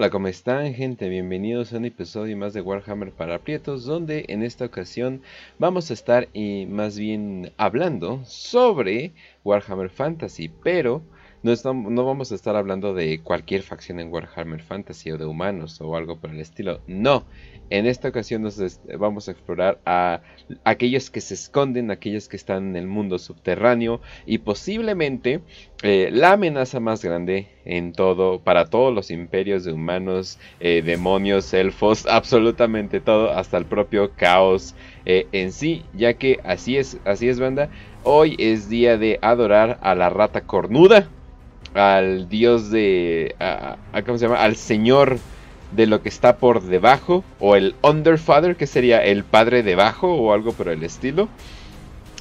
Hola, 0.00 0.08
¿cómo 0.08 0.28
están 0.28 0.72
gente? 0.72 1.10
Bienvenidos 1.10 1.74
a 1.74 1.76
un 1.76 1.84
episodio 1.84 2.34
más 2.34 2.54
de 2.54 2.62
Warhammer 2.62 3.12
para 3.12 3.34
aprietos, 3.34 3.84
donde 3.84 4.24
en 4.28 4.42
esta 4.42 4.64
ocasión 4.64 5.20
vamos 5.58 5.90
a 5.90 5.92
estar 5.92 6.26
y 6.32 6.64
más 6.64 6.98
bien 6.98 7.52
hablando 7.58 8.24
sobre 8.24 9.12
Warhammer 9.44 9.90
Fantasy, 9.90 10.48
pero 10.48 11.02
no, 11.42 11.54
no 11.74 12.04
vamos 12.04 12.32
a 12.32 12.34
estar 12.34 12.56
hablando 12.56 12.94
de 12.94 13.20
cualquier 13.20 13.62
facción 13.62 14.00
en 14.00 14.12
Warhammer 14.12 14.62
Fantasy 14.62 15.10
o 15.10 15.18
de 15.18 15.24
humanos 15.24 15.80
o 15.80 15.96
algo 15.96 16.18
por 16.18 16.30
el 16.30 16.40
estilo, 16.40 16.80
no, 16.86 17.24
en 17.70 17.86
esta 17.86 18.08
ocasión 18.08 18.42
nos 18.42 18.60
vamos 18.98 19.28
a 19.28 19.30
explorar 19.30 19.78
a 19.86 20.22
aquellos 20.64 21.08
que 21.08 21.20
se 21.20 21.34
esconden, 21.34 21.92
aquellos 21.92 22.28
que 22.28 22.36
están 22.36 22.70
en 22.70 22.76
el 22.76 22.88
mundo 22.88 23.18
subterráneo 23.18 24.00
y 24.26 24.38
posiblemente 24.38 25.40
eh, 25.82 26.10
la 26.12 26.32
amenaza 26.32 26.80
más 26.80 27.04
grande 27.04 27.46
en 27.64 27.92
todo, 27.92 28.40
para 28.40 28.66
todos 28.66 28.92
los 28.92 29.12
imperios 29.12 29.64
de 29.64 29.72
humanos, 29.72 30.38
eh, 30.58 30.82
demonios, 30.84 31.54
elfos, 31.54 32.06
absolutamente 32.10 33.00
todo, 33.00 33.30
hasta 33.30 33.56
el 33.56 33.66
propio 33.66 34.10
caos 34.16 34.74
eh, 35.06 35.28
en 35.30 35.52
sí, 35.52 35.84
ya 35.94 36.14
que 36.14 36.40
así 36.42 36.76
es, 36.76 36.98
así 37.04 37.28
es 37.28 37.38
banda, 37.38 37.70
hoy 38.02 38.34
es 38.40 38.68
día 38.68 38.98
de 38.98 39.20
adorar 39.22 39.78
a 39.80 39.94
la 39.94 40.10
rata 40.10 40.40
cornuda, 40.40 41.08
al 41.74 42.28
dios 42.28 42.70
de, 42.70 43.34
¿cómo 44.04 44.18
se 44.18 44.26
llama? 44.26 44.42
Al 44.42 44.56
señor 44.56 45.18
de 45.72 45.86
lo 45.86 46.02
que 46.02 46.08
está 46.08 46.36
por 46.38 46.62
debajo, 46.62 47.24
o 47.38 47.56
el 47.56 47.74
Underfather, 47.82 48.56
que 48.56 48.66
sería 48.66 49.04
el 49.04 49.24
padre 49.24 49.62
debajo, 49.62 50.12
o 50.14 50.32
algo 50.32 50.52
por 50.52 50.68
el 50.68 50.82
estilo. 50.82 51.28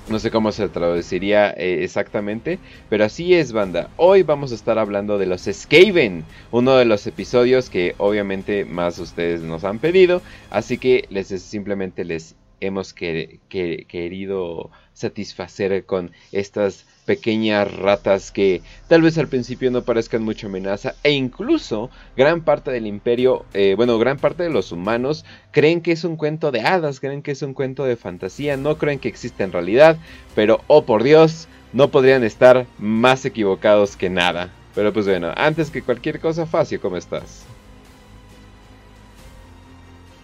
No 0.07 0.17
sé 0.17 0.31
cómo 0.31 0.51
se 0.51 0.67
traduciría 0.69 1.51
eh, 1.51 1.83
exactamente, 1.83 2.57
pero 2.89 3.05
así 3.05 3.35
es, 3.35 3.51
banda. 3.51 3.91
Hoy 3.95 4.23
vamos 4.23 4.51
a 4.51 4.55
estar 4.55 4.79
hablando 4.79 5.19
de 5.19 5.27
los 5.27 5.43
Skaven, 5.43 6.25
uno 6.51 6.75
de 6.77 6.85
los 6.85 7.05
episodios 7.05 7.69
que 7.69 7.93
obviamente 7.99 8.65
más 8.65 8.97
ustedes 8.97 9.41
nos 9.41 9.63
han 9.63 9.77
pedido, 9.77 10.23
así 10.49 10.79
que 10.79 11.05
les 11.11 11.27
simplemente 11.27 12.05
les 12.05 12.35
hemos 12.59 12.93
querido 12.93 14.71
satisfacer 14.93 15.85
con 15.85 16.11
estas 16.31 16.87
pequeñas 17.09 17.75
ratas 17.75 18.31
que 18.31 18.61
tal 18.87 19.01
vez 19.01 19.17
al 19.17 19.27
principio 19.27 19.71
no 19.71 19.81
parezcan 19.81 20.21
mucha 20.21 20.45
amenaza 20.45 20.93
e 21.01 21.09
incluso 21.09 21.89
gran 22.15 22.41
parte 22.41 22.69
del 22.69 22.85
imperio, 22.85 23.45
eh, 23.55 23.73
bueno, 23.75 23.97
gran 23.97 24.19
parte 24.19 24.43
de 24.43 24.51
los 24.51 24.71
humanos 24.71 25.25
creen 25.49 25.81
que 25.81 25.91
es 25.91 26.03
un 26.03 26.17
cuento 26.17 26.51
de 26.51 26.61
hadas, 26.61 26.99
creen 26.99 27.23
que 27.23 27.31
es 27.31 27.41
un 27.41 27.55
cuento 27.55 27.83
de 27.85 27.95
fantasía, 27.95 28.57
no 28.57 28.77
creen 28.77 28.99
que 28.99 29.07
existe 29.07 29.43
en 29.43 29.51
realidad, 29.51 29.97
pero 30.35 30.61
oh 30.67 30.85
por 30.85 31.01
Dios, 31.01 31.47
no 31.73 31.89
podrían 31.89 32.23
estar 32.23 32.67
más 32.77 33.25
equivocados 33.25 33.95
que 33.95 34.11
nada. 34.11 34.51
Pero 34.75 34.93
pues 34.93 35.07
bueno, 35.07 35.33
antes 35.35 35.71
que 35.71 35.81
cualquier 35.81 36.19
cosa, 36.19 36.45
Facio, 36.45 36.79
¿cómo 36.79 36.95
estás? 36.95 37.43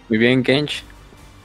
Muy 0.08 0.18
bien, 0.18 0.44
Kench. 0.44 0.84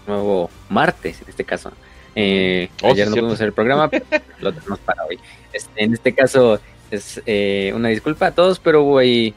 Nuevo 0.06 0.52
martes 0.70 1.20
en 1.24 1.30
este 1.30 1.44
caso. 1.46 1.72
Eh, 2.16 2.70
oh, 2.84 2.92
ayer 2.92 3.08
no 3.08 3.14
pudimos 3.14 3.34
hacer 3.34 3.48
el 3.48 3.54
programa, 3.54 3.90
lo 4.40 4.54
tenemos 4.54 4.80
para 4.80 5.06
hoy. 5.06 5.20
Este, 5.54 5.84
en 5.84 5.94
este 5.94 6.14
caso 6.14 6.60
es 6.92 7.22
eh, 7.26 7.72
una 7.76 7.90
disculpa 7.90 8.28
a 8.28 8.32
todos, 8.32 8.60
pero 8.60 8.84
hubo 8.84 8.98
ahí, 8.98 9.34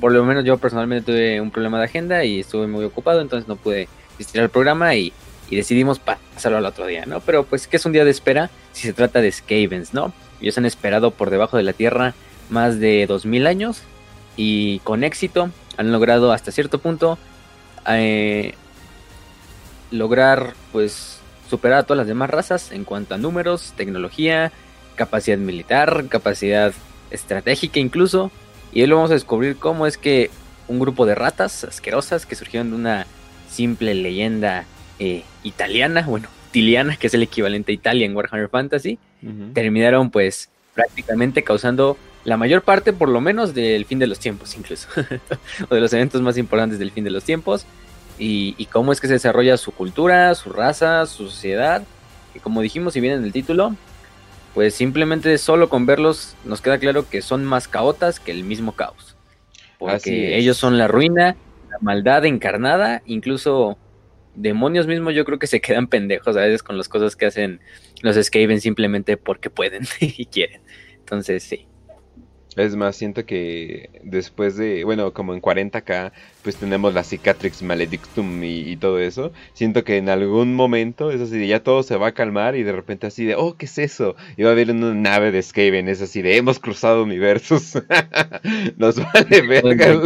por 0.00 0.12
lo 0.12 0.24
menos 0.24 0.44
yo 0.44 0.58
personalmente 0.58 1.12
tuve 1.12 1.40
un 1.40 1.50
problema 1.50 1.78
de 1.78 1.84
agenda 1.84 2.24
y 2.24 2.40
estuve 2.40 2.66
muy 2.66 2.84
ocupado, 2.84 3.20
entonces 3.20 3.48
no 3.48 3.56
pude 3.56 3.88
asistir 4.14 4.40
al 4.40 4.50
programa 4.50 4.94
y, 4.94 5.12
decidimos 5.48 6.00
pasarlo 6.00 6.58
al 6.58 6.66
otro 6.66 6.86
día, 6.86 7.06
¿no? 7.06 7.20
Pero 7.20 7.44
pues 7.44 7.68
que 7.68 7.76
es 7.76 7.86
un 7.86 7.92
día 7.92 8.04
de 8.04 8.10
espera 8.10 8.50
si 8.72 8.88
se 8.88 8.92
trata 8.92 9.20
de 9.20 9.30
Skavens, 9.30 9.94
¿no? 9.94 10.12
Ellos 10.40 10.58
han 10.58 10.66
esperado 10.66 11.12
por 11.12 11.30
debajo 11.30 11.56
de 11.56 11.62
la 11.62 11.72
tierra 11.72 12.14
más 12.50 12.80
de 12.80 13.06
2000 13.06 13.46
años 13.46 13.82
y 14.36 14.80
con 14.80 15.04
éxito 15.04 15.50
han 15.76 15.92
logrado 15.92 16.32
hasta 16.32 16.50
cierto 16.50 16.78
punto 16.78 17.16
eh, 17.88 18.54
lograr 19.92 20.54
pues 20.72 21.15
superar 21.48 21.80
a 21.80 21.82
todas 21.84 21.98
las 21.98 22.06
demás 22.06 22.30
razas 22.30 22.72
en 22.72 22.84
cuanto 22.84 23.14
a 23.14 23.18
números, 23.18 23.74
tecnología, 23.76 24.52
capacidad 24.94 25.38
militar, 25.38 26.06
capacidad 26.08 26.72
estratégica 27.10 27.78
incluso. 27.80 28.30
Y 28.72 28.82
hoy 28.82 28.88
lo 28.88 28.96
vamos 28.96 29.10
a 29.10 29.14
descubrir 29.14 29.56
cómo 29.56 29.86
es 29.86 29.96
que 29.96 30.30
un 30.68 30.78
grupo 30.78 31.06
de 31.06 31.14
ratas 31.14 31.64
asquerosas 31.64 32.26
que 32.26 32.34
surgieron 32.34 32.70
de 32.70 32.76
una 32.76 33.06
simple 33.48 33.94
leyenda 33.94 34.64
eh, 34.98 35.22
italiana, 35.44 36.02
bueno, 36.06 36.28
tiliana, 36.50 36.96
que 36.96 37.06
es 37.06 37.14
el 37.14 37.22
equivalente 37.22 37.72
a 37.72 37.74
Italia 37.74 38.06
en 38.06 38.16
Warhammer 38.16 38.48
Fantasy, 38.48 38.98
terminaron 39.54 40.10
pues 40.10 40.50
prácticamente 40.74 41.42
causando 41.42 41.96
la 42.24 42.36
mayor 42.36 42.62
parte 42.62 42.92
por 42.92 43.08
lo 43.08 43.20
menos 43.20 43.54
del 43.54 43.84
fin 43.86 43.98
de 43.98 44.06
los 44.06 44.18
tiempos 44.18 44.56
incluso, 44.56 44.88
o 45.68 45.74
de 45.74 45.80
los 45.80 45.92
eventos 45.92 46.20
más 46.22 46.36
importantes 46.38 46.78
del 46.78 46.92
fin 46.92 47.04
de 47.04 47.10
los 47.10 47.24
tiempos 47.24 47.66
y, 48.18 48.66
cómo 48.72 48.92
es 48.92 49.00
que 49.00 49.06
se 49.06 49.14
desarrolla 49.14 49.56
su 49.56 49.72
cultura, 49.72 50.34
su 50.34 50.52
raza, 50.52 51.06
su 51.06 51.28
sociedad. 51.28 51.82
Que 52.32 52.40
como 52.40 52.60
dijimos 52.60 52.96
y 52.96 53.00
viene 53.00 53.16
en 53.16 53.24
el 53.24 53.32
título, 53.32 53.74
pues 54.54 54.74
simplemente 54.74 55.36
solo 55.38 55.68
con 55.68 55.86
verlos 55.86 56.34
nos 56.44 56.60
queda 56.60 56.78
claro 56.78 57.08
que 57.08 57.22
son 57.22 57.44
más 57.44 57.68
caotas 57.68 58.20
que 58.20 58.30
el 58.30 58.44
mismo 58.44 58.72
caos. 58.72 59.16
Porque 59.78 60.38
ellos 60.38 60.56
son 60.56 60.78
la 60.78 60.88
ruina, 60.88 61.36
la 61.70 61.78
maldad 61.80 62.24
encarnada, 62.24 63.02
incluso 63.04 63.76
demonios 64.34 64.86
mismos 64.86 65.14
yo 65.14 65.24
creo 65.24 65.38
que 65.38 65.46
se 65.46 65.60
quedan 65.60 65.86
pendejos 65.86 66.36
a 66.36 66.40
veces 66.40 66.62
con 66.62 66.76
las 66.76 66.88
cosas 66.88 67.16
que 67.16 67.26
hacen 67.26 67.60
los 68.02 68.16
Skaven 68.16 68.60
simplemente 68.60 69.16
porque 69.16 69.50
pueden 69.50 69.86
y 70.00 70.26
quieren. 70.26 70.62
Entonces 70.98 71.42
sí. 71.42 71.66
Es 72.56 72.74
más, 72.74 72.96
siento 72.96 73.26
que 73.26 73.90
después 74.02 74.56
de, 74.56 74.84
bueno, 74.84 75.12
como 75.12 75.34
en 75.34 75.42
40k, 75.42 76.12
pues 76.42 76.56
tenemos 76.56 76.94
la 76.94 77.04
Cicatrix 77.04 77.62
Maledictum 77.62 78.42
y, 78.42 78.76
todo 78.76 78.98
eso. 78.98 79.32
Siento 79.52 79.84
que 79.84 79.98
en 79.98 80.08
algún 80.08 80.54
momento 80.54 81.10
es 81.10 81.20
así 81.20 81.38
de 81.38 81.46
ya 81.46 81.62
todo 81.62 81.82
se 81.82 81.96
va 81.96 82.08
a 82.08 82.14
calmar 82.14 82.56
y 82.56 82.62
de 82.62 82.72
repente 82.72 83.06
así 83.06 83.24
de, 83.24 83.34
oh, 83.34 83.56
¿qué 83.56 83.66
es 83.66 83.78
eso? 83.78 84.16
Y 84.36 84.42
va 84.42 84.50
a 84.50 84.52
haber 84.52 84.70
una 84.70 84.94
nave 84.94 85.32
de 85.32 85.42
Skaven, 85.42 85.88
es 85.88 86.00
así 86.00 86.22
de, 86.22 86.36
hemos 86.36 86.58
cruzado 86.58 87.02
universos. 87.02 87.74
Nos 88.76 88.96
vale 88.96 89.42
verga. 89.42 90.00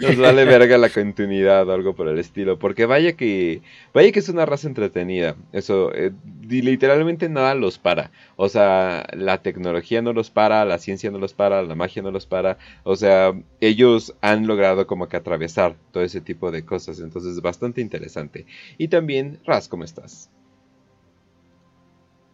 Nos 0.00 0.16
vale 0.16 0.44
verga 0.44 0.78
la 0.78 0.88
continuidad 0.88 1.68
o 1.68 1.72
algo 1.72 1.94
por 1.94 2.08
el 2.08 2.18
estilo. 2.18 2.58
Porque 2.58 2.86
vaya 2.86 3.14
que. 3.14 3.62
Vaya 3.92 4.12
que 4.12 4.20
es 4.20 4.28
una 4.28 4.46
raza 4.46 4.68
entretenida. 4.68 5.36
Eso. 5.52 5.92
Eh, 5.94 6.12
literalmente 6.48 7.28
nada 7.28 7.54
los 7.54 7.78
para. 7.78 8.10
O 8.36 8.48
sea, 8.48 9.06
la 9.12 9.42
tecnología 9.42 10.02
no 10.02 10.12
los 10.12 10.30
para, 10.30 10.64
la 10.64 10.78
ciencia 10.78 11.10
no 11.10 11.18
los 11.18 11.34
para, 11.34 11.62
la 11.62 11.74
magia 11.74 12.02
no 12.02 12.10
los 12.10 12.26
para. 12.26 12.58
O 12.84 12.96
sea, 12.96 13.32
ellos 13.60 14.14
han 14.20 14.46
logrado 14.46 14.86
como 14.86 15.08
que 15.08 15.16
atravesar 15.16 15.76
todo 15.92 16.02
ese 16.02 16.20
tipo 16.20 16.50
de 16.50 16.64
cosas. 16.64 17.00
Entonces 17.00 17.34
es 17.34 17.42
bastante 17.42 17.80
interesante. 17.80 18.46
Y 18.78 18.88
también, 18.88 19.40
Raz, 19.44 19.68
¿cómo 19.68 19.84
estás? 19.84 20.30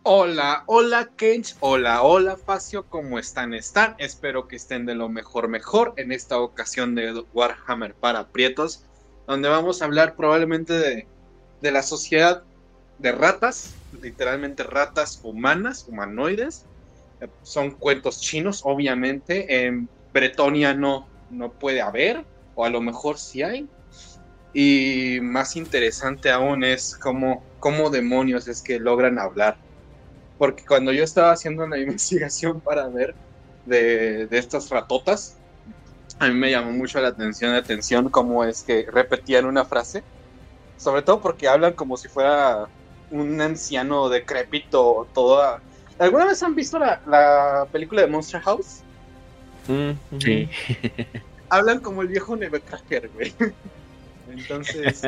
Hola, 0.06 0.64
hola 0.66 1.08
Kench, 1.16 1.56
hola, 1.60 2.02
hola 2.02 2.36
Facio, 2.36 2.84
¿cómo 2.90 3.18
están? 3.18 3.54
¿Están? 3.54 3.94
Espero 3.96 4.48
que 4.48 4.56
estén 4.56 4.84
de 4.84 4.94
lo 4.94 5.08
mejor, 5.08 5.48
mejor 5.48 5.94
en 5.96 6.12
esta 6.12 6.38
ocasión 6.38 6.94
de 6.94 7.24
Warhammer 7.32 7.94
para 7.94 8.28
Prietos, 8.28 8.84
donde 9.26 9.48
vamos 9.48 9.80
a 9.80 9.86
hablar 9.86 10.14
probablemente 10.14 10.74
de, 10.74 11.06
de 11.62 11.72
la 11.72 11.82
sociedad 11.82 12.42
de 12.98 13.12
ratas, 13.12 13.72
literalmente 14.02 14.62
ratas 14.62 15.20
humanas, 15.22 15.86
humanoides. 15.88 16.66
Son 17.42 17.70
cuentos 17.70 18.20
chinos, 18.20 18.60
obviamente. 18.62 19.64
En 19.64 19.88
Bretonia 20.12 20.74
no, 20.74 21.08
no 21.30 21.50
puede 21.50 21.80
haber, 21.80 22.26
o 22.54 22.66
a 22.66 22.68
lo 22.68 22.82
mejor 22.82 23.16
sí 23.16 23.42
hay. 23.42 23.66
Y 24.52 25.20
más 25.22 25.56
interesante 25.56 26.30
aún 26.30 26.62
es 26.62 26.94
cómo, 26.94 27.42
cómo 27.58 27.88
demonios 27.88 28.48
es 28.48 28.60
que 28.60 28.78
logran 28.78 29.18
hablar 29.18 29.56
porque 30.38 30.64
cuando 30.64 30.92
yo 30.92 31.04
estaba 31.04 31.32
haciendo 31.32 31.64
una 31.64 31.78
investigación 31.78 32.60
para 32.60 32.88
ver 32.88 33.14
de, 33.66 34.28
estas 34.30 34.68
ratotas, 34.70 35.36
a 36.18 36.28
mí 36.28 36.34
me 36.34 36.50
llamó 36.50 36.72
mucho 36.72 37.00
la 37.00 37.08
atención, 37.08 37.54
atención 37.54 38.08
cómo 38.08 38.44
es 38.44 38.62
que 38.62 38.86
repetían 38.90 39.46
una 39.46 39.64
frase, 39.64 40.02
sobre 40.76 41.02
todo 41.02 41.20
porque 41.20 41.48
hablan 41.48 41.72
como 41.72 41.96
si 41.96 42.08
fuera 42.08 42.66
un 43.10 43.40
anciano 43.40 44.08
decrépito, 44.08 45.06
toda... 45.14 45.60
¿Alguna 45.98 46.26
vez 46.26 46.42
han 46.42 46.54
visto 46.54 46.78
la, 46.78 47.68
película 47.70 48.02
de 48.02 48.08
Monster 48.08 48.40
House? 48.40 48.80
Mm, 49.68 49.92
sí. 50.18 50.48
Hablan 51.48 51.78
como 51.78 52.02
el 52.02 52.08
viejo 52.08 52.34
Nebuchadnezzar, 52.34 53.08
güey. 53.10 53.32
Entonces, 54.28 55.02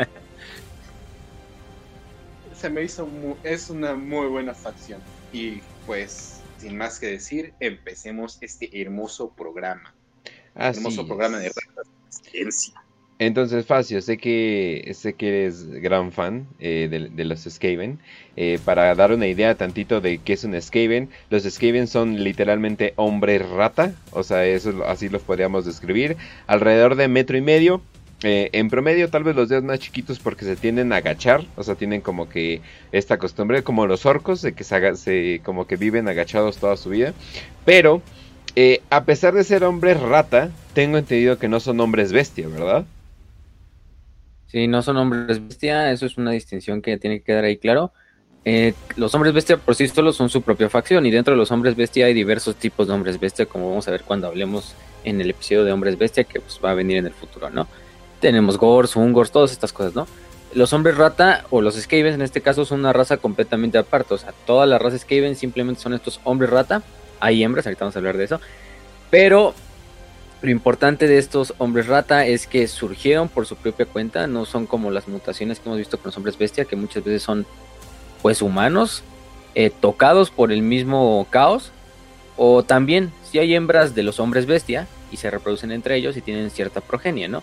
se 2.54 2.70
me 2.70 2.82
hizo, 2.82 3.08
es 3.42 3.68
una 3.70 3.94
muy 3.94 4.28
buena 4.28 4.54
facción. 4.54 5.00
Y 5.32 5.60
pues, 5.86 6.40
sin 6.58 6.76
más 6.76 6.98
que 6.98 7.06
decir, 7.06 7.54
empecemos 7.60 8.38
este 8.40 8.80
hermoso 8.80 9.30
programa. 9.30 9.94
hermoso 10.54 11.06
programa 11.06 11.38
de 11.38 11.52
ciencia. 12.10 12.74
Entonces, 13.18 13.64
Facio, 13.64 14.02
sé 14.02 14.18
que, 14.18 14.90
sé 14.94 15.14
que 15.14 15.28
eres 15.28 15.66
gran 15.66 16.12
fan 16.12 16.46
eh, 16.58 16.88
de, 16.90 17.24
los 17.24 17.44
Skaven. 17.44 17.98
Eh, 18.36 18.58
para 18.62 18.94
dar 18.94 19.10
una 19.10 19.26
idea 19.26 19.54
tantito 19.54 20.02
de 20.02 20.18
qué 20.18 20.34
es 20.34 20.44
un 20.44 20.60
Skaven, 20.60 21.08
los 21.30 21.44
Skaven 21.44 21.86
son 21.86 22.22
literalmente 22.22 22.92
hombre 22.96 23.38
rata, 23.38 23.94
o 24.10 24.22
sea, 24.22 24.44
eso 24.44 24.84
así 24.84 25.08
los 25.08 25.22
podríamos 25.22 25.64
describir. 25.64 26.18
Alrededor 26.46 26.96
de 26.96 27.08
metro 27.08 27.38
y 27.38 27.40
medio, 27.40 27.80
eh, 28.22 28.50
en 28.52 28.70
promedio, 28.70 29.10
tal 29.10 29.24
vez 29.24 29.36
los 29.36 29.48
dedos 29.48 29.64
más 29.64 29.78
chiquitos 29.78 30.18
porque 30.18 30.44
se 30.44 30.56
tienden 30.56 30.92
a 30.92 30.96
agachar, 30.96 31.44
o 31.56 31.62
sea, 31.62 31.74
tienen 31.74 32.00
como 32.00 32.28
que 32.28 32.60
esta 32.92 33.18
costumbre, 33.18 33.62
como 33.62 33.86
los 33.86 34.06
orcos, 34.06 34.42
de 34.42 34.52
que 34.52 34.64
se, 34.64 35.40
como 35.44 35.66
que 35.66 35.76
viven 35.76 36.08
agachados 36.08 36.56
toda 36.56 36.76
su 36.76 36.90
vida. 36.90 37.12
Pero, 37.64 38.02
a 38.90 39.04
pesar 39.04 39.34
de 39.34 39.44
ser 39.44 39.64
hombres 39.64 40.00
rata, 40.00 40.50
tengo 40.72 40.98
entendido 40.98 41.38
que 41.38 41.48
no 41.48 41.60
son 41.60 41.78
hombres 41.80 42.12
bestia, 42.12 42.48
¿verdad? 42.48 42.86
Sí, 44.46 44.68
no 44.68 44.80
son 44.80 44.96
hombres 44.96 45.46
bestia, 45.46 45.90
eso 45.90 46.06
es 46.06 46.16
una 46.16 46.30
distinción 46.30 46.80
que 46.80 46.96
tiene 46.96 47.18
que 47.18 47.24
quedar 47.24 47.44
ahí 47.44 47.58
claro. 47.58 47.92
Eh, 48.44 48.74
los 48.96 49.12
hombres 49.14 49.34
bestia 49.34 49.56
por 49.56 49.74
sí 49.74 49.88
solos 49.88 50.16
son 50.16 50.30
su 50.30 50.40
propia 50.40 50.70
facción 50.70 51.04
y 51.04 51.10
dentro 51.10 51.34
de 51.34 51.38
los 51.38 51.50
hombres 51.50 51.74
bestia 51.74 52.06
hay 52.06 52.14
diversos 52.14 52.54
tipos 52.54 52.86
de 52.86 52.94
hombres 52.94 53.18
bestia, 53.18 53.46
como 53.46 53.68
vamos 53.68 53.88
a 53.88 53.90
ver 53.90 54.02
cuando 54.02 54.28
hablemos 54.28 54.74
en 55.02 55.20
el 55.20 55.30
episodio 55.30 55.64
de 55.64 55.72
hombres 55.72 55.98
bestia 55.98 56.22
que 56.22 56.40
pues, 56.40 56.60
va 56.64 56.70
a 56.70 56.74
venir 56.74 56.98
en 56.98 57.06
el 57.06 57.12
futuro, 57.12 57.50
¿no? 57.50 57.66
Tenemos 58.20 58.58
Gors, 58.58 58.96
Ungors, 58.96 59.30
todas 59.30 59.52
estas 59.52 59.72
cosas, 59.72 59.94
¿no? 59.94 60.06
Los 60.54 60.72
hombres 60.72 60.96
rata 60.96 61.44
o 61.50 61.60
los 61.60 61.74
Skavens 61.74 62.14
en 62.14 62.22
este 62.22 62.40
caso 62.40 62.64
son 62.64 62.80
una 62.80 62.92
raza 62.92 63.18
completamente 63.18 63.78
aparte, 63.78 64.14
o 64.14 64.18
sea, 64.18 64.32
todas 64.46 64.68
las 64.68 64.80
razas 64.80 65.02
Skaven 65.02 65.36
simplemente 65.36 65.82
son 65.82 65.92
estos 65.92 66.20
hombres 66.24 66.50
rata, 66.50 66.82
hay 67.20 67.42
hembras, 67.42 67.66
ahorita 67.66 67.84
vamos 67.84 67.96
a 67.96 67.98
hablar 67.98 68.16
de 68.16 68.24
eso, 68.24 68.40
pero 69.10 69.54
lo 70.42 70.50
importante 70.50 71.08
de 71.08 71.18
estos 71.18 71.54
hombres 71.58 71.88
rata 71.88 72.26
es 72.26 72.46
que 72.46 72.68
surgieron 72.68 73.28
por 73.28 73.46
su 73.46 73.56
propia 73.56 73.86
cuenta, 73.86 74.26
no 74.26 74.44
son 74.44 74.66
como 74.66 74.90
las 74.90 75.08
mutaciones 75.08 75.58
que 75.58 75.68
hemos 75.68 75.78
visto 75.78 75.98
con 75.98 76.06
los 76.06 76.16
hombres 76.16 76.38
bestia, 76.38 76.64
que 76.64 76.76
muchas 76.76 77.04
veces 77.04 77.22
son 77.22 77.46
pues 78.22 78.40
humanos, 78.42 79.02
eh, 79.54 79.70
tocados 79.70 80.30
por 80.30 80.52
el 80.52 80.62
mismo 80.62 81.26
caos, 81.30 81.72
o 82.36 82.62
también 82.62 83.12
si 83.24 83.38
hay 83.38 83.54
hembras 83.54 83.94
de 83.94 84.02
los 84.02 84.20
hombres 84.20 84.46
bestia 84.46 84.86
y 85.10 85.16
se 85.16 85.30
reproducen 85.30 85.72
entre 85.72 85.96
ellos 85.96 86.16
y 86.16 86.20
tienen 86.20 86.50
cierta 86.50 86.80
progenie, 86.80 87.28
¿no? 87.28 87.42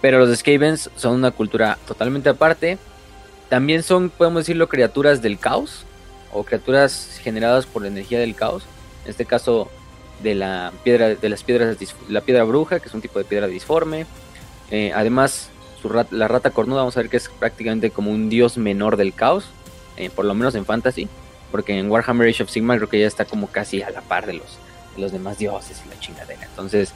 Pero 0.00 0.18
los 0.18 0.36
Skavens 0.38 0.90
son 0.96 1.14
una 1.14 1.30
cultura 1.30 1.78
totalmente 1.86 2.28
aparte, 2.28 2.78
también 3.48 3.82
son, 3.82 4.10
podemos 4.10 4.42
decirlo, 4.42 4.68
criaturas 4.68 5.20
del 5.22 5.38
caos, 5.38 5.84
o 6.32 6.44
criaturas 6.44 7.18
generadas 7.22 7.66
por 7.66 7.82
la 7.82 7.88
energía 7.88 8.20
del 8.20 8.34
caos, 8.34 8.64
en 9.04 9.10
este 9.10 9.26
caso 9.26 9.68
de 10.22 10.34
la 10.34 10.72
piedra 10.84 11.14
de 11.14 11.28
las 11.28 11.42
piedras 11.42 11.76
la 12.08 12.20
piedra 12.20 12.44
bruja 12.44 12.78
que 12.78 12.88
es 12.88 12.94
un 12.94 13.00
tipo 13.00 13.18
de 13.18 13.24
piedra 13.24 13.46
disforme. 13.46 14.06
Eh, 14.70 14.92
además 14.94 15.48
la 16.10 16.28
rata 16.28 16.50
cornuda 16.50 16.80
vamos 16.80 16.96
a 16.96 17.00
ver 17.00 17.10
que 17.10 17.16
es 17.16 17.28
prácticamente 17.28 17.90
como 17.90 18.10
un 18.10 18.28
dios 18.28 18.58
menor 18.58 18.98
del 18.98 19.14
caos 19.14 19.46
eh, 19.96 20.10
por 20.10 20.26
lo 20.26 20.34
menos 20.34 20.54
en 20.54 20.66
fantasy 20.66 21.08
porque 21.50 21.76
en 21.78 21.90
Warhammer 21.90 22.28
Age 22.28 22.42
of 22.42 22.50
Sigmar 22.50 22.76
creo 22.76 22.88
que 22.90 23.00
ya 23.00 23.06
está 23.06 23.24
como 23.24 23.46
casi 23.46 23.82
a 23.82 23.90
la 23.90 24.02
par 24.02 24.26
de 24.26 24.34
los 24.34 24.58
los 24.98 25.10
demás 25.10 25.38
dioses 25.38 25.82
y 25.84 25.88
la 25.88 25.98
chingadera. 25.98 26.42
Entonces 26.44 26.92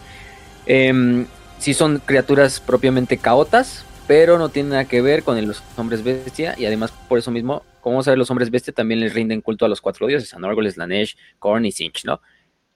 eh, 0.66 1.26
sí 1.58 1.74
son 1.74 2.00
criaturas 2.04 2.60
propiamente 2.60 3.18
caotas 3.18 3.84
pero 4.06 4.38
no 4.38 4.50
tienen 4.50 4.70
nada 4.70 4.84
que 4.84 5.00
ver 5.00 5.22
con 5.22 5.44
los 5.46 5.62
hombres 5.76 6.04
bestia 6.04 6.54
y 6.58 6.66
además 6.66 6.92
por 7.08 7.18
eso 7.18 7.30
mismo 7.30 7.62
como 7.80 7.94
vamos 7.94 8.08
a 8.08 8.10
ver 8.10 8.18
los 8.18 8.30
hombres 8.30 8.50
bestia 8.50 8.72
también 8.72 9.00
les 9.00 9.14
rinden 9.14 9.40
culto 9.40 9.64
a 9.64 9.68
los 9.68 9.80
cuatro 9.80 10.06
dioses 10.06 10.32
a 10.34 10.38
Norgol, 10.38 10.70
Slanesh, 10.70 11.16
Korn 11.38 11.64
y 11.64 11.72
Sinch 11.72 12.04
no 12.04 12.20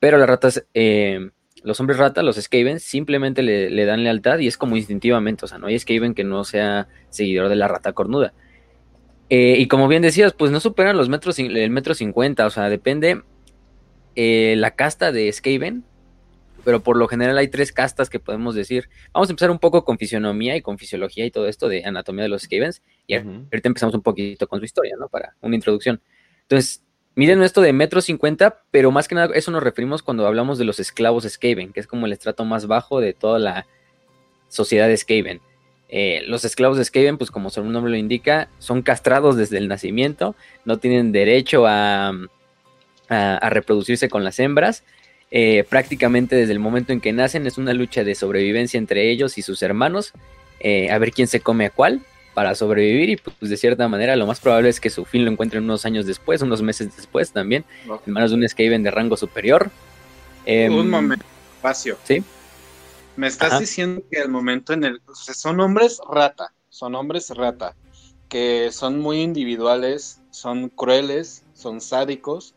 pero 0.01 0.19
las 0.19 0.29
ratas, 0.29 0.65
eh, 0.75 1.31
los 1.63 1.81
hombres 1.81 1.99
ratas, 1.99 2.25
los 2.25 2.37
Skaven, 2.37 2.81
simplemente 2.81 3.43
le, 3.43 3.85
dan 3.85 4.05
lealtad 4.05 4.39
y 4.39 4.47
es 4.47 4.57
como 4.57 4.77
instintivamente. 4.77 5.45
O 5.45 5.49
sea, 5.49 5.59
no 5.59 5.67
hay 5.67 5.79
Skaven 5.79 6.15
que 6.15 6.25
no 6.25 6.45
sea 6.45 6.89
seguidor 7.11 7.49
de 7.49 7.57
la 7.57 7.69
rata 7.69 7.93
cornuda. 7.93 8.33
Eh, 9.31 9.57
y 9.59 9.69
como 9.69 9.89
bien 9.89 10.03
decías, 10.03 10.33
pues 10.33 10.51
no 10.51 10.61
superan 10.61 10.97
los 10.97 11.09
metros, 11.09 11.39
el 11.39 11.71
metro 11.71 11.95
cincuenta. 11.95 12.47
O 12.47 12.51
sea, 12.51 12.69
depende 12.69 13.23
eh, 14.15 14.55
la 14.57 14.73
casta 14.73 15.11
de 15.11 15.33
Skaven. 15.33 15.85
Pero 16.69 16.83
por 16.83 16.99
lo 16.99 17.09
general 17.09 17.39
hay 17.39 17.49
tres 17.49 17.73
castas 17.73 18.11
que 18.11 18.21
podemos 18.21 18.55
decir. 18.55 18.91
Vamos 19.15 19.31
a 19.31 19.33
empezar 19.33 19.51
un 19.51 19.59
poco 19.59 19.87
con 19.87 19.97
fisionomía 19.97 20.55
y 20.55 20.61
con 20.61 20.77
fisiología 20.77 21.25
y 21.25 21.31
todo 21.31 21.49
esto 21.49 21.67
de 21.67 21.83
anatomía 21.87 22.25
de 22.25 22.29
los 22.29 22.43
Skavens. 22.43 22.83
Y 23.07 23.15
ahorita 23.15 23.69
empezamos 23.69 23.95
un 23.95 24.03
poquito 24.03 24.47
con 24.47 24.59
su 24.59 24.67
historia, 24.67 24.95
¿no? 25.01 25.09
Para 25.09 25.35
una 25.41 25.55
introducción. 25.55 26.03
Entonces, 26.43 26.83
Miden 27.15 27.43
esto 27.43 27.63
de 27.63 27.73
metro 27.73 28.01
cincuenta, 28.01 28.63
pero 28.71 28.93
más 28.93 29.09
que 29.09 29.17
nada 29.17 29.35
eso 29.35 29.51
nos 29.51 29.61
referimos 29.61 30.05
cuando 30.05 30.25
hablamos 30.25 30.57
de 30.57 30.65
los 30.65 30.79
esclavos 30.79 31.25
Skaven, 31.25 31.73
que 31.73 31.81
es 31.81 31.89
como 31.89 32.07
el 32.07 32.13
estrato 32.13 32.45
más 32.45 32.69
bajo 32.69 33.01
de 33.01 33.13
toda 33.13 33.41
la 33.41 33.67
sociedad 34.49 34.95
Skaven. 34.95 35.41
Eh, 35.89 36.23
los 36.29 36.45
esclavos 36.45 36.77
de 36.77 36.85
Skaven, 36.85 37.19
pues 37.19 37.33
como 37.33 37.51
su 37.51 37.65
nombre 37.65 37.91
lo 37.91 37.97
indica, 37.97 38.51
son 38.59 38.83
castrados 38.83 39.37
desde 39.37 39.59
el 39.59 39.67
nacimiento, 39.67 40.37
no 40.65 40.79
tienen 40.79 41.11
derecho 41.11 41.65
a, 41.67 42.13
reproducirse 43.09 44.09
con 44.09 44.23
las 44.23 44.39
hembras. 44.39 44.85
Eh, 45.31 45.65
prácticamente 45.69 46.37
desde 46.37 46.53
el 46.53 46.59
momento 46.59 46.93
en 46.93 47.01
que 47.01 47.13
nacen 47.13 47.47
es 47.47 47.59
una 47.59 47.75
lucha 47.75 48.03
de 48.03 48.15
sobrevivencia 48.15 48.79
entre 48.79 49.11
ellos 49.11 49.37
y 49.37 49.43
sus 49.43 49.63
hermanos, 49.63 50.13
eh, 50.61 50.91
a 50.91 50.99
ver 50.99 51.13
quién 51.13 51.29
se 51.29 51.41
come 51.41 51.67
a 51.67 51.71
cuál 51.71 52.01
para 52.33 52.55
sobrevivir 52.55 53.11
y 53.11 53.17
pues 53.17 53.51
de 53.51 53.57
cierta 53.57 53.89
manera 53.89 54.17
lo 54.17 54.27
más 54.27 54.41
probable 54.41 54.69
es 54.69 54.81
que 54.81 54.91
su 54.91 55.05
fin 55.05 55.25
lo 55.25 55.31
encuentren 55.31 55.65
unos 55.65 55.85
años 55.85 56.07
después, 56.07 56.41
unos 56.41 56.63
meses 56.63 56.95
después 56.97 57.33
también, 57.33 57.65
en 58.07 58.13
manos 58.13 58.31
de 58.31 58.37
un 58.37 58.49
Skaven 58.49 58.83
de 58.83 58.91
rango 58.91 59.17
superior. 59.17 59.71
Em, 60.47 60.73
un 60.73 60.89
momento, 60.89 61.25
espacio. 61.57 61.99
Sí. 62.05 62.23
Me 63.17 63.27
estás 63.27 63.59
diciendo 63.59 64.03
que 64.11 64.21
al 64.21 64.29
momento 64.29 64.73
en 64.73 64.85
el... 64.85 65.01
son 65.13 65.61
hombres 65.61 65.99
rata, 66.09 66.55
son 66.69 66.95
hombres 66.95 67.31
rata, 67.31 67.75
que 68.29 68.71
son 68.71 69.01
muy 69.01 69.21
individuales, 69.21 70.21
son 70.31 70.69
crueles, 70.69 71.45
son 71.55 71.81
sádicos, 71.81 72.55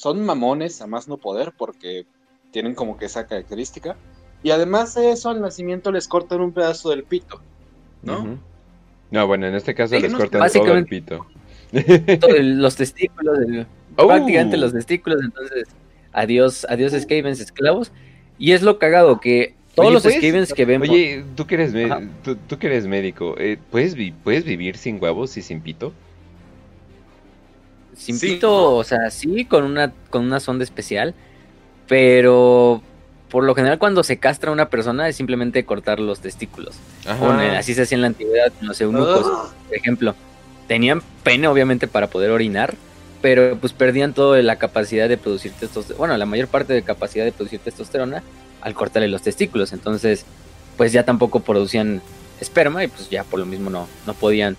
son 0.00 0.24
mamones 0.24 0.80
a 0.80 0.86
más 0.86 1.08
no 1.08 1.18
poder 1.18 1.52
porque 1.58 2.06
tienen 2.52 2.74
como 2.74 2.96
que 2.96 3.04
esa 3.04 3.26
característica. 3.26 3.96
Y 4.42 4.50
además 4.50 4.94
de 4.94 5.12
eso, 5.12 5.28
al 5.28 5.42
nacimiento 5.42 5.92
les 5.92 6.08
cortan 6.08 6.40
un 6.40 6.52
pedazo 6.52 6.88
del 6.88 7.04
pito, 7.04 7.42
¿no? 8.02 8.38
No, 9.10 9.26
bueno, 9.26 9.46
en 9.46 9.54
este 9.54 9.74
caso 9.74 9.98
les 9.98 10.14
cortan 10.14 10.50
todo 10.50 10.72
el 10.72 10.86
pito. 10.86 11.26
los 12.40 12.76
testículos, 12.76 13.66
oh. 13.96 14.06
prácticamente 14.06 14.56
los 14.56 14.72
testículos, 14.72 15.20
entonces 15.22 15.68
adiós, 16.12 16.66
adiós 16.70 16.94
Skavens 16.98 17.38
esclavos. 17.38 17.92
Y 18.38 18.52
es 18.52 18.62
lo 18.62 18.78
cagado 18.78 19.20
que 19.20 19.54
todos 19.74 19.92
los 19.92 20.02
Skavens 20.04 20.54
que 20.54 20.64
vemos. 20.64 20.88
Oye, 20.88 21.26
tú 21.36 21.46
que 21.46 21.56
eres, 21.56 21.74
tú, 22.22 22.58
que 22.58 22.68
eres 22.68 22.86
médico, 22.86 23.34
eh, 23.36 23.58
¿puedes, 23.70 23.94
¿puedes 24.24 24.44
vivir 24.44 24.78
sin 24.78 24.98
huevos 24.98 25.36
y 25.36 25.42
sin 25.42 25.60
pito? 25.60 25.92
Sin 28.00 28.18
pito, 28.18 28.76
o 28.76 28.82
sea, 28.82 29.10
sí, 29.10 29.44
con 29.44 29.62
una, 29.62 29.92
con 30.08 30.24
una 30.24 30.40
sonda 30.40 30.64
especial, 30.64 31.14
pero 31.86 32.82
por 33.28 33.44
lo 33.44 33.54
general 33.54 33.78
cuando 33.78 34.02
se 34.02 34.16
castra 34.16 34.48
a 34.48 34.54
una 34.54 34.70
persona 34.70 35.06
es 35.06 35.16
simplemente 35.16 35.66
cortar 35.66 36.00
los 36.00 36.20
testículos. 36.20 36.76
así 37.06 37.74
se 37.74 37.82
hacía 37.82 37.96
en 37.96 38.00
la 38.00 38.06
antigüedad 38.06 38.52
con 38.58 38.68
los 38.68 38.80
eunucos, 38.80 39.26
ah. 39.26 39.52
por 39.68 39.76
ejemplo. 39.76 40.14
Tenían 40.66 41.02
pene 41.22 41.46
obviamente 41.46 41.88
para 41.88 42.06
poder 42.06 42.30
orinar, 42.30 42.74
pero 43.20 43.58
pues 43.58 43.74
perdían 43.74 44.14
toda 44.14 44.40
la 44.42 44.56
capacidad 44.56 45.06
de 45.06 45.18
producir 45.18 45.52
testosterona, 45.52 45.98
bueno, 45.98 46.16
la 46.16 46.26
mayor 46.26 46.48
parte 46.48 46.72
de 46.72 46.82
capacidad 46.82 47.26
de 47.26 47.32
producir 47.32 47.60
testosterona 47.60 48.22
al 48.62 48.72
cortarle 48.72 49.08
los 49.08 49.20
testículos. 49.20 49.74
Entonces, 49.74 50.24
pues 50.78 50.92
ya 50.92 51.04
tampoco 51.04 51.40
producían 51.40 52.00
esperma 52.40 52.82
y 52.82 52.88
pues 52.88 53.10
ya 53.10 53.24
por 53.24 53.40
lo 53.40 53.44
mismo 53.44 53.68
no, 53.68 53.88
no 54.06 54.14
podían 54.14 54.56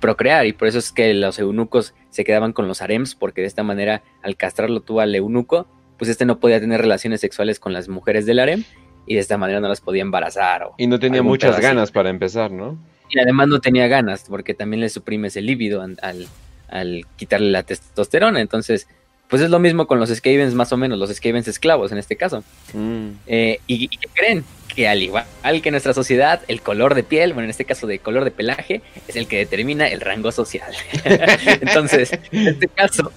procrear 0.00 0.46
y 0.46 0.52
por 0.52 0.68
eso 0.68 0.78
es 0.78 0.92
que 0.92 1.14
los 1.14 1.38
eunucos 1.38 1.94
se 2.10 2.24
quedaban 2.24 2.52
con 2.52 2.66
los 2.66 2.82
harems 2.82 3.14
porque 3.14 3.42
de 3.42 3.46
esta 3.46 3.62
manera 3.62 4.02
al 4.22 4.36
castrarlo 4.36 4.80
tú 4.80 5.00
al 5.00 5.14
eunuco 5.14 5.66
pues 5.98 6.08
este 6.10 6.24
no 6.24 6.40
podía 6.40 6.58
tener 6.60 6.80
relaciones 6.80 7.20
sexuales 7.20 7.60
con 7.60 7.72
las 7.72 7.88
mujeres 7.88 8.26
del 8.26 8.38
harem 8.38 8.64
y 9.06 9.14
de 9.14 9.20
esta 9.20 9.36
manera 9.36 9.60
no 9.60 9.68
las 9.68 9.80
podía 9.80 10.02
embarazar. 10.02 10.70
y 10.78 10.86
no 10.86 10.98
tenía 10.98 11.22
muchas 11.22 11.60
ganas 11.60 11.90
para 11.90 12.10
empezar, 12.10 12.50
¿no? 12.50 12.78
Y 13.10 13.18
además 13.18 13.48
no 13.48 13.60
tenía 13.60 13.88
ganas 13.88 14.24
porque 14.28 14.54
también 14.54 14.80
le 14.80 14.88
suprimes 14.88 15.36
el 15.36 15.46
líbido 15.46 15.82
al, 15.82 17.06
quitarle 17.16 17.50
la 17.50 17.64
testosterona. 17.64 18.40
Entonces, 18.40 18.86
pues 19.28 19.42
es 19.42 19.50
lo 19.50 19.58
mismo 19.58 19.86
con 19.86 19.98
los 19.98 20.10
Skavens 20.10 20.54
más 20.54 20.72
o 20.72 20.76
menos, 20.76 20.96
los 20.98 21.10
Skavens 21.10 21.48
esclavos 21.48 21.90
en 21.92 21.98
este 21.98 22.16
caso. 22.16 22.44
Mm. 22.72 23.08
Eh, 23.26 23.58
y, 23.66 23.88
qué 23.88 24.08
creen? 24.14 24.44
Que 24.74 24.88
al 24.88 25.02
igual 25.02 25.26
que 25.62 25.68
en 25.68 25.72
nuestra 25.72 25.94
sociedad, 25.94 26.42
el 26.48 26.62
color 26.62 26.94
de 26.94 27.02
piel, 27.02 27.32
bueno, 27.32 27.44
en 27.44 27.50
este 27.50 27.64
caso 27.64 27.86
de 27.86 27.98
color 27.98 28.24
de 28.24 28.30
pelaje, 28.30 28.82
es 29.08 29.16
el 29.16 29.26
que 29.26 29.38
determina 29.38 29.88
el 29.88 30.00
rango 30.00 30.32
social. 30.32 30.72
Entonces, 31.04 32.12
en 32.30 32.48
este 32.48 32.68
caso, 32.68 33.12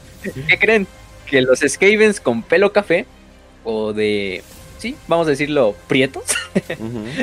¿qué 0.47 0.57
creen? 0.57 0.87
que 1.33 1.41
los 1.41 1.59
Skavens 1.67 2.19
con 2.19 2.43
pelo 2.43 2.71
café 2.71 3.07
o 3.63 3.91
de, 3.91 4.43
sí, 4.77 4.95
vamos 5.07 5.25
a 5.25 5.31
decirlo, 5.31 5.75
prietos, 5.87 6.25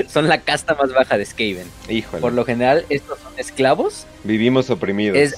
son 0.09 0.27
la 0.27 0.41
casta 0.41 0.75
más 0.75 0.93
baja 0.93 1.17
de 1.17 1.25
Skaven. 1.25 1.67
Híjole. 1.89 2.21
Por 2.21 2.33
lo 2.33 2.45
general, 2.45 2.85
estos 2.89 3.21
son 3.21 3.33
esclavos. 3.37 4.07
Vivimos 4.25 4.69
oprimidos. 4.69 5.17
Es 5.17 5.37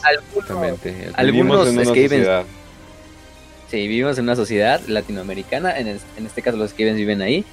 algunos 1.14 1.68
en 1.68 1.74
una 1.74 1.84
sociedad. 1.84 2.44
Sí, 3.68 3.88
vivimos 3.88 4.16
en 4.18 4.24
una 4.24 4.36
sociedad 4.36 4.80
latinoamericana, 4.86 5.78
en, 5.78 5.88
este 5.88 6.42
caso 6.42 6.56
los 6.56 6.70
Skavens 6.70 6.96
viven 6.96 7.20
ahí. 7.20 7.44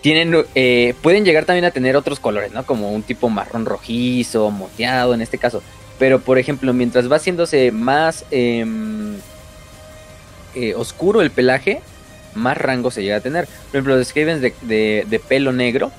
Tienen, 0.00 0.44
eh, 0.54 0.94
pueden 1.02 1.24
llegar 1.24 1.44
también 1.44 1.64
a 1.64 1.70
tener 1.70 1.96
otros 1.96 2.20
colores, 2.20 2.52
¿no? 2.52 2.64
Como 2.64 2.92
un 2.92 3.02
tipo 3.02 3.28
marrón 3.28 3.66
rojizo, 3.66 4.50
moteado 4.50 5.14
en 5.14 5.20
este 5.20 5.38
caso. 5.38 5.62
Pero, 5.98 6.20
por 6.20 6.38
ejemplo, 6.38 6.72
mientras 6.72 7.10
va 7.10 7.16
haciéndose 7.16 7.72
más 7.72 8.24
em, 8.30 9.16
eh, 10.54 10.74
oscuro 10.74 11.20
el 11.20 11.30
pelaje, 11.30 11.82
más 12.34 12.56
rango 12.56 12.90
se 12.90 13.02
llega 13.02 13.16
a 13.16 13.20
tener. 13.20 13.46
Por 13.46 13.76
ejemplo, 13.76 13.96
los 13.96 14.08
Skavens 14.08 14.40
de, 14.40 14.54
de, 15.06 15.20
pelo 15.20 15.52
negro, 15.52 15.92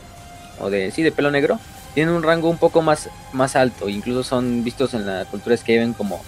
o 0.60 0.70
de, 0.70 0.92
sí, 0.92 1.04
de 1.04 1.12
pelo 1.12 1.30
negro, 1.30 1.60
tienen 1.94 2.16
un 2.16 2.24
rango 2.24 2.50
un 2.50 2.58
poco 2.58 2.82
más, 2.82 3.10
más 3.34 3.56
alto. 3.56 3.90
Incluso 3.90 4.24
son 4.24 4.64
vistos 4.64 4.96
en 4.96 5.06
la 5.06 5.26
cultura 5.26 5.56
Skaven 5.56 5.94
como, 5.94 6.24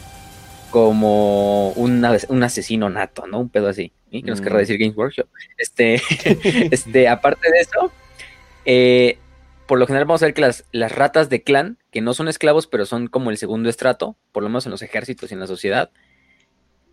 como 0.70 1.70
un, 1.72 2.06
un 2.28 2.44
asesino 2.44 2.90
nato, 2.90 3.26
¿no? 3.26 3.40
Un 3.40 3.50
pedo 3.50 3.70
así. 3.70 3.92
¿Sí? 4.14 4.22
Que 4.22 4.30
nos 4.30 4.42
querrá 4.42 4.58
mm. 4.58 4.60
decir 4.60 4.78
Games 4.78 4.96
Workshop. 4.96 5.28
Este, 5.58 5.96
este, 6.72 7.08
aparte 7.08 7.52
de 7.52 7.60
eso, 7.60 7.92
eh, 8.66 9.18
por 9.68 9.80
lo 9.80 9.88
general 9.88 10.06
vamos 10.06 10.22
a 10.22 10.28
ver 10.28 10.36
que 10.36 10.42
las, 10.42 10.66
las 10.72 10.92
ratas 10.92 11.30
de 11.30 11.42
clan, 11.42 11.78
que 11.92 12.02
no 12.02 12.14
son 12.14 12.28
esclavos, 12.28 12.68
pero 12.68 12.86
son 12.86 13.08
como 13.08 13.32
el 13.32 13.38
segundo 13.38 13.70
estrato, 13.70 14.16
por 14.32 14.44
lo 14.44 14.50
menos 14.50 14.66
en 14.66 14.72
los 14.72 14.84
ejércitos 14.84 15.32
y 15.32 15.34
en 15.34 15.40
la 15.40 15.48
sociedad, 15.48 15.90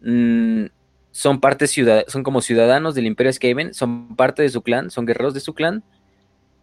mmm, 0.00 0.66
son 1.12 1.40
parte 1.40 1.66
son 1.66 2.22
como 2.22 2.40
ciudadanos 2.40 2.94
del 2.94 3.06
Imperio 3.06 3.32
Skaven, 3.32 3.74
son 3.74 4.14
parte 4.16 4.42
de 4.42 4.48
su 4.48 4.62
clan, 4.62 4.90
son 4.90 5.06
guerreros 5.06 5.34
de 5.34 5.40
su 5.40 5.54
clan, 5.54 5.82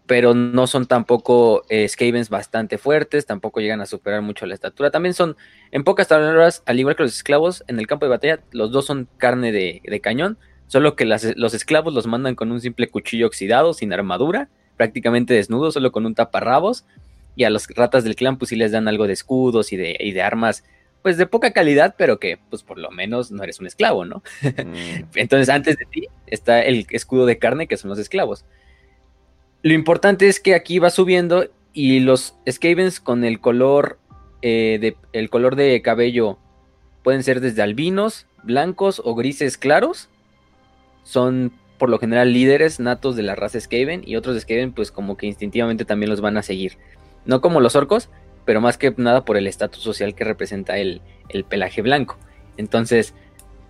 pero 0.07 0.33
no 0.33 0.67
son 0.67 0.85
tampoco 0.85 1.63
eh, 1.69 1.87
Skavens 1.87 2.29
bastante 2.29 2.77
fuertes, 2.77 3.25
tampoco 3.25 3.59
llegan 3.59 3.81
a 3.81 3.85
superar 3.85 4.21
mucho 4.21 4.45
la 4.45 4.53
estatura. 4.53 4.89
También 4.89 5.13
son, 5.13 5.35
en 5.71 5.83
pocas 5.83 6.07
palabras, 6.07 6.63
al 6.65 6.79
igual 6.79 6.95
que 6.95 7.03
los 7.03 7.15
esclavos, 7.15 7.63
en 7.67 7.77
el 7.77 7.87
campo 7.87 8.05
de 8.05 8.11
batalla, 8.11 8.39
los 8.51 8.71
dos 8.71 8.85
son 8.85 9.09
carne 9.17 9.51
de, 9.51 9.99
cañón, 10.01 10.37
solo 10.67 10.95
que 10.95 11.05
los 11.05 11.53
esclavos 11.53 11.93
los 11.93 12.07
mandan 12.07 12.35
con 12.35 12.51
un 12.51 12.61
simple 12.61 12.87
cuchillo 12.87 13.27
oxidado, 13.27 13.73
sin 13.73 13.91
armadura, 13.91 14.49
prácticamente 14.77 15.33
desnudos, 15.33 15.73
solo 15.73 15.91
con 15.91 16.05
un 16.05 16.15
taparrabos, 16.15 16.85
y 17.35 17.43
a 17.43 17.49
los 17.49 17.67
ratas 17.67 18.03
del 18.03 18.15
clan 18.15 18.37
pues 18.37 18.49
sí 18.49 18.55
les 18.55 18.71
dan 18.71 18.87
algo 18.87 19.07
de 19.07 19.13
escudos 19.13 19.71
y 19.71 19.77
de, 19.77 19.95
y 19.99 20.11
de 20.11 20.21
armas 20.23 20.63
pues 21.03 21.17
de 21.17 21.27
poca 21.27 21.51
calidad, 21.51 21.95
pero 21.97 22.19
que 22.19 22.39
pues 22.49 22.63
por 22.63 22.79
lo 22.79 22.89
menos 22.91 23.31
no 23.31 23.43
eres 23.43 23.59
un 23.59 23.67
esclavo, 23.67 24.03
¿no? 24.05 24.23
Mm. 24.41 25.03
Entonces 25.15 25.47
antes 25.49 25.77
de 25.77 25.85
ti 25.85 26.07
está 26.25 26.61
el 26.63 26.87
escudo 26.89 27.25
de 27.25 27.37
carne 27.37 27.67
que 27.67 27.77
son 27.77 27.89
los 27.89 27.99
esclavos. 27.99 28.43
Lo 29.63 29.73
importante 29.73 30.27
es 30.27 30.39
que 30.39 30.55
aquí 30.55 30.79
va 30.79 30.89
subiendo 30.89 31.49
y 31.73 31.99
los 31.99 32.35
Skavens 32.49 32.99
con 32.99 33.23
el 33.23 33.39
color, 33.39 33.99
eh, 34.41 34.77
de, 34.79 34.95
el 35.13 35.29
color 35.29 35.55
de 35.55 35.81
cabello 35.81 36.37
pueden 37.03 37.23
ser 37.23 37.39
desde 37.39 37.61
albinos, 37.61 38.25
blancos 38.43 39.01
o 39.03 39.15
grises 39.15 39.57
claros. 39.57 40.09
Son 41.03 41.51
por 41.77 41.89
lo 41.89 41.99
general 41.99 42.33
líderes 42.33 42.79
natos 42.79 43.15
de 43.15 43.23
la 43.23 43.35
raza 43.35 43.59
Skaven 43.59 44.03
y 44.05 44.15
otros 44.15 44.39
Skaven 44.41 44.73
pues 44.73 44.91
como 44.91 45.17
que 45.17 45.27
instintivamente 45.27 45.85
también 45.85 46.09
los 46.09 46.21
van 46.21 46.37
a 46.37 46.43
seguir. 46.43 46.77
No 47.25 47.41
como 47.41 47.59
los 47.59 47.75
orcos, 47.75 48.09
pero 48.45 48.61
más 48.61 48.77
que 48.77 48.93
nada 48.97 49.25
por 49.25 49.37
el 49.37 49.47
estatus 49.47 49.83
social 49.83 50.15
que 50.15 50.23
representa 50.23 50.77
el, 50.77 51.01
pelaje 51.49 51.81
blanco. 51.81 52.17
Entonces, 52.55 53.13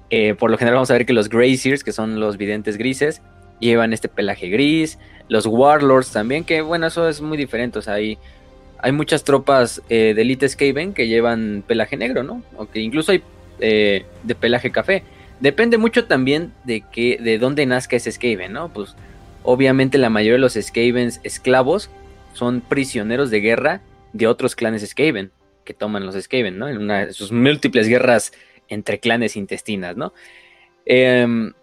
eh, 0.10 0.36
por 0.36 0.52
lo 0.52 0.58
general 0.58 0.76
vamos 0.76 0.92
a 0.92 0.94
ver 0.94 1.06
que 1.06 1.14
los 1.14 1.30
Graziers, 1.30 1.84
que 1.84 1.92
son 1.92 2.20
los 2.20 2.38
videntes 2.38 2.78
grises, 2.78 3.22
llevan 3.60 3.92
este 3.92 4.08
pelaje 4.08 4.50
gris, 4.50 5.00
los 5.30 5.46
Warlords 5.46 6.12
también, 6.12 6.44
que 6.44 6.62
bueno, 6.62 6.88
eso 6.88 7.08
es 7.08 7.22
muy 7.22 7.38
diferente, 7.38 7.80
o 7.80 7.82
sea, 7.82 7.96
hay, 7.96 8.18
hay 8.80 8.92
muchas 8.92 9.24
tropas 9.24 9.82
eh, 9.90 10.14
de 10.16 10.22
Elite 10.22 10.48
Skaven 10.48 10.94
que 10.94 11.08
llevan 11.08 11.64
pelaje 11.66 11.98
negro, 11.98 12.24
¿no? 12.24 12.44
O 12.56 12.68
que 12.70 12.80
incluso 12.80 13.12
hay 13.12 13.24
eh, 13.60 14.06
de 14.24 14.36
pelaje 14.36 14.72
café. 14.72 15.04
Depende 15.40 15.78
mucho 15.78 16.06
también 16.06 16.54
de 16.64 16.82
que, 16.82 17.18
de 17.22 17.38
dónde 17.38 17.66
nazca 17.66 17.96
ese 17.96 18.12
Skaven, 18.12 18.54
¿no? 18.54 18.70
Pues 18.74 18.96
obviamente 19.44 19.98
la 19.98 20.10
mayoría 20.10 20.34
de 20.34 20.40
los 20.40 20.54
Skavens 20.54 21.20
esclavos 21.24 21.90
son 22.34 22.62
prisioneros 22.62 23.30
de 23.30 23.42
guerra 23.42 23.82
de 24.14 24.28
otros 24.28 24.56
clanes 24.56 24.88
Skaven, 24.88 25.32
que 25.64 25.74
toman 25.74 26.06
los 26.06 26.16
Skaven, 26.16 26.58
¿no? 26.58 26.68
En 26.68 26.78
una 26.78 27.08
de 27.08 27.14
sus 27.14 27.32
múltiples 27.32 27.88
guerras 27.88 28.32
entre 28.68 29.00
clanes 29.00 29.36
intestinas, 29.36 29.96
¿no? 29.96 30.14
Em, 30.86 31.54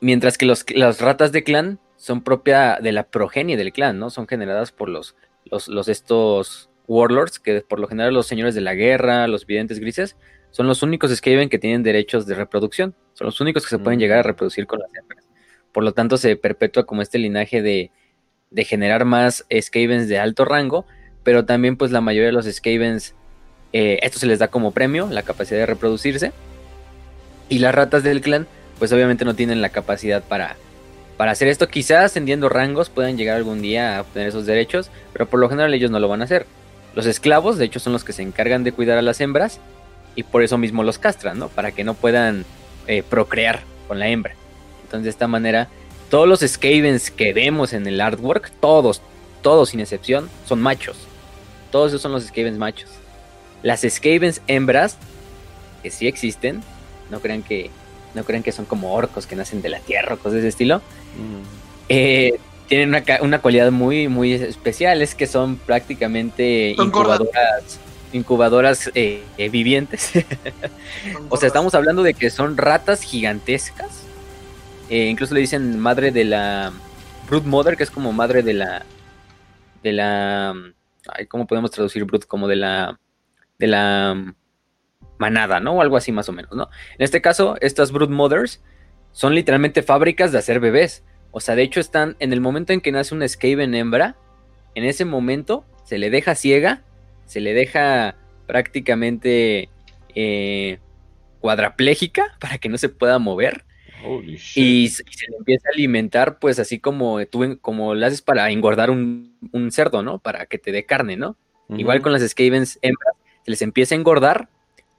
mientras 0.00 0.36
que 0.36 0.46
los, 0.46 0.64
las 0.74 1.00
ratas 1.00 1.32
de 1.32 1.44
clan 1.44 1.78
son 2.04 2.20
propia 2.20 2.80
de 2.82 2.92
la 2.92 3.04
progenie 3.04 3.56
del 3.56 3.72
clan, 3.72 3.98
¿no? 3.98 4.10
Son 4.10 4.28
generadas 4.28 4.72
por 4.72 4.90
los, 4.90 5.16
los, 5.46 5.88
estos 5.88 6.68
warlords, 6.86 7.38
que 7.38 7.62
por 7.62 7.80
lo 7.80 7.88
general 7.88 8.12
los 8.12 8.26
señores 8.26 8.54
de 8.54 8.60
la 8.60 8.74
guerra, 8.74 9.26
los 9.26 9.46
videntes 9.46 9.80
grises, 9.80 10.14
son 10.50 10.66
los 10.66 10.82
únicos 10.82 11.10
Skaven 11.16 11.48
que 11.48 11.58
tienen 11.58 11.82
derechos 11.82 12.26
de 12.26 12.34
reproducción. 12.34 12.94
Son 13.14 13.24
los 13.24 13.40
únicos 13.40 13.62
que 13.62 13.70
se 13.70 13.78
pueden 13.78 13.98
llegar 13.98 14.18
a 14.18 14.22
mm. 14.22 14.26
reproducir 14.26 14.66
con 14.66 14.80
las 14.80 14.94
hembras. 14.94 15.24
Por 15.72 15.82
lo 15.82 15.92
tanto, 15.94 16.18
se 16.18 16.36
perpetúa 16.36 16.84
como 16.84 17.00
este 17.00 17.16
linaje 17.18 17.62
de, 17.62 17.90
de 18.50 18.64
generar 18.66 19.06
más 19.06 19.46
Skavens 19.58 20.06
de 20.06 20.18
alto 20.18 20.44
rango, 20.44 20.84
pero 21.22 21.46
también 21.46 21.78
pues 21.78 21.90
la 21.90 22.02
mayoría 22.02 22.26
de 22.26 22.32
los 22.32 22.44
Skavens, 22.44 23.14
eh, 23.72 23.98
esto 24.02 24.18
se 24.18 24.26
les 24.26 24.38
da 24.38 24.48
como 24.48 24.72
premio, 24.72 25.08
la 25.10 25.22
capacidad 25.22 25.60
de 25.60 25.66
reproducirse. 25.66 26.32
Y 27.48 27.60
las 27.60 27.74
ratas 27.74 28.02
del 28.02 28.20
clan, 28.20 28.46
pues 28.78 28.92
obviamente 28.92 29.24
no 29.24 29.34
tienen 29.34 29.62
la 29.62 29.70
capacidad 29.70 30.22
para, 30.22 30.58
para 31.16 31.32
hacer 31.32 31.48
esto. 31.48 31.68
Quizás 31.68 32.04
ascendiendo 32.04 32.48
rangos 32.48 32.90
puedan 32.90 33.16
llegar 33.16 33.36
algún 33.36 33.62
día 33.62 33.96
a 33.96 34.00
obtener 34.02 34.28
esos 34.28 34.46
derechos, 34.46 34.90
pero 35.12 35.26
por 35.26 35.40
lo 35.40 35.48
general 35.48 35.74
ellos 35.74 35.90
no 35.90 36.00
lo 36.00 36.08
van 36.08 36.22
a 36.22 36.24
hacer. 36.24 36.46
Los 36.94 37.06
esclavos, 37.06 37.58
de 37.58 37.64
hecho, 37.64 37.80
son 37.80 37.92
los 37.92 38.04
que 38.04 38.12
se 38.12 38.22
encargan 38.22 38.64
de 38.64 38.72
cuidar 38.72 38.98
a 38.98 39.02
las 39.02 39.20
hembras 39.20 39.60
y 40.14 40.22
por 40.22 40.42
eso 40.42 40.58
mismo 40.58 40.82
los 40.82 40.98
castran, 40.98 41.38
¿no? 41.38 41.48
Para 41.48 41.72
que 41.72 41.84
no 41.84 41.94
puedan 41.94 42.44
eh, 42.86 43.02
procrear 43.02 43.62
con 43.88 43.98
la 43.98 44.08
hembra. 44.08 44.34
Entonces, 44.84 45.04
de 45.04 45.10
esta 45.10 45.26
manera, 45.26 45.68
todos 46.10 46.28
los 46.28 46.40
Skavens 46.40 47.10
que 47.10 47.32
vemos 47.32 47.72
en 47.72 47.86
el 47.86 48.00
artwork, 48.00 48.52
todos, 48.60 49.02
todos 49.42 49.70
sin 49.70 49.80
excepción, 49.80 50.30
son 50.46 50.62
machos. 50.62 50.96
Todos 51.72 51.88
esos 51.88 52.02
son 52.02 52.12
los 52.12 52.24
Skavens 52.24 52.58
machos. 52.58 52.90
Las 53.62 53.80
Skavens 53.80 54.40
hembras, 54.46 54.96
que 55.82 55.90
sí 55.90 56.06
existen, 56.06 56.62
no 57.10 57.20
crean 57.20 57.42
que, 57.42 57.70
no 58.14 58.22
crean 58.24 58.42
que 58.42 58.52
son 58.52 58.64
como 58.64 58.94
orcos 58.94 59.26
que 59.26 59.34
nacen 59.34 59.62
de 59.62 59.70
la 59.70 59.80
tierra 59.80 60.14
o 60.14 60.18
cosas 60.18 60.34
de 60.34 60.38
ese 60.40 60.48
estilo. 60.48 60.82
Eh, 61.88 62.38
tienen 62.68 62.88
una, 62.88 63.02
una, 63.20 63.40
cualidad 63.40 63.70
muy, 63.70 64.08
muy 64.08 64.32
especial, 64.32 65.02
es 65.02 65.14
que 65.14 65.26
son 65.26 65.56
prácticamente 65.56 66.70
incubadoras, 66.78 67.78
incubadoras 68.12 68.90
eh, 68.94 69.22
eh, 69.36 69.48
vivientes. 69.48 70.12
o 71.28 71.36
sea, 71.36 71.46
estamos 71.46 71.74
hablando 71.74 72.02
de 72.02 72.14
que 72.14 72.30
son 72.30 72.56
ratas 72.56 73.02
gigantescas. 73.02 74.02
incluso 74.88 75.34
le 75.34 75.40
dicen 75.40 75.78
madre 75.78 76.10
de 76.10 76.24
la 76.24 76.72
Brood 77.28 77.44
Mother, 77.44 77.76
que 77.76 77.82
es 77.82 77.90
como 77.90 78.12
madre 78.12 78.42
de 78.42 78.54
la 78.54 78.86
de 79.82 79.92
la 79.92 80.54
¿cómo 81.28 81.46
podemos 81.46 81.70
traducir 81.70 82.04
brut? 82.04 82.26
Como 82.26 82.48
de 82.48 82.56
la, 82.56 82.98
de 83.58 83.66
la 83.66 84.34
manada, 85.18 85.60
¿no? 85.60 85.72
O 85.72 85.82
algo 85.82 85.96
así 85.96 86.12
más 86.12 86.28
o 86.28 86.32
menos, 86.32 86.52
¿no? 86.52 86.68
En 86.98 87.04
este 87.04 87.20
caso, 87.20 87.56
estas 87.60 87.92
brood 87.92 88.10
mothers 88.10 88.62
son 89.14 89.34
literalmente 89.34 89.82
fábricas 89.82 90.32
de 90.32 90.38
hacer 90.38 90.60
bebés. 90.60 91.04
O 91.30 91.40
sea, 91.40 91.54
de 91.54 91.62
hecho 91.62 91.80
están 91.80 92.16
en 92.18 92.32
el 92.32 92.40
momento 92.40 92.72
en 92.72 92.80
que 92.80 92.92
nace 92.92 93.14
una 93.14 93.26
Skaven 93.26 93.74
hembra, 93.74 94.16
en 94.74 94.84
ese 94.84 95.04
momento 95.04 95.64
se 95.84 95.98
le 95.98 96.10
deja 96.10 96.34
ciega, 96.34 96.82
se 97.24 97.40
le 97.40 97.54
deja 97.54 98.16
prácticamente 98.46 99.70
eh, 100.14 100.78
cuadraplégica 101.40 102.36
para 102.40 102.58
que 102.58 102.68
no 102.68 102.76
se 102.76 102.90
pueda 102.90 103.18
mover. 103.18 103.64
Y, 104.54 104.88
se 104.88 105.02
le 105.30 105.36
empieza 105.38 105.68
a 105.68 105.72
alimentar, 105.72 106.38
pues 106.38 106.58
así 106.58 106.78
como 106.78 107.24
tú, 107.24 107.58
como 107.62 107.94
lo 107.94 108.04
haces 108.04 108.20
para 108.20 108.50
engordar 108.50 108.90
un, 108.90 109.70
cerdo, 109.70 110.02
¿no? 110.02 110.18
Para 110.18 110.44
que 110.44 110.58
te 110.58 110.72
dé 110.72 110.84
carne, 110.84 111.16
¿no? 111.16 111.38
Igual 111.70 112.02
con 112.02 112.12
las 112.12 112.20
Skavens 112.20 112.78
hembras, 112.82 113.14
se 113.44 113.50
les 113.50 113.62
empieza 113.62 113.94
a 113.94 113.98
engordar 113.98 114.50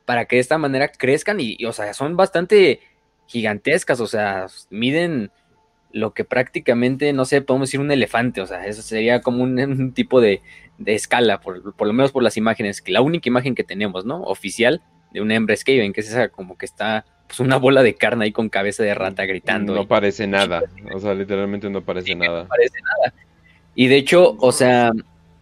para 0.05 0.25
que 0.25 0.37
de 0.37 0.39
esta 0.39 0.57
manera 0.57 0.87
crezcan 0.87 1.39
y, 1.39 1.63
o 1.65 1.73
sea, 1.73 1.93
son 1.93 2.17
bastante 2.17 2.79
gigantescas, 3.27 3.99
o 3.99 4.07
sea, 4.07 4.47
miden 4.69 5.31
lo 5.91 6.13
que 6.13 6.25
prácticamente, 6.25 7.13
no 7.13 7.25
sé, 7.25 7.41
podemos 7.41 7.69
decir 7.69 7.79
un 7.79 7.91
elefante, 7.91 8.41
o 8.41 8.47
sea, 8.47 8.65
eso 8.65 8.81
sería 8.81 9.21
como 9.21 9.43
un, 9.43 9.93
tipo 9.95 10.19
de, 10.21 10.41
escala, 10.85 11.39
por, 11.39 11.73
por, 11.73 11.87
lo 11.87 11.93
menos 11.93 12.11
por 12.11 12.23
las 12.23 12.37
imágenes, 12.37 12.83
la 12.87 13.01
única 13.01 13.29
imagen 13.29 13.55
que 13.55 13.63
tenemos, 13.63 14.05
¿no? 14.05 14.21
Oficial 14.23 14.81
de 15.11 15.21
una 15.21 15.35
hembra 15.35 15.55
Skaven, 15.55 15.93
que 15.93 16.01
es 16.01 16.09
esa 16.09 16.27
como 16.29 16.57
que 16.57 16.65
está 16.65 17.05
pues 17.27 17.39
una 17.39 17.57
bola 17.57 17.81
de 17.81 17.95
carne 17.95 18.25
ahí 18.25 18.31
con 18.31 18.49
cabeza 18.49 18.83
de 18.83 18.93
rata 18.93 19.25
gritando. 19.25 19.73
No 19.73 19.87
parece 19.87 20.27
nada, 20.27 20.63
o 20.93 20.99
sea, 20.99 21.13
literalmente 21.13 21.69
no 21.69 21.81
parece 21.81 22.13
nada. 22.13 22.43
No 22.43 22.49
parece 22.49 22.77
nada. 22.81 23.13
Y 23.73 23.87
de 23.87 23.95
hecho, 23.95 24.35
o 24.39 24.51
sea, 24.51 24.91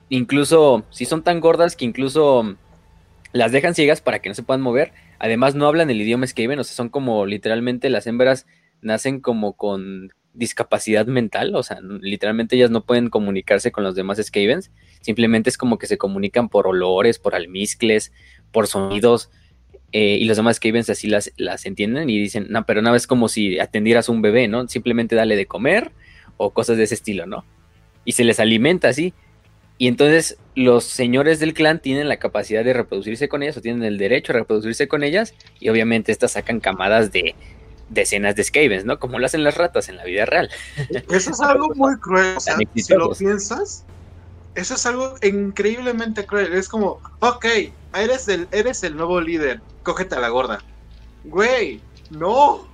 incluso 0.10 0.86
si 0.92 1.06
son 1.06 1.24
tan 1.24 1.40
gordas 1.40 1.76
que 1.76 1.86
incluso 1.86 2.56
las 3.32 3.52
dejan 3.52 3.76
ciegas 3.76 4.02
para 4.02 4.20
que 4.20 4.30
no 4.30 4.36
se 4.36 4.44
puedan 4.44 4.62
mover. 4.62 4.94
Además, 5.24 5.56
no 5.56 5.68
hablan 5.68 5.90
el 5.90 6.02
idioma 6.02 6.28
Skaven, 6.28 6.60
o 6.60 6.66
sea, 6.66 6.76
son 6.76 6.90
como 6.90 7.26
literalmente 7.26 7.90
las 7.90 8.08
hembras 8.08 8.46
nacen 8.82 9.22
como 9.22 9.54
con 9.54 10.12
discapacidad 10.34 11.06
mental, 11.06 11.56
o 11.56 11.64
sea, 11.64 11.80
literalmente 12.02 12.58
ellas 12.58 12.72
no 12.72 12.84
pueden 12.84 13.10
comunicarse 13.10 13.72
con 13.72 13.86
los 13.86 13.96
demás 13.96 14.20
Skavens, 14.22 14.70
simplemente 15.00 15.50
es 15.50 15.58
como 15.58 15.78
que 15.78 15.88
se 15.88 15.98
comunican 15.98 16.50
por 16.50 16.68
olores, 16.68 17.20
por 17.20 17.36
almizcles, 17.36 18.12
por 18.52 18.68
sonidos, 18.68 19.30
eh, 19.94 20.18
y 20.20 20.26
los 20.26 20.36
demás 20.36 20.58
Skavens 20.58 20.90
así 20.90 21.08
las, 21.08 21.32
las 21.38 21.66
entienden 21.66 22.10
y 22.10 22.20
dicen, 22.20 22.48
no, 22.50 22.66
pero 22.66 22.82
no 22.82 22.94
es 22.94 23.08
como 23.08 23.30
si 23.30 23.60
atendieras 23.60 24.10
un 24.10 24.22
bebé, 24.22 24.50
¿no? 24.50 24.68
Simplemente 24.68 25.16
dale 25.16 25.38
de 25.38 25.46
comer 25.46 25.94
o 26.36 26.50
cosas 26.50 26.76
de 26.76 26.84
ese 26.84 26.96
estilo, 26.96 27.28
¿no? 27.28 27.46
Y 28.04 28.12
se 28.12 28.26
les 28.26 28.42
alimenta 28.42 28.90
así. 28.90 29.14
Y 29.84 29.88
entonces 29.90 30.38
los 30.56 30.86
señores 30.86 31.42
del 31.42 31.54
clan 31.54 31.82
tienen 31.82 32.08
la 32.08 32.16
capacidad 32.16 32.64
de 32.64 32.72
reproducirse 32.72 33.28
con 33.28 33.44
ellas 33.44 33.58
o 33.58 33.62
tienen 33.62 33.84
el 33.84 33.98
derecho 33.98 34.32
a 34.32 34.36
reproducirse 34.36 34.88
con 34.88 35.04
ellas 35.04 35.34
y 35.60 35.68
obviamente 35.68 36.14
estas 36.14 36.32
sacan 36.32 36.62
camadas 36.62 37.12
de 37.12 37.36
decenas 37.90 38.38
de 38.38 38.46
Skavens, 38.46 38.86
¿no? 38.86 38.98
Como 38.98 39.20
lo 39.20 39.26
hacen 39.26 39.44
las 39.44 39.58
ratas 39.58 39.90
en 39.90 39.98
la 39.98 40.06
vida 40.06 40.24
real. 40.24 40.50
Eso 41.10 41.32
es 41.32 41.42
algo 41.42 41.76
muy 41.76 41.98
cruel, 41.98 42.38
o 42.38 42.40
sea, 42.40 42.56
si 42.74 42.94
lo 42.94 43.12
piensas, 43.12 43.84
eso 44.56 44.76
es 44.76 44.86
algo 44.86 45.16
increíblemente 45.22 46.26
cruel. 46.26 46.54
Es 46.54 46.70
como, 46.70 47.02
ok, 47.20 47.46
eres 47.94 48.30
el, 48.30 48.48
eres 48.54 48.86
el 48.86 48.96
nuevo 48.96 49.20
líder, 49.20 49.60
cógete 49.84 50.16
a 50.16 50.22
la 50.22 50.30
gorda. 50.30 50.60
Güey, 51.26 51.82
no. 52.10 52.70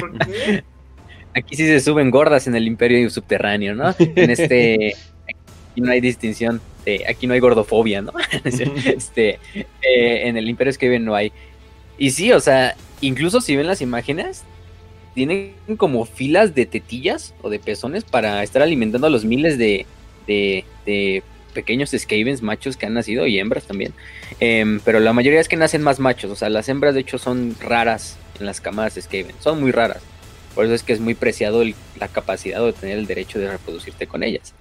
¿Por 0.00 0.18
qué? 0.26 0.64
Aquí 1.36 1.54
sí 1.54 1.66
se 1.68 1.78
suben 1.78 2.10
gordas 2.10 2.48
en 2.48 2.56
el 2.56 2.66
imperio 2.66 3.08
subterráneo, 3.08 3.76
¿no? 3.76 3.94
En 3.98 4.30
este, 4.30 4.96
aquí 5.72 5.80
no 5.80 5.90
hay 5.90 6.00
distinción, 6.00 6.60
de, 6.84 7.04
aquí 7.08 7.26
no 7.26 7.34
hay 7.34 7.40
gordofobia, 7.40 8.02
¿no? 8.02 8.12
este, 8.44 9.38
eh, 9.54 10.28
en 10.28 10.36
el 10.36 10.48
imperio 10.48 10.72
Skaven 10.72 11.04
no 11.04 11.14
hay. 11.14 11.32
Y 11.98 12.10
sí, 12.10 12.32
o 12.32 12.40
sea, 12.40 12.76
incluso 13.00 13.40
si 13.40 13.56
ven 13.56 13.66
las 13.66 13.80
imágenes, 13.80 14.44
tienen 15.14 15.54
como 15.76 16.04
filas 16.04 16.54
de 16.54 16.66
tetillas 16.66 17.34
o 17.42 17.50
de 17.50 17.58
pezones 17.58 18.04
para 18.04 18.42
estar 18.42 18.62
alimentando 18.62 19.06
a 19.06 19.10
los 19.10 19.24
miles 19.24 19.58
de, 19.58 19.86
de, 20.26 21.22
pequeños 21.54 21.90
Skavens 21.90 22.40
machos 22.40 22.78
que 22.78 22.86
han 22.86 22.94
nacido 22.94 23.26
y 23.26 23.38
hembras 23.38 23.64
también. 23.64 23.92
Em, 24.40 24.80
pero 24.84 25.00
la 25.00 25.12
mayoría 25.12 25.40
es 25.40 25.48
que 25.48 25.56
nacen 25.56 25.82
más 25.82 26.00
machos, 26.00 26.30
o 26.30 26.36
sea, 26.36 26.48
las 26.48 26.68
hembras 26.68 26.94
de 26.94 27.00
hecho 27.00 27.18
son 27.18 27.54
raras 27.60 28.16
en 28.40 28.46
las 28.46 28.60
camadas 28.60 28.98
Skaven, 29.00 29.34
son 29.40 29.60
muy 29.60 29.70
raras. 29.70 30.02
Por 30.54 30.64
eso 30.64 30.74
es 30.74 30.82
que 30.82 30.92
es 30.92 31.00
muy 31.00 31.14
preciado 31.14 31.62
la 31.98 32.08
capacidad 32.08 32.64
de 32.64 32.72
tener 32.72 32.98
el 32.98 33.06
derecho 33.06 33.38
de 33.38 33.50
reproducirte 33.50 34.06
con 34.06 34.22
ellas. 34.22 34.54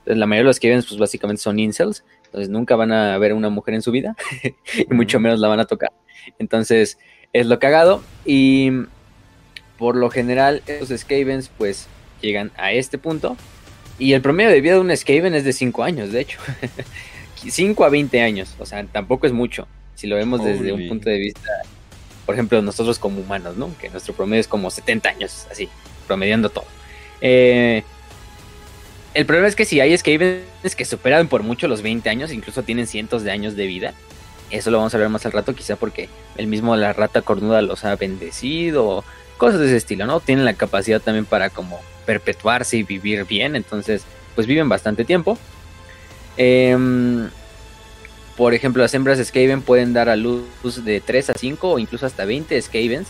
Entonces, 0.00 0.18
la 0.18 0.26
mayoría 0.26 0.44
de 0.44 0.48
los 0.48 0.56
Skavens, 0.56 0.86
pues 0.86 0.98
básicamente 0.98 1.42
son 1.42 1.58
incels, 1.58 2.04
entonces 2.26 2.48
nunca 2.48 2.76
van 2.76 2.92
a 2.92 3.16
ver 3.18 3.32
a 3.32 3.34
una 3.34 3.50
mujer 3.50 3.74
en 3.74 3.82
su 3.82 3.90
vida, 3.90 4.16
y 4.90 4.94
mucho 4.94 5.20
menos 5.20 5.40
la 5.40 5.48
van 5.48 5.60
a 5.60 5.66
tocar. 5.66 5.92
Entonces, 6.38 6.98
es 7.32 7.46
lo 7.46 7.58
cagado. 7.58 8.02
Y 8.24 8.70
por 9.78 9.96
lo 9.96 10.10
general, 10.10 10.62
estos 10.66 11.00
Skavens, 11.00 11.50
pues 11.56 11.88
llegan 12.20 12.50
a 12.56 12.72
este 12.72 12.98
punto 12.98 13.36
y 14.00 14.14
el 14.14 14.22
promedio 14.22 14.50
de 14.50 14.60
vida 14.62 14.74
de 14.74 14.80
un 14.80 14.96
Skaven 14.96 15.34
es 15.34 15.44
de 15.44 15.52
5 15.52 15.84
años, 15.84 16.10
de 16.10 16.20
hecho. 16.22 16.38
5 17.36 17.84
a 17.84 17.90
20 17.90 18.20
años, 18.22 18.56
o 18.58 18.66
sea, 18.66 18.84
tampoco 18.84 19.26
es 19.26 19.32
mucho. 19.32 19.68
Si 19.94 20.06
lo 20.06 20.16
vemos 20.16 20.42
desde 20.42 20.72
un 20.72 20.88
punto 20.88 21.10
de 21.10 21.18
vista, 21.18 21.50
por 22.24 22.34
ejemplo, 22.34 22.62
nosotros 22.62 22.98
como 22.98 23.20
humanos, 23.20 23.58
¿no? 23.58 23.70
Que 23.78 23.90
nuestro 23.90 24.14
promedio 24.14 24.40
es 24.40 24.48
como 24.48 24.70
70 24.70 25.08
años, 25.10 25.46
así, 25.50 25.68
promediando 26.06 26.48
todo. 26.48 26.64
Eh, 27.20 27.82
el 29.14 29.26
problema 29.26 29.48
es 29.48 29.56
que 29.56 29.64
si 29.64 29.80
hay 29.80 29.96
Skavens 29.96 30.76
que 30.76 30.84
superan 30.84 31.28
por 31.28 31.42
mucho 31.42 31.68
los 31.68 31.82
20 31.82 32.08
años, 32.08 32.32
incluso 32.32 32.62
tienen 32.62 32.86
cientos 32.86 33.22
de 33.24 33.30
años 33.30 33.56
de 33.56 33.66
vida. 33.66 33.94
Eso 34.50 34.70
lo 34.70 34.78
vamos 34.78 34.94
a 34.94 34.98
ver 34.98 35.08
más 35.08 35.26
al 35.26 35.32
rato, 35.32 35.54
quizá 35.54 35.76
porque 35.76 36.08
el 36.36 36.46
mismo 36.46 36.76
la 36.76 36.92
rata 36.92 37.22
cornuda 37.22 37.62
los 37.62 37.84
ha 37.84 37.94
bendecido, 37.96 39.04
cosas 39.36 39.60
de 39.60 39.66
ese 39.66 39.76
estilo, 39.76 40.06
¿no? 40.06 40.20
Tienen 40.20 40.44
la 40.44 40.54
capacidad 40.54 41.00
también 41.00 41.24
para 41.24 41.50
como 41.50 41.80
perpetuarse 42.06 42.76
y 42.76 42.82
vivir 42.82 43.24
bien, 43.24 43.56
entonces 43.56 44.02
pues 44.34 44.46
viven 44.46 44.68
bastante 44.68 45.04
tiempo. 45.04 45.38
Em, 46.36 47.28
por 48.36 48.54
ejemplo, 48.54 48.82
las 48.82 48.94
hembras 48.94 49.24
Skaven 49.24 49.62
pueden 49.62 49.92
dar 49.92 50.08
a 50.08 50.16
luz 50.16 50.44
de 50.84 51.00
3 51.00 51.30
a 51.30 51.34
5 51.34 51.70
o 51.72 51.78
incluso 51.78 52.06
hasta 52.06 52.24
20 52.24 52.60
Skavens. 52.60 53.08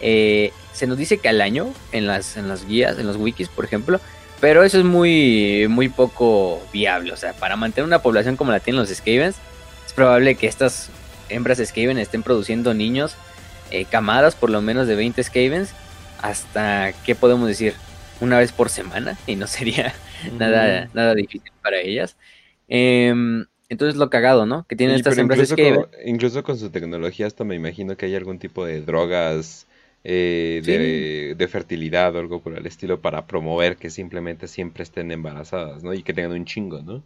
Eh, 0.00 0.52
se 0.72 0.86
nos 0.86 0.96
dice 0.96 1.18
que 1.18 1.28
al 1.28 1.40
año 1.40 1.74
en 1.92 2.06
las, 2.06 2.36
en 2.36 2.48
las 2.48 2.66
guías, 2.66 2.98
en 2.98 3.06
los 3.06 3.16
wikis, 3.16 3.48
por 3.48 3.64
ejemplo, 3.64 4.00
pero 4.40 4.64
eso 4.64 4.78
es 4.78 4.84
muy, 4.84 5.66
muy 5.68 5.88
poco 5.88 6.62
viable. 6.72 7.12
O 7.12 7.16
sea, 7.16 7.32
para 7.32 7.56
mantener 7.56 7.86
una 7.86 8.02
población 8.02 8.36
como 8.36 8.52
la 8.52 8.60
tienen 8.60 8.80
los 8.80 8.90
Skavens, 8.90 9.36
es 9.86 9.92
probable 9.92 10.34
que 10.34 10.46
estas 10.46 10.90
hembras 11.28 11.58
Skaven 11.64 11.98
estén 11.98 12.22
produciendo 12.22 12.74
niños, 12.74 13.16
eh, 13.70 13.84
camadas 13.84 14.34
por 14.34 14.50
lo 14.50 14.60
menos 14.62 14.86
de 14.86 14.96
20 14.96 15.22
Skavens, 15.22 15.70
hasta, 16.20 16.92
¿qué 17.04 17.14
podemos 17.14 17.46
decir? 17.46 17.74
una 18.20 18.38
vez 18.38 18.52
por 18.52 18.68
semana 18.68 19.18
y 19.26 19.36
no 19.36 19.46
sería 19.46 19.94
nada, 20.38 20.88
nada 20.94 21.14
difícil 21.14 21.52
para 21.62 21.80
ellas. 21.80 22.16
Em, 22.68 23.46
entonces 23.68 23.96
lo 23.96 24.10
cagado, 24.10 24.46
¿no? 24.46 24.66
Que 24.68 24.76
tienen 24.76 24.96
estas 24.96 25.18
empresas 25.18 25.54
que... 25.54 25.74
Con, 25.74 25.88
incluso 26.04 26.42
con 26.42 26.58
su 26.58 26.70
tecnología 26.70 27.26
hasta 27.26 27.44
me 27.44 27.54
imagino 27.54 27.96
que 27.96 28.06
hay 28.06 28.16
algún 28.16 28.38
tipo 28.38 28.64
de 28.64 28.80
drogas 28.82 29.66
eh, 30.02 31.34
de, 31.36 31.48
fertilidad 31.48 32.14
o 32.16 32.18
algo 32.20 32.40
por 32.40 32.56
el 32.56 32.66
estilo 32.66 33.00
para 33.00 33.26
promover 33.26 33.76
que 33.76 33.90
simplemente 33.90 34.48
siempre 34.48 34.82
estén 34.82 35.10
embarazadas, 35.12 35.82
¿no? 35.82 35.92
Y 35.92 36.02
que 36.02 36.14
tengan 36.14 36.32
un 36.32 36.44
chingo, 36.44 36.80
¿no? 36.80 37.02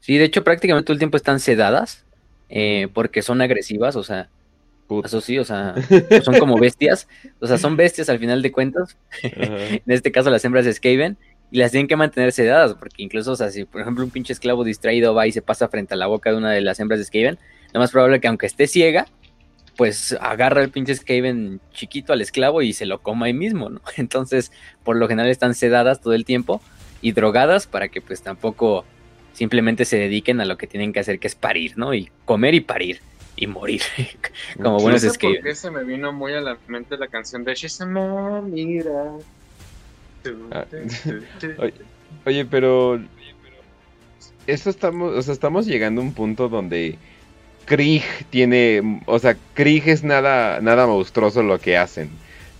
Sí, 0.00 0.16
de 0.16 0.24
hecho 0.24 0.44
prácticamente 0.44 0.86
todo 0.86 0.94
el 0.94 0.98
tiempo 0.98 1.16
están 1.16 1.40
sedadas 1.40 2.04
eh, 2.48 2.88
porque 2.92 3.22
son 3.22 3.40
agresivas, 3.40 3.94
o 3.96 4.02
sea, 4.02 4.28
eso 5.04 5.20
sí, 5.20 5.38
o 5.38 5.44
sea, 5.44 5.74
son 6.24 6.38
como 6.38 6.58
bestias. 6.58 7.08
O 7.40 7.46
sea, 7.46 7.58
son 7.58 7.76
bestias 7.76 8.08
al 8.08 8.18
final 8.18 8.42
de 8.42 8.52
cuentas. 8.52 8.96
en 9.22 9.82
este 9.86 10.10
caso, 10.10 10.30
las 10.30 10.44
hembras 10.44 10.64
de 10.64 10.72
Skaven. 10.72 11.16
Y 11.50 11.58
las 11.58 11.70
tienen 11.70 11.88
que 11.88 11.96
mantener 11.96 12.32
sedadas, 12.32 12.74
porque 12.74 13.02
incluso, 13.02 13.32
o 13.32 13.36
sea, 13.36 13.50
si 13.50 13.64
por 13.64 13.80
ejemplo 13.80 14.04
un 14.04 14.10
pinche 14.10 14.34
esclavo 14.34 14.64
distraído 14.64 15.14
va 15.14 15.26
y 15.26 15.32
se 15.32 15.40
pasa 15.40 15.68
frente 15.68 15.94
a 15.94 15.96
la 15.96 16.06
boca 16.06 16.30
de 16.30 16.36
una 16.36 16.52
de 16.52 16.60
las 16.60 16.78
hembras 16.78 17.00
de 17.00 17.06
Skaven, 17.06 17.38
lo 17.72 17.80
más 17.80 17.90
probable 17.90 18.20
que 18.20 18.28
aunque 18.28 18.44
esté 18.44 18.66
ciega, 18.66 19.06
pues 19.78 20.18
agarra 20.20 20.60
el 20.60 20.70
pinche 20.70 20.92
Skaven 20.92 21.60
chiquito 21.72 22.12
al 22.12 22.20
esclavo 22.20 22.62
y 22.62 22.72
se 22.72 22.84
lo 22.84 23.00
coma 23.00 23.26
ahí 23.26 23.32
mismo, 23.32 23.70
¿no? 23.70 23.80
Entonces, 23.96 24.50
por 24.82 24.96
lo 24.96 25.06
general 25.06 25.30
están 25.30 25.54
sedadas 25.54 26.00
todo 26.00 26.14
el 26.14 26.24
tiempo 26.24 26.60
y 27.00 27.12
drogadas 27.12 27.68
para 27.68 27.86
que 27.86 28.00
pues 28.00 28.20
tampoco 28.20 28.84
simplemente 29.34 29.84
se 29.84 29.96
dediquen 29.96 30.40
a 30.40 30.46
lo 30.46 30.58
que 30.58 30.66
tienen 30.66 30.92
que 30.92 30.98
hacer, 30.98 31.20
que 31.20 31.28
es 31.28 31.36
parir, 31.36 31.78
¿no? 31.78 31.94
Y 31.94 32.10
comer 32.24 32.56
y 32.56 32.60
parir 32.60 33.00
y 33.36 33.46
morir. 33.46 33.82
Como 34.60 34.80
buenos 34.80 35.04
no 35.04 35.10
sé 35.12 35.18
por 35.20 35.54
se 35.54 35.70
me 35.70 35.84
vino 35.84 36.12
muy 36.12 36.34
a 36.34 36.40
la 36.40 36.58
mente 36.66 36.98
la 36.98 37.06
canción 37.06 37.44
de 37.44 37.54
She's 37.54 37.80
mira. 37.80 39.12
Ah. 40.50 40.64
oye, 42.26 42.44
pero 42.46 43.00
esto 44.48 44.70
estamos, 44.70 45.14
o 45.14 45.22
sea, 45.22 45.32
estamos 45.32 45.66
llegando 45.66 46.00
a 46.00 46.04
un 46.04 46.14
punto 46.14 46.48
donde 46.48 46.98
Krieg 47.68 48.02
tiene, 48.30 49.02
o 49.06 49.18
sea, 49.18 49.36
Krieg 49.54 49.88
es 49.88 50.02
nada, 50.02 50.60
nada 50.60 50.86
monstruoso 50.86 51.42
lo 51.42 51.60
que 51.60 51.76
hacen 51.76 52.10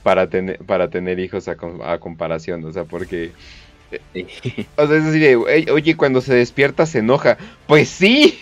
para 0.02 0.28
tener, 0.28 0.58
para 0.58 0.88
tener 0.88 1.18
hijos 1.18 1.48
a, 1.48 1.56
a 1.84 1.98
comparación, 1.98 2.64
o 2.64 2.72
sea, 2.72 2.84
porque 2.84 3.32
o 4.76 4.86
sea, 4.86 4.96
es 4.96 5.04
decir, 5.04 5.36
oye, 5.70 5.96
cuando 5.96 6.20
se 6.20 6.34
despierta 6.34 6.86
se 6.86 6.98
enoja. 6.98 7.38
Pues 7.66 7.88
sí. 7.88 8.38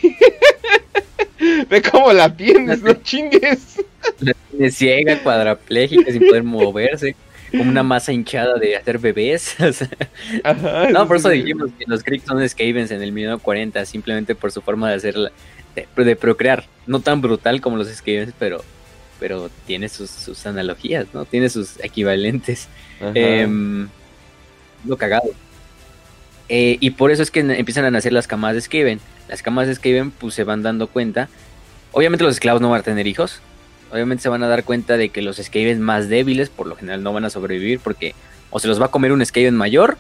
Ve 1.70 1.82
cómo 1.82 2.12
la 2.12 2.34
tienes, 2.34 2.82
no 2.82 2.94
chingues. 2.94 3.84
La 4.20 4.32
tiene 4.50 4.70
ciega, 4.70 5.22
cuadraplégica, 5.22 6.10
sin 6.10 6.26
poder 6.26 6.42
moverse. 6.42 7.14
Como 7.50 7.70
una 7.70 7.82
masa 7.82 8.12
hinchada 8.12 8.58
de 8.58 8.76
hacer 8.76 8.98
bebés. 8.98 9.54
no, 10.92 11.06
por 11.06 11.16
eso 11.16 11.28
dijimos 11.28 11.70
que 11.78 11.84
los 11.86 12.02
Kriegs 12.02 12.24
son 12.24 12.46
Skavens 12.48 12.90
en 12.90 13.02
el 13.02 13.12
1940, 13.12 13.84
simplemente 13.86 14.34
por 14.34 14.50
su 14.50 14.60
forma 14.62 14.90
de 14.90 14.96
hacer, 14.96 15.14
de, 15.96 16.16
procrear. 16.16 16.64
No 16.86 17.00
tan 17.00 17.20
brutal 17.20 17.60
como 17.60 17.76
los 17.76 17.88
Skavens, 17.88 18.32
pero, 18.38 18.64
pero 19.20 19.50
tiene 19.66 19.88
sus, 19.88 20.46
analogías, 20.46 21.06
¿no? 21.12 21.24
Tiene 21.24 21.48
sus 21.48 21.78
equivalentes. 21.82 22.68
Em, 23.14 23.88
lo 24.84 24.96
cagado. 24.96 25.30
Eh, 26.48 26.78
y 26.80 26.90
por 26.90 27.10
eso 27.10 27.22
es 27.22 27.30
que 27.30 27.40
empiezan 27.40 27.84
a 27.84 27.90
nacer 27.90 28.12
las 28.12 28.26
camadas 28.26 28.56
de 28.56 28.62
Skaven. 28.62 29.00
Las 29.28 29.42
camadas 29.42 29.68
de 29.68 29.74
Skaven 29.74 30.10
pues 30.12 30.34
se 30.34 30.44
van 30.44 30.62
dando 30.62 30.86
cuenta 30.86 31.28
Obviamente 31.96 32.24
los 32.24 32.34
esclavos 32.34 32.60
no 32.60 32.68
van 32.68 32.80
a 32.80 32.82
tener 32.82 33.06
hijos. 33.06 33.40
Obviamente 33.90 34.22
se 34.22 34.28
van 34.28 34.42
a 34.42 34.48
dar 34.48 34.64
cuenta 34.64 34.98
de 34.98 35.08
que 35.08 35.22
los 35.22 35.38
Skaven 35.38 35.80
más 35.80 36.10
débiles 36.10 36.50
por 36.50 36.66
lo 36.66 36.76
general 36.76 37.02
no 37.02 37.14
van 37.14 37.24
a 37.24 37.30
sobrevivir 37.30 37.80
porque 37.80 38.14
o 38.50 38.58
se 38.58 38.68
los 38.68 38.78
va 38.78 38.86
a 38.86 38.90
comer 38.90 39.12
un 39.12 39.24
Skaven 39.24 39.56
mayor 39.56 39.96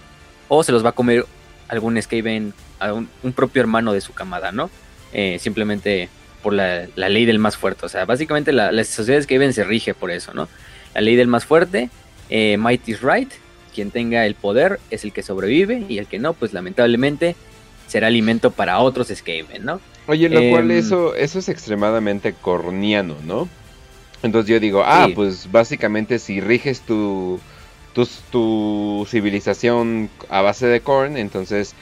o 0.48 0.62
se 0.62 0.72
los 0.72 0.84
va 0.84 0.90
a 0.90 0.92
comer 0.92 1.24
algún 1.68 2.00
Skaven, 2.00 2.52
un, 2.92 3.08
un 3.22 3.32
propio 3.32 3.62
hermano 3.62 3.94
de 3.94 4.02
su 4.02 4.12
camada, 4.12 4.52
¿no? 4.52 4.68
Eh, 5.18 5.38
simplemente 5.40 6.10
por 6.42 6.52
la, 6.52 6.88
ley 6.94 7.24
del 7.24 7.38
más 7.38 7.56
fuerte. 7.56 7.86
O 7.86 7.88
sea, 7.88 8.04
básicamente 8.04 8.52
la, 8.52 8.70
la 8.70 8.84
sociedad 8.84 9.22
Skaven 9.22 9.54
se 9.54 9.64
rige 9.64 9.94
por 9.94 10.10
eso, 10.10 10.34
¿no? 10.34 10.46
La 10.92 11.00
ley 11.00 11.16
del 11.16 11.26
más 11.26 11.46
fuerte, 11.46 11.88
eh, 12.28 12.58
might 12.58 12.86
is 12.86 13.00
right. 13.00 13.32
Quien 13.74 13.90
tenga 13.90 14.26
el 14.26 14.34
poder 14.34 14.78
es 14.90 15.04
el 15.04 15.14
que 15.14 15.22
sobrevive 15.22 15.86
y 15.88 15.96
el 15.96 16.06
que 16.06 16.18
no, 16.18 16.34
pues 16.34 16.52
lamentablemente 16.52 17.34
será 17.86 18.08
alimento 18.08 18.50
para 18.50 18.78
otros 18.78 19.08
Skaven, 19.08 19.64
¿no? 19.64 19.80
Oye, 20.06 20.28
lo 20.28 20.50
cual 20.50 20.70
em, 20.70 20.76
eso, 20.76 21.14
eso 21.14 21.38
es 21.38 21.48
extremadamente 21.48 22.34
corniano, 22.34 23.16
¿no? 23.24 23.48
Entonces 24.22 24.50
yo 24.50 24.60
digo, 24.60 24.82
ah, 24.84 25.08
pues 25.14 25.50
básicamente 25.50 26.18
si 26.18 26.42
riges 26.42 26.82
tu, 26.82 27.40
tu, 28.30 29.06
civilización 29.08 30.10
a 30.28 30.42
base 30.42 30.66
de 30.66 30.80
corn, 30.80 31.16
entonces 31.16 31.74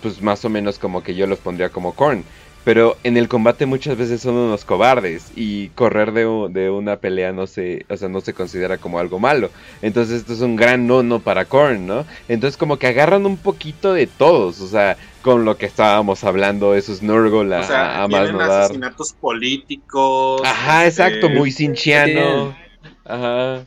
pues 0.00 0.22
más 0.22 0.44
o 0.46 0.48
menos 0.48 0.78
como 0.78 1.02
que 1.02 1.14
yo 1.14 1.26
los 1.26 1.40
pondría 1.40 1.68
como 1.68 1.92
corn. 1.92 2.24
Pero 2.64 2.96
en 3.04 3.16
el 3.16 3.28
combate 3.28 3.66
muchas 3.66 3.96
veces 3.96 4.22
son 4.22 4.34
unos 4.34 4.64
cobardes 4.64 5.30
y 5.36 5.68
correr 5.68 6.12
de, 6.12 6.22
de, 6.50 6.70
una 6.70 6.96
pelea 6.96 7.32
no 7.32 7.46
se, 7.46 7.84
o 7.90 7.96
sea, 7.96 8.08
no 8.08 8.22
se 8.22 8.32
considera 8.32 8.78
como 8.78 8.98
algo 8.98 9.18
malo. 9.18 9.50
Entonces 9.82 10.20
esto 10.20 10.32
es 10.32 10.40
un 10.40 10.56
gran 10.56 10.86
no 10.86 11.02
no 11.02 11.20
para 11.20 11.44
Korn, 11.44 11.86
¿no? 11.86 12.06
Entonces 12.26 12.56
como 12.56 12.78
que 12.78 12.86
agarran 12.86 13.26
un 13.26 13.36
poquito 13.36 13.92
de 13.92 14.06
todos, 14.06 14.62
o 14.62 14.66
sea, 14.66 14.96
con 15.20 15.44
lo 15.44 15.58
que 15.58 15.66
estábamos 15.66 16.24
hablando, 16.24 16.74
esos 16.74 17.02
Nurgle 17.02 17.54
a, 17.54 17.60
o 17.60 17.64
sea, 17.64 18.02
a 18.02 18.08
más 18.08 18.32
no 18.32 18.40
asesinatos 18.40 19.12
políticos. 19.12 20.40
Ajá, 20.44 20.86
exacto, 20.86 21.26
este, 21.26 21.38
muy 21.38 21.52
cinchiano. 21.52 22.56
Ajá. 23.04 23.64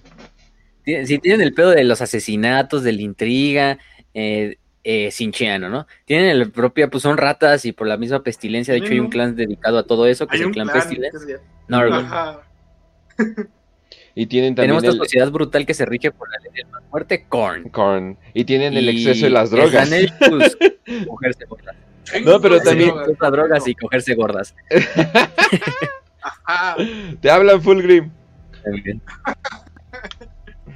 Si 0.86 1.20
tienen 1.20 1.42
el 1.42 1.54
pedo 1.54 1.72
de 1.72 1.84
los 1.84 2.02
asesinatos, 2.02 2.82
de 2.84 2.94
la 2.94 3.02
intriga, 3.02 3.78
eh, 4.14 4.58
eh, 4.90 5.12
sincheano, 5.12 5.68
¿no? 5.68 5.86
Tienen 6.06 6.30
el 6.30 6.50
propio, 6.50 6.90
pues 6.90 7.04
son 7.04 7.18
ratas 7.18 7.66
y 7.66 7.74
por 7.74 7.88
la 7.88 7.98
misma 7.98 8.24
pestilencia, 8.24 8.74
de 8.74 8.80
hecho 8.80 8.94
hay 8.94 9.02
un 9.02 9.10
clan 9.10 9.36
dedicado 9.36 9.78
a 9.80 9.84
todo 9.84 10.08
eso, 10.08 10.28
que 10.28 10.38
es 10.38 10.44
el 10.44 10.52
clan, 10.52 10.70
pestilencia. 10.70 11.42
y 14.16 14.28
tienen 14.28 14.56
también 14.56 14.78
Tenemos 14.78 14.84
esta 14.86 14.96
sociedad 14.96 15.30
brutal 15.30 15.66
que 15.66 15.74
se 15.74 15.86
rige 15.86 16.12
por 16.12 16.30
la 16.32 16.38
ley 16.38 16.54
del 16.56 16.68
más 16.72 16.84
fuerte, 16.90 17.26
Korn. 17.28 17.68
Korn. 17.68 18.18
Y 18.34 18.46
tienen 18.46 18.78
el 18.78 18.88
exceso 18.88 19.26
de 19.26 19.32
las 19.32 19.52
drogas. 19.52 19.90
Pues, 19.90 20.58
cogerse 21.06 21.44
gordas. 21.44 21.76
No, 22.24 22.40
pero 22.40 22.62
también... 22.62 22.94
drogas 23.20 23.68
y 23.68 23.76
cogerse 23.76 24.16
gordas. 24.16 24.56
Te 27.20 27.30
hablan 27.30 27.62
Fulgrim. 27.62 28.10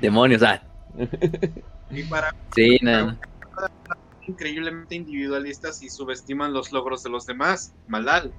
Demonios, 0.02 0.43
ah. 0.43 0.62
Y 1.89 2.04
para... 2.04 2.36
Sí, 2.54 2.78
nada 2.82 3.17
increíblemente 4.27 4.95
individualistas 4.95 5.81
y 5.84 5.89
subestiman 5.89 6.53
los 6.53 6.71
logros 6.71 7.03
de 7.03 7.10
los 7.10 7.25
demás. 7.25 7.73
Malal. 7.88 8.31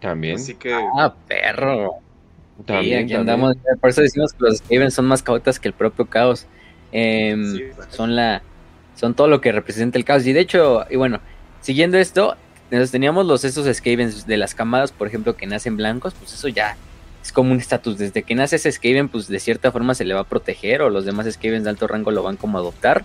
También. 0.00 0.36
Así 0.36 0.54
que. 0.54 0.72
Ah, 0.72 1.14
perro. 1.26 1.96
También, 2.66 3.04
aquí 3.04 3.14
andamos. 3.14 3.56
Por 3.80 3.90
eso 3.90 4.02
decimos 4.02 4.32
que 4.32 4.44
los 4.44 4.58
Skaven 4.58 4.90
son 4.90 5.06
más 5.06 5.22
caotas 5.22 5.58
que 5.58 5.68
el 5.68 5.74
propio 5.74 6.06
caos. 6.06 6.46
Em, 6.92 7.72
son 7.90 8.14
la. 8.14 8.42
Son 8.94 9.14
todo 9.14 9.26
lo 9.26 9.40
que 9.40 9.50
representa 9.50 9.98
el 9.98 10.04
caos. 10.04 10.26
Y 10.26 10.32
de 10.32 10.40
hecho, 10.40 10.84
y 10.88 10.96
bueno, 10.96 11.20
siguiendo 11.60 11.98
esto, 11.98 12.36
teníamos 12.90 13.26
los 13.26 13.44
esos 13.44 13.74
Skavens 13.74 14.26
de 14.26 14.36
las 14.36 14.54
camadas, 14.54 14.92
por 14.92 15.08
ejemplo, 15.08 15.36
que 15.36 15.46
nacen 15.46 15.76
blancos, 15.76 16.14
pues 16.14 16.32
eso 16.32 16.48
ya 16.48 16.76
es 17.22 17.32
como 17.32 17.50
un 17.50 17.58
estatus. 17.58 17.98
Desde 17.98 18.22
que 18.22 18.34
nace 18.36 18.56
ese 18.56 18.70
Skaven, 18.70 19.08
pues 19.08 19.26
de 19.26 19.40
cierta 19.40 19.72
forma 19.72 19.94
se 19.94 20.04
le 20.04 20.14
va 20.14 20.20
a 20.20 20.24
proteger, 20.28 20.82
o 20.82 20.90
los 20.90 21.04
demás 21.04 21.26
Skavens 21.32 21.64
de 21.64 21.70
alto 21.70 21.88
rango 21.88 22.12
lo 22.12 22.22
van 22.22 22.36
como 22.36 22.58
a 22.58 22.60
adoptar 22.60 23.04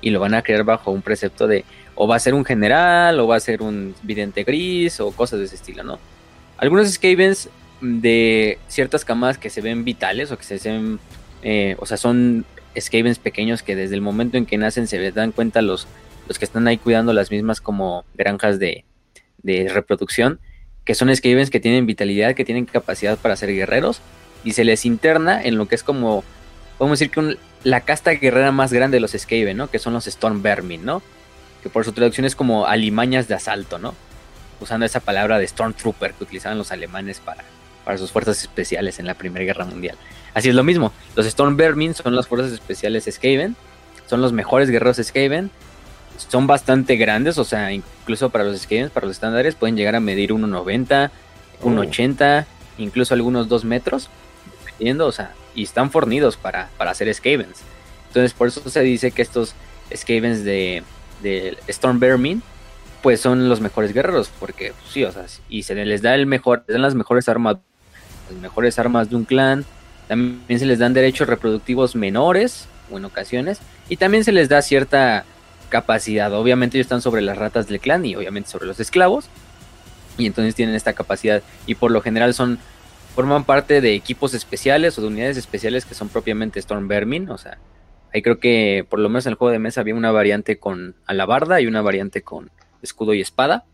y 0.00 0.10
lo 0.10 0.20
van 0.20 0.34
a 0.34 0.42
crear 0.42 0.64
bajo 0.64 0.90
un 0.90 1.02
precepto 1.02 1.46
de 1.46 1.64
o 1.94 2.06
va 2.08 2.16
a 2.16 2.20
ser 2.20 2.34
un 2.34 2.44
general 2.44 3.20
o 3.20 3.26
va 3.26 3.36
a 3.36 3.40
ser 3.40 3.62
un 3.62 3.94
vidente 4.02 4.44
gris 4.44 5.00
o 5.00 5.10
cosas 5.12 5.38
de 5.38 5.44
ese 5.44 5.56
estilo, 5.56 5.82
¿no? 5.82 5.98
Algunos 6.56 6.90
Skavens 6.90 7.48
de 7.80 8.58
ciertas 8.68 9.04
camadas 9.04 9.38
que 9.38 9.50
se 9.50 9.60
ven 9.60 9.84
vitales 9.84 10.30
o 10.30 10.38
que 10.38 10.44
se 10.44 10.58
ven, 10.58 10.98
eh, 11.42 11.76
o 11.78 11.86
sea, 11.86 11.96
son 11.96 12.44
Skavens 12.78 13.18
pequeños 13.18 13.62
que 13.62 13.76
desde 13.76 13.94
el 13.94 14.00
momento 14.00 14.36
en 14.36 14.46
que 14.46 14.58
nacen 14.58 14.86
se 14.86 15.12
dan 15.12 15.32
cuenta 15.32 15.62
los, 15.62 15.86
los 16.28 16.38
que 16.38 16.44
están 16.44 16.66
ahí 16.68 16.78
cuidando 16.78 17.12
las 17.12 17.30
mismas 17.30 17.60
como 17.60 18.04
granjas 18.14 18.58
de, 18.58 18.84
de 19.42 19.68
reproducción, 19.68 20.40
que 20.84 20.94
son 20.94 21.14
Skavens 21.14 21.50
que 21.50 21.60
tienen 21.60 21.86
vitalidad, 21.86 22.34
que 22.34 22.44
tienen 22.44 22.66
capacidad 22.66 23.18
para 23.18 23.36
ser 23.36 23.52
guerreros 23.52 24.00
y 24.44 24.52
se 24.52 24.64
les 24.64 24.86
interna 24.86 25.42
en 25.42 25.56
lo 25.56 25.68
que 25.68 25.74
es 25.74 25.82
como, 25.82 26.24
podemos 26.78 26.98
decir 26.98 27.12
que 27.12 27.20
un, 27.20 27.36
la 27.64 27.82
casta 27.82 28.12
guerrera 28.12 28.52
más 28.52 28.72
grande 28.72 28.96
de 28.96 29.00
los 29.00 29.12
Skaven, 29.12 29.56
¿no? 29.56 29.70
Que 29.70 29.78
son 29.78 29.92
los 29.92 30.04
Stormvermin, 30.04 30.84
¿no? 30.84 31.02
Que 31.62 31.68
por 31.68 31.84
su 31.84 31.92
traducción 31.92 32.24
es 32.24 32.34
como 32.34 32.66
alimañas 32.66 33.28
de 33.28 33.34
asalto, 33.34 33.78
¿no? 33.78 33.94
Usando 34.60 34.86
esa 34.86 35.00
palabra 35.00 35.38
de 35.38 35.46
Stormtrooper 35.46 36.14
que 36.14 36.24
utilizaban 36.24 36.58
los 36.58 36.72
alemanes 36.72 37.20
para, 37.20 37.44
para 37.84 37.98
sus 37.98 38.12
fuerzas 38.12 38.40
especiales 38.40 38.98
en 38.98 39.06
la 39.06 39.14
Primera 39.14 39.44
Guerra 39.44 39.64
Mundial. 39.64 39.96
Así 40.34 40.48
es 40.48 40.54
lo 40.54 40.64
mismo. 40.64 40.92
Los 41.16 41.26
Stormvermin 41.26 41.94
son 41.94 42.14
las 42.14 42.28
fuerzas 42.28 42.52
especiales 42.52 43.08
Skaven. 43.10 43.56
Son 44.06 44.20
los 44.20 44.32
mejores 44.32 44.70
guerreros 44.70 44.98
Skaven. 44.98 45.50
Son 46.16 46.46
bastante 46.46 46.96
grandes, 46.96 47.38
o 47.38 47.44
sea, 47.44 47.72
incluso 47.72 48.28
para 48.28 48.44
los 48.44 48.60
Skaven, 48.60 48.90
para 48.90 49.06
los 49.06 49.16
estándares, 49.16 49.54
pueden 49.54 49.76
llegar 49.76 49.96
a 49.96 50.00
medir 50.00 50.32
1,90, 50.32 51.10
1,80, 51.62 52.44
incluso 52.76 53.14
algunos 53.14 53.48
2 53.48 53.64
metros. 53.64 54.10
Dependiendo, 54.66 55.06
o 55.06 55.12
sea, 55.12 55.32
y 55.54 55.64
están 55.64 55.90
fornidos 55.90 56.36
para, 56.36 56.70
para 56.76 56.90
hacer 56.90 57.12
Skavens. 57.12 57.60
Entonces 58.08 58.32
por 58.32 58.48
eso 58.48 58.68
se 58.68 58.80
dice 58.80 59.10
que 59.10 59.22
estos 59.22 59.54
Skavens 59.94 60.44
de, 60.44 60.82
de 61.22 61.56
Stormvermin 61.68 62.42
pues 63.02 63.20
son 63.20 63.48
los 63.48 63.60
mejores 63.60 63.92
guerreros, 63.92 64.30
porque 64.38 64.72
pues, 64.78 64.92
sí, 64.92 65.04
o 65.04 65.12
sea, 65.12 65.24
y 65.48 65.62
se 65.62 65.74
les 65.74 66.02
da 66.02 66.14
el 66.14 66.26
mejor, 66.26 66.64
dan 66.68 66.82
las 66.82 66.94
mejores 66.94 67.28
armas, 67.28 67.56
las 68.30 68.40
mejores 68.40 68.78
armas 68.78 69.10
de 69.10 69.16
un 69.16 69.24
clan, 69.24 69.64
también 70.08 70.58
se 70.58 70.66
les 70.66 70.78
dan 70.78 70.92
derechos 70.92 71.28
reproductivos 71.28 71.96
menores, 71.96 72.66
o 72.90 72.98
en 72.98 73.04
ocasiones, 73.04 73.60
y 73.88 73.96
también 73.96 74.24
se 74.24 74.32
les 74.32 74.48
da 74.48 74.60
cierta 74.60 75.24
capacidad, 75.68 76.32
obviamente 76.34 76.76
ellos 76.76 76.86
están 76.86 77.00
sobre 77.00 77.22
las 77.22 77.38
ratas 77.38 77.68
del 77.68 77.80
clan 77.80 78.04
y 78.04 78.16
obviamente 78.16 78.50
sobre 78.50 78.66
los 78.66 78.80
esclavos, 78.80 79.26
y 80.18 80.26
entonces 80.26 80.54
tienen 80.54 80.74
esta 80.74 80.92
capacidad, 80.92 81.42
y 81.66 81.76
por 81.76 81.90
lo 81.90 82.02
general 82.02 82.34
son 82.34 82.58
forman 83.14 83.44
parte 83.44 83.80
de 83.80 83.94
equipos 83.94 84.34
especiales 84.34 84.96
o 84.98 85.02
de 85.02 85.08
unidades 85.08 85.36
especiales 85.36 85.84
que 85.84 85.94
son 85.94 86.08
propiamente 86.08 86.60
Storm 86.60 86.88
Vermin. 86.88 87.28
O 87.30 87.38
sea, 87.38 87.58
ahí 88.12 88.22
creo 88.22 88.38
que 88.38 88.86
por 88.88 88.98
lo 88.98 89.08
menos 89.08 89.26
en 89.26 89.30
el 89.30 89.36
juego 89.36 89.52
de 89.52 89.58
mesa 89.58 89.80
había 89.80 89.94
una 89.94 90.12
variante 90.12 90.58
con 90.58 90.94
alabarda 91.06 91.60
y 91.60 91.66
una 91.66 91.82
variante 91.82 92.22
con 92.22 92.50
escudo 92.82 93.14
y 93.14 93.20
espada. 93.20 93.64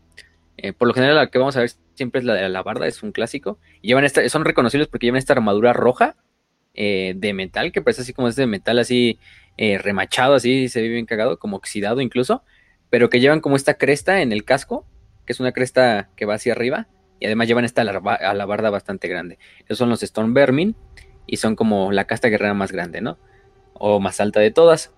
Eh, 0.57 0.73
por 0.73 0.87
lo 0.87 0.93
general, 0.93 1.15
la 1.15 1.27
que 1.27 1.37
vamos 1.37 1.55
a 1.55 1.61
ver 1.61 1.71
siempre 1.93 2.19
es 2.19 2.25
la 2.25 2.33
de 2.33 2.45
alabarda, 2.45 2.87
es 2.87 3.03
un 3.03 3.11
clásico. 3.11 3.59
Y 3.81 3.89
llevan 3.89 4.05
esta, 4.05 4.27
son 4.29 4.43
reconocibles 4.43 4.87
porque 4.87 5.05
llevan 5.05 5.19
esta 5.19 5.33
armadura 5.33 5.73
roja 5.73 6.15
eh, 6.73 7.13
de 7.15 7.33
metal, 7.33 7.71
que 7.71 7.81
parece 7.81 8.01
así 8.01 8.13
como 8.13 8.27
es 8.27 8.35
de 8.35 8.47
metal 8.47 8.79
así 8.79 9.19
eh, 9.57 9.77
remachado, 9.77 10.35
así 10.35 10.67
se 10.69 10.81
ve 10.81 10.89
bien 10.89 11.05
cagado, 11.05 11.37
como 11.37 11.57
oxidado 11.57 12.01
incluso. 12.01 12.43
Pero 12.89 13.09
que 13.09 13.19
llevan 13.19 13.41
como 13.41 13.55
esta 13.55 13.75
cresta 13.75 14.21
en 14.21 14.31
el 14.31 14.45
casco, 14.45 14.85
que 15.25 15.33
es 15.33 15.39
una 15.39 15.51
cresta 15.51 16.09
que 16.15 16.25
va 16.25 16.35
hacia 16.35 16.53
arriba 16.53 16.87
y 17.19 17.25
además 17.25 17.47
llevan 17.47 17.65
esta 17.65 17.81
alabarda 17.81 18.69
bastante 18.69 19.07
grande. 19.07 19.39
Esos 19.65 19.77
son 19.77 19.89
los 19.89 20.03
Storm 20.03 20.33
Vermin 20.33 20.75
y 21.25 21.37
son 21.37 21.55
como 21.55 21.91
la 21.91 22.05
casta 22.05 22.29
guerrera 22.29 22.53
más 22.53 22.71
grande, 22.71 23.01
¿no? 23.01 23.17
O 23.73 23.99
más 23.99 24.19
alta 24.19 24.39
de 24.39 24.51
todas. 24.51 24.91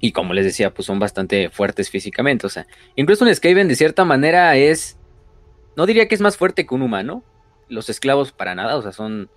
Y 0.00 0.12
como 0.12 0.34
les 0.34 0.44
decía, 0.44 0.72
pues 0.74 0.86
son 0.86 0.98
bastante 0.98 1.50
fuertes 1.50 1.90
físicamente. 1.90 2.46
O 2.46 2.50
sea, 2.50 2.66
incluso 2.96 3.24
un 3.24 3.34
Skaven 3.34 3.68
de 3.68 3.76
cierta 3.76 4.04
manera 4.04 4.56
es. 4.56 4.98
No 5.76 5.86
diría 5.86 6.08
que 6.08 6.14
es 6.14 6.20
más 6.20 6.36
fuerte 6.36 6.66
que 6.66 6.74
un 6.74 6.82
humano. 6.82 7.22
Los 7.68 7.88
esclavos 7.88 8.32
para 8.32 8.54
nada, 8.54 8.76
o 8.76 8.82
sea, 8.82 8.92
son, 8.92 9.28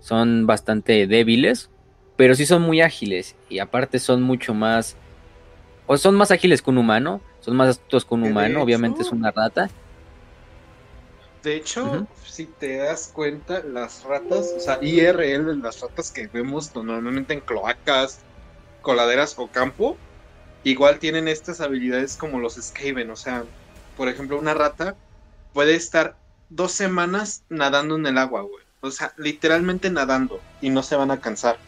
son 0.00 0.46
bastante 0.46 1.06
débiles. 1.06 1.70
Pero 2.16 2.34
sí 2.34 2.46
son 2.46 2.62
muy 2.62 2.80
ágiles. 2.80 3.36
Y 3.48 3.58
aparte 3.58 3.98
son 3.98 4.22
mucho 4.22 4.54
más. 4.54 4.96
O 5.86 5.96
son 5.96 6.14
más 6.14 6.30
ágiles 6.30 6.62
que 6.62 6.70
un 6.70 6.78
humano. 6.78 7.20
Son 7.40 7.56
más 7.56 7.68
astutos 7.68 8.04
que 8.04 8.14
un 8.14 8.24
humano. 8.24 8.62
Obviamente 8.62 9.02
es 9.02 9.10
una 9.10 9.30
rata. 9.30 9.70
De 11.42 11.56
hecho, 11.56 12.06
si 12.24 12.46
te 12.46 12.76
das 12.76 13.10
cuenta, 13.12 13.62
las 13.64 14.04
ratas, 14.04 14.54
o 14.56 14.60
sea, 14.60 14.78
IRL, 14.80 15.60
las 15.60 15.80
ratas 15.80 16.12
que 16.12 16.28
vemos 16.28 16.74
normalmente 16.76 17.34
en 17.34 17.40
cloacas, 17.40 18.20
coladeras 18.80 19.34
o 19.38 19.48
campo, 19.48 19.96
igual 20.62 21.00
tienen 21.00 21.26
estas 21.26 21.60
habilidades 21.60 22.16
como 22.16 22.38
los 22.38 22.54
Skaven. 22.54 23.10
O 23.10 23.16
sea, 23.16 23.44
por 23.96 24.08
ejemplo, 24.08 24.38
una 24.38 24.54
rata 24.54 24.94
puede 25.52 25.74
estar 25.74 26.16
dos 26.48 26.70
semanas 26.70 27.42
nadando 27.48 27.96
en 27.96 28.06
el 28.06 28.18
agua, 28.18 28.42
güey. 28.42 28.64
O 28.80 28.92
sea, 28.92 29.12
literalmente 29.16 29.90
nadando 29.90 30.40
y 30.60 30.70
no 30.70 30.84
se 30.84 30.94
van 30.94 31.10
a 31.10 31.20
cansar. 31.20 31.58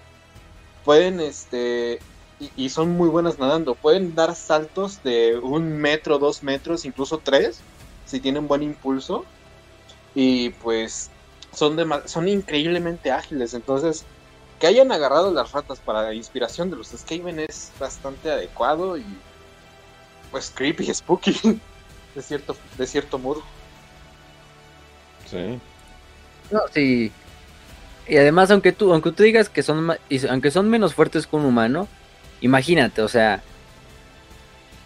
Pueden, 0.85 1.19
este, 1.19 1.99
y, 2.39 2.51
y, 2.57 2.69
son 2.69 2.91
muy 2.91 3.09
buenas 3.09 3.41
nadando. 3.41 3.75
Pueden 3.75 4.15
dar 4.15 4.37
saltos 4.37 5.03
de 5.03 5.37
un 5.37 5.79
metro, 5.79 6.21
dos 6.21 6.45
metros, 6.45 6.85
incluso 6.85 7.19
tres, 7.19 7.61
si 8.05 8.21
tienen 8.21 8.47
buen 8.47 8.63
impulso 8.63 9.25
y 10.15 10.51
pues 10.51 11.11
son, 11.53 11.79
son 12.07 12.29
increíblemente 12.29 13.11
ágiles. 13.11 13.55
Entonces, 13.55 14.05
que 14.61 14.67
hayan 14.67 14.93
agarrado 14.93 15.33
las 15.33 15.53
ratas 15.53 15.81
para 15.81 16.03
la 16.03 16.15
inspiración 16.15 16.71
de 16.71 16.77
los 16.77 16.89
Skaven 16.89 17.41
es 17.41 17.73
bastante 17.79 18.31
adecuado 18.31 18.97
y 18.97 19.05
pues 20.31 20.53
creepy, 20.55 20.93
spooky, 20.93 21.61
de 22.15 22.23
cierto, 22.23 22.57
de 22.79 22.87
cierto 22.87 23.19
modo. 23.19 23.43
Sí. 25.31 25.59
No, 26.51 26.61
sí. 26.73 27.13
Y 28.07 28.17
además, 28.17 28.51
aunque 28.51 28.73
tú, 28.73 28.93
aunque 28.93 29.13
tú 29.13 29.23
digas 29.23 29.49
que 29.49 29.63
son, 29.63 29.97
aunque 30.29 30.51
son 30.51 30.69
menos 30.69 30.95
fuertes 30.95 31.27
que 31.27 31.37
un 31.37 31.45
humano, 31.47 31.89
imagínate, 32.41 33.01
o 33.01 33.09
sea, 33.09 33.43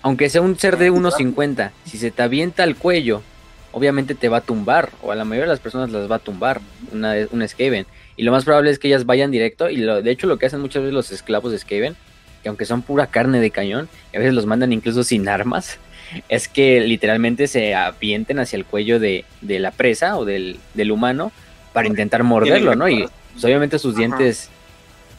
aunque 0.03 0.31
sea 0.31 0.41
un 0.41 0.57
ser 0.57 0.79
de 0.79 0.93
1.50, 0.93 1.73
si 1.85 1.99
se 1.99 2.11
te 2.13 2.23
avienta 2.23 2.63
al 2.63 2.77
cuello 2.77 3.23
obviamente 3.73 4.15
te 4.15 4.29
va 4.29 4.39
a 4.39 4.41
tumbar, 4.41 4.91
o 5.03 5.13
a 5.13 5.17
la 5.17 5.25
mayoría 5.25 5.47
de 5.47 5.53
las 5.53 5.61
personas 5.61 5.91
las 5.91 6.11
va 6.11 6.17
a 6.17 6.21
tumbar 6.21 6.61
una, 6.93 7.15
un 7.31 7.47
Skaven. 7.47 7.87
Y 8.17 8.23
lo 8.23 8.33
más 8.33 8.45
probable 8.45 8.71
es 8.71 8.79
que 8.79 8.89
ellas 8.89 9.07
vayan 9.07 9.31
directo, 9.31 9.71
y 9.71 9.77
lo, 9.77 10.03
de 10.03 10.11
hecho 10.11 10.27
lo 10.27 10.39
que 10.39 10.47
hacen 10.47 10.61
muchas 10.61 10.83
veces 10.83 10.95
los 10.95 11.11
esclavos 11.11 11.53
de 11.53 11.59
Skaven, 11.59 11.97
que 12.43 12.49
aunque 12.49 12.65
son 12.65 12.83
pura 12.83 13.07
carne 13.07 13.41
de 13.41 13.51
cañón, 13.51 13.89
a 14.15 14.19
veces 14.19 14.35
los 14.35 14.47
mandan 14.47 14.73
incluso 14.73 15.05
sin 15.05 15.29
armas, 15.29 15.79
es 16.29 16.49
que 16.49 16.81
literalmente 16.81 17.47
se 17.47 17.75
avienten 17.75 18.39
hacia 18.39 18.57
el 18.57 18.65
cuello 18.65 18.99
de, 18.99 19.25
la 19.43 19.71
presa 19.71 20.17
o 20.17 20.25
del, 20.25 20.59
humano 20.91 21.33
para 21.73 21.89
intentar 21.89 22.23
morderlo, 22.25 22.75
¿no? 22.75 22.89
Y 22.89 23.09
pues, 23.33 23.45
obviamente 23.45 23.79
sus 23.79 23.95
dientes, 23.95 24.49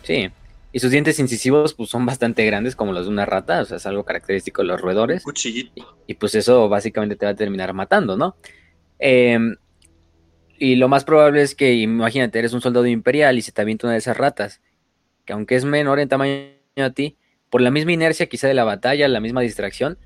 sí, 0.04 0.30
y 0.72 0.80
sus 0.80 0.92
dientes 0.92 1.20
incisivos 1.20 1.74
pues 1.74 1.90
son 1.90 2.06
bastante 2.06 2.46
grandes 2.46 2.76
como 2.76 2.94
los 2.94 3.06
de 3.06 3.12
una 3.12 3.26
rata, 3.26 3.62
o 3.62 3.66
sea, 3.66 3.78
es 3.78 3.86
algo 3.86 4.06
característico 4.06 4.62
de 4.62 4.68
los 4.68 4.82
roedores. 4.82 5.24
Cuchillito. 5.24 5.98
Y, 6.06 6.14
pues 6.16 6.36
eso 6.36 6.70
básicamente 6.70 7.16
te 7.16 7.26
va 7.26 7.32
a 7.32 7.36
terminar 7.36 7.74
matando, 7.74 8.18
¿no? 8.18 8.36
Em, 9.00 9.56
y 10.58 10.76
lo 10.76 10.88
más 10.90 11.06
probable 11.06 11.42
es 11.42 11.56
que, 11.56 11.74
imagínate, 11.74 12.38
eres 12.38 12.54
un 12.54 12.62
soldado 12.62 12.86
imperial 12.86 13.38
y 13.38 13.42
se 13.42 13.52
te 13.52 13.62
avienta 13.62 13.88
una 13.88 13.94
de 13.94 14.00
esas 14.00 14.18
ratas, 14.18 14.62
que 15.26 15.34
aunque 15.34 15.56
es 15.56 15.66
menor 15.66 16.00
en 16.00 16.10
tamaño 16.10 16.52
a 16.78 16.92
ti, 16.92 17.18
por 17.50 17.62
la 17.62 17.72
misma 17.72 17.94
inercia 17.94 18.28
quizá 18.28 18.48
de 18.48 18.54
la 18.54 18.64
batalla, 18.64 19.08
la 19.08 19.20
misma 19.20 19.42
distracción, 19.42 19.98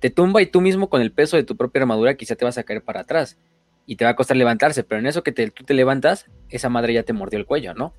te 0.00 0.10
tumba 0.10 0.42
y 0.42 0.46
tú 0.46 0.60
mismo 0.60 0.90
con 0.90 1.00
el 1.00 1.12
peso 1.12 1.36
de 1.36 1.44
tu 1.44 1.56
propia 1.56 1.82
armadura 1.82 2.16
quizá 2.16 2.36
te 2.36 2.44
vas 2.44 2.58
a 2.58 2.64
caer 2.64 2.82
para 2.82 3.00
atrás 3.00 3.38
y 3.86 3.96
te 3.96 4.04
va 4.04 4.10
a 4.10 4.16
costar 4.16 4.36
levantarse, 4.36 4.84
pero 4.84 4.98
en 4.98 5.06
eso 5.06 5.22
que 5.22 5.32
tú 5.32 5.64
te 5.64 5.74
levantas, 5.74 6.26
esa 6.50 6.68
madre 6.68 6.92
ya 6.92 7.02
te 7.02 7.12
mordió 7.12 7.38
el 7.38 7.46
cuello, 7.46 7.72
¿no? 7.72 7.94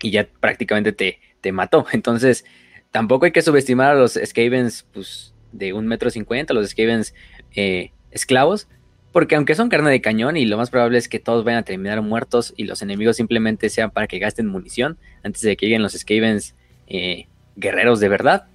Y 0.00 0.10
ya 0.10 0.28
prácticamente 0.40 0.92
te, 0.92 1.20
te 1.40 1.52
mató. 1.52 1.86
Entonces, 1.92 2.44
tampoco 2.90 3.26
hay 3.26 3.32
que 3.32 3.42
subestimar 3.42 3.92
a 3.92 3.94
los 3.94 4.18
Skavens 4.24 4.86
pues, 4.92 5.34
de 5.52 5.72
un 5.72 5.86
metro 5.86 6.10
cincuenta, 6.10 6.54
los 6.54 6.70
Skavens 6.70 7.14
eh, 7.54 7.92
esclavos, 8.10 8.68
porque 9.12 9.36
aunque 9.36 9.54
son 9.54 9.68
carne 9.68 9.90
de 9.90 10.00
cañón 10.00 10.36
y 10.36 10.44
lo 10.44 10.56
más 10.56 10.70
probable 10.70 10.98
es 10.98 11.08
que 11.08 11.18
todos 11.18 11.44
vayan 11.44 11.60
a 11.60 11.64
terminar 11.64 12.02
muertos 12.02 12.52
y 12.56 12.64
los 12.64 12.82
enemigos 12.82 13.16
simplemente 13.16 13.70
sean 13.70 13.90
para 13.90 14.06
que 14.06 14.18
gasten 14.18 14.46
munición 14.46 14.98
antes 15.22 15.42
de 15.42 15.56
que 15.56 15.66
lleguen 15.66 15.82
los 15.82 15.92
Skavens 15.92 16.54
eh, 16.86 17.26
guerreros 17.56 18.00
de 18.00 18.08
verdad, 18.08 18.46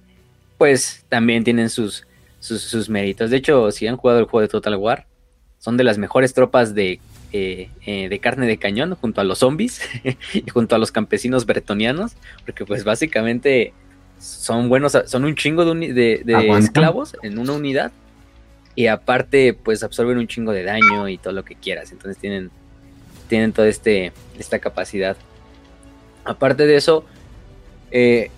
pues 0.58 1.04
también 1.08 1.44
tienen 1.44 1.70
sus, 1.70 2.06
sus, 2.40 2.88
méritos. 2.88 3.30
De 3.30 3.36
hecho, 3.36 3.70
si 3.70 3.86
han 3.86 3.96
jugado 3.96 4.20
el 4.20 4.26
juego 4.26 4.42
de 4.42 4.48
Total 4.48 4.76
War, 4.76 5.06
son 5.58 5.76
de 5.76 5.84
las 5.84 5.98
mejores 5.98 6.34
tropas 6.34 6.74
de, 6.74 7.00
eh, 7.36 7.68
eh, 7.84 8.08
de 8.08 8.20
carne 8.20 8.46
de 8.46 8.58
cañón 8.58 8.94
junto 8.94 9.20
a 9.20 9.24
los 9.24 9.40
zombies 9.40 9.80
y 10.32 10.48
junto 10.48 10.76
a 10.76 10.78
los 10.78 10.92
campesinos 10.92 11.46
bretonianos, 11.46 12.12
porque 12.44 12.64
pues 12.64 12.84
básicamente 12.84 13.72
son 14.20 14.68
buenos, 14.68 14.96
son 15.06 15.24
un 15.24 15.34
chingo 15.34 15.64
de, 15.64 16.22
de, 16.24 16.48
esclavos 16.58 17.16
en 17.24 17.40
una 17.40 17.54
unidad 17.54 17.90
y 18.76 18.86
aparte 18.86 19.52
pues 19.52 19.82
absorben 19.82 20.18
un 20.18 20.28
chingo 20.28 20.52
de 20.52 20.62
daño 20.62 21.08
y 21.08 21.18
todo 21.18 21.32
lo 21.32 21.44
que 21.44 21.56
quieras, 21.56 21.90
entonces 21.90 22.18
tienen, 22.18 22.52
tienen 23.28 23.52
toda 23.52 23.66
este, 23.66 24.12
esta 24.38 24.60
capacidad. 24.60 25.16
Aparte 26.24 26.68
de 26.68 26.76
eso, 26.76 27.04
eh, 27.90 28.30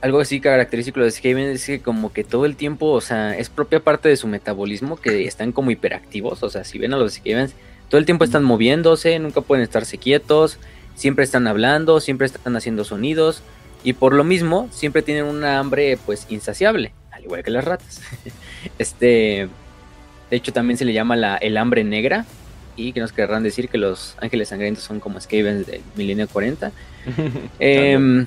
algo 0.00 0.20
así 0.20 0.40
característico 0.40 1.00
de 1.00 1.06
los 1.06 1.16
Skaven 1.16 1.50
es 1.50 1.66
que 1.66 1.80
como 1.80 2.14
que 2.14 2.24
todo 2.24 2.46
el 2.46 2.56
tiempo, 2.56 2.92
o 2.92 3.02
sea, 3.02 3.36
es 3.36 3.50
propia 3.50 3.80
parte 3.80 4.08
de 4.08 4.16
su 4.16 4.26
metabolismo 4.26 4.96
que 4.96 5.26
están 5.26 5.52
como 5.52 5.70
hiperactivos, 5.70 6.42
o 6.42 6.48
sea, 6.48 6.64
si 6.64 6.78
ven 6.78 6.94
a 6.94 6.96
los 6.96 7.12
Skavens, 7.12 7.54
todo 7.88 7.98
el 7.98 8.06
tiempo 8.06 8.24
están 8.24 8.44
moviéndose, 8.44 9.18
nunca 9.18 9.40
pueden 9.40 9.62
estarse 9.62 9.98
quietos, 9.98 10.58
siempre 10.94 11.24
están 11.24 11.46
hablando, 11.46 12.00
siempre 12.00 12.26
están 12.26 12.56
haciendo 12.56 12.84
sonidos 12.84 13.42
y 13.84 13.92
por 13.94 14.12
lo 14.12 14.24
mismo 14.24 14.68
siempre 14.70 15.02
tienen 15.02 15.24
una 15.24 15.58
hambre 15.58 15.98
pues 16.04 16.26
insaciable, 16.28 16.92
al 17.10 17.24
igual 17.24 17.42
que 17.42 17.50
las 17.50 17.64
ratas. 17.64 18.00
este, 18.78 19.48
de 20.30 20.36
hecho 20.36 20.52
también 20.52 20.76
se 20.76 20.84
le 20.84 20.92
llama 20.92 21.16
la, 21.16 21.36
el 21.36 21.56
hambre 21.56 21.84
negra 21.84 22.26
y 22.76 22.92
que 22.92 23.00
nos 23.00 23.12
querrán 23.12 23.42
decir 23.42 23.68
que 23.68 23.78
los 23.78 24.16
ángeles 24.20 24.48
sangrientos 24.48 24.84
son 24.84 25.00
como 25.00 25.20
Skavens 25.20 25.66
del 25.66 25.80
milenio 25.96 26.28
40. 26.28 26.70
eh, 27.60 28.26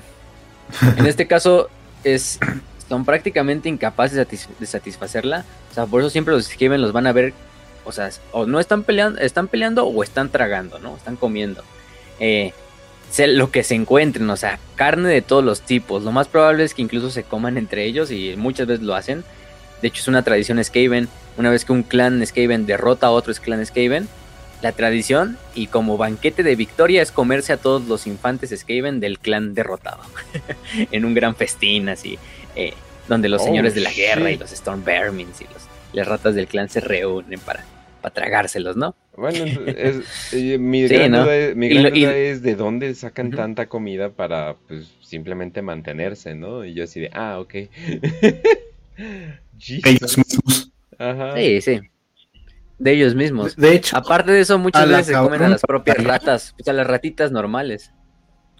en 0.96 1.06
este 1.06 1.26
caso, 1.26 1.68
es, 2.04 2.38
son 2.88 3.04
prácticamente 3.04 3.68
incapaces 3.68 4.26
de 4.58 4.66
satisfacerla. 4.66 5.44
O 5.70 5.74
sea, 5.74 5.86
por 5.86 6.00
eso 6.00 6.10
siempre 6.10 6.34
los 6.34 6.46
Skaven 6.46 6.80
los 6.80 6.92
van 6.92 7.06
a 7.06 7.12
ver. 7.12 7.32
O 7.84 7.92
sea, 7.92 8.10
o 8.30 8.46
no 8.46 8.60
están 8.60 8.84
peleando, 8.84 9.20
están 9.20 9.48
peleando 9.48 9.86
o 9.86 10.02
están 10.02 10.30
tragando, 10.30 10.78
¿no? 10.78 10.96
Están 10.96 11.16
comiendo. 11.16 11.64
Eh, 12.20 12.52
lo 13.18 13.50
que 13.50 13.62
se 13.62 13.74
encuentren, 13.74 14.28
o 14.30 14.36
sea, 14.36 14.58
carne 14.74 15.08
de 15.08 15.22
todos 15.22 15.44
los 15.44 15.60
tipos. 15.60 16.02
Lo 16.02 16.12
más 16.12 16.28
probable 16.28 16.64
es 16.64 16.74
que 16.74 16.82
incluso 16.82 17.10
se 17.10 17.24
coman 17.24 17.58
entre 17.58 17.84
ellos 17.84 18.10
y 18.10 18.34
muchas 18.36 18.66
veces 18.66 18.84
lo 18.84 18.94
hacen. 18.94 19.24
De 19.82 19.88
hecho, 19.88 20.00
es 20.00 20.08
una 20.08 20.22
tradición 20.22 20.62
Skaven. 20.62 21.08
Una 21.36 21.50
vez 21.50 21.64
que 21.64 21.72
un 21.72 21.82
clan 21.82 22.24
Skaven 22.24 22.66
derrota 22.66 23.08
a 23.08 23.10
otro 23.10 23.32
clan 23.34 23.64
Skaven, 23.64 24.08
la 24.62 24.72
tradición 24.72 25.38
y 25.54 25.66
como 25.66 25.96
banquete 25.96 26.42
de 26.42 26.54
victoria 26.56 27.02
es 27.02 27.10
comerse 27.10 27.52
a 27.52 27.56
todos 27.56 27.86
los 27.86 28.06
infantes 28.06 28.54
Skaven 28.56 29.00
del 29.00 29.18
clan 29.18 29.54
derrotado. 29.54 30.02
en 30.90 31.04
un 31.04 31.14
gran 31.14 31.34
festín 31.34 31.88
así, 31.88 32.18
eh, 32.54 32.74
donde 33.08 33.28
los 33.28 33.42
oh, 33.42 33.44
señores 33.44 33.74
de 33.74 33.80
la 33.80 33.92
guerra 33.92 34.30
y 34.30 34.38
los 34.38 34.52
Storm 34.52 34.84
y 34.86 35.24
los, 35.24 35.68
las 35.92 36.06
ratas 36.06 36.34
del 36.34 36.46
clan 36.46 36.68
se 36.68 36.80
reúnen 36.80 37.40
para, 37.40 37.64
para 38.02 38.12
tragárselos, 38.12 38.76
¿no? 38.76 38.94
Bueno, 39.16 39.44
eh, 39.66 40.58
mi, 40.58 40.86
gran, 40.86 41.12
duda, 41.12 41.36
es, 42.16 42.42
de 42.42 42.54
dónde 42.54 42.94
sacan 42.94 43.30
tanta 43.30 43.66
comida 43.68 44.10
para 44.10 44.56
pues 44.68 44.92
simplemente 45.00 45.62
mantenerse, 45.62 46.34
¿no? 46.34 46.64
Y 46.64 46.74
yo 46.74 46.84
así 46.84 47.00
de, 47.00 47.10
ah, 47.14 47.38
ok. 47.40 47.54
Ellos 49.84 50.18
mismos. 50.18 50.72
Ajá. 50.98 51.36
Sí, 51.36 51.60
sí 51.60 51.80
de 52.82 52.92
ellos 52.92 53.14
mismos. 53.14 53.56
De 53.56 53.74
hecho, 53.74 53.96
aparte 53.96 54.32
de 54.32 54.40
eso, 54.40 54.58
muchas 54.58 54.88
veces 54.88 55.06
se 55.06 55.12
comen 55.14 55.42
a 55.42 55.48
las 55.48 55.62
propias 55.62 56.02
ratas, 56.02 56.54
o 56.60 56.64
sea, 56.64 56.72
las 56.72 56.86
ratitas 56.86 57.30
normales. 57.30 57.92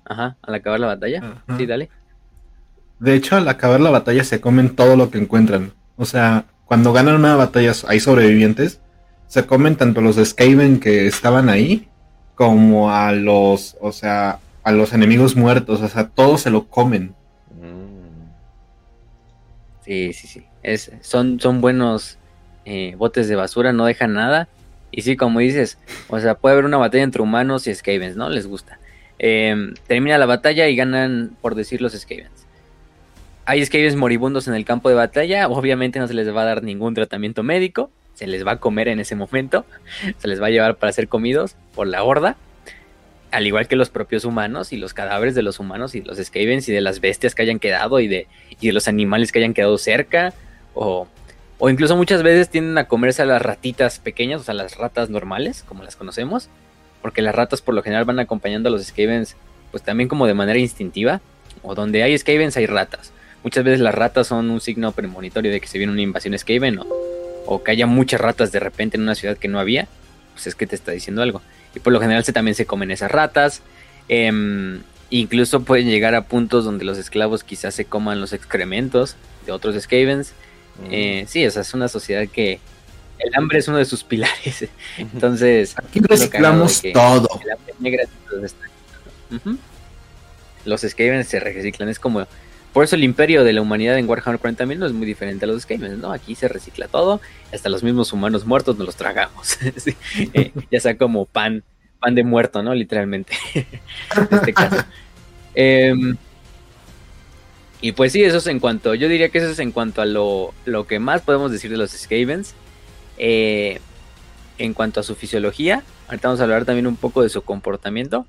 Ajá, 0.04 0.36
al 0.42 0.54
acabar 0.54 0.78
la 0.80 0.86
batalla. 0.88 1.42
Sí, 1.56 1.66
dale. 1.66 1.90
De 3.00 3.14
hecho, 3.14 3.36
al 3.36 3.48
acabar 3.48 3.80
la 3.80 3.90
batalla 3.90 4.22
se 4.24 4.40
comen 4.40 4.76
todo 4.76 4.96
lo 4.96 5.10
que 5.10 5.18
encuentran. 5.18 5.72
O 5.96 6.04
sea, 6.04 6.44
cuando 6.66 6.92
ganan 6.92 7.16
una 7.16 7.34
batalla 7.34 7.72
hay 7.88 8.00
sobrevivientes, 8.00 8.80
se 9.32 9.46
comen 9.46 9.76
tanto 9.76 10.02
los 10.02 10.16
Skaven 10.16 10.78
que 10.78 11.06
estaban 11.06 11.48
ahí 11.48 11.88
como 12.34 12.90
a 12.90 13.12
los, 13.12 13.78
o 13.80 13.90
sea, 13.90 14.40
a 14.62 14.72
los 14.72 14.92
enemigos 14.92 15.36
muertos, 15.36 15.80
o 15.80 15.88
sea, 15.88 16.08
todos 16.08 16.42
se 16.42 16.50
lo 16.50 16.66
comen. 16.66 17.14
Mm. 17.58 18.28
Sí, 19.86 20.12
sí, 20.12 20.26
sí. 20.26 20.44
Es, 20.62 20.92
son, 21.00 21.40
son 21.40 21.62
buenos 21.62 22.18
eh, 22.66 22.94
botes 22.98 23.26
de 23.26 23.36
basura, 23.36 23.72
no 23.72 23.86
dejan 23.86 24.12
nada. 24.12 24.48
Y 24.90 25.00
sí, 25.00 25.16
como 25.16 25.40
dices, 25.40 25.78
o 26.08 26.20
sea, 26.20 26.34
puede 26.34 26.52
haber 26.52 26.66
una 26.66 26.76
batalla 26.76 27.04
entre 27.04 27.22
humanos 27.22 27.66
y 27.66 27.74
Skavens, 27.74 28.16
¿no? 28.16 28.28
Les 28.28 28.46
gusta. 28.46 28.78
Em, 29.18 29.72
termina 29.86 30.18
la 30.18 30.26
batalla 30.26 30.68
y 30.68 30.76
ganan, 30.76 31.38
por 31.40 31.54
decir, 31.54 31.80
los 31.80 31.94
Skavens. 31.94 32.46
Hay 33.46 33.64
Skavens 33.64 33.96
moribundos 33.96 34.46
en 34.46 34.52
el 34.52 34.66
campo 34.66 34.90
de 34.90 34.94
batalla, 34.94 35.48
obviamente 35.48 35.98
no 35.98 36.06
se 36.06 36.12
les 36.12 36.28
va 36.36 36.42
a 36.42 36.44
dar 36.44 36.62
ningún 36.62 36.92
tratamiento 36.92 37.42
médico, 37.42 37.90
se 38.14 38.26
les 38.26 38.46
va 38.46 38.52
a 38.52 38.60
comer 38.60 38.88
en 38.88 39.00
ese 39.00 39.14
momento, 39.14 39.64
se 40.18 40.28
les 40.28 40.40
va 40.40 40.46
a 40.46 40.50
llevar 40.50 40.76
para 40.76 40.92
ser 40.92 41.08
comidos 41.08 41.56
por 41.74 41.86
la 41.86 42.02
horda, 42.02 42.36
al 43.30 43.46
igual 43.46 43.66
que 43.66 43.76
los 43.76 43.88
propios 43.88 44.24
humanos 44.24 44.72
y 44.72 44.76
los 44.76 44.92
cadáveres 44.92 45.34
de 45.34 45.42
los 45.42 45.58
humanos 45.58 45.94
y 45.94 46.02
los 46.02 46.18
Skavens 46.18 46.68
y 46.68 46.72
de 46.72 46.82
las 46.82 47.00
bestias 47.00 47.34
que 47.34 47.42
hayan 47.42 47.58
quedado 47.58 47.98
y 48.00 48.08
de, 48.08 48.26
y 48.60 48.66
de 48.66 48.72
los 48.72 48.88
animales 48.88 49.32
que 49.32 49.38
hayan 49.38 49.54
quedado 49.54 49.78
cerca, 49.78 50.34
o 50.74 51.08
o 51.64 51.70
incluso 51.70 51.96
muchas 51.96 52.24
veces 52.24 52.48
tienden 52.48 52.76
a 52.76 52.88
comerse 52.88 53.22
a 53.22 53.24
las 53.24 53.40
ratitas 53.40 54.00
pequeñas, 54.00 54.40
o 54.40 54.42
sea, 54.42 54.52
las 54.52 54.78
ratas 54.78 55.10
normales, 55.10 55.62
como 55.62 55.84
las 55.84 55.94
conocemos. 55.94 56.48
Porque 57.00 57.22
las 57.22 57.36
ratas 57.36 57.62
por 57.62 57.72
lo 57.72 57.84
general 57.84 58.04
van 58.04 58.18
acompañando 58.18 58.68
a 58.68 58.72
los 58.72 58.82
Skavens, 58.84 59.36
pues 59.70 59.84
también 59.84 60.08
como 60.08 60.26
de 60.26 60.34
manera 60.34 60.58
instintiva. 60.58 61.20
O 61.62 61.76
donde 61.76 62.02
hay 62.02 62.18
Skavens 62.18 62.56
hay 62.56 62.66
ratas. 62.66 63.12
Muchas 63.44 63.62
veces 63.62 63.78
las 63.78 63.94
ratas 63.94 64.26
son 64.26 64.50
un 64.50 64.60
signo 64.60 64.90
premonitorio 64.90 65.52
de 65.52 65.60
que 65.60 65.68
se 65.68 65.78
viene 65.78 65.92
una 65.92 66.02
invasión 66.02 66.36
Skaven 66.36 66.80
o, 66.80 66.86
o 67.46 67.62
que 67.62 67.70
haya 67.70 67.86
muchas 67.86 68.20
ratas 68.20 68.52
de 68.52 68.60
repente 68.60 68.96
en 68.96 69.02
una 69.02 69.14
ciudad 69.14 69.36
que 69.36 69.48
no 69.48 69.58
había. 69.58 69.88
Pues 70.34 70.46
es 70.46 70.54
que 70.54 70.66
te 70.66 70.74
está 70.74 70.92
diciendo 70.92 71.22
algo. 71.22 71.42
Y 71.74 71.80
por 71.80 71.92
lo 71.92 72.00
general 72.00 72.24
se, 72.24 72.32
también 72.32 72.54
se 72.54 72.66
comen 72.66 72.90
esas 72.90 73.10
ratas. 73.10 73.62
Em, 74.08 74.80
incluso 75.10 75.62
pueden 75.62 75.88
llegar 75.88 76.14
a 76.14 76.24
puntos 76.24 76.64
donde 76.64 76.84
los 76.84 76.98
esclavos 76.98 77.44
quizás 77.44 77.74
se 77.74 77.84
coman 77.84 78.20
los 78.20 78.32
excrementos 78.32 79.16
de 79.46 79.52
otros 79.52 79.80
Skavens. 79.80 80.32
Eh, 80.90 81.24
sí, 81.28 81.46
o 81.46 81.50
sea, 81.50 81.62
es 81.62 81.74
una 81.74 81.88
sociedad 81.88 82.26
que 82.28 82.58
el 83.18 83.34
hambre 83.36 83.58
es 83.58 83.68
uno 83.68 83.78
de 83.78 83.84
sus 83.84 84.04
pilares. 84.04 84.68
Entonces, 84.98 85.74
aquí 85.78 86.00
reciclamos 86.00 86.82
todo. 86.92 87.28
Los 90.64 90.82
Skaven 90.82 91.24
se 91.24 91.40
reciclan, 91.40 91.88
es 91.88 91.98
como 91.98 92.26
por 92.72 92.84
eso 92.84 92.96
el 92.96 93.04
imperio 93.04 93.44
de 93.44 93.52
la 93.52 93.60
humanidad 93.60 93.98
en 93.98 94.08
Warhammer 94.08 94.40
40.000 94.40 94.78
no 94.78 94.86
es 94.86 94.92
muy 94.92 95.06
diferente 95.06 95.44
a 95.44 95.48
los 95.48 95.62
Skaven, 95.62 96.00
¿no? 96.00 96.12
Aquí 96.12 96.34
se 96.34 96.48
recicla 96.48 96.88
todo, 96.88 97.20
hasta 97.52 97.68
los 97.68 97.82
mismos 97.82 98.12
humanos 98.12 98.46
muertos 98.46 98.78
nos 98.78 98.86
los 98.86 98.96
tragamos. 98.96 99.58
Eh, 100.34 100.52
ya 100.70 100.80
sea 100.80 100.96
como 100.96 101.26
pan, 101.26 101.62
pan 101.98 102.14
de 102.14 102.24
muerto, 102.24 102.62
¿no? 102.62 102.74
Literalmente. 102.74 103.34
en 103.54 103.68
este 104.30 104.54
caso. 104.54 104.84
Em, 105.54 106.16
y 107.80 107.92
pues 107.92 108.12
sí, 108.12 108.22
eso 108.22 108.38
es 108.38 108.46
en 108.46 108.60
cuanto, 108.60 108.94
yo 108.94 109.08
diría 109.08 109.28
que 109.28 109.38
eso 109.38 109.48
es 109.48 109.58
en 109.58 109.72
cuanto 109.72 110.00
a 110.00 110.06
lo, 110.06 110.54
que 110.88 110.98
más 110.98 111.20
podemos 111.22 111.50
decir 111.50 111.70
de 111.70 111.76
los 111.76 111.90
Skavens. 111.90 112.54
Eh, 113.18 113.80
en 114.58 114.74
cuanto 114.74 115.00
a 115.00 115.02
su 115.02 115.14
fisiología, 115.14 115.82
ahorita 116.08 116.28
vamos 116.28 116.40
a 116.40 116.44
hablar 116.44 116.64
también 116.64 116.86
un 116.86 116.96
poco 116.96 117.22
de 117.22 117.28
su 117.28 117.42
comportamiento. 117.42 118.26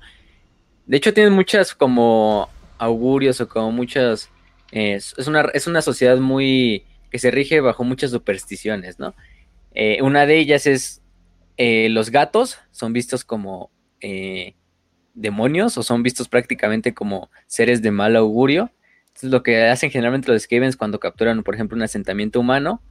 De 0.86 0.96
hecho, 0.96 1.14
tienen 1.14 1.32
muchas 1.32 1.74
como 1.74 2.48
augurios 2.78 3.40
o 3.40 3.48
como 3.48 3.72
muchas... 3.72 4.30
es, 4.74 5.14
una, 5.28 5.42
es 5.54 5.66
una 5.66 5.82
sociedad 5.82 6.18
muy 6.18 6.84
que 7.10 7.18
se 7.20 7.30
rige 7.30 7.60
bajo 7.60 7.84
muchas 7.84 8.10
supersticiones, 8.10 8.98
¿no? 8.98 9.14
Eh, 9.72 10.02
una 10.02 10.26
de 10.26 10.38
ellas 10.38 10.66
es 10.66 11.00
eh, 11.56 11.88
los 11.88 12.10
gatos 12.10 12.58
son 12.72 12.92
vistos 12.92 13.24
como 13.24 13.70
eh, 14.00 14.54
demonios 15.14 15.78
o 15.78 15.84
son 15.84 16.02
vistos 16.02 16.28
prácticamente 16.28 16.94
como 16.94 17.30
seres 17.46 17.82
de 17.82 17.92
mal 17.92 18.16
augurio. 18.16 18.72
Entonces, 19.06 19.30
lo 19.30 19.44
que 19.44 19.64
hacen 19.68 19.90
generalmente 19.90 20.32
los 20.32 20.42
Skavens 20.42 20.76
cuando 20.76 20.98
capturan, 20.98 21.44
por 21.44 21.54
ejemplo, 21.54 21.76
un 21.76 21.82
asentamiento 21.82 22.40
humano 22.40 22.82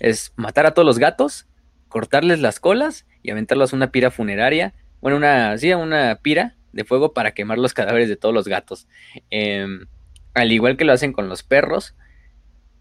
es 0.00 0.32
matar 0.34 0.66
a 0.66 0.74
todos 0.74 0.86
los 0.86 0.98
gatos, 0.98 1.46
cortarles 1.88 2.40
las 2.40 2.58
colas 2.58 3.06
y 3.22 3.30
aventarlos 3.30 3.72
a 3.72 3.76
una 3.76 3.92
pira 3.92 4.10
funeraria. 4.10 4.74
Bueno, 5.00 5.16
una, 5.16 5.54
una 5.76 6.18
pira 6.20 6.56
de 6.72 6.84
fuego 6.84 7.14
para 7.14 7.30
quemar 7.30 7.58
los 7.58 7.74
cadáveres 7.74 8.08
de 8.08 8.16
todos 8.16 8.34
los 8.34 8.48
gatos. 8.48 8.88
Em, 10.38 10.42
al 10.42 10.52
igual 10.52 10.76
que 10.76 10.84
lo 10.84 10.92
hacen 10.92 11.12
con 11.12 11.28
los 11.28 11.42
perros, 11.42 11.94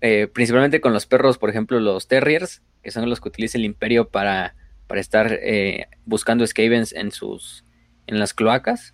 eh, 0.02 0.28
principalmente 0.32 0.80
con 0.80 0.94
los 0.94 1.06
perros, 1.06 1.38
por 1.38 1.50
ejemplo, 1.50 1.80
los 1.80 2.08
terriers, 2.08 2.62
que 2.84 2.92
son 2.92 3.10
los 3.10 3.20
que 3.20 3.30
utiliza 3.30 3.58
el 3.58 3.66
imperio 3.66 4.10
para, 4.10 4.56
para 4.88 5.02
estar 5.02 5.40
eh, 5.42 5.88
buscando 6.06 6.46
Skavens 6.46 6.94
en 6.94 7.12
sus 7.12 7.64
en 8.06 8.20
las 8.20 8.34
cloacas. 8.34 8.94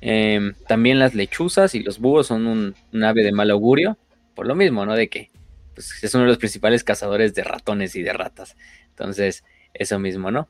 Em, 0.00 0.54
también 0.66 0.98
las 0.98 1.14
lechuzas 1.14 1.74
y 1.74 1.82
los 1.82 1.98
búhos 1.98 2.26
son 2.26 2.46
un, 2.46 2.74
ave 3.02 3.22
de 3.22 3.32
mal 3.32 3.50
augurio, 3.50 3.96
por 4.34 4.46
lo 4.46 4.54
mismo, 4.54 4.84
¿no? 4.84 4.94
De 4.94 5.08
que 5.08 5.30
pues, 5.74 6.04
es 6.04 6.14
uno 6.14 6.24
de 6.24 6.28
los 6.28 6.38
principales 6.38 6.84
cazadores 6.84 7.34
de 7.34 7.42
ratones 7.42 7.96
y 7.96 8.02
de 8.02 8.12
ratas. 8.12 8.56
Entonces, 8.90 9.44
eso 9.72 9.98
mismo, 9.98 10.30
¿no? 10.30 10.48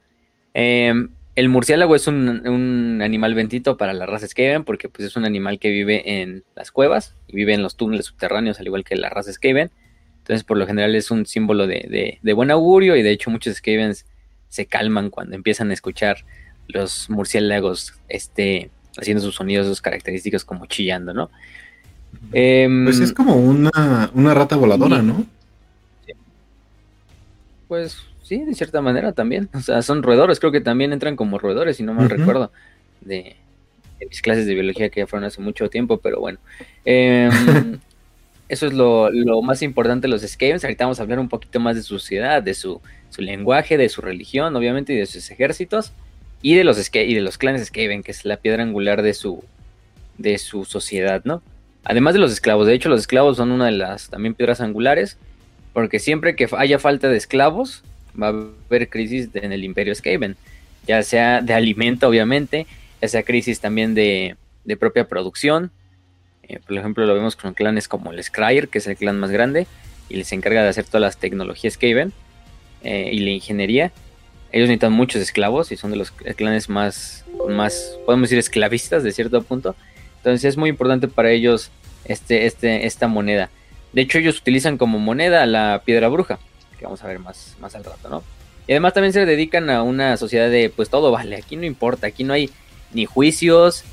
El 1.37 1.49
murciélago 1.49 1.97
es 1.97 2.07
un, 2.07 3.01
animal 3.03 3.35
bendito 3.35 3.77
para 3.77 3.93
la 3.93 4.07
raza 4.07 4.29
Skaven 4.29 4.65
porque 4.65 4.89
pues, 4.89 5.09
es 5.09 5.17
un 5.17 5.25
animal 5.25 5.59
que 5.59 5.71
vive 5.71 6.23
en 6.23 6.45
las 6.55 6.71
cuevas 6.71 7.15
y 7.27 7.35
vive 7.35 7.55
en 7.55 7.63
los 7.63 7.77
túneles 7.77 8.07
subterráneos, 8.07 8.61
al 8.61 8.67
igual 8.67 8.85
que 8.85 8.95
la 8.95 9.11
raza 9.11 9.33
Skaven. 9.33 9.71
Entonces, 10.19 10.45
por 10.45 10.57
lo 10.57 10.67
general 10.67 10.95
es 10.95 11.11
un 11.11 11.27
símbolo 11.27 11.67
de, 11.67 12.19
buen 12.35 12.51
augurio 12.51 12.97
y 12.97 13.03
de 13.03 13.11
hecho 13.11 13.31
muchos 13.31 13.57
Skavens 13.57 14.07
se 14.49 14.65
calman 14.65 15.11
cuando 15.11 15.35
empiezan 15.35 15.71
a 15.71 15.75
escuchar 15.75 16.25
los 16.69 17.11
murciélagos 17.11 17.95
este, 18.09 18.71
haciendo 18.97 19.23
sus 19.23 19.35
sonidos, 19.35 19.67
sus 19.67 19.83
características 19.83 20.45
como 20.45 20.65
chillando, 20.65 21.13
¿no? 21.13 21.31
Em, 22.33 22.85
pues 22.85 23.01
es 23.01 23.13
como 23.13 23.37
una, 23.37 24.11
rata 24.15 24.57
voladora, 24.57 25.03
¿no? 25.03 25.27
Pues 27.69 27.99
Sí, 28.25 28.39
de 28.39 28.55
cierta 28.55 28.81
manera 28.81 29.13
también. 29.13 29.51
O 29.55 29.61
sea, 29.61 29.83
son 29.83 30.03
roedores, 30.03 30.41
creo 30.41 30.51
que 30.51 30.63
también 30.63 30.93
entran 30.95 31.15
como 31.15 31.39
roedores, 31.39 31.77
si 31.77 31.83
no 31.83 31.93
mal 31.93 32.09
recuerdo, 32.09 32.51
de, 33.03 33.37
mis 34.09 34.23
clases 34.23 34.47
de 34.47 34.55
biología 34.55 34.89
que 34.89 35.01
ya 35.01 35.07
fueron 35.07 35.27
hace 35.27 35.43
mucho 35.43 35.69
tiempo, 35.69 35.99
pero 35.99 36.21
bueno. 36.21 36.39
Em, 36.87 37.31
eso 38.49 38.67
es 38.67 38.73
lo, 38.73 39.11
más 39.43 39.61
importante 39.61 40.07
de 40.07 40.11
los 40.11 40.23
Skavens. 40.23 40.65
Ahorita 40.65 40.85
vamos 40.87 41.01
a 41.01 41.03
hablar 41.03 41.19
un 41.19 41.29
poquito 41.29 41.61
más 41.61 41.77
de 41.77 41.83
su 41.83 41.99
sociedad, 41.99 42.43
de 42.43 42.55
su, 42.55 42.81
lenguaje, 43.19 43.77
de 43.77 43.91
su 43.91 44.01
religión, 44.01 44.57
obviamente, 44.57 44.95
y 44.95 44.97
de 44.97 45.07
sus 45.07 45.31
ejércitos, 45.31 45.93
y 46.41 46.55
de 46.55 46.65
los, 46.65 46.91
y 46.95 47.15
de 47.15 47.21
los 47.21 47.37
clanes 47.37 47.67
Skaven, 47.67 48.03
que 48.03 48.11
es 48.11 48.25
la 48.25 48.39
piedra 48.39 48.63
angular 48.63 49.03
de 49.03 49.13
su, 49.13 49.45
de 50.17 50.39
su 50.39 50.65
sociedad, 50.65 51.23
¿no? 51.25 51.43
Además 51.85 52.15
de 52.15 52.21
los 52.21 52.33
esclavos, 52.33 52.67
de 52.67 52.73
hecho 52.73 52.89
los 52.89 53.01
esclavos 53.01 53.37
son 53.37 53.51
una 53.53 53.67
de 53.67 53.73
las 53.73 54.09
también 54.09 54.35
piedras 54.35 54.63
angulares, 54.63 55.19
porque 55.75 55.99
siempre 55.99 56.35
que 56.35 56.49
haya 56.57 56.79
falta 56.79 57.09
de 57.09 57.19
esclavos, 57.19 57.85
va 58.21 58.29
a 58.29 58.31
haber 58.69 58.89
crisis 58.89 59.29
en 59.35 59.53
el 59.53 59.65
imperio 59.65 59.95
Skaven, 59.95 60.37
ya 60.87 61.03
sea 61.03 61.41
de 61.41 61.55
alimento 61.55 62.09
obviamente, 62.09 62.67
ya 63.01 63.09
sea 63.09 63.23
crisis 63.23 63.61
también 63.61 63.95
de, 63.95 64.37
propia 64.79 65.09
producción. 65.09 65.71
Eh, 66.43 66.61
por 66.67 66.77
ejemplo, 66.77 67.07
lo 67.07 67.15
vemos 67.15 67.37
con 67.37 67.55
clanes 67.55 67.89
como 67.89 68.13
el 68.13 68.23
Scryer, 68.23 68.69
que 68.69 68.79
es 68.79 68.87
el 68.87 68.97
clan 68.97 69.19
más 69.19 69.31
grande, 69.31 69.67
y 70.09 70.17
les 70.17 70.33
encarga 70.33 70.63
de 70.63 70.69
hacer 70.69 70.85
todas 70.85 71.01
las 71.01 71.17
tecnologías 71.17 71.75
Skaven 71.75 72.13
eh, 72.83 73.11
y 73.13 73.21
la 73.21 73.31
ingeniería. 73.31 73.93
Ellos 74.53 74.69
necesitan 74.69 74.93
muchos 74.93 75.21
esclavos 75.21 75.73
y 75.73 75.77
son 75.77 75.91
de 75.91 75.97
los 75.97 76.13
clanes 76.13 76.69
más, 76.69 77.25
más, 77.49 77.99
podemos 78.07 78.29
decir, 78.29 78.39
esclavistas 78.39 79.03
de 79.03 79.11
cierto 79.11 79.43
punto. 79.43 79.75
Entonces 80.19 80.45
es 80.45 80.57
muy 80.57 80.71
importante 80.71 81.09
para 81.09 81.31
ellos 81.31 81.71
este, 82.05 82.47
este, 82.47 82.87
esta 82.87 83.09
moneda. 83.09 83.51
De 83.93 84.03
hecho, 84.03 84.19
ellos 84.19 84.39
utilizan 84.39 84.79
como 84.79 84.99
moneda 84.99 85.45
la 85.47 85.83
piedra 85.85 86.09
bruja 86.09 86.39
vamos 86.85 87.03
a 87.03 87.09
ver 87.09 87.19
más, 87.19 87.57
más 87.61 87.75
al 87.75 87.85
rato, 87.85 88.09
¿no? 88.09 88.23
Y 88.67 88.73
además 88.73 88.95
también 88.95 89.13
se 89.13 89.27
dedican 89.27 89.69
a 89.69 89.83
una 89.83 90.17
sociedad 90.17 90.49
de, 90.51 90.71
pues 90.71 90.89
todo 90.89 91.11
vale, 91.11 91.37
aquí 91.37 91.57
no 91.57 91.65
importa, 91.65 92.07
aquí 92.07 92.25
no 92.25 92.33
hay 92.33 92.51
ni 92.93 93.05
juicios, 93.05 93.85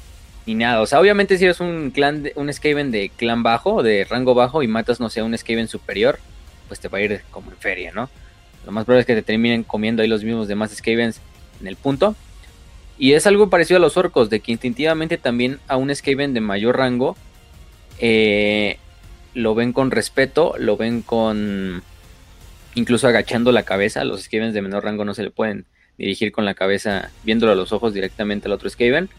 ni 0.46 0.56
nada. 0.56 0.82
O 0.82 0.86
sea, 0.86 1.00
obviamente 1.00 1.38
si 1.38 1.46
eres 1.46 1.60
un 1.60 1.92
clan, 1.92 2.24
de, 2.24 2.34
un 2.36 2.52
Skaven 2.52 2.92
de 2.92 3.10
clan 3.10 3.44
bajo, 3.44 3.84
de 3.84 4.06
rango 4.06 4.34
bajo, 4.34 4.64
y 4.64 4.68
matas, 4.68 5.00
no 5.00 5.10
sé, 5.10 5.22
un 5.22 5.38
Skaven 5.38 5.68
superior, 5.68 6.20
pues 6.68 6.80
te 6.80 6.88
va 6.88 7.00
a 7.00 7.02
ir 7.02 7.22
como 7.32 7.52
en 7.52 7.58
feria, 7.58 7.92
¿no? 7.92 8.10
Lo 8.66 8.72
más 8.72 8.86
probable 8.86 9.02
es 9.02 9.08
que 9.08 9.16
te 9.16 9.24
terminen 9.24 9.64
comiendo 9.64 10.02
ahí 10.02 10.08
los 10.08 10.24
mismos 10.24 10.48
demás 10.48 10.72
Skavens 10.72 11.20
en 11.60 11.68
el 11.68 11.76
punto. 11.76 12.16
Y 12.98 13.14
es 13.14 13.26
algo 13.26 13.50
parecido 13.50 13.78
a 13.78 13.82
los 13.82 13.98
orcos, 13.98 14.30
de 14.30 14.40
que 14.40 14.52
instintivamente 14.52 15.18
también 15.18 15.60
a 15.68 15.78
un 15.78 15.94
Skaven 15.94 16.34
de 16.34 16.42
mayor 16.42 16.78
rango 16.78 17.18
eh, 18.00 18.78
lo 19.34 19.56
ven 19.56 19.74
con 19.74 19.92
respeto, 19.92 20.54
lo 20.58 20.78
ven 20.78 21.02
con 21.02 21.84
incluso 22.76 23.08
agachando 23.08 23.52
la 23.52 23.64
cabeza. 23.64 24.04
Los 24.04 24.24
Skavens 24.24 24.54
de 24.54 24.62
menor 24.62 24.84
rango 24.84 25.06
no 25.06 25.14
se 25.14 25.24
le 25.24 25.32
pueden 25.32 25.66
dirigir 25.98 26.32
con 26.32 26.46
la 26.46 26.54
cabeza 26.54 27.12
viéndolo 27.24 27.52
a 27.52 27.56
los 27.56 27.72
ojos 27.72 27.94
directamente 27.94 28.48
al 28.48 28.54
otro 28.54 28.70
Skaven. 28.70 29.10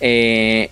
Eh, 0.00 0.70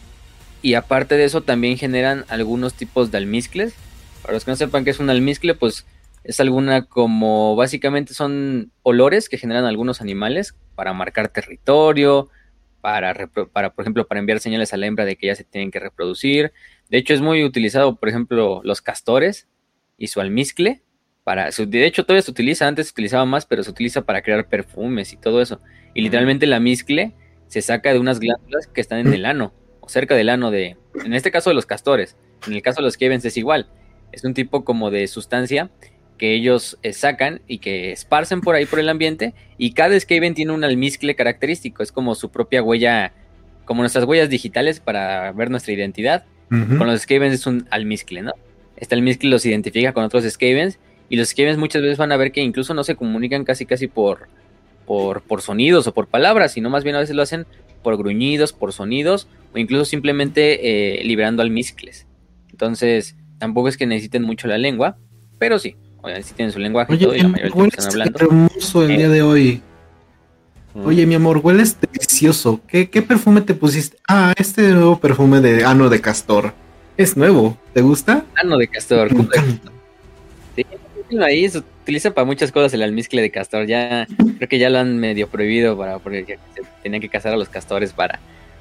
y 0.63 0.75
aparte 0.75 1.17
de 1.17 1.25
eso 1.25 1.43
también 1.43 1.77
generan 1.77 2.25
algunos 2.29 2.75
tipos 2.75 3.11
de 3.11 3.19
almizcles. 3.19 3.75
Para 4.23 4.35
los 4.35 4.45
que 4.45 4.51
no 4.51 4.57
sepan 4.57 4.85
qué 4.85 4.91
es 4.91 4.99
un 4.99 5.11
almizcle, 5.11 5.55
pues 5.55 5.87
es 6.25 6.41
alguna 6.41 6.85
como 6.85 7.55
básicamente 7.57 8.15
son 8.15 8.73
olores 8.83 9.29
que 9.29 9.39
generan 9.39 9.65
algunos 9.65 10.01
animales 10.01 10.55
para 10.75 10.93
marcar 10.93 11.29
territorio, 11.29 12.29
para, 12.81 13.15
para 13.53 13.73
por 13.73 13.83
ejemplo 13.85 14.07
para 14.07 14.21
enviar 14.21 14.41
señales 14.41 14.73
a 14.73 14.77
la 14.77 14.87
hembra 14.87 15.05
de 15.05 15.17
que 15.17 15.29
ya 15.29 15.35
se 15.37 15.45
tienen 15.45 15.71
que 15.71 15.79
reproducir. 15.79 16.53
De 16.91 16.99
hecho 16.99 17.15
es 17.15 17.21
muy 17.21 17.45
utilizado, 17.45 17.97
por 17.97 18.09
ejemplo, 18.09 18.61
los 18.65 18.83
castores 18.83 19.47
y 19.97 20.09
su 20.09 20.21
almizcle 20.21 20.83
de 21.35 21.87
hecho, 21.87 22.05
todavía 22.05 22.23
se 22.23 22.31
utiliza, 22.31 22.67
antes 22.67 22.87
se 22.87 22.93
utilizaba 22.93 23.25
más, 23.25 23.47
pero 23.47 23.63
se 23.63 23.71
utiliza 23.71 24.03
para 24.03 24.23
crear 24.23 24.49
perfumes 24.49 25.13
y 25.13 25.17
todo 25.17 25.43
eso. 25.43 25.61
Y 25.95 26.03
literalmente 26.03 26.47
la 26.47 26.61
miscle 26.61 27.15
se 27.47 27.63
saca 27.63 27.93
de 27.93 27.99
unas 27.99 28.21
glándulas 28.21 28.67
que 28.67 28.81
están 28.81 29.01
en 29.01 29.13
el 29.13 29.25
ano, 29.25 29.53
o 29.81 29.89
cerca 29.89 30.15
del 30.15 30.29
ano 30.29 30.51
de, 30.51 30.77
en 31.05 31.15
este 31.15 31.31
caso 31.31 31.51
de 31.51 31.55
los 31.55 31.67
castores, 31.67 32.17
en 32.47 32.53
el 32.53 32.63
caso 32.63 32.81
de 32.81 32.85
los 32.85 32.97
Kevens 32.97 33.25
es 33.25 33.37
igual, 33.37 33.69
es 34.13 34.25
un 34.25 34.35
tipo 34.35 34.65
como 34.65 34.91
de 34.91 35.07
sustancia 35.07 35.71
que 36.19 36.35
ellos 36.35 36.79
eh, 36.83 36.93
sacan 36.93 37.41
y 37.47 37.59
que 37.59 37.93
esparcen 37.93 38.41
por 38.41 38.55
ahí 38.55 38.67
por 38.67 38.81
el 38.81 38.89
ambiente 38.89 39.35
y 39.57 39.73
cada 39.73 39.99
Skaven 39.99 40.35
tiene 40.35 40.53
un 40.53 40.65
almizcle 40.65 41.15
característico, 41.15 41.83
es 41.83 41.93
como 41.93 42.15
su 42.15 42.31
propia 42.31 42.63
huella, 42.63 43.13
como 43.65 43.83
nuestras 43.83 44.05
huellas 44.05 44.29
digitales 44.29 44.81
para 44.81 45.33
ver 45.33 45.51
nuestra 45.51 45.73
identidad. 45.73 46.25
Con 46.49 46.87
los 46.87 47.03
Skavens 47.03 47.35
es 47.35 47.47
un 47.47 47.69
almizcle, 47.71 48.23
¿no? 48.23 48.33
Este 48.79 48.95
almizcle 48.95 49.29
los 49.29 49.45
identifica 49.45 49.93
con 49.93 50.03
otros 50.03 50.25
Skavens 50.25 50.79
y 51.09 51.17
los 51.17 51.29
Skavens 51.29 51.59
muchas 51.59 51.83
veces 51.83 51.99
van 51.99 52.13
a 52.13 52.17
ver 52.17 52.33
que 52.33 52.43
incluso 52.43 52.75
no 52.75 52.85
se 52.85 52.97
comunican 52.97 53.45
casi 53.45 53.67
casi 53.67 53.87
por, 53.87 54.29
por, 54.87 55.23
por 55.23 55.43
sonidos 55.43 55.87
o 55.87 55.95
por 55.95 56.07
palabras, 56.07 56.53
sino 56.53 56.71
más 56.71 56.85
bien 56.85 56.97
a 56.97 57.01
veces 57.01 57.17
lo 57.17 57.23
hacen 57.23 57.47
por 57.83 57.97
gruñidos, 57.97 58.53
por 58.53 58.73
sonidos, 58.73 59.29
o 59.55 59.59
incluso 59.59 59.85
simplemente 59.85 61.01
eh, 61.01 61.05
liberando 61.05 61.43
almizcles. 61.43 62.07
Entonces, 62.51 63.17
tampoco 63.39 63.69
es 63.69 63.77
que 63.77 63.87
necesiten 63.87 64.23
mucho 64.23 64.49
la 64.49 64.59
lengua, 64.59 64.99
pero 65.39 65.59
sí, 65.59 65.77
obviamente 66.03 66.29
sí 66.29 66.35
tienen 66.35 66.53
su 66.53 66.59
lenguaje 66.59 66.95
y 66.95 66.99
todo, 66.99 67.15
y 67.15 67.21
la 67.21 67.29
mayoría 67.29 67.67
están 67.67 67.87
hablando. 67.87 68.19
hermoso 68.19 68.85
el 68.85 68.97
día 68.97 69.09
de 69.09 69.23
hoy. 69.23 69.63
Mm. 70.75 70.87
Oye, 70.87 71.07
mi 71.07 71.15
amor, 71.15 71.41
hueles 71.43 71.79
delicioso. 71.81 72.61
¿Qué, 72.67 72.91
¿Qué, 72.91 73.01
perfume 73.01 73.41
te 73.41 73.55
pusiste? 73.55 73.97
Ah, 74.07 74.35
este 74.37 74.69
nuevo 74.73 74.99
perfume 74.99 75.41
de 75.41 75.65
ano 75.65 75.89
de 75.89 76.01
castor. 76.01 76.53
Es 76.97 77.17
nuevo. 77.17 77.57
¿Te 77.73 77.81
gusta? 77.81 78.25
Ano 78.35 78.59
de 78.59 78.69
castor 78.69 79.09
ahí 81.23 81.49
se 81.49 81.59
utiliza 81.59 82.13
para 82.13 82.25
muchas 82.25 82.53
cosas 82.53 82.73
el 82.75 82.83
almizcle 82.83 83.23
de 83.23 83.31
castor. 83.31 83.67
Ya 83.67 84.07
creo 84.37 84.49
que 84.49 84.59
ya 84.59 84.71
lo 84.71 84.79
han 84.79 84.99
medio 84.99 85.29
prohibido 85.29 85.77
para 85.77 85.99
porque 85.99 86.39
se 86.55 86.63
tenían 86.83 87.01
que 87.01 87.09
cazar 87.09 87.33
a 87.33 87.37
los 87.37 87.49
castores 87.49 87.93
para, 87.93 88.19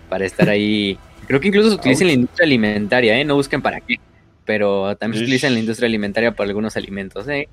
para 0.10 0.26
estar 0.26 0.50
ahí. 0.50 0.98
Creo 1.28 1.40
que 1.40 1.50
incluso 1.50 1.70
se 1.70 1.76
utiliza 1.76 2.04
en 2.04 2.08
la 2.08 2.14
industria 2.14 2.46
alimentaria, 2.46 3.20
¿eh? 3.20 3.26
No 3.26 3.36
busquen 3.36 3.62
para 3.62 3.82
qué. 3.82 4.00
Pero 4.46 4.96
también 4.96 5.20
se 5.20 5.24
utiliza 5.26 5.48
en 5.48 5.54
la 5.54 5.60
industria 5.60 5.88
alimentaria 5.88 6.32
para 6.32 6.48
algunos 6.48 6.78
alimentos, 6.78 7.28
¿eh? 7.28 7.50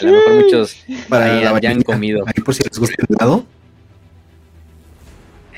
A 0.00 0.04
lo 0.04 0.12
mejor 0.12 0.34
muchos 0.34 0.84
para 1.08 1.60
ya 1.60 1.70
han 1.70 1.82
comido. 1.82 2.24
Ahí 2.26 2.42
por 2.42 2.54
si 2.54 2.62
les 2.62 2.78
gusta 2.78 2.96
el 2.98 3.16
helado. 3.16 3.46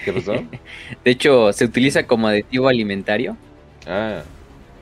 ¿Qué 0.04 0.12
pasó? 0.12 0.32
De 1.04 1.10
hecho, 1.10 1.52
se 1.52 1.64
utiliza 1.64 2.04
como 2.04 2.28
aditivo 2.28 2.68
alimentario. 2.68 3.36
Ah. 3.86 4.22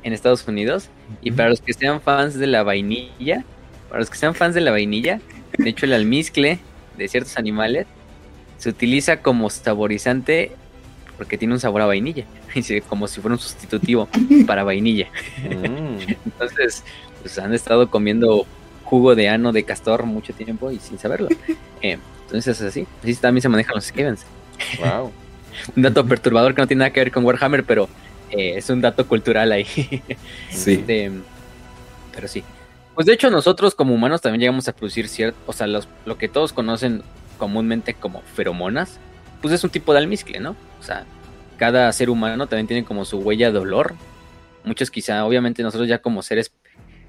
En 0.02 0.12
Estados 0.12 0.46
Unidos. 0.46 0.88
Y 1.22 1.30
para 1.30 1.50
los 1.50 1.60
que 1.60 1.72
sean 1.72 2.00
fans 2.00 2.38
de 2.38 2.46
la 2.46 2.62
vainilla, 2.62 3.44
para 3.90 4.00
los 4.00 4.08
que 4.08 4.16
sean 4.16 4.34
fans 4.34 4.54
de 4.54 4.62
la 4.62 4.70
vainilla, 4.70 5.20
de 5.58 5.68
hecho 5.68 5.84
el 5.84 5.92
almizcle 5.92 6.58
de 6.96 7.08
ciertos 7.08 7.36
animales 7.36 7.86
se 8.56 8.68
utiliza 8.68 9.18
como 9.18 9.50
saborizante 9.50 10.52
porque 11.18 11.36
tiene 11.36 11.52
un 11.52 11.60
sabor 11.60 11.82
a 11.82 11.86
vainilla, 11.86 12.24
como 12.88 13.06
si 13.06 13.20
fuera 13.20 13.34
un 13.34 13.40
sustitutivo 13.40 14.08
para 14.46 14.64
vainilla. 14.64 15.08
Mm. 15.42 16.12
Entonces, 16.24 16.82
pues 17.20 17.38
han 17.38 17.52
estado 17.52 17.90
comiendo 17.90 18.46
jugo 18.84 19.14
de 19.14 19.28
ano 19.28 19.52
de 19.52 19.64
castor 19.64 20.04
mucho 20.04 20.32
tiempo 20.32 20.70
y 20.70 20.78
sin 20.78 20.98
saberlo. 20.98 21.28
Eh, 21.82 21.96
entonces 22.26 22.60
es 22.60 22.66
así. 22.66 22.86
Así 23.02 23.14
también 23.16 23.40
se 23.40 23.48
manejan 23.48 23.74
los 23.74 23.86
Skavens. 23.86 24.26
Wow. 24.80 25.10
un 25.74 25.82
dato 25.82 26.04
perturbador 26.06 26.54
que 26.54 26.60
no 26.60 26.68
tiene 26.68 26.80
nada 26.80 26.90
que 26.90 27.00
ver 27.00 27.10
con 27.10 27.24
Warhammer, 27.24 27.64
pero 27.64 27.88
eh, 28.30 28.52
es 28.56 28.68
un 28.68 28.82
dato 28.82 29.06
cultural 29.06 29.50
ahí. 29.50 29.64
Sí. 30.50 30.74
Este, 30.74 31.10
pero 32.14 32.28
sí. 32.28 32.44
Pues 32.94 33.06
de 33.06 33.12
hecho 33.12 33.30
nosotros 33.30 33.74
como 33.74 33.94
humanos 33.94 34.20
también 34.20 34.40
llegamos 34.40 34.68
a 34.68 34.74
producir 34.74 35.08
cierto, 35.08 35.38
o 35.46 35.52
sea, 35.52 35.66
lo 35.66 36.18
que 36.18 36.28
todos 36.28 36.52
conocen 36.52 37.02
comúnmente 37.38 37.94
como 37.94 38.20
feromonas, 38.34 38.98
pues 39.40 39.54
es 39.54 39.64
un 39.64 39.70
tipo 39.70 39.92
de 39.92 39.98
almizcle, 39.98 40.40
¿no? 40.40 40.56
O 40.78 40.82
sea, 40.82 41.06
cada 41.56 41.90
ser 41.92 42.10
humano 42.10 42.46
también 42.46 42.66
tiene 42.66 42.84
como 42.84 43.04
su 43.04 43.18
huella 43.18 43.50
de 43.50 43.58
olor. 43.58 43.94
Muchos 44.64 44.90
quizá, 44.90 45.24
obviamente 45.24 45.62
nosotros 45.62 45.88
ya 45.88 45.98
como 45.98 46.22
seres 46.22 46.52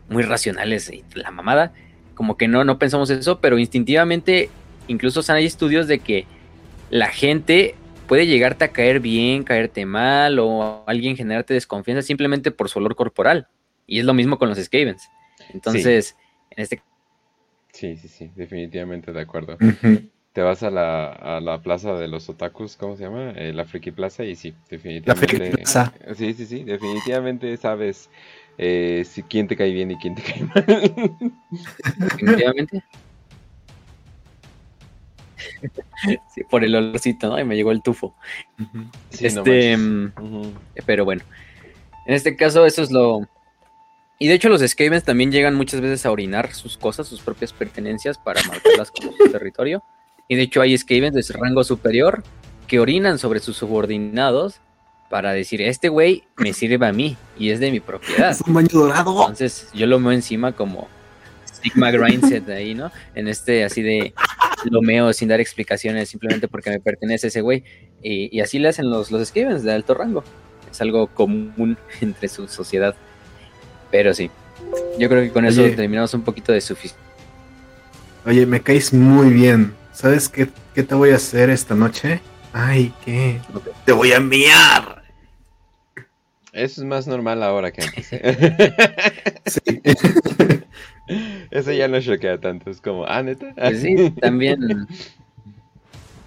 muy 0.10 0.24
racionales 0.24 0.90
y 0.92 1.04
la 1.14 1.32
mamada, 1.32 1.74
como 2.16 2.38
que 2.38 2.48
no, 2.48 2.64
no 2.64 2.80
pensamos 2.80 3.10
eso, 3.10 3.40
pero 3.40 3.60
instintivamente 3.60 4.50
incluso 4.88 5.22
hay 5.32 5.46
estudios 5.46 5.88
de 5.88 6.00
que 6.00 6.26
la 6.90 7.08
gente 7.08 7.76
puede 8.08 8.28
llegarte 8.28 8.66
a 8.66 8.72
caer 8.74 9.00
bien, 9.00 9.44
caerte 9.44 9.86
mal 9.86 10.38
o 10.40 10.84
alguien 10.86 11.16
generarte 11.16 11.54
desconfianza 11.54 12.02
simplemente 12.02 12.52
por 12.52 12.68
su 12.68 12.80
olor 12.80 12.96
corporal. 12.96 13.48
Y 13.88 14.00
es 14.00 14.06
lo 14.06 14.14
mismo 14.14 14.38
con 14.38 14.50
los 14.50 14.58
Skavens. 14.58 15.10
Entonces, 15.50 16.16
en 16.52 16.64
este 16.64 16.82
Sí, 17.74 17.96
sí, 17.98 18.08
sí, 18.08 18.32
definitivamente 18.36 19.12
de 19.14 19.22
acuerdo. 19.22 19.58
Te 20.34 20.42
vas 20.42 20.64
a 20.64 20.70
la, 20.70 21.08
a 21.08 21.40
la 21.42 21.62
plaza 21.62 21.94
de 21.96 22.08
los 22.08 22.30
otakus, 22.30 22.78
¿cómo 22.78 22.96
se 22.96 23.04
llama? 23.04 23.32
Eh, 23.32 23.52
la 23.54 23.66
Friki 23.66 23.92
Plaza 23.92 24.24
y 24.24 24.36
sí, 24.36 24.52
La 24.52 24.68
definitivamente. 24.70 25.28
Friki 25.38 25.58
Plaza. 25.58 25.94
Sí, 26.16 26.34
sí, 26.34 26.46
sí, 26.46 26.64
definitivamente 26.64 27.56
sabes 27.58 28.10
eh, 28.58 29.04
si 29.06 29.24
quién 29.24 29.48
te 29.48 29.56
cae 29.58 29.72
bien 29.72 29.92
y 29.92 29.98
quién 29.98 30.16
te 30.16 30.22
cae 30.22 30.44
mal. 30.44 30.66
definitivamente. 31.98 32.84
Sí, 36.34 36.44
por 36.50 36.64
el 36.64 36.76
olorcito, 36.76 37.30
¿no? 37.30 37.40
Y 37.40 37.44
me 37.44 37.56
llegó 37.56 37.72
el 37.72 37.82
tufo. 37.82 38.16
Sí, 39.10 39.28
este, 39.28 39.76
mm, 39.78 40.12
pero 40.86 41.06
bueno. 41.06 41.22
En 42.06 42.16
este 42.16 42.36
caso, 42.36 42.66
eso 42.66 42.82
es 42.82 42.92
lo. 42.92 43.28
Y 44.22 44.28
de 44.28 44.36
hecho, 44.36 44.50
los 44.50 44.62
Skavens 44.62 45.04
también 45.04 45.32
llegan 45.32 45.56
muchas 45.56 45.82
veces 45.82 46.06
a 46.06 46.12
orinar 46.12 46.54
sus 46.54 46.78
cosas, 46.78 47.08
sus 47.08 47.22
propias 47.22 47.54
pertenencias, 47.54 48.20
para 48.20 48.40
marcarlas 48.44 48.92
como 48.92 49.14
su 49.14 49.32
territorio. 49.32 49.82
Y 50.28 50.36
de 50.36 50.44
hecho, 50.44 50.62
hay 50.62 50.78
Skavens 50.78 51.16
de 51.16 51.40
rango 51.40 51.64
superior 51.64 52.22
que 52.68 52.80
orinan 52.80 53.18
sobre 53.18 53.40
sus 53.40 53.58
subordinados 53.58 54.60
para 55.10 55.34
decir: 55.34 55.60
Este 55.64 55.90
güey 55.90 56.24
me 56.38 56.54
sirve 56.54 56.86
a 56.86 56.94
mí 56.94 57.18
y 57.36 57.50
es 57.50 57.60
de 57.60 57.72
mi 57.72 57.80
propiedad. 57.80 58.30
Es 58.30 58.42
un 58.42 58.54
baño 58.54 58.70
dorado. 58.72 59.22
Entonces 59.22 59.70
yo 59.74 59.88
lo 59.88 60.00
meo 60.00 60.12
encima 60.12 60.52
como 60.52 60.88
Sigma 61.60 61.90
Grindset 61.90 62.48
ahí, 62.50 62.76
¿no? 62.76 62.92
En 63.16 63.28
este 63.28 63.64
así 63.64 63.82
de 63.82 64.14
lo 64.66 64.84
meo 64.84 65.14
sin 65.14 65.30
dar 65.30 65.40
explicaciones 65.40 66.10
simplemente 66.10 66.48
porque 66.48 66.70
me 66.70 66.80
pertenece 66.80 67.30
ese 67.30 67.42
güey. 67.42 67.64
Y, 68.04 68.38
y 68.38 68.42
así 68.42 68.60
le 68.60 68.68
hacen 68.68 68.88
los, 68.88 69.10
los 69.10 69.28
Skavens 69.30 69.64
de 69.64 69.74
alto 69.74 69.96
rango. 69.96 70.24
Es 70.70 70.80
algo 70.80 71.08
común 71.08 71.76
entre 72.02 72.30
su 72.30 72.48
sociedad. 72.48 72.96
Pero 73.92 74.14
sí, 74.14 74.32
yo 74.98 75.10
creo 75.10 75.22
que 75.22 75.32
con 75.32 75.46
eso 75.46 75.62
Oye. 75.62 75.76
terminamos 75.76 76.14
un 76.14 76.22
poquito 76.22 76.52
de 76.52 76.62
suficiente. 76.62 77.04
Oye, 78.26 78.46
me 78.46 78.62
caes 78.62 78.94
muy 78.94 79.30
bien. 79.32 79.74
¿Sabes 79.94 80.30
qué, 80.30 80.50
qué 80.74 80.84
te 80.84 80.96
voy 80.96 81.12
a 81.12 81.16
hacer 81.16 81.50
esta 81.50 81.76
noche? 81.76 82.22
Ay, 82.54 82.94
¿qué? 83.04 83.40
Te 83.86 83.92
voy 83.92 84.12
a 84.12 84.18
enviar. 84.18 85.02
Eso 86.54 86.82
es 86.82 86.88
más 86.88 87.08
normal 87.08 87.44
ahora 87.44 87.72
que 87.72 87.82
antes. 87.84 88.10
Sí. 89.46 89.82
Eso 91.52 91.72
ya 91.74 91.88
no 91.90 92.00
choquea 92.00 92.40
tanto, 92.40 92.70
es 92.70 92.80
como, 92.80 93.06
ah, 93.06 93.22
neta. 93.22 93.54
Pues 93.56 93.82
sí, 93.82 94.12
también, 94.22 94.88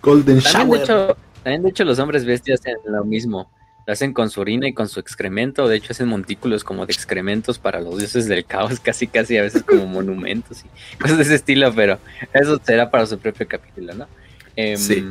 Golden 0.02 0.42
también, 0.42 0.42
de 0.42 0.42
Shower. 0.42 0.80
hecho, 0.82 1.16
también 1.42 1.62
de 1.62 1.68
hecho 1.70 1.84
los 1.84 1.98
hombres 1.98 2.24
bestias 2.26 2.60
hacen 2.60 2.76
lo 2.86 3.02
mismo. 3.04 3.50
Lo 3.86 3.92
hacen 3.92 4.12
con 4.12 4.30
su 4.30 4.40
orina 4.40 4.66
y 4.66 4.72
con 4.72 4.88
su 4.88 4.98
excremento. 5.00 5.68
De 5.68 5.76
hecho, 5.76 5.92
hacen 5.92 6.08
montículos 6.08 6.64
como 6.64 6.86
de 6.86 6.92
excrementos 6.92 7.58
para 7.58 7.80
los 7.80 7.98
dioses 7.98 8.26
del 8.28 8.44
caos, 8.44 8.80
casi 8.82 9.06
casi 9.06 9.36
a 9.36 9.42
veces 9.42 9.62
como 9.62 9.86
monumentos 9.86 10.64
y 10.64 10.98
cosas 10.98 11.18
de 11.18 11.22
ese 11.24 11.34
estilo, 11.34 11.72
pero 11.74 11.98
eso 12.32 12.60
será 12.64 12.90
para 12.90 13.06
su 13.06 13.18
propio 13.18 13.46
capítulo, 13.46 13.94
¿no? 13.94 14.06
Em, 14.56 14.76
Sí. 14.76 15.04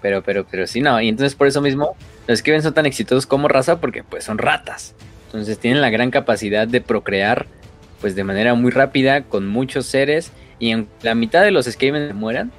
Pero, 0.00 0.22
pero, 0.22 0.46
pero 0.48 0.66
sí, 0.66 0.80
no. 0.80 1.00
Y 1.00 1.08
entonces 1.08 1.34
por 1.34 1.48
eso 1.48 1.60
mismo 1.60 1.96
los 2.28 2.38
Skaven 2.38 2.62
son 2.62 2.72
tan 2.72 2.86
exitosos 2.86 3.26
como 3.26 3.48
raza 3.48 3.80
porque 3.80 4.04
pues 4.04 4.24
son 4.24 4.38
ratas. 4.38 4.94
Entonces 5.26 5.58
tienen 5.58 5.80
la 5.80 5.90
gran 5.90 6.10
capacidad 6.10 6.68
de 6.68 6.80
procrear 6.80 7.46
pues 8.00 8.14
de 8.14 8.22
manera 8.22 8.54
muy 8.54 8.70
rápida 8.70 9.22
con 9.22 9.48
muchos 9.48 9.86
seres 9.86 10.30
y 10.60 10.70
en 10.70 10.88
la 11.02 11.14
mitad 11.16 11.42
de 11.42 11.50
los 11.50 11.66
Skaven 11.66 12.14
mueran, 12.16 12.52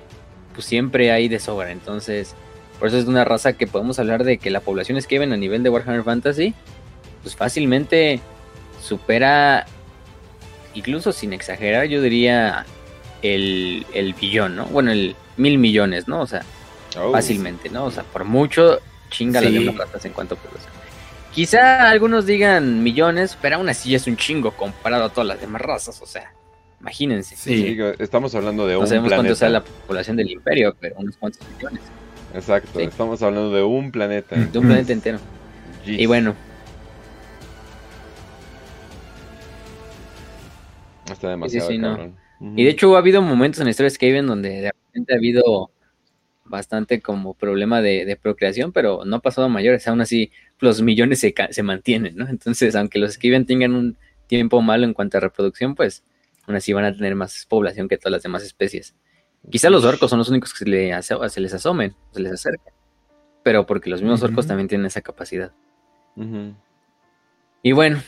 pues 0.53 0.65
siempre 0.65 1.11
hay 1.11 1.29
de 1.29 1.39
sobra. 1.39 1.71
Entonces, 1.71 2.35
por 2.79 2.87
eso 2.87 2.97
es 2.97 3.05
una 3.05 3.25
raza 3.25 3.53
que 3.53 3.67
podemos 3.67 3.99
hablar 3.99 4.23
de 4.23 4.37
que 4.37 4.49
la 4.49 4.61
población 4.61 4.99
Skaven 5.01 5.33
a 5.33 5.37
nivel 5.37 5.63
de 5.63 5.69
Warhammer 5.69 6.03
Fantasy, 6.03 6.53
pues 7.23 7.35
fácilmente 7.35 8.19
supera, 8.81 9.65
incluso 10.73 11.11
sin 11.11 11.33
exagerar, 11.33 11.85
yo 11.87 12.01
diría 12.01 12.65
el, 13.21 13.85
el 13.93 14.13
billón, 14.13 14.55
¿no? 14.55 14.65
Bueno, 14.67 14.91
el 14.91 15.15
mil 15.37 15.57
millones, 15.57 16.07
¿no? 16.07 16.21
O 16.21 16.27
sea, 16.27 16.43
Oh. 16.97 17.11
fácilmente, 17.11 17.69
¿no? 17.69 17.85
O 17.85 17.91
sea, 17.91 18.01
por 18.03 18.23
mucho 18.25 18.79
chinga 19.11 19.41
las 19.41 19.51
Sí. 19.51 19.59
demás 19.59 19.77
razas 19.77 20.05
en 20.05 20.11
cuanto 20.13 20.33
a 20.33 20.37
población. 20.39 20.71
Quizá 21.35 21.87
algunos 21.87 22.25
digan 22.25 22.81
millones, 22.81 23.37
pero 23.39 23.57
aún 23.57 23.69
así 23.69 23.93
es 23.93 24.07
un 24.07 24.17
chingo 24.17 24.51
comparado 24.51 25.03
a 25.05 25.09
todas 25.09 25.27
las 25.27 25.39
demás 25.39 25.61
razas, 25.61 26.01
o 26.01 26.07
sea, 26.07 26.33
imagínense. 26.81 27.35
Sí, 27.35 27.77
estamos 27.99 28.33
hablando 28.33 28.65
de 28.65 28.73
No 28.73 28.79
un 28.79 28.87
sabemos 28.87 29.13
cuánto 29.13 29.35
sea 29.35 29.49
la 29.49 29.63
población 29.63 30.17
del 30.17 30.31
imperio, 30.31 30.75
pero 30.79 30.95
unos 30.97 31.15
cuantos 31.17 31.47
millones. 31.55 31.81
Exacto, 32.33 32.79
Sí. 32.79 32.85
estamos 32.85 33.21
hablando 33.23 33.51
de 33.51 33.63
un 33.63 33.91
planeta. 33.91 34.35
De 34.35 34.59
un 34.59 34.65
planeta 34.67 34.93
entero. 34.93 35.19
Jeez. 35.85 35.99
Y 36.01 36.05
bueno, 36.05 36.35
Está 41.11 41.29
demasiado 41.29 41.69
sí, 41.69 41.77
no. 41.77 42.13
y 42.55 42.63
de 42.63 42.69
hecho 42.69 42.95
ha 42.95 42.99
habido 42.99 43.21
momentos 43.21 43.59
en 43.59 43.65
la 43.65 43.71
historia 43.71 43.87
de 43.89 43.95
Skaven 43.95 44.27
donde 44.27 44.49
de 44.61 44.71
repente 44.71 45.13
ha 45.13 45.17
habido 45.17 45.71
bastante 46.45 47.01
como 47.01 47.33
problema 47.33 47.81
de, 47.81 48.05
de 48.05 48.15
procreación, 48.15 48.71
pero 48.71 49.03
no 49.05 49.17
ha 49.17 49.19
pasado 49.19 49.45
a 49.45 49.49
mayores, 49.49 49.87
aún 49.87 50.01
así 50.01 50.31
los 50.59 50.81
millones 50.81 51.19
se, 51.19 51.33
se 51.51 51.63
mantienen, 51.63 52.15
¿no? 52.15 52.27
Entonces, 52.27 52.75
aunque 52.75 52.99
los 52.99 53.13
Skaven 53.13 53.45
tengan 53.45 53.73
un 53.75 53.97
tiempo 54.27 54.61
malo 54.61 54.85
en 54.85 54.93
cuanto 54.93 55.17
a 55.17 55.21
reproducción, 55.21 55.75
pues 55.75 56.03
aún 56.45 56.55
así 56.55 56.73
van 56.73 56.85
a 56.85 56.95
tener 56.95 57.15
más 57.15 57.45
población 57.47 57.87
que 57.87 57.97
todas 57.97 58.11
las 58.11 58.23
demás 58.23 58.43
especies. 58.43 58.95
Quizá 59.49 59.69
los 59.69 59.85
orcos 59.85 60.09
son 60.09 60.19
los 60.19 60.29
únicos 60.29 60.53
que 60.53 60.59
se, 60.59 60.69
le 60.69 60.93
aso- 60.93 61.27
se 61.29 61.39
les 61.41 61.53
asomen, 61.53 61.95
se 62.11 62.21
les 62.21 62.33
acercan, 62.33 62.73
pero 63.43 63.65
porque 63.65 63.89
los 63.89 64.01
mismos 64.01 64.21
orcos 64.23 64.45
también 64.47 64.67
tienen 64.67 64.87
esa 64.87 65.01
capacidad. 65.01 65.51
Y 67.63 67.71
bueno, 67.71 68.01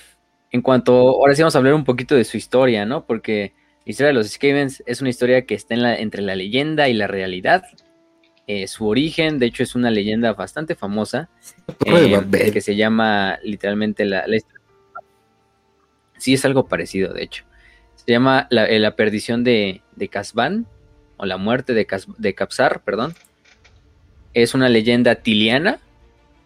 en 0.51 0.61
cuanto, 0.61 0.93
ahora 0.93 1.33
sí 1.35 1.41
vamos 1.41 1.55
a 1.55 1.59
hablar 1.59 1.73
un 1.73 1.83
poquito 1.85 2.15
de 2.15 2.23
su 2.25 2.37
historia, 2.37 2.85
¿no? 2.85 3.05
Porque 3.05 3.53
la 3.85 3.89
historia 3.91 4.07
de 4.07 4.13
los 4.13 4.29
Skavens 4.29 4.83
es 4.85 5.01
una 5.01 5.09
historia 5.09 5.45
que 5.45 5.55
está 5.55 5.73
en 5.73 5.81
la, 5.83 5.95
entre 5.95 6.21
la 6.21 6.35
leyenda 6.35 6.89
y 6.89 6.93
la 6.93 7.07
realidad. 7.07 7.63
Eh, 8.47 8.67
su 8.67 8.87
origen, 8.87 9.39
de 9.39 9.45
hecho, 9.47 9.63
es 9.63 9.75
una 9.75 9.89
leyenda 9.89 10.33
bastante 10.33 10.75
famosa, 10.75 11.29
eh, 11.85 12.51
que 12.51 12.61
se 12.61 12.75
llama 12.75 13.39
literalmente 13.43 14.03
la, 14.05 14.27
la 14.27 14.35
historia. 14.35 14.59
Sí, 16.17 16.33
es 16.33 16.45
algo 16.45 16.67
parecido, 16.67 17.13
de 17.13 17.23
hecho. 17.23 17.45
Se 17.95 18.11
llama 18.11 18.47
la, 18.49 18.65
eh, 18.65 18.79
la 18.79 18.95
perdición 18.95 19.43
de, 19.43 19.81
de 19.95 20.07
Casban, 20.07 20.67
o 21.21 21.25
la 21.27 21.37
muerte 21.37 21.75
de, 21.75 21.85
Cas- 21.85 22.07
de 22.17 22.33
Capsar, 22.33 22.81
perdón. 22.81 23.13
Es 24.33 24.55
una 24.55 24.69
leyenda 24.69 25.13
tiliana. 25.15 25.79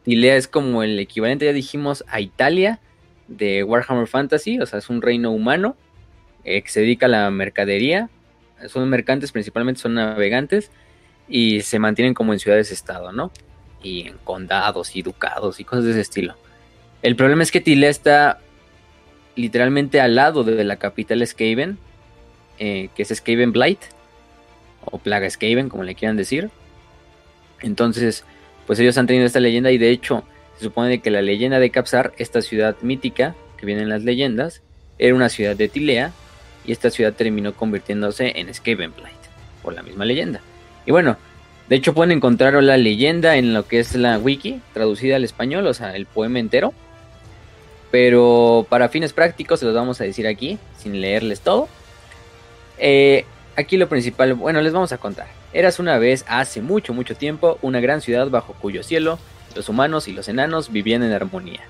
Tilea 0.03 0.35
es 0.35 0.49
como 0.49 0.83
el 0.83 0.99
equivalente, 0.99 1.45
ya 1.45 1.53
dijimos, 1.53 2.03
a 2.09 2.19
Italia 2.19 2.81
de 3.29 3.63
Warhammer 3.63 4.05
Fantasy, 4.05 4.59
o 4.59 4.65
sea, 4.65 4.79
es 4.79 4.89
un 4.89 5.01
reino 5.01 5.31
humano 5.31 5.77
eh, 6.43 6.61
que 6.61 6.69
se 6.69 6.81
dedica 6.81 7.05
a 7.05 7.09
la 7.09 7.31
mercadería. 7.31 8.09
Son 8.67 8.87
mercantes, 8.89 9.31
principalmente 9.31 9.79
son 9.79 9.93
navegantes, 9.93 10.71
y 11.29 11.61
se 11.61 11.79
mantienen 11.79 12.13
como 12.13 12.33
en 12.33 12.39
ciudades-estado, 12.39 13.13
¿no? 13.13 13.31
Y 13.81 14.07
en 14.09 14.17
condados 14.25 14.97
y 14.97 15.01
ducados 15.03 15.61
y 15.61 15.63
cosas 15.63 15.85
de 15.85 15.91
ese 15.91 16.01
estilo. 16.01 16.35
El 17.01 17.15
problema 17.15 17.43
es 17.43 17.51
que 17.51 17.61
Tilea 17.61 17.89
está 17.89 18.39
literalmente 19.35 20.01
al 20.01 20.15
lado 20.15 20.43
de 20.43 20.65
la 20.65 20.75
capital 20.75 21.25
Skaven, 21.25 21.77
eh, 22.59 22.89
que 22.93 23.03
es 23.03 23.09
Skaven 23.09 23.53
Blight, 23.53 23.79
o 24.85 24.97
Plaga 24.97 25.29
Skaven, 25.29 25.69
como 25.69 25.83
le 25.83 25.95
quieran 25.95 26.17
decir. 26.17 26.49
Entonces, 27.61 28.25
pues 28.67 28.79
ellos 28.79 28.97
han 28.97 29.07
tenido 29.07 29.25
esta 29.25 29.39
leyenda 29.39 29.71
y 29.71 29.77
de 29.77 29.89
hecho 29.89 30.23
se 30.57 30.65
supone 30.65 31.01
que 31.01 31.11
la 31.11 31.21
leyenda 31.21 31.59
de 31.59 31.69
Capsar, 31.69 32.13
esta 32.17 32.41
ciudad 32.41 32.75
mítica 32.81 33.35
que 33.57 33.65
viene 33.65 33.81
en 33.81 33.89
las 33.89 34.03
leyendas, 34.03 34.61
era 34.97 35.15
una 35.15 35.29
ciudad 35.29 35.55
de 35.55 35.67
Tilea 35.67 36.11
y 36.65 36.71
esta 36.71 36.89
ciudad 36.89 37.13
terminó 37.13 37.53
convirtiéndose 37.53 38.39
en 38.39 38.53
Skavenblight 38.53 39.15
por 39.61 39.73
la 39.73 39.83
misma 39.83 40.05
leyenda. 40.05 40.41
Y 40.85 40.91
bueno, 40.91 41.17
de 41.69 41.75
hecho 41.75 41.93
pueden 41.93 42.11
encontrar 42.11 42.53
la 42.63 42.77
leyenda 42.77 43.37
en 43.37 43.53
lo 43.53 43.67
que 43.67 43.79
es 43.79 43.95
la 43.95 44.17
wiki 44.17 44.61
traducida 44.73 45.15
al 45.15 45.23
español, 45.23 45.65
o 45.67 45.73
sea, 45.73 45.95
el 45.95 46.05
poema 46.05 46.39
entero. 46.39 46.73
Pero 47.91 48.65
para 48.69 48.89
fines 48.89 49.13
prácticos 49.13 49.59
se 49.59 49.65
los 49.65 49.75
vamos 49.75 49.99
a 50.01 50.03
decir 50.03 50.27
aquí, 50.27 50.57
sin 50.77 51.01
leerles 51.01 51.41
todo. 51.41 51.67
Eh, 52.77 53.25
aquí 53.55 53.77
lo 53.77 53.89
principal, 53.89 54.33
bueno, 54.33 54.61
les 54.61 54.73
vamos 54.73 54.91
a 54.91 54.97
contar. 54.97 55.27
Eras 55.53 55.79
una 55.79 55.97
vez, 55.97 56.25
hace 56.27 56.61
mucho, 56.61 56.93
mucho 56.93 57.15
tiempo, 57.15 57.57
una 57.61 57.79
gran 57.79 58.01
ciudad 58.01 58.29
bajo 58.29 58.53
cuyo 58.53 58.83
cielo 58.83 59.19
los 59.55 59.69
humanos 59.69 60.07
y 60.07 60.11
los 60.11 60.27
enanos 60.27 60.71
vivían 60.71 61.01
en 61.03 61.13
armonía. 61.13 61.61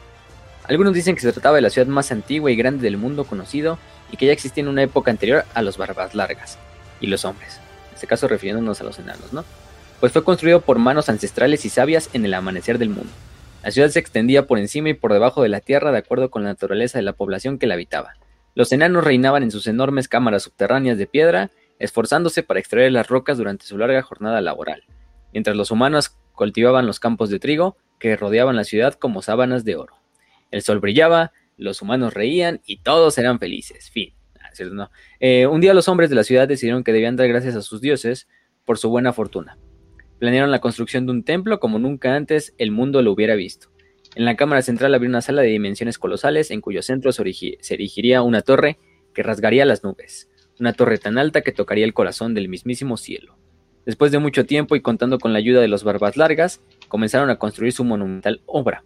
Algunos 0.67 0.93
dicen 0.93 1.15
que 1.15 1.21
se 1.21 1.31
trataba 1.31 1.55
de 1.55 1.61
la 1.61 1.69
ciudad 1.69 1.87
más 1.87 2.11
antigua 2.11 2.51
y 2.51 2.55
grande 2.55 2.83
del 2.83 2.97
mundo 2.97 3.25
conocido 3.25 3.77
y 4.11 4.17
que 4.17 4.25
ya 4.25 4.33
existía 4.33 4.63
en 4.63 4.69
una 4.69 4.83
época 4.83 5.11
anterior 5.11 5.45
a 5.53 5.61
los 5.61 5.77
barbas 5.77 6.15
largas 6.15 6.57
y 6.99 7.07
los 7.07 7.23
hombres, 7.25 7.59
en 7.89 7.95
este 7.95 8.07
caso 8.07 8.27
refiriéndonos 8.27 8.81
a 8.81 8.83
los 8.83 8.97
enanos, 8.97 9.31
¿no? 9.31 9.45
Pues 9.99 10.11
fue 10.11 10.23
construido 10.23 10.61
por 10.61 10.79
manos 10.79 11.09
ancestrales 11.09 11.65
y 11.65 11.69
sabias 11.69 12.09
en 12.13 12.25
el 12.25 12.33
amanecer 12.33 12.79
del 12.79 12.89
mundo. 12.89 13.11
La 13.63 13.71
ciudad 13.71 13.89
se 13.89 13.99
extendía 13.99 14.47
por 14.47 14.59
encima 14.59 14.89
y 14.89 14.93
por 14.93 15.13
debajo 15.13 15.41
de 15.41 15.49
la 15.49 15.61
tierra 15.61 15.91
de 15.91 15.99
acuerdo 15.99 16.29
con 16.29 16.43
la 16.43 16.49
naturaleza 16.49 16.97
de 16.97 17.03
la 17.03 17.13
población 17.13 17.57
que 17.57 17.67
la 17.67 17.75
habitaba. 17.75 18.15
Los 18.55 18.71
enanos 18.71 19.03
reinaban 19.03 19.43
en 19.43 19.51
sus 19.51 19.67
enormes 19.67 20.07
cámaras 20.07 20.43
subterráneas 20.43 20.97
de 20.97 21.07
piedra, 21.07 21.51
esforzándose 21.79 22.43
para 22.43 22.59
extraer 22.59 22.91
las 22.91 23.07
rocas 23.07 23.37
durante 23.37 23.65
su 23.65 23.77
larga 23.77 24.01
jornada 24.01 24.41
laboral, 24.41 24.83
mientras 25.33 25.55
los 25.55 25.71
humanos 25.71 26.17
cultivaban 26.33 26.85
los 26.85 26.99
campos 26.99 27.29
de 27.29 27.39
trigo 27.39 27.77
que 27.99 28.15
rodeaban 28.15 28.55
la 28.55 28.63
ciudad 28.63 28.93
como 28.93 29.21
sábanas 29.21 29.65
de 29.65 29.75
oro. 29.75 29.95
El 30.51 30.61
sol 30.61 30.79
brillaba, 30.79 31.31
los 31.57 31.81
humanos 31.81 32.13
reían 32.13 32.61
y 32.65 32.77
todos 32.77 33.17
eran 33.17 33.39
felices. 33.39 33.89
Fin. 33.89 34.13
Ah, 34.39 34.89
eh, 35.19 35.47
un 35.47 35.61
día 35.61 35.73
los 35.73 35.87
hombres 35.87 36.09
de 36.09 36.15
la 36.15 36.23
ciudad 36.23 36.47
decidieron 36.47 36.83
que 36.83 36.93
debían 36.93 37.15
dar 37.15 37.27
gracias 37.27 37.55
a 37.55 37.61
sus 37.61 37.81
dioses 37.81 38.27
por 38.63 38.77
su 38.77 38.89
buena 38.89 39.13
fortuna. 39.13 39.57
Planearon 40.19 40.51
la 40.51 40.61
construcción 40.61 41.05
de 41.05 41.11
un 41.11 41.23
templo 41.23 41.59
como 41.59 41.79
nunca 41.79 42.15
antes 42.15 42.53
el 42.57 42.71
mundo 42.71 43.01
lo 43.01 43.11
hubiera 43.11 43.35
visto. 43.35 43.69
En 44.15 44.23
la 44.23 44.37
cámara 44.37 44.61
central 44.61 44.93
había 44.93 45.09
una 45.09 45.21
sala 45.21 45.41
de 45.41 45.49
dimensiones 45.49 45.97
colosales 45.97 46.51
en 46.51 46.61
cuyo 46.61 46.81
centro 46.81 47.11
se, 47.11 47.21
erigiría 47.69 48.21
una 48.21 48.41
torre 48.41 48.79
que 49.13 49.23
rasgaría 49.23 49.65
las 49.65 49.83
nubes, 49.83 50.29
una 50.59 50.73
torre 50.73 50.97
tan 50.97 51.17
alta 51.17 51.41
que 51.41 51.51
tocaría 51.51 51.85
el 51.85 51.93
corazón 51.93 52.33
del 52.33 52.49
mismísimo 52.49 52.97
cielo. 52.97 53.37
Después 53.85 54.11
de 54.11 54.19
mucho 54.19 54.45
tiempo 54.45 54.75
y 54.75 54.81
contando 54.81 55.19
con 55.19 55.31
la 55.33 55.39
ayuda 55.39 55.61
de 55.61 55.67
los 55.67 55.83
barbas 55.83 56.17
largas, 56.17 56.61
comenzaron 56.87 57.29
a 57.29 57.37
construir 57.37 57.71
su 57.71 57.83
monumental 57.83 58.41
obra. 58.45 58.83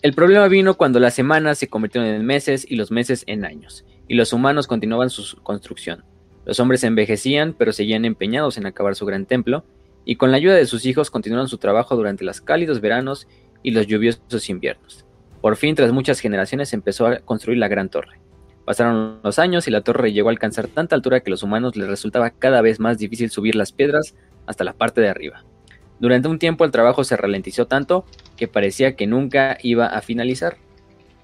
El 0.00 0.14
problema 0.14 0.48
vino 0.48 0.74
cuando 0.74 0.98
las 0.98 1.14
semanas 1.14 1.58
se 1.58 1.68
convirtieron 1.68 2.08
en 2.08 2.24
meses 2.24 2.66
y 2.68 2.76
los 2.76 2.90
meses 2.90 3.22
en 3.26 3.44
años, 3.44 3.84
y 4.08 4.14
los 4.14 4.32
humanos 4.32 4.66
continuaban 4.66 5.10
su 5.10 5.36
construcción. 5.42 6.04
Los 6.44 6.58
hombres 6.58 6.82
envejecían, 6.82 7.54
pero 7.54 7.72
seguían 7.72 8.04
empeñados 8.04 8.56
en 8.56 8.66
acabar 8.66 8.96
su 8.96 9.06
gran 9.06 9.26
templo, 9.26 9.64
y 10.04 10.16
con 10.16 10.30
la 10.30 10.38
ayuda 10.38 10.54
de 10.54 10.66
sus 10.66 10.86
hijos 10.86 11.10
continuaron 11.10 11.48
su 11.48 11.58
trabajo 11.58 11.94
durante 11.94 12.24
los 12.24 12.40
cálidos 12.40 12.80
veranos 12.80 13.28
y 13.62 13.70
los 13.70 13.86
lluviosos 13.86 14.48
inviernos. 14.48 15.04
Por 15.40 15.56
fin, 15.56 15.74
tras 15.74 15.92
muchas 15.92 16.18
generaciones, 16.18 16.72
empezó 16.72 17.06
a 17.06 17.18
construir 17.18 17.58
la 17.58 17.68
gran 17.68 17.88
torre. 17.88 18.21
Pasaron 18.64 19.20
los 19.24 19.38
años 19.38 19.66
y 19.66 19.70
la 19.70 19.80
torre 19.80 20.12
llegó 20.12 20.28
a 20.28 20.32
alcanzar 20.32 20.68
tanta 20.68 20.94
altura 20.94 21.20
que 21.20 21.30
los 21.30 21.42
humanos 21.42 21.76
les 21.76 21.88
resultaba 21.88 22.30
cada 22.30 22.60
vez 22.60 22.78
más 22.78 22.98
difícil 22.98 23.30
subir 23.30 23.56
las 23.56 23.72
piedras 23.72 24.14
hasta 24.46 24.64
la 24.64 24.72
parte 24.72 25.00
de 25.00 25.08
arriba. 25.08 25.44
Durante 25.98 26.28
un 26.28 26.38
tiempo 26.38 26.64
el 26.64 26.70
trabajo 26.70 27.04
se 27.04 27.16
ralentizó 27.16 27.66
tanto 27.66 28.04
que 28.36 28.48
parecía 28.48 28.96
que 28.96 29.06
nunca 29.06 29.58
iba 29.62 29.86
a 29.86 30.00
finalizar. 30.00 30.56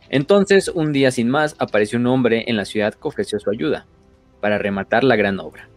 Entonces, 0.09 0.69
un 0.69 0.93
día 0.93 1.11
sin 1.11 1.29
más, 1.29 1.55
apareció 1.59 1.99
un 1.99 2.07
hombre 2.07 2.45
en 2.47 2.57
la 2.57 2.65
ciudad 2.65 2.95
que 2.95 3.09
ofreció 3.09 3.39
su 3.39 3.51
ayuda 3.51 3.87
para 4.41 4.59
rematar 4.59 5.05
la 5.05 5.17
gran 5.17 5.39
obra. 5.41 5.69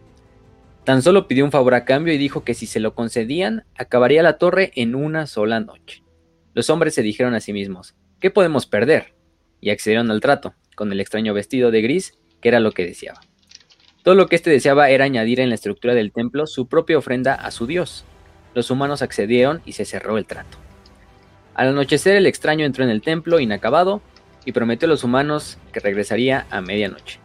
Tan 0.84 1.02
solo 1.02 1.28
pidió 1.28 1.44
un 1.44 1.52
favor 1.52 1.74
a 1.74 1.84
cambio 1.84 2.12
y 2.12 2.18
dijo 2.18 2.42
que 2.42 2.54
si 2.54 2.66
se 2.66 2.80
lo 2.80 2.94
concedían, 2.94 3.64
acabaría 3.76 4.22
la 4.22 4.38
torre 4.38 4.72
en 4.74 4.94
una 4.94 5.26
sola 5.26 5.60
noche. 5.60 6.02
Los 6.54 6.70
hombres 6.70 6.94
se 6.94 7.02
dijeron 7.02 7.34
a 7.34 7.40
sí 7.40 7.52
mismos, 7.52 7.94
¿qué 8.20 8.30
podemos 8.30 8.66
perder? 8.66 9.14
Y 9.60 9.70
accedieron 9.70 10.10
al 10.10 10.20
trato, 10.20 10.54
con 10.74 10.92
el 10.92 11.00
extraño 11.00 11.34
vestido 11.34 11.70
de 11.70 11.82
gris, 11.82 12.18
que 12.40 12.48
era 12.48 12.60
lo 12.60 12.72
que 12.72 12.86
deseaba. 12.86 13.20
Todo 14.02 14.14
lo 14.16 14.26
que 14.26 14.36
éste 14.36 14.50
deseaba 14.50 14.90
era 14.90 15.04
añadir 15.04 15.38
en 15.38 15.48
la 15.48 15.54
estructura 15.54 15.94
del 15.94 16.12
templo 16.12 16.46
su 16.46 16.66
propia 16.66 16.98
ofrenda 16.98 17.34
a 17.34 17.50
su 17.50 17.66
dios. 17.66 18.04
Los 18.54 18.70
humanos 18.70 19.00
accedieron 19.00 19.62
y 19.64 19.72
se 19.72 19.84
cerró 19.84 20.18
el 20.18 20.26
trato. 20.26 20.58
Al 21.54 21.68
anochecer 21.68 22.16
el 22.16 22.26
extraño 22.26 22.64
entró 22.64 22.82
en 22.82 22.90
el 22.90 23.02
templo 23.02 23.38
inacabado 23.38 24.02
y 24.44 24.52
prometió 24.52 24.86
a 24.86 24.90
los 24.90 25.04
humanos 25.04 25.58
que 25.72 25.80
regresaría 25.80 26.46
a 26.50 26.60
medianoche. 26.60 27.20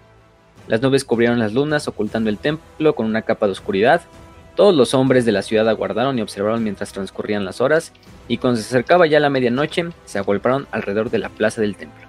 Las 0.67 0.81
nubes 0.81 1.05
cubrieron 1.05 1.39
las 1.39 1.53
lunas, 1.53 1.87
ocultando 1.87 2.29
el 2.29 2.37
templo 2.37 2.93
con 2.93 3.05
una 3.05 3.21
capa 3.21 3.45
de 3.45 3.53
oscuridad. 3.53 4.01
Todos 4.55 4.75
los 4.75 4.93
hombres 4.93 5.25
de 5.25 5.31
la 5.31 5.41
ciudad 5.41 5.69
aguardaron 5.69 6.19
y 6.19 6.21
observaron 6.21 6.63
mientras 6.63 6.91
transcurrían 6.91 7.45
las 7.45 7.61
horas, 7.61 7.93
y 8.27 8.37
cuando 8.37 8.59
se 8.59 8.67
acercaba 8.67 9.07
ya 9.07 9.19
la 9.19 9.29
medianoche, 9.29 9.85
se 10.05 10.19
agolparon 10.19 10.67
alrededor 10.71 11.09
de 11.09 11.19
la 11.19 11.29
plaza 11.29 11.61
del 11.61 11.77
templo. 11.77 12.06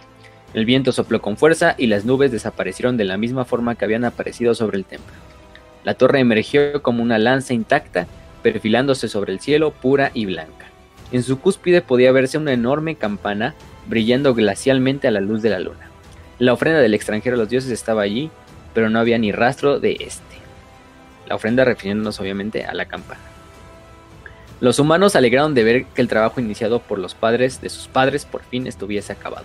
El 0.54 0.64
viento 0.64 0.92
sopló 0.92 1.20
con 1.20 1.36
fuerza 1.36 1.74
y 1.76 1.86
las 1.88 2.04
nubes 2.04 2.32
desaparecieron 2.32 2.96
de 2.96 3.04
la 3.04 3.16
misma 3.16 3.44
forma 3.44 3.74
que 3.74 3.84
habían 3.84 4.04
aparecido 4.04 4.54
sobre 4.54 4.78
el 4.78 4.84
templo. 4.84 5.14
La 5.84 5.94
torre 5.94 6.20
emergió 6.20 6.82
como 6.82 7.02
una 7.02 7.18
lanza 7.18 7.54
intacta, 7.54 8.06
perfilándose 8.42 9.08
sobre 9.08 9.32
el 9.32 9.40
cielo 9.40 9.72
pura 9.72 10.10
y 10.14 10.26
blanca. 10.26 10.66
En 11.12 11.22
su 11.22 11.40
cúspide 11.40 11.82
podía 11.82 12.12
verse 12.12 12.38
una 12.38 12.52
enorme 12.52 12.96
campana 12.96 13.54
brillando 13.86 14.34
glacialmente 14.34 15.08
a 15.08 15.10
la 15.10 15.20
luz 15.20 15.42
de 15.42 15.50
la 15.50 15.60
luna. 15.60 15.90
La 16.38 16.52
ofrenda 16.52 16.80
del 16.80 16.94
extranjero 16.94 17.36
a 17.36 17.38
los 17.38 17.48
dioses 17.48 17.70
estaba 17.70 18.02
allí, 18.02 18.30
pero 18.74 18.90
no 18.90 18.98
había 18.98 19.18
ni 19.18 19.32
rastro 19.32 19.80
de 19.80 19.96
este. 20.00 20.22
La 21.26 21.34
ofrenda 21.34 21.64
refiriéndonos 21.64 22.20
obviamente 22.20 22.64
a 22.64 22.74
la 22.74 22.86
campana. 22.86 23.20
Los 24.60 24.78
humanos 24.78 25.14
alegraron 25.14 25.54
de 25.54 25.64
ver 25.64 25.84
que 25.86 26.02
el 26.02 26.08
trabajo 26.08 26.40
iniciado 26.40 26.80
por 26.80 26.98
los 26.98 27.14
padres 27.14 27.60
de 27.60 27.68
sus 27.68 27.86
padres 27.88 28.24
por 28.24 28.42
fin 28.42 28.66
estuviese 28.66 29.12
acabado. 29.12 29.44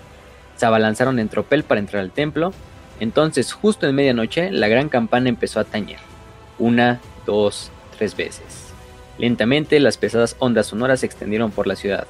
Se 0.63 0.67
abalanzaron 0.67 1.19
en 1.19 1.27
tropel 1.27 1.63
para 1.65 1.81
entrar 1.81 2.01
al 2.01 2.11
templo. 2.11 2.53
Entonces, 3.01 3.51
justo 3.51 3.85
en 3.85 3.95
medianoche, 3.95 4.49
la 4.49 4.69
gran 4.69 4.87
campana 4.87 5.27
empezó 5.27 5.59
a 5.59 5.65
tañer. 5.65 5.99
Una, 6.57 7.01
dos, 7.25 7.69
tres 7.97 8.15
veces. 8.15 8.71
Lentamente, 9.17 9.77
las 9.81 9.97
pesadas 9.97 10.37
ondas 10.39 10.67
sonoras 10.67 11.01
se 11.01 11.05
extendieron 11.05 11.51
por 11.51 11.67
la 11.67 11.75
ciudad. 11.75 12.07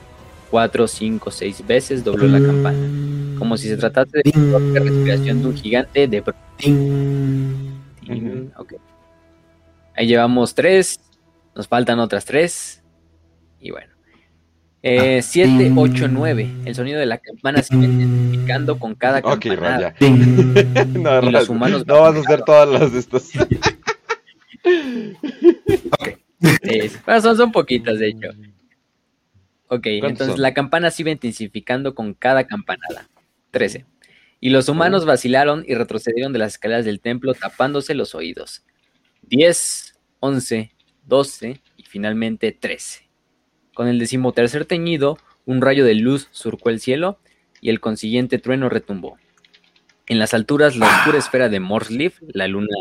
Cuatro, 0.52 0.88
cinco, 0.88 1.32
seis 1.32 1.66
veces 1.66 2.04
dobló 2.04 2.28
la 2.28 2.46
campana, 2.46 3.40
como 3.40 3.58
si 3.58 3.70
se 3.70 3.76
tratase 3.76 4.22
de 4.24 4.32
la 4.36 4.80
respiración 4.82 5.42
de 5.42 5.48
un 5.48 5.58
gigante 5.58 6.08
de 6.08 6.24
Ahí 9.96 10.06
llevamos 10.06 10.54
tres. 10.54 11.00
Nos 11.56 11.68
faltan 11.68 11.98
otras 11.98 12.24
tres. 12.24 12.84
Y 13.60 13.72
bueno. 13.72 13.93
7, 14.84 15.72
8, 15.76 16.08
9. 16.10 16.50
El 16.66 16.76
sonido 16.76 17.00
de 17.00 17.06
la 17.06 17.18
campana 17.18 17.62
se 17.62 17.76
va 17.76 17.84
identificando 17.84 18.78
con 18.78 18.96
cada 18.96 19.22
campanada. 19.22 19.90
Ok, 19.90 20.02
no, 20.94 21.24
y 21.24 21.32
los 21.32 21.50
humanos 21.50 21.88
no 21.88 22.02
vas 22.02 22.16
a 22.16 22.20
hacer 22.20 22.44
todas 22.44 22.68
las 22.70 22.92
de 22.92 23.00
estas. 23.00 23.32
ok. 25.92 27.22
son, 27.22 27.38
son 27.38 27.52
poquitas, 27.52 28.00
de 28.00 28.10
hecho. 28.10 28.30
Ok, 29.68 29.86
entonces 29.86 30.38
la 30.38 30.54
campana 30.54 30.92
se 30.92 31.02
iba 31.04 31.12
intensificando 31.12 31.96
con 31.96 32.14
cada 32.14 32.46
campanada. 32.46 33.08
13 33.52 33.86
y 34.44 34.50
los 34.50 34.68
humanos 34.68 35.06
vacilaron 35.06 35.64
y 35.66 35.74
retrocedieron 35.74 36.34
de 36.34 36.40
las 36.40 36.56
escaleras 36.56 36.84
del 36.84 37.00
templo 37.00 37.34
tapándose 37.34 37.94
los 37.94 38.14
oídos. 38.14 38.66
10, 39.22 39.98
11, 40.20 40.72
12 41.06 41.62
y 41.78 41.84
finalmente 41.84 42.52
13. 42.52 43.10
Con 43.74 43.88
el 43.88 43.98
decimotercer 43.98 44.66
teñido, 44.66 45.18
un 45.46 45.62
rayo 45.62 45.84
de 45.84 45.96
luz 45.96 46.28
surcó 46.32 46.70
el 46.70 46.80
cielo 46.80 47.18
y 47.60 47.70
el 47.70 47.80
consiguiente 47.80 48.38
trueno 48.38 48.70
retumbó. 48.70 49.18
En 50.06 50.20
las 50.20 50.34
alturas, 50.34 50.76
la 50.76 50.88
oscura 50.88 51.18
esfera 51.18 51.50
de 51.50 51.60
Morsleaf, 51.60 52.20
la 52.22 52.48
luna 52.48 52.76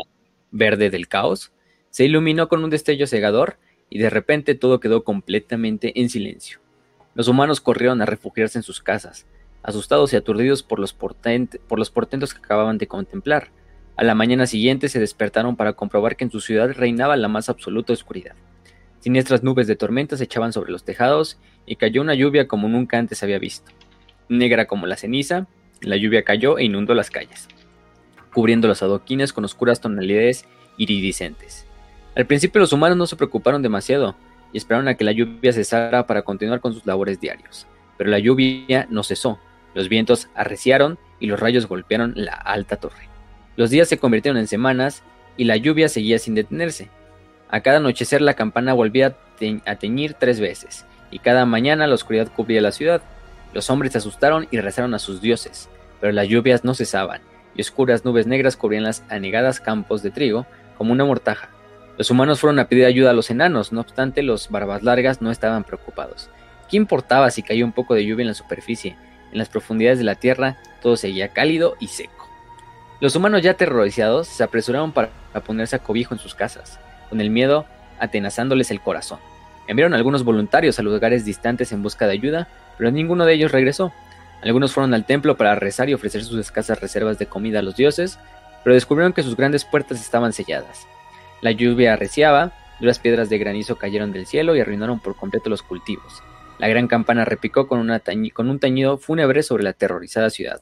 verde 0.51 0.89
del 0.89 1.07
caos, 1.07 1.51
se 1.89 2.05
iluminó 2.05 2.47
con 2.47 2.63
un 2.63 2.69
destello 2.69 3.07
cegador 3.07 3.57
y 3.89 3.97
de 3.99 4.09
repente 4.09 4.55
todo 4.55 4.79
quedó 4.79 5.03
completamente 5.03 5.99
en 5.99 6.09
silencio. 6.09 6.59
Los 7.15 7.27
humanos 7.27 7.61
corrieron 7.61 8.01
a 8.01 8.05
refugiarse 8.05 8.59
en 8.59 8.63
sus 8.63 8.81
casas, 8.81 9.25
asustados 9.63 10.13
y 10.13 10.15
aturdidos 10.15 10.61
por 10.61 10.79
los, 10.79 10.93
por 10.93 11.79
los 11.79 11.89
portentos 11.89 12.33
que 12.33 12.39
acababan 12.39 12.77
de 12.77 12.87
contemplar. 12.87 13.49
A 13.95 14.03
la 14.03 14.15
mañana 14.15 14.45
siguiente 14.45 14.89
se 14.89 14.99
despertaron 14.99 15.55
para 15.55 15.73
comprobar 15.73 16.15
que 16.15 16.25
en 16.25 16.31
su 16.31 16.39
ciudad 16.39 16.71
reinaba 16.71 17.15
la 17.15 17.27
más 17.27 17.49
absoluta 17.49 17.93
oscuridad. 17.93 18.35
Siniestras 19.03 19.43
nubes 19.43 19.67
de 19.67 19.75
tormenta 19.75 20.15
se 20.15 20.23
echaban 20.23 20.53
sobre 20.53 20.71
los 20.71 20.85
tejados 20.85 21.37
y 21.65 21.75
cayó 21.75 21.99
una 21.99 22.13
lluvia 22.13 22.47
como 22.47 22.69
nunca 22.69 22.97
antes 22.97 23.21
había 23.21 23.37
visto. 23.37 23.69
Negra 24.29 24.65
como 24.65 24.87
la 24.87 24.95
ceniza, 24.95 25.45
la 25.81 25.97
lluvia 25.97 26.23
cayó 26.23 26.57
e 26.57 26.63
inundó 26.63 26.93
las 26.93 27.09
calles, 27.09 27.49
cubriendo 28.33 28.69
los 28.69 28.81
adoquines 28.81 29.33
con 29.33 29.43
oscuras 29.43 29.81
tonalidades 29.81 30.45
iridiscentes. 30.77 31.65
Al 32.15 32.27
principio 32.27 32.61
los 32.61 32.71
humanos 32.71 32.97
no 32.97 33.05
se 33.05 33.17
preocuparon 33.17 33.61
demasiado 33.61 34.15
y 34.53 34.57
esperaron 34.57 34.87
a 34.87 34.93
que 34.95 35.03
la 35.03 35.11
lluvia 35.11 35.51
cesara 35.51 36.07
para 36.07 36.21
continuar 36.21 36.61
con 36.61 36.73
sus 36.73 36.85
labores 36.85 37.19
diarios. 37.19 37.67
Pero 37.97 38.09
la 38.09 38.19
lluvia 38.19 38.87
no 38.89 39.03
cesó, 39.03 39.37
los 39.75 39.89
vientos 39.89 40.29
arreciaron 40.33 40.97
y 41.19 41.27
los 41.27 41.41
rayos 41.41 41.67
golpearon 41.67 42.13
la 42.15 42.35
alta 42.35 42.77
torre. 42.77 43.09
Los 43.57 43.69
días 43.69 43.89
se 43.89 43.97
convirtieron 43.97 44.39
en 44.39 44.47
semanas 44.47 45.03
y 45.35 45.43
la 45.43 45.57
lluvia 45.57 45.89
seguía 45.89 46.19
sin 46.19 46.35
detenerse. 46.35 46.89
A 47.53 47.61
cada 47.61 47.77
anochecer 47.77 48.19
la 48.19 48.33
campana 48.33 48.73
volvía 48.73 49.15
a, 49.67 49.75
teñir 49.75 50.15
tres 50.15 50.39
veces, 50.39 50.87
y 51.11 51.19
cada 51.19 51.45
mañana 51.45 51.85
la 51.85 51.93
oscuridad 51.93 52.27
cubría 52.35 52.61
la 52.61 52.71
ciudad. 52.71 53.03
Los 53.53 53.69
hombres 53.69 53.91
se 53.91 53.99
asustaron 53.99 54.47
y 54.49 54.59
rezaron 54.59 54.95
a 54.95 54.97
sus 54.97 55.21
dioses, 55.21 55.69
pero 56.01 56.11
las 56.13 56.27
lluvias 56.27 56.63
no 56.63 56.73
cesaban, 56.73 57.21
y 57.53 57.61
oscuras 57.61 58.05
nubes 58.05 58.25
negras 58.25 58.57
cubrían 58.57 58.81
las 58.81 59.03
anegadas 59.07 59.59
campos 59.59 60.01
de 60.01 60.09
trigo 60.09 60.47
como 60.79 60.93
una 60.93 61.05
mortaja. 61.05 61.49
Los 61.95 62.09
humanos 62.09 62.39
fueron 62.39 62.57
a 62.57 62.67
pedir 62.67 62.85
ayuda 62.85 63.11
a 63.11 63.13
los 63.13 63.29
enanos, 63.29 63.71
no 63.71 63.81
obstante 63.81 64.23
los 64.23 64.49
barbas 64.49 64.81
largas 64.81 65.21
no 65.21 65.29
estaban 65.29 65.63
preocupados. 65.63 66.31
¿Qué 66.71 66.77
importaba 66.77 67.29
si 67.29 67.43
caía 67.43 67.65
un 67.65 67.71
poco 67.71 67.93
de 67.93 68.03
lluvia 68.03 68.23
en 68.23 68.29
la 68.29 68.33
superficie? 68.33 68.97
En 69.31 69.37
las 69.37 69.49
profundidades 69.49 69.99
de 69.99 70.05
la 70.05 70.15
tierra 70.15 70.57
todo 70.81 70.97
seguía 70.97 71.27
cálido 71.27 71.75
y 71.79 71.85
seco. 71.85 72.27
Los 72.99 73.15
humanos 73.15 73.43
ya 73.43 73.51
aterrorizados 73.51 74.27
se 74.27 74.43
apresuraron 74.43 74.91
para 74.91 75.11
ponerse 75.45 75.75
a 75.75 75.83
cobijo 75.83 76.15
en 76.15 76.19
sus 76.19 76.33
casas, 76.33 76.79
con 77.13 77.21
el 77.21 77.29
miedo 77.29 77.67
atenazándoles 77.99 78.71
el 78.71 78.81
corazón. 78.81 79.19
Enviaron 79.67 79.93
algunos 79.93 80.23
voluntarios 80.23 80.79
a 80.79 80.81
lugares 80.81 81.25
distantes 81.25 81.71
en 81.71 81.83
busca 81.83 82.07
de 82.07 82.13
ayuda, 82.13 82.47
pero 82.75 82.89
ninguno 82.89 83.23
de 83.23 83.35
ellos 83.35 83.51
regresó. 83.51 83.93
Algunos 84.41 84.73
fueron 84.73 84.95
al 84.95 85.05
templo 85.05 85.37
para 85.37 85.53
rezar 85.53 85.89
y 85.89 85.93
ofrecer 85.93 86.23
sus 86.23 86.39
escasas 86.39 86.81
reservas 86.81 87.19
de 87.19 87.27
comida 87.27 87.59
a 87.59 87.61
los 87.61 87.75
dioses, 87.75 88.17
pero 88.63 88.73
descubrieron 88.73 89.13
que 89.13 89.21
sus 89.21 89.37
grandes 89.37 89.63
puertas 89.63 90.01
estaban 90.01 90.33
selladas. 90.33 90.87
La 91.41 91.51
lluvia 91.51 91.93
arreciaba, 91.93 92.51
duras 92.79 92.97
piedras 92.97 93.29
de 93.29 93.37
granizo 93.37 93.75
cayeron 93.75 94.11
del 94.11 94.25
cielo 94.25 94.55
y 94.55 94.61
arruinaron 94.61 94.99
por 94.99 95.15
completo 95.15 95.51
los 95.51 95.61
cultivos. 95.61 96.23
La 96.57 96.67
gran 96.67 96.87
campana 96.87 97.25
repicó 97.25 97.67
con, 97.67 97.91
con 98.33 98.49
un 98.49 98.59
tañido 98.59 98.97
fúnebre 98.97 99.43
sobre 99.43 99.63
la 99.63 99.69
aterrorizada 99.69 100.31
ciudad. 100.31 100.61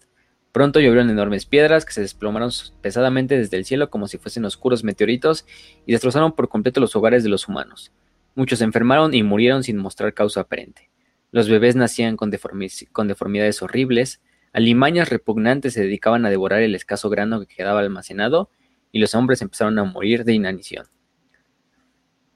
Pronto 0.51 0.79
llovieron 0.79 1.09
enormes 1.09 1.45
piedras 1.45 1.85
que 1.85 1.93
se 1.93 2.01
desplomaron 2.01 2.51
pesadamente 2.81 3.37
desde 3.37 3.57
el 3.57 3.65
cielo 3.65 3.89
como 3.89 4.07
si 4.07 4.17
fuesen 4.17 4.43
oscuros 4.43 4.83
meteoritos 4.83 5.45
y 5.85 5.93
destrozaron 5.93 6.33
por 6.33 6.49
completo 6.49 6.81
los 6.81 6.95
hogares 6.95 7.23
de 7.23 7.29
los 7.29 7.47
humanos. 7.47 7.91
Muchos 8.35 8.59
se 8.59 8.65
enfermaron 8.65 9.13
y 9.13 9.23
murieron 9.23 9.63
sin 9.63 9.77
mostrar 9.77 10.13
causa 10.13 10.41
aparente. 10.41 10.89
Los 11.31 11.47
bebés 11.47 11.77
nacían 11.77 12.17
con, 12.17 12.29
deformidades 12.29 13.61
horribles, 13.61 14.21
alimañas 14.51 15.09
repugnantes 15.09 15.73
se 15.73 15.81
dedicaban 15.81 16.25
a 16.25 16.29
devorar 16.29 16.61
el 16.61 16.75
escaso 16.75 17.09
grano 17.09 17.39
que 17.39 17.55
quedaba 17.55 17.79
almacenado, 17.79 18.49
y 18.91 18.99
los 18.99 19.15
hombres 19.15 19.41
empezaron 19.41 19.79
a 19.79 19.85
morir 19.85 20.25
de 20.25 20.33
inanición. 20.33 20.87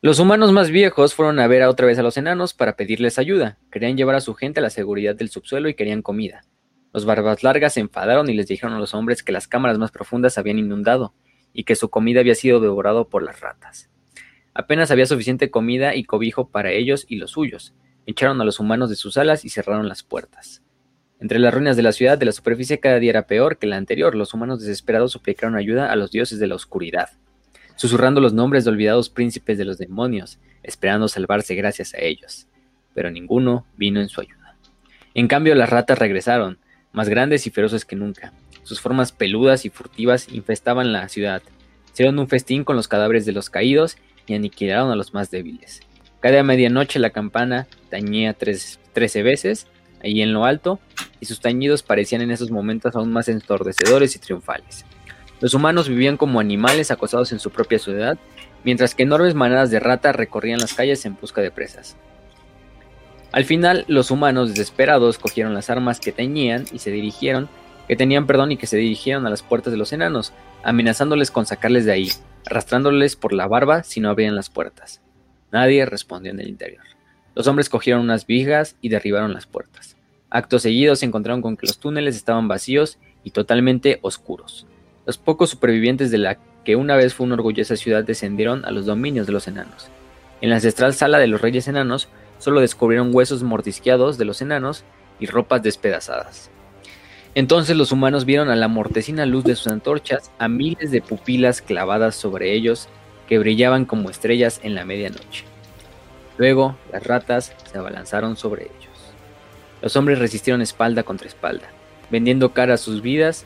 Los 0.01 0.19
humanos 0.19 0.53
más 0.53 0.69
viejos 0.69 1.13
fueron 1.13 1.39
a 1.39 1.47
ver 1.47 1.63
otra 1.63 1.87
vez 1.87 1.99
a 1.99 2.03
los 2.03 2.15
enanos 2.15 2.53
para 2.53 2.77
pedirles 2.77 3.19
ayuda. 3.19 3.57
Querían 3.71 3.97
llevar 3.97 4.15
a 4.15 4.21
su 4.21 4.33
gente 4.35 4.61
a 4.61 4.63
la 4.63 4.69
seguridad 4.69 5.15
del 5.15 5.29
subsuelo 5.29 5.67
y 5.67 5.73
querían 5.73 6.01
comida. 6.01 6.45
Los 6.95 7.03
barbas 7.03 7.43
largas 7.43 7.73
se 7.73 7.81
enfadaron 7.81 8.29
y 8.29 8.33
les 8.33 8.47
dijeron 8.47 8.73
a 8.73 8.79
los 8.79 8.93
hombres 8.93 9.21
que 9.21 9.33
las 9.33 9.49
cámaras 9.49 9.77
más 9.77 9.91
profundas 9.91 10.37
habían 10.37 10.59
inundado 10.59 11.13
y 11.51 11.65
que 11.65 11.75
su 11.75 11.89
comida 11.89 12.21
había 12.21 12.35
sido 12.35 12.61
devorado 12.61 13.09
por 13.09 13.21
las 13.21 13.41
ratas. 13.41 13.89
Apenas 14.53 14.91
había 14.91 15.05
suficiente 15.05 15.51
comida 15.51 15.93
y 15.93 16.05
cobijo 16.05 16.47
para 16.47 16.71
ellos 16.71 17.05
y 17.09 17.17
los 17.17 17.31
suyos. 17.31 17.73
Echaron 18.05 18.39
a 18.39 18.45
los 18.45 18.61
humanos 18.61 18.89
de 18.89 18.95
sus 18.95 19.17
alas 19.17 19.43
y 19.43 19.49
cerraron 19.49 19.89
las 19.89 20.03
puertas. 20.03 20.63
Entre 21.19 21.37
las 21.37 21.53
ruinas 21.53 21.75
de 21.75 21.83
la 21.83 21.91
ciudad, 21.91 22.17
de 22.17 22.27
la 22.27 22.31
superficie 22.31 22.79
cada 22.79 22.97
día 22.99 23.09
era 23.09 23.27
peor 23.27 23.57
que 23.57 23.67
la 23.67 23.75
anterior. 23.75 24.15
Los 24.15 24.33
humanos 24.33 24.61
desesperados 24.61 25.11
suplicaron 25.11 25.57
ayuda 25.57 25.91
a 25.91 25.97
los 25.97 26.11
dioses 26.11 26.39
de 26.39 26.47
la 26.47 26.55
oscuridad, 26.55 27.09
susurrando 27.75 28.21
los 28.21 28.31
nombres 28.31 28.63
de 28.63 28.71
olvidados 28.71 29.09
príncipes 29.09 29.57
de 29.57 29.65
los 29.65 29.77
demonios, 29.77 30.39
esperando 30.63 31.09
salvarse 31.09 31.55
gracias 31.55 31.93
a 31.93 31.97
ellos. 31.97 32.47
Pero 32.93 33.11
ninguno 33.11 33.65
vino 33.75 33.99
en 33.99 34.07
su 34.07 34.21
ayuda. 34.21 34.55
En 35.13 35.27
cambio, 35.27 35.55
las 35.55 35.69
ratas 35.69 35.99
regresaron, 35.99 36.59
más 36.95 37.09
grandes 37.09 37.45
y 37.45 37.51
feroces 37.51 37.85
que 37.85 37.95
nunca. 37.95 38.33
Sus 38.63 38.81
formas 38.81 39.11
peludas 39.11 39.65
y 39.65 39.69
furtivas 39.69 40.27
infestaban 40.31 40.91
la 40.93 41.07
ciudad. 41.09 41.43
Hicieron 41.93 42.17
un 42.17 42.27
festín 42.27 42.63
con 42.63 42.75
los 42.75 42.87
cadáveres 42.87 43.25
de 43.25 43.33
los 43.33 43.49
caídos 43.49 43.97
y 44.25 44.33
aniquilaron 44.33 44.89
a 44.91 44.95
los 44.95 45.13
más 45.13 45.29
débiles. 45.29 45.81
Cada 46.21 46.41
medianoche 46.41 46.97
la 46.97 47.11
campana 47.11 47.67
tañía 47.91 48.33
trece 48.33 49.23
veces, 49.23 49.67
ahí 50.01 50.21
en 50.21 50.33
lo 50.33 50.45
alto, 50.45 50.79
y 51.19 51.25
sus 51.25 51.41
tañidos 51.41 51.83
parecían 51.83 52.21
en 52.21 52.31
esos 52.31 52.49
momentos 52.49 52.95
aún 52.95 53.11
más 53.11 53.27
entordecedores 53.27 54.15
y 54.15 54.19
triunfales. 54.19 54.85
Los 55.41 55.53
humanos 55.53 55.89
vivían 55.89 56.17
como 56.17 56.39
animales 56.39 56.91
acosados 56.91 57.31
en 57.31 57.39
su 57.39 57.51
propia 57.51 57.77
ciudad, 57.77 58.17
mientras 58.63 58.95
que 58.95 59.03
enormes 59.03 59.35
manadas 59.35 59.69
de 59.69 59.79
ratas 59.79 60.15
recorrían 60.15 60.59
las 60.59 60.73
calles 60.73 61.05
en 61.05 61.17
busca 61.19 61.41
de 61.41 61.51
presas. 61.51 61.97
Al 63.35 63.43
final, 63.43 63.83
los 63.89 64.11
humanos 64.11 64.51
desesperados 64.51 65.19
cogieron 65.19 65.53
las 65.53 65.69
armas 65.69 65.99
que 65.99 66.13
tenían 66.13 66.63
y 66.71 66.79
se 66.79 66.89
dirigieron, 66.89 67.49
que 67.85 67.97
tenían 67.97 68.27
perdón 68.27 68.53
y 68.53 68.57
que 68.57 68.65
se 68.65 68.77
dirigieron 68.77 69.27
a 69.27 69.29
las 69.29 69.43
puertas 69.43 69.73
de 69.73 69.77
los 69.77 69.91
enanos, 69.91 70.31
amenazándoles 70.63 71.31
con 71.31 71.45
sacarles 71.45 71.83
de 71.83 71.91
ahí, 71.91 72.09
arrastrándoles 72.45 73.17
por 73.17 73.33
la 73.33 73.45
barba 73.45 73.83
si 73.83 73.99
no 73.99 74.09
abrían 74.09 74.37
las 74.37 74.49
puertas. 74.49 75.01
Nadie 75.51 75.85
respondió 75.85 76.31
en 76.31 76.39
el 76.39 76.47
interior. 76.47 76.85
Los 77.35 77.47
hombres 77.47 77.67
cogieron 77.67 78.03
unas 78.03 78.25
vigas 78.25 78.77
y 78.79 78.87
derribaron 78.87 79.33
las 79.33 79.47
puertas. 79.47 79.97
Acto 80.29 80.57
seguido 80.57 80.95
se 80.95 81.05
encontraron 81.05 81.41
con 81.41 81.57
que 81.57 81.67
los 81.67 81.77
túneles 81.77 82.15
estaban 82.15 82.47
vacíos 82.47 82.99
y 83.25 83.31
totalmente 83.31 83.99
oscuros. 84.01 84.65
Los 85.05 85.17
pocos 85.17 85.49
supervivientes 85.49 86.09
de 86.09 86.19
la 86.19 86.37
que 86.63 86.77
una 86.77 86.95
vez 86.95 87.13
fue 87.13 87.25
una 87.25 87.35
orgullosa 87.35 87.75
ciudad 87.75 88.05
descendieron 88.05 88.63
a 88.63 88.71
los 88.71 88.85
dominios 88.85 89.27
de 89.27 89.33
los 89.33 89.49
enanos. 89.49 89.89
En 90.39 90.51
la 90.51 90.55
ancestral 90.55 90.93
sala 90.93 91.19
de 91.19 91.27
los 91.27 91.41
reyes 91.41 91.67
enanos 91.67 92.07
solo 92.39 92.61
descubrieron 92.61 93.09
huesos 93.13 93.43
mordisqueados 93.43 94.17
de 94.17 94.25
los 94.25 94.41
enanos 94.41 94.83
y 95.19 95.25
ropas 95.25 95.63
despedazadas. 95.63 96.49
Entonces 97.35 97.75
los 97.75 97.91
humanos 97.91 98.25
vieron 98.25 98.49
a 98.49 98.55
la 98.55 98.69
mortecina 98.69 99.25
luz 99.25 99.43
de 99.43 99.55
sus 99.55 99.67
antorchas 99.67 100.31
a 100.39 100.47
miles 100.47 100.91
de 100.91 101.01
pupilas 101.01 101.61
clavadas 101.61 102.15
sobre 102.15 102.53
ellos 102.53 102.87
que 103.27 103.39
brillaban 103.39 103.85
como 103.85 104.09
estrellas 104.09 104.59
en 104.63 104.73
la 104.73 104.85
medianoche. 104.85 105.43
Luego 106.37 106.77
las 106.91 107.03
ratas 107.03 107.53
se 107.69 107.77
abalanzaron 107.77 108.37
sobre 108.37 108.63
ellos. 108.63 109.13
Los 109.81 109.95
hombres 109.95 110.19
resistieron 110.19 110.61
espalda 110.61 111.03
contra 111.03 111.27
espalda, 111.27 111.67
vendiendo 112.09 112.53
cara 112.53 112.75
a 112.75 112.77
sus 112.77 113.01
vidas, 113.01 113.45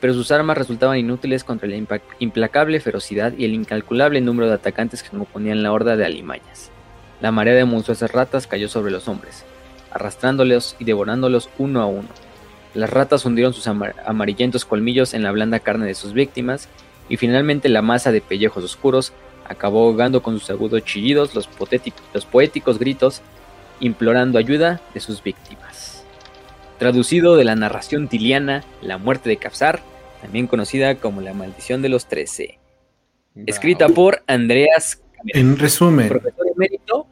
pero 0.00 0.14
sus 0.14 0.30
armas 0.30 0.58
resultaban 0.58 0.98
inútiles 0.98 1.44
contra 1.44 1.68
la 1.68 1.76
implacable 2.18 2.80
ferocidad 2.80 3.34
y 3.36 3.44
el 3.44 3.54
incalculable 3.54 4.20
número 4.20 4.48
de 4.48 4.54
atacantes 4.54 5.02
que 5.02 5.10
componían 5.10 5.62
la 5.62 5.72
horda 5.72 5.96
de 5.96 6.04
alimañas. 6.04 6.70
La 7.20 7.32
marea 7.32 7.54
de 7.54 7.64
monstruosas 7.64 8.12
ratas 8.12 8.46
cayó 8.46 8.68
sobre 8.68 8.92
los 8.92 9.08
hombres, 9.08 9.44
arrastrándolos 9.90 10.76
y 10.78 10.84
devorándolos 10.84 11.48
uno 11.58 11.80
a 11.80 11.86
uno. 11.86 12.08
Las 12.74 12.90
ratas 12.90 13.24
hundieron 13.24 13.54
sus 13.54 13.66
amarillentos 13.66 14.64
colmillos 14.64 15.14
en 15.14 15.22
la 15.22 15.32
blanda 15.32 15.60
carne 15.60 15.86
de 15.86 15.94
sus 15.94 16.12
víctimas 16.12 16.68
y 17.08 17.16
finalmente 17.16 17.68
la 17.68 17.80
masa 17.80 18.12
de 18.12 18.20
pellejos 18.20 18.62
oscuros 18.64 19.12
acabó 19.48 19.84
ahogando 19.84 20.22
con 20.22 20.38
sus 20.38 20.50
agudos 20.50 20.84
chillidos 20.84 21.34
los, 21.34 21.48
los 22.12 22.26
poéticos 22.26 22.78
gritos 22.78 23.22
implorando 23.80 24.38
ayuda 24.38 24.80
de 24.92 25.00
sus 25.00 25.22
víctimas. 25.22 26.04
Traducido 26.78 27.36
de 27.36 27.44
la 27.44 27.56
narración 27.56 28.08
tiliana 28.08 28.62
La 28.82 28.98
muerte 28.98 29.30
de 29.30 29.38
Capsar, 29.38 29.80
también 30.20 30.46
conocida 30.46 30.96
como 30.96 31.22
La 31.22 31.32
maldición 31.32 31.80
de 31.80 31.88
los 31.88 32.06
Trece. 32.06 32.58
Escrita 33.46 33.88
por 33.88 34.22
Andreas 34.26 35.02
En 35.28 35.58
resumen, 35.58 36.08
profesor 36.08 36.46
emérito 36.54 37.06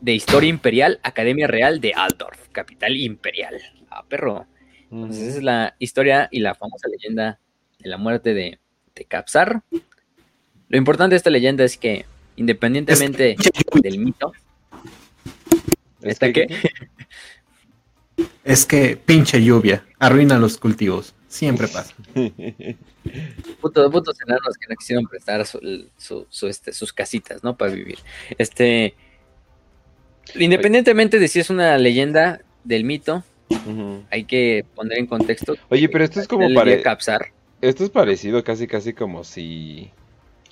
de 0.00 0.14
Historia 0.14 0.50
Imperial, 0.50 1.00
Academia 1.02 1.46
Real 1.46 1.80
de 1.80 1.92
Altdorf, 1.94 2.48
capital 2.50 2.96
imperial. 2.96 3.60
Ah, 3.90 4.04
perro. 4.08 4.46
Entonces, 4.90 5.28
esa 5.28 5.38
es 5.38 5.44
la 5.44 5.74
historia 5.78 6.28
y 6.30 6.40
la 6.40 6.54
famosa 6.54 6.88
leyenda 6.88 7.38
de 7.78 7.88
la 7.88 7.96
muerte 7.96 8.34
de, 8.34 8.58
de 8.94 9.04
Capsar. 9.04 9.62
Lo 10.68 10.78
importante 10.78 11.14
de 11.14 11.16
esta 11.18 11.30
leyenda 11.30 11.64
es 11.64 11.76
que, 11.76 12.04
independientemente 12.36 13.36
del 13.82 13.98
mito, 13.98 14.32
¿Es 16.02 16.18
que, 16.18 16.48
Es 18.44 18.66
que 18.66 18.96
pinche 18.96 19.42
lluvia 19.42 19.84
arruina 19.98 20.38
los 20.38 20.58
cultivos. 20.58 21.14
Siempre 21.32 21.66
pasa. 21.66 21.94
Putos, 23.62 23.90
putos 23.90 24.20
enanos 24.20 24.58
que 24.58 24.66
no 24.68 24.76
quisieron 24.76 25.06
prestar 25.06 25.46
su, 25.46 26.26
este, 26.46 26.74
sus 26.74 26.92
casitas, 26.92 27.42
¿no? 27.42 27.56
Para 27.56 27.72
vivir. 27.72 27.98
Este. 28.36 28.94
Independientemente 30.34 31.18
de 31.18 31.28
si 31.28 31.40
es 31.40 31.48
una 31.48 31.78
leyenda 31.78 32.42
del 32.64 32.84
mito, 32.84 33.24
hay 34.10 34.24
que 34.24 34.66
poner 34.74 34.98
en 34.98 35.06
contexto. 35.06 35.56
Oye, 35.70 35.88
pero 35.88 36.04
esto 36.04 36.20
es 36.20 36.28
como 36.28 36.52
para. 36.52 36.82
Capsar. 36.82 37.32
Esto 37.62 37.84
es 37.84 37.90
parecido 37.90 38.44
casi, 38.44 38.66
casi 38.66 38.92
como 38.92 39.24
si. 39.24 39.90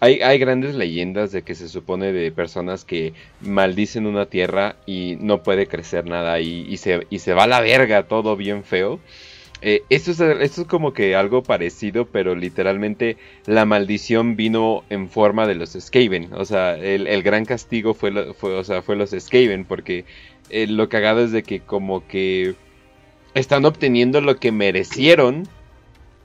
Hay, 0.00 0.22
hay 0.22 0.38
grandes 0.38 0.74
leyendas 0.74 1.30
de 1.30 1.42
que 1.42 1.54
se 1.54 1.68
supone 1.68 2.10
de 2.10 2.32
personas 2.32 2.86
que 2.86 3.12
maldicen 3.42 4.06
una 4.06 4.26
tierra 4.26 4.76
y 4.86 5.18
no 5.20 5.42
puede 5.42 5.66
crecer 5.66 6.06
nada 6.06 6.40
y, 6.40 6.64
y, 6.66 6.78
se, 6.78 7.06
y 7.10 7.18
se 7.18 7.34
va 7.34 7.44
a 7.44 7.46
la 7.46 7.60
verga 7.60 8.04
todo 8.04 8.34
bien 8.34 8.64
feo. 8.64 8.98
Eh, 9.62 9.82
esto, 9.90 10.10
es, 10.12 10.20
esto 10.20 10.62
es 10.62 10.66
como 10.66 10.92
que 10.92 11.14
algo 11.14 11.42
parecido, 11.42 12.06
pero 12.06 12.34
literalmente 12.34 13.16
la 13.46 13.66
maldición 13.66 14.36
vino 14.36 14.84
en 14.88 15.08
forma 15.08 15.46
de 15.46 15.54
los 15.54 15.76
Skaven. 15.78 16.32
O 16.32 16.44
sea, 16.44 16.76
el, 16.76 17.06
el 17.06 17.22
gran 17.22 17.44
castigo 17.44 17.94
fue, 17.94 18.32
fue, 18.34 18.54
o 18.56 18.64
sea, 18.64 18.82
fue 18.82 18.96
los 18.96 19.10
Skaven, 19.10 19.64
porque 19.64 20.04
eh, 20.50 20.66
lo 20.66 20.88
cagado 20.88 21.22
es 21.24 21.32
de 21.32 21.42
que 21.42 21.60
como 21.60 22.06
que 22.06 22.54
están 23.34 23.64
obteniendo 23.64 24.20
lo 24.20 24.36
que 24.36 24.52
merecieron, 24.52 25.46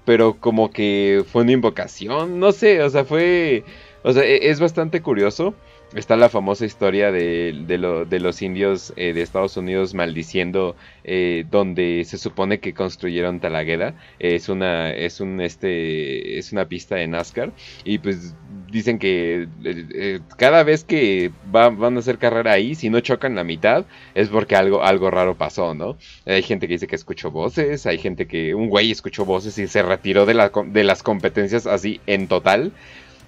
pero 0.05 0.37
como 0.39 0.71
que 0.71 1.23
fue 1.27 1.43
una 1.43 1.51
invocación, 1.51 2.39
no 2.39 2.51
sé, 2.51 2.81
o 2.83 2.89
sea, 2.89 3.05
fue, 3.05 3.63
o 4.03 4.13
sea, 4.13 4.23
e, 4.23 4.49
es 4.49 4.59
bastante 4.59 5.01
curioso. 5.01 5.55
Está 5.95 6.17
la 6.17 6.29
famosa 6.29 6.65
historia 6.65 7.11
de, 7.11 8.17
los 8.19 8.41
indios 8.41 8.93
eh, 8.97 9.13
de 9.13 9.21
Estados 9.21 9.57
Unidos 9.57 9.93
maldiciendo 9.93 10.75
eh, 11.03 11.45
donde 11.49 12.03
se 12.05 12.17
supone 12.17 12.59
que 12.59 12.73
construyeron 12.73 13.39
Talagueda. 13.39 13.95
es 14.19 14.49
una 14.49 14.91
es 14.91 15.21
un 15.21 15.41
este 15.41 16.37
es 16.37 16.51
una 16.51 16.65
pista 16.65 16.95
de 16.95 17.07
NASCAR 17.07 17.51
y 17.83 17.99
pues 17.99 18.35
dicen 18.69 18.99
que 18.99 19.47
eh, 19.63 20.19
cada 20.37 20.63
vez 20.63 20.83
que 20.83 21.31
van 21.49 21.95
a 21.95 21.99
hacer 21.99 22.17
carrera 22.17 22.51
ahí, 22.51 22.75
si 22.75 22.89
no 22.89 22.99
chocan 22.99 23.35
la 23.35 23.43
mitad 23.43 23.85
es 24.15 24.27
porque 24.27 24.55
algo 24.55 24.83
algo 24.83 25.09
raro 25.11 25.35
pasó, 25.35 25.73
¿no? 25.73 25.97
Hay 26.25 26.43
gente 26.43 26.67
que 26.67 26.73
dice 26.73 26.87
que 26.87 26.95
escuchó 26.95 27.31
voces, 27.31 27.85
hay 27.85 27.97
gente 27.97 28.27
que 28.27 28.53
un 28.53 28.69
güey 28.69 28.91
escuchó 28.91 29.23
voces 29.23 29.57
y 29.57 29.67
se 29.67 29.81
retiró 29.81 30.25
de, 30.25 30.33
la, 30.33 30.51
de 30.67 30.83
las 30.83 31.03
competencias 31.03 31.67
así 31.67 32.01
en 32.05 32.27
total. 32.27 32.73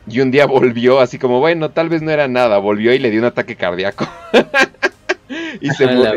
Y 0.10 0.22
un 0.22 0.32
día 0.32 0.46
volvió 0.46 1.00
así 1.00 1.20
como, 1.20 1.40
bueno, 1.40 1.72
tal 1.72 1.90
vez 1.90 2.02
no 2.02 2.12
era 2.12 2.28
nada, 2.28 2.58
volvió 2.60 2.94
y 2.94 3.00
le 3.00 3.12
dio 3.12 3.20
un 3.20 3.26
ataque 3.26 3.56
cardíaco. 3.56 4.08
y, 5.62 5.70
se 5.72 5.88
murió, 5.88 6.14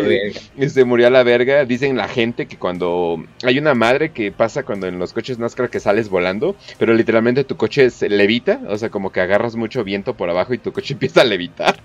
y, 0.57 0.69
se 0.69 0.85
murió 0.85 1.09
a 1.09 1.11
la 1.11 1.23
verga. 1.23 1.65
Dicen 1.65 1.97
la 1.97 2.09
gente 2.09 2.47
que 2.47 2.57
cuando 2.57 3.25
hay 3.43 3.59
una 3.59 3.75
madre 3.75 4.11
que 4.11 4.31
pasa 4.31 4.63
cuando 4.63 4.87
en 4.87 4.99
los 4.99 5.13
coches 5.13 5.39
NASCAR 5.39 5.71
que 5.71 5.81
sales 5.81 6.09
volando, 6.09 6.55
pero 6.79 6.95
literalmente 6.95 7.43
tu 7.45 7.57
coche 7.57 7.91
se 7.91 8.09
levita, 8.09 8.61
o 8.69 8.79
sea, 8.79 8.91
como 8.91 9.11
que 9.11 9.21
agarras 9.21 9.57
mucho 9.57 9.83
viento 9.83 10.15
por 10.15 10.31
abajo 10.31 10.55
y 10.55 10.59
tu 10.59 10.73
coche 10.73 10.93
empieza 10.95 11.23
a 11.23 11.25
levitar. 11.25 11.81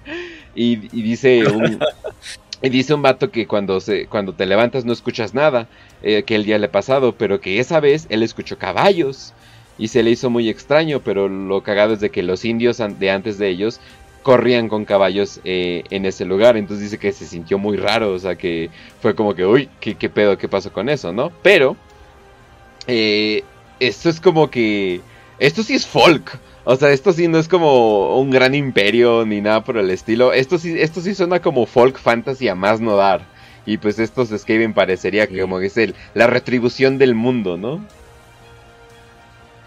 Y, 0.53 0.75
dice 0.75 1.45
un... 1.45 1.79
Y 2.61 2.69
dice 2.69 2.93
un 2.93 3.01
vato 3.01 3.29
que 3.31 3.45
cuando, 3.45 3.79
se, 3.79 4.07
cuando 4.07 4.33
te 4.33 4.45
levantas 4.45 4.85
no 4.85 4.93
escuchas 4.93 5.33
nada, 5.33 5.67
eh, 6.01 6.23
que 6.23 6.35
el 6.35 6.45
día 6.45 6.57
le 6.57 6.67
ha 6.67 6.71
pasado, 6.71 7.11
pero 7.11 7.39
que 7.39 7.59
esa 7.59 7.79
vez 7.79 8.07
él 8.09 8.23
escuchó 8.23 8.57
caballos 8.57 9.33
y 9.77 9.89
se 9.89 10.03
le 10.03 10.11
hizo 10.11 10.29
muy 10.29 10.49
extraño, 10.49 11.01
pero 11.03 11.27
lo 11.27 11.61
cagado 11.63 11.93
es 11.93 11.99
de 11.99 12.09
que 12.09 12.23
los 12.23 12.45
indios 12.45 12.77
de 12.77 13.11
antes 13.11 13.37
de 13.37 13.49
ellos 13.49 13.79
corrían 14.23 14.69
con 14.69 14.85
caballos 14.85 15.39
eh, 15.43 15.83
en 15.91 16.05
ese 16.05 16.25
lugar, 16.25 16.57
entonces 16.57 16.85
dice 16.85 16.97
que 16.97 17.11
se 17.11 17.27
sintió 17.27 17.59
muy 17.59 17.77
raro, 17.77 18.11
o 18.11 18.17
sea 18.17 18.35
que 18.35 18.71
fue 18.99 19.13
como 19.13 19.35
que, 19.35 19.45
uy, 19.45 19.69
¿qué, 19.79 19.93
qué 19.95 20.09
pedo, 20.09 20.37
qué 20.37 20.47
pasó 20.47 20.73
con 20.73 20.89
eso, 20.89 21.13
no? 21.13 21.31
Pero, 21.43 21.77
eh, 22.87 23.43
esto 23.79 24.09
es 24.09 24.19
como 24.19 24.49
que, 24.49 25.01
esto 25.37 25.61
sí 25.61 25.75
es 25.75 25.85
folk, 25.85 26.39
o 26.63 26.75
sea, 26.75 26.89
esto 26.89 27.13
sí 27.13 27.27
no 27.27 27.37
es 27.37 27.47
como 27.47 28.19
un 28.19 28.31
gran 28.31 28.55
imperio 28.55 29.27
ni 29.27 29.41
nada 29.41 29.63
por 29.63 29.77
el 29.77 29.91
estilo, 29.91 30.33
esto 30.33 30.57
sí, 30.57 30.73
esto 30.75 31.01
sí 31.01 31.13
suena 31.13 31.39
como 31.39 31.67
folk 31.67 31.99
fantasy 31.99 32.47
a 32.47 32.55
más 32.55 32.81
no 32.81 32.95
dar, 32.95 33.27
y 33.67 33.77
pues 33.77 33.99
estos 33.99 34.29
Skaven 34.29 34.73
parecería 34.73 35.27
que 35.27 35.39
como 35.39 35.59
que 35.59 35.67
es 35.67 35.77
el, 35.77 35.93
la 36.15 36.25
retribución 36.25 36.97
del 36.97 37.13
mundo, 37.13 37.57
¿no? 37.57 37.85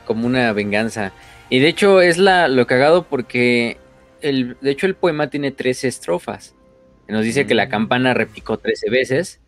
Como 0.09 0.27
una 0.27 0.55
venganza. 0.55 1.13
Y 1.51 1.59
de 1.59 1.69
hecho 1.69 2.01
es 2.01 2.17
la, 2.17 2.49
lo 2.49 2.67
cagado 2.67 3.03
porque 3.03 3.77
el, 4.23 4.57
de 4.63 4.71
hecho 4.71 4.87
el 4.87 4.95
poema 4.95 5.29
tiene 5.29 5.53
13 5.53 5.87
estrofas. 5.87 6.57
Nos 7.09 7.25
dice 7.25 7.47
que 7.47 7.55
la 7.55 7.67
mm. 7.67 7.71
campana 7.71 8.15
replicó 8.15 8.59
13 8.59 8.89
veces. 8.89 9.41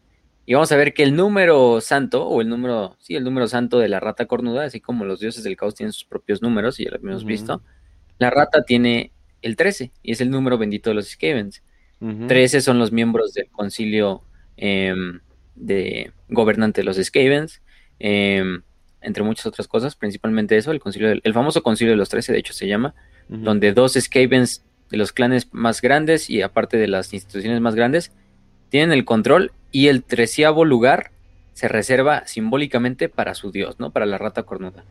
Y 0.45 0.53
vamos 0.53 0.71
a 0.71 0.77
ver 0.77 0.93
que 0.93 1.03
el 1.03 1.17
número 1.17 1.81
santo, 1.81 2.27
o 2.27 2.43
el 2.43 2.49
número, 2.49 2.97
sí, 2.99 3.17
el 3.17 3.25
número 3.25 3.49
santo 3.49 3.79
de 3.79 3.89
la 3.89 4.01
rata 4.01 4.27
cornuda, 4.27 4.65
así 4.65 4.81
como 4.81 5.07
los 5.07 5.21
dioses 5.21 5.45
del 5.45 5.57
caos 5.57 5.75
tienen 5.75 5.93
sus 5.93 6.05
propios 6.05 6.43
números, 6.43 6.79
y 6.79 6.85
ya 6.85 6.91
lo 6.91 6.97
hemos 6.97 7.25
visto, 7.25 7.63
la 8.19 8.29
rata 8.31 8.65
tiene 8.65 9.13
el 9.41 9.57
13, 9.57 9.93
y 10.03 10.13
es 10.13 10.21
el 10.21 10.31
número 10.31 10.59
bendito 10.59 10.91
de 10.91 10.95
los 10.95 11.09
Skavens. 11.09 11.63
13 12.01 12.63
son 12.63 12.79
los 12.79 12.93
miembros 12.93 13.33
del 13.33 13.49
concilio 13.51 14.25
em, 14.57 15.21
de 15.55 16.13
gobernante 16.29 16.81
de 16.81 16.85
los 16.85 16.97
Skavens. 16.97 17.63
Em, 17.99 18.63
entre 19.03 19.23
muchas 19.23 19.47
otras 19.47 19.69
cosas, 19.69 19.97
principalmente 19.97 20.57
eso, 20.57 20.71
el, 20.73 20.81
concilio 20.81 21.13
el 21.23 21.35
famoso 21.35 21.63
concilio 21.63 21.93
de 21.93 21.97
los 21.97 22.09
trece, 22.09 22.33
de 22.33 22.39
hecho 22.39 22.53
se 22.53 22.67
llama, 22.67 22.95
donde 23.29 23.73
dos 23.73 23.95
Skavens 23.99 24.65
de 24.91 24.97
los 24.97 25.13
clanes 25.13 25.49
más 25.53 25.81
grandes 25.81 26.29
y 26.29 26.43
aparte 26.43 26.77
de 26.77 26.89
las 26.89 27.13
instituciones 27.15 27.61
más 27.61 27.75
grandes 27.75 28.13
tienen 28.71 28.93
el 28.93 29.05
control 29.05 29.53
y 29.71 29.89
el 29.89 30.03
treceavo 30.03 30.65
lugar 30.65 31.13
se 31.53 31.69
reserva 31.69 32.27
simbólicamente 32.27 33.09
para 33.09 33.35
su 33.35 33.53
dios, 33.53 33.79
¿no? 33.79 33.91
Para 33.91 34.07
la 34.07 34.19
rata 34.19 34.43
cornuda. 34.43 34.85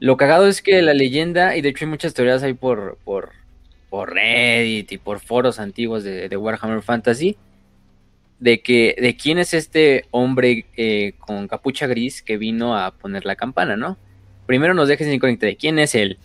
Lo 0.00 0.16
cagado 0.16 0.48
es 0.48 0.60
que 0.60 0.82
la 0.82 0.92
leyenda, 0.92 1.56
y 1.56 1.60
de 1.60 1.68
hecho 1.68 1.84
hay 1.84 1.90
muchas 1.90 2.14
teorías 2.14 2.42
ahí 2.42 2.54
por, 2.54 2.98
por, 3.04 3.30
por 3.88 4.12
Reddit 4.12 4.90
y 4.90 4.98
por 4.98 5.20
foros 5.20 5.60
antiguos 5.60 6.02
de, 6.02 6.28
de 6.28 6.36
Warhammer 6.36 6.82
Fantasy, 6.82 7.36
de 8.38 8.60
que 8.60 8.96
de 9.00 9.16
quién 9.16 9.38
es 9.38 9.54
este 9.54 10.04
hombre 10.10 10.66
eh, 10.76 11.14
con 11.18 11.48
capucha 11.48 11.86
gris 11.86 12.22
que 12.22 12.36
vino 12.36 12.76
a 12.76 12.92
poner 12.92 13.24
la 13.24 13.36
campana, 13.36 13.76
¿no? 13.76 13.96
Primero 14.46 14.74
nos 14.74 14.88
dejes 14.88 15.08
conectar 15.18 15.48
de 15.48 15.56
quién 15.56 15.78
es 15.78 15.94
él, 15.94 16.18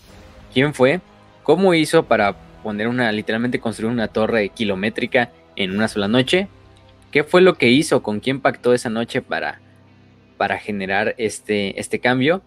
quién 0.53 0.74
fue, 0.74 1.01
cómo 1.43 1.74
hizo 1.74 2.03
para 2.03 2.36
poner 2.62 2.88
una, 2.88 3.12
literalmente 3.12 3.59
construir 3.59 3.91
una 3.91 4.09
torre 4.09 4.49
kilométrica 4.49 5.32
en 5.55 5.72
una 5.72 5.88
sola 5.88 6.07
noche, 6.07 6.47
qué 7.12 7.24
fue 7.24 7.41
lo 7.41 7.55
que 7.55 7.70
hizo, 7.70 8.03
con 8.03 8.20
quién 8.20 8.41
pactó 8.41 8.74
esa 8.74 8.89
noche 8.89 9.22
para, 9.22 9.59
para 10.38 10.59
generar 10.59 11.16
este, 11.18 11.80
este 11.80 11.99
cambio. 11.99 12.43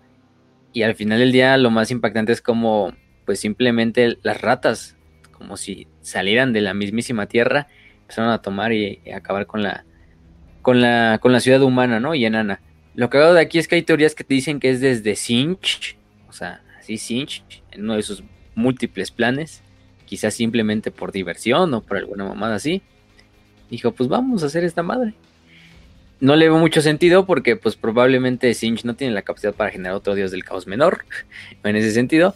Y 0.72 0.82
al 0.82 0.94
final 0.94 1.20
del 1.20 1.32
día 1.32 1.56
lo 1.56 1.70
más 1.70 1.90
impactante 1.90 2.32
es 2.32 2.40
como, 2.40 2.92
pues 3.24 3.40
simplemente 3.40 4.18
las 4.22 4.40
ratas, 4.40 4.96
como 5.32 5.56
si 5.56 5.88
salieran 6.00 6.52
de 6.52 6.60
la 6.60 6.74
mismísima 6.74 7.26
tierra 7.26 7.68
empezaron 8.04 8.30
a 8.30 8.42
tomar 8.42 8.72
y, 8.72 9.00
acabar 9.12 9.46
con 9.46 9.62
la, 9.62 9.84
con 10.62 10.80
la, 10.80 11.18
con 11.20 11.32
la 11.32 11.40
ciudad 11.40 11.62
humana, 11.62 12.00
¿no? 12.00 12.14
Y 12.14 12.24
enana. 12.24 12.60
Lo 12.94 13.10
que 13.10 13.18
hago 13.18 13.34
de 13.34 13.40
aquí 13.40 13.58
es 13.58 13.66
que 13.66 13.74
hay 13.74 13.82
teorías 13.82 14.14
que 14.14 14.24
te 14.24 14.34
dicen 14.34 14.60
que 14.60 14.70
es 14.70 14.80
desde 14.80 15.16
Sinch, 15.16 15.96
o 16.28 16.32
sea, 16.32 16.62
así 16.78 16.96
Sinch, 16.96 17.42
en 17.72 17.84
uno 17.84 17.96
de 17.96 18.02
sus 18.02 18.22
múltiples 18.54 19.10
planes, 19.10 19.62
quizás 20.06 20.34
simplemente 20.34 20.90
por 20.90 21.10
diversión 21.10 21.74
o 21.74 21.80
por 21.80 21.96
alguna 21.96 22.24
mamada 22.24 22.56
así. 22.56 22.82
Dijo, 23.70 23.92
pues 23.92 24.08
vamos 24.08 24.42
a 24.42 24.46
hacer 24.46 24.62
esta 24.62 24.82
madre. 24.82 25.14
No 26.20 26.36
le 26.36 26.48
veo 26.48 26.58
mucho 26.58 26.82
sentido 26.82 27.26
porque 27.26 27.56
pues 27.56 27.74
probablemente 27.74 28.54
Sinch 28.54 28.84
no 28.84 28.94
tiene 28.94 29.12
la 29.12 29.22
capacidad 29.22 29.54
para 29.54 29.70
generar 29.70 29.96
otro 29.96 30.14
dios 30.14 30.30
del 30.30 30.44
caos 30.44 30.66
menor, 30.66 31.04
en 31.64 31.76
ese 31.76 31.90
sentido. 31.90 32.34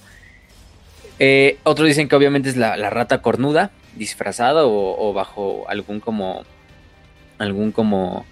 Eh, 1.20 1.58
otros 1.62 1.86
dicen 1.86 2.08
que 2.08 2.16
obviamente 2.16 2.48
es 2.48 2.56
la, 2.56 2.76
la 2.76 2.90
rata 2.90 3.22
cornuda, 3.22 3.70
disfrazado 3.98 4.68
o, 4.70 5.12
bajo 5.12 5.66
algún 5.68 6.00
como 6.00 6.44
algún 7.38 7.72
como 7.72 8.24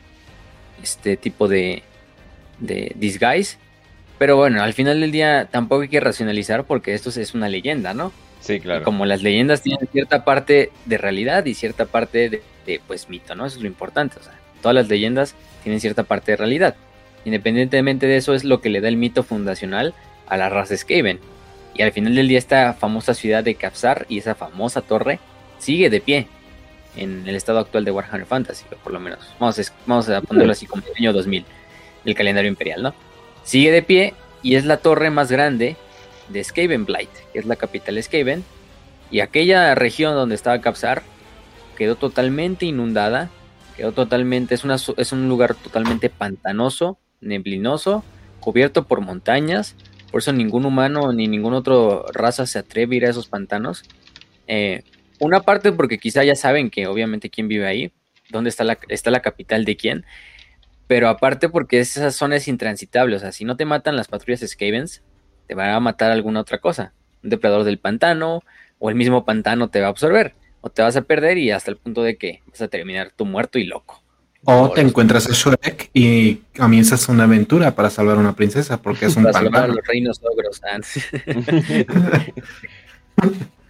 este 0.82 1.16
tipo 1.16 1.48
de, 1.48 1.82
de 2.58 2.92
disguise. 2.96 3.58
Pero 4.18 4.36
bueno, 4.36 4.62
al 4.62 4.72
final 4.72 5.00
del 5.00 5.12
día 5.12 5.48
tampoco 5.50 5.82
hay 5.82 5.88
que 5.88 6.00
racionalizar 6.00 6.64
porque 6.64 6.94
esto 6.94 7.10
es 7.10 7.34
una 7.34 7.48
leyenda, 7.48 7.92
¿no? 7.92 8.12
Sí, 8.40 8.60
claro. 8.60 8.84
como 8.84 9.06
las 9.06 9.22
leyendas 9.22 9.62
tienen 9.62 9.88
cierta 9.90 10.24
parte 10.24 10.70
de 10.84 10.98
realidad 10.98 11.44
y 11.46 11.54
cierta 11.54 11.86
parte 11.86 12.42
de, 12.64 12.80
pues 12.86 13.08
mito, 13.08 13.34
¿no? 13.34 13.46
Eso 13.46 13.56
es 13.56 13.62
lo 13.62 13.68
importante. 13.68 14.18
O 14.20 14.22
sea, 14.22 14.38
todas 14.62 14.74
las 14.74 14.88
leyendas 14.88 15.34
tienen 15.64 15.80
cierta 15.80 16.04
parte 16.04 16.32
de 16.32 16.36
realidad. 16.36 16.76
Independientemente 17.24 18.06
de 18.06 18.16
eso 18.16 18.34
es 18.34 18.44
lo 18.44 18.60
que 18.60 18.70
le 18.70 18.80
da 18.80 18.88
el 18.88 18.96
mito 18.96 19.24
fundacional 19.24 19.94
a 20.28 20.36
la 20.36 20.48
raza 20.48 20.76
Skaven. 20.76 21.18
Y 21.74 21.82
al 21.82 21.92
final 21.92 22.14
del 22.14 22.28
día 22.28 22.38
esta 22.38 22.72
famosa 22.74 23.14
ciudad 23.14 23.42
de 23.42 23.56
Capsar 23.56 24.06
y 24.08 24.18
esa 24.18 24.34
famosa 24.34 24.80
torre 24.80 25.18
sigue 25.58 25.90
de 25.90 26.00
pie 26.00 26.28
en 26.96 27.26
el 27.28 27.34
estado 27.34 27.58
actual 27.58 27.84
de 27.84 27.90
Warhammer 27.90 28.26
Fantasy, 28.26 28.64
por 28.82 28.92
lo 28.92 29.00
menos. 29.00 29.20
Vamos 29.38 29.58
a, 29.58 29.62
vamos 29.86 30.08
a 30.08 30.20
ponerlo 30.22 30.52
así 30.52 30.66
como 30.66 30.82
el 30.86 30.92
año 30.96 31.12
2000 31.12 31.44
del 32.04 32.14
calendario 32.14 32.48
imperial, 32.48 32.82
¿no? 32.82 32.94
Sigue 33.42 33.70
de 33.70 33.82
pie 33.82 34.14
y 34.42 34.56
es 34.56 34.64
la 34.64 34.78
torre 34.78 35.10
más 35.10 35.30
grande 35.30 35.76
de 36.28 36.42
Skavenblight, 36.42 37.10
que 37.32 37.38
es 37.38 37.46
la 37.46 37.56
capital 37.56 37.94
de 37.94 38.02
Skaven. 38.02 38.44
Y 39.10 39.20
aquella 39.20 39.74
región 39.74 40.14
donde 40.14 40.34
estaba 40.34 40.60
Capsar 40.60 41.02
quedó 41.76 41.94
totalmente 41.96 42.66
inundada, 42.66 43.30
quedó 43.76 43.92
totalmente, 43.92 44.54
es, 44.54 44.64
una, 44.64 44.76
es 44.96 45.12
un 45.12 45.28
lugar 45.28 45.54
totalmente 45.54 46.10
pantanoso, 46.10 46.98
neblinoso, 47.20 48.04
cubierto 48.40 48.84
por 48.84 49.00
montañas. 49.00 49.76
Por 50.10 50.20
eso 50.20 50.32
ningún 50.32 50.64
humano 50.64 51.12
ni 51.12 51.28
ninguna 51.28 51.58
otra 51.58 51.74
raza 52.12 52.46
se 52.46 52.58
atreve 52.58 52.94
a 52.94 52.96
ir 52.96 53.06
a 53.06 53.10
esos 53.10 53.28
pantanos. 53.28 53.84
Eh, 54.48 54.82
una 55.20 55.40
parte 55.40 55.72
porque 55.72 55.98
quizá 55.98 56.24
ya 56.24 56.34
saben 56.34 56.70
que 56.70 56.86
obviamente 56.86 57.30
quién 57.30 57.48
vive 57.48 57.66
ahí, 57.66 57.92
dónde 58.30 58.50
está 58.50 58.64
la, 58.64 58.78
está 58.88 59.10
la 59.10 59.20
capital 59.20 59.64
de 59.64 59.76
quién, 59.76 60.04
pero 60.86 61.08
aparte 61.08 61.48
porque 61.48 61.80
esa 61.80 62.10
zona 62.10 62.36
es 62.36 62.48
intransitable, 62.48 63.16
o 63.16 63.18
sea, 63.18 63.32
si 63.32 63.44
no 63.44 63.56
te 63.56 63.64
matan 63.64 63.96
las 63.96 64.08
patrullas 64.08 64.40
Skavens, 64.46 65.02
te 65.46 65.54
van 65.54 65.70
a 65.70 65.80
matar 65.80 66.10
alguna 66.10 66.40
otra 66.40 66.58
cosa, 66.58 66.92
un 67.22 67.30
depredador 67.30 67.64
del 67.64 67.78
pantano 67.78 68.42
o 68.78 68.90
el 68.90 68.94
mismo 68.94 69.24
pantano 69.24 69.68
te 69.68 69.80
va 69.80 69.86
a 69.86 69.90
absorber 69.90 70.34
o 70.60 70.70
te 70.70 70.82
vas 70.82 70.96
a 70.96 71.02
perder 71.02 71.38
y 71.38 71.50
hasta 71.50 71.70
el 71.70 71.76
punto 71.76 72.02
de 72.02 72.16
que 72.16 72.42
vas 72.50 72.60
a 72.60 72.68
terminar 72.68 73.12
tú 73.14 73.24
muerto 73.24 73.58
y 73.58 73.64
loco. 73.64 74.02
O 74.48 74.70
te 74.70 74.80
encuentras 74.80 75.28
a 75.28 75.32
Shrek 75.32 75.90
y 75.92 76.36
comienzas 76.56 77.08
una 77.08 77.24
aventura 77.24 77.74
para 77.74 77.90
salvar 77.90 78.16
a 78.16 78.20
una 78.20 78.36
princesa 78.36 78.80
porque 78.80 79.06
es 79.06 79.16
un 79.16 79.24
para 79.24 79.40
salvar 79.40 79.64
a 79.64 79.68
los 79.68 79.84
reinos 79.86 80.20
ogros. 80.22 80.60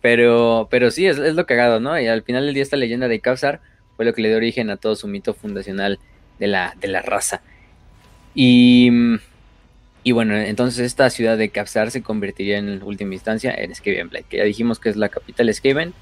Pero, 0.00 0.68
pero 0.70 0.90
sí, 0.90 1.06
es, 1.06 1.18
es, 1.18 1.34
lo 1.34 1.46
cagado, 1.46 1.80
¿no? 1.80 1.98
Y 2.00 2.06
al 2.06 2.22
final 2.22 2.46
del 2.46 2.54
día 2.54 2.62
esta 2.62 2.76
leyenda 2.76 3.08
de 3.08 3.20
Kavsar 3.20 3.60
fue 3.96 4.04
lo 4.04 4.14
que 4.14 4.22
le 4.22 4.28
dio 4.28 4.36
origen 4.38 4.70
a 4.70 4.76
todo 4.76 4.96
su 4.96 5.08
mito 5.08 5.34
fundacional 5.34 5.98
de 6.38 6.46
la, 6.46 6.74
de 6.80 6.88
la 6.88 7.02
raza. 7.02 7.42
Y, 8.34 8.90
Y 10.02 10.12
bueno, 10.12 10.34
entonces 10.34 10.86
esta 10.86 11.10
ciudad 11.10 11.36
de 11.36 11.50
Capsar 11.50 11.90
se 11.90 12.02
convertiría 12.02 12.56
en 12.56 12.82
última 12.82 13.12
instancia 13.12 13.52
en 13.52 13.74
Skavenblight, 13.74 14.26
que 14.28 14.38
ya 14.38 14.44
dijimos 14.44 14.80
que 14.80 14.88
es 14.88 14.96
la 14.96 15.10
capital 15.10 15.52
Skaven, 15.52 15.92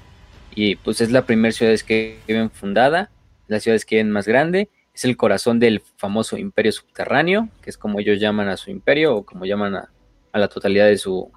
y 0.55 0.77
pues 0.77 1.01
es 1.01 1.11
la 1.11 1.25
primera 1.25 1.51
ciudad 1.51 1.73
de 1.73 1.77
Skaven 1.77 2.49
fundada, 2.49 3.09
la 3.49 3.59
ciudad 3.59 3.75
de 3.75 3.79
Skaven 3.79 4.09
más 4.09 4.25
grande, 4.25 4.69
es 4.93 5.03
el 5.03 5.17
corazón 5.17 5.59
del 5.59 5.81
famoso 5.97 6.37
imperio 6.37 6.71
subterráneo, 6.71 7.49
que 7.61 7.69
es 7.69 7.77
como 7.77 7.99
ellos 7.99 8.21
llaman 8.21 8.47
a 8.47 8.55
su 8.55 8.71
imperio, 8.71 9.17
o 9.17 9.25
como 9.25 9.45
llaman 9.45 9.75
a, 9.75 9.89
a 10.31 10.39
la 10.39 10.47
totalidad 10.47 10.87
de 10.87 10.97
su, 10.97 11.29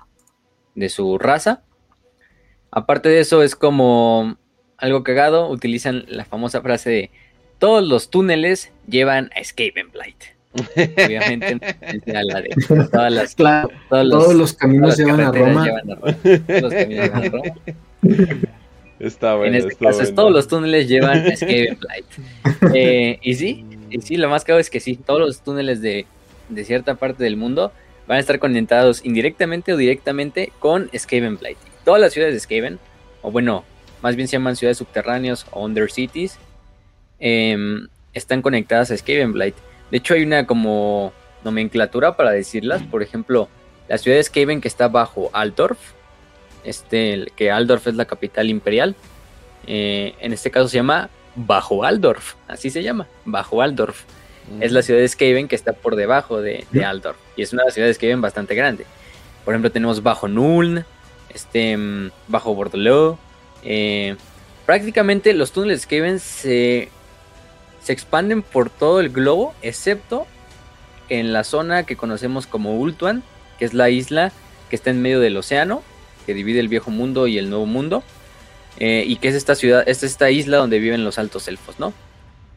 de 0.77 0.89
su 0.89 1.19
raza. 1.19 1.63
Aparte 2.73 3.11
de 3.11 3.21
eso, 3.21 3.43
es 3.43 3.55
como 3.55 4.37
algo 4.79 5.05
cagado, 5.05 5.49
utilizan 5.49 6.05
la 6.09 6.25
famosa 6.25 6.63
frase 6.63 6.91
de 6.91 7.11
todos 7.59 7.87
los 7.87 8.11
túneles 8.11 8.73
llevan 8.89 9.31
a 9.37 9.45
Skavenblight. 9.45 10.17
Obviamente, 11.07 11.61
la 12.07 12.41
de 12.41 12.51
todas 12.91 13.13
las, 13.13 13.35
claro, 13.37 13.71
todos, 13.89 14.07
los, 14.07 14.25
todos, 14.25 14.35
los, 14.35 14.53
caminos 14.55 14.97
llevan 14.97 15.21
a 15.21 15.31
Roma. 15.31 15.65
Llevan 15.65 15.91
a 15.91 15.95
Roma. 15.95 16.17
Todos 16.47 16.63
los 16.63 16.75
caminos 16.75 17.05
llevan 17.05 17.25
a 17.25 17.29
Roma. 17.29 17.43
Está 18.99 19.35
bueno. 19.35 19.57
En 19.57 19.63
este 19.63 19.77
caso, 19.77 19.99
bueno. 19.99 20.15
todos 20.15 20.33
los 20.33 20.49
túneles 20.49 20.89
llevan 20.89 21.27
a 21.27 21.37
Skavenblight. 21.37 22.07
eh, 22.75 23.19
y 23.23 23.35
sí, 23.35 23.65
y 23.91 24.01
sí, 24.01 24.17
lo 24.17 24.29
más 24.29 24.45
claro 24.45 24.61
es 24.61 24.71
que 24.71 24.81
sí, 24.81 24.97
todos 24.97 25.21
los 25.21 25.41
túneles 25.43 25.83
de, 25.83 26.07
de 26.49 26.65
cierta 26.65 26.95
parte 26.95 27.23
del 27.23 27.37
mundo 27.37 27.73
van 28.07 28.17
a 28.17 28.21
estar 28.21 28.39
conectados 28.39 29.05
indirectamente 29.05 29.73
o 29.73 29.77
directamente 29.77 30.53
con 30.59 30.91
Skavenblight. 30.97 31.72
Todas 31.85 32.01
las 32.01 32.13
ciudades 32.13 32.35
de 32.35 32.41
Skaven, 32.41 32.79
o 33.23 33.31
bueno, 33.31 33.65
más 34.03 34.17
bien 34.17 34.29
se 34.29 34.33
llaman 34.33 34.57
ciudades 34.57 34.79
subterráneas 34.79 35.47
o 35.51 35.65
undercities, 35.65 36.39
eh, 37.21 37.57
están 38.13 38.43
conectadas 38.43 38.91
a 38.91 38.97
Skavenblight. 38.97 39.55
De 39.91 39.99
hecho, 39.99 40.15
hay 40.15 40.23
una 40.23 40.47
como 40.47 41.13
nomenclatura 41.45 42.17
para 42.17 42.31
decirlas. 42.31 42.83
Por 42.83 43.03
ejemplo, 43.03 43.49
la 43.89 43.99
ciudad 43.99 44.17
de 44.17 44.25
Skaven 44.25 44.61
que 44.61 44.69
está 44.69 44.89
bajo 44.89 45.31
Altdorf, 45.33 45.79
este, 46.65 47.27
que 47.37 47.51
Altdorf 47.51 47.87
es 47.87 47.95
la 47.95 48.05
capital 48.05 48.51
imperial. 48.51 48.95
Eh, 49.67 50.15
en 50.21 50.33
este 50.33 50.51
caso 50.51 50.69
se 50.69 50.77
llama 50.77 51.09
Bajo 51.37 51.85
Aldorf, 51.85 52.35
así 52.49 52.71
se 52.71 52.83
llama, 52.83 53.07
Bajo 53.25 53.63
Aldorf. 53.63 54.05
Es 54.61 54.73
la 54.73 54.83
ciudad 54.83 54.99
de 54.99 55.09
Skaven 55.09 55.47
que 55.47 55.55
está 55.55 55.73
por 55.73 55.95
debajo 55.95 56.43
de, 56.43 56.67
de 56.73 56.85
Aldorf. 56.85 57.17
Y 57.37 57.43
es 57.43 57.53
una 57.53 57.71
ciudad 57.71 57.87
de 57.87 57.95
Skaven 57.95 58.21
bastante 58.21 58.57
grande. 58.57 58.85
Por 59.45 59.55
ejemplo, 59.55 59.71
tenemos 59.71 60.03
Bajo 60.03 60.27
Nuln, 60.27 60.85
este, 61.35 61.77
mm, 61.77 62.11
Bajo 62.29 62.55
Bordelot. 62.55 63.19
Eh, 63.65 64.17
prácticamente 64.67 65.33
los 65.35 65.53
túneles 65.53 65.81
de 65.81 65.85
Skaven 65.85 66.19
se, 66.19 66.89
se 67.83 67.93
expanden 67.93 68.43
por 68.43 68.71
todo 68.71 69.01
el 69.01 69.11
globo, 69.11 69.55
excepto 69.63 70.27
en 71.09 71.33
la 71.33 71.45
zona 71.45 71.85
que 71.85 71.97
conocemos 71.97 72.47
como 72.47 72.79
Ultuan, 72.79 73.23
que 73.59 73.65
es 73.65 73.75
la 73.75 73.91
isla 73.91 74.33
que 74.71 74.77
está 74.77 74.91
en 74.91 75.03
medio 75.03 75.21
del 75.21 75.37
océano, 75.37 75.83
que 76.27 76.35
divide 76.35 76.61
el 76.61 76.69
viejo 76.69 76.91
mundo 76.91 77.27
y 77.27 77.39
el 77.39 77.51
nuevo 77.51 77.67
mundo. 77.67 78.03
Eh, 78.79 79.05
y 79.07 79.17
que 79.17 79.29
es 79.29 79.35
esta 79.35 79.55
ciudad, 79.55 79.85
es 79.87 80.03
esta 80.03 80.31
isla 80.31 80.57
donde 80.57 80.79
viven 80.79 81.05
los 81.05 81.19
altos 81.19 81.47
elfos, 81.47 81.79
¿no? 81.79 81.93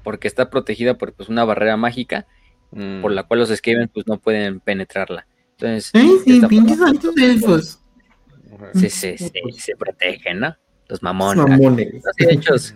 Porque 0.03 0.27
está 0.27 0.49
protegida 0.49 0.97
por 0.97 1.13
pues, 1.13 1.27
una 1.27 1.43
barrera 1.43 1.75
mágica 1.75 2.25
mm. 2.71 3.01
por 3.01 3.11
la 3.11 3.23
cual 3.23 3.41
los 3.41 3.49
Skaven 3.49 3.89
pues 3.89 4.07
no 4.07 4.17
pueden 4.17 4.61
penetrarla. 4.61 5.27
Entonces, 5.57 5.91
sí, 6.25 6.41
pinches 6.47 6.79
altos 6.81 7.15
elfos. 7.17 7.79
Sí, 8.73 8.89
sí, 8.89 9.17
sí, 9.17 9.31
se 9.57 9.75
protegen, 9.75 10.39
¿no? 10.39 10.55
Los 10.87 11.01
mamones. 11.01 11.45
mamones. 11.45 11.93
Los 11.93 12.31
hechos 12.31 12.75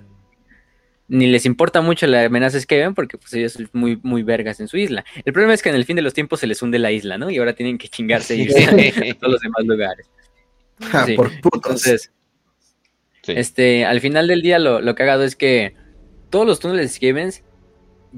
ni 1.09 1.25
les 1.25 1.45
importa 1.45 1.81
mucho 1.81 2.05
la 2.05 2.25
amenaza 2.25 2.59
Skaven 2.59 2.93
porque 2.93 3.17
pues 3.17 3.33
ellos 3.33 3.53
son 3.53 3.69
muy, 3.73 3.99
muy 4.03 4.21
vergas 4.21 4.59
en 4.59 4.67
su 4.67 4.77
isla. 4.77 5.03
El 5.25 5.33
problema 5.33 5.55
es 5.55 5.63
que 5.63 5.69
en 5.69 5.75
el 5.75 5.83
fin 5.83 5.95
de 5.95 6.03
los 6.03 6.13
tiempos 6.13 6.39
se 6.39 6.47
les 6.47 6.61
hunde 6.61 6.77
la 6.77 6.91
isla, 6.91 7.17
¿no? 7.17 7.31
Y 7.31 7.39
ahora 7.39 7.53
tienen 7.53 7.79
que 7.79 7.87
chingarse 7.87 8.35
y 8.35 8.41
irse 8.43 8.63
a 8.63 9.13
todos 9.15 9.33
los 9.33 9.41
demás 9.41 9.65
lugares. 9.65 10.07
Ja, 10.79 11.07
por 11.15 11.29
putos. 11.41 11.65
Entonces, 11.65 12.11
este, 13.27 13.85
al 13.85 13.99
final 14.01 14.27
del 14.27 14.43
día 14.43 14.59
lo, 14.59 14.81
lo 14.81 14.95
cagado 14.95 15.23
es 15.23 15.35
que 15.35 15.73
todos 16.29 16.45
los 16.45 16.59
túneles 16.59 16.93
Skavens 16.93 17.43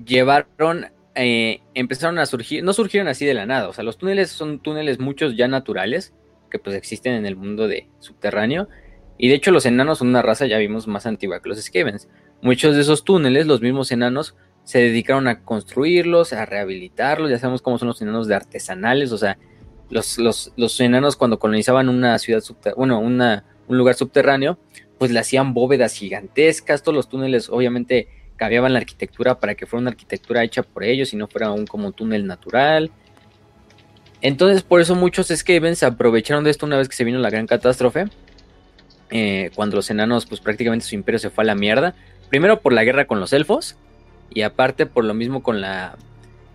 llevaron, 0.06 0.88
eh, 1.16 1.62
empezaron 1.74 2.20
a 2.20 2.26
surgir, 2.26 2.62
no 2.62 2.74
surgieron 2.74 3.08
así 3.08 3.26
de 3.26 3.34
la 3.34 3.46
nada, 3.46 3.70
o 3.70 3.74
sea, 3.74 3.84
los 3.84 3.98
túneles 3.98 4.30
son 4.30 4.60
túneles 4.60 5.00
muchos 5.00 5.36
ya 5.36 5.48
naturales, 5.48 6.14
que 6.52 6.60
pues 6.60 6.76
existen 6.76 7.14
en 7.14 7.26
el 7.26 7.36
mundo 7.36 7.68
de 7.68 7.88
subterráneo, 8.00 8.70
y 9.18 9.30
de 9.30 9.36
hecho 9.36 9.50
los 9.50 9.66
enanos 9.66 9.98
son 9.98 10.10
una 10.10 10.22
raza, 10.22 10.46
ya 10.46 10.60
vimos, 10.60 10.88
más 10.88 11.08
antigua 11.08 11.42
que 11.42 11.50
los 11.50 11.60
Skavens. 11.60 12.08
Muchos 12.44 12.76
de 12.76 12.82
esos 12.82 13.04
túneles, 13.04 13.48
los 13.48 13.62
mismos 13.62 13.92
enanos, 13.92 14.36
se 14.64 14.80
dedicaron 14.80 15.28
a 15.28 15.44
construirlos, 15.44 16.34
a 16.34 16.46
rehabilitarlos, 16.46 17.32
ya 17.32 17.40
sabemos 17.40 17.64
cómo 17.64 17.80
son 17.80 17.88
los 17.88 18.02
enanos 18.02 18.28
de 18.28 18.36
artesanales, 18.36 19.12
o 19.12 19.18
sea, 19.18 19.40
los, 19.90 20.18
los, 20.18 20.54
los 20.56 20.80
enanos 20.80 21.16
cuando 21.16 21.40
colonizaban 21.40 21.90
una 21.90 22.18
ciudad, 22.20 22.44
bueno, 22.78 23.00
una, 23.00 23.46
un 23.68 23.78
lugar 23.78 23.96
subterráneo, 23.96 24.60
pues 24.98 25.12
le 25.12 25.20
hacían 25.20 25.54
bóvedas 25.54 25.94
gigantescas, 25.94 26.84
todos 26.84 26.96
los 26.96 27.10
túneles 27.10 27.50
obviamente 27.50 28.08
cambiaban 28.38 28.74
la 28.74 28.80
arquitectura 28.80 29.40
para 29.40 29.56
que 29.56 29.66
fuera 29.68 29.82
una 29.82 29.92
arquitectura 29.92 30.44
hecha 30.44 30.64
por 30.64 30.84
ellos 30.84 31.14
y 31.14 31.18
no 31.18 31.28
fuera 31.28 31.52
un 31.52 31.68
como 31.68 31.92
túnel 31.92 32.26
natural. 32.26 32.92
Entonces 34.22 34.64
por 34.64 34.82
eso 34.82 34.96
muchos 34.96 35.28
Skaven 35.28 35.76
se 35.76 35.86
aprovecharon 35.86 36.44
de 36.44 36.52
esto 36.52 36.66
una 36.66 36.78
vez 36.78 36.88
que 36.88 36.96
se 36.96 37.04
vino 37.04 37.20
la 37.20 37.30
gran 37.30 37.48
catástrofe, 37.48 38.06
eh, 39.10 39.52
cuando 39.56 39.76
los 39.76 39.90
enanos 39.90 40.26
pues 40.26 40.40
prácticamente 40.40 40.86
su 40.86 40.96
imperio 40.96 41.20
se 41.20 41.30
fue 41.30 41.44
a 41.44 41.48
la 41.48 41.56
mierda, 41.56 41.96
primero 42.30 42.62
por 42.62 42.74
la 42.74 42.84
guerra 42.84 43.06
con 43.06 43.20
los 43.20 43.34
elfos 43.34 43.76
y 44.30 44.44
aparte 44.44 44.86
por 44.86 45.04
lo 45.04 45.14
mismo 45.14 45.44
con 45.44 45.60
la 45.60 45.98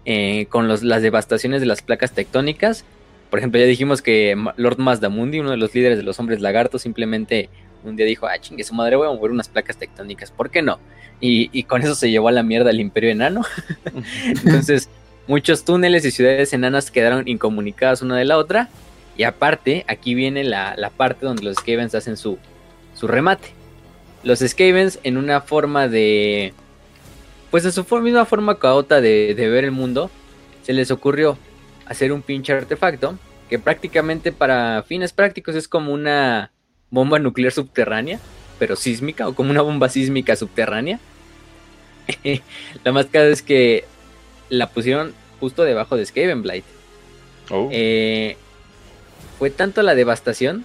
eh, 0.09 0.47
con 0.51 0.69
los, 0.69 0.85
las 0.85 1.03
devastaciones 1.03 1.61
de 1.61 1.67
las 1.67 1.83
placas 1.83 2.13
tectónicas. 2.13 2.85
Por 3.29 3.41
ejemplo, 3.41 3.59
ya 3.59 3.67
dijimos 3.67 4.03
que 4.03 4.37
Lord 4.57 4.79
Mazdamundi, 4.79 5.41
uno 5.41 5.51
de 5.51 5.57
los 5.57 5.75
líderes 5.75 5.99
de 5.99 6.05
los 6.05 6.21
hombres 6.21 6.41
lagartos, 6.41 6.83
simplemente 6.83 7.51
un 7.83 7.97
día 7.97 8.07
dijo, 8.07 8.27
ah, 8.27 8.39
chingue 8.39 8.63
su 8.63 8.73
madre, 8.73 8.95
voy 8.95 9.09
a 9.09 9.11
mover 9.11 9.33
unas 9.33 9.49
placas 9.49 9.77
tectónicas, 9.77 10.31
¿por 10.31 10.51
qué 10.51 10.63
no? 10.63 10.79
Y, 11.21 11.51
y 11.53 11.65
con 11.65 11.83
eso 11.83 11.97
se 11.97 12.09
llevó 12.09 12.29
a 12.29 12.33
la 12.33 12.45
mierda 12.45 12.71
el 12.71 12.81
imperio 12.81 13.11
enano. 13.11 13.43
Entonces, 14.25 14.89
muchos 15.27 15.65
túneles 15.65 16.05
y 16.05 16.11
ciudades 16.11 16.53
enanas 16.53 16.91
quedaron 16.91 17.27
incomunicadas 17.29 18.03
una 18.03 18.17
de 18.17 18.25
la 18.25 18.39
otra. 18.39 18.69
Y 19.17 19.25
aparte, 19.25 19.85
aquí 19.89 20.15
viene 20.15 20.45
la, 20.45 20.75
la 20.77 20.91
parte 20.91 21.27
donde 21.27 21.43
los 21.43 21.57
Skavens 21.57 21.95
hacen 21.95 22.17
su, 22.17 22.39
su 22.95 23.07
remate. 23.07 23.49
Los 24.23 24.41
Skavens 24.41 24.99
en 25.03 25.17
una 25.17 25.41
forma 25.41 25.89
de... 25.89 26.53
Pues 27.51 27.65
en 27.65 27.73
su 27.73 27.85
misma 28.01 28.27
forma 28.27 28.59
caota 28.59 29.01
de, 29.01 29.35
de 29.35 29.49
ver 29.49 29.65
el 29.65 29.71
mundo, 29.71 30.11
se 30.63 30.73
les 30.73 30.91
ocurrió 30.91 31.39
hacer 31.87 32.13
un 32.13 32.21
pinche 32.21 32.53
artefacto 32.53 33.19
que 33.49 33.59
prácticamente 33.59 34.33
para 34.33 34.83
fines 34.83 35.13
prácticos 35.13 35.55
es 35.55 35.69
como 35.69 35.93
una 35.93 36.51
bomba 36.91 37.19
nuclear 37.19 37.53
subterránea, 37.53 38.19
pero 38.59 38.77
sísmica, 38.77 39.29
o 39.29 39.35
como 39.35 39.51
una 39.51 39.63
bomba 39.63 39.89
sísmica 39.89 40.37
subterránea. 40.37 40.99
la 42.85 42.93
más 42.93 43.07
cara 43.07 43.27
es 43.29 43.43
que 43.43 43.85
la 44.49 44.69
pusieron 44.71 45.15
justo 45.41 45.65
debajo 45.65 45.97
de 45.97 46.07
Skavenblight. 46.07 46.65
Oh. 47.51 47.69
Eh, 47.71 48.37
fue 49.39 49.51
tanto 49.51 49.83
la 49.83 49.95
devastación 49.95 50.65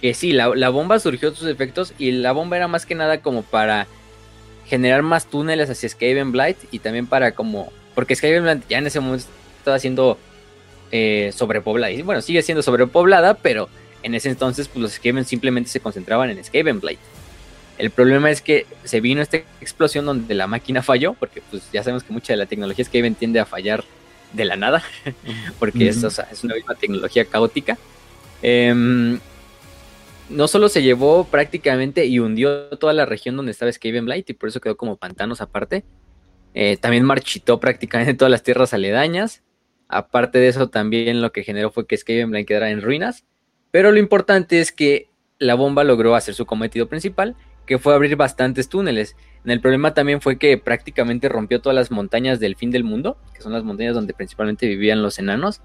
que 0.00 0.14
sí, 0.14 0.32
la, 0.32 0.68
bomba 0.70 0.98
surgió 0.98 1.30
de 1.30 1.36
sus 1.36 1.48
efectos 1.48 1.94
y 1.96 2.10
la 2.10 2.32
bomba 2.32 2.56
era 2.56 2.66
más 2.66 2.86
que 2.86 2.96
nada 2.96 3.18
como 3.18 3.42
para 3.42 3.86
generar 4.66 5.02
más 5.02 5.26
túneles 5.26 5.70
hacia 5.70 5.88
Skavenblight 5.88 6.56
y 6.72 6.80
también 6.80 7.06
para 7.06 7.32
como... 7.32 7.72
Porque 7.94 8.16
Skavenblight 8.16 8.66
ya 8.68 8.78
en 8.78 8.86
ese 8.86 8.98
momento 8.98 9.26
estaba 9.58 9.78
siendo 9.78 10.18
eh, 10.90 11.30
sobrepoblada. 11.34 11.92
Y 11.92 12.02
bueno, 12.02 12.20
sigue 12.20 12.42
siendo 12.42 12.62
sobrepoblada, 12.62 13.34
pero 13.34 13.68
en 14.02 14.14
ese 14.14 14.28
entonces 14.28 14.66
pues, 14.66 14.82
los 14.82 14.92
Skaven 14.92 15.24
simplemente 15.24 15.70
se 15.70 15.78
concentraban 15.78 16.30
en 16.30 16.42
Skavenblight. 16.42 16.98
El 17.78 17.90
problema 17.90 18.30
es 18.30 18.42
que 18.42 18.66
se 18.84 19.00
vino 19.00 19.22
esta 19.22 19.38
explosión 19.60 20.04
donde 20.04 20.34
la 20.34 20.46
máquina 20.46 20.82
falló, 20.82 21.14
porque 21.14 21.42
pues 21.50 21.62
ya 21.72 21.82
sabemos 21.82 22.04
que 22.04 22.12
mucha 22.12 22.32
de 22.32 22.36
la 22.36 22.46
tecnología 22.46 22.84
Skaven 22.84 23.14
tiende 23.14 23.40
a 23.40 23.46
fallar 23.46 23.84
de 24.32 24.44
la 24.44 24.56
nada, 24.56 24.82
porque 25.58 25.88
es, 25.88 26.02
es, 26.02 26.44
una 26.44 26.54
misma 26.54 26.74
tecnología 26.74 27.24
caótica. 27.24 27.78
Eh, 28.42 29.18
no 30.32 30.48
solo 30.48 30.68
se 30.68 30.82
llevó 30.82 31.24
prácticamente 31.24 32.06
y 32.06 32.18
hundió 32.18 32.68
toda 32.78 32.92
la 32.92 33.06
región 33.06 33.36
donde 33.36 33.52
estaba 33.52 33.72
Skavenblight 33.72 34.28
y 34.30 34.32
por 34.32 34.48
eso 34.48 34.60
quedó 34.60 34.76
como 34.76 34.96
pantanos 34.96 35.40
aparte. 35.40 35.84
Eh, 36.54 36.76
también 36.76 37.04
marchitó 37.04 37.60
prácticamente 37.60 38.14
todas 38.14 38.30
las 38.30 38.42
tierras 38.42 38.74
aledañas. 38.74 39.42
Aparte 39.88 40.38
de 40.38 40.48
eso, 40.48 40.68
también 40.68 41.20
lo 41.20 41.32
que 41.32 41.44
generó 41.44 41.70
fue 41.70 41.86
que 41.86 41.96
Skavenblight 41.96 42.46
quedara 42.46 42.70
en 42.70 42.82
ruinas. 42.82 43.24
Pero 43.70 43.92
lo 43.92 43.98
importante 43.98 44.60
es 44.60 44.72
que 44.72 45.08
la 45.38 45.54
bomba 45.54 45.84
logró 45.84 46.14
hacer 46.14 46.34
su 46.34 46.46
cometido 46.46 46.88
principal, 46.88 47.36
que 47.66 47.78
fue 47.78 47.94
abrir 47.94 48.16
bastantes 48.16 48.68
túneles. 48.68 49.16
El 49.44 49.60
problema 49.60 49.94
también 49.94 50.20
fue 50.20 50.38
que 50.38 50.56
prácticamente 50.58 51.28
rompió 51.28 51.60
todas 51.60 51.74
las 51.74 51.90
montañas 51.90 52.38
del 52.40 52.56
fin 52.56 52.70
del 52.70 52.84
mundo, 52.84 53.16
que 53.34 53.42
son 53.42 53.52
las 53.52 53.64
montañas 53.64 53.94
donde 53.94 54.14
principalmente 54.14 54.66
vivían 54.66 55.02
los 55.02 55.18
enanos. 55.18 55.60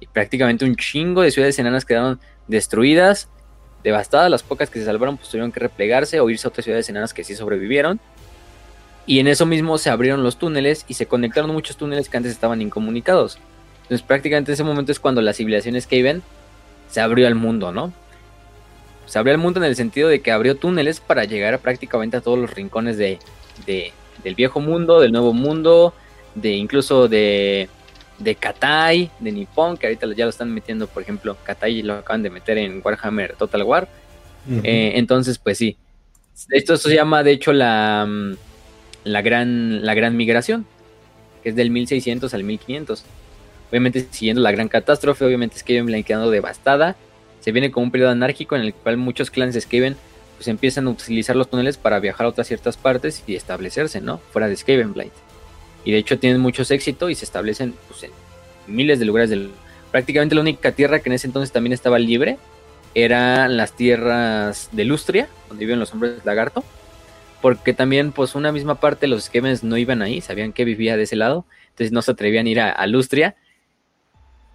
Y 0.00 0.06
prácticamente 0.06 0.64
un 0.64 0.76
chingo 0.76 1.22
de 1.22 1.30
ciudades 1.30 1.58
enanas 1.58 1.84
quedaron 1.84 2.20
destruidas 2.48 3.28
Devastadas, 3.86 4.28
las 4.28 4.42
pocas 4.42 4.68
que 4.68 4.80
se 4.80 4.84
salvaron 4.84 5.16
pues 5.16 5.28
tuvieron 5.28 5.52
que 5.52 5.60
replegarse 5.60 6.18
o 6.18 6.28
irse 6.28 6.44
a 6.44 6.50
otras 6.50 6.64
ciudades 6.64 6.88
enanas 6.88 7.14
que 7.14 7.22
sí 7.22 7.36
sobrevivieron. 7.36 8.00
Y 9.06 9.20
en 9.20 9.28
eso 9.28 9.46
mismo 9.46 9.78
se 9.78 9.90
abrieron 9.90 10.24
los 10.24 10.38
túneles 10.38 10.84
y 10.88 10.94
se 10.94 11.06
conectaron 11.06 11.52
muchos 11.52 11.76
túneles 11.76 12.08
que 12.08 12.16
antes 12.16 12.32
estaban 12.32 12.60
incomunicados. 12.60 13.38
Entonces 13.82 14.04
prácticamente 14.04 14.52
ese 14.52 14.64
momento 14.64 14.90
es 14.90 14.98
cuando 14.98 15.22
la 15.22 15.32
civilización 15.32 15.80
Skaven 15.80 16.24
se 16.88 17.00
abrió 17.00 17.28
al 17.28 17.36
mundo, 17.36 17.70
¿no? 17.70 17.92
Se 19.06 19.18
abrió 19.18 19.34
al 19.34 19.40
mundo 19.40 19.60
en 19.60 19.66
el 19.66 19.76
sentido 19.76 20.08
de 20.08 20.20
que 20.20 20.32
abrió 20.32 20.56
túneles 20.56 21.00
para 21.00 21.24
llegar 21.24 21.54
a 21.54 21.58
prácticamente 21.58 22.16
a 22.16 22.20
todos 22.20 22.38
los 22.38 22.52
rincones 22.52 22.96
de, 22.98 23.18
del 23.66 24.34
viejo 24.34 24.60
mundo, 24.60 25.00
del 25.00 25.12
nuevo 25.12 25.32
mundo, 25.32 25.94
de 26.34 26.52
incluso 26.52 27.08
de, 27.08 27.68
de 28.18 28.34
Katai, 28.34 29.10
de 29.20 29.32
Nippon, 29.32 29.76
que 29.76 29.86
ahorita 29.86 30.06
ya 30.14 30.24
lo 30.24 30.30
están 30.30 30.52
metiendo, 30.52 30.86
por 30.86 31.02
ejemplo, 31.02 31.36
Katai 31.44 31.82
lo 31.82 31.94
acaban 31.94 32.22
de 32.22 32.30
meter 32.30 32.58
en 32.58 32.80
Warhammer 32.84 33.34
Total 33.36 33.62
War. 33.62 33.88
Eh, 34.62 34.92
entonces, 34.94 35.38
pues 35.38 35.58
sí. 35.58 35.76
Esto 36.50 36.76
se 36.76 36.94
llama, 36.94 37.22
de 37.22 37.32
hecho, 37.32 37.52
la, 37.52 38.06
mm, 38.06 38.36
la, 39.04 39.22
gran, 39.22 39.84
la 39.84 39.94
gran 39.94 40.16
migración, 40.16 40.66
que 41.42 41.50
es 41.50 41.56
del 41.56 41.70
1600 41.70 42.32
al 42.34 42.44
1500. 42.44 43.04
Obviamente, 43.70 44.06
siguiendo 44.10 44.42
la 44.42 44.52
gran 44.52 44.68
catástrofe, 44.68 45.24
obviamente 45.24 45.58
Skaven 45.58 46.04
quedando 46.04 46.30
devastada. 46.30 46.96
Se 47.46 47.52
viene 47.52 47.70
como 47.70 47.84
un 47.84 47.92
periodo 47.92 48.10
anárquico 48.10 48.56
en 48.56 48.62
el 48.62 48.74
cual 48.74 48.96
muchos 48.96 49.30
clanes 49.30 49.54
Skaven 49.54 49.94
pues 50.36 50.48
empiezan 50.48 50.88
a 50.88 50.90
utilizar 50.90 51.36
los 51.36 51.48
túneles 51.48 51.76
para 51.76 52.00
viajar 52.00 52.26
a 52.26 52.30
otras 52.30 52.48
ciertas 52.48 52.76
partes 52.76 53.22
y 53.24 53.36
establecerse, 53.36 54.00
¿no? 54.00 54.18
Fuera 54.18 54.48
de 54.48 54.56
Skavenblight. 54.56 55.12
Y 55.84 55.92
de 55.92 55.98
hecho 55.98 56.18
tienen 56.18 56.40
muchos 56.40 56.72
éxito 56.72 57.08
y 57.08 57.14
se 57.14 57.24
establecen 57.24 57.72
pues, 57.86 58.02
en 58.02 58.10
miles 58.66 58.98
de 58.98 59.04
lugares 59.04 59.30
del... 59.30 59.52
Prácticamente 59.92 60.34
la 60.34 60.40
única 60.40 60.72
tierra 60.72 60.98
que 60.98 61.08
en 61.08 61.12
ese 61.12 61.28
entonces 61.28 61.52
también 61.52 61.72
estaba 61.72 62.00
libre 62.00 62.36
eran 62.96 63.56
las 63.56 63.74
tierras 63.74 64.68
de 64.72 64.84
Lustria, 64.84 65.28
donde 65.48 65.66
viven 65.66 65.78
los 65.78 65.92
hombres 65.92 66.24
lagarto. 66.24 66.64
Porque 67.40 67.72
también, 67.72 68.10
pues, 68.10 68.34
una 68.34 68.50
misma 68.50 68.80
parte 68.80 69.02
de 69.02 69.08
los 69.08 69.26
Skavens 69.26 69.62
no 69.62 69.76
iban 69.76 70.02
ahí, 70.02 70.20
sabían 70.20 70.52
que 70.52 70.64
vivía 70.64 70.96
de 70.96 71.04
ese 71.04 71.14
lado, 71.14 71.44
entonces 71.68 71.92
no 71.92 72.02
se 72.02 72.10
atrevían 72.10 72.46
a 72.46 72.50
ir 72.50 72.60
a, 72.60 72.86
Lustria. 72.88 73.36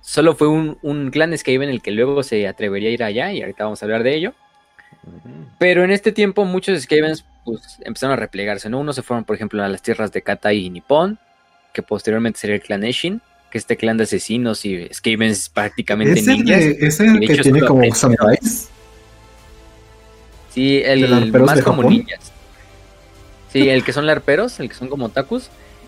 Solo 0.02 0.36
fue 0.36 0.48
un, 0.48 0.78
un 0.82 1.12
clan 1.12 1.38
Skaven 1.38 1.70
el 1.70 1.82
que 1.82 1.92
luego 1.92 2.24
se 2.24 2.48
atrevería 2.48 2.90
a 2.90 2.94
ir 2.94 3.04
allá, 3.04 3.32
y 3.32 3.42
ahorita 3.42 3.64
vamos 3.64 3.82
a 3.82 3.86
hablar 3.86 4.04
de 4.04 4.16
ello. 4.16 4.34
Pero 5.58 5.84
en 5.84 5.92
este 5.92 6.12
tiempo 6.12 6.46
muchos 6.46 6.82
Skavens 6.82 7.24
pues, 7.46 7.78
empezaron 7.82 8.14
a 8.14 8.18
replegarse, 8.18 8.70
¿no? 8.70 8.80
Unos 8.80 8.96
se 8.96 9.04
fueron, 9.04 9.24
por 9.24 9.36
ejemplo, 9.36 9.64
a 9.64 9.68
las 9.68 9.82
tierras 9.82 10.12
de 10.12 10.22
Katai 10.22 10.66
y 10.66 10.70
Nippon, 10.70 11.18
que 11.74 11.82
posteriormente 11.82 12.40
sería 12.40 12.56
el 12.56 12.62
clan 12.62 12.84
Eshin, 12.84 13.22
que 13.50 13.58
este 13.58 13.78
clan 13.78 13.98
de 13.98 14.04
asesinos 14.04 14.66
y 14.66 14.88
Skavens 14.94 15.50
prácticamente 15.50 16.20
¿Es 16.20 16.28
el 16.28 16.50
¿Es 16.50 17.00
el 17.00 17.20
que 17.20 17.38
tiene 17.38 17.62
como 17.62 17.94
samuráis? 17.94 18.70
Sí, 20.54 20.82
el 20.84 21.32
más 21.32 21.62
como 21.62 21.84
ninjas. 21.84 22.32
Sí, 23.52 23.70
el 23.70 23.84
que 23.84 23.94
son 23.94 24.06
larperos, 24.06 24.60
el 24.60 24.70
que 24.70 24.76
son 24.76 24.88
como 24.90 25.10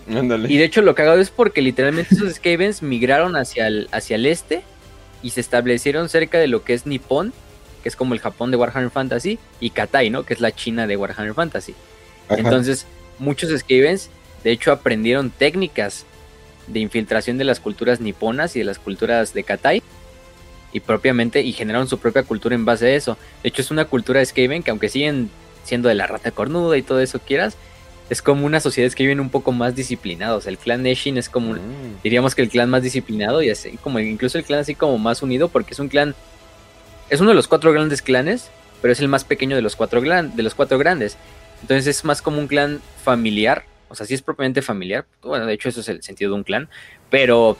Y 0.48 0.56
de 0.58 0.64
hecho 0.64 0.82
lo 0.82 0.94
cagado 0.94 1.20
es 1.20 1.30
porque 1.30 1.62
literalmente 1.62 2.14
esos 2.14 2.34
Skavens 2.34 2.82
migraron 2.82 3.36
hacia 3.36 3.66
el, 3.66 3.88
hacia 3.92 4.16
el 4.16 4.26
este 4.26 4.62
y 5.22 5.30
se 5.30 5.40
establecieron 5.40 6.08
cerca 6.08 6.38
de 6.38 6.46
lo 6.46 6.62
que 6.62 6.74
es 6.74 6.86
Nippon 6.86 7.32
que 7.84 7.90
es 7.90 7.96
como 7.96 8.14
el 8.14 8.20
Japón 8.20 8.50
de 8.50 8.56
Warhammer 8.56 8.90
Fantasy, 8.90 9.38
y 9.60 9.68
Katai, 9.68 10.08
¿no? 10.08 10.24
Que 10.24 10.32
es 10.32 10.40
la 10.40 10.52
China 10.52 10.86
de 10.86 10.96
Warhammer 10.96 11.34
Fantasy. 11.34 11.74
Entonces, 12.30 12.86
muchos 13.18 13.50
Skavens, 13.60 14.08
de 14.42 14.52
hecho, 14.52 14.72
aprendieron 14.72 15.28
técnicas 15.28 16.06
de 16.66 16.80
infiltración 16.80 17.36
de 17.36 17.44
las 17.44 17.60
culturas 17.60 18.00
niponas 18.00 18.56
y 18.56 18.60
de 18.60 18.64
las 18.64 18.78
culturas 18.78 19.34
de 19.34 19.44
Katai, 19.44 19.82
y 20.72 20.80
propiamente, 20.80 21.42
y 21.42 21.52
generaron 21.52 21.86
su 21.86 21.98
propia 21.98 22.22
cultura 22.22 22.54
en 22.54 22.64
base 22.64 22.86
a 22.86 22.94
eso. 22.94 23.18
De 23.42 23.50
hecho, 23.50 23.60
es 23.60 23.70
una 23.70 23.84
cultura 23.84 24.24
Skaven 24.24 24.62
que 24.62 24.70
aunque 24.70 24.88
siguen 24.88 25.28
siendo 25.62 25.90
de 25.90 25.94
la 25.94 26.06
rata 26.06 26.30
cornuda 26.30 26.78
y 26.78 26.82
todo 26.82 27.00
eso 27.00 27.18
quieras, 27.18 27.58
es 28.14 28.22
como 28.22 28.46
una 28.46 28.60
sociedad 28.60 28.88
Skaven 28.88 29.18
un 29.18 29.28
poco 29.28 29.50
más 29.50 29.74
disciplinados. 29.74 30.46
El 30.46 30.56
clan 30.56 30.84
Neshin 30.84 31.18
es 31.18 31.28
como, 31.28 31.56
diríamos 32.04 32.36
que 32.36 32.42
el 32.42 32.48
clan 32.48 32.70
más 32.70 32.84
disciplinado 32.84 33.42
y 33.42 33.50
así 33.50 33.76
como 33.76 33.98
incluso 33.98 34.38
el 34.38 34.44
clan 34.44 34.60
así 34.60 34.76
como 34.76 34.98
más 34.98 35.20
unido 35.20 35.48
porque 35.48 35.72
es 35.72 35.80
un 35.80 35.88
clan 35.88 36.14
es 37.10 37.20
uno 37.20 37.30
de 37.30 37.34
los 37.34 37.48
cuatro 37.48 37.72
grandes 37.72 38.02
clanes, 38.02 38.50
pero 38.80 38.92
es 38.92 39.00
el 39.00 39.08
más 39.08 39.24
pequeño 39.24 39.56
de 39.56 39.62
los 39.62 39.74
cuatro, 39.74 40.00
de 40.00 40.42
los 40.44 40.54
cuatro 40.54 40.78
grandes. 40.78 41.16
Entonces 41.60 41.88
es 41.88 42.04
más 42.04 42.22
como 42.22 42.38
un 42.38 42.46
clan 42.46 42.80
familiar. 43.02 43.64
O 43.88 43.96
sea, 43.96 44.06
sí 44.06 44.14
es 44.14 44.22
propiamente 44.22 44.62
familiar. 44.62 45.06
Bueno, 45.20 45.44
de 45.44 45.54
hecho, 45.54 45.68
eso 45.68 45.80
es 45.80 45.88
el 45.88 46.00
sentido 46.04 46.30
de 46.30 46.36
un 46.36 46.44
clan. 46.44 46.68
Pero, 47.10 47.56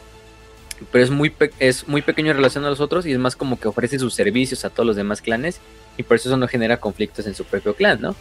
pero 0.93 1.03
es, 1.03 1.11
muy 1.11 1.33
es 1.59 1.89
muy 1.89 2.03
pequeño 2.03 2.31
en 2.31 2.37
relación 2.37 2.65
a 2.65 2.71
los 2.71 2.81
otros 2.81 3.07
y 3.07 3.13
es 3.13 3.19
más 3.19 3.35
como 3.35 3.59
que 3.59 3.67
ofrece 3.67 3.99
sus 3.99 4.15
servicios 4.15 4.65
a 4.65 4.71
todos 4.71 4.87
los 4.87 4.95
demás 4.95 5.21
clanes. 5.21 5.61
Y 5.97 6.05
por 6.05 6.17
eso 6.17 6.29
eso 6.29 6.37
no 6.37 6.47
genera 6.47 6.77
conflictos 6.77 7.27
en 7.27 7.35
su 7.35 7.45
propio 7.45 7.75
clan, 7.75 8.01
¿no? 8.01 8.15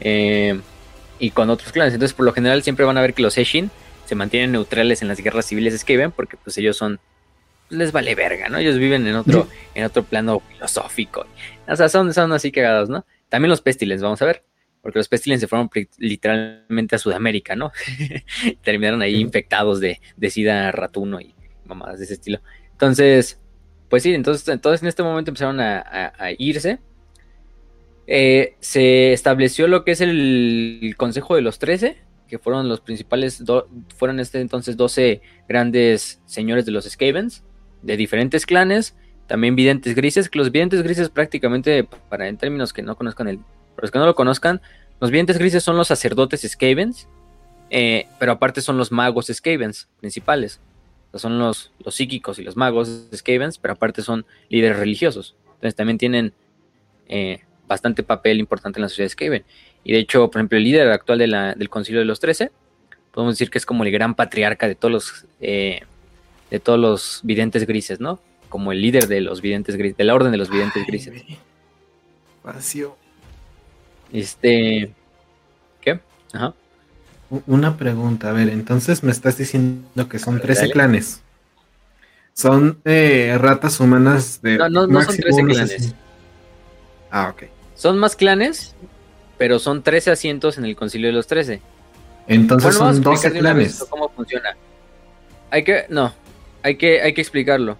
Eh, 0.00 0.60
y 1.22 1.30
con 1.30 1.50
otros 1.50 1.70
clanes. 1.70 1.94
Entonces, 1.94 2.14
por 2.14 2.26
lo 2.26 2.32
general, 2.32 2.64
siempre 2.64 2.84
van 2.84 2.98
a 2.98 3.00
ver 3.00 3.14
que 3.14 3.22
los 3.22 3.38
Eshin 3.38 3.70
se 4.06 4.16
mantienen 4.16 4.50
neutrales 4.50 5.02
en 5.02 5.08
las 5.08 5.20
guerras 5.20 5.46
civiles 5.46 5.84
que 5.84 5.96
ven, 5.96 6.10
porque 6.10 6.36
pues 6.36 6.58
ellos 6.58 6.76
son 6.76 6.98
les 7.70 7.92
vale 7.92 8.16
verga, 8.16 8.48
¿no? 8.48 8.58
Ellos 8.58 8.76
viven 8.76 9.06
en 9.06 9.14
otro, 9.14 9.48
en 9.74 9.84
otro 9.84 10.02
plano 10.02 10.40
filosófico. 10.40 11.24
O 11.68 11.76
sea, 11.76 11.88
son, 11.88 12.12
son 12.12 12.32
así 12.32 12.50
cagados, 12.50 12.90
¿no? 12.90 13.06
También 13.28 13.50
los 13.50 13.60
pestilens, 13.60 14.02
vamos 14.02 14.20
a 14.20 14.26
ver. 14.26 14.42
Porque 14.82 14.98
los 14.98 15.06
pestilens 15.06 15.40
se 15.40 15.46
fueron 15.46 15.70
literalmente 15.98 16.96
a 16.96 16.98
Sudamérica, 16.98 17.54
¿no? 17.54 17.70
Terminaron 18.64 19.00
ahí 19.00 19.14
infectados 19.14 19.78
de, 19.78 20.00
de 20.16 20.28
sida 20.28 20.72
ratuno 20.72 21.20
y 21.20 21.36
mamadas 21.64 22.00
de 22.00 22.06
ese 22.06 22.14
estilo. 22.14 22.40
Entonces, 22.72 23.38
pues 23.88 24.02
sí, 24.02 24.12
entonces, 24.12 24.48
entonces 24.48 24.82
en 24.82 24.88
este 24.88 25.04
momento 25.04 25.30
empezaron 25.30 25.60
a, 25.60 26.12
irse. 26.36 26.80
Eh, 28.06 28.56
se 28.60 29.12
estableció 29.12 29.68
lo 29.68 29.84
que 29.84 29.92
es 29.92 30.00
el, 30.00 30.94
Consejo 30.96 31.36
de 31.36 31.42
los 31.42 31.58
Trece, 31.58 31.98
que 32.28 32.38
fueron 32.38 32.68
los 32.68 32.80
principales, 32.80 33.42
fueron 33.96 34.20
este 34.20 34.40
entonces 34.40 34.76
12 34.76 35.20
grandes 35.48 36.20
señores 36.24 36.64
de 36.64 36.72
los 36.72 36.84
Skavens 36.84 37.44
de 37.82 37.96
diferentes 37.96 38.46
clanes, 38.46 38.96
también 39.26 39.56
videntes 39.56 39.94
grises, 39.94 40.28
que 40.28 40.38
los 40.38 40.50
videntes 40.50 40.82
grises 40.82 41.10
prácticamente, 41.10 41.84
para 42.08 42.28
en 42.28 42.38
términos 42.38 42.72
que 42.72 42.82
no 42.82 42.96
conozcan 42.96 43.28
el, 43.28 43.40
los 43.76 43.90
que 43.90 43.98
no 43.98 44.06
lo 44.06 44.14
conozcan, 44.14 44.60
los 45.00 45.10
videntes 45.10 45.38
grises 45.38 45.62
son 45.64 45.76
los 45.76 45.88
sacerdotes 45.88 46.42
Skavens, 46.42 47.08
eh, 47.70 48.06
pero 48.18 48.32
aparte 48.32 48.60
son 48.60 48.78
los 48.78 48.92
magos 48.92 49.26
Skavens 49.32 49.88
principales. 49.98 50.60
son 51.14 51.38
los, 51.38 51.72
los 51.84 51.94
psíquicos 51.94 52.38
y 52.38 52.42
los 52.44 52.56
magos 52.56 53.08
Skavens, 53.14 53.58
pero 53.58 53.74
aparte 53.74 54.02
son 54.02 54.24
líderes 54.48 54.78
religiosos. 54.78 55.34
Entonces 55.54 55.74
también 55.74 55.98
tienen 55.98 56.32
eh, 57.08 57.40
bastante 57.72 58.02
papel 58.02 58.38
importante 58.38 58.78
en 58.78 58.82
la 58.82 58.88
sociedad 58.88 59.10
Skaven. 59.10 59.44
Y 59.84 59.92
de 59.92 59.98
hecho, 59.98 60.30
por 60.30 60.40
ejemplo, 60.40 60.58
el 60.58 60.64
líder 60.64 60.88
actual 60.90 61.18
de 61.18 61.26
la, 61.26 61.54
del 61.54 61.68
Concilio 61.68 62.00
de 62.00 62.04
los 62.04 62.20
Trece, 62.20 62.50
podemos 63.12 63.34
decir 63.34 63.50
que 63.50 63.58
es 63.58 63.66
como 63.66 63.84
el 63.84 63.90
gran 63.90 64.14
patriarca 64.14 64.68
de 64.68 64.74
todos 64.74 64.92
los 64.92 65.26
eh, 65.40 65.82
de 66.50 66.60
todos 66.60 66.78
los 66.78 67.20
videntes 67.22 67.66
grises, 67.66 68.00
¿no? 68.00 68.20
Como 68.48 68.72
el 68.72 68.82
líder 68.82 69.08
de 69.08 69.22
los 69.22 69.40
videntes 69.40 69.76
grises, 69.76 69.96
de 69.96 70.04
la 70.04 70.14
orden 70.14 70.32
de 70.32 70.38
los 70.38 70.50
videntes 70.50 70.86
grises. 70.86 71.22
Vacío. 72.44 72.96
Este. 74.12 74.92
¿Qué? 75.80 76.00
Ajá. 76.32 76.54
Una 77.46 77.78
pregunta, 77.78 78.28
a 78.28 78.32
ver, 78.32 78.50
entonces 78.50 79.02
me 79.02 79.10
estás 79.10 79.38
diciendo 79.38 80.06
que 80.10 80.18
son 80.18 80.38
13 80.38 80.70
clanes. 80.70 81.22
Son 82.34 82.78
eh, 82.84 83.34
ratas 83.40 83.80
humanas 83.80 84.42
de. 84.42 84.58
No, 84.58 84.68
no, 84.68 84.86
no 84.86 85.02
son 85.02 85.16
13 85.16 85.42
clanes. 85.44 85.94
Ah, 87.10 87.30
ok. 87.30 87.44
Son 87.82 87.98
más 87.98 88.14
clanes, 88.14 88.76
pero 89.38 89.58
son 89.58 89.82
13 89.82 90.12
asientos 90.12 90.56
en 90.56 90.64
el 90.64 90.76
Concilio 90.76 91.08
de 91.08 91.14
los 91.14 91.26
13. 91.26 91.60
Entonces 92.28 92.76
son 92.76 93.02
12 93.02 93.32
clanes. 93.32 93.84
¿Cómo 93.90 94.08
funciona? 94.08 94.56
Hay 95.50 95.64
que. 95.64 95.86
No, 95.88 96.14
hay 96.62 96.76
que, 96.76 97.02
hay 97.02 97.12
que 97.12 97.20
explicarlo. 97.20 97.78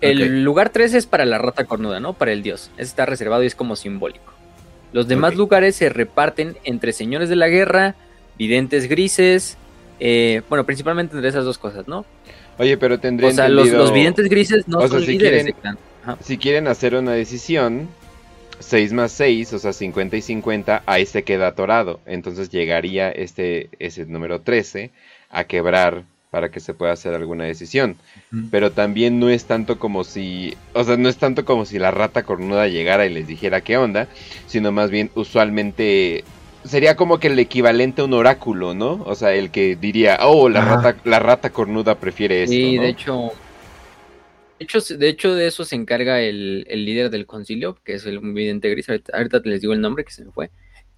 El 0.00 0.44
lugar 0.44 0.70
13 0.70 0.96
es 0.96 1.06
para 1.06 1.24
la 1.24 1.38
rata 1.38 1.64
cornuda, 1.64 1.98
¿no? 1.98 2.12
Para 2.12 2.30
el 2.30 2.44
dios. 2.44 2.70
Ese 2.76 2.84
está 2.84 3.04
reservado 3.04 3.42
y 3.42 3.48
es 3.48 3.56
como 3.56 3.74
simbólico. 3.74 4.32
Los 4.92 5.08
demás 5.08 5.34
lugares 5.34 5.74
se 5.74 5.88
reparten 5.88 6.56
entre 6.62 6.92
señores 6.92 7.28
de 7.28 7.34
la 7.34 7.48
guerra, 7.48 7.96
videntes 8.38 8.88
grises, 8.88 9.56
eh, 9.98 10.42
bueno, 10.48 10.64
principalmente 10.64 11.16
entre 11.16 11.30
esas 11.30 11.44
dos 11.44 11.58
cosas, 11.58 11.88
¿no? 11.88 12.06
Oye, 12.60 12.76
pero 12.76 13.00
tendría 13.00 13.30
O 13.30 13.32
sea, 13.32 13.48
los, 13.48 13.92
videntes 13.92 14.28
grises 14.28 14.68
no 14.68 14.86
son 14.86 15.00
si 15.00 15.18
líderes 15.18 15.52
quieren, 15.60 15.78
Si 16.20 16.38
quieren 16.38 16.68
hacer 16.68 16.94
una 16.94 17.10
decisión, 17.10 17.88
6 18.62 18.92
más 18.92 19.12
6, 19.12 19.52
o 19.52 19.58
sea, 19.58 19.72
50 19.72 20.16
y 20.16 20.22
50, 20.22 20.82
ahí 20.86 21.06
se 21.06 21.22
queda 21.24 21.48
atorado. 21.48 22.00
Entonces 22.06 22.50
llegaría 22.50 23.10
este, 23.10 23.68
ese 23.78 24.06
número 24.06 24.40
13 24.40 24.90
a 25.30 25.44
quebrar 25.44 26.04
para 26.30 26.50
que 26.50 26.60
se 26.60 26.72
pueda 26.72 26.92
hacer 26.92 27.14
alguna 27.14 27.44
decisión. 27.44 27.96
Pero 28.50 28.72
también 28.72 29.20
no 29.20 29.28
es 29.28 29.44
tanto 29.44 29.78
como 29.78 30.02
si, 30.02 30.56
o 30.72 30.82
sea, 30.82 30.96
no 30.96 31.10
es 31.10 31.18
tanto 31.18 31.44
como 31.44 31.66
si 31.66 31.78
la 31.78 31.90
rata 31.90 32.22
cornuda 32.22 32.68
llegara 32.68 33.04
y 33.04 33.12
les 33.12 33.26
dijera 33.26 33.60
qué 33.60 33.76
onda, 33.76 34.08
sino 34.46 34.72
más 34.72 34.90
bien 34.90 35.10
usualmente 35.14 36.24
sería 36.64 36.96
como 36.96 37.18
que 37.18 37.26
el 37.26 37.38
equivalente 37.38 38.00
a 38.00 38.06
un 38.06 38.14
oráculo, 38.14 38.72
¿no? 38.72 39.02
O 39.04 39.14
sea, 39.14 39.34
el 39.34 39.50
que 39.50 39.76
diría, 39.76 40.18
oh, 40.22 40.48
la, 40.48 40.62
rata, 40.62 40.96
la 41.04 41.18
rata 41.18 41.50
cornuda 41.50 41.96
prefiere 41.96 42.44
esto. 42.44 42.54
Sí, 42.54 42.78
de 42.78 42.88
hecho, 42.88 43.32
hecho, 44.62 44.80
de 44.80 45.08
hecho, 45.08 45.34
de 45.34 45.46
eso 45.46 45.64
se 45.64 45.76
encarga 45.76 46.20
el, 46.20 46.64
líder 46.68 47.10
del 47.10 47.26
concilio, 47.26 47.78
que 47.84 47.94
es 47.94 48.06
el 48.06 48.20
vidente 48.20 48.70
gris. 48.70 48.86
Ahorita, 48.88 49.40
les 49.44 49.60
digo 49.60 49.72
el 49.72 49.80
nombre 49.80 50.04
que 50.04 50.12
se 50.12 50.24
me 50.24 50.32
fue. 50.32 50.50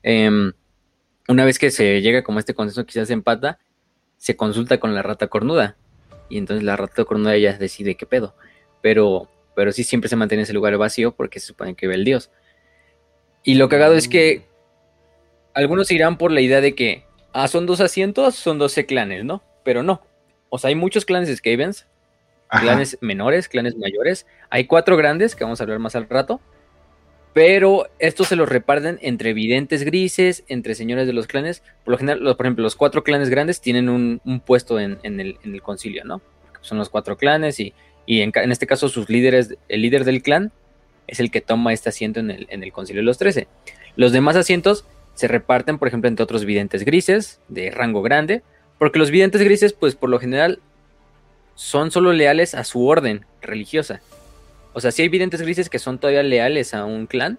Em, 0.02 0.52
una 1.28 1.44
vez 1.44 1.58
que 1.58 1.70
se 1.70 2.00
llega 2.00 2.22
como 2.22 2.38
este 2.38 2.54
consenso, 2.54 2.86
quizás 2.86 3.10
empata, 3.10 3.58
se 4.16 4.36
consulta 4.36 4.78
con 4.78 4.94
la 4.94 5.02
rata 5.02 5.28
cornuda. 5.28 5.76
y 6.30 6.38
entonces 6.38 6.64
la 6.64 6.76
rata 6.76 7.04
cornuda 7.04 7.36
ya 7.36 7.58
decide 7.58 7.96
qué 7.96 8.06
pedo. 8.06 8.34
Pero, 8.82 9.28
pero 9.54 9.72
sí 9.72 9.84
siempre 9.84 10.08
se 10.08 10.16
mantiene 10.16 10.44
ese 10.44 10.52
lugar 10.52 10.76
vacío 10.78 11.14
porque 11.14 11.40
se 11.40 11.46
supone 11.48 11.74
que 11.74 11.86
ve 11.86 11.94
el 11.94 12.04
dios. 12.04 12.30
Y 13.44 13.54
lo 13.54 13.68
cagado 13.68 13.94
es 13.94 14.08
que 14.08 14.46
algunos 15.54 15.90
irán 15.90 16.18
por 16.18 16.32
la 16.32 16.40
idea 16.40 16.60
de 16.60 16.74
que, 16.74 17.04
ah, 17.32 17.48
son 17.48 17.66
dos 17.66 17.80
asientos, 17.80 18.34
son 18.34 18.58
12 18.58 18.86
clanes, 18.86 19.24
¿no? 19.24 19.42
Pero 19.64 19.82
no. 19.82 20.02
O 20.48 20.58
sea, 20.58 20.68
hay 20.68 20.74
muchos 20.74 21.04
clanes 21.04 21.34
Skavens, 21.36 21.86
clanes 22.48 22.98
menores, 23.00 23.48
clanes 23.48 23.76
mayores. 23.76 24.26
Hay 24.50 24.66
cuatro 24.66 24.96
grandes, 24.96 25.34
que 25.34 25.44
vamos 25.44 25.60
a 25.60 25.64
hablar 25.64 25.78
más 25.78 25.96
al 25.96 26.08
rato. 26.08 26.40
Pero 27.32 27.88
estos 27.98 28.28
se 28.28 28.36
los 28.36 28.48
reparten 28.48 28.98
entre 29.02 29.34
videntes 29.34 29.82
grises, 29.82 30.44
entre 30.46 30.76
señores 30.76 31.08
de 31.08 31.12
los 31.12 31.26
clanes. 31.26 31.62
Por 31.84 31.92
lo 31.92 31.98
general, 31.98 32.36
por 32.36 32.46
ejemplo, 32.46 32.62
los 32.62 32.76
cuatro 32.76 33.02
clanes 33.02 33.28
grandes 33.28 33.60
tienen 33.60 33.88
un, 33.88 34.20
puesto 34.46 34.78
en, 34.78 34.98
el, 35.02 35.62
concilio, 35.62 36.04
¿no? 36.04 36.22
Son 36.60 36.78
los 36.78 36.88
cuatro 36.90 37.16
clanes 37.16 37.58
y, 37.58 37.74
en, 38.06 38.32
este 38.52 38.68
caso 38.68 38.88
sus 38.88 39.08
líderes, 39.08 39.56
el 39.68 39.82
líder 39.82 40.04
del 40.04 40.22
clan 40.22 40.52
es 41.08 41.18
el 41.18 41.32
que 41.32 41.40
toma 41.40 41.72
este 41.72 41.88
asiento 41.88 42.20
en 42.20 42.30
el, 42.30 42.46
en 42.50 42.62
el 42.62 42.72
concilio 42.72 43.02
de 43.02 43.06
los 43.06 43.18
trece. 43.18 43.48
Los 43.96 44.12
demás 44.12 44.36
asientos 44.36 44.86
se 45.14 45.26
reparten, 45.26 45.78
por 45.78 45.88
ejemplo, 45.88 46.08
entre 46.08 46.22
otros 46.22 46.44
videntes 46.44 46.84
grises 46.84 47.40
de 47.48 47.70
rango 47.72 48.02
grande, 48.02 48.42
porque 48.78 48.98
los 48.98 49.10
videntes 49.10 49.42
grises, 49.42 49.72
pues 49.72 49.96
por 49.96 50.08
lo 50.08 50.20
general, 50.20 50.60
son 51.54 51.90
solo 51.90 52.12
leales 52.12 52.54
a 52.54 52.64
su 52.64 52.86
orden 52.86 53.26
religiosa. 53.40 54.00
O 54.72 54.80
sea, 54.80 54.90
sí 54.90 55.02
hay 55.02 55.08
videntes 55.08 55.40
grises 55.40 55.70
que 55.70 55.78
son 55.78 55.98
todavía 55.98 56.22
leales 56.22 56.74
a 56.74 56.84
un 56.84 57.06
clan, 57.06 57.38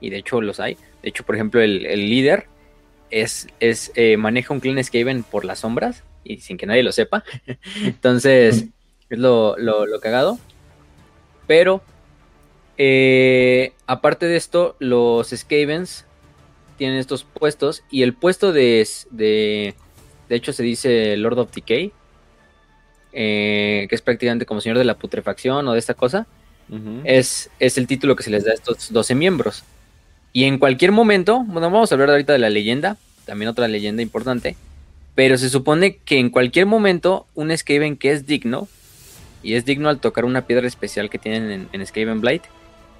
y 0.00 0.10
de 0.10 0.18
hecho 0.18 0.40
los 0.40 0.60
hay. 0.60 0.76
De 1.02 1.08
hecho, 1.08 1.24
por 1.24 1.34
ejemplo, 1.34 1.60
el, 1.60 1.82
líder 1.82 2.46
es, 3.10 3.48
es 3.60 3.92
eh, 3.94 4.16
maneja 4.16 4.52
un 4.52 4.60
clan 4.60 4.82
Skaven 4.82 5.22
por 5.22 5.44
las 5.44 5.60
sombras, 5.60 6.04
y 6.22 6.38
sin 6.38 6.58
que 6.58 6.66
nadie 6.66 6.82
lo 6.82 6.92
sepa. 6.92 7.24
Entonces, 7.82 8.66
es 9.08 9.18
lo, 9.18 9.56
lo, 9.56 10.00
cagado. 10.00 10.38
Pero, 11.46 11.82
eh, 12.76 13.72
aparte 13.86 14.26
de 14.26 14.36
esto, 14.36 14.76
los 14.78 15.30
Skavens 15.30 16.04
tienen 16.76 16.98
estos 16.98 17.24
puestos, 17.24 17.84
y 17.90 18.02
el 18.02 18.12
puesto 18.12 18.52
de, 18.52 18.86
de, 19.10 19.74
de 20.28 20.36
hecho 20.36 20.52
se 20.52 20.62
dice 20.62 21.16
Lord 21.16 21.38
of 21.38 21.52
Decay, 21.52 21.92
eh, 23.12 23.86
que 23.88 23.94
es 23.94 24.02
prácticamente 24.02 24.46
como 24.46 24.60
señor 24.60 24.78
de 24.78 24.84
la 24.84 24.94
putrefacción 24.94 25.66
o 25.66 25.72
de 25.72 25.78
esta 25.78 25.94
cosa 25.94 26.26
es, 27.04 27.50
es 27.58 27.78
el 27.78 27.86
título 27.86 28.14
que 28.14 28.22
se 28.22 28.30
les 28.30 28.44
da 28.44 28.52
a 28.52 28.54
estos 28.54 28.92
12 28.92 29.14
miembros. 29.14 29.64
Y 30.32 30.44
en 30.44 30.58
cualquier 30.58 30.92
momento, 30.92 31.42
bueno, 31.44 31.70
vamos 31.70 31.90
a 31.90 31.94
hablar 31.94 32.10
ahorita 32.10 32.32
de 32.32 32.38
la 32.38 32.50
leyenda, 32.50 32.96
también 33.26 33.48
otra 33.48 33.66
leyenda 33.66 34.02
importante, 34.02 34.56
pero 35.16 35.36
se 35.36 35.50
supone 35.50 35.96
que 35.96 36.18
en 36.18 36.30
cualquier 36.30 36.66
momento 36.66 37.26
un 37.34 37.56
Skaven 37.56 37.96
que 37.96 38.12
es 38.12 38.26
digno, 38.26 38.68
y 39.42 39.54
es 39.54 39.64
digno 39.64 39.88
al 39.88 39.98
tocar 39.98 40.24
una 40.24 40.46
piedra 40.46 40.66
especial 40.68 41.10
que 41.10 41.18
tienen 41.18 41.50
en, 41.50 41.68
en 41.72 41.86
Skaven 41.86 42.20
Blight, 42.20 42.44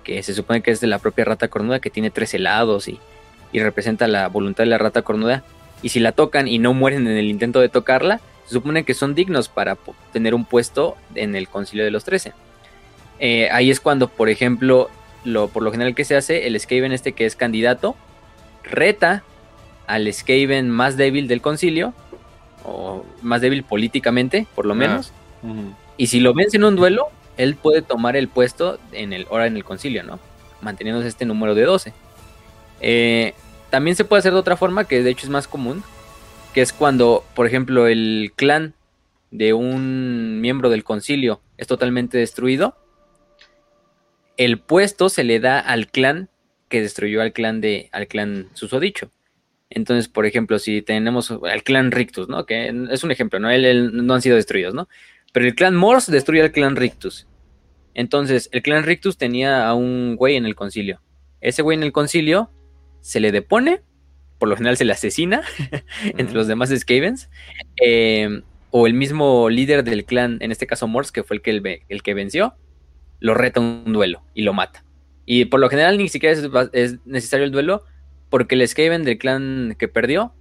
que 0.03 0.23
se 0.23 0.35
supone 0.35 0.63
que 0.63 0.73
es 0.73 0.81
de 0.81 0.87
la 0.87 0.99
propia 0.99 1.25
rata 1.25 1.49
cornuda, 1.49 1.81
que 1.81 1.91
tiene 1.91 2.11
tres 2.11 2.35
helados 2.35 2.89
y, 2.89 2.99
y 3.53 3.61
representa 3.61 4.09
la 4.09 4.29
voluntad 4.29 4.65
de 4.65 4.71
la 4.71 4.79
rata 4.79 5.03
cornuda, 5.03 5.45
y 5.83 5.91
si 5.91 6.01
la 6.01 6.13
tocan 6.13 6.49
y 6.49 6.59
no 6.59 6.75
mueren 6.75 7.07
en 7.07 7.17
el 7.17 7.27
intento 7.27 7.61
de 7.61 7.69
tocarla, 7.69 8.21
se 8.47 8.55
supone 8.55 8.85
que 8.85 8.95
son 8.95 9.15
dignos 9.15 9.49
para 9.49 9.77
tener 10.13 10.35
un 10.35 10.45
puesto 10.45 10.97
en 11.15 11.35
el 11.35 11.49
concilio 11.49 11.85
de 11.85 11.91
los 11.91 12.05
trece. 12.05 12.33
Eh, 13.19 13.49
ahí 13.53 13.71
es 13.71 13.81
cuando, 13.81 14.09
por 14.09 14.29
ejemplo, 14.29 14.91
lo, 15.25 15.49
por 15.49 15.63
lo 15.63 15.71
general 15.71 15.95
que 15.95 16.05
se 16.05 16.17
hace, 16.17 16.47
el 16.47 16.59
Skaven 16.59 16.93
este 16.93 17.13
que 17.13 17.27
es 17.27 17.37
candidato, 17.37 17.97
reta 18.65 19.23
al 19.87 20.13
Skaven 20.13 20.71
más 20.71 20.97
débil 20.97 21.29
del 21.29 21.41
concilio, 21.41 21.93
o 22.65 23.05
más 23.23 23.41
débil 23.41 23.63
políticamente, 23.63 24.47
por 24.55 24.67
lo 24.67 24.73
ah, 24.73 24.77
menos. 24.77 25.13
Y 25.97 26.07
si 26.09 26.21
lo 26.21 26.35
vence 26.35 26.57
en 26.57 26.65
un 26.65 26.77
duelo, 26.77 27.09
él 27.37 27.57
puede 27.57 27.83
tomar 27.83 28.17
el 28.17 28.29
puesto 28.29 28.79
en 28.93 29.13
el, 29.13 29.27
ahora 29.31 29.47
en 29.47 29.57
el 29.57 29.65
concilio, 29.65 30.03
¿no? 30.03 30.19
Manteniéndose 30.61 31.09
este 31.09 31.25
número 31.25 31.55
de 31.55 31.65
12. 31.65 31.93
Eh, 32.81 33.35
también 33.71 33.97
se 33.97 34.05
puede 34.05 34.21
hacer 34.21 34.33
de 34.33 34.39
otra 34.39 34.57
forma, 34.57 34.85
que 34.85 35.03
de 35.03 35.11
hecho 35.11 35.27
es 35.27 35.31
más 35.31 35.47
común, 35.47 35.83
que 36.55 36.63
es 36.63 36.73
cuando, 36.73 37.25
por 37.35 37.47
ejemplo, 37.47 37.87
el 37.87 38.33
clan 38.37 38.75
de 39.31 39.53
un 39.53 40.41
miembro 40.41 40.71
del 40.71 40.85
concilio 40.85 41.41
es 41.57 41.67
totalmente 41.67 42.19
destruido, 42.19 42.77
el 44.37 44.59
puesto 44.59 45.09
se 45.09 45.25
le 45.25 45.39
da 45.39 45.61
al 45.61 45.89
clan 45.89 46.31
que 46.69 46.81
destruyó 46.81 47.21
al 47.21 47.33
clan 47.33 47.61
de 47.61 47.89
al 47.93 48.07
clan 48.07 48.49
susodicho. 48.55 49.11
Entonces, 49.69 50.09
por 50.09 50.27
ejemplo, 50.27 50.59
si 50.59 50.83
tenemos 50.83 51.31
al 51.31 51.63
clan 51.63 51.93
Rictus, 51.93 52.29
¿no? 52.29 52.45
Que 52.45 52.73
es 52.91 53.05
un 53.05 53.13
ejemplo, 53.13 53.39
¿no? 53.39 53.51
Él, 53.51 53.91
no 54.05 54.15
han 54.15 54.23
sido 54.23 54.37
destruidos, 54.37 54.75
¿no? 54.75 54.89
Pero 55.33 55.47
el 55.47 55.55
clan 55.55 55.77
Morse 55.77 56.11
destruye 56.11 56.43
al 56.43 56.51
clan 56.51 56.75
Rictus. 56.75 57.29
Entonces, 57.95 58.49
el 58.53 58.63
clan 58.63 58.85
Rictus 58.85 59.17
tenía 59.17 59.69
a 59.69 59.75
un 59.75 60.17
güey 60.17 60.37
en 60.37 60.47
el 60.47 60.57
concilio. 60.57 61.01
Ese 61.41 61.63
güey 61.63 61.77
en 61.77 61.85
el 61.85 61.93
concilio 61.93 62.51
se 63.01 63.21
le 63.21 63.31
depone, 63.31 63.83
por 64.41 64.49
lo 64.49 64.57
general 64.57 64.77
se 64.77 64.85
le 64.85 64.93
asesina 64.93 65.43
entre 66.03 66.35
los 66.35 66.49
demás 66.49 66.71
Skavens. 66.77 67.29
Eh, 67.81 68.43
o 68.71 68.87
el 68.87 68.95
mismo 68.95 69.51
líder 69.51 69.85
del 69.85 70.05
clan, 70.05 70.39
en 70.41 70.51
este 70.51 70.67
caso 70.67 70.89
Morse, 70.89 71.13
que 71.13 71.23
fue 71.23 71.37
el 71.37 71.43
que, 71.43 71.83
el 71.89 72.03
que 72.03 72.15
venció, 72.15 72.55
lo 73.19 73.35
reta 73.35 73.61
un 73.61 73.93
duelo 73.93 74.23
y 74.35 74.43
lo 74.43 74.55
mata. 74.55 74.85
Y 75.27 75.45
por 75.45 75.61
lo 75.61 75.69
general 75.69 75.99
ni 75.99 76.09
siquiera 76.09 76.37
es, 76.73 76.99
necesario 77.05 77.45
el 77.45 77.53
duelo 77.53 77.85
porque 78.31 78.55
el 78.55 78.67
Skaven 78.67 79.05
del 79.05 79.19
clan 79.19 79.77
que 79.79 79.89
perdió, 79.89 80.33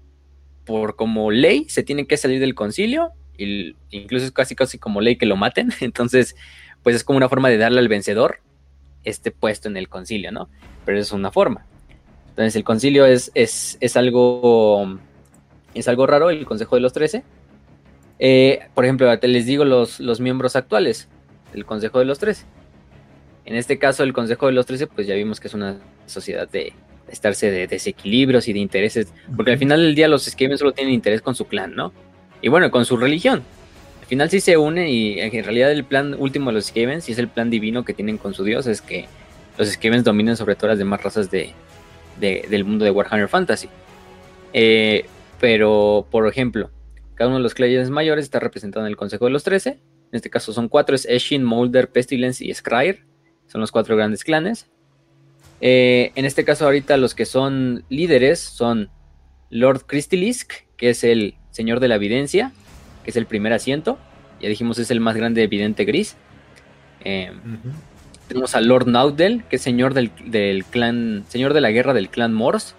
por 0.65 0.95
como 0.95 1.31
ley, 1.31 1.65
se 1.69 1.83
tiene 1.83 2.07
que 2.07 2.17
salir 2.17 2.39
del 2.39 2.55
concilio. 2.55 3.11
Y 3.37 3.75
incluso 3.89 4.25
es 4.25 4.31
casi 4.31 4.55
casi 4.55 4.77
como 4.77 5.01
ley 5.01 5.17
que 5.17 5.25
lo 5.25 5.35
maten. 5.35 5.71
Entonces, 5.81 6.35
pues 6.83 6.95
es 6.95 7.03
como 7.03 7.17
una 7.17 7.29
forma 7.29 7.49
de 7.49 7.57
darle 7.57 7.79
al 7.79 7.87
vencedor 7.87 8.39
este 9.03 9.31
puesto 9.31 9.67
en 9.67 9.75
el 9.75 9.89
concilio, 9.89 10.31
¿no? 10.31 10.49
Pero 10.85 10.99
es 10.99 11.11
una 11.11 11.31
forma. 11.31 11.65
Entonces 12.39 12.55
el 12.55 12.63
concilio 12.63 13.05
es, 13.05 13.31
es, 13.35 13.77
es 13.81 13.97
algo 13.97 14.97
es 15.73 15.89
algo 15.89 16.07
raro, 16.07 16.29
el 16.29 16.45
Consejo 16.45 16.77
de 16.77 16.81
los 16.81 16.93
Trece. 16.93 17.23
Eh, 18.17 18.61
por 18.73 18.85
ejemplo, 18.85 19.13
les 19.13 19.45
digo 19.45 19.65
los, 19.65 19.99
los 19.99 20.21
miembros 20.21 20.55
actuales 20.55 21.09
del 21.51 21.65
Consejo 21.65 21.99
de 21.99 22.05
los 22.05 22.17
Trece. 22.17 22.45
En 23.43 23.57
este 23.57 23.77
caso, 23.77 24.03
el 24.03 24.13
Consejo 24.13 24.45
de 24.45 24.53
los 24.53 24.65
Trece, 24.65 24.87
pues 24.87 25.05
ya 25.05 25.15
vimos 25.15 25.41
que 25.41 25.49
es 25.49 25.53
una 25.53 25.79
sociedad 26.05 26.47
de 26.47 26.71
estarse 27.09 27.51
de 27.51 27.67
desequilibrios 27.67 28.47
y 28.47 28.53
de 28.53 28.59
intereses, 28.59 29.11
porque 29.35 29.51
al 29.51 29.57
final 29.57 29.81
del 29.81 29.93
día 29.93 30.07
los 30.07 30.23
Skaven 30.23 30.57
solo 30.57 30.71
tienen 30.71 30.93
interés 30.93 31.21
con 31.21 31.35
su 31.35 31.43
clan, 31.43 31.75
¿no? 31.75 31.91
Y 32.41 32.47
bueno, 32.47 32.71
con 32.71 32.85
su 32.85 32.95
religión. 32.95 33.43
Al 33.99 34.07
final 34.07 34.29
sí 34.29 34.39
se 34.39 34.55
une 34.55 34.89
y 34.89 35.19
en 35.19 35.43
realidad 35.43 35.73
el 35.73 35.83
plan 35.83 36.15
último 36.17 36.51
de 36.51 36.53
los 36.53 36.67
Skavens, 36.67 37.09
y 37.09 37.11
es 37.11 37.19
el 37.19 37.27
plan 37.27 37.49
divino 37.49 37.83
que 37.83 37.93
tienen 37.93 38.17
con 38.17 38.33
su 38.33 38.45
dios, 38.45 38.65
es 38.65 38.81
que 38.81 39.07
los 39.57 39.67
Skavens 39.67 40.05
dominen 40.05 40.37
sobre 40.37 40.55
todas 40.55 40.69
las 40.69 40.79
demás 40.79 41.03
razas 41.03 41.29
de, 41.29 41.53
del 42.19 42.65
mundo 42.65 42.85
de 42.85 42.91
Warhammer 42.91 43.27
Fantasy. 43.27 43.69
Eh, 44.53 45.05
pero, 45.39 46.07
por 46.09 46.27
ejemplo, 46.27 46.69
cada 47.15 47.29
uno 47.29 47.37
de 47.37 47.43
los 47.43 47.53
clanes 47.53 47.89
mayores 47.89 48.25
está 48.25 48.39
representado 48.39 48.85
en 48.85 48.89
el 48.89 48.97
Consejo 48.97 49.25
de 49.25 49.31
los 49.31 49.43
Trece. 49.43 49.79
En 50.11 50.15
este 50.15 50.29
caso 50.29 50.53
son 50.53 50.69
cuatro, 50.69 50.95
es 50.95 51.05
Eshin, 51.05 51.43
Molder, 51.43 51.89
Pestilence 51.91 52.43
y 52.43 52.53
Scryer. 52.53 53.05
Son 53.47 53.61
los 53.61 53.71
cuatro 53.71 53.95
grandes 53.95 54.23
clanes. 54.23 54.69
Eh, 55.61 56.11
en 56.15 56.25
este 56.25 56.45
caso 56.45 56.65
ahorita 56.65 56.95
los 56.97 57.15
que 57.15 57.25
son 57.25 57.83
líderes 57.89 58.39
son 58.39 58.89
Lord 59.49 59.85
Crystalisk, 59.85 60.53
que 60.77 60.91
es 60.91 61.03
el 61.03 61.35
señor 61.51 61.81
de 61.81 61.89
la 61.89 61.95
evidencia, 61.95 62.53
que 63.03 63.11
es 63.11 63.17
el 63.17 63.25
primer 63.25 63.53
asiento. 63.53 63.97
Ya 64.39 64.47
dijimos 64.47 64.79
es 64.79 64.89
el 64.89 64.99
más 64.99 65.15
grande 65.15 65.43
evidente 65.43 65.85
gris. 65.85 66.15
Eh, 67.03 67.31
tenemos 68.29 68.55
a 68.55 68.61
Lord 68.61 68.87
Naudel, 68.87 69.43
que 69.49 69.55
es 69.55 69.61
señor 69.61 69.95
del, 69.95 70.11
clan, 70.69 71.25
señor 71.27 71.53
de 71.53 71.61
la 71.61 71.71
guerra 71.71 71.95
del 71.95 72.09
clan 72.09 72.31
Morse. 72.31 72.75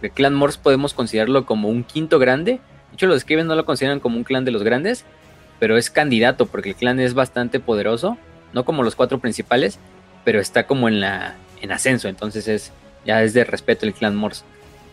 El 0.00 0.12
clan 0.12 0.34
Morse 0.34 0.60
podemos 0.62 0.94
considerarlo 0.94 1.44
como 1.44 1.68
un 1.68 1.82
quinto 1.82 2.20
grande. 2.20 2.52
De 2.52 2.94
hecho, 2.94 3.08
los 3.08 3.22
Skaven 3.22 3.48
no 3.48 3.56
lo 3.56 3.66
consideran 3.66 3.98
como 3.98 4.16
un 4.16 4.24
clan 4.24 4.44
de 4.44 4.52
los 4.52 4.62
grandes, 4.62 5.04
pero 5.58 5.76
es 5.76 5.90
candidato 5.90 6.46
porque 6.46 6.70
el 6.70 6.76
clan 6.76 7.00
es 7.00 7.12
bastante 7.12 7.58
poderoso, 7.58 8.16
no 8.52 8.64
como 8.64 8.84
los 8.84 8.94
cuatro 8.94 9.18
principales, 9.18 9.80
pero 10.24 10.40
está 10.40 10.68
como 10.68 10.88
en 10.88 11.00
la 11.00 11.34
en 11.60 11.72
ascenso, 11.72 12.08
entonces 12.08 12.46
es 12.46 12.72
ya 13.04 13.22
es 13.22 13.34
de 13.34 13.42
respeto 13.42 13.86
el 13.86 13.94
clan 13.94 14.14
Morse. 14.14 14.44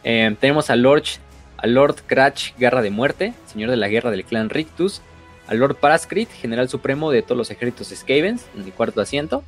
Eh, 0.04 0.36
tenemos 0.40 0.72
a 0.72 0.76
Lord, 0.76 1.04
a 1.58 1.68
Lord 1.68 1.98
Cratch, 2.08 2.56
Guerra 2.58 2.82
de 2.82 2.90
Muerte, 2.90 3.34
señor 3.46 3.70
de 3.70 3.78
la 3.78 3.88
guerra 3.88 4.10
del 4.10 4.26
clan 4.26 4.50
Rictus, 4.50 5.04
a 5.48 5.54
Lord 5.54 5.76
Paraskrit, 5.76 6.30
general 6.32 6.70
supremo 6.70 7.12
de 7.12 7.22
todos 7.22 7.38
los 7.38 7.52
ejércitos 7.52 7.94
Skavens, 7.96 8.48
en 8.56 8.64
el 8.64 8.74
cuarto 8.74 9.00
asiento, 9.00 9.44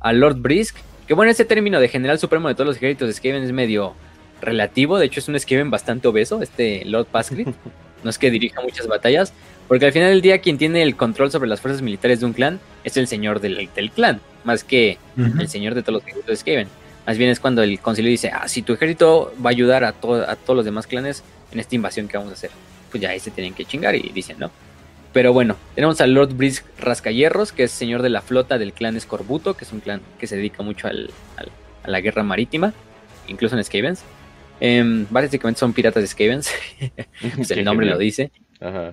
a 0.00 0.12
Lord 0.12 0.36
Brisk, 0.36 0.76
que 1.06 1.14
bueno, 1.14 1.30
ese 1.30 1.44
término 1.44 1.80
de 1.80 1.88
general 1.88 2.18
supremo 2.18 2.48
de 2.48 2.54
todos 2.54 2.66
los 2.66 2.76
ejércitos 2.76 3.14
Skaven 3.14 3.42
es 3.42 3.52
medio 3.52 3.94
relativo, 4.40 4.98
de 4.98 5.06
hecho 5.06 5.20
es 5.20 5.28
un 5.28 5.38
Skaven 5.38 5.70
bastante 5.70 6.08
obeso, 6.08 6.42
este 6.42 6.84
Lord 6.84 7.06
Paraskrit, 7.06 7.48
no 8.04 8.10
es 8.10 8.18
que 8.18 8.30
dirija 8.30 8.60
muchas 8.60 8.86
batallas, 8.86 9.32
porque 9.68 9.86
al 9.86 9.92
final 9.92 10.10
del 10.10 10.20
día 10.20 10.38
quien 10.40 10.58
tiene 10.58 10.82
el 10.82 10.96
control 10.96 11.30
sobre 11.30 11.48
las 11.48 11.60
fuerzas 11.60 11.82
militares 11.82 12.20
de 12.20 12.26
un 12.26 12.32
clan 12.32 12.60
es 12.84 12.96
el 12.96 13.08
señor 13.08 13.40
del, 13.40 13.68
clan, 13.94 14.20
más 14.44 14.64
que 14.64 14.98
el 15.16 15.48
señor 15.48 15.74
de 15.74 15.82
todos 15.82 15.94
los 15.94 16.02
ejércitos 16.02 16.28
de 16.28 16.36
Skaven. 16.36 16.68
Más 17.06 17.18
bien 17.18 17.30
es 17.30 17.38
cuando 17.38 17.62
el 17.62 17.78
concilio 17.78 18.10
dice, 18.10 18.30
ah, 18.32 18.48
si 18.48 18.62
tu 18.62 18.72
ejército 18.72 19.32
va 19.44 19.50
a 19.50 19.52
ayudar 19.52 19.84
a, 19.84 19.88
a 19.88 19.92
todos 19.92 20.56
los 20.56 20.64
demás 20.64 20.88
clanes 20.88 21.22
en 21.52 21.60
esta 21.60 21.76
invasión 21.76 22.08
que 22.08 22.16
vamos 22.16 22.32
a 22.32 22.34
hacer, 22.34 22.50
pues 22.90 23.00
ya 23.00 23.10
ahí 23.10 23.20
se 23.20 23.30
tienen 23.30 23.54
que 23.54 23.64
chingar 23.64 23.94
y 23.94 24.10
dicen, 24.12 24.38
¿no? 24.38 24.50
Pero 25.16 25.32
bueno, 25.32 25.56
tenemos 25.74 25.98
al 26.02 26.12
Lord 26.12 26.34
Brisk 26.34 26.66
Rascahierros, 26.78 27.50
que 27.50 27.62
es 27.62 27.70
señor 27.70 28.02
de 28.02 28.10
la 28.10 28.20
flota 28.20 28.58
del 28.58 28.74
clan 28.74 28.98
Escorbuto, 28.98 29.56
que 29.56 29.64
es 29.64 29.72
un 29.72 29.80
clan 29.80 30.02
que 30.18 30.26
se 30.26 30.36
dedica 30.36 30.62
mucho 30.62 30.88
al, 30.88 31.08
a 31.82 31.88
la 31.88 32.02
guerra 32.02 32.22
marítima, 32.22 32.74
incluso 33.26 33.56
en 33.56 33.64
Skavens. 33.64 34.04
Eh, 34.60 35.06
básicamente 35.08 35.58
son 35.58 35.72
piratas 35.72 36.02
de 36.02 36.06
Skavens, 36.06 36.52
pues 37.34 37.50
el 37.50 37.64
nombre 37.64 37.86
lo 37.86 37.96
dice. 37.96 38.30
Ajá. 38.60 38.92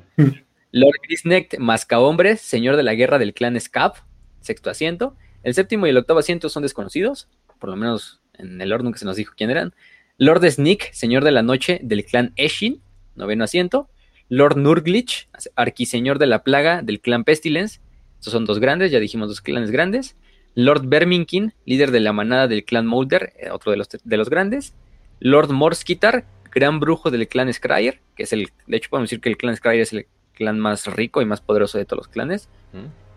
Lord 0.72 0.96
Grisnecht 1.06 1.58
Mascahombres, 1.58 2.40
señor 2.40 2.78
de 2.78 2.84
la 2.84 2.94
guerra 2.96 3.20
del 3.20 3.34
clan 3.34 3.60
Scap, 3.60 3.98
sexto 4.40 4.70
asiento. 4.70 5.18
El 5.44 5.54
séptimo 5.54 5.88
y 5.88 5.90
el 5.90 5.98
octavo 5.98 6.22
asiento 6.22 6.48
son 6.48 6.64
desconocidos, 6.64 7.28
por 7.60 7.70
lo 7.70 7.76
menos 7.76 8.22
en 8.36 8.62
el 8.62 8.72
orden 8.72 8.86
nunca 8.86 9.00
se 9.00 9.04
nos 9.04 9.18
dijo 9.18 9.34
quién 9.36 9.50
eran. 9.50 9.76
Lord 10.18 10.50
Sneak, 10.50 10.94
señor 10.94 11.26
de 11.26 11.32
la 11.32 11.44
noche 11.44 11.82
del 11.84 12.06
clan 12.06 12.32
Eshin, 12.38 12.82
noveno 13.14 13.44
asiento. 13.44 13.90
Lord 14.34 14.58
Nurglich, 14.58 15.30
arquiseñor 15.56 16.18
de 16.18 16.26
la 16.26 16.44
plaga 16.44 16.82
del 16.82 17.02
clan 17.02 17.24
Pestilence. 17.24 17.82
Estos 18.18 18.34
son 18.34 18.46
dos 18.46 18.58
grandes, 18.60 18.90
ya 18.90 19.00
dijimos 19.00 19.28
dos 19.28 19.42
clanes 19.42 19.70
grandes. 19.70 20.16
Lord 20.56 20.88
Verminkin, 20.88 21.54
líder 21.66 21.92
de 21.92 22.00
la 22.00 22.14
manada 22.14 22.48
del 22.48 22.66
clan 22.66 22.88
Molder, 22.88 23.34
eh, 23.38 23.52
otro 23.52 23.70
de 23.70 23.78
los, 23.78 23.90
de 23.90 24.18
los 24.18 24.32
grandes. 24.32 24.74
Lord 25.20 25.52
Morskitar, 25.52 26.26
gran 26.52 26.80
brujo 26.80 27.12
del 27.12 27.28
clan 27.28 27.54
Scryer, 27.54 28.02
que 28.16 28.24
es 28.24 28.34
el, 28.34 28.50
de 28.66 28.78
hecho 28.78 28.90
podemos 28.90 29.12
decir 29.12 29.22
que 29.22 29.30
el 29.30 29.38
clan 29.38 29.56
Scryer 29.56 29.82
es 29.82 29.94
el 29.94 30.08
clan 30.34 30.60
más 30.60 30.88
rico 30.88 31.22
y 31.22 31.26
más 31.26 31.42
poderoso 31.42 31.78
de 31.78 31.86
todos 31.86 32.00
los 32.00 32.08
clanes. 32.08 32.50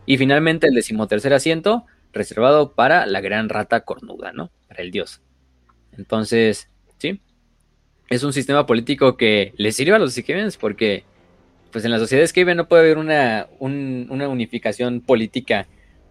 Y 0.04 0.18
finalmente 0.18 0.66
el 0.66 0.74
decimotercer 0.74 1.32
asiento, 1.32 1.86
reservado 2.12 2.72
para 2.72 3.06
la 3.06 3.22
gran 3.22 3.48
rata 3.48 3.80
cornuda, 3.80 4.32
¿no? 4.34 4.50
Para 4.68 4.82
el 4.82 4.90
dios. 4.90 5.22
Entonces, 5.96 6.68
sí, 6.98 7.22
es 8.08 8.22
un 8.22 8.32
sistema 8.32 8.66
político 8.66 9.16
que 9.16 9.52
le 9.56 9.72
sirve 9.72 9.94
a 9.94 9.98
los 9.98 10.14
Skavens 10.14 10.56
porque, 10.56 11.04
pues 11.72 11.84
en 11.84 11.90
la 11.90 11.98
sociedad 11.98 12.26
Skaven 12.26 12.56
no 12.56 12.68
puede 12.68 12.82
haber 12.82 12.98
una, 12.98 13.48
una 13.58 14.28
unificación 14.28 15.00
política, 15.00 15.66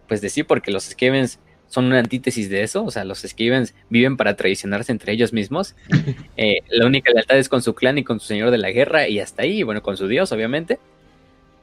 pues 0.08 0.20
de 0.20 0.28
sí, 0.28 0.42
porque 0.42 0.70
los 0.70 0.84
Skavens 0.84 1.38
son 1.68 1.86
una 1.86 1.98
antítesis 1.98 2.48
de 2.48 2.62
eso, 2.62 2.84
o 2.84 2.90
sea, 2.90 3.04
los 3.04 3.20
Skavens 3.20 3.74
viven 3.88 4.16
para 4.16 4.36
traicionarse 4.36 4.92
entre 4.92 5.12
ellos 5.12 5.32
mismos. 5.32 5.74
Eh, 6.38 6.60
la 6.68 6.86
única 6.86 7.10
lealtad 7.12 7.38
es 7.38 7.48
con 7.48 7.62
su 7.62 7.74
clan 7.74 7.96
y 7.96 8.04
con 8.04 8.20
su 8.20 8.26
señor 8.26 8.50
de 8.50 8.58
la 8.58 8.70
guerra 8.70 9.08
y 9.08 9.20
hasta 9.20 9.40
ahí, 9.40 9.62
bueno, 9.62 9.82
con 9.82 9.96
su 9.96 10.06
dios, 10.06 10.32
obviamente. 10.32 10.78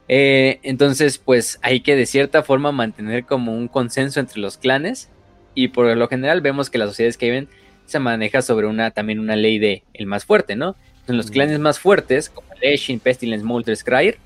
Eh, 0.08 0.58
entonces, 0.64 1.18
pues 1.18 1.60
hay 1.62 1.80
que 1.80 1.94
de 1.94 2.06
cierta 2.06 2.42
forma 2.42 2.72
mantener 2.72 3.24
como 3.24 3.56
un 3.56 3.68
consenso 3.68 4.18
entre 4.18 4.40
los 4.40 4.58
clanes 4.58 5.10
y 5.54 5.68
por 5.68 5.96
lo 5.96 6.08
general 6.08 6.40
vemos 6.40 6.70
que 6.70 6.78
las 6.78 6.88
sociedades 6.88 7.14
Skaven 7.14 7.48
se 7.86 7.98
maneja 7.98 8.42
sobre 8.42 8.66
una 8.66 8.90
también 8.90 9.20
una 9.20 9.36
ley 9.36 9.58
de 9.58 9.82
el 9.92 10.06
más 10.06 10.24
fuerte, 10.24 10.56
¿no? 10.56 10.76
En 11.06 11.16
los 11.16 11.30
clanes 11.30 11.58
más 11.58 11.78
fuertes, 11.78 12.30
como 12.30 12.48
Leshin, 12.60 12.98
Pestilence, 12.98 13.44
Molder, 13.44 13.76
Scryer, 13.76 14.18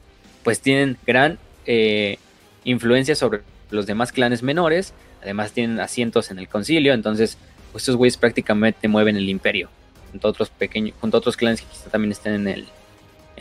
pues 0.45 0.61
tienen 0.61 0.97
gran 1.07 1.39
eh, 1.67 2.19
influencia 2.65 3.15
sobre 3.15 3.41
los 3.71 3.87
demás 3.87 4.13
clanes 4.13 4.43
menores, 4.43 4.95
además 5.23 5.53
tienen 5.53 5.81
asientos 5.81 6.31
en 6.31 6.39
el 6.39 6.49
concilio, 6.49 6.95
entonces 6.95 7.37
pues 7.73 7.83
estos 7.83 7.97
güeyes 7.97 8.17
prácticamente 8.17 8.89
mueven 8.89 9.17
el 9.17 9.29
imperio, 9.29 9.69
junto 10.11 10.29
a 10.29 10.31
otros 10.31 10.51
pequeños, 10.51 10.95
junto 11.01 11.17
a 11.17 11.19
otros 11.19 11.37
clanes 11.37 11.61
que 11.61 11.67
quizá 11.67 11.91
también 11.91 12.13
estén 12.13 12.35
en 12.35 12.49
el, 12.49 12.69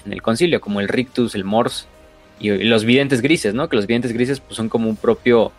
en 0.04 0.12
el 0.12 0.22
concilio, 0.22 0.60
como 0.60 0.80
el 0.80 0.88
Rictus, 0.88 1.36
el 1.36 1.44
Mors 1.44 1.88
y, 2.40 2.50
los 2.50 2.84
videntes 2.86 3.22
grises, 3.22 3.54
¿no? 3.54 3.70
Que 3.70 3.76
los 3.76 3.88
videntes 3.88 4.12
grises 4.12 4.40
pues, 4.40 4.56
son 4.56 4.68
como 4.68 4.90
un 4.90 4.98
propio 4.98 5.52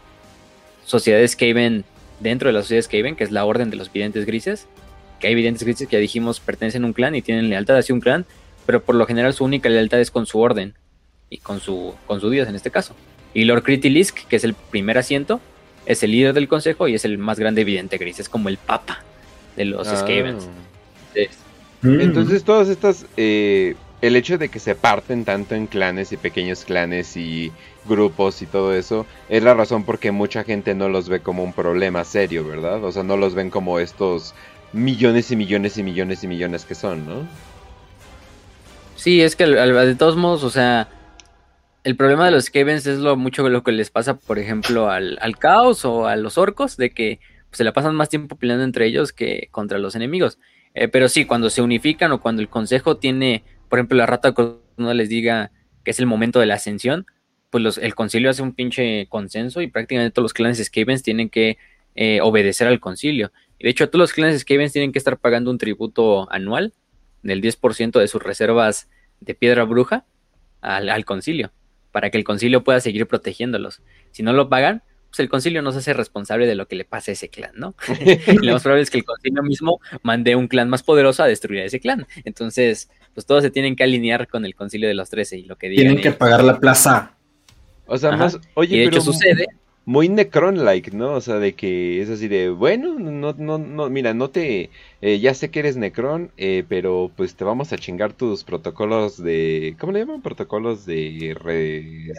sociedades 0.84 1.32
Skaven 1.32 1.84
dentro 2.20 2.48
de 2.48 2.52
las 2.52 2.64
sociedades 2.64 2.86
Skaven, 2.86 3.16
que 3.16 3.24
es 3.24 3.30
la 3.30 3.44
orden 3.44 3.70
de 3.70 3.76
los 3.76 3.92
videntes 3.92 4.26
grises, 4.26 4.66
que 5.20 5.28
hay 5.28 5.34
videntes 5.34 5.64
grises 5.64 5.88
que 5.88 5.96
ya 5.96 6.00
dijimos 6.00 6.40
pertenecen 6.40 6.84
a 6.84 6.86
un 6.86 6.92
clan 6.92 7.14
y 7.14 7.22
tienen 7.22 7.48
lealtad 7.48 7.76
hacia 7.76 7.94
un 7.94 8.00
clan, 8.00 8.26
pero 8.66 8.82
por 8.82 8.94
lo 8.94 9.06
general 9.06 9.34
su 9.34 9.44
única 9.44 9.68
lealtad 9.68 10.00
es 10.00 10.10
con 10.10 10.26
su 10.26 10.38
orden 10.38 10.74
y 11.30 11.38
con 11.38 11.60
su, 11.60 11.94
con 12.06 12.20
su 12.20 12.30
dios 12.30 12.48
en 12.48 12.54
este 12.54 12.70
caso. 12.70 12.94
Y 13.34 13.44
Lord 13.44 13.62
Critilisk, 13.62 14.26
que 14.26 14.36
es 14.36 14.44
el 14.44 14.54
primer 14.54 14.98
asiento, 14.98 15.40
es 15.86 16.02
el 16.02 16.12
líder 16.12 16.34
del 16.34 16.48
consejo 16.48 16.88
y 16.88 16.94
es 16.94 17.04
el 17.04 17.18
más 17.18 17.38
grande 17.38 17.64
vidente 17.64 17.98
gris, 17.98 18.20
es 18.20 18.28
como 18.28 18.48
el 18.48 18.58
papa 18.58 19.02
de 19.56 19.64
los 19.64 19.88
ah. 19.88 19.96
Skavens. 19.96 20.48
Entonces 21.82 22.44
todas 22.44 22.68
estas, 22.68 23.06
eh, 23.16 23.74
el 24.00 24.16
hecho 24.16 24.38
de 24.38 24.48
que 24.48 24.58
se 24.58 24.74
parten 24.74 25.24
tanto 25.24 25.54
en 25.54 25.66
clanes 25.66 26.12
y 26.12 26.16
pequeños 26.16 26.64
clanes 26.64 27.16
y 27.16 27.52
grupos 27.86 28.42
y 28.42 28.46
todo 28.46 28.74
eso, 28.74 29.06
es 29.28 29.42
la 29.42 29.54
razón 29.54 29.84
por 29.84 29.98
qué 29.98 30.10
mucha 30.10 30.44
gente 30.44 30.74
no 30.74 30.88
los 30.88 31.08
ve 31.08 31.20
como 31.20 31.42
un 31.42 31.52
problema 31.52 32.04
serio, 32.04 32.44
¿verdad? 32.44 32.82
O 32.84 32.92
sea, 32.92 33.02
no 33.02 33.16
los 33.16 33.34
ven 33.34 33.50
como 33.50 33.78
estos 33.78 34.34
millones 34.72 35.30
y 35.30 35.36
millones 35.36 35.78
y 35.78 35.82
millones 35.82 36.24
y 36.24 36.28
millones 36.28 36.64
que 36.64 36.74
son, 36.74 37.06
¿no? 37.06 37.26
Sí, 38.96 39.22
es 39.22 39.36
que 39.36 39.46
de 39.46 39.94
todos 39.94 40.16
modos, 40.16 40.44
o 40.44 40.50
sea, 40.50 40.88
el 41.84 41.96
problema 41.96 42.26
de 42.26 42.32
los 42.32 42.46
Skavens 42.46 42.86
es 42.86 42.98
lo 42.98 43.16
mucho 43.16 43.48
lo 43.48 43.62
que 43.62 43.72
les 43.72 43.90
pasa, 43.90 44.18
por 44.18 44.38
ejemplo, 44.38 44.90
al, 44.90 45.18
caos 45.38 45.84
o 45.84 46.06
a 46.06 46.16
los 46.16 46.36
orcos, 46.36 46.76
de 46.76 46.90
que 46.90 47.20
se 47.52 47.64
la 47.64 47.72
pasan 47.72 47.94
más 47.94 48.08
tiempo 48.08 48.36
peleando 48.36 48.64
entre 48.64 48.86
ellos 48.86 49.12
que 49.12 49.48
contra 49.50 49.78
los 49.78 49.94
enemigos. 49.94 50.38
Eh, 50.74 50.88
pero 50.88 51.08
sí, 51.08 51.24
cuando 51.24 51.48
se 51.48 51.62
unifican 51.62 52.12
o 52.12 52.20
cuando 52.20 52.42
el 52.42 52.48
consejo 52.48 52.98
tiene, 52.98 53.44
por 53.68 53.78
ejemplo, 53.78 53.96
la 53.96 54.06
rata 54.06 54.34
no 54.76 54.94
les 54.94 55.08
diga 55.08 55.50
que 55.84 55.90
es 55.90 55.98
el 55.98 56.06
momento 56.06 56.40
de 56.40 56.46
la 56.46 56.54
ascensión, 56.54 57.06
pues 57.50 57.78
el 57.78 57.94
concilio 57.94 58.30
hace 58.30 58.42
un 58.42 58.54
pinche 58.54 59.06
consenso 59.08 59.62
y 59.62 59.68
prácticamente 59.68 60.12
todos 60.12 60.24
los 60.24 60.34
clanes 60.34 60.62
Skavens 60.62 61.02
tienen 61.02 61.30
que 61.30 61.58
eh, 61.94 62.20
obedecer 62.20 62.68
al 62.68 62.80
concilio. 62.80 63.32
Y 63.58 63.64
de 63.64 63.70
hecho, 63.70 63.88
todos 63.88 64.00
los 64.00 64.12
clanes 64.12 64.40
Skavens 64.40 64.72
tienen 64.72 64.92
que 64.92 64.98
estar 64.98 65.18
pagando 65.18 65.50
un 65.50 65.58
tributo 65.58 66.30
anual 66.30 66.72
del 67.22 67.42
10% 67.42 67.98
de 67.98 68.08
sus 68.08 68.22
reservas 68.22 68.88
de 69.20 69.34
piedra 69.34 69.64
bruja 69.64 70.04
al, 70.60 71.04
concilio, 71.04 71.52
para 71.92 72.10
que 72.10 72.18
el 72.18 72.24
concilio 72.24 72.62
pueda 72.62 72.80
seguir 72.80 73.06
protegiéndolos. 73.06 73.82
Si 74.12 74.22
no 74.22 74.32
lo 74.32 74.48
pagan, 74.48 74.82
pues 75.08 75.20
el 75.20 75.28
concilio 75.28 75.62
no 75.62 75.72
se 75.72 75.78
hace 75.78 75.94
responsable 75.94 76.46
de 76.46 76.54
lo 76.54 76.68
que 76.68 76.76
le 76.76 76.84
pase 76.84 77.12
a 77.12 77.14
ese 77.14 77.30
clan, 77.30 77.52
¿no? 77.54 77.74
lo 78.42 78.52
más 78.52 78.62
probable 78.62 78.82
es 78.82 78.90
que 78.90 78.98
el 78.98 79.04
concilio 79.04 79.42
mismo 79.42 79.80
mande 80.02 80.36
un 80.36 80.48
clan 80.48 80.68
más 80.68 80.82
poderoso 80.82 81.22
a 81.22 81.26
destruir 81.26 81.62
a 81.62 81.64
ese 81.64 81.80
clan. 81.80 82.06
Entonces, 82.24 82.90
pues 83.18 83.26
todos 83.26 83.42
se 83.42 83.50
tienen 83.50 83.74
que 83.74 83.82
alinear 83.82 84.28
con 84.28 84.44
el 84.44 84.54
concilio 84.54 84.86
de 84.86 84.94
los 84.94 85.10
13 85.10 85.38
y 85.38 85.42
lo 85.42 85.56
que 85.56 85.68
Tienen 85.70 86.00
que 86.00 86.12
pagar 86.12 86.44
la 86.44 86.60
plaza. 86.60 87.16
O 87.84 87.98
sea, 87.98 88.12
más, 88.12 88.38
oye, 88.54 88.76
y 88.76 88.78
de 88.78 88.84
hecho 88.84 89.00
sucede. 89.00 89.48
Muy 89.88 90.10
Necron-like, 90.10 90.90
¿no? 90.90 91.14
O 91.14 91.20
sea, 91.22 91.36
de 91.36 91.54
que 91.54 92.02
es 92.02 92.10
así 92.10 92.28
de, 92.28 92.50
bueno, 92.50 92.98
no, 92.98 93.32
no, 93.32 93.56
no, 93.56 93.88
mira, 93.88 94.12
no 94.12 94.28
te, 94.28 94.68
eh, 95.00 95.18
ya 95.18 95.32
sé 95.32 95.50
que 95.50 95.60
eres 95.60 95.78
Necron, 95.78 96.30
eh, 96.36 96.62
pero 96.68 97.10
pues 97.16 97.34
te 97.36 97.42
vamos 97.42 97.72
a 97.72 97.78
chingar 97.78 98.12
tus 98.12 98.44
protocolos 98.44 99.16
de, 99.16 99.76
¿cómo 99.80 99.92
le 99.92 100.00
llaman? 100.00 100.20
Protocolos 100.20 100.84
de, 100.84 101.34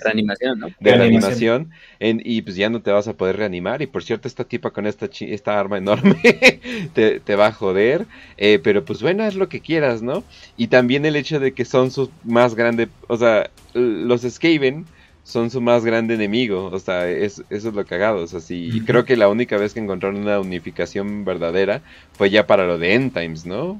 reanimación, 0.03 0.57
¿no? 0.57 0.69
De 0.79 0.95
reanimación, 0.95 1.69
y 1.99 2.41
pues 2.41 2.55
ya 2.55 2.71
no 2.71 2.81
te 2.81 2.89
vas 2.89 3.07
a 3.07 3.13
poder 3.13 3.37
reanimar, 3.37 3.83
y 3.83 3.85
por 3.85 4.03
cierto, 4.03 4.27
esta 4.27 4.45
tipa 4.45 4.71
con 4.71 4.87
esta, 4.87 5.07
esta 5.19 5.59
arma 5.59 5.77
enorme 5.77 6.15
te, 6.95 7.19
te, 7.19 7.35
va 7.35 7.47
a 7.49 7.53
joder, 7.53 8.07
eh, 8.37 8.59
pero 8.63 8.83
pues 8.83 9.03
bueno, 9.03 9.25
es 9.25 9.35
lo 9.35 9.47
que 9.47 9.59
quieras, 9.59 10.01
¿no? 10.01 10.23
Y 10.57 10.69
también 10.69 11.05
el 11.05 11.15
hecho 11.15 11.39
de 11.39 11.51
que 11.51 11.65
son 11.65 11.91
sus 11.91 12.09
más 12.23 12.55
grandes, 12.55 12.89
o 13.07 13.15
sea, 13.15 13.51
los 13.75 14.23
Skaven 14.23 14.87
son 15.23 15.49
su 15.49 15.61
más 15.61 15.85
grande 15.85 16.15
enemigo. 16.15 16.69
O 16.71 16.79
sea, 16.79 17.09
es, 17.09 17.43
eso 17.49 17.69
es 17.69 17.73
lo 17.75 17.85
cagado. 17.85 18.23
O 18.23 18.27
sea, 18.27 18.39
sí, 18.39 18.81
creo 18.85 19.05
que 19.05 19.15
la 19.15 19.29
única 19.29 19.57
vez 19.57 19.73
que 19.73 19.79
encontraron 19.79 20.21
una 20.21 20.39
unificación 20.39 21.25
verdadera 21.25 21.81
fue 22.13 22.29
ya 22.29 22.47
para 22.47 22.65
lo 22.65 22.77
de 22.77 22.93
End 22.93 23.13
Times, 23.13 23.45
¿no? 23.45 23.79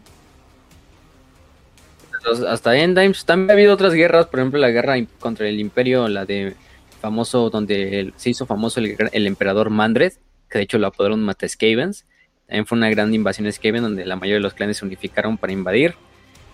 hasta 2.48 2.78
End 2.78 2.98
Times 2.98 3.26
también 3.26 3.52
ha 3.52 3.54
habido 3.54 3.74
otras 3.74 3.94
guerras, 3.94 4.28
por 4.28 4.40
ejemplo, 4.40 4.60
la 4.60 4.70
guerra 4.70 4.96
contra 5.20 5.48
el 5.48 5.60
Imperio, 5.60 6.08
la 6.08 6.26
de 6.26 6.54
famoso, 7.02 7.50
donde 7.50 8.14
se 8.18 8.30
hizo 8.30 8.46
famoso 8.46 8.80
el, 8.80 9.28
emperador 9.28 9.70
Mandred, 9.70 10.14
que 10.50 10.58
de 10.58 10.64
hecho 10.66 10.78
lo 10.78 10.88
apodaron 10.88 11.24
Mateskavens. 11.24 12.06
También 12.48 12.66
fue 12.66 12.78
una 12.78 12.90
gran 12.90 13.14
invasión 13.14 13.52
Skaven 13.52 13.84
donde 13.84 14.06
la 14.06 14.16
mayoría 14.16 14.36
de 14.36 14.42
los 14.42 14.54
clanes 14.54 14.78
se 14.78 14.86
unificaron 14.86 15.38
para 15.38 15.54
invadir. 15.54 15.96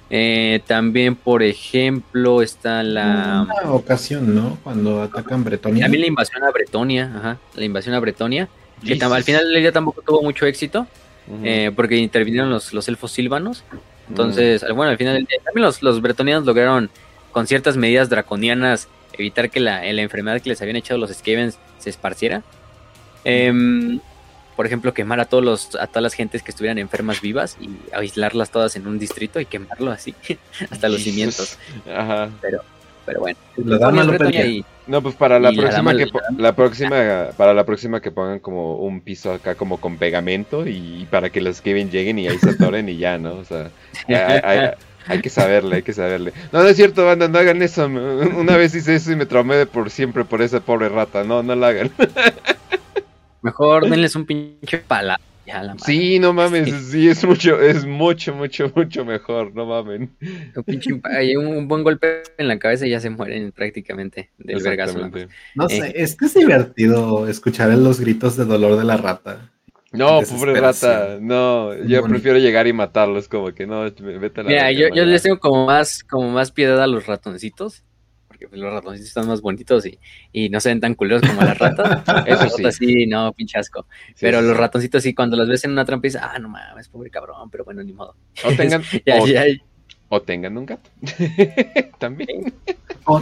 Eh, 0.10 0.62
también, 0.68 1.16
por 1.16 1.42
ejemplo, 1.42 2.42
está 2.42 2.84
la. 2.84 3.48
Una 3.64 3.72
ocasión, 3.72 4.36
¿no? 4.36 4.58
Cuando 4.64 5.02
atacan 5.02 5.44
Bretonia. 5.44 5.84
También 5.86 6.02
la 6.02 6.08
invasión 6.08 6.44
a 6.44 6.52
Bretonia, 6.52 7.12
ajá. 7.16 7.38
La 7.56 7.66
invasión 7.66 7.96
a 7.96 8.00
Bretonia. 8.00 8.48
Que 8.86 8.94
al 9.04 9.24
final 9.24 9.50
del 9.52 9.62
día 9.62 9.72
tampoco 9.72 10.02
tuvo 10.02 10.22
mucho 10.22 10.46
éxito. 10.46 10.88
Eh, 11.44 11.72
porque 11.76 11.98
intervinieron 11.98 12.52
los, 12.52 12.72
los 12.72 12.88
elfos 12.88 13.12
silvanos. 13.12 13.64
Entonces, 14.08 14.64
bueno, 14.76 14.92
al 14.92 14.98
final 14.98 15.16
del 15.16 15.26
día 15.26 15.40
también 15.44 15.66
los, 15.66 15.82
los 15.82 16.00
bretonianos 16.00 16.46
lograron, 16.46 16.92
con 17.32 17.48
ciertas 17.48 17.78
medidas 17.78 18.10
draconianas, 18.10 18.88
evitar 19.14 19.50
que 19.50 19.60
la, 19.60 19.82
la 19.92 20.02
enfermedad 20.04 20.40
que 20.40 20.50
les 20.50 20.62
habían 20.62 20.76
echado 20.76 21.00
los 21.00 21.10
Skavens 21.12 21.58
se 21.80 21.90
esparciera. 21.90 22.44
Eh, 23.24 24.00
por 24.56 24.66
ejemplo, 24.66 24.94
quemar 24.94 25.20
a 25.20 25.26
todos 25.26 25.44
los, 25.44 25.76
a 25.76 25.88
todas 25.88 26.04
las 26.04 26.14
gentes 26.14 26.44
que 26.44 26.52
estuvieran 26.52 26.78
enfermas 26.78 27.22
vivas 27.22 27.58
y 27.60 27.70
aislarlas 27.94 28.52
todas 28.52 28.76
en 28.76 28.88
un 28.88 29.00
distrito 29.00 29.40
y 29.40 29.46
quemarlo 29.46 29.92
así, 29.92 30.16
hasta 30.70 30.90
los 30.90 31.02
cimientos. 31.02 31.58
Ajá. 31.94 32.30
Pero, 32.42 32.62
pero 33.06 33.20
bueno. 33.20 33.38
no, 34.88 35.02
pues 35.02 35.16
para 35.16 35.40
la 35.40 35.52
próxima 35.52 35.96
que 35.96 36.08
la, 36.38 36.56
próxima 36.56 37.30
para 37.38 37.54
la 37.54 37.64
próxima 37.64 38.02
que 38.02 38.12
pongan 38.12 38.40
como 38.40 38.78
un 38.78 39.02
piso 39.02 39.32
acá 39.34 39.56
como 39.56 39.80
con 39.80 39.98
pegamento 39.98 40.66
y 40.66 41.08
para 41.12 41.30
que 41.30 41.42
los 41.42 41.62
Kevin 41.62 41.92
lleguen 41.92 42.18
y 42.18 42.28
ahí 42.28 42.38
se 42.40 42.52
atoren 42.52 42.90
y 42.90 42.98
ya, 42.98 43.18
¿no? 43.18 43.36
O 43.36 43.46
sea, 43.46 43.70
Hay 45.08 45.22
que 45.22 45.30
saberle, 45.30 45.78
hay 45.78 45.84
que 45.84 45.94
saberle. 45.94 46.34
No, 46.52 46.64
no 46.64 46.68
es 46.68 46.76
cierto, 46.78 47.06
banda, 47.06 47.28
no 47.28 47.38
hagan 47.38 47.62
eso. 47.62 47.86
Una 47.86 48.58
vez 48.58 48.74
hice 48.74 48.96
eso 48.96 49.12
y 49.12 49.16
me 49.16 49.26
traumé 49.26 49.56
de 49.56 49.66
por 49.66 49.92
siempre 49.92 50.26
por 50.26 50.42
esa 50.42 50.62
pobre 50.62 50.90
rata. 50.90 51.24
No, 51.24 51.44
no 51.44 51.56
la 51.56 51.68
hagan. 51.68 51.92
Mejor 53.46 53.88
denles 53.88 54.16
un 54.16 54.26
pinche 54.26 54.80
pala. 54.80 55.20
Ya, 55.46 55.62
la 55.62 55.76
madre. 55.76 55.86
Sí, 55.86 56.18
no 56.18 56.34
mames, 56.34 56.74
sí, 56.88 57.08
es 57.08 57.24
mucho, 57.24 57.62
es 57.62 57.86
mucho, 57.86 58.34
mucho, 58.34 58.72
mucho 58.76 59.06
mejor, 59.06 59.54
no 59.54 59.68
mamen. 59.68 60.10
Un, 60.56 60.82
un, 61.38 61.48
un 61.58 61.68
buen 61.68 61.84
golpe 61.84 62.24
en 62.40 62.48
la 62.48 62.58
cabeza 62.58 62.88
y 62.88 62.90
ya 62.90 63.00
se 63.00 63.12
mueren 63.12 63.52
prácticamente 63.52 64.32
del 64.40 64.64
vergazo. 64.64 65.12
No 65.54 65.70
sé, 65.70 65.94
es 65.96 66.16
que 66.16 66.26
es 66.26 66.34
divertido 66.34 67.28
escuchar 67.28 67.70
los 67.78 68.00
gritos 68.00 68.36
de 68.36 68.46
dolor 68.46 68.76
de 68.78 68.86
la 68.86 68.98
rata. 68.98 69.52
No, 69.92 70.22
pobre 70.24 70.60
rata, 70.60 71.20
no, 71.22 71.68
Muy 71.68 71.88
yo 71.90 72.02
bonito. 72.02 72.08
prefiero 72.08 72.40
llegar 72.40 72.66
y 72.66 72.74
matarlos, 72.74 73.28
como 73.28 73.54
que 73.54 73.68
no, 73.68 73.84
vete 73.84 74.42
a 74.42 74.44
la 74.44 74.50
Mira, 74.50 74.72
yo, 74.72 74.88
yo 74.90 75.06
les 75.06 75.22
tengo 75.22 75.40
como 75.40 75.68
más, 75.68 76.04
como 76.04 76.32
más 76.32 76.52
piedad 76.52 76.82
a 76.82 76.88
los 76.88 77.06
ratoncitos. 77.06 77.84
Porque 78.48 78.62
los 78.62 78.74
ratoncitos 78.74 79.08
están 79.08 79.28
más 79.28 79.42
bonitos 79.42 79.86
y, 79.86 80.00
y 80.32 80.50
no 80.50 80.60
se 80.60 80.70
ven 80.70 80.80
tan 80.80 80.96
culeros 80.96 81.22
como 81.22 81.42
las 81.42 81.58
ratas. 81.58 82.04
Eso 82.26 82.72
sí. 82.72 83.06
no, 83.06 83.34
pinche 83.34 83.60
asco. 83.60 83.86
Sí, 84.10 84.14
Pero 84.22 84.40
sí, 84.42 84.48
los 84.48 84.58
ratoncitos 84.58 85.04
sí, 85.04 85.14
cuando 85.14 85.38
los 85.38 85.48
ves 85.48 85.64
en 85.66 85.72
una 85.72 85.86
trampa 85.86 86.08
dices, 86.08 86.22
ah, 86.24 86.38
no 86.40 86.50
mames, 86.50 86.90
pobre 86.90 87.10
cabrón, 87.10 87.50
pero 87.50 87.64
bueno, 87.66 87.84
ni 87.84 87.94
modo. 87.94 88.16
O 88.44 88.52
tengan, 88.54 88.82
Ya, 89.06 89.22
o, 89.22 89.28
ya, 89.28 89.44
o 90.10 90.22
tengan 90.22 90.58
un 90.58 90.66
gato. 90.66 90.90
También. 92.00 92.54
Oh, 93.06 93.22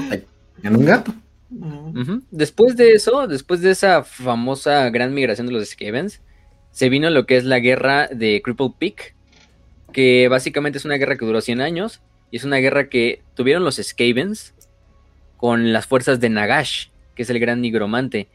en 0.64 0.76
un 0.76 0.86
gato. 0.86 1.14
Después 2.32 2.76
de 2.76 2.94
eso, 2.94 3.28
después 3.28 3.62
de 3.62 3.72
esa 3.72 4.04
famosa 4.04 4.90
gran 4.90 5.14
migración 5.14 5.48
de 5.48 5.54
los 5.54 5.70
Skavens, 5.70 6.22
se 6.72 6.90
vino 6.90 7.10
lo 7.10 7.26
que 7.26 7.38
es 7.38 7.44
la 7.44 7.60
guerra 7.60 8.08
de 8.08 8.42
Cripple 8.44 8.72
Peak, 8.78 9.16
que 9.92 10.28
básicamente 10.28 10.80
es 10.80 10.86
una 10.86 10.96
guerra 10.96 11.18
que 11.18 11.26
duró 11.26 11.42
100 11.42 11.62
años 11.62 12.02
y 12.32 12.38
es 12.38 12.44
una 12.44 12.58
guerra 12.58 12.90
que 12.90 13.22
tuvieron 13.36 13.64
los 13.64 13.76
Skavens 13.76 14.56
con 15.44 15.74
las 15.74 15.88
fuerzas 15.88 16.22
de 16.22 16.30
Nagash, 16.30 16.88
que 17.16 17.24
es 17.24 17.30
el 17.30 17.38
gran 17.38 17.60
nigromante. 17.60 18.30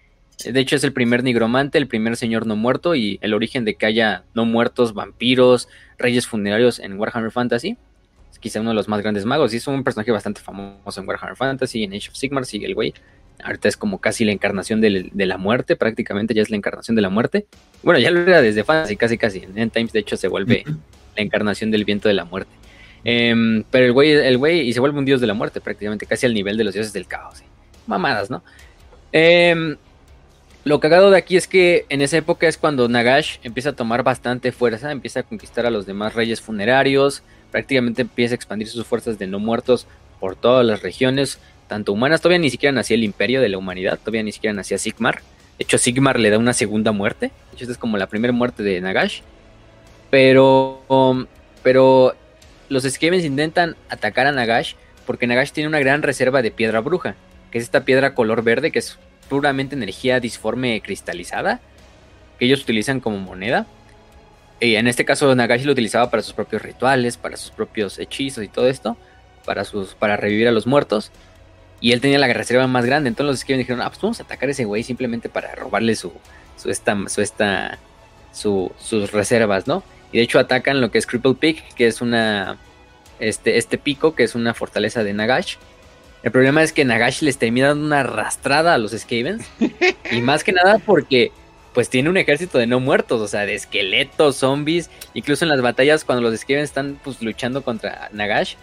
De 0.45 0.61
hecho, 0.61 0.77
es 0.77 0.85
el 0.85 0.93
primer 0.93 1.25
nigromante, 1.25 1.79
el 1.79 1.87
primer 1.87 2.17
señor 2.19 2.45
no 2.45 2.55
muerto 2.55 2.95
y 2.95 3.19
el 3.23 3.33
origen 3.33 3.65
de 3.65 3.77
que 3.77 3.87
haya 3.87 4.25
no 4.35 4.45
muertos, 4.45 4.93
vampiros, 4.93 5.71
reyes 5.97 6.27
funerarios 6.27 6.79
en 6.79 7.01
Warhammer 7.01 7.31
Fantasy. 7.31 7.79
Es 8.31 8.39
quizá 8.39 8.61
uno 8.61 8.69
de 8.69 8.75
los 8.75 8.89
más 8.89 9.01
grandes 9.01 9.25
magos 9.25 9.55
y 9.55 9.57
es 9.57 9.67
un 9.67 9.85
personaje 9.85 10.13
bastante 10.13 10.43
famoso 10.43 11.01
en 11.01 11.09
Warhammer 11.09 11.35
Fantasy, 11.35 11.85
en 11.85 11.95
Age 11.95 12.11
of 12.11 12.15
Sigmar, 12.15 12.45
sigue 12.45 12.67
el 12.67 12.75
güey. 12.75 12.93
Ahorita 13.43 13.69
es 13.69 13.79
como 13.79 14.03
casi 14.03 14.27
la 14.27 14.33
encarnación 14.33 14.83
de 14.83 15.11
la 15.15 15.39
muerte, 15.39 15.77
prácticamente 15.77 16.35
ya 16.35 16.43
es 16.43 16.51
la 16.51 16.57
encarnación 16.57 16.95
de 16.95 17.01
la 17.01 17.09
muerte. 17.09 17.47
Bueno, 17.83 17.99
ya 18.01 18.11
lo 18.11 18.21
era 18.21 18.43
desde 18.43 18.65
Fantasy, 18.65 18.97
casi 18.97 19.17
casi. 19.17 19.39
En 19.39 19.57
End 19.57 19.73
Times, 19.73 19.93
de 19.95 20.01
hecho, 20.01 20.19
se 20.19 20.29
vuelve 20.29 20.63
la 21.17 21.23
encarnación 21.23 21.71
del 21.71 21.87
viento 21.87 22.07
de 22.07 22.13
la 22.13 22.27
muerte. 22.27 22.53
Em, 23.11 23.65
pero 23.71 23.87
el 23.87 23.93
güey, 23.93 24.11
el 24.11 24.37
güey, 24.37 24.69
y 24.69 24.73
se 24.75 24.81
vuelve 24.81 24.99
un 24.99 25.07
dios 25.07 25.19
de 25.19 25.27
la 25.27 25.33
muerte, 25.33 25.63
prácticamente, 25.63 26.05
casi 26.05 26.27
al 26.27 26.35
nivel 26.35 26.59
de 26.59 26.65
los 26.65 26.75
dioses 26.75 26.93
del 26.93 27.07
caos. 27.07 27.43
Mamadas, 27.87 28.29
¿no? 28.29 28.43
Em, 29.13 29.79
lo 30.65 30.79
cagado 30.79 31.11
de 31.11 31.17
aquí 31.17 31.39
es 31.39 31.49
que 31.49 31.87
en 31.89 32.03
esa 32.03 32.19
época 32.19 32.47
es 32.47 32.59
cuando 32.59 32.87
Nagash 32.87 33.39
empieza 33.45 33.71
a 33.71 33.73
tomar 33.73 34.03
bastante 34.03 34.53
fuerza, 34.53 34.93
empieza 34.93 35.21
a 35.21 35.23
conquistar 35.23 35.65
a 35.65 35.71
los 35.71 35.87
demás 35.87 36.15
reyes 36.15 36.43
funerarios, 36.43 37.23
prácticamente 37.51 38.03
empieza 38.03 38.35
a 38.35 38.37
expandir 38.37 38.69
sus 38.69 38.85
fuerzas 38.85 39.19
de 39.19 39.27
no 39.27 39.39
muertos 39.39 39.87
por 40.21 40.37
todas 40.37 40.67
las 40.67 40.83
regiones, 40.83 41.39
tanto 41.67 41.95
humanas, 41.95 42.21
todavía 42.21 42.41
ni 42.41 42.51
siquiera 42.51 42.73
nacía 42.73 42.97
el 42.97 43.05
imperio 43.05 43.41
de 43.41 43.49
la 43.49 43.57
humanidad, 43.57 43.99
todavía 43.99 44.23
ni 44.23 44.33
siquiera 44.33 44.53
nacía 44.53 44.77
Sigmar. 44.77 45.23
De 45.57 45.65
hecho, 45.65 45.79
Sigmar 45.79 46.21
le 46.21 46.29
da 46.29 46.37
una 46.37 46.53
segunda 46.53 46.93
muerte. 46.93 47.29
De 47.29 47.55
hecho, 47.55 47.65
esta 47.65 47.73
es 47.73 47.79
como 47.79 47.97
la 47.97 48.07
primera 48.07 48.35
muerte 48.35 48.63
de 48.63 48.79
Nagash. 48.83 49.23
Pero, 50.11 50.83
pero 51.63 52.15
los 52.69 52.85
Skavens 52.85 53.25
intentan 53.25 53.77
atacar 53.89 54.27
a 54.27 54.33
Nagash 54.33 54.75
porque 55.07 55.27
Nagash 55.27 55.53
tiene 55.53 55.69
una 55.69 55.79
gran 55.79 56.03
reserva 56.03 56.43
de 56.43 56.51
piedra 56.51 56.81
bruja, 56.81 57.15
que 57.51 57.59
es 57.59 57.65
esta 57.65 57.85
piedra 57.85 58.15
color 58.15 58.43
verde 58.43 58.71
que 58.71 58.79
es 58.79 58.99
puramente 59.29 59.75
energía 59.75 60.21
disforme 60.21 60.81
cristalizada, 60.83 61.61
que 62.39 62.45
ellos 62.45 62.63
utilizan 62.63 63.01
como 63.01 63.19
moneda. 63.19 63.67
Y 64.61 64.75
en 64.75 64.89
este 64.89 65.05
caso 65.05 65.35
Nagash 65.35 65.65
lo 65.65 65.73
utilizaba 65.73 66.11
para 66.11 66.23
sus 66.23 66.35
propios 66.35 66.63
rituales, 66.63 67.17
para 67.17 67.37
sus 67.37 67.51
propios 67.51 67.99
hechizos 67.99 68.45
y 68.45 68.49
todo 68.49 68.69
esto, 68.69 68.97
para, 69.45 69.65
sus, 69.65 69.95
para 69.95 70.17
revivir 70.17 70.49
a 70.49 70.53
los 70.53 70.67
muertos. 70.67 71.11
Y 71.81 71.93
él 71.93 72.01
tenía 72.01 72.19
la 72.19 72.27
reserva 72.33 72.67
más 72.67 72.85
grande, 72.85 73.09
entonces 73.09 73.31
los 73.31 73.41
Skavens 73.41 73.61
dijeron, 73.61 73.83
ah, 73.83 73.89
pues 73.89 74.01
vamos 74.03 74.19
a 74.21 74.25
atacar 74.25 74.49
a 74.49 74.53
ese 74.53 74.65
güey 74.65 74.83
simplemente 74.83 75.29
para 75.29 75.55
robarle 75.55 75.95
su, 75.95 76.13
su, 76.57 76.71
esta, 76.71 76.97
su, 77.09 77.23
esta, 77.23 77.79
su, 78.33 78.73
sus 78.79 79.13
reservas, 79.13 79.69
¿no? 79.69 79.85
Y 80.13 80.19
de 80.19 80.25
hecho 80.25 80.39
atacan 80.39 80.81
lo 80.81 80.91
que 80.91 80.99
es 80.99 81.07
Cripple 81.07 81.35
Peak, 81.35 81.75
que 81.75 81.87
es 81.87 82.01
una, 82.01 82.57
este, 83.21 83.59
este 83.59 83.79
pico, 83.79 84.15
que 84.15 84.25
es 84.25 84.35
una 84.35 84.55
fortaleza 84.55 85.05
de 85.05 85.13
Nagash. 85.13 85.57
El 86.23 86.33
problema 86.33 86.63
es 86.63 86.73
que 86.73 86.85
Nagash 86.85 87.23
les 87.23 87.39
termina 87.39 87.69
dando 87.69 87.87
una 87.87 88.01
arrastrada 88.01 88.75
a 88.75 88.79
los 88.79 88.93
Skavens. 88.93 89.47
y 90.11 90.21
más 90.21 90.45
que 90.45 90.53
nada 90.53 90.79
porque 90.79 91.33
pues 91.75 91.91
tiene 91.91 92.11
un 92.11 92.17
ejército 92.17 92.59
de 92.59 92.67
no 92.67 92.81
muertos, 92.81 93.21
o 93.21 93.29
sea, 93.29 93.47
de 93.47 93.55
esqueletos, 93.55 94.37
zombies. 94.37 94.91
Incluso 95.15 95.45
en 95.45 95.51
las 95.51 95.61
batallas 95.61 96.05
cuando 96.05 96.29
los 96.29 96.39
Skavens 96.39 96.71
están 96.71 96.99
pues 97.05 97.23
luchando 97.23 97.63
contra 97.63 98.09
Nagash, 98.13 98.55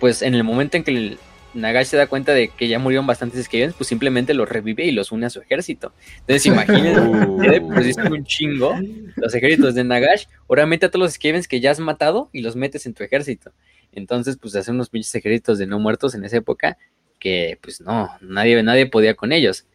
pues 0.00 0.22
en 0.22 0.34
el 0.34 0.44
momento 0.44 0.76
en 0.76 0.84
que 0.84 1.18
Nagash 1.56 1.86
se 1.86 1.96
da 1.96 2.06
cuenta 2.06 2.32
de 2.32 2.48
que 2.48 2.68
ya 2.68 2.78
murieron 2.78 3.06
bastantes 3.06 3.44
Skavens, 3.46 3.74
pues 3.74 3.88
simplemente 3.88 4.34
los 4.34 4.48
revive 4.48 4.84
y 4.84 4.92
los 4.92 5.10
une 5.12 5.26
a 5.26 5.30
su 5.30 5.40
ejército. 5.40 5.92
Entonces 6.20 6.46
imagínense, 6.52 7.00
Uh. 7.00 7.82
sí 7.82 7.92
son 7.92 8.12
un 8.12 8.24
chingo 8.24 8.74
los 9.16 9.34
ejércitos 9.34 9.74
de 9.74 9.84
Nagash, 9.84 10.26
ahora 10.48 10.66
mete 10.66 10.86
a 10.86 10.90
todos 10.90 11.02
los 11.06 11.12
Skavens 11.14 11.48
que 11.48 11.60
ya 11.60 11.70
has 11.70 11.80
matado 11.80 12.28
y 12.32 12.42
los 12.42 12.54
metes 12.56 12.86
en 12.86 12.94
tu 12.94 13.02
ejército. 13.02 13.52
Entonces, 13.92 14.36
pues 14.36 14.54
hacen 14.56 14.74
unos 14.74 14.90
pinches 14.90 15.14
ejércitos 15.14 15.58
de 15.58 15.66
no 15.66 15.78
muertos 15.78 16.14
en 16.14 16.24
esa 16.24 16.36
época 16.36 16.76
que, 17.18 17.58
pues 17.62 17.80
no, 17.80 18.10
nadie, 18.20 18.62
nadie 18.62 18.86
podía 18.86 19.14
con 19.14 19.32
ellos. 19.32 19.66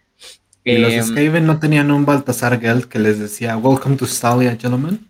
Y 0.64 0.78
los 0.78 0.94
Em, 0.94 1.03
Skaven 1.03 1.48
no 1.48 1.60
tenían 1.60 1.90
un 1.90 2.06
Baltasar 2.06 2.60
Geld 2.62 2.86
que 2.86 2.99
les 2.99 3.18
decía, 3.18 3.58
Welcome 3.58 3.98
to 3.98 4.06
Stalia, 4.06 4.52
gentlemen. 4.56 5.08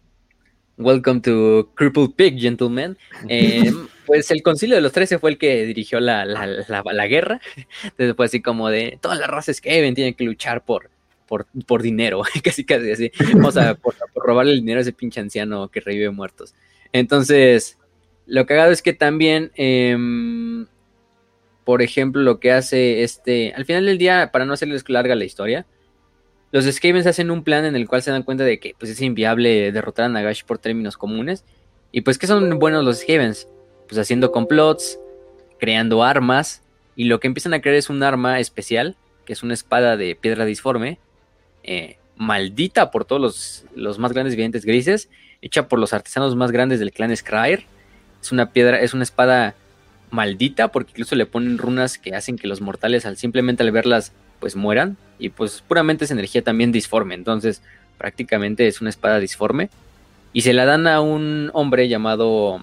Welcome 0.78 1.20
to 1.22 1.70
Crippled 1.76 2.12
Pig, 2.16 2.40
gentlemen. 2.40 2.98
Eh, 3.28 3.72
pues 4.06 4.32
el 4.32 4.42
concilio 4.44 4.76
de 4.76 4.82
los 4.82 4.92
trece 4.92 5.20
fue 5.20 5.32
el 5.32 5.38
que 5.38 5.66
dirigió 5.66 6.00
la, 6.00 6.26
la, 6.26 6.46
la- 6.46 6.84
la 6.86 7.08
guerra. 7.08 7.40
Entonces 7.84 8.16
fue 8.16 8.26
así 8.26 8.42
como 8.42 8.70
de 8.70 8.98
todas 9.02 9.20
las 9.20 9.30
razas 9.30 9.58
Skaven 9.58 9.96
tienen 9.96 10.14
que 10.14 10.24
luchar 10.24 10.64
por, 10.66 10.90
por, 11.28 11.48
por 11.68 11.82
dinero, 11.82 12.22
casi 12.44 12.66
casi 12.66 12.92
así. 12.92 13.12
O 13.44 13.52
sea, 13.52 13.76
por, 13.82 13.96
por 14.14 14.26
robarle 14.26 14.54
el 14.54 14.60
dinero 14.60 14.80
a 14.80 14.82
ese 14.82 14.94
pinche 14.94 15.20
anciano 15.20 15.70
que 15.70 15.80
revive 15.80 16.10
muertos. 16.12 16.54
Entonces, 16.94 17.78
lo 18.26 18.46
cagado 18.46 18.72
es 18.72 18.82
que 18.82 18.94
también, 18.94 19.52
em, 19.56 20.68
por 21.64 21.82
ejemplo, 21.82 22.22
lo 22.22 22.40
que 22.40 22.52
hace 22.52 23.04
este, 23.04 23.54
al 23.56 23.66
final 23.66 23.86
del 23.86 23.98
día, 23.98 24.30
para 24.32 24.46
no 24.46 24.54
hacerles 24.54 24.88
larga 24.90 25.16
la 25.16 25.26
historia, 25.26 25.66
los 26.52 26.66
Skavens 26.66 27.08
hacen 27.08 27.32
un 27.32 27.44
plan 27.46 27.64
en 27.64 27.76
el 27.78 27.88
cual 27.88 28.02
se 28.02 28.12
dan 28.12 28.24
cuenta 28.24 28.44
de 28.44 28.60
que 28.60 28.76
pues, 28.78 28.92
es 28.92 29.00
inviable 29.02 29.72
derrotar 29.72 30.06
a 30.06 30.10
Nagash 30.10 30.44
por 30.44 30.58
términos 30.58 30.98
comunes. 30.98 31.46
Y 31.94 32.02
pues, 32.02 32.18
¿qué 32.18 32.28
son 32.28 32.60
buenos 32.60 32.84
los 32.84 33.00
Skavens? 33.00 33.48
Pues 33.92 34.00
haciendo 34.00 34.32
complots, 34.32 35.00
creando 35.60 36.02
armas. 36.02 36.62
Y 36.96 37.04
lo 37.04 37.20
que 37.20 37.28
empiezan 37.28 37.54
a 37.54 37.60
crear 37.60 37.76
es 37.76 37.90
un 37.90 38.04
arma 38.04 38.40
especial, 38.40 38.96
que 39.26 39.34
es 39.34 39.44
una 39.44 39.54
espada 39.54 39.98
de 39.98 40.16
piedra 40.16 40.46
disforme, 40.46 40.98
eh, 41.66 41.98
maldita 42.16 42.90
por 42.90 43.04
todos 43.04 43.22
los, 43.22 43.66
los 43.76 44.00
más 44.00 44.14
grandes 44.14 44.38
videntes 44.38 44.64
grises, 44.64 45.10
hecha 45.42 45.68
por 45.68 45.78
los 45.78 45.92
artesanos 45.92 46.38
más 46.38 46.52
grandes 46.54 46.80
del 46.80 46.94
clan 46.94 47.14
Skryre. 47.14 47.66
Es 48.22 48.32
una 48.32 48.54
piedra, 48.54 48.80
es 48.80 48.94
una 48.94 49.04
espada 49.04 49.56
maldita, 50.10 50.70
porque 50.70 50.92
incluso 50.92 51.18
le 51.18 51.26
ponen 51.26 51.58
runas 51.58 51.98
que 51.98 52.16
hacen 52.16 52.38
que 52.38 52.48
los 52.48 52.62
mortales, 52.62 53.06
al 53.06 53.18
simplemente 53.18 53.62
al 53.62 53.72
verlas, 53.72 54.14
pues 54.40 54.56
mueran. 54.56 54.96
Y 55.20 55.32
pues 55.32 55.62
puramente 55.68 56.06
es 56.06 56.12
energía 56.12 56.42
también 56.46 56.72
disforme. 56.72 57.14
Entonces, 57.14 57.62
prácticamente 57.98 58.68
es 58.68 58.80
una 58.80 58.90
espada 58.90 59.20
disforme. 59.20 59.70
Y 60.32 60.44
se 60.44 60.54
la 60.54 60.64
dan 60.64 60.88
a 60.88 61.02
un 61.02 61.52
hombre 61.54 61.90
llamado. 61.90 62.62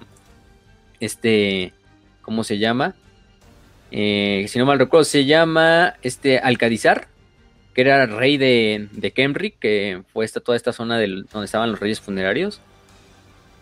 Este. 0.99 1.73
¿Cómo 2.21 2.43
se 2.43 2.57
llama? 2.59 2.95
Eh, 3.91 4.45
si 4.49 4.59
no 4.59 4.65
mal 4.65 4.77
recuerdo, 4.77 5.03
se 5.03 5.25
llama 5.25 5.95
este 6.03 6.37
Alcadizar, 6.37 7.07
que 7.73 7.81
era 7.81 8.05
rey 8.05 8.37
de, 8.37 8.87
de 8.91 9.11
que 9.11 10.03
fue 10.13 10.25
esta, 10.25 10.39
toda 10.39 10.55
esta 10.55 10.73
zona 10.73 10.99
del- 10.99 11.25
donde 11.31 11.45
estaban 11.45 11.71
los 11.71 11.79
reyes 11.79 11.99
funerarios. 11.99 12.61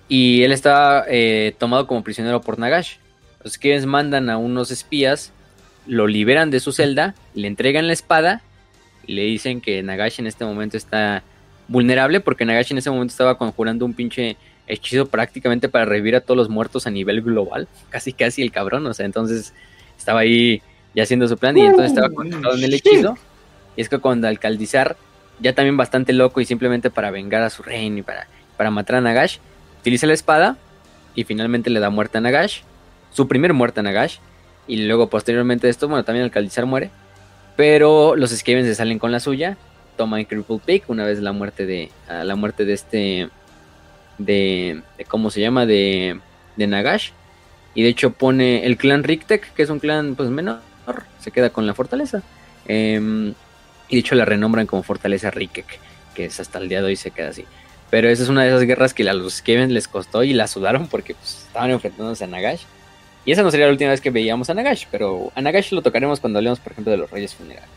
Y 0.10 0.44
él 0.44 0.52
estaba 0.52 1.06
eh, 1.08 1.54
tomado 1.58 1.88
como 1.88 2.04
prisionero 2.04 2.42
por 2.42 2.60
Nagash. 2.60 2.96
Los 3.44 3.54
Skavens 3.54 3.86
mandan 3.86 4.30
a 4.30 4.38
unos 4.38 4.72
espías, 4.72 5.32
lo 5.86 6.08
liberan 6.08 6.50
de 6.52 6.60
su 6.60 6.72
celda, 6.74 7.16
le 7.34 7.48
entregan 7.48 7.88
la 7.88 7.94
espada 7.94 8.42
y 9.06 9.14
le 9.14 9.24
dicen 9.24 9.62
que 9.62 9.82
Nagash 9.84 10.20
en 10.20 10.28
este 10.28 10.44
momento 10.44 10.76
está 10.76 11.24
vulnerable 11.70 12.20
porque 12.20 12.46
Nagash 12.46 12.72
en 12.72 12.80
ese 12.80 12.90
momento 12.90 13.12
estaba 13.12 13.38
conjurando 13.38 13.86
un 13.86 13.94
pinche 13.94 14.36
hechizo 14.68 15.08
prácticamente 15.08 15.70
para 15.70 15.86
revivir 15.86 16.16
a 16.16 16.22
todos 16.22 16.38
los 16.38 16.50
muertos 16.50 16.88
a 16.88 16.92
nivel 16.92 17.22
global. 17.22 17.68
Casi, 17.90 18.14
casi 18.14 18.42
el 18.42 18.52
cabrón. 18.52 18.86
O 18.86 18.94
sea, 18.94 19.06
entonces 19.06 19.54
estaba 19.98 20.22
ahí 20.22 20.62
ya 20.94 21.04
haciendo 21.04 21.28
su 21.28 21.38
plan 21.38 21.58
y 21.58 21.62
entonces 21.62 21.92
estaba 21.92 22.10
concentrado 22.10 22.58
en 22.58 22.64
el 22.64 22.74
hechizo. 22.74 23.18
Y 23.76 23.82
es 23.82 23.90
que 23.90 24.00
cuando 24.00 24.28
Alcaldizar, 24.28 24.98
ya 25.40 25.54
también 25.54 25.78
bastante 25.78 26.14
loco 26.14 26.42
y 26.42 26.46
simplemente 26.46 26.90
para 26.90 27.12
vengar 27.12 27.44
a 27.44 27.50
su 27.50 27.64
reino 27.64 28.00
y 28.00 28.02
para, 28.02 28.28
para 28.58 28.72
matar 28.72 28.98
a 28.98 29.02
Nagash, 29.02 29.38
utiliza 29.80 30.08
la 30.08 30.14
espada 30.14 30.58
y 31.16 31.24
finalmente 31.24 31.70
le 31.70 31.80
da 31.80 31.90
muerte 31.90 32.18
a 32.18 32.22
Nagash. 32.22 32.62
su 33.12 33.28
primer 33.28 33.54
muerte 33.54 33.80
a 33.80 33.84
Nagash. 33.84 34.18
Y 34.68 34.86
luego 34.86 35.10
posteriormente 35.10 35.68
de 35.68 35.72
esto, 35.72 35.88
bueno, 35.88 36.04
también 36.04 36.26
Alcalizar 36.26 36.66
muere. 36.66 36.90
Pero 37.56 38.16
los 38.16 38.32
Skavens 38.32 38.68
se 38.68 38.76
salen 38.76 39.00
con 39.00 39.12
la 39.12 39.20
suya. 39.20 39.58
Toman 39.98 40.26
Cripple 40.26 40.60
Peak 40.64 40.90
una 40.90 41.06
vez 41.06 41.20
la 41.20 41.32
muerte 41.32 41.66
de. 41.66 41.90
la 42.08 42.36
muerte 42.36 42.66
de 42.66 42.74
este. 42.74 43.30
De, 44.18 44.82
¿Cómo 45.08 45.30
se 45.30 45.42
llama? 45.42 45.66
De, 45.66 46.20
de 46.56 46.68
Nagash. 46.68 47.12
Y 47.74 47.84
de 47.84 47.90
hecho 47.90 48.12
pone 48.12 48.66
el 48.66 48.78
clan 48.78 49.04
Riktek, 49.04 49.54
que 49.54 49.64
es 49.64 49.70
un 49.70 49.80
clan 49.80 50.16
pues 50.16 50.30
menor. 50.30 50.62
Se 51.20 51.32
queda 51.32 51.50
con 51.50 51.68
la 51.68 51.74
fortaleza. 51.74 52.24
Em, 52.66 53.34
y 53.90 53.96
de 53.96 54.00
hecho 54.00 54.16
la 54.16 54.26
renombran 54.26 54.66
como 54.66 54.84
Fortaleza 54.84 55.32
Rikek. 55.32 55.80
Que 56.16 56.26
es 56.26 56.40
hasta 56.40 56.60
el 56.60 56.70
día 56.70 56.82
de 56.82 56.88
hoy 56.88 56.96
se 56.96 57.12
queda 57.12 57.30
así. 57.30 57.46
Pero 57.90 58.10
esa 58.10 58.24
es 58.24 58.30
una 58.30 58.44
de 58.44 58.50
esas 58.50 58.64
guerras 58.64 58.94
que 58.94 59.08
a 59.08 59.14
los 59.14 59.36
Skavens 59.36 59.72
les 59.72 59.88
costó 59.88 60.24
y 60.24 60.34
la 60.34 60.48
sudaron 60.48 60.88
porque 60.88 61.14
pues, 61.14 61.46
estaban 61.48 61.72
enfrentándose 61.72 62.24
a 62.24 62.28
Nagash. 62.28 62.64
Y 63.26 63.32
esa 63.32 63.44
no 63.44 63.52
sería 63.52 63.66
la 63.66 63.74
última 63.74 63.92
vez 63.92 64.02
que 64.02 64.10
veíamos 64.10 64.50
a 64.50 64.54
Nagash, 64.54 64.86
pero 64.90 65.32
a 65.36 65.42
Nagash 65.42 65.72
lo 65.72 65.82
tocaremos 65.82 66.20
cuando 66.20 66.40
hablemos, 66.40 66.60
por 66.60 66.72
ejemplo, 66.72 66.92
de 66.92 66.98
los 66.98 67.12
Reyes 67.12 67.36
Funerales. 67.36 67.70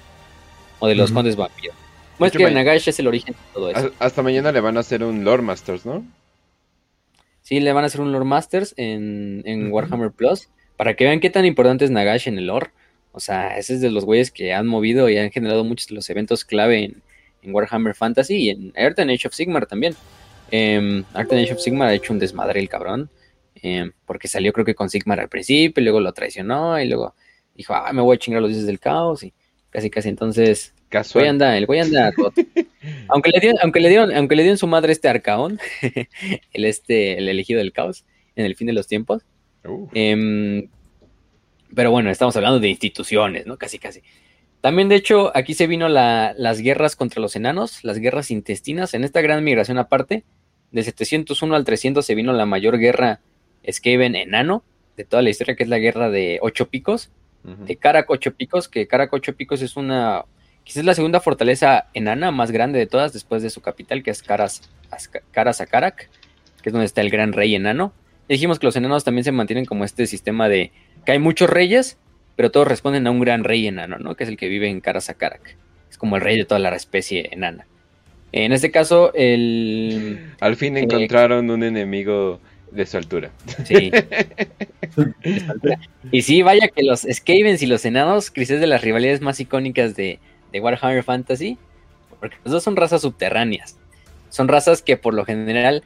O 0.79 0.89
de 0.89 0.95
los 0.95 1.13
Condes 1.13 1.37
Vampiro. 1.37 1.75
Bueno, 2.19 2.33
es 2.33 2.39
que 2.39 2.51
Nagash 2.51 2.89
es 2.89 2.99
el 2.99 3.07
origen 3.07 3.35
de 3.35 3.41
todo 3.53 3.71
eso. 3.71 3.91
Hasta 3.99 4.23
mañana 4.23 4.53
le 4.53 4.61
van 4.61 4.77
a 4.77 4.81
hacer 4.81 5.03
un 5.03 5.25
Lore 5.25 5.43
Masters, 5.43 5.85
¿no? 5.85 6.05
Sí, 7.51 7.59
le 7.59 7.73
van 7.73 7.83
a 7.83 7.89
hacer 7.89 8.01
un 8.01 8.13
Lore 8.13 8.25
Masters 8.25 8.75
en, 8.77 9.73
Warhammer 9.73 10.13
Plus. 10.13 10.49
Para 10.77 10.95
que 10.95 11.03
vean 11.03 11.19
qué 11.19 11.31
tan 11.31 11.45
importante 11.45 11.85
es 11.85 11.91
Nagash 11.91 12.29
en 12.29 12.39
el 12.39 12.47
lore. 12.47 12.71
O 13.11 13.19
sea, 13.19 13.59
ese 13.59 13.75
es 13.75 13.81
de 13.81 13.91
los 13.91 14.05
güeyes 14.05 14.31
que 14.31 14.55
han 14.55 14.69
movido 14.69 15.09
y 15.09 15.19
han 15.19 15.33
generado 15.33 15.65
muchos 15.65 15.89
de 15.89 15.97
los 15.97 16.09
eventos 16.11 16.45
clave 16.45 16.85
en, 17.43 17.53
Warhammer 17.53 17.97
Fantasy 17.97 18.37
y 18.37 18.51
en 18.51 18.73
Earth 18.77 19.01
and 19.01 19.11
Age 19.11 19.27
of 19.27 19.35
Sigmar 19.35 19.67
también. 19.67 19.97
Eh, 20.53 21.03
Earth 21.17 21.33
and 21.33 21.41
Age 21.41 21.55
of 21.55 21.59
Sigmar 21.59 21.89
ha 21.89 21.95
hecho 21.95 22.13
un 22.13 22.21
desmadre 22.21 22.61
el 22.61 22.69
cabrón. 22.69 23.11
Em, 23.57 23.95
porque 24.07 24.29
salió 24.29 24.53
creo 24.53 24.65
que 24.65 24.77
con 24.77 24.89
Sigmar 24.89 25.19
al 25.19 25.29
principio, 25.29 25.81
y 25.81 25.85
luego 25.85 25.99
lo 25.99 26.13
traicionó, 26.13 26.81
y 26.81 26.87
luego 26.87 27.17
dijo, 27.57 27.75
ah, 27.75 27.93
me 27.93 28.01
voy 28.01 28.15
a 28.15 28.19
chingar 28.21 28.43
los 28.43 28.51
dioses 28.51 28.69
del 28.69 28.79
caos, 28.79 29.25
y 29.25 29.33
casi 29.71 29.91
casi 29.91 30.09
entonces... 30.09 30.73
El 30.93 31.03
güey 31.13 31.27
anda, 31.27 31.59
el 31.59 31.67
güey 31.67 31.81
anda 31.81 32.13
aunque 33.09 33.31
le 33.31 33.41
dieron, 33.41 33.59
aunque 33.63 33.81
le 33.81 33.89
dieron, 33.89 34.15
aunque 34.15 34.37
le 34.37 34.43
dieron 34.43 34.59
su 34.59 34.67
madre 34.67 34.93
este 34.93 35.09
arcaón, 35.09 35.59
el 36.53 36.65
este, 36.65 37.19
el 37.19 37.29
elegido 37.29 37.59
del 37.59 37.73
caos, 37.73 38.05
en 38.37 38.47
el 38.47 38.57
fin 38.57 38.67
de 38.67 38.73
los 38.73 38.87
tiempos. 38.87 39.23
Em, 39.93 40.69
pero 41.75 41.91
bueno, 41.91 42.11
estamos 42.11 42.37
hablando 42.37 42.61
de 42.61 42.69
instituciones, 42.69 43.47
¿no? 43.47 43.57
Casi, 43.59 43.79
casi. 43.79 44.03
También, 44.61 44.89
de 44.89 44.97
hecho, 44.97 45.35
aquí 45.35 45.55
se 45.55 45.67
vino 45.67 45.89
las 45.89 46.61
guerras 46.61 46.97
contra 46.97 47.21
los 47.21 47.35
enanos, 47.37 47.83
las 47.85 47.99
guerras 47.99 48.31
intestinas. 48.31 48.93
En 48.93 49.05
esta 49.05 49.23
gran 49.23 49.43
migración 49.43 49.79
aparte, 49.79 50.25
de 50.71 50.83
701 50.83 51.55
al 51.55 51.65
300 51.65 52.05
se 52.05 52.15
vino 52.15 52.33
la 52.33 52.47
mayor 52.47 52.79
guerra 52.79 53.21
Skaven 53.69 54.15
enano 54.17 54.65
de 54.97 55.05
toda 55.05 55.23
la 55.23 55.31
historia, 55.31 55.57
que 55.57 55.63
es 55.63 55.69
la 55.69 55.79
guerra 55.79 56.11
de 56.11 56.39
ocho 56.43 56.69
picos, 56.69 57.11
de 57.43 57.77
Karak 57.77 58.11
ocho 58.11 58.35
picos, 58.35 58.69
que 58.69 58.87
Karak 58.87 59.13
ocho 59.15 59.35
picos 59.35 59.63
es 59.63 59.77
una, 59.77 60.27
quizás 60.71 60.83
es 60.83 60.87
la 60.87 60.95
segunda 60.95 61.19
fortaleza 61.19 61.87
enana 61.95 62.31
más 62.31 62.53
grande 62.53 62.79
de 62.79 62.87
todas 62.87 63.13
después 63.13 63.43
de 63.43 63.51
su 63.51 63.61
capital, 63.61 64.05
que 64.05 64.13
es 64.13 64.23
Karas, 64.23 64.71
Karas 65.33 65.61
Karak, 65.69 66.09
que 66.63 66.69
es 66.69 66.73
donde 66.73 66.87
está 66.87 67.01
el 67.01 67.11
gran 67.11 67.33
rey 67.33 67.57
enano. 67.57 67.93
Y 68.29 68.35
dijimos 68.35 68.61
que 68.61 68.67
los 68.67 68.77
enanos 68.77 69.03
también 69.03 69.25
se 69.25 69.33
mantienen 69.33 69.65
como 69.65 69.85
este 69.85 70.07
sistema 70.07 70.49
de 70.49 70.71
que 71.05 71.11
hay 71.11 71.19
muchos 71.19 71.51
reyes, 71.51 71.99
pero 72.37 72.53
todos 72.53 72.69
responden 72.69 73.09
a 73.09 73.11
un 73.11 73.19
gran 73.19 73.43
rey 73.43 73.67
enano, 73.67 73.99
¿no? 73.99 74.15
Que 74.15 74.23
es 74.23 74.31
el 74.31 74.37
que 74.37 74.47
vive 74.47 74.69
en 74.69 74.81
Karas 74.81 75.13
Karak. 75.19 75.57
Es 75.91 75.99
como 75.99 76.15
el 76.15 76.23
rey 76.23 76.37
de 76.37 76.45
toda 76.45 76.61
la 76.61 76.73
especie 76.77 77.31
enana. 77.33 77.67
En 78.31 78.53
este 78.53 78.71
caso, 78.71 79.13
el... 79.15 80.35
Al 80.39 80.55
fin 80.55 80.77
eh, 80.77 80.83
encontraron 80.83 81.51
un 81.51 81.65
enemigo 81.65 82.39
de 82.71 82.87
su 82.87 82.97
altura. 82.97 83.33
Sí. 83.65 83.91
y 86.13 86.23
sí, 86.23 86.43
vaya 86.43 86.69
que 86.69 86.85
los 86.85 87.05
Skavens 87.11 87.61
y 87.61 87.67
los 87.67 87.85
enanos, 87.85 88.31
crisis 88.31 88.61
de 88.61 88.69
las 88.69 88.83
rivalidades 88.83 89.21
más 89.21 89.41
icónicas 89.41 89.97
de, 89.97 90.21
Warhammer 90.59 91.05
Fantasy, 91.05 91.59
porque 92.19 92.37
los 92.45 92.53
dos 92.53 92.65
son 92.65 92.75
razas 92.75 93.03
subterráneas. 93.03 93.79
Son 94.31 94.49
razas 94.49 94.83
que 94.83 94.97
por 94.97 95.15
lo 95.15 95.25
general 95.25 95.85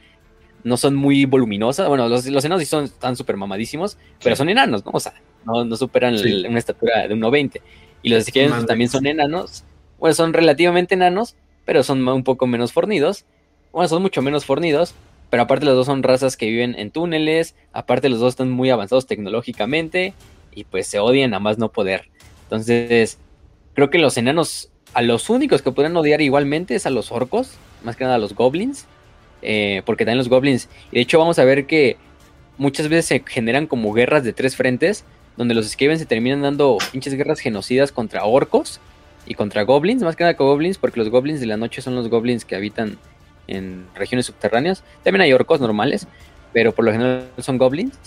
no 0.62 0.76
son 0.76 0.94
muy 0.94 1.26
voluminosas. 1.26 1.88
Bueno, 1.88 2.08
los, 2.08 2.26
los 2.26 2.44
enanos 2.44 2.62
sí 2.62 2.66
son, 2.66 2.84
están 2.84 3.16
súper 3.16 3.36
mamadísimos, 3.36 3.98
pero 4.22 4.36
son 4.36 4.48
enanos, 4.48 4.84
¿no? 4.84 4.92
O 4.94 5.00
sea, 5.00 5.14
no, 5.44 5.76
superan 5.76 6.14
una 6.14 6.58
estatura 6.58 7.06
de 7.06 7.14
1,20. 7.14 7.60
Y 8.02 8.08
los 8.08 8.24
Skavens 8.24 8.66
también 8.66 8.90
son 8.90 9.06
enanos. 9.06 9.64
Bueno, 9.98 10.14
son 10.14 10.32
relativamente 10.32 10.94
enanos, 10.94 11.36
pero 11.64 11.82
son 11.82 12.06
un 12.06 12.24
poco 12.24 12.46
menos 12.46 12.72
fornidos. 12.72 13.24
Bueno, 13.72 13.88
son 13.88 14.02
mucho 14.02 14.22
menos 14.22 14.44
fornidos, 14.44 14.94
pero 15.30 15.42
aparte 15.42 15.66
los 15.66 15.74
dos 15.74 15.86
son 15.86 16.02
razas 16.02 16.36
que 16.36 16.46
viven 16.46 16.74
en 16.78 16.90
túneles, 16.90 17.54
aparte 17.72 18.08
los 18.08 18.20
dos 18.20 18.34
están 18.34 18.50
muy 18.50 18.70
avanzados 18.70 19.06
tecnológicamente 19.06 20.14
y 20.52 20.64
pues 20.64 20.86
se 20.86 20.98
odian 20.98 21.34
a 21.34 21.40
más 21.40 21.58
no 21.58 21.72
poder. 21.72 22.08
Entonces, 22.44 23.18
creo 23.74 23.90
que 23.90 23.98
los 23.98 24.16
enanos, 24.16 24.70
a 24.94 25.02
los 25.02 25.28
únicos 25.30 25.62
que 25.62 25.72
podrían 25.72 25.96
odiar 25.96 26.20
igualmente 26.20 26.74
es 26.74 26.86
a 26.86 26.90
los 26.90 27.12
orcos, 27.12 27.52
más 27.82 27.96
que 27.96 28.04
nada 28.04 28.16
a 28.16 28.18
los 28.18 28.34
goblins, 28.34 28.86
eh, 29.42 29.82
porque 29.84 30.04
también 30.04 30.18
los 30.18 30.28
goblins, 30.28 30.68
y 30.90 30.96
de 30.96 31.00
hecho 31.02 31.18
vamos 31.18 31.38
a 31.38 31.44
ver 31.44 31.66
que 31.66 31.96
muchas 32.56 32.88
veces 32.88 33.06
se 33.06 33.24
generan 33.26 33.66
como 33.66 33.92
guerras 33.92 34.24
de 34.24 34.32
tres 34.32 34.56
frentes, 34.56 35.04
donde 35.36 35.54
los 35.54 35.68
Skaven 35.68 35.98
se 35.98 36.06
terminan 36.06 36.42
dando 36.42 36.78
pinches 36.92 37.14
guerras 37.14 37.40
genocidas 37.40 37.92
contra 37.92 38.24
orcos 38.24 38.80
y 39.26 39.34
contra 39.34 39.62
goblins, 39.62 40.02
más 40.02 40.16
que 40.16 40.24
nada 40.24 40.36
con 40.36 40.46
goblins, 40.46 40.78
porque 40.78 41.00
los 41.00 41.10
goblins 41.10 41.40
de 41.40 41.46
la 41.46 41.56
noche 41.56 41.82
son 41.82 41.94
los 41.94 42.08
goblins 42.08 42.44
que 42.44 42.54
habitan 42.54 42.98
en 43.48 43.86
regiones 43.94 44.26
subterráneas. 44.26 44.84
También 45.02 45.22
hay 45.22 45.32
orcos 45.32 45.60
normales, 45.60 46.06
pero 46.52 46.72
por 46.72 46.84
lo 46.84 46.92
general 46.92 47.28
son 47.38 47.58
goblins 47.58 47.98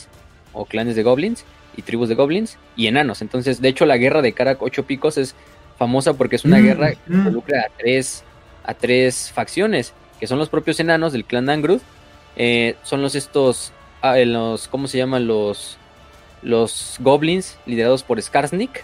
o 0.54 0.66
clanes 0.66 0.96
de 0.96 1.04
goblins 1.04 1.44
y 1.76 1.82
tribus 1.82 2.10
de 2.10 2.16
goblins 2.16 2.58
y 2.76 2.88
enanos. 2.88 3.22
Entonces, 3.22 3.62
de 3.62 3.70
hecho, 3.70 3.86
la 3.86 3.98
guerra 3.98 4.22
de 4.22 4.34
Karak 4.34 4.62
Ocho 4.62 4.86
Picos 4.86 5.18
es 5.18 5.36
famosa 5.78 6.14
porque 6.14 6.36
es 6.36 6.46
una 6.46 6.60
mm, 6.60 6.64
guerra 6.64 6.92
que 6.92 6.98
mm. 7.08 7.14
involucra 7.14 7.62
a 7.62 7.78
tres, 7.78 8.24
a 8.64 8.74
tres 8.74 9.32
facciones, 9.34 9.94
que 10.20 10.28
son 10.28 10.40
los 10.40 10.50
propios 10.50 10.80
enanos 10.80 11.14
del 11.14 11.26
clan 11.26 11.50
Angrud. 11.50 11.82
Eh, 12.36 12.76
son 12.84 13.02
los 13.02 13.16
estos, 13.16 13.72
ah, 14.02 14.18
los, 14.18 14.68
¿cómo 14.68 14.88
se 14.88 14.98
llaman? 14.98 15.28
Los, 15.28 15.78
los 16.42 16.98
goblins 17.00 17.58
liderados 17.66 18.04
por 18.04 18.22
Skarsnik, 18.22 18.84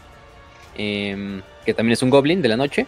em, 0.77 1.41
que 1.65 1.73
también 1.73 1.93
es 1.93 2.03
un 2.03 2.09
goblin 2.09 2.41
de 2.41 2.49
la 2.49 2.57
noche. 2.57 2.87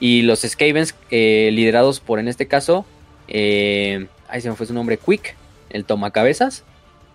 Y 0.00 0.22
los 0.22 0.40
Skavens 0.40 0.94
eh, 1.10 1.50
liderados 1.52 2.00
por, 2.00 2.20
en 2.20 2.28
este 2.28 2.46
caso, 2.46 2.86
eh, 3.26 4.06
ahí 4.28 4.40
se 4.40 4.48
me 4.48 4.56
fue 4.56 4.66
su 4.66 4.74
nombre, 4.74 4.98
Quick, 4.98 5.34
el 5.70 5.84
tomacabezas, 5.84 6.64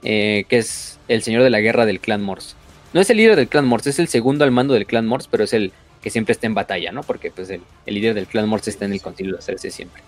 eh, 0.03 0.45
que 0.49 0.57
es 0.57 0.99
el 1.07 1.23
señor 1.23 1.43
de 1.43 1.49
la 1.49 1.61
guerra 1.61 1.85
del 1.85 1.99
clan 1.99 2.21
Morse. 2.21 2.55
No 2.93 3.01
es 3.01 3.09
el 3.09 3.17
líder 3.17 3.35
del 3.35 3.47
clan 3.47 3.65
Morse, 3.65 3.89
es 3.89 3.99
el 3.99 4.07
segundo 4.07 4.43
al 4.43 4.51
mando 4.51 4.73
del 4.73 4.85
clan 4.85 5.07
Morse, 5.07 5.27
pero 5.31 5.45
es 5.45 5.53
el 5.53 5.71
que 6.03 6.09
siempre 6.09 6.33
está 6.33 6.45
en 6.45 6.53
batalla, 6.53 6.91
¿no? 6.91 7.01
Porque 7.01 7.31
pues 7.31 7.49
el, 7.49 7.61
líder 7.85 8.13
del 8.13 8.27
clan 8.27 8.47
Morse 8.47 8.69
está 8.69 8.85
en 8.85 8.93
el 8.93 9.01
concilio 9.01 9.33
de 9.33 9.39
hacerse 9.39 9.71
siempre. 9.71 10.03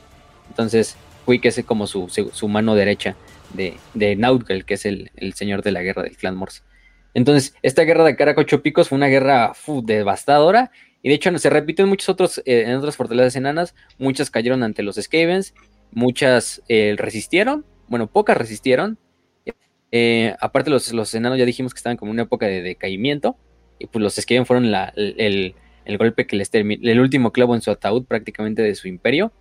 Entonces, 0.49 0.97
Quick 1.25 1.45
es 1.45 1.63
como 1.65 1.87
su, 1.87 2.47
mano 2.47 2.75
derecha 2.75 3.15
de, 3.53 3.77
de 3.93 4.15
Nautgel, 4.15 4.65
que 4.65 4.75
es 4.75 4.85
el, 4.85 5.09
señor 5.33 5.63
de 5.63 5.71
la 5.71 5.81
guerra 5.81 6.03
del 6.03 6.17
clan 6.17 6.35
Morse. 6.35 6.61
Entonces, 7.13 7.55
esta 7.63 7.83
guerra 7.83 8.03
de 8.03 8.17
Caracocho 8.17 8.61
Picos 8.61 8.89
fue 8.89 8.97
una 8.97 9.07
guerra 9.07 9.53
devastadora. 9.83 10.71
Y 11.01 11.09
de 11.09 11.15
hecho, 11.15 11.35
se 11.39 11.49
repite 11.49 11.81
en 11.81 11.89
muchos 11.89 12.09
otros, 12.09 12.39
eh, 12.39 12.65
en 12.67 12.75
otras 12.75 12.97
fortalezas 12.97 13.37
enanas. 13.37 13.73
Muchas 13.97 14.29
cayeron 14.29 14.63
ante 14.63 14.83
los 14.83 14.97
Skavens 14.97 15.53
Muchas 15.91 16.61
eh, 16.67 16.95
resistieron, 16.97 17.65
bueno, 17.87 18.07
pocas 18.07 18.35
resistieron. 18.35 18.97
Eh, 19.91 20.35
aparte 20.41 20.69
los, 20.69 20.91
los 20.91 21.13
enanos 21.13 21.37
ya 21.39 21.45
dijimos 21.45 21.73
que 21.73 21.77
estaban 21.77 21.95
como 21.95 22.09
en 22.09 22.15
una 22.15 22.23
época 22.23 22.47
de 22.47 22.61
decaimiento. 22.61 23.37
Y 23.79 23.87
pues 23.87 24.03
los 24.03 24.15
Skaven 24.15 24.45
fueron 24.45 24.65
el, 24.95 25.55
golpe 25.97 26.27
que 26.27 26.35
les 26.35 26.49
terminó, 26.49 26.89
el 26.89 26.99
último 26.99 27.31
clavo 27.31 27.55
en 27.55 27.61
su 27.61 27.71
ataúd 27.71 28.05
prácticamente 28.05 28.61
de 28.61 28.75
su 28.75 28.87
imperio. 28.87 29.31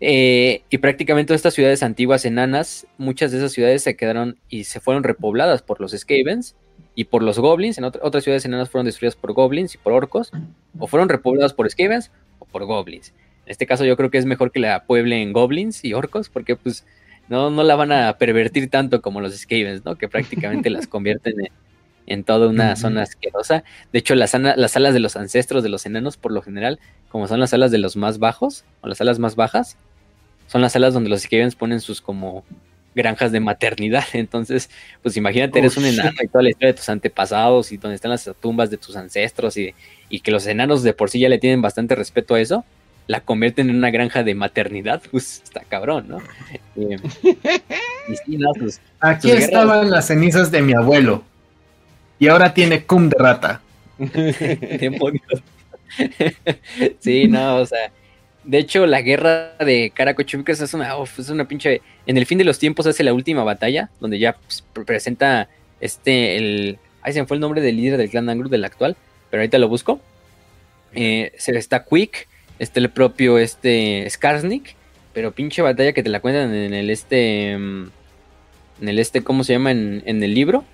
Eh, 0.00 0.62
y 0.68 0.78
prácticamente 0.78 1.28
todas 1.28 1.38
estas 1.38 1.54
ciudades 1.54 1.82
antiguas 1.82 2.24
enanas, 2.26 2.86
muchas 2.98 3.32
de 3.32 3.38
esas 3.38 3.52
ciudades 3.52 3.82
se 3.82 3.96
quedaron 3.96 4.38
y 4.48 4.64
se 4.64 4.80
fueron 4.80 5.04
repobladas 5.04 5.62
por 5.62 5.80
los 5.80 5.92
Skavens 5.92 6.54
y 6.94 7.04
por 7.04 7.22
los 7.22 7.38
Goblins. 7.38 7.78
En 7.78 7.84
otras 7.84 8.22
ciudades 8.22 8.44
enanas 8.44 8.68
fueron 8.68 8.86
destruidas 8.86 9.16
por 9.16 9.32
Goblins 9.32 9.74
y 9.74 9.78
por 9.78 9.92
Orcos, 9.92 10.32
o 10.78 10.86
fueron 10.86 11.08
repobladas 11.08 11.54
por 11.54 11.70
Skavens 11.70 12.10
o 12.38 12.44
por 12.44 12.64
Goblins. 12.64 13.14
En 13.46 13.52
este 13.52 13.66
caso 13.66 13.84
yo 13.84 13.96
creo 13.96 14.10
que 14.10 14.18
es 14.18 14.26
mejor 14.26 14.50
que 14.50 14.58
la 14.58 14.84
pueblen 14.84 15.32
goblins 15.32 15.84
y 15.84 15.94
orcos, 15.94 16.28
porque 16.28 16.56
pues 16.56 16.84
no, 17.28 17.48
no 17.50 17.62
la 17.62 17.76
van 17.76 17.92
a 17.92 18.18
pervertir 18.18 18.68
tanto 18.68 19.00
como 19.00 19.20
los 19.20 19.36
Skavens, 19.36 19.84
¿no? 19.84 19.96
Que 19.96 20.08
prácticamente 20.08 20.68
las 20.68 20.88
convierten 20.88 21.40
en, 21.40 21.52
toda 22.24 22.48
una 22.48 22.76
zona 22.76 23.02
asquerosa. 23.02 23.64
De 23.92 23.98
hecho, 23.98 24.14
las, 24.14 24.34
las 24.34 24.70
salas 24.70 24.94
de 24.94 25.00
los 25.00 25.16
ancestros 25.16 25.62
de 25.62 25.68
los 25.68 25.86
enanos, 25.86 26.16
por 26.16 26.32
lo 26.32 26.42
general, 26.42 26.78
como 27.10 27.28
son 27.28 27.40
las 27.40 27.50
salas 27.50 27.70
de 27.70 27.78
los 27.78 27.96
más 27.96 28.18
bajos, 28.18 28.64
o 28.80 28.88
las 28.88 28.98
salas 28.98 29.18
más 29.18 29.36
bajas, 29.36 29.76
son 30.46 30.62
las 30.62 30.72
salas 30.72 30.94
donde 30.94 31.10
los 31.10 31.22
Skavens 31.22 31.56
ponen 31.56 31.80
sus 31.80 32.00
como 32.00 32.44
granjas 32.94 33.32
de 33.32 33.40
maternidad. 33.40 34.04
Entonces, 34.12 34.70
pues 35.02 35.16
imagínate, 35.16 35.58
eres 35.58 35.76
un 35.76 35.84
enano 35.84 36.16
y 36.22 36.28
toda 36.28 36.42
la 36.42 36.50
historia 36.50 36.72
de 36.72 36.78
tus 36.78 36.88
antepasados 36.88 37.72
y 37.72 37.76
donde 37.76 37.96
están 37.96 38.10
las 38.10 38.30
tumbas 38.40 38.70
de 38.70 38.76
tus 38.76 38.96
ancestros 38.96 39.56
y, 39.56 39.74
y 40.08 40.20
que 40.20 40.30
los 40.30 40.46
enanos 40.46 40.82
de 40.82 40.92
por 40.92 41.10
sí 41.10 41.18
ya 41.18 41.28
le 41.28 41.38
tienen 41.38 41.62
bastante 41.62 41.94
respeto 41.94 42.34
a 42.34 42.40
eso 42.40 42.64
la 43.06 43.20
convierten 43.20 43.70
en 43.70 43.76
una 43.76 43.90
granja 43.90 44.22
de 44.22 44.34
maternidad, 44.34 45.02
pues 45.10 45.42
está 45.44 45.62
cabrón, 45.68 46.06
¿no? 46.08 46.18
Eh, 46.76 46.96
Aquí 49.00 49.30
estaban 49.30 49.90
las 49.90 50.06
cenizas 50.06 50.50
de 50.50 50.62
mi 50.62 50.74
abuelo. 50.74 51.24
Y 52.18 52.28
ahora 52.28 52.54
tiene 52.54 52.84
cum 52.84 53.08
de 53.08 53.16
rata. 53.18 53.62
Demonios. 53.98 55.42
sí, 57.00 57.28
no, 57.28 57.56
o 57.56 57.66
sea. 57.66 57.92
De 58.44 58.58
hecho, 58.58 58.86
la 58.86 59.02
guerra 59.02 59.56
de 59.58 59.90
Caracochupicos 59.92 60.60
es 60.60 60.72
una, 60.72 60.96
uf, 60.98 61.18
es 61.18 61.30
una 61.30 61.48
pinche. 61.48 61.82
En 62.06 62.16
el 62.16 62.26
fin 62.26 62.38
de 62.38 62.44
los 62.44 62.58
tiempos 62.60 62.86
hace 62.86 63.02
la 63.02 63.12
última 63.12 63.42
batalla, 63.44 63.90
donde 64.00 64.18
ya 64.18 64.34
pues, 64.36 64.64
presenta 64.86 65.48
este, 65.80 66.36
el. 66.36 66.78
Ahí 67.02 67.12
se 67.12 67.20
me 67.20 67.26
fue 67.26 67.36
el 67.36 67.40
nombre 67.40 67.60
del 67.60 67.76
líder 67.76 67.98
del 67.98 68.10
clan 68.10 68.28
Angru, 68.28 68.48
del 68.48 68.64
actual, 68.64 68.96
pero 69.30 69.42
ahorita 69.42 69.58
lo 69.58 69.68
busco. 69.68 70.00
Eh, 70.94 71.32
está 71.34 71.84
Quick, 71.84 72.28
está 72.58 72.80
el 72.80 72.90
propio 72.90 73.38
este 73.38 74.08
Skarsnik, 74.08 74.76
pero 75.12 75.32
pinche 75.32 75.62
batalla 75.62 75.92
que 75.92 76.02
te 76.02 76.08
la 76.10 76.20
cuentan 76.20 76.54
en 76.54 76.72
el 76.74 76.90
este. 76.90 77.56
mm, 77.58 77.90
En 78.82 78.88
el 78.88 78.98
este, 78.98 79.22
¿cómo 79.24 79.44
se 79.44 79.54
llama? 79.54 79.70
En, 79.72 80.02
en 80.06 80.22
el 80.22 80.34
libro. 80.34 80.64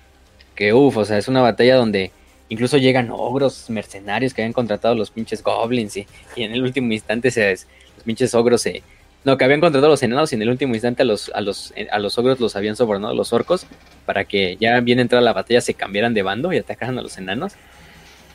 Que 0.55 0.73
uff, 0.73 0.97
o 0.97 1.05
sea, 1.05 1.17
es 1.17 1.27
una 1.27 1.41
batalla 1.41 1.75
donde 1.75 2.11
incluso 2.49 2.77
llegan 2.77 3.09
ogros 3.11 3.69
mercenarios 3.69 4.33
que 4.33 4.41
habían 4.41 4.53
contratado 4.53 4.95
los 4.95 5.11
pinches 5.11 5.43
goblins 5.43 5.97
y, 5.97 6.07
y 6.35 6.43
en 6.43 6.53
el 6.53 6.61
último 6.61 6.91
instante 6.93 7.31
se, 7.31 7.51
los 7.51 8.03
pinches 8.05 8.33
ogros 8.35 8.61
se... 8.61 8.83
No, 9.23 9.37
que 9.37 9.45
habían 9.45 9.61
contratado 9.61 9.87
a 9.87 9.91
los 9.91 10.03
enanos 10.03 10.33
y 10.33 10.35
en 10.35 10.41
el 10.41 10.49
último 10.49 10.73
instante 10.73 11.03
a 11.03 11.05
los, 11.05 11.31
a 11.33 11.39
los, 11.39 11.73
a 11.91 11.99
los 11.99 12.17
ogros 12.17 12.41
los 12.41 12.57
habían 12.57 12.75
sobornado 12.75 13.13
los 13.15 13.31
orcos 13.31 13.65
para 14.05 14.25
que 14.25 14.57
ya 14.59 14.79
bien 14.81 14.99
entrada 14.99 15.23
la 15.23 15.31
batalla 15.31 15.61
se 15.61 15.75
cambiaran 15.75 16.13
de 16.13 16.23
bando 16.23 16.51
y 16.51 16.57
atacaran 16.57 16.99
a 16.99 17.01
los 17.01 17.17
enanos. 17.17 17.53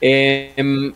Em, 0.00 0.94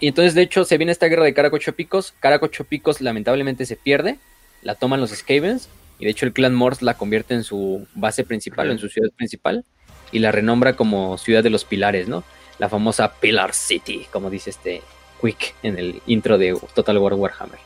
y 0.00 0.08
entonces, 0.08 0.34
de 0.34 0.42
hecho, 0.42 0.64
se 0.64 0.78
viene 0.78 0.92
esta 0.92 1.06
guerra 1.06 1.24
de 1.24 1.34
Caracocho 1.34 1.74
Picos. 1.74 2.14
Caracocho 2.20 2.64
Picos 2.64 3.00
lamentablemente 3.00 3.66
se 3.66 3.76
pierde. 3.76 4.18
La 4.62 4.74
toman 4.74 5.00
los 5.00 5.10
Skavens. 5.10 5.68
Y 5.98 6.06
de 6.06 6.10
hecho, 6.10 6.26
el 6.26 6.32
clan 6.32 6.54
Morse 6.54 6.84
la 6.84 6.94
convierte 6.94 7.34
en 7.34 7.44
su 7.44 7.86
base 7.94 8.24
principal, 8.24 8.70
en 8.70 8.78
su 8.78 8.88
ciudad 8.88 9.10
principal. 9.14 9.64
Y 10.12 10.18
la 10.18 10.30
renombra 10.30 10.76
como 10.76 11.18
ciudad 11.18 11.42
de 11.42 11.50
los 11.50 11.64
pilares, 11.64 12.06
¿no? 12.06 12.22
La 12.58 12.68
famosa 12.68 13.14
Pilar 13.18 13.54
City, 13.54 14.06
como 14.12 14.30
dice 14.30 14.50
este 14.50 14.82
Quick 15.20 15.54
en 15.62 15.78
el 15.78 16.02
intro 16.06 16.38
de 16.38 16.56
Total 16.74 16.98
War 16.98 17.14
Warhammer. 17.14 17.58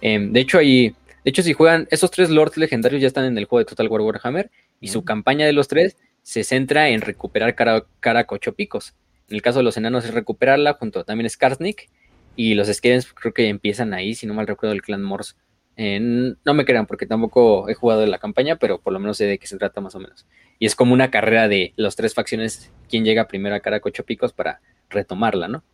Em, 0.00 0.32
de 0.32 0.40
hecho, 0.40 0.58
ahí. 0.58 0.94
De 1.24 1.30
hecho, 1.30 1.42
si 1.42 1.54
juegan, 1.54 1.88
esos 1.90 2.10
tres 2.10 2.30
lords 2.30 2.56
legendarios 2.56 3.00
ya 3.00 3.08
están 3.08 3.24
en 3.24 3.36
el 3.38 3.46
juego 3.46 3.60
de 3.60 3.68
Total 3.68 3.88
War 3.88 4.02
Warhammer. 4.02 4.50
Y 4.80 4.88
su 4.88 5.04
campaña 5.04 5.46
de 5.46 5.52
los 5.52 5.68
tres 5.68 5.96
se 6.22 6.44
centra 6.44 6.90
en 6.90 7.00
recuperar 7.00 7.54
cara, 7.54 7.86
Caracocho 8.00 8.54
Picos. 8.54 8.94
En 9.28 9.36
el 9.36 9.42
caso 9.42 9.58
de 9.58 9.64
los 9.64 9.76
enanos 9.76 10.04
es 10.04 10.14
recuperarla 10.14 10.74
junto 10.74 11.00
a 11.00 11.04
también 11.04 11.28
Skarsnik. 11.30 11.88
Y 12.36 12.54
los 12.54 12.68
Skavens 12.68 13.12
creo 13.14 13.32
que 13.32 13.48
empiezan 13.48 13.94
ahí, 13.94 14.14
si 14.14 14.26
no 14.26 14.34
mal 14.34 14.46
recuerdo, 14.46 14.74
el 14.74 14.82
clan 14.82 15.02
Morse. 15.02 15.34
No 15.76 16.54
me 16.54 16.64
crean 16.64 16.86
porque 16.86 17.06
tampoco 17.06 17.68
he 17.68 17.74
jugado 17.74 18.02
en 18.02 18.10
la 18.10 18.18
campaña, 18.18 18.56
pero 18.56 18.80
por 18.80 18.92
lo 18.92 18.98
menos 18.98 19.18
sé 19.18 19.26
de 19.26 19.38
qué 19.38 19.46
se 19.46 19.58
trata 19.58 19.80
más 19.80 19.94
o 19.94 20.00
menos. 20.00 20.26
Y 20.58 20.66
es 20.66 20.74
como 20.74 20.94
una 20.94 21.10
carrera 21.10 21.48
de 21.48 21.74
las 21.76 21.96
tres 21.96 22.14
facciones, 22.14 22.72
quién 22.88 23.04
llega 23.04 23.28
primero 23.28 23.54
a 23.54 23.60
Caracocho 23.60 24.04
Picos 24.04 24.32
para 24.32 24.60
retomarla, 24.88 25.48
¿no? 25.48 25.64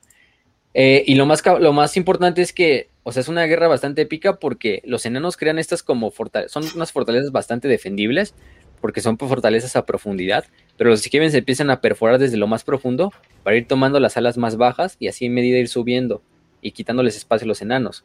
Eh, 0.75 1.05
y 1.07 1.15
lo 1.15 1.27
más, 1.27 1.43
lo 1.61 1.73
más 1.73 1.97
importante 1.97 2.43
es 2.43 2.53
que, 2.53 2.89
o 3.03 3.13
sea, 3.13 3.21
es 3.21 3.29
una 3.29 3.45
guerra 3.45 3.69
bastante 3.69 4.03
épica 4.03 4.39
porque 4.39 4.83
los 4.85 5.05
enanos 5.05 5.37
crean 5.37 5.59
estas 5.59 5.83
como 5.83 6.11
fortalezas, 6.11 6.53
son 6.53 6.65
unas 6.75 6.93
fortalezas 6.93 7.31
bastante 7.31 7.69
defendibles, 7.69 8.35
porque 8.81 9.01
son 9.01 9.17
fortalezas 9.17 9.77
a 9.77 9.87
profundidad, 9.87 10.45
pero 10.77 10.91
los 10.91 11.03
Skavens 11.03 11.35
empiezan 11.35 11.71
a 11.71 11.81
perforar 11.81 12.19
desde 12.19 12.37
lo 12.37 12.49
más 12.49 12.65
profundo 12.65 13.13
para 13.45 13.57
ir 13.57 13.69
tomando 13.69 14.01
las 14.01 14.17
alas 14.17 14.37
más 14.37 14.57
bajas 14.57 14.97
y 14.99 15.09
así 15.09 15.27
en 15.27 15.35
medida 15.35 15.59
ir 15.59 15.69
subiendo 15.69 16.23
y 16.61 16.73
quitándoles 16.73 17.17
espacio 17.17 17.45
a 17.45 17.49
los 17.49 17.63
enanos. 17.63 18.05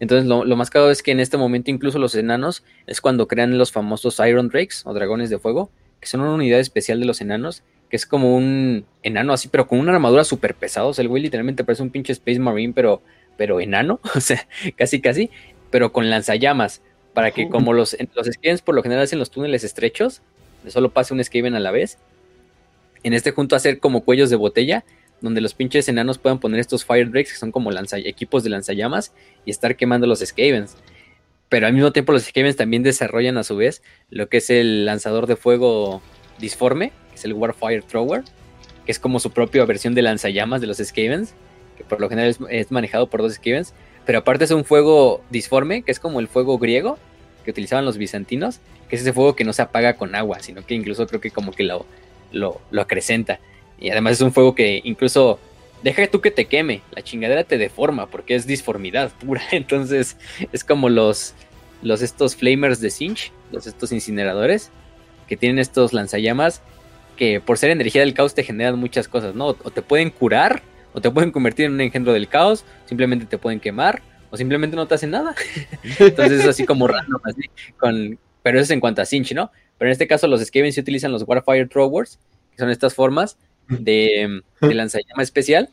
Entonces 0.00 0.28
lo, 0.28 0.44
lo 0.44 0.56
más 0.56 0.70
caro 0.70 0.90
es 0.90 1.02
que 1.02 1.10
en 1.10 1.20
este 1.20 1.36
momento 1.36 1.70
incluso 1.70 1.98
los 1.98 2.14
enanos 2.14 2.64
es 2.86 3.00
cuando 3.00 3.26
crean 3.26 3.58
los 3.58 3.72
famosos 3.72 4.20
Iron 4.20 4.48
Drakes 4.48 4.82
o 4.84 4.94
dragones 4.94 5.30
de 5.30 5.38
fuego, 5.38 5.70
que 6.00 6.06
son 6.06 6.20
una 6.20 6.34
unidad 6.34 6.60
especial 6.60 7.00
de 7.00 7.06
los 7.06 7.20
enanos, 7.20 7.62
que 7.90 7.96
es 7.96 8.06
como 8.06 8.36
un 8.36 8.84
enano 9.02 9.32
así, 9.32 9.48
pero 9.48 9.66
con 9.66 9.78
una 9.78 9.92
armadura 9.92 10.24
súper 10.24 10.54
pesada. 10.54 10.86
O 10.86 10.94
sea, 10.94 11.02
el 11.02 11.08
güey 11.08 11.22
literalmente 11.22 11.64
parece 11.64 11.82
un 11.82 11.90
pinche 11.90 12.12
Space 12.12 12.38
Marine, 12.38 12.72
pero, 12.74 13.02
pero 13.36 13.60
enano, 13.60 14.00
o 14.14 14.20
sea, 14.20 14.46
casi 14.76 15.00
casi, 15.00 15.30
pero 15.70 15.92
con 15.92 16.08
lanzallamas, 16.10 16.82
para 17.14 17.30
que 17.30 17.48
como 17.48 17.72
los, 17.72 17.96
los 18.14 18.26
Skavens 18.26 18.62
por 18.62 18.74
lo 18.74 18.82
general 18.82 19.04
hacen 19.04 19.18
los 19.18 19.30
túneles 19.30 19.64
estrechos, 19.64 20.22
solo 20.68 20.90
pase 20.90 21.14
un 21.14 21.24
Skaven 21.24 21.54
a 21.54 21.60
la 21.60 21.70
vez, 21.70 21.98
en 23.02 23.12
este 23.12 23.32
junto 23.32 23.56
hacer 23.56 23.80
como 23.80 24.02
cuellos 24.02 24.30
de 24.30 24.36
botella, 24.36 24.84
donde 25.20 25.40
los 25.40 25.54
pinches 25.54 25.88
enanos 25.88 26.18
puedan 26.18 26.38
poner 26.38 26.60
estos 26.60 26.84
Fire 26.84 27.10
Drakes, 27.10 27.32
que 27.32 27.38
son 27.38 27.52
como 27.52 27.70
equipos 28.04 28.44
de 28.44 28.50
lanzallamas, 28.50 29.12
y 29.44 29.50
estar 29.50 29.76
quemando 29.76 30.06
los 30.06 30.20
Skavens. 30.20 30.76
Pero 31.48 31.66
al 31.66 31.72
mismo 31.72 31.92
tiempo 31.92 32.12
los 32.12 32.24
Skavens 32.24 32.56
también 32.56 32.82
desarrollan 32.82 33.38
a 33.38 33.44
su 33.44 33.56
vez 33.56 33.82
lo 34.10 34.28
que 34.28 34.38
es 34.38 34.50
el 34.50 34.84
lanzador 34.84 35.26
de 35.26 35.36
fuego 35.36 36.02
disforme, 36.38 36.92
que 37.10 37.16
es 37.16 37.24
el 37.24 37.32
Warfire 37.32 37.82
Thrower, 37.82 38.22
que 38.84 38.92
es 38.92 38.98
como 38.98 39.18
su 39.20 39.30
propia 39.32 39.64
versión 39.64 39.94
de 39.94 40.02
lanzallamas 40.02 40.60
de 40.60 40.66
los 40.66 40.78
Skavens, 40.78 41.34
que 41.76 41.84
por 41.84 42.00
lo 42.00 42.08
general 42.08 42.30
es, 42.30 42.38
es 42.50 42.70
manejado 42.70 43.08
por 43.08 43.22
dos 43.22 43.34
Skavens, 43.34 43.72
pero 44.04 44.18
aparte 44.20 44.44
es 44.44 44.50
un 44.50 44.64
fuego 44.64 45.22
disforme, 45.30 45.82
que 45.82 45.92
es 45.92 46.00
como 46.00 46.20
el 46.20 46.28
fuego 46.28 46.58
griego 46.58 46.98
que 47.44 47.50
utilizaban 47.50 47.84
los 47.84 47.98
bizantinos, 47.98 48.60
que 48.88 48.96
es 48.96 49.02
ese 49.02 49.12
fuego 49.12 49.34
que 49.36 49.44
no 49.44 49.52
se 49.52 49.62
apaga 49.62 49.94
con 49.94 50.14
agua, 50.14 50.40
sino 50.40 50.64
que 50.64 50.74
incluso 50.74 51.06
creo 51.06 51.20
que 51.20 51.30
como 51.30 51.52
que 51.52 51.64
lo, 51.64 51.86
lo, 52.32 52.60
lo 52.70 52.82
acrecenta. 52.82 53.40
Y 53.78 53.90
además 53.90 54.14
es 54.14 54.20
un 54.20 54.32
fuego 54.32 54.54
que 54.54 54.80
incluso 54.84 55.38
deja 55.82 56.06
tú 56.08 56.20
que 56.20 56.30
te 56.30 56.46
queme, 56.46 56.82
la 56.92 57.02
chingadera 57.02 57.44
te 57.44 57.58
deforma 57.58 58.06
porque 58.06 58.34
es 58.34 58.46
disformidad 58.46 59.10
pura. 59.12 59.42
Entonces 59.52 60.16
es 60.52 60.64
como 60.64 60.88
los, 60.88 61.34
los 61.82 62.02
estos 62.02 62.36
flamers 62.36 62.80
de 62.80 62.90
Sinch, 62.90 63.32
los 63.52 63.66
estos 63.66 63.92
incineradores, 63.92 64.70
que 65.26 65.36
tienen 65.36 65.58
estos 65.58 65.92
lanzallamas 65.92 66.62
que 67.16 67.40
por 67.40 67.58
ser 67.58 67.70
energía 67.70 68.00
del 68.00 68.14
caos 68.14 68.34
te 68.34 68.44
generan 68.44 68.78
muchas 68.78 69.08
cosas, 69.08 69.34
¿no? 69.34 69.48
O 69.48 69.70
te 69.70 69.82
pueden 69.82 70.10
curar, 70.10 70.62
o 70.94 71.00
te 71.00 71.10
pueden 71.10 71.32
convertir 71.32 71.66
en 71.66 71.72
un 71.72 71.80
engendro 71.80 72.12
del 72.12 72.28
caos, 72.28 72.64
simplemente 72.86 73.26
te 73.26 73.36
pueden 73.38 73.60
quemar, 73.60 74.00
o 74.30 74.36
simplemente 74.36 74.76
no 74.76 74.86
te 74.86 74.94
hacen 74.94 75.10
nada. 75.10 75.34
Entonces 75.98 76.40
es 76.40 76.46
así 76.46 76.64
como 76.64 76.86
random, 76.86 77.20
así, 77.24 77.42
con, 77.76 78.18
pero 78.42 78.58
eso 78.58 78.64
es 78.64 78.70
en 78.70 78.80
cuanto 78.80 79.02
a 79.02 79.04
Sinch, 79.04 79.34
¿no? 79.34 79.50
Pero 79.76 79.88
en 79.88 79.92
este 79.92 80.06
caso 80.06 80.28
los 80.28 80.40
Skaven 80.40 80.72
sí 80.72 80.80
utilizan 80.80 81.10
los 81.10 81.24
Warfire 81.26 81.66
Throwers, 81.66 82.20
que 82.52 82.58
son 82.58 82.70
estas 82.70 82.94
formas 82.94 83.36
de, 83.68 84.42
de 84.60 84.74
lanzallama 84.74 85.22
especial. 85.22 85.68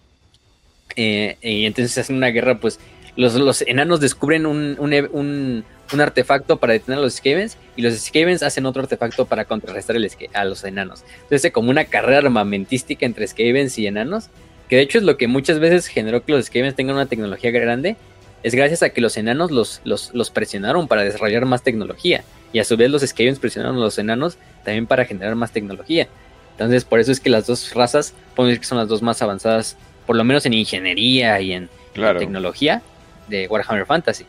Eh, 0.96 1.38
y 1.42 1.66
entonces 1.66 1.98
hacen 1.98 2.16
una 2.16 2.28
guerra, 2.28 2.60
pues 2.60 2.80
los, 3.16 3.34
los 3.36 3.62
enanos 3.62 4.00
descubren 4.00 4.46
un, 4.46 4.78
un, 4.80 5.64
un, 5.92 6.02
artefacto 6.02 6.58
para 6.58 6.74
detener 6.74 7.00
a 7.00 7.02
los 7.02 7.16
Skavens 7.16 7.58
y 7.76 7.82
los 7.82 7.94
Skavens 7.96 8.44
hacen 8.44 8.66
otro 8.66 8.82
artefacto 8.82 9.26
para 9.26 9.46
contrarrestar 9.46 9.96
el, 9.96 10.10
a 10.34 10.46
los 10.46 10.64
enanos. 10.64 11.04
Entonces 11.16 11.46
es 11.46 11.52
como 11.52 11.70
una 11.70 11.86
carrera 11.86 12.20
armamentística 12.20 13.06
entre 13.06 13.28
Skavens 13.28 13.78
y 13.78 13.88
enanos, 13.88 14.30
que 14.70 14.78
de 14.78 14.82
hecho 14.82 14.98
es 14.98 15.04
lo 15.04 15.18
que 15.18 15.28
muchas 15.28 15.60
veces 15.60 15.88
generó 15.88 16.24
que 16.24 16.34
los 16.34 16.46
Skavens 16.46 16.76
tengan 16.76 16.96
una 16.96 17.06
tecnología 17.06 17.52
grande, 17.52 17.96
es 18.44 18.54
gracias 18.54 18.84
a 18.84 18.90
que 18.90 19.02
los 19.02 19.18
enanos 19.18 19.50
los, 19.50 19.82
los, 19.86 20.14
los 20.14 20.30
presionaron 20.30 20.88
para 20.88 21.04
desarrollar 21.04 21.46
más 21.46 21.64
tecnología 21.64 22.24
y 22.54 22.60
a 22.60 22.64
su 22.64 22.78
vez 22.78 22.92
los 22.92 23.02
Skavens 23.02 23.40
presionaron 23.40 23.78
a 23.78 23.80
los 23.80 23.98
enanos 23.98 24.38
también 24.64 24.86
para 24.88 25.06
generar 25.06 25.36
más 25.36 25.52
tecnología. 25.52 26.08
Entonces 26.56 26.86
por 26.86 27.00
eso 27.02 27.12
es 27.12 27.20
que 27.20 27.30
las 27.30 27.48
dos 27.48 27.74
razas, 27.74 28.14
podemos 28.34 28.52
decir 28.52 28.62
que 28.62 28.68
son 28.68 28.78
las 28.78 28.88
dos 28.88 29.02
más 29.02 29.22
avanzadas, 29.22 29.76
por 30.06 30.16
lo 30.16 30.24
menos 30.24 30.46
en 30.46 30.54
ingeniería 30.54 31.40
y 31.42 31.52
en, 31.52 31.70
Claro. 31.94 32.20
tecnología 32.20 32.82
de 33.28 33.48
Warhammer 33.48 33.86
Fantasy. 33.86 34.26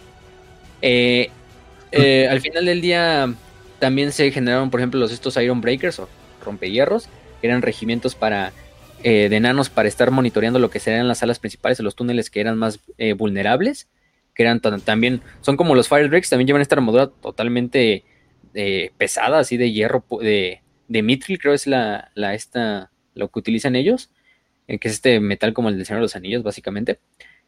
Eh, 0.82 1.30
eh, 1.92 2.28
al 2.28 2.40
final 2.40 2.64
del 2.64 2.80
día 2.80 3.32
también 3.78 4.12
se 4.12 4.30
generaron, 4.30 4.70
por 4.70 4.80
ejemplo, 4.80 5.00
los 5.00 5.12
estos 5.12 5.36
Iron 5.36 5.60
Breakers 5.60 5.98
o 5.98 6.08
rompehierros, 6.44 7.08
que 7.40 7.48
eran 7.48 7.62
regimientos 7.62 8.14
para 8.14 8.52
eh, 9.02 9.28
de 9.28 9.36
enanos 9.36 9.68
para 9.68 9.88
estar 9.88 10.10
monitoreando 10.10 10.58
lo 10.58 10.70
que 10.70 10.80
serían 10.80 11.08
las 11.08 11.18
salas 11.18 11.38
principales 11.38 11.78
o 11.80 11.82
los 11.82 11.94
túneles 11.94 12.30
que 12.30 12.40
eran 12.40 12.56
más 12.56 12.80
eh, 12.98 13.12
vulnerables, 13.12 13.88
que 14.34 14.42
eran 14.42 14.60
también, 14.60 15.22
son 15.40 15.56
como 15.56 15.74
los 15.74 15.88
Fire 15.88 16.08
Drakes, 16.08 16.30
también 16.30 16.46
llevan 16.46 16.62
esta 16.62 16.76
armadura 16.76 17.08
totalmente 17.08 18.04
pesada, 18.96 19.40
así 19.40 19.58
de 19.58 19.70
hierro, 19.70 20.02
de, 20.20 20.62
de 20.88 21.02
Mithril, 21.02 21.38
creo 21.38 21.54
es 21.54 21.66
la, 21.66 22.10
la 22.14 22.34
esta, 22.34 22.90
lo 23.14 23.28
que 23.28 23.38
utilizan 23.38 23.76
ellos, 23.76 24.10
eh, 24.68 24.78
que 24.78 24.88
es 24.88 24.94
este 24.94 25.20
metal 25.20 25.52
como 25.52 25.68
el 25.68 25.76
del 25.76 25.86
Señor 25.86 26.00
de 26.00 26.04
los 26.04 26.16
Anillos, 26.16 26.42
básicamente. 26.42 26.98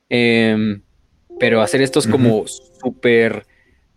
Em, 0.08 0.82
pero 1.38 1.60
hacer 1.60 1.82
estos 1.82 2.06
como 2.06 2.46
súper, 2.46 3.46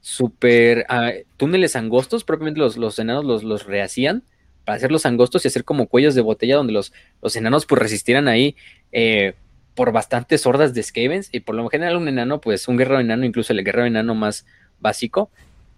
súper 0.01 0.85
ah, 0.89 1.11
túneles 1.37 1.75
angostos, 1.75 2.23
propiamente 2.23 2.59
los, 2.59 2.77
los 2.77 2.99
enanos 2.99 3.25
los, 3.25 3.43
los 3.43 3.65
rehacían 3.65 4.23
para 4.65 4.75
hacerlos 4.77 5.05
angostos 5.05 5.43
y 5.43 5.47
hacer 5.47 5.63
como 5.63 5.87
cuellos 5.87 6.13
de 6.13 6.21
botella 6.21 6.57
donde 6.57 6.73
los, 6.73 6.93
los 7.21 7.35
enanos 7.35 7.65
pues 7.65 7.81
resistieran 7.81 8.27
ahí 8.27 8.55
eh, 8.91 9.33
por 9.75 9.91
bastantes 9.91 10.45
hordas 10.45 10.73
de 10.73 10.83
Skavens 10.83 11.29
y 11.31 11.39
por 11.39 11.55
lo 11.55 11.67
general 11.69 11.97
un 11.97 12.07
enano, 12.07 12.41
pues 12.41 12.67
un 12.67 12.77
guerrero 12.77 12.99
enano, 12.99 13.25
incluso 13.25 13.53
el 13.53 13.63
guerrero 13.63 13.85
enano 13.85 14.13
más 14.15 14.45
básico, 14.79 15.31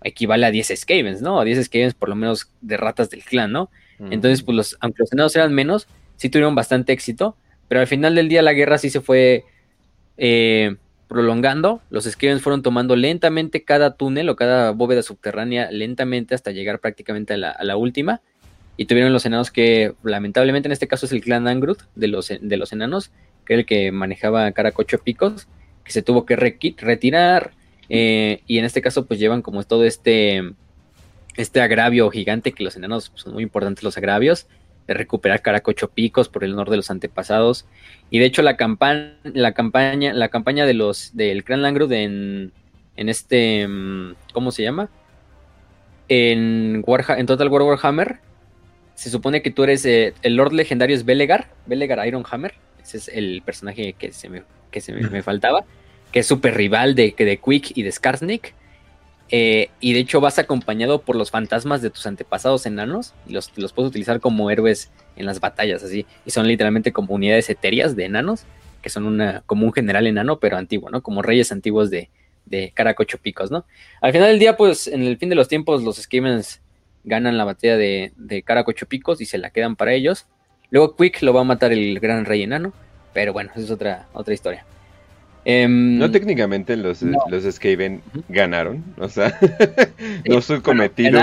equivale 0.04 0.46
a 0.46 0.52
10 0.52 0.74
Skavens, 0.76 1.22
¿no? 1.22 1.40
A 1.40 1.46
10 1.46 1.66
Skavens 1.66 1.94
por 1.94 2.10
lo 2.10 2.16
menos 2.16 2.50
de 2.62 2.78
ratas 2.78 3.10
del 3.10 3.24
clan, 3.24 3.52
¿no? 3.52 3.70
Entonces, 4.00 4.42
pues 4.42 4.56
los, 4.56 4.78
aunque 4.82 4.98
los 5.00 5.14
enanos 5.14 5.36
eran 5.36 5.54
menos, 5.54 5.88
sí 6.18 6.30
tuvieron 6.30 6.56
bastante 6.56 6.92
éxito, 6.92 7.38
pero 7.70 7.80
al 7.80 7.88
final 7.88 8.16
del 8.16 8.28
día 8.28 8.42
la 8.42 8.54
guerra 8.54 8.78
sí 8.78 8.90
se 8.90 9.00
fue 9.00 9.46
eh, 10.18 10.76
prolongando. 11.08 11.82
Los 11.90 12.06
Skavens 12.06 12.42
fueron 12.42 12.64
tomando 12.64 12.96
lentamente 12.96 13.64
cada 13.64 13.96
túnel 13.96 14.30
o 14.30 14.36
cada 14.36 14.72
bóveda 14.72 15.04
subterránea 15.04 15.72
lentamente 15.72 16.36
hasta 16.36 16.52
llegar 16.52 16.80
prácticamente 16.80 17.34
a 17.36 17.38
la, 17.38 17.52
a 17.52 17.64
la 17.64 17.78
última. 17.78 18.22
y 18.76 18.86
tuvieron 18.86 19.14
los 19.14 19.26
enanos 19.26 19.52
que, 19.52 19.94
lamentablemente 20.04 20.68
en 20.68 20.72
este 20.72 20.88
caso 20.88 21.06
es 21.06 21.12
el 21.12 21.22
clan 21.22 21.48
Angrud 21.48 21.78
de 21.96 22.08
los, 22.08 22.30
de 22.42 22.58
los 22.58 22.74
enanos, 22.74 23.12
que 23.46 23.54
era 23.54 23.60
el 23.62 23.66
que 23.66 23.92
manejaba 23.92 24.52
Caracocho 24.52 24.98
Picos, 24.98 25.48
que 25.84 25.92
se 25.92 26.02
tuvo 26.02 26.26
que 26.26 26.36
retirar, 26.36 27.52
eh, 27.90 28.42
y 28.48 28.58
en 28.58 28.66
este 28.66 28.82
caso 28.82 29.06
pues 29.06 29.20
llevan 29.20 29.42
como 29.42 29.64
todo 29.64 29.84
este, 29.84 30.54
este 31.36 31.62
agravio 31.62 32.10
gigante, 32.10 32.52
que 32.52 32.64
los 32.64 32.76
enanos 32.76 33.10
pues, 33.10 33.24
son 33.24 33.34
muy 33.34 33.44
importantes 33.44 33.84
los 33.84 33.98
agravios, 33.98 34.48
de 34.88 34.94
recuperar 34.94 35.42
Caracocho 35.42 35.90
Picos 35.90 36.28
por 36.28 36.44
el 36.44 36.54
honor 36.54 36.70
de 36.70 36.78
los 36.78 36.92
antepasados. 36.92 37.66
Y 38.10 38.20
de 38.20 38.26
hecho 38.26 38.42
la, 38.42 38.58
campaña 38.58 39.16
la 39.24 39.54
campaña, 39.54 40.14
la 40.14 40.28
campaña 40.30 40.66
de 40.66 40.74
los 40.74 41.16
del 41.16 41.44
Clan 41.44 41.62
Langrud 41.62 41.92
en, 41.94 42.52
en 42.98 43.10
este, 43.10 43.68
mm, 43.68 44.16
¿cómo 44.34 44.52
se 44.52 44.64
llama? 44.64 44.90
En, 46.10 46.84
en 46.86 47.26
Total 47.26 47.48
War 47.48 47.62
Warhammer, 47.64 48.20
se 48.96 49.10
supone 49.10 49.42
que 49.42 49.52
tú 49.52 49.64
eres, 49.64 49.86
eh, 49.86 50.14
el 50.22 50.36
Lord 50.36 50.54
Legendario 50.54 50.96
es 50.96 51.06
Belegar, 51.06 51.50
Belegar 51.66 52.06
Ironhammer, 52.06 52.54
ese 52.82 52.98
es 52.98 53.08
el 53.08 53.42
personaje 53.44 53.94
que 53.94 54.12
se 54.12 54.30
me, 54.30 54.44
que 54.70 54.82
se 54.82 54.94
me, 54.94 55.24
faltaba, 55.24 55.66
que 56.14 56.20
es 56.20 56.28
súper 56.28 56.56
rival 56.56 56.94
de, 56.96 57.14
de 57.18 57.40
Quick 57.44 57.76
y 57.76 57.84
de 57.84 57.92
Skarsnik. 57.92 58.54
Eh, 59.30 59.70
y 59.80 59.94
de 59.94 60.00
hecho 60.00 60.22
vas 60.22 60.38
acompañado 60.38 61.02
por 61.02 61.16
los 61.16 61.32
fantasmas 61.32 61.82
de 61.82 61.90
tus 61.90 62.06
antepasados 62.06 62.68
enanos 62.68 63.16
y 63.28 63.34
los, 63.34 63.52
los 63.58 63.74
puedes 63.74 63.90
utilizar 63.90 64.20
como 64.20 64.52
héroes 64.52 64.92
en 65.16 65.26
las 65.26 65.40
batallas, 65.40 65.84
así. 65.84 66.06
Y 66.24 66.30
son 66.30 66.48
literalmente 66.48 66.92
como 66.94 67.16
unidades 67.16 67.50
etéreas 67.50 67.96
de 67.96 68.06
enanos, 68.06 68.44
que 68.84 68.90
son 68.90 69.06
una, 69.06 69.42
como 69.48 69.66
un 69.66 69.74
general 69.74 70.06
enano, 70.06 70.40
pero 70.40 70.56
antiguo, 70.56 70.92
¿no? 70.92 71.02
Como 71.02 71.24
reyes 71.24 71.52
antiguos 71.52 71.90
de, 71.90 72.10
de 72.46 72.72
Caracocho 72.76 73.18
Picos, 73.18 73.50
¿no? 73.50 73.66
Al 74.00 74.12
final 74.12 74.28
del 74.28 74.40
día, 74.40 74.56
pues 74.56 74.86
en 74.86 75.02
el 75.02 75.18
fin 75.18 75.30
de 75.30 75.36
los 75.36 75.48
tiempos, 75.48 75.82
los 75.82 75.96
Skavens 75.98 76.62
ganan 77.06 77.40
la 77.40 77.44
batalla 77.44 77.76
de, 77.76 78.14
de 78.18 78.44
Caracocho 78.44 78.86
Picos 78.86 79.20
y 79.20 79.26
se 79.26 79.40
la 79.40 79.50
quedan 79.50 79.76
para 79.76 79.94
ellos. 79.94 80.28
Luego 80.70 80.96
Quick 80.96 81.24
lo 81.24 81.34
va 81.34 81.42
a 81.42 81.46
matar 81.46 81.74
el 81.74 82.00
gran 82.00 82.26
rey 82.26 82.44
enano, 82.44 82.72
pero 83.14 83.34
bueno, 83.34 83.50
esa 83.56 83.62
es 83.66 83.72
otra, 83.72 84.08
otra 84.14 84.36
historia. 84.36 84.64
Em, 85.46 85.98
no 85.98 86.10
técnicamente 86.10 86.78
los, 86.78 87.02
los 87.02 87.56
Skaven 87.56 88.02
ganaron, 88.30 88.84
o 88.98 89.10
sea, 89.10 89.38
no 90.26 90.42
su 90.42 90.62
cometido. 90.62 91.22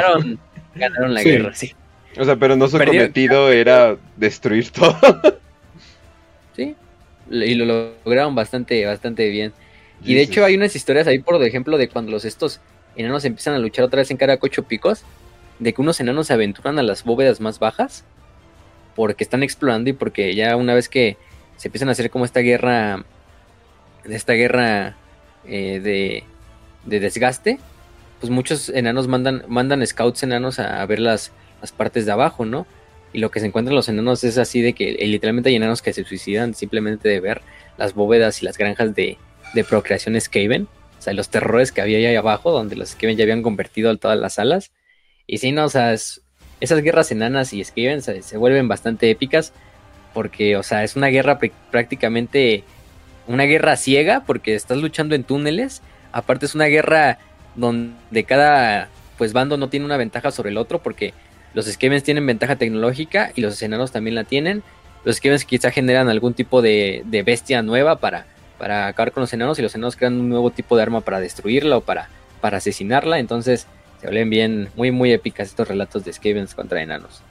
ganaron, 0.74 1.14
la 1.14 1.22
guerra, 1.22 1.54
sí. 1.54 1.72
O 2.18 2.24
sea, 2.24 2.36
pero 2.36 2.56
no 2.56 2.68
su 2.68 2.78
cometido 2.78 3.50
era 3.50 3.96
destruir 4.16 4.70
todo. 4.70 4.96
sí, 6.56 6.74
y 7.30 7.54
lo 7.54 7.94
lograron 8.04 8.34
bastante, 8.34 8.84
bastante 8.84 9.28
bien. 9.30 9.52
Y 10.04 10.14
de 10.14 10.22
hecho 10.22 10.44
hay 10.44 10.54
unas 10.54 10.74
historias 10.76 11.06
ahí, 11.06 11.18
por 11.18 11.42
ejemplo, 11.42 11.78
de 11.78 11.88
cuando 11.88 12.10
los 12.10 12.24
estos 12.24 12.60
enanos 12.96 13.24
empiezan 13.24 13.54
a 13.54 13.58
luchar 13.58 13.84
otra 13.84 13.98
vez 13.98 14.10
en 14.10 14.16
cara 14.16 14.36
cocho 14.36 14.64
picos, 14.64 15.02
de 15.58 15.72
que 15.72 15.80
unos 15.80 16.00
enanos 16.00 16.26
se 16.26 16.32
aventuran 16.34 16.78
a 16.78 16.82
las 16.82 17.04
bóvedas 17.04 17.40
más 17.40 17.58
bajas, 17.58 18.04
porque 18.96 19.24
están 19.24 19.42
explorando 19.42 19.90
y 19.90 19.92
porque 19.92 20.34
ya 20.34 20.56
una 20.56 20.74
vez 20.74 20.88
que 20.88 21.16
se 21.56 21.68
empiezan 21.68 21.88
a 21.88 21.92
hacer 21.92 22.10
como 22.10 22.24
esta 22.24 22.40
guerra 22.40 23.04
esta 24.04 24.32
guerra 24.32 24.96
eh, 25.44 25.80
de, 25.80 26.24
de, 26.84 27.00
desgaste, 27.00 27.58
pues 28.20 28.30
muchos 28.30 28.68
enanos 28.68 29.08
mandan, 29.08 29.44
mandan 29.48 29.86
scouts 29.86 30.22
enanos 30.22 30.58
a, 30.58 30.84
ver 30.86 30.98
las, 30.98 31.32
las, 31.60 31.72
partes 31.72 32.06
de 32.06 32.12
abajo, 32.12 32.44
¿no? 32.44 32.66
Y 33.12 33.18
lo 33.18 33.30
que 33.30 33.40
se 33.40 33.46
encuentran 33.46 33.74
los 33.74 33.88
enanos 33.88 34.22
es 34.24 34.38
así 34.38 34.60
de 34.60 34.72
que 34.72 34.90
eh, 34.90 35.06
literalmente 35.06 35.48
hay 35.48 35.56
enanos 35.56 35.82
que 35.82 35.92
se 35.92 36.04
suicidan 36.04 36.54
simplemente 36.54 37.08
de 37.08 37.20
ver 37.20 37.42
las 37.76 37.94
bóvedas 37.94 38.42
y 38.42 38.44
las 38.44 38.56
granjas 38.56 38.94
de, 38.94 39.18
de 39.54 39.64
procreación 39.64 40.20
Skaven. 40.20 40.68
O 40.98 41.02
sea, 41.02 41.14
los 41.14 41.30
terrores 41.30 41.72
que 41.72 41.80
había 41.80 41.96
ahí 41.96 42.16
abajo, 42.16 42.52
donde 42.52 42.76
los 42.76 42.90
Skaven 42.90 43.16
ya 43.16 43.24
habían 43.24 43.42
convertido 43.42 43.96
todas 43.96 44.18
las 44.18 44.38
alas. 44.38 44.70
Y 45.26 45.38
sí, 45.38 45.50
no, 45.50 45.64
o 45.64 45.68
sea, 45.68 45.92
esas 45.94 46.82
guerras 46.82 47.10
enanas 47.10 47.52
y 47.52 47.64
Skaven 47.64 48.02
se, 48.02 48.22
se, 48.22 48.36
vuelven 48.36 48.68
bastante 48.68 49.10
épicas. 49.10 49.52
Porque, 50.12 50.56
o 50.56 50.62
sea, 50.62 50.84
es 50.84 50.96
una 50.96 51.06
guerra 51.06 51.38
prácticamente 51.70 52.64
una 53.26 53.44
guerra 53.44 53.76
ciega 53.76 54.24
porque 54.26 54.54
estás 54.54 54.78
luchando 54.78 55.14
en 55.14 55.24
túneles. 55.24 55.82
Aparte 56.12 56.46
es 56.46 56.54
una 56.54 56.66
guerra 56.66 57.18
donde 57.54 58.24
cada 58.24 58.88
pues 59.18 59.32
bando 59.32 59.56
no 59.56 59.68
tiene 59.68 59.84
una 59.84 59.96
ventaja 59.96 60.30
sobre 60.30 60.50
el 60.50 60.56
otro 60.56 60.82
porque 60.82 61.12
los 61.52 61.66
Skavens 61.66 62.04
tienen 62.04 62.26
ventaja 62.26 62.56
tecnológica 62.56 63.32
y 63.34 63.40
los 63.40 63.60
enanos 63.62 63.92
también 63.92 64.14
la 64.14 64.24
tienen. 64.24 64.62
Los 65.04 65.16
Skavens 65.16 65.44
quizá 65.44 65.70
generan 65.70 66.08
algún 66.08 66.34
tipo 66.34 66.62
de, 66.62 67.04
bestia 67.24 67.62
nueva 67.62 67.96
para, 67.96 68.26
para 68.58 68.86
acabar 68.86 69.12
con 69.12 69.22
los 69.22 69.32
enanos 69.32 69.58
y 69.58 69.62
los 69.62 69.74
enanos 69.74 69.96
crean 69.96 70.18
un 70.18 70.28
nuevo 70.28 70.50
tipo 70.50 70.76
de 70.76 70.82
arma 70.82 71.00
para 71.00 71.20
destruirla 71.20 71.78
o 71.78 71.80
para, 71.80 72.08
para 72.40 72.58
asesinarla. 72.58 73.18
Entonces 73.18 73.66
se 74.00 74.06
vuelven 74.06 74.30
bien, 74.30 74.68
muy, 74.76 74.90
muy 74.90 75.12
épicas 75.12 75.48
estos 75.48 75.68
relatos 75.68 76.04
de 76.04 76.12
Skavens 76.12 76.54
contra 76.54 76.82
enanos. 76.82 77.22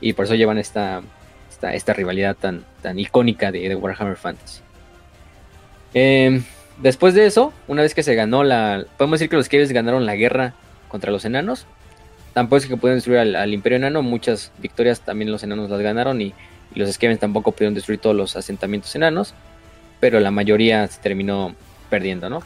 Y 0.00 0.14
por 0.14 0.24
eso 0.24 0.34
llevan 0.34 0.58
esta, 0.58 1.02
esta, 1.50 1.74
esta 1.74 1.92
rivalidad 1.92 2.36
tan, 2.36 2.64
tan 2.82 2.98
icónica 2.98 3.52
de 3.52 3.74
Warhammer 3.74 4.16
Fantasy. 4.16 4.65
Em, 5.98 6.42
después 6.82 7.14
de 7.14 7.24
eso, 7.24 7.54
una 7.68 7.80
vez 7.80 7.94
que 7.94 8.02
se 8.02 8.14
ganó 8.14 8.44
la. 8.44 8.84
Podemos 8.98 9.18
decir 9.18 9.30
que 9.30 9.36
los 9.36 9.48
Kevins 9.48 9.72
ganaron 9.72 10.04
la 10.04 10.14
guerra 10.14 10.52
contra 10.88 11.10
los 11.10 11.24
enanos. 11.24 11.66
Tampoco 12.34 12.58
es 12.58 12.66
que 12.66 12.76
pudieron 12.76 12.98
destruir 12.98 13.20
al, 13.20 13.54
Imperio 13.54 13.76
Enano. 13.76 14.02
Muchas 14.02 14.52
victorias 14.58 15.00
también 15.00 15.32
los 15.32 15.42
enanos 15.42 15.70
las 15.70 15.80
ganaron. 15.80 16.20
Y, 16.20 16.34
los 16.74 16.92
Skavens 16.92 17.20
tampoco 17.20 17.52
pudieron 17.52 17.72
destruir 17.72 17.98
todos 17.98 18.14
los 18.14 18.36
asentamientos 18.36 18.94
enanos. 18.94 19.32
Pero 19.98 20.20
la 20.20 20.30
mayoría 20.30 20.86
se 20.86 21.00
terminó 21.00 21.56
perdiendo, 21.88 22.28
¿no? 22.28 22.42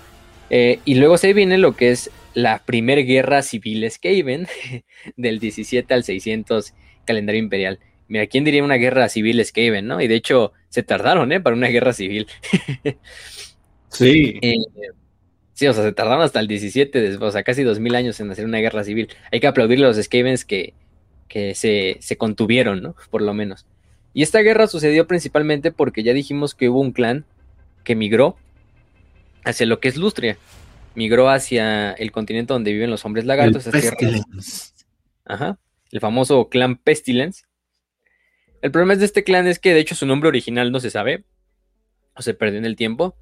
Eh, 0.48 0.78
y 0.84 0.94
luego 0.94 1.18
se 1.18 1.32
viene 1.32 1.58
lo 1.58 1.74
que 1.74 1.90
es 1.90 2.12
la 2.34 2.60
primera 2.64 3.02
guerra 3.02 3.42
civil 3.42 3.90
Skaven 3.90 4.46
del 5.16 5.40
17 5.40 5.92
al 5.92 6.04
600 6.04 6.72
calendario 7.04 7.40
imperial. 7.40 7.80
Mira, 8.10 8.26
¿quién 8.26 8.42
diría 8.42 8.64
una 8.64 8.74
guerra 8.74 9.08
civil 9.08 9.42
Skaven, 9.44 9.86
no? 9.86 10.00
Y 10.00 10.08
de 10.08 10.16
hecho, 10.16 10.52
se 10.68 10.82
tardaron, 10.82 11.30
¿eh? 11.30 11.40
Para 11.40 11.54
una 11.54 11.68
guerra 11.68 11.92
civil. 11.92 12.26
sí. 13.88 14.36
Eh, 14.42 14.56
sí, 15.52 15.68
o 15.68 15.72
sea, 15.72 15.84
se 15.84 15.92
tardaron 15.92 16.24
hasta 16.24 16.40
el 16.40 16.48
17, 16.48 17.18
o 17.18 17.30
sea, 17.30 17.44
casi 17.44 17.62
2000 17.62 17.94
años 17.94 18.18
en 18.18 18.28
hacer 18.32 18.46
una 18.46 18.58
guerra 18.58 18.82
civil. 18.82 19.10
Hay 19.30 19.38
que 19.38 19.46
aplaudirle 19.46 19.84
a 19.84 19.88
los 19.90 20.02
Skavens 20.02 20.44
que, 20.44 20.74
que 21.28 21.54
se, 21.54 21.98
se 22.00 22.16
contuvieron, 22.16 22.82
¿no? 22.82 22.96
Por 23.10 23.22
lo 23.22 23.32
menos. 23.32 23.64
Y 24.12 24.24
esta 24.24 24.40
guerra 24.40 24.66
sucedió 24.66 25.06
principalmente 25.06 25.70
porque 25.70 26.02
ya 26.02 26.12
dijimos 26.12 26.56
que 26.56 26.68
hubo 26.68 26.80
un 26.80 26.90
clan 26.90 27.24
que 27.84 27.94
migró 27.94 28.36
hacia 29.44 29.66
lo 29.66 29.78
que 29.78 29.86
es 29.86 29.96
Lustria. 29.96 30.36
Migró 30.96 31.30
hacia 31.30 31.92
el 31.92 32.10
continente 32.10 32.52
donde 32.52 32.72
viven 32.72 32.90
los 32.90 33.04
hombres 33.04 33.24
lagartos. 33.24 33.68
El 33.68 34.20
Ajá. 35.26 35.60
El 35.92 36.00
famoso 36.00 36.48
clan 36.48 36.74
Pestilence. 36.74 37.44
El 38.62 38.70
problema 38.70 38.94
de 38.94 39.04
este 39.04 39.24
clan 39.24 39.46
es 39.46 39.58
que 39.58 39.72
de 39.72 39.80
hecho 39.80 39.94
su 39.94 40.06
nombre 40.06 40.28
original 40.28 40.70
no 40.70 40.80
se 40.80 40.90
sabe. 40.90 41.24
O 42.14 42.22
se 42.22 42.34
perdió 42.34 42.58
en 42.58 42.66
el 42.66 42.76
tiempo. 42.76 43.16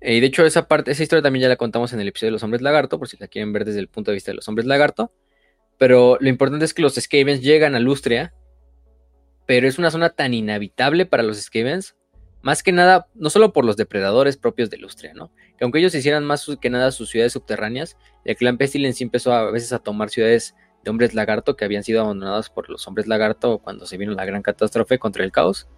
Eh, 0.00 0.16
y 0.16 0.20
de 0.20 0.26
hecho 0.26 0.44
esa 0.46 0.66
parte, 0.66 0.92
esa 0.92 1.02
historia 1.02 1.22
también 1.22 1.42
ya 1.42 1.48
la 1.48 1.56
contamos 1.56 1.92
en 1.92 2.00
el 2.00 2.08
episodio 2.08 2.28
de 2.28 2.32
los 2.32 2.42
hombres 2.42 2.62
lagarto, 2.62 2.98
por 2.98 3.08
si 3.08 3.18
la 3.18 3.28
quieren 3.28 3.52
ver 3.52 3.64
desde 3.64 3.80
el 3.80 3.88
punto 3.88 4.10
de 4.10 4.14
vista 4.14 4.30
de 4.30 4.36
los 4.36 4.48
hombres 4.48 4.66
lagarto. 4.66 5.12
Pero 5.78 6.16
lo 6.20 6.28
importante 6.28 6.64
es 6.64 6.74
que 6.74 6.82
los 6.82 6.94
Skavens 6.94 7.42
llegan 7.42 7.74
a 7.74 7.80
Lustria. 7.80 8.32
Pero 9.46 9.66
es 9.68 9.78
una 9.78 9.90
zona 9.90 10.10
tan 10.10 10.32
inhabitable 10.32 11.06
para 11.06 11.22
los 11.22 11.38
Skavens. 11.40 11.96
Más 12.42 12.62
que 12.62 12.72
nada, 12.72 13.08
no 13.14 13.28
solo 13.28 13.52
por 13.52 13.66
los 13.66 13.76
depredadores 13.76 14.38
propios 14.38 14.70
de 14.70 14.78
Lustria, 14.78 15.12
¿no? 15.12 15.30
Que 15.58 15.64
aunque 15.64 15.78
ellos 15.78 15.94
hicieran 15.94 16.24
más 16.24 16.46
que 16.58 16.70
nada 16.70 16.90
sus 16.90 17.10
ciudades 17.10 17.34
subterráneas, 17.34 17.98
el 18.24 18.36
clan 18.36 18.56
Pestilence 18.56 19.04
empezó 19.04 19.34
a 19.34 19.50
veces 19.50 19.74
a 19.74 19.78
tomar 19.78 20.08
ciudades 20.08 20.54
de 20.84 20.90
hombres 20.90 21.14
lagarto 21.14 21.56
que 21.56 21.64
habían 21.64 21.84
sido 21.84 22.00
abandonados 22.00 22.50
por 22.50 22.70
los 22.70 22.86
hombres 22.88 23.06
lagarto 23.06 23.58
cuando 23.58 23.86
se 23.86 23.96
vino 23.96 24.12
la 24.12 24.24
gran 24.24 24.42
catástrofe 24.42 24.98
contra 24.98 25.24
el 25.24 25.32
caos 25.32 25.68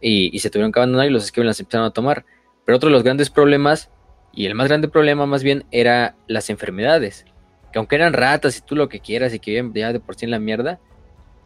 y, 0.00 0.38
se 0.38 0.50
tuvieron 0.50 0.72
que 0.72 0.78
abandonar 0.78 1.06
y 1.06 1.10
los 1.10 1.26
Skaven 1.26 1.46
las 1.46 1.60
empezaron 1.60 1.86
a 1.86 1.90
tomar. 1.90 2.24
Pero 2.64 2.76
otro 2.76 2.88
de 2.88 2.92
los 2.92 3.02
grandes 3.02 3.30
problemas, 3.30 3.90
y 4.32 4.46
el 4.46 4.54
más 4.54 4.68
grande 4.68 4.88
problema 4.88 5.26
más 5.26 5.42
bien, 5.42 5.64
era 5.70 6.16
las 6.26 6.50
enfermedades. 6.50 7.24
Que 7.72 7.78
aunque 7.78 7.96
eran 7.96 8.12
ratas 8.12 8.58
y 8.58 8.60
tú 8.60 8.76
lo 8.76 8.88
que 8.88 9.00
quieras 9.00 9.34
y 9.34 9.40
que 9.40 9.50
vivían 9.50 9.72
ya 9.74 9.92
de 9.92 10.00
por 10.00 10.16
sí 10.16 10.24
en 10.24 10.30
la 10.30 10.38
mierda, 10.38 10.78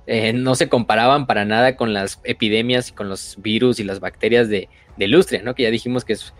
eh, 0.06 0.32
no 0.32 0.54
se 0.54 0.68
comparaban 0.68 1.26
para 1.26 1.44
nada 1.44 1.76
con 1.76 1.92
las 1.92 2.20
epidemias 2.24 2.90
y 2.90 2.92
con 2.92 3.08
los 3.08 3.36
virus 3.40 3.78
y 3.78 3.84
las 3.84 4.00
bacterias 4.00 4.48
de, 4.48 4.68
de 4.96 5.08
Lustria, 5.08 5.42
¿no? 5.42 5.54
Que 5.54 5.62
ya 5.62 5.70
dijimos 5.70 6.04
que 6.04 6.14
es, 6.14 6.34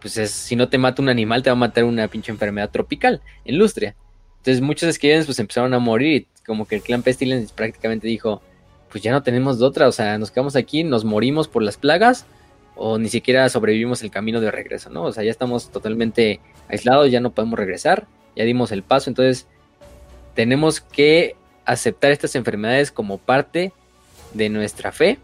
pues 0.00 0.16
es, 0.16 0.30
si 0.30 0.56
no 0.56 0.68
te 0.68 0.78
mata 0.78 1.02
un 1.02 1.08
animal, 1.08 1.42
te 1.42 1.50
va 1.50 1.52
a 1.52 1.56
matar 1.56 1.84
una 1.84 2.08
pinche 2.08 2.32
enfermedad 2.32 2.70
tropical 2.70 3.20
en 3.44 3.58
Lustria. 3.58 3.94
Entonces 4.42 4.60
muchos 4.60 4.92
Skavens 4.92 5.26
pues 5.26 5.38
empezaron 5.38 5.72
a 5.72 5.78
morir 5.78 6.26
y 6.26 6.44
como 6.44 6.66
que 6.66 6.74
el 6.74 6.82
clan 6.82 7.04
Pestilence 7.04 7.54
prácticamente 7.54 8.08
dijo, 8.08 8.42
pues 8.90 9.04
ya 9.04 9.12
no 9.12 9.22
tenemos 9.22 9.60
de 9.60 9.66
otra, 9.66 9.86
o 9.86 9.92
sea, 9.92 10.18
nos 10.18 10.32
quedamos 10.32 10.56
aquí, 10.56 10.82
nos 10.82 11.04
morimos 11.04 11.46
por 11.46 11.62
las 11.62 11.76
plagas 11.76 12.26
o 12.74 12.98
ni 12.98 13.08
siquiera 13.08 13.48
sobrevivimos 13.48 14.02
el 14.02 14.10
camino 14.10 14.40
de 14.40 14.50
regreso, 14.50 14.90
¿no? 14.90 15.04
O 15.04 15.12
sea, 15.12 15.22
ya 15.22 15.30
estamos 15.30 15.70
totalmente 15.70 16.40
aislados, 16.66 17.08
ya 17.12 17.20
no 17.20 17.30
podemos 17.30 17.56
regresar, 17.56 18.08
ya 18.34 18.42
dimos 18.42 18.72
el 18.72 18.82
paso, 18.82 19.10
entonces 19.10 19.46
tenemos 20.34 20.80
que 20.80 21.36
aceptar 21.64 22.10
estas 22.10 22.34
enfermedades 22.34 22.90
como 22.90 23.18
parte 23.18 23.72
de 24.34 24.48
nuestra 24.48 24.90
fe 24.90 25.20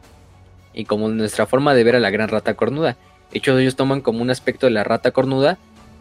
y 0.73 0.85
como 0.85 1.09
nuestra 1.09 1.47
forma 1.47 1.74
de 1.74 1.82
ver 1.82 1.97
a 1.97 2.01
la 2.01 2.11
gran 2.11 2.28
rata 2.28 2.55
cornuda. 2.55 2.97
De 3.32 3.39
hecho, 3.39 3.59
ellos 3.59 3.74
toman 3.74 4.01
como 4.01 4.23
un 4.23 4.31
aspecto 4.31 4.66
de 4.66 4.73
la 4.73 4.85
rata 4.85 5.11
cornuda 5.11 5.59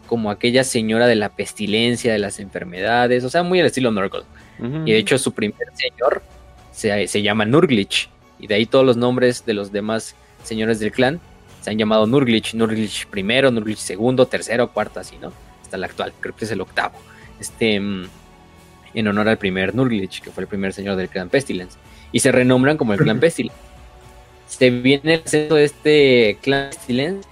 como 0.08 0.32
aquella 0.32 0.64
señora 0.64 1.06
de 1.06 1.14
la 1.14 1.28
pestilencia, 1.28 2.12
de 2.12 2.18
las 2.18 2.40
enfermedades, 2.40 3.22
o 3.22 3.30
sea, 3.30 3.44
muy 3.44 3.60
al 3.60 3.66
estilo 3.66 3.92
Nurgle. 3.92 4.24
Y 4.84 4.90
de 4.90 4.98
hecho 4.98 5.18
su 5.18 5.32
primer 5.32 5.68
señor 5.74 6.20
se, 6.72 7.06
se 7.06 7.22
llama 7.22 7.44
Nurglich. 7.44 8.08
Y 8.40 8.48
de 8.48 8.56
ahí 8.56 8.66
todos 8.66 8.84
los 8.84 8.96
nombres 8.96 9.46
de 9.46 9.54
los 9.54 9.70
demás 9.70 10.16
señores 10.42 10.80
del 10.80 10.90
clan 10.90 11.20
se 11.62 11.70
han 11.70 11.78
llamado 11.78 12.06
Nurglich. 12.08 12.54
Nurglich 12.54 13.06
primero, 13.06 13.52
Nurglich 13.52 13.78
segundo, 13.78 14.26
tercero, 14.26 14.72
cuarto, 14.72 14.98
así, 14.98 15.16
¿no? 15.20 15.32
Hasta 15.62 15.76
el 15.76 15.84
actual, 15.84 16.12
creo 16.18 16.34
que 16.34 16.44
es 16.44 16.50
el 16.50 16.60
octavo. 16.60 16.98
Este, 17.38 17.78
mm, 17.78 18.08
en 18.94 19.06
honor 19.06 19.28
al 19.28 19.38
primer 19.38 19.74
Nurglich, 19.74 20.20
que 20.20 20.30
fue 20.30 20.42
el 20.42 20.48
primer 20.48 20.72
señor 20.72 20.96
del 20.96 21.08
clan 21.08 21.28
Pestilence. 21.28 21.78
Y 22.10 22.20
se 22.20 22.32
renombran 22.32 22.76
como 22.76 22.94
el 22.94 22.98
clan 22.98 23.20
Pestilence. 23.20 23.58
Se 24.48 24.70
viene 24.70 25.14
el 25.14 25.22
ascenso 25.24 25.54
de 25.56 25.64
este 25.64 26.38
clan 26.40 26.70
Pestilence 26.70 27.27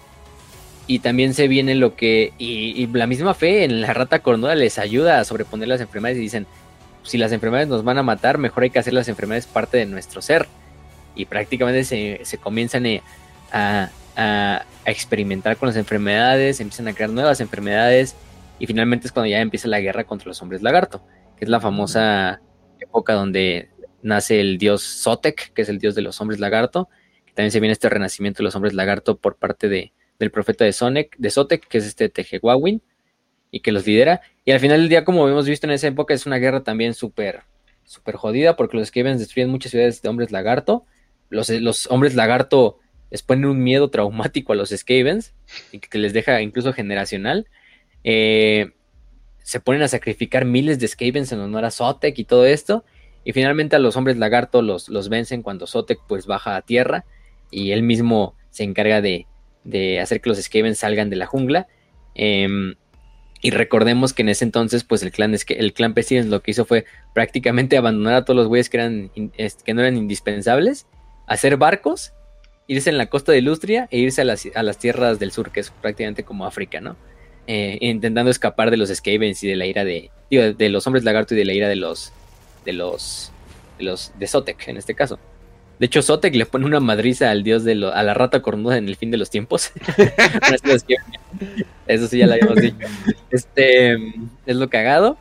y 0.86 1.00
también 1.00 1.34
se 1.34 1.48
viene 1.48 1.74
lo 1.74 1.96
que 1.96 2.32
y, 2.38 2.86
la 2.88 3.06
misma 3.06 3.34
fe 3.34 3.64
en 3.64 3.80
la 3.80 3.92
rata 3.92 4.20
cornuda 4.20 4.54
les 4.54 4.78
ayuda 4.78 5.18
a 5.18 5.24
sobreponer 5.24 5.68
las 5.68 5.80
enfermedades 5.80 6.18
y 6.18 6.22
dicen 6.22 6.46
si 7.02 7.18
las 7.18 7.32
enfermedades 7.32 7.68
nos 7.68 7.84
van 7.84 7.98
a 7.98 8.02
matar 8.02 8.38
mejor 8.38 8.64
hay 8.64 8.70
que 8.70 8.78
hacer 8.78 8.92
las 8.92 9.08
enfermedades 9.08 9.46
parte 9.46 9.78
de 9.78 9.86
nuestro 9.86 10.22
ser. 10.22 10.46
Y 11.14 11.24
prácticamente 11.24 11.84
se, 11.84 12.38
comienzan 12.38 12.84
a, 13.50 13.90
a, 14.16 14.62
a, 14.84 14.90
experimentar 14.90 15.56
con 15.56 15.68
las 15.68 15.76
enfermedades 15.76 16.60
empiezan 16.60 16.88
a 16.88 16.92
crear 16.92 17.10
nuevas 17.10 17.40
enfermedades 17.40 18.14
y 18.58 18.66
finalmente 18.66 19.06
es 19.06 19.12
cuando 19.12 19.28
ya 19.28 19.40
empieza 19.40 19.66
la 19.66 19.80
guerra 19.80 20.04
contra 20.04 20.28
los 20.28 20.42
hombres 20.42 20.62
lagarto 20.62 21.02
que 21.38 21.46
es 21.46 21.48
la 21.48 21.58
famosa 21.58 22.40
época 22.80 23.14
donde 23.14 23.70
nace 24.02 24.40
el 24.40 24.58
dios 24.58 24.82
Sotek 24.82 25.54
que 25.54 25.62
es 25.62 25.70
el 25.70 25.78
dios 25.78 25.94
de 25.94 26.02
los 26.02 26.20
hombres 26.20 26.38
lagarto 26.38 26.88
también 27.34 27.50
se 27.50 27.60
viene 27.60 27.72
este 27.72 27.88
renacimiento 27.88 28.38
de 28.38 28.44
los 28.44 28.54
hombres 28.54 28.74
lagarto 28.74 29.16
por 29.16 29.36
parte 29.36 29.68
de 29.68 29.92
del 30.18 30.30
profeta 30.30 30.64
de 30.64 30.72
Sonic, 30.72 31.16
de 31.18 31.30
Sotek, 31.30 31.66
que 31.68 31.78
es 31.78 31.86
este 31.86 32.08
Tejehuawin, 32.08 32.82
y 33.50 33.60
que 33.60 33.72
los 33.72 33.86
lidera. 33.86 34.20
Y 34.44 34.52
al 34.52 34.60
final 34.60 34.80
del 34.80 34.88
día, 34.88 35.04
como 35.04 35.28
hemos 35.28 35.46
visto 35.46 35.66
en 35.66 35.72
esa 35.72 35.88
época, 35.88 36.14
es 36.14 36.26
una 36.26 36.36
guerra 36.36 36.62
también 36.62 36.94
súper, 36.94 37.42
súper 37.84 38.16
jodida, 38.16 38.56
porque 38.56 38.76
los 38.76 38.88
Skavens 38.88 39.18
destruyen 39.18 39.50
muchas 39.50 39.70
ciudades 39.70 40.02
de 40.02 40.08
hombres 40.08 40.32
lagarto. 40.32 40.84
Los, 41.30 41.48
los, 41.50 41.86
hombres 41.90 42.14
lagarto 42.14 42.78
les 43.10 43.22
ponen 43.22 43.46
un 43.46 43.62
miedo 43.62 43.90
traumático 43.90 44.52
a 44.52 44.56
los 44.56 44.70
Skavens, 44.70 45.34
y 45.72 45.78
que 45.78 45.98
les 45.98 46.12
deja 46.12 46.40
incluso 46.42 46.72
generacional. 46.72 47.46
Eh, 48.04 48.72
se 49.38 49.60
ponen 49.60 49.82
a 49.82 49.88
sacrificar 49.88 50.44
miles 50.44 50.78
de 50.80 50.88
Skavens 50.88 51.30
en 51.32 51.40
honor 51.40 51.64
a 51.64 51.70
Sotek 51.70 52.18
y 52.18 52.24
todo 52.24 52.46
esto. 52.46 52.84
Y 53.24 53.32
finalmente 53.32 53.76
a 53.76 53.78
los 53.78 53.96
hombres 53.96 54.16
lagarto 54.16 54.62
los, 54.62 54.88
los 54.88 55.08
vencen 55.08 55.42
cuando 55.42 55.66
Sotek 55.66 56.00
pues 56.06 56.26
baja 56.26 56.56
a 56.56 56.62
tierra 56.62 57.04
y 57.50 57.72
él 57.72 57.82
mismo 57.82 58.34
se 58.50 58.64
encarga 58.64 59.00
de, 59.00 59.26
de 59.66 60.00
hacer 60.00 60.20
que 60.20 60.30
los 60.30 60.38
Skaven 60.38 60.74
salgan 60.74 61.10
de 61.10 61.16
la 61.16 61.26
jungla. 61.26 61.66
Eh, 62.14 62.74
y 63.42 63.50
recordemos 63.50 64.12
que 64.12 64.22
en 64.22 64.30
ese 64.30 64.44
entonces, 64.44 64.84
pues 64.84 65.02
el 65.02 65.12
clan, 65.12 65.36
el 65.48 65.72
clan 65.72 65.94
Pestilence 65.94 66.28
lo 66.28 66.42
que 66.42 66.52
hizo 66.52 66.64
fue 66.64 66.84
prácticamente 67.14 67.76
abandonar 67.76 68.14
a 68.14 68.24
todos 68.24 68.36
los 68.36 68.48
güeyes 68.48 68.70
que, 68.70 68.78
eran, 68.78 69.10
que 69.10 69.74
no 69.74 69.82
eran 69.82 69.96
indispensables, 69.96 70.86
hacer 71.26 71.56
barcos, 71.56 72.12
irse 72.66 72.90
en 72.90 72.98
la 72.98 73.06
costa 73.06 73.32
de 73.32 73.38
Ilustria 73.38 73.88
e 73.90 73.98
irse 73.98 74.22
a 74.22 74.24
las, 74.24 74.48
a 74.54 74.62
las 74.62 74.78
tierras 74.78 75.18
del 75.18 75.32
sur, 75.32 75.52
que 75.52 75.60
es 75.60 75.70
prácticamente 75.70 76.24
como 76.24 76.46
África, 76.46 76.80
¿no? 76.80 76.96
Eh, 77.46 77.78
intentando 77.82 78.30
escapar 78.30 78.72
de 78.72 78.76
los 78.76 78.88
Skavens 78.88 79.44
y 79.44 79.48
de 79.48 79.54
la 79.54 79.66
ira 79.66 79.84
de, 79.84 80.10
de 80.30 80.68
los 80.68 80.84
hombres 80.86 81.04
lagarto 81.04 81.34
y 81.34 81.36
de 81.36 81.44
la 81.44 81.52
ira 81.52 81.68
de 81.68 81.76
los, 81.76 82.12
de 82.64 82.72
los, 82.72 83.30
de 83.78 83.84
los, 83.84 84.12
de 84.18 84.26
Sotek 84.26 84.66
en 84.66 84.78
este 84.78 84.94
caso. 84.94 85.20
De 85.78 85.86
hecho, 85.86 86.00
Sotek 86.00 86.34
le 86.34 86.46
pone 86.46 86.64
una 86.64 86.80
madriza 86.80 87.30
al 87.30 87.42
dios 87.42 87.64
de 87.64 87.74
lo, 87.74 87.92
a 87.92 88.02
la 88.02 88.14
rata 88.14 88.40
cornuda 88.40 88.78
en 88.78 88.88
el 88.88 88.96
fin 88.96 89.10
de 89.10 89.18
los 89.18 89.28
tiempos. 89.28 89.72
Eso 91.86 92.08
sí 92.08 92.18
ya 92.18 92.26
lo 92.26 92.32
habíamos 92.32 92.56
dicho. 92.56 92.76
Este 93.30 93.92
es 94.46 94.56
lo 94.56 94.70
cagado. 94.70 95.18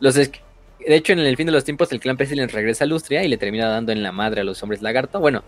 De 0.00 0.96
hecho, 0.96 1.12
en 1.12 1.18
el 1.18 1.36
fin 1.36 1.46
de 1.46 1.52
los 1.52 1.64
tiempos, 1.64 1.92
el 1.92 2.00
clan 2.00 2.16
Pestilence 2.16 2.54
regresa 2.54 2.84
a 2.84 2.86
Lustria 2.86 3.22
y 3.24 3.28
le 3.28 3.36
termina 3.36 3.68
dando 3.68 3.92
en 3.92 4.02
la 4.02 4.12
madre 4.12 4.40
a 4.40 4.44
los 4.44 4.62
hombres 4.62 4.80
lagarto. 4.80 5.20
Bueno, 5.20 5.44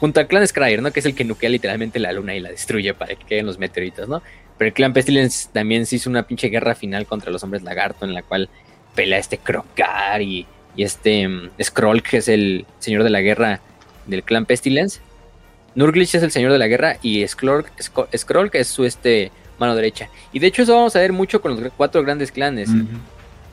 junto 0.00 0.18
al 0.18 0.26
clan 0.26 0.46
Scryer, 0.46 0.82
¿no? 0.82 0.90
Que 0.90 0.98
es 0.98 1.06
el 1.06 1.14
que 1.14 1.24
nuquea 1.24 1.48
literalmente 1.48 2.00
la 2.00 2.12
luna 2.12 2.34
y 2.34 2.40
la 2.40 2.50
destruye 2.50 2.94
para 2.94 3.14
que 3.14 3.24
queden 3.24 3.46
los 3.46 3.58
meteoritos, 3.58 4.08
¿no? 4.08 4.22
Pero 4.56 4.68
el 4.68 4.74
clan 4.74 4.92
Pestilence 4.92 5.48
también 5.52 5.86
se 5.86 5.96
hizo 5.96 6.10
una 6.10 6.24
pinche 6.24 6.48
guerra 6.48 6.74
final 6.74 7.06
contra 7.06 7.30
los 7.30 7.44
hombres 7.44 7.62
lagarto, 7.62 8.04
en 8.04 8.12
la 8.12 8.22
cual 8.22 8.48
pelea 8.96 9.20
este 9.20 9.38
Crocar 9.38 10.20
y 10.20 10.46
y 10.78 10.84
este 10.84 11.26
um, 11.26 11.50
Skroll, 11.60 12.04
que 12.04 12.18
es 12.18 12.28
el 12.28 12.64
señor 12.78 13.02
de 13.02 13.10
la 13.10 13.20
guerra 13.20 13.60
del 14.06 14.22
clan 14.22 14.46
Pestilence. 14.46 15.00
Nurglich 15.74 16.14
es 16.14 16.22
el 16.22 16.30
señor 16.30 16.52
de 16.52 16.58
la 16.58 16.68
guerra 16.68 16.98
y 17.02 17.26
Skroll 17.26 17.64
que 18.52 18.60
es 18.60 18.68
su 18.68 18.84
este, 18.84 19.32
mano 19.58 19.74
derecha. 19.74 20.08
Y 20.32 20.38
de 20.38 20.46
hecho 20.46 20.62
eso 20.62 20.76
vamos 20.76 20.94
a 20.94 21.00
ver 21.00 21.12
mucho 21.12 21.42
con 21.42 21.60
los 21.60 21.72
cuatro 21.76 22.00
grandes 22.04 22.30
clanes. 22.30 22.68
Uh 22.68 22.74
-huh. 22.74 22.86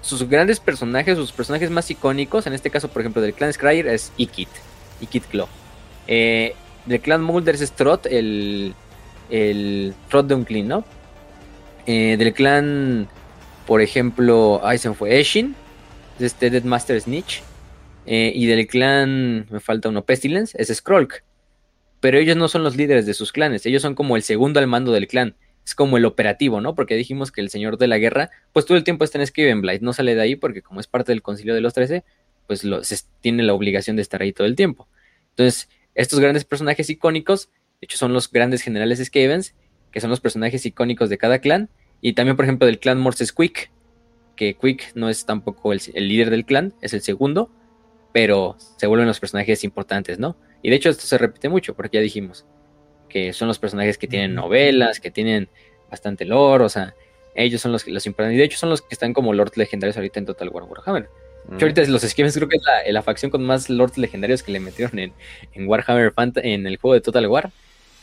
Sus 0.01 0.29
grandes 0.29 0.59
personajes, 0.59 1.17
sus 1.17 1.31
personajes 1.31 1.71
más 1.71 1.89
icónicos, 1.89 2.45
en 2.45 2.53
este 2.53 2.69
caso 2.69 2.89
por 2.89 3.01
ejemplo 3.01 3.23
del 3.23 3.33
clan 3.33 3.51
Scryer 3.51 3.87
es 3.87 4.11
Ikit, 4.19 4.49
Ikit 5.01 5.25
Claw. 5.25 5.47
Eh, 6.05 6.53
del 6.85 6.99
clan 7.01 7.23
Mulder 7.23 7.55
es 7.55 7.71
Trot, 7.71 8.05
el, 8.05 8.75
el 9.31 9.95
Trot 10.09 10.27
Dunkling, 10.27 10.67
¿no? 10.67 10.85
Eh, 11.87 12.17
del 12.19 12.33
clan, 12.35 13.07
por 13.65 13.81
ejemplo, 13.81 14.61
ahí 14.63 14.77
se 14.77 14.93
fue 14.93 15.19
Eshin, 15.19 15.55
este 16.19 16.49
Deadmaster 16.49 16.99
Snitch. 16.99 17.41
Eh, 18.05 18.31
y 18.35 18.45
del 18.45 18.67
clan, 18.67 19.47
me 19.49 19.59
falta 19.59 19.89
uno, 19.89 20.05
Pestilence, 20.05 20.55
es 20.61 20.75
Skrolk. 20.75 21.23
Pero 21.99 22.19
ellos 22.19 22.37
no 22.37 22.47
son 22.47 22.63
los 22.63 22.75
líderes 22.75 23.05
de 23.05 23.13
sus 23.13 23.31
clanes, 23.31 23.65
ellos 23.65 23.81
son 23.81 23.95
como 23.95 24.15
el 24.15 24.23
segundo 24.23 24.59
al 24.59 24.67
mando 24.67 24.91
del 24.91 25.07
clan. 25.07 25.35
Es 25.65 25.73
como 25.73 25.97
el 25.97 26.05
operativo, 26.05 26.61
¿no? 26.61 26.75
Porque 26.75 26.95
dijimos 26.95 27.31
que 27.31 27.41
el 27.41 27.49
señor 27.49 27.79
de 27.79 27.87
la 27.87 27.97
guerra, 27.97 28.29
pues 28.53 28.67
todo 28.67 28.77
el 28.77 28.83
tiempo 28.83 29.03
está 29.03 29.19
en 29.19 29.25
Skavenblight, 29.25 29.81
no 29.81 29.93
sale 29.93 30.13
de 30.13 30.21
ahí 30.21 30.35
porque 30.35 30.61
como 30.61 30.79
es 30.79 30.85
parte 30.85 31.11
del 31.11 31.23
concilio 31.23 31.55
de 31.55 31.61
los 31.61 31.73
13, 31.73 32.03
pues 32.45 32.63
lo, 32.63 32.81
tiene 33.21 33.41
la 33.41 33.55
obligación 33.55 33.95
de 33.95 34.03
estar 34.03 34.21
ahí 34.21 34.31
todo 34.31 34.45
el 34.45 34.55
tiempo. 34.55 34.87
Entonces, 35.31 35.67
estos 35.95 36.19
grandes 36.19 36.45
personajes 36.45 36.89
icónicos, 36.91 37.49
de 37.81 37.85
hecho 37.85 37.97
son 37.97 38.13
los 38.13 38.31
grandes 38.31 38.61
generales 38.61 39.03
Skavens, 39.03 39.55
que 39.91 40.01
son 40.01 40.11
los 40.11 40.19
personajes 40.19 40.63
icónicos 40.67 41.09
de 41.09 41.17
cada 41.17 41.39
clan, 41.39 41.69
y 42.01 42.13
también, 42.13 42.35
por 42.35 42.45
ejemplo, 42.45 42.67
del 42.67 42.77
clan 42.77 42.99
Morses 42.99 43.31
Quick, 43.31 43.71
que 44.35 44.55
Quick 44.55 44.91
no 44.95 45.09
es 45.09 45.25
tampoco 45.25 45.73
el, 45.73 45.81
el 45.93 46.07
líder 46.07 46.29
del 46.29 46.45
clan, 46.45 46.73
es 46.81 46.93
el 46.93 47.01
segundo, 47.01 47.49
pero 48.13 48.55
se 48.77 48.87
vuelven 48.87 49.07
los 49.07 49.19
personajes 49.19 49.63
importantes, 49.63 50.19
¿no? 50.19 50.37
Y 50.61 50.69
de 50.69 50.77
hecho 50.77 50.89
esto 50.89 51.05
se 51.05 51.17
repite 51.17 51.49
mucho, 51.49 51.75
porque 51.75 51.97
ya 51.97 52.01
dijimos 52.01 52.45
que 53.09 53.33
son 53.33 53.47
los 53.47 53.59
personajes 53.59 53.97
que 53.97 54.07
tienen 54.07 54.35
novelas, 54.35 54.99
que 54.99 55.11
tienen 55.11 55.47
bastante 55.89 56.25
lore, 56.25 56.65
o 56.65 56.69
sea, 56.69 56.93
ellos 57.33 57.61
son 57.61 57.71
los, 57.71 57.87
los 57.87 58.05
importantes, 58.07 58.35
y 58.35 58.39
de 58.39 58.43
hecho 58.43 58.57
son 58.57 58.69
los 58.69 58.81
que 58.81 58.89
están 58.91 59.13
como 59.13 59.33
lords 59.33 59.57
legendarios 59.57 59.95
ahorita 59.95 60.19
en 60.19 60.25
Total 60.25 60.49
War 60.49 60.63
Warhammer. 60.63 61.09
Mm. 61.47 61.57
Yo 61.57 61.65
ahorita 61.65 61.83
los 61.85 62.01
Skavens 62.01 62.35
creo 62.35 62.49
que 62.49 62.57
es 62.57 62.63
la, 62.63 62.91
la, 62.91 63.01
facción 63.03 63.31
con 63.31 63.43
más 63.45 63.69
lords 63.69 63.97
legendarios 63.97 64.43
que 64.43 64.51
le 64.51 64.59
metieron 64.59 64.97
en, 64.99 65.13
en 65.53 65.67
Warhammer 65.67 66.11
Fant 66.11 66.37
en 66.37 66.67
el 66.67 66.77
juego 66.77 66.95
de 66.95 67.01
Total 67.01 67.27
War. 67.27 67.51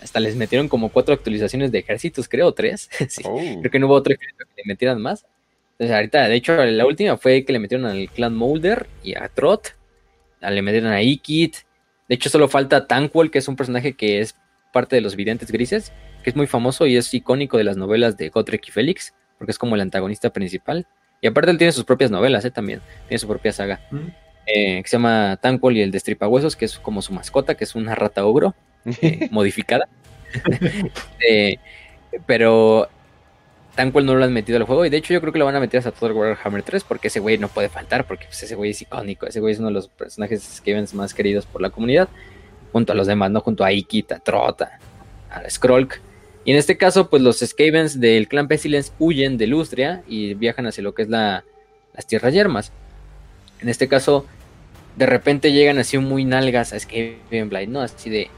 Hasta 0.00 0.18
les 0.18 0.34
metieron 0.34 0.68
como 0.68 0.88
cuatro 0.88 1.14
actualizaciones 1.14 1.72
de 1.72 1.78
ejércitos, 1.78 2.28
creo, 2.28 2.52
tres. 2.52 2.88
sí, 3.09 3.22
oh. 3.24 3.36
Creo 3.36 3.70
que 3.70 3.78
no 3.78 3.86
hubo 3.86 3.94
otro 3.94 4.14
ejército 4.14 4.44
que 4.46 4.62
le 4.62 4.64
metieran 4.66 5.00
más. 5.00 5.26
Entonces 5.72 5.96
ahorita, 5.96 6.28
de 6.28 6.34
hecho, 6.34 6.64
la 6.64 6.86
última 6.86 7.16
fue 7.16 7.44
que 7.44 7.52
le 7.52 7.58
metieron 7.58 7.86
al 7.86 8.08
clan 8.10 8.34
Molder 8.34 8.86
y 9.02 9.16
a 9.16 9.28
Trot 9.28 9.74
le 10.50 10.62
metieron 10.62 10.92
a 10.92 10.96
Ikit. 10.96 11.56
De 12.08 12.14
hecho, 12.14 12.28
solo 12.28 12.48
falta 12.48 12.86
Tankwall, 12.86 13.30
que 13.30 13.38
es 13.38 13.48
un 13.48 13.56
personaje 13.56 13.94
que 13.94 14.20
es 14.20 14.34
parte 14.72 14.96
de 14.96 15.02
los 15.02 15.16
videntes 15.16 15.52
grises, 15.52 15.92
que 16.22 16.30
es 16.30 16.36
muy 16.36 16.46
famoso 16.46 16.86
y 16.86 16.96
es 16.96 17.12
icónico 17.14 17.58
de 17.58 17.64
las 17.64 17.76
novelas 17.76 18.16
de 18.16 18.28
Gotrek 18.28 18.68
y 18.68 18.70
Félix, 18.70 19.14
porque 19.38 19.52
es 19.52 19.58
como 19.58 19.74
el 19.74 19.80
antagonista 19.80 20.30
principal. 20.30 20.86
Y 21.20 21.28
aparte 21.28 21.50
él 21.50 21.58
tiene 21.58 21.72
sus 21.72 21.84
propias 21.84 22.10
novelas, 22.10 22.44
¿eh? 22.44 22.50
también, 22.50 22.80
tiene 23.06 23.18
su 23.18 23.28
propia 23.28 23.52
saga, 23.52 23.80
mm. 23.90 23.96
eh, 24.46 24.82
que 24.82 24.88
se 24.88 24.96
llama 24.96 25.38
Tankwall 25.40 25.76
y 25.76 25.82
el 25.82 25.92
Destripahuesos, 25.92 26.56
que 26.56 26.64
es 26.64 26.78
como 26.78 27.02
su 27.02 27.12
mascota, 27.12 27.54
que 27.54 27.64
es 27.64 27.74
una 27.74 27.94
rata 27.94 28.26
ogro 28.26 28.54
eh, 28.84 29.28
modificada. 29.30 29.88
Eh, 31.28 31.58
pero 32.26 32.88
Tankwell 33.74 34.04
no 34.04 34.14
lo 34.14 34.24
han 34.24 34.32
metido 34.32 34.58
al 34.58 34.64
juego. 34.64 34.84
Y 34.84 34.90
de 34.90 34.98
hecho, 34.98 35.14
yo 35.14 35.20
creo 35.20 35.32
que 35.32 35.38
lo 35.38 35.44
van 35.44 35.56
a 35.56 35.60
meter 35.60 35.78
hasta 35.78 35.92
todo 35.92 36.14
Warhammer 36.14 36.62
3. 36.62 36.84
Porque 36.84 37.08
ese 37.08 37.20
güey 37.20 37.38
no 37.38 37.48
puede 37.48 37.68
faltar. 37.68 38.06
Porque 38.06 38.26
pues, 38.26 38.42
ese 38.42 38.54
güey 38.54 38.72
es 38.72 38.82
icónico. 38.82 39.26
Ese 39.26 39.40
güey 39.40 39.52
es 39.52 39.58
uno 39.58 39.68
de 39.68 39.74
los 39.74 39.88
personajes 39.88 40.42
Skavens 40.42 40.94
más 40.94 41.14
queridos 41.14 41.46
por 41.46 41.62
la 41.62 41.70
comunidad. 41.70 42.08
Junto 42.72 42.92
a 42.92 42.96
los 42.96 43.06
demás, 43.06 43.30
¿no? 43.30 43.40
Junto 43.40 43.64
a 43.64 43.68
Ikit, 43.68 44.12
a 44.12 44.18
Trota, 44.18 44.78
a 45.30 45.48
Skrolk. 45.48 46.00
Y 46.44 46.52
en 46.52 46.56
este 46.56 46.76
caso, 46.76 47.08
pues 47.08 47.22
los 47.22 47.38
Skavens 47.38 48.00
del 48.00 48.28
clan 48.28 48.48
Pestilence 48.48 48.92
huyen 48.98 49.38
de 49.38 49.46
Lustria 49.46 50.02
y 50.08 50.34
viajan 50.34 50.66
hacia 50.66 50.82
lo 50.82 50.94
que 50.94 51.02
es 51.02 51.08
la, 51.08 51.44
las 51.94 52.06
tierras 52.06 52.34
yermas. 52.34 52.72
En 53.60 53.68
este 53.68 53.86
caso, 53.88 54.26
de 54.96 55.06
repente 55.06 55.52
llegan 55.52 55.78
así 55.78 55.98
muy 55.98 56.24
nalgas 56.24 56.72
a 56.72 56.80
Skavenblight, 56.80 57.68
¿no? 57.68 57.80
Así 57.80 58.10
de. 58.10 58.30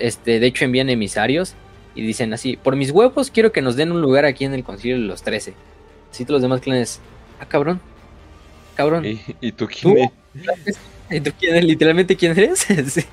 Este, 0.00 0.38
de 0.38 0.46
hecho, 0.46 0.64
envían 0.64 0.90
emisarios 0.90 1.54
y 1.94 2.02
dicen 2.02 2.32
así, 2.32 2.56
por 2.56 2.76
mis 2.76 2.90
huevos 2.90 3.30
quiero 3.30 3.52
que 3.52 3.62
nos 3.62 3.76
den 3.76 3.92
un 3.92 4.00
lugar 4.00 4.24
aquí 4.24 4.44
en 4.44 4.54
el 4.54 4.64
concilio 4.64 4.96
de 4.96 5.02
los 5.02 5.22
13. 5.22 5.54
Así 6.10 6.24
todos 6.24 6.36
los 6.36 6.42
demás 6.42 6.60
clanes, 6.60 7.00
ah, 7.40 7.46
cabrón, 7.46 7.80
cabrón. 8.74 9.04
¿Y, 9.04 9.20
y 9.40 9.52
tú 9.52 9.66
quién 9.66 9.98
eres? 9.98 10.78
¿Y 11.10 11.20
tú 11.20 11.30
quién 11.38 11.54
eres? 11.54 11.66
Literalmente, 11.66 12.16
¿quién 12.16 12.32
eres? 12.32 12.60
sí. 12.86 13.04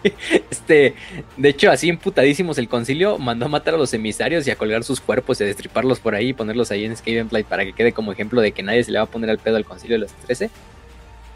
Este, 0.49 0.95
de 1.35 1.49
hecho, 1.49 1.69
así 1.69 1.89
emputadísimos 1.89 2.57
el 2.57 2.69
concilio 2.69 3.17
mandó 3.17 3.45
a 3.45 3.49
matar 3.49 3.73
a 3.73 3.77
los 3.77 3.93
emisarios 3.93 4.47
y 4.47 4.51
a 4.51 4.55
colgar 4.55 4.83
sus 4.83 5.01
cuerpos 5.01 5.39
y 5.39 5.43
a 5.43 5.47
destriparlos 5.47 5.99
por 5.99 6.15
ahí 6.15 6.29
y 6.29 6.33
ponerlos 6.33 6.71
ahí 6.71 6.85
en 6.85 6.95
Skavenblight 6.95 7.47
para 7.47 7.65
que 7.65 7.73
quede 7.73 7.91
como 7.91 8.11
ejemplo 8.11 8.41
de 8.41 8.53
que 8.53 8.63
nadie 8.63 8.83
se 8.83 8.91
le 8.91 8.99
va 8.99 9.03
a 9.03 9.09
poner 9.09 9.29
al 9.29 9.39
pedo 9.39 9.57
al 9.57 9.65
concilio 9.65 9.95
de 9.95 10.01
los 10.01 10.13
13. 10.13 10.49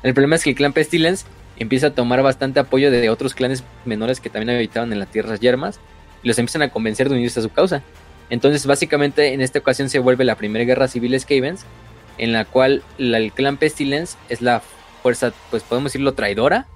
El 0.03 0.13
problema 0.13 0.35
es 0.35 0.43
que 0.43 0.51
el 0.51 0.55
clan 0.55 0.73
Pestilence 0.73 1.25
empieza 1.57 1.87
a 1.87 1.91
tomar 1.91 2.21
bastante 2.23 2.59
apoyo 2.59 2.91
de 2.91 3.09
otros 3.09 3.33
clanes 3.33 3.63
menores 3.85 4.19
que 4.19 4.29
también 4.29 4.55
habitaban 4.55 4.91
en 4.93 4.99
las 4.99 5.09
tierras 5.09 5.39
yermas 5.39 5.79
y 6.23 6.27
los 6.27 6.39
empiezan 6.39 6.61
a 6.63 6.69
convencer 6.69 7.09
de 7.09 7.15
unirse 7.15 7.39
a 7.39 7.43
su 7.43 7.49
causa. 7.49 7.83
Entonces, 8.29 8.65
básicamente, 8.65 9.33
en 9.33 9.41
esta 9.41 9.59
ocasión 9.59 9.89
se 9.89 9.99
vuelve 9.99 10.23
la 10.23 10.35
primera 10.35 10.65
guerra 10.65 10.87
civil 10.87 11.19
Skavens, 11.19 11.65
en 12.17 12.31
la 12.31 12.45
cual 12.45 12.83
el 12.97 13.31
clan 13.33 13.57
Pestilence 13.57 14.17
es 14.29 14.41
la 14.41 14.61
fuerza, 15.01 15.33
pues 15.51 15.63
podemos 15.63 15.91
decirlo, 15.91 16.13
traidora, 16.13 16.67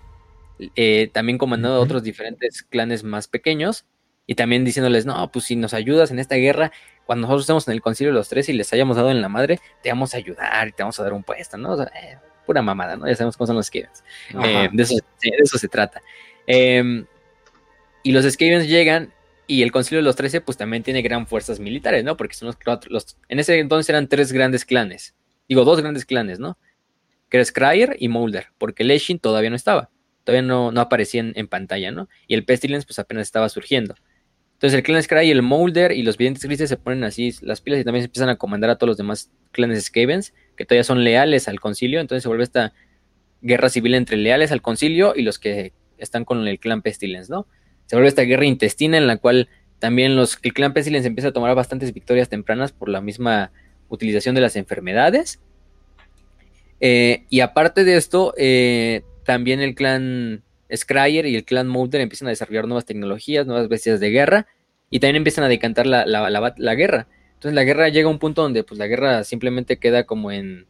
eh, 0.75 1.09
también 1.13 1.37
comandando 1.37 1.77
a 1.77 1.79
otros 1.79 2.03
diferentes 2.03 2.63
clanes 2.63 3.03
más 3.03 3.27
pequeños, 3.27 3.85
y 4.27 4.35
también 4.35 4.65
diciéndoles, 4.65 5.05
no, 5.05 5.31
pues 5.31 5.45
si 5.45 5.55
nos 5.55 5.73
ayudas 5.73 6.11
en 6.11 6.19
esta 6.19 6.35
guerra, 6.35 6.71
cuando 7.05 7.25
nosotros 7.25 7.43
estemos 7.43 7.67
en 7.69 7.73
el 7.73 7.81
concilio 7.81 8.11
los 8.11 8.27
tres 8.27 8.49
y 8.49 8.53
les 8.53 8.71
hayamos 8.73 8.97
dado 8.97 9.09
en 9.09 9.21
la 9.21 9.29
madre, 9.29 9.59
te 9.81 9.89
vamos 9.89 10.13
a 10.13 10.17
ayudar 10.17 10.67
y 10.67 10.73
te 10.73 10.83
vamos 10.83 10.99
a 10.99 11.03
dar 11.03 11.13
un 11.13 11.23
puesto, 11.23 11.57
¿no? 11.57 11.71
O 11.71 11.77
sea, 11.77 11.85
eh, 11.85 12.17
pura 12.45 12.61
mamada, 12.61 12.97
¿no? 12.97 13.07
Ya 13.07 13.15
sabemos 13.15 13.37
cómo 13.37 13.47
son 13.47 13.55
los 13.55 13.67
Skavens. 13.67 14.03
Eh, 14.43 14.69
de, 14.73 14.83
eso, 14.83 15.57
se 15.57 15.67
trata. 15.69 16.01
Em, 16.45 17.05
y 18.03 18.11
los 18.11 18.25
Skavens 18.25 18.67
llegan 18.67 19.13
y 19.47 19.63
el 19.63 19.71
concilio 19.71 19.99
de 19.99 20.03
los 20.03 20.17
13 20.17 20.41
pues 20.41 20.57
también 20.57 20.83
tiene 20.83 21.01
gran 21.01 21.25
fuerzas 21.25 21.59
militares, 21.59 22.03
¿no? 22.03 22.17
Porque 22.17 22.35
son 22.35 22.47
los, 22.47 22.57
los 22.89 23.17
en 23.29 23.39
ese 23.39 23.57
entonces 23.57 23.89
eran 23.89 24.07
tres 24.07 24.33
grandes 24.33 24.65
clanes. 24.65 25.15
Digo, 25.47 25.63
dos 25.63 25.79
grandes 25.79 26.05
clanes, 26.05 26.39
¿no? 26.39 26.57
Que 27.29 27.37
era 27.37 27.45
Scryer 27.45 27.95
y 27.97 28.09
Mulder, 28.09 28.47
porque 28.57 28.83
Leshin 28.83 29.19
todavía 29.19 29.49
no 29.49 29.55
estaba. 29.55 29.89
Todavía 30.25 30.45
no, 30.45 30.73
no 30.73 30.81
aparecía 30.81 31.21
en, 31.33 31.47
pantalla, 31.47 31.91
¿no? 31.91 32.09
Y 32.27 32.33
el 32.33 32.43
Pestilence 32.43 32.85
pues 32.85 32.99
apenas 32.99 33.21
estaba 33.21 33.47
surgiendo. 33.47 33.95
Entonces 34.53 34.77
el 34.77 34.83
clan 34.83 35.01
Scryer, 35.01 35.33
el 35.33 35.41
Molder 35.41 35.93
y 35.93 36.03
los 36.03 36.17
videntes 36.17 36.43
grises 36.43 36.67
se 36.67 36.75
ponen 36.75 37.05
así 37.05 37.33
las 37.41 37.61
pilas 37.61 37.79
y 37.79 37.85
también 37.85 38.01
se 38.01 38.07
empiezan 38.07 38.29
a 38.29 38.35
comandar 38.35 38.69
a 38.69 38.75
todos 38.77 38.89
los 38.89 38.97
demás 38.97 39.31
clanes 39.51 39.85
Skavens, 39.85 40.33
que 40.57 40.65
todavía 40.65 40.83
son 40.83 41.03
leales 41.05 41.47
al 41.47 41.61
concilio. 41.61 42.01
Entonces 42.01 42.23
se 42.23 42.27
vuelve 42.27 42.43
esta 42.43 42.73
guerra 43.41 43.69
civil 43.69 43.93
entre 43.93 44.17
leales 44.17 44.51
al 44.51 44.61
concilio 44.61 45.13
y 45.15 45.21
los 45.21 45.39
que 45.39 45.71
están 45.97 46.25
con 46.25 46.45
el 46.45 46.59
clan 46.59 46.81
Pestilence, 46.81 47.31
¿no? 47.31 47.47
Se 47.87 47.95
vuelve 47.95 48.09
esta 48.09 48.21
guerra 48.21 48.45
intestina 48.45 48.97
en 48.97 49.07
la 49.07 49.17
cual 49.17 49.49
también 49.79 50.15
los, 50.15 50.37
el 50.43 50.53
clan 50.53 50.73
Pestilence 50.73 51.07
empieza 51.07 51.29
a 51.29 51.33
tomar 51.33 51.55
bastantes 51.55 51.93
victorias 51.93 52.29
tempranas 52.29 52.71
por 52.71 52.89
la 52.89 53.01
misma 53.01 53.51
utilización 53.89 54.35
de 54.35 54.41
las 54.41 54.55
enfermedades. 54.55 55.39
Eh, 56.79 57.25
y 57.29 57.39
aparte 57.39 57.83
de 57.83 57.95
esto, 57.95 58.33
eh, 58.37 59.01
también 59.23 59.61
el 59.61 59.73
clan 59.75 60.43
Scryer 60.75 61.25
y 61.25 61.35
el 61.35 61.45
clan 61.45 61.67
Mulder 61.67 62.01
empiezan 62.01 62.27
a 62.27 62.31
desarrollar 62.31 62.67
nuevas 62.67 62.85
tecnologías, 62.85 63.47
nuevas 63.47 63.67
bestias 63.67 63.99
de 63.99 64.09
guerra, 64.09 64.47
y 64.89 64.99
también 64.99 65.17
empiezan 65.17 65.43
a 65.43 65.49
decantar 65.49 65.85
la, 65.85 66.03
guerra. 66.75 67.07
Entonces 67.33 67.53
la 67.53 67.63
guerra 67.63 67.89
llega 67.89 68.07
a 68.07 68.11
un 68.11 68.19
punto 68.19 68.41
donde 68.41 68.63
pues, 68.63 68.77
la 68.77 68.87
guerra 68.87 69.23
simplemente 69.23 69.77
queda 69.77 70.05
como 70.05 70.31
en, 70.31 70.65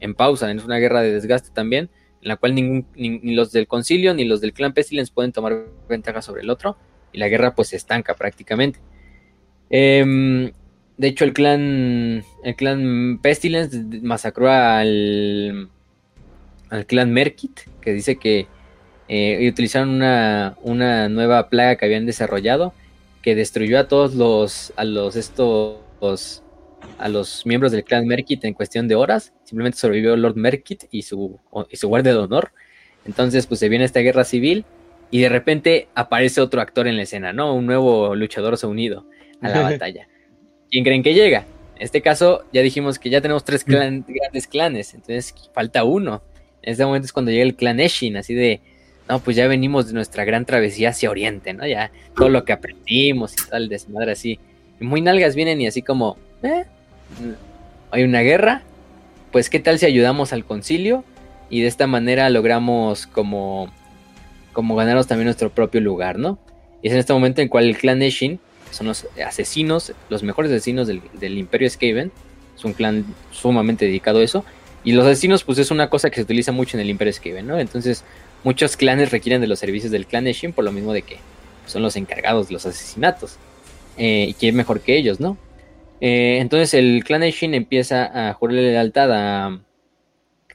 en 0.00 0.14
pausa, 0.14 0.50
es 0.50 0.64
una 0.64 0.78
guerra 0.78 1.00
de 1.00 1.12
desgaste 1.12 1.50
también, 1.52 1.90
en 2.22 2.28
la 2.28 2.36
cual 2.36 2.54
ningún, 2.54 2.86
ni, 2.94 3.34
los 3.34 3.52
del 3.52 3.66
concilio 3.66 4.14
ni 4.14 4.24
los 4.24 4.40
del 4.40 4.52
clan 4.52 4.72
Pestilence 4.72 5.12
pueden 5.12 5.32
tomar 5.32 5.66
ventaja 5.88 6.22
sobre 6.22 6.42
el 6.42 6.50
otro, 6.50 6.76
y 7.12 7.18
la 7.18 7.28
guerra 7.28 7.54
pues 7.54 7.68
se 7.68 7.76
estanca 7.76 8.14
prácticamente. 8.14 8.78
Em, 9.70 10.52
de 10.96 11.08
hecho, 11.08 11.24
el 11.24 11.32
clan, 11.32 12.24
el 12.44 12.56
clan 12.56 13.18
Pestilence 13.22 13.82
masacró 14.02 14.50
al, 14.50 15.68
al 16.70 16.86
clan 16.86 17.12
Merkit, 17.12 17.60
que 17.80 17.92
dice 17.92 18.16
que 18.16 18.46
eh, 19.08 19.48
utilizaron 19.48 19.90
una, 19.90 20.56
una, 20.62 21.08
nueva 21.08 21.48
plaga 21.48 21.76
que 21.76 21.84
habían 21.84 22.06
desarrollado, 22.06 22.72
que 23.20 23.34
destruyó 23.34 23.78
a 23.78 23.88
todos 23.88 24.14
los, 24.14 24.72
a 24.76 24.84
los 24.84 25.16
estos, 25.16 26.41
a 26.98 27.08
los 27.08 27.44
miembros 27.46 27.72
del 27.72 27.84
clan 27.84 28.06
Merkit 28.06 28.44
en 28.44 28.54
cuestión 28.54 28.88
de 28.88 28.94
horas. 28.94 29.32
Simplemente 29.44 29.78
sobrevivió 29.78 30.16
Lord 30.16 30.36
Merkit 30.36 30.84
y 30.90 31.02
su, 31.02 31.38
y 31.70 31.76
su 31.76 31.88
guardia 31.88 32.12
de 32.12 32.18
honor. 32.18 32.52
Entonces, 33.04 33.46
pues 33.46 33.60
se 33.60 33.68
viene 33.68 33.84
esta 33.84 34.00
guerra 34.00 34.24
civil 34.24 34.64
y 35.10 35.20
de 35.20 35.28
repente 35.28 35.88
aparece 35.94 36.40
otro 36.40 36.60
actor 36.60 36.86
en 36.86 36.96
la 36.96 37.02
escena, 37.02 37.32
¿no? 37.32 37.54
Un 37.54 37.66
nuevo 37.66 38.14
luchador 38.14 38.56
se 38.56 38.66
unido 38.66 39.06
a 39.40 39.48
la 39.48 39.62
batalla. 39.70 40.08
¿Quién 40.70 40.84
creen 40.84 41.02
que 41.02 41.14
llega? 41.14 41.44
En 41.76 41.82
este 41.82 42.00
caso, 42.00 42.44
ya 42.52 42.62
dijimos 42.62 42.98
que 42.98 43.10
ya 43.10 43.20
tenemos 43.20 43.44
tres 43.44 43.64
grandes 43.66 44.46
clanes, 44.46 44.94
entonces 44.94 45.34
falta 45.52 45.84
uno. 45.84 46.22
En 46.62 46.72
este 46.72 46.84
momento 46.84 47.06
es 47.06 47.12
cuando 47.12 47.30
llega 47.30 47.42
el 47.42 47.56
clan 47.56 47.80
Eshin, 47.80 48.16
así 48.16 48.34
de, 48.34 48.60
no, 49.08 49.18
pues 49.18 49.36
ya 49.36 49.48
venimos 49.48 49.88
de 49.88 49.94
nuestra 49.94 50.24
gran 50.24 50.46
travesía 50.46 50.90
hacia 50.90 51.10
Oriente, 51.10 51.52
¿no? 51.52 51.66
Ya 51.66 51.90
todo 52.16 52.28
lo 52.28 52.44
que 52.44 52.52
aprendimos 52.52 53.34
y 53.34 53.50
tal, 53.50 53.68
desmadre 53.68 54.12
así. 54.12 54.38
Y 54.80 54.84
muy 54.84 55.00
nalgas 55.00 55.34
vienen 55.34 55.60
y 55.60 55.66
así 55.66 55.82
como, 55.82 56.16
eh, 56.42 56.64
hay 57.90 58.02
una 58.04 58.20
guerra, 58.20 58.62
pues 59.30 59.50
qué 59.50 59.60
tal 59.60 59.78
si 59.78 59.86
ayudamos 59.86 60.32
al 60.32 60.44
concilio 60.44 61.04
y 61.50 61.60
de 61.60 61.68
esta 61.68 61.86
manera 61.86 62.28
logramos 62.30 63.06
como, 63.06 63.72
como 64.52 64.74
ganarnos 64.74 65.06
también 65.06 65.26
nuestro 65.26 65.50
propio 65.50 65.80
lugar, 65.80 66.18
¿no? 66.18 66.38
Y 66.82 66.88
es 66.88 66.94
en 66.94 66.98
este 66.98 67.12
momento 67.12 67.42
en 67.42 67.48
cual 67.48 67.64
el 67.64 67.76
clan 67.76 68.02
Eshin 68.02 68.40
son 68.70 68.86
los 68.86 69.06
asesinos, 69.24 69.92
los 70.08 70.22
mejores 70.22 70.50
asesinos 70.50 70.86
del, 70.86 71.38
imperio 71.38 71.68
Skaven, 71.68 72.10
es 72.56 72.64
un 72.64 72.72
clan 72.72 73.04
sumamente 73.30 73.84
dedicado 73.84 74.20
a 74.20 74.24
eso, 74.24 74.44
y 74.82 74.92
los 74.92 75.06
asesinos 75.06 75.44
pues 75.44 75.58
es 75.58 75.70
una 75.70 75.90
cosa 75.90 76.10
que 76.10 76.16
se 76.16 76.22
utiliza 76.22 76.52
mucho 76.52 76.76
en 76.76 76.80
el 76.80 76.90
imperio 76.90 77.12
Skaven, 77.12 77.46
¿no? 77.46 77.58
Entonces 77.58 78.04
muchos 78.44 78.76
clanes 78.76 79.10
requieren 79.10 79.40
de 79.40 79.46
los 79.46 79.58
servicios 79.58 79.92
del 79.92 80.06
clan 80.06 80.26
Eshin 80.26 80.52
por 80.52 80.64
lo 80.64 80.72
mismo 80.72 80.92
de 80.92 81.02
que 81.02 81.18
son 81.66 81.82
los 81.82 81.96
encargados 81.96 82.48
de 82.48 82.54
los 82.54 82.66
asesinatos. 82.66 83.36
Eh, 83.98 84.26
y 84.30 84.34
quién 84.34 84.56
mejor 84.56 84.80
que 84.80 84.96
ellos, 84.96 85.20
¿no? 85.20 85.36
Eh, 86.04 86.38
entonces 86.40 86.74
el 86.74 87.04
clan 87.04 87.22
Shin 87.22 87.54
empieza 87.54 88.28
a 88.28 88.34
jurarle 88.34 88.72
lealtad 88.72 89.12
a, 89.12 89.64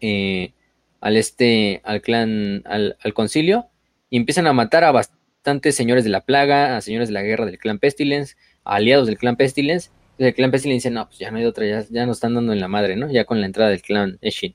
eh, 0.01 0.51
al 0.99 1.15
este, 1.15 1.79
al 1.85 2.01
clan, 2.01 2.63
al, 2.65 2.97
concilio, 3.13 3.69
y 4.09 4.17
empiezan 4.17 4.45
a 4.47 4.51
matar 4.51 4.83
a 4.83 4.91
bastantes 4.91 5.73
señores 5.73 6.03
de 6.03 6.09
la 6.09 6.25
plaga, 6.25 6.75
a 6.75 6.81
señores 6.81 7.07
de 7.07 7.13
la 7.13 7.21
guerra 7.21 7.45
del 7.45 7.59
clan 7.59 7.79
Pestilence, 7.79 8.35
a 8.65 8.75
aliados 8.75 9.07
del 9.07 9.17
clan 9.17 9.37
Pestilence. 9.37 9.89
Entonces 10.11 10.27
el 10.27 10.33
clan 10.35 10.51
Pestilence 10.51 10.89
dice, 10.89 10.91
no, 10.91 11.07
pues 11.07 11.17
ya 11.19 11.31
no 11.31 11.37
hay 11.37 11.45
otra, 11.45 11.65
ya, 11.65 12.05
nos 12.05 12.17
están 12.17 12.35
dando 12.35 12.51
en 12.51 12.59
la 12.59 12.67
madre, 12.67 12.97
¿no? 12.97 13.09
Ya 13.09 13.23
con 13.23 13.39
la 13.39 13.45
entrada 13.45 13.69
del 13.69 13.81
clan 13.81 14.19
Shin. 14.21 14.53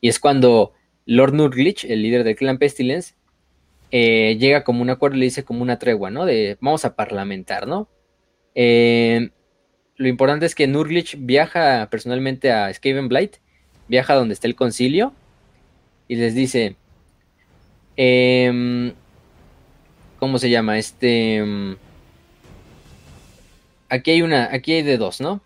Y 0.00 0.08
es 0.08 0.18
cuando 0.18 0.72
Lord 1.04 1.34
Nurglich, 1.34 1.84
el 1.84 2.02
líder 2.02 2.24
del 2.24 2.34
clan 2.34 2.58
Pestilence, 2.58 3.14
eh, 3.92 4.36
llega 4.40 4.64
como 4.64 4.82
un 4.82 4.90
acuerdo 4.90 5.18
y 5.18 5.20
le 5.20 5.26
dice 5.26 5.44
como 5.44 5.62
una 5.62 5.78
tregua, 5.78 6.10
¿no? 6.10 6.24
De 6.26 6.58
vamos 6.60 6.84
a 6.84 6.96
parlamentar, 6.96 7.68
¿no? 7.68 7.88
Eh, 8.56 9.30
lo 9.96 10.08
importante 10.08 10.46
es 10.46 10.54
que 10.54 10.66
Nurglich 10.66 11.16
viaja 11.18 11.88
personalmente 11.90 12.52
a 12.52 12.72
Skaven 12.72 13.08
Blight, 13.08 13.36
viaja 13.88 14.14
donde 14.14 14.34
está 14.34 14.46
el 14.46 14.54
concilio 14.54 15.12
y 16.08 16.16
les 16.16 16.34
dice, 16.34 16.76
em, 17.96 18.92
¿cómo 20.18 20.38
se 20.38 20.50
llama? 20.50 20.78
Este, 20.78 21.36
em, 21.36 21.76
aquí 23.88 24.10
hay 24.12 24.22
una, 24.22 24.52
aquí 24.52 24.72
hay 24.72 24.82
de 24.82 24.98
dos, 24.98 25.20
¿no? 25.20 25.40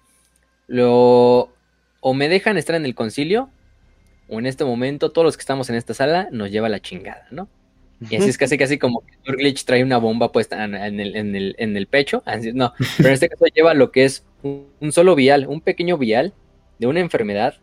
Lo, 0.66 1.52
o 2.00 2.14
me 2.14 2.28
dejan 2.28 2.56
estar 2.56 2.76
en 2.76 2.84
el 2.84 2.94
concilio, 2.94 3.50
o 4.28 4.38
en 4.38 4.46
este 4.46 4.64
momento 4.64 5.10
todos 5.10 5.24
los 5.24 5.36
que 5.36 5.42
estamos 5.42 5.70
en 5.70 5.76
esta 5.76 5.94
sala 5.94 6.28
nos 6.32 6.50
lleva 6.50 6.68
la 6.68 6.80
chingada, 6.80 7.26
¿no? 7.30 7.48
Y 8.08 8.16
así 8.16 8.30
es 8.30 8.38
casi 8.38 8.56
casi 8.56 8.78
como 8.78 9.00
que 9.00 9.12
Nurglich 9.26 9.64
trae 9.64 9.82
una 9.82 9.98
bomba 9.98 10.32
puesta 10.32 10.64
en, 10.64 10.74
el, 10.74 11.16
en, 11.16 11.36
el, 11.36 11.54
en 11.58 11.76
el, 11.76 11.86
pecho. 11.86 12.22
no, 12.54 12.72
pero 12.96 13.08
en 13.08 13.14
este 13.14 13.28
caso 13.28 13.44
lleva 13.54 13.74
lo 13.74 13.92
que 13.92 14.04
es 14.04 14.24
un, 14.42 14.92
solo 14.92 15.14
vial, 15.14 15.46
un 15.46 15.60
pequeño 15.60 15.98
vial 15.98 16.32
de 16.78 16.86
una 16.86 17.00
enfermedad 17.00 17.56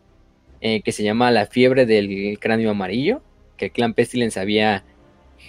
eh, 0.60 0.82
que 0.82 0.92
se 0.92 1.02
llama 1.02 1.32
la 1.32 1.46
fiebre 1.46 1.86
del 1.86 2.38
cráneo 2.38 2.70
amarillo, 2.70 3.20
que 3.56 3.66
el 3.66 3.72
clan 3.72 3.94
Pestilence 3.94 4.38
había 4.38 4.84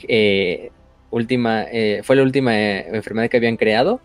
eh, 0.08 0.72
última, 1.12 1.66
eh, 1.72 2.02
fue 2.04 2.16
la 2.16 2.24
última 2.24 2.58
enfermedad 2.58 3.30
que 3.30 3.38
habían 3.38 3.58
creado. 3.58 4.02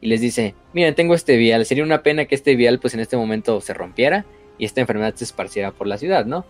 Y 0.00 0.06
les 0.06 0.22
dice, 0.22 0.54
miren, 0.72 0.94
tengo 0.94 1.14
este 1.14 1.36
vial, 1.36 1.66
sería 1.66 1.84
una 1.84 2.02
pena 2.02 2.24
que 2.24 2.34
este 2.34 2.56
vial 2.56 2.80
pues 2.80 2.94
en 2.94 3.00
este 3.00 3.18
momento 3.18 3.60
se 3.60 3.74
rompiera 3.74 4.24
y 4.56 4.64
esta 4.64 4.80
enfermedad 4.80 5.14
se 5.14 5.24
esparciera 5.24 5.72
por 5.72 5.86
la 5.86 5.98
ciudad, 5.98 6.24
¿no? 6.24 6.46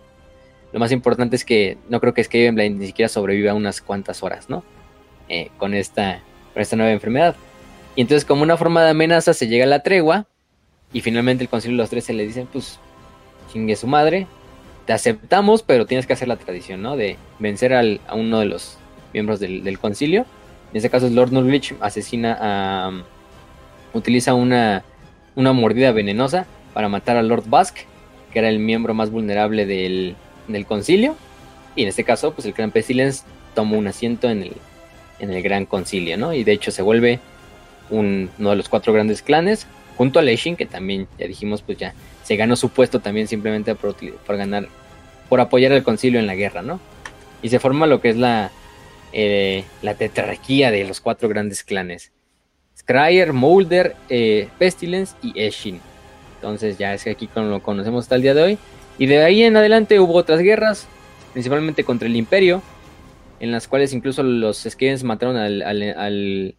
Lo 0.73 0.79
más 0.79 0.91
importante 0.91 1.35
es 1.35 1.45
que 1.45 1.77
no 1.89 1.99
creo 1.99 2.13
que 2.13 2.23
Skaven 2.23 2.55
ni 2.79 2.87
siquiera 2.87 3.09
sobreviva 3.09 3.53
unas 3.53 3.81
cuantas 3.81 4.23
horas, 4.23 4.49
¿no? 4.49 4.63
con, 5.57 5.73
esta, 5.73 6.21
con 6.53 6.61
esta 6.61 6.75
nueva 6.75 6.91
enfermedad. 6.91 7.35
Y 7.95 8.01
entonces 8.01 8.25
como 8.25 8.43
una 8.43 8.57
forma 8.57 8.83
de 8.83 8.91
amenaza 8.91 9.33
se 9.33 9.47
llega 9.47 9.65
a 9.65 9.67
la 9.67 9.83
tregua 9.83 10.27
y 10.93 11.01
finalmente 11.01 11.43
el 11.43 11.49
concilio 11.49 11.77
de 11.77 11.83
los 11.83 11.89
tres 11.89 12.05
se 12.05 12.13
le 12.13 12.25
dicen, 12.25 12.47
pues, 12.51 12.79
chingue 13.51 13.75
su 13.75 13.87
madre, 13.87 14.27
te 14.85 14.93
aceptamos, 14.93 15.63
pero 15.63 15.85
tienes 15.85 16.07
que 16.07 16.13
hacer 16.13 16.27
la 16.27 16.37
tradición, 16.37 16.81
¿no? 16.81 16.95
De 16.97 17.17
vencer 17.39 17.73
a 17.73 18.13
uno 18.13 18.39
de 18.39 18.45
los 18.45 18.77
miembros 19.13 19.39
del, 19.39 19.77
concilio. 19.79 20.25
En 20.71 20.77
este 20.77 20.89
caso 20.89 21.07
es 21.07 21.13
Lord 21.13 21.31
Nurglich, 21.31 21.75
asesina 21.81 22.37
a... 22.39 22.91
utiliza 23.93 24.33
una, 24.33 24.83
una 25.35 25.53
mordida 25.53 25.91
venenosa 25.91 26.45
para 26.73 26.89
matar 26.89 27.17
a 27.17 27.23
Lord 27.23 27.45
Bask, 27.47 27.77
que 28.31 28.39
era 28.39 28.49
el 28.49 28.59
miembro 28.59 28.93
más 28.93 29.11
vulnerable 29.11 29.65
del, 29.65 30.15
del 30.47 30.65
concilio. 30.65 31.15
Y 31.75 31.83
en 31.83 31.89
este 31.89 32.03
caso, 32.03 32.33
pues 32.33 32.45
el 32.45 32.53
Gran 32.53 32.71
Pestilence 32.71 33.23
toma 33.55 33.77
un 33.77 33.87
asiento 33.87 34.29
en 34.29 34.43
el, 34.43 34.53
en 35.19 35.31
el 35.31 35.41
Gran 35.41 35.65
Concilio, 35.65 36.17
¿no? 36.17 36.33
Y 36.33 36.43
de 36.43 36.51
hecho 36.51 36.71
se 36.71 36.81
vuelve 36.81 37.19
uno 37.89 38.29
de 38.37 38.55
los 38.55 38.69
cuatro 38.69 38.93
grandes 38.93 39.21
clanes, 39.21 39.67
junto 39.97 40.19
a 40.19 40.21
Leishin, 40.21 40.55
que 40.55 40.65
también, 40.65 41.07
ya 41.17 41.27
dijimos, 41.27 41.61
pues 41.61 41.77
ya 41.77 41.93
se 42.23 42.35
ganó 42.35 42.55
su 42.55 42.69
puesto 42.69 42.99
también 42.99 43.27
simplemente 43.27 43.75
por, 43.75 43.95
ganar, 44.37 44.67
por 45.29 45.41
apoyar 45.41 45.73
al 45.73 45.83
concilio 45.83 46.19
en 46.19 46.27
la 46.27 46.35
guerra, 46.35 46.61
¿no? 46.61 46.79
y 47.41 47.49
se 47.49 47.59
forma 47.59 47.87
lo 47.87 48.01
que 48.01 48.09
es 48.09 48.17
la, 48.17 48.51
eh, 49.13 49.63
la 49.81 49.95
tetrarquía 49.95 50.71
de 50.71 50.85
los 50.85 51.01
cuatro 51.01 51.27
grandes 51.29 51.63
clanes. 51.63 52.11
Scryer, 52.77 53.33
Mulder, 53.33 53.95
eh, 54.09 54.49
Pestilence 54.57 55.15
y 55.21 55.39
Eshin. 55.39 55.79
Entonces 56.35 56.77
ya 56.77 56.93
es 56.93 57.03
que 57.03 57.11
aquí 57.11 57.29
lo 57.35 57.61
conocemos 57.61 58.05
hasta 58.05 58.15
el 58.15 58.21
día 58.21 58.33
de 58.33 58.43
hoy. 58.43 58.57
Y 58.97 59.05
de 59.05 59.23
ahí 59.23 59.43
en 59.43 59.57
adelante 59.57 59.99
hubo 59.99 60.13
otras 60.13 60.39
guerras, 60.39 60.87
principalmente 61.33 61.83
contra 61.83 62.07
el 62.07 62.15
Imperio, 62.15 62.61
en 63.39 63.51
las 63.51 63.67
cuales 63.67 63.93
incluso 63.93 64.23
los 64.23 64.65
Skavens 64.69 65.03
mataron 65.03 65.37
al, 65.37 66.55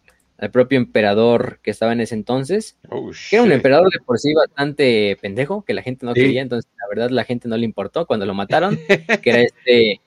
propio 0.51 0.77
emperador 0.77 1.59
que 1.63 1.71
estaba 1.71 1.93
en 1.93 2.01
ese 2.01 2.15
entonces. 2.15 2.77
Oh, 2.89 3.11
que 3.29 3.37
era 3.37 3.43
un 3.43 3.51
emperador 3.53 3.89
de 3.89 3.99
por 4.05 4.19
sí 4.19 4.33
bastante 4.33 5.17
pendejo, 5.21 5.63
que 5.63 5.73
la 5.73 5.81
gente 5.81 6.05
no 6.05 6.13
quería, 6.13 6.41
entonces 6.41 6.69
la 6.77 6.87
verdad 6.89 7.09
la 7.11 7.23
gente 7.23 7.47
no 7.47 7.55
le 7.55 7.63
importó 7.63 8.05
cuando 8.05 8.25
lo 8.25 8.33
mataron, 8.33 8.77
que 9.21 9.29
era 9.29 9.41
este, 9.41 10.01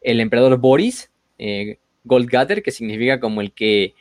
el 0.00 0.20
emperador 0.20 0.58
Boris, 0.58 1.10
eh, 1.38 1.78
Goldgather, 2.04 2.62
que 2.62 2.70
significa 2.70 3.18
como 3.18 3.40
el 3.40 3.52
que 3.52 3.94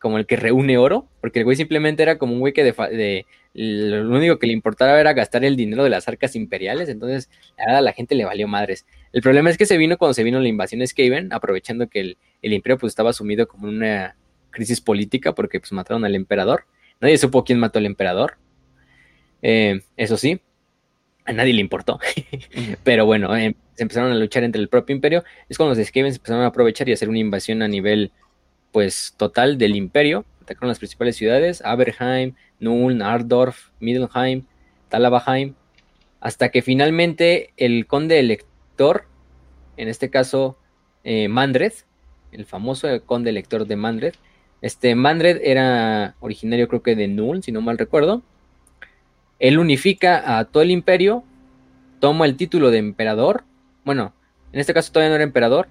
como 0.00 0.18
el 0.18 0.26
que 0.26 0.36
reúne 0.36 0.78
oro, 0.78 1.06
porque 1.20 1.40
el 1.40 1.44
güey 1.44 1.56
simplemente 1.56 2.02
era 2.02 2.16
como 2.18 2.32
un 2.32 2.40
güey 2.40 2.54
que 2.54 2.64
de, 2.64 3.26
lo 3.52 4.16
único 4.16 4.38
que 4.38 4.46
le 4.46 4.54
importaba 4.54 4.98
era 4.98 5.12
gastar 5.12 5.44
el 5.44 5.56
dinero 5.56 5.84
de 5.84 5.90
las 5.90 6.08
arcas 6.08 6.34
imperiales, 6.34 6.88
entonces 6.88 7.28
a 7.58 7.80
la 7.82 7.92
gente 7.92 8.14
le 8.14 8.24
valió 8.24 8.48
madres. 8.48 8.86
El 9.12 9.20
problema 9.20 9.50
es 9.50 9.58
que 9.58 9.66
se 9.66 9.76
vino 9.76 9.98
cuando 9.98 10.14
se 10.14 10.24
vino 10.24 10.40
la 10.40 10.48
invasión 10.48 10.80
de 10.80 10.86
Skaven, 10.86 11.32
aprovechando 11.32 11.88
que 11.88 12.00
el, 12.00 12.16
imperio 12.42 12.78
pues 12.78 12.92
estaba 12.92 13.12
sumido 13.12 13.46
como 13.46 13.68
en 13.68 13.76
una 13.76 14.16
crisis 14.50 14.80
política 14.80 15.34
porque 15.34 15.60
pues 15.60 15.70
mataron 15.72 16.04
al 16.06 16.14
emperador. 16.14 16.64
Nadie 17.00 17.18
supo 17.18 17.44
quién 17.44 17.58
mató 17.58 17.78
al 17.78 17.86
emperador. 17.86 18.38
Eh, 19.42 19.82
eso 19.98 20.16
sí, 20.16 20.40
a 21.26 21.32
nadie 21.34 21.52
le 21.52 21.60
importó. 21.60 22.00
Pero 22.84 23.04
bueno, 23.04 23.36
eh, 23.36 23.54
se 23.74 23.82
empezaron 23.82 24.12
a 24.12 24.16
luchar 24.16 24.44
entre 24.44 24.62
el 24.62 24.68
propio 24.68 24.96
imperio. 24.96 25.24
Es 25.50 25.58
cuando 25.58 25.74
los 25.74 25.86
Skaven 25.86 26.14
empezaron 26.14 26.42
a 26.42 26.46
aprovechar 26.46 26.88
y 26.88 26.92
hacer 26.92 27.10
una 27.10 27.18
invasión 27.18 27.60
a 27.62 27.68
nivel 27.68 28.12
pues 28.72 29.14
total 29.16 29.58
del 29.58 29.76
imperio. 29.76 30.24
Atacaron 30.42 30.68
las 30.68 30.78
principales 30.78 31.16
ciudades, 31.16 31.62
Aberheim, 31.64 32.34
Nuln, 32.58 33.02
Ardorf, 33.02 33.70
Middelheim, 33.80 34.44
Talabaheim, 34.88 35.54
hasta 36.20 36.50
que 36.50 36.62
finalmente 36.62 37.52
el 37.56 37.86
conde 37.86 38.18
elector, 38.18 39.04
en 39.76 39.88
este 39.88 40.10
caso 40.10 40.58
eh, 41.04 41.28
Mandred, 41.28 41.72
el 42.32 42.44
famoso 42.44 42.88
conde 43.06 43.30
elector 43.30 43.66
de 43.66 43.76
Mandred, 43.76 44.14
este 44.60 44.94
Mandred 44.94 45.40
era 45.42 46.16
originario 46.20 46.68
creo 46.68 46.82
que 46.82 46.94
de 46.94 47.08
Nuln, 47.08 47.42
si 47.42 47.50
no 47.50 47.62
mal 47.62 47.78
recuerdo. 47.78 48.22
Él 49.38 49.58
unifica 49.58 50.38
a 50.38 50.44
todo 50.44 50.62
el 50.62 50.70
imperio, 50.70 51.24
toma 51.98 52.26
el 52.26 52.36
título 52.36 52.70
de 52.70 52.78
emperador, 52.78 53.44
bueno, 53.84 54.12
en 54.52 54.60
este 54.60 54.74
caso 54.74 54.92
todavía 54.92 55.10
no 55.10 55.14
era 55.14 55.24
emperador, 55.24 55.68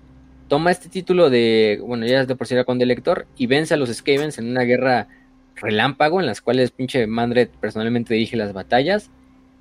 toma 0.49 0.71
este 0.71 0.89
título 0.89 1.29
de, 1.29 1.79
bueno, 1.81 2.05
ya 2.05 2.25
de 2.25 2.35
por 2.35 2.47
sí 2.47 2.55
era 2.55 2.65
conde 2.65 2.83
elector, 2.83 3.27
y 3.37 3.47
vence 3.47 3.73
a 3.73 3.77
los 3.77 3.89
Skavens 3.89 4.37
en 4.37 4.49
una 4.49 4.63
guerra 4.63 5.07
relámpago 5.55 6.19
en 6.19 6.25
las 6.25 6.41
cuales 6.41 6.71
pinche 6.71 7.07
Mandred 7.07 7.49
personalmente 7.61 8.13
dirige 8.13 8.35
las 8.35 8.51
batallas. 8.51 9.09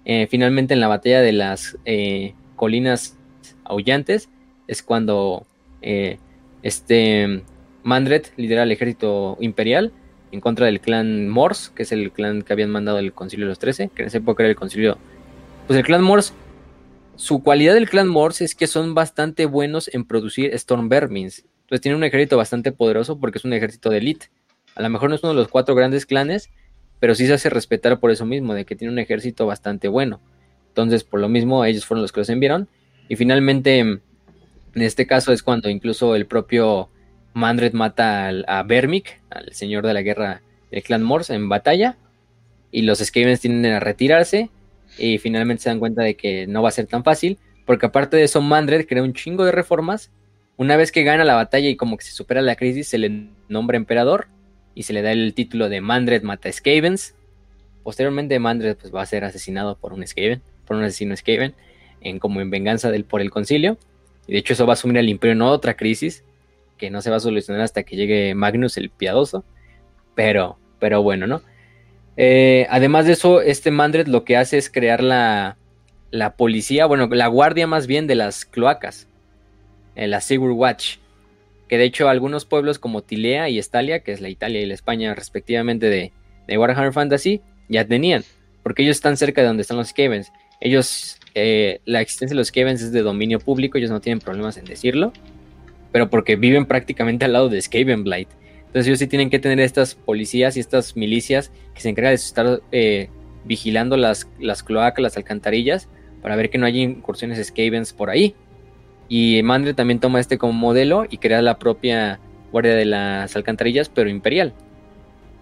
Eh, 0.05 0.27
finalmente 0.31 0.75
en 0.75 0.81
la 0.81 0.89
batalla 0.89 1.21
de 1.21 1.33
las 1.33 1.77
eh, 1.85 2.35
colinas 2.57 3.17
aullantes 3.65 4.29
es 4.67 4.83
cuando 4.83 5.47
eh, 5.83 6.19
este 6.63 7.43
Mandred 7.83 8.27
lidera 8.37 8.63
el 8.63 8.73
ejército 8.73 9.37
imperial 9.41 9.93
en 10.33 10.41
contra 10.41 10.67
del 10.67 10.81
clan 10.81 11.29
Morse, 11.29 11.71
que 11.75 11.83
es 11.83 11.93
el 11.93 12.11
clan 12.13 12.43
que 12.43 12.53
habían 12.53 12.71
mandado 12.71 12.99
el 12.99 13.13
concilio 13.13 13.47
de 13.47 13.51
los 13.51 13.59
13, 13.59 13.91
que 13.95 14.03
en 14.03 14.09
esa 14.09 14.19
época 14.19 14.43
era 14.43 14.51
el 14.51 14.57
concilio... 14.57 14.99
Pues 15.67 15.79
el 15.79 15.85
clan 15.85 16.03
Morse 16.03 16.33
su 17.19 17.43
cualidad 17.43 17.75
del 17.75 17.91
clan 17.91 18.07
Morse 18.07 18.45
es 18.45 18.55
que 18.55 18.69
son 18.69 18.95
bastante 18.95 19.45
buenos 19.45 19.93
en 19.93 20.05
producir 20.05 20.55
Storm 20.55 20.89
Vermins. 20.89 21.45
Entonces 21.63 21.81
tiene 21.81 21.97
un 21.97 22.05
ejército 22.05 22.37
bastante 22.37 22.71
poderoso 22.71 23.19
porque 23.19 23.39
es 23.39 23.45
un 23.45 23.53
ejército 23.53 23.91
de 23.91 23.99
elite. 23.99 24.27
A 24.77 24.83
lo 24.83 24.89
mejor 24.89 25.09
no 25.09 25.17
es 25.17 25.25
uno 25.25 25.31
de 25.31 25.41
los 25.41 25.49
cuatro 25.49 25.75
grandes 25.75 26.07
clanes, 26.07 26.49
pero 27.01 27.17
sí 27.17 27.27
se 27.27 27.33
hace 27.33 27.51
respetar 27.51 27.99
por 27.99 28.13
eso 28.13 28.25
mismo, 28.25 28.55
de 28.55 28.65
que 28.65 28.77
tiene 28.77 28.93
un 28.93 29.01
ejército 29.01 29.47
bastante 29.47 29.89
bueno. 29.89 30.21
Entonces, 30.69 31.03
por 31.03 31.19
lo 31.19 31.29
mismo, 31.29 31.65
ellos 31.65 31.85
fueron 31.85 32.03
los 32.03 32.13
que 32.13 32.21
los 32.21 32.29
enviaron. 32.29 32.69
Y 33.09 33.17
finalmente, 33.17 33.81
en 33.81 34.01
este 34.75 35.09
caso 35.09 35.33
es 35.33 35.43
cuando 35.43 35.69
incluso 35.69 36.15
el 36.15 36.27
propio 36.27 36.89
Mandred 37.35 37.73
mata 37.73 38.29
a 38.29 38.63
Vermic, 38.63 39.21
al 39.31 39.53
señor 39.53 39.85
de 39.85 39.93
la 39.93 40.03
guerra 40.03 40.43
del 40.71 40.85
clan 40.85 41.03
Morse, 41.03 41.35
en 41.35 41.49
batalla. 41.49 41.97
Y 42.71 42.83
los 42.83 43.01
Skavens 43.01 43.41
tienden 43.41 43.73
a 43.73 43.81
retirarse 43.81 44.51
y 44.99 45.19
finalmente 45.19 45.63
se 45.63 45.71
dan 45.71 45.79
cuenta 45.79 46.03
de 46.03 46.17
que 46.17 46.47
no 46.47 46.63
va 46.63 46.69
a 46.69 46.73
ser 46.73 46.87
tan 46.87 47.05
fácil, 47.05 47.39
porque 47.65 47.87
aparte 47.87 48.17
de 48.17 48.25
eso, 48.25 48.41
Mandred 48.41 48.87
crea 48.87 49.03
un 49.03 49.13
chingo 49.13 49.45
de 49.45 49.53
reformas. 49.53 50.11
Una 50.57 50.77
vez 50.77 50.91
que 50.91 51.05
gana 51.05 51.25
la 51.25 51.35
batalla 51.35 51.69
y 51.69 51.77
como 51.77 51.97
que 51.97 52.05
se 52.05 52.13
supera 52.13 52.43
la 52.43 52.57
crisis, 52.57 52.89
se 52.89 52.99
le 52.99 53.29
nombra 53.49 53.77
emperador 53.77 54.29
y 54.75 54.85
se 54.85 54.93
le 54.93 55.03
da 55.03 55.13
el 55.13 55.35
título 55.35 55.69
de 55.69 55.81
Mandred 55.81 56.23
mata 56.23 56.51
Skavens. 56.51 57.15
Posteriormente, 57.83 58.39
Mandred 58.39 58.77
pues, 58.77 58.95
va 58.95 59.03
a 59.03 59.07
ser 59.07 59.25
asesinado 59.25 59.77
por 59.77 59.93
un 59.93 60.07
Skaven, 60.07 60.43
por 60.67 60.77
un 60.77 60.85
asesino 60.85 61.17
Skaven, 61.17 61.55
en, 62.01 62.19
como 62.19 62.41
en 62.41 62.51
venganza 62.51 62.91
del, 62.91 63.05
por 63.05 63.21
el 63.21 63.31
concilio. 63.31 63.79
Y 64.27 64.33
de 64.33 64.39
hecho, 64.39 64.53
eso 64.53 64.67
va 64.67 64.73
a 64.73 64.75
asumir 64.75 64.99
al 64.99 65.09
imperio 65.09 65.33
en 65.33 65.43
otra 65.43 65.75
crisis 65.75 66.25
que 66.79 66.91
no 66.91 67.03
se 67.03 67.11
va 67.11 67.17
a 67.17 67.21
solucionar 67.21 67.63
hasta 67.63 67.83
que 67.83 67.97
llegue 67.97 68.35
Magnus 68.35 68.77
el 68.77 68.89
Piadoso. 68.91 69.45
Pero, 70.15 70.59
pero 70.79 71.03
bueno, 71.03 71.27
¿no? 71.27 71.43
Eh, 72.21 72.67
además 72.69 73.07
de 73.07 73.13
eso, 73.13 73.41
este 73.41 73.71
Mandred 73.71 74.09
lo 74.09 74.25
que 74.25 74.37
hace 74.37 74.59
es 74.59 74.69
crear 74.69 75.05
la, 75.05 75.57
policía, 76.37 76.85
bueno, 76.87 77.07
la 77.07 77.29
guardia 77.29 77.69
más 77.69 77.87
bien 77.87 78.09
de 78.09 78.17
las 78.17 78.45
cloacas, 78.45 79.07
eh, 79.95 80.09
la 80.09 80.21
Sigur 80.21 80.51
Watch, 80.51 80.97
que 81.69 81.79
de 81.79 81.85
hecho 81.85 82.09
algunos 82.09 82.45
pueblos 82.45 82.81
como 82.81 83.03
Tilea 83.03 83.49
y 83.49 83.61
Estalia, 83.61 84.01
que 84.01 84.11
es 84.11 84.21
la 84.21 84.31
Italia 84.31 84.61
y 84.61 84.67
la 84.67 84.75
España 84.75 85.15
respectivamente 85.15 85.89
de, 85.89 86.13
de 86.49 86.59
Warhammer 86.59 86.93
Fantasy, 86.93 87.41
ya 87.69 87.85
tenían, 87.85 88.25
porque 88.65 88.83
ellos 88.83 88.97
están 88.97 89.17
cerca 89.17 89.43
de 89.43 89.47
donde 89.47 89.61
están 89.61 89.77
los 89.77 89.91
Skavens. 89.91 90.33
Ellos, 90.61 91.21
eh, 91.37 91.81
la 91.85 92.01
existencia 92.01 92.35
de 92.35 92.39
los 92.39 92.49
Skavens 92.49 92.83
es 92.83 92.91
de 92.91 93.03
dominio 93.03 93.39
público, 93.39 93.79
ellos 93.79 93.93
no 93.93 94.01
tienen 94.01 94.19
problemas 94.19 94.57
en 94.57 94.65
decirlo, 94.65 95.13
pero 95.93 96.11
porque 96.11 96.35
viven 96.35 96.67
prácticamente 96.67 97.27
al 97.27 97.33
lado 97.33 97.49
de 97.49 97.63
Skavenblight. 97.63 98.29
Entonces 98.69 98.87
ellos 98.87 98.99
sí 98.99 99.07
tienen 99.07 99.31
que 99.31 99.39
tener 99.39 99.61
estas 99.61 99.95
policías 99.95 100.57
y 100.57 100.61
estas 100.61 100.95
milicias 100.95 101.51
que 101.75 101.81
se 101.81 101.89
encargan 101.89 102.11
de 102.11 102.17
estar 102.17 102.61
eh, 102.71 103.09
vigilando 103.45 103.97
las, 103.97 104.29
las 104.39 104.63
cloacas, 104.63 105.03
las 105.03 105.17
alcantarillas, 105.17 105.89
para 106.21 106.37
ver 106.37 106.51
que 106.51 106.59
no 106.59 106.67
haya 106.67 106.81
incursiones 106.81 107.45
Skavens 107.47 107.95
por 107.95 108.11
ahí. 108.11 108.35
Y 109.09 109.43
Mandre 109.43 109.73
también 109.73 110.01
toma 110.01 110.21
este 110.21 110.37
como 110.37 110.53
modelo 110.53 111.07
y 111.09 111.17
crea 111.17 111.41
la 111.41 111.59
propia 111.59 112.21
guardia 112.53 112.75
de 112.75 112.85
las 112.85 113.35
alcantarillas, 113.37 113.89
pero 113.89 114.11
imperial. 114.11 114.53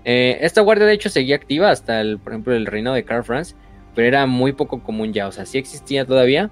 Eh, 0.04 0.38
esta 0.42 0.60
guardia 0.60 0.86
de 0.86 0.92
hecho 0.92 1.08
seguía 1.08 1.34
activa 1.34 1.70
hasta, 1.70 2.00
el, 2.00 2.20
por 2.20 2.32
ejemplo, 2.32 2.54
el 2.54 2.66
reinado 2.66 2.94
de 2.94 3.04
Karl 3.04 3.24
Franz, 3.24 3.56
pero 3.96 4.06
era 4.06 4.24
muy 4.26 4.52
poco 4.52 4.80
común 4.84 5.12
ya, 5.12 5.26
o 5.26 5.32
sea, 5.32 5.46
sí 5.46 5.58
existía 5.58 6.04
todavía 6.04 6.50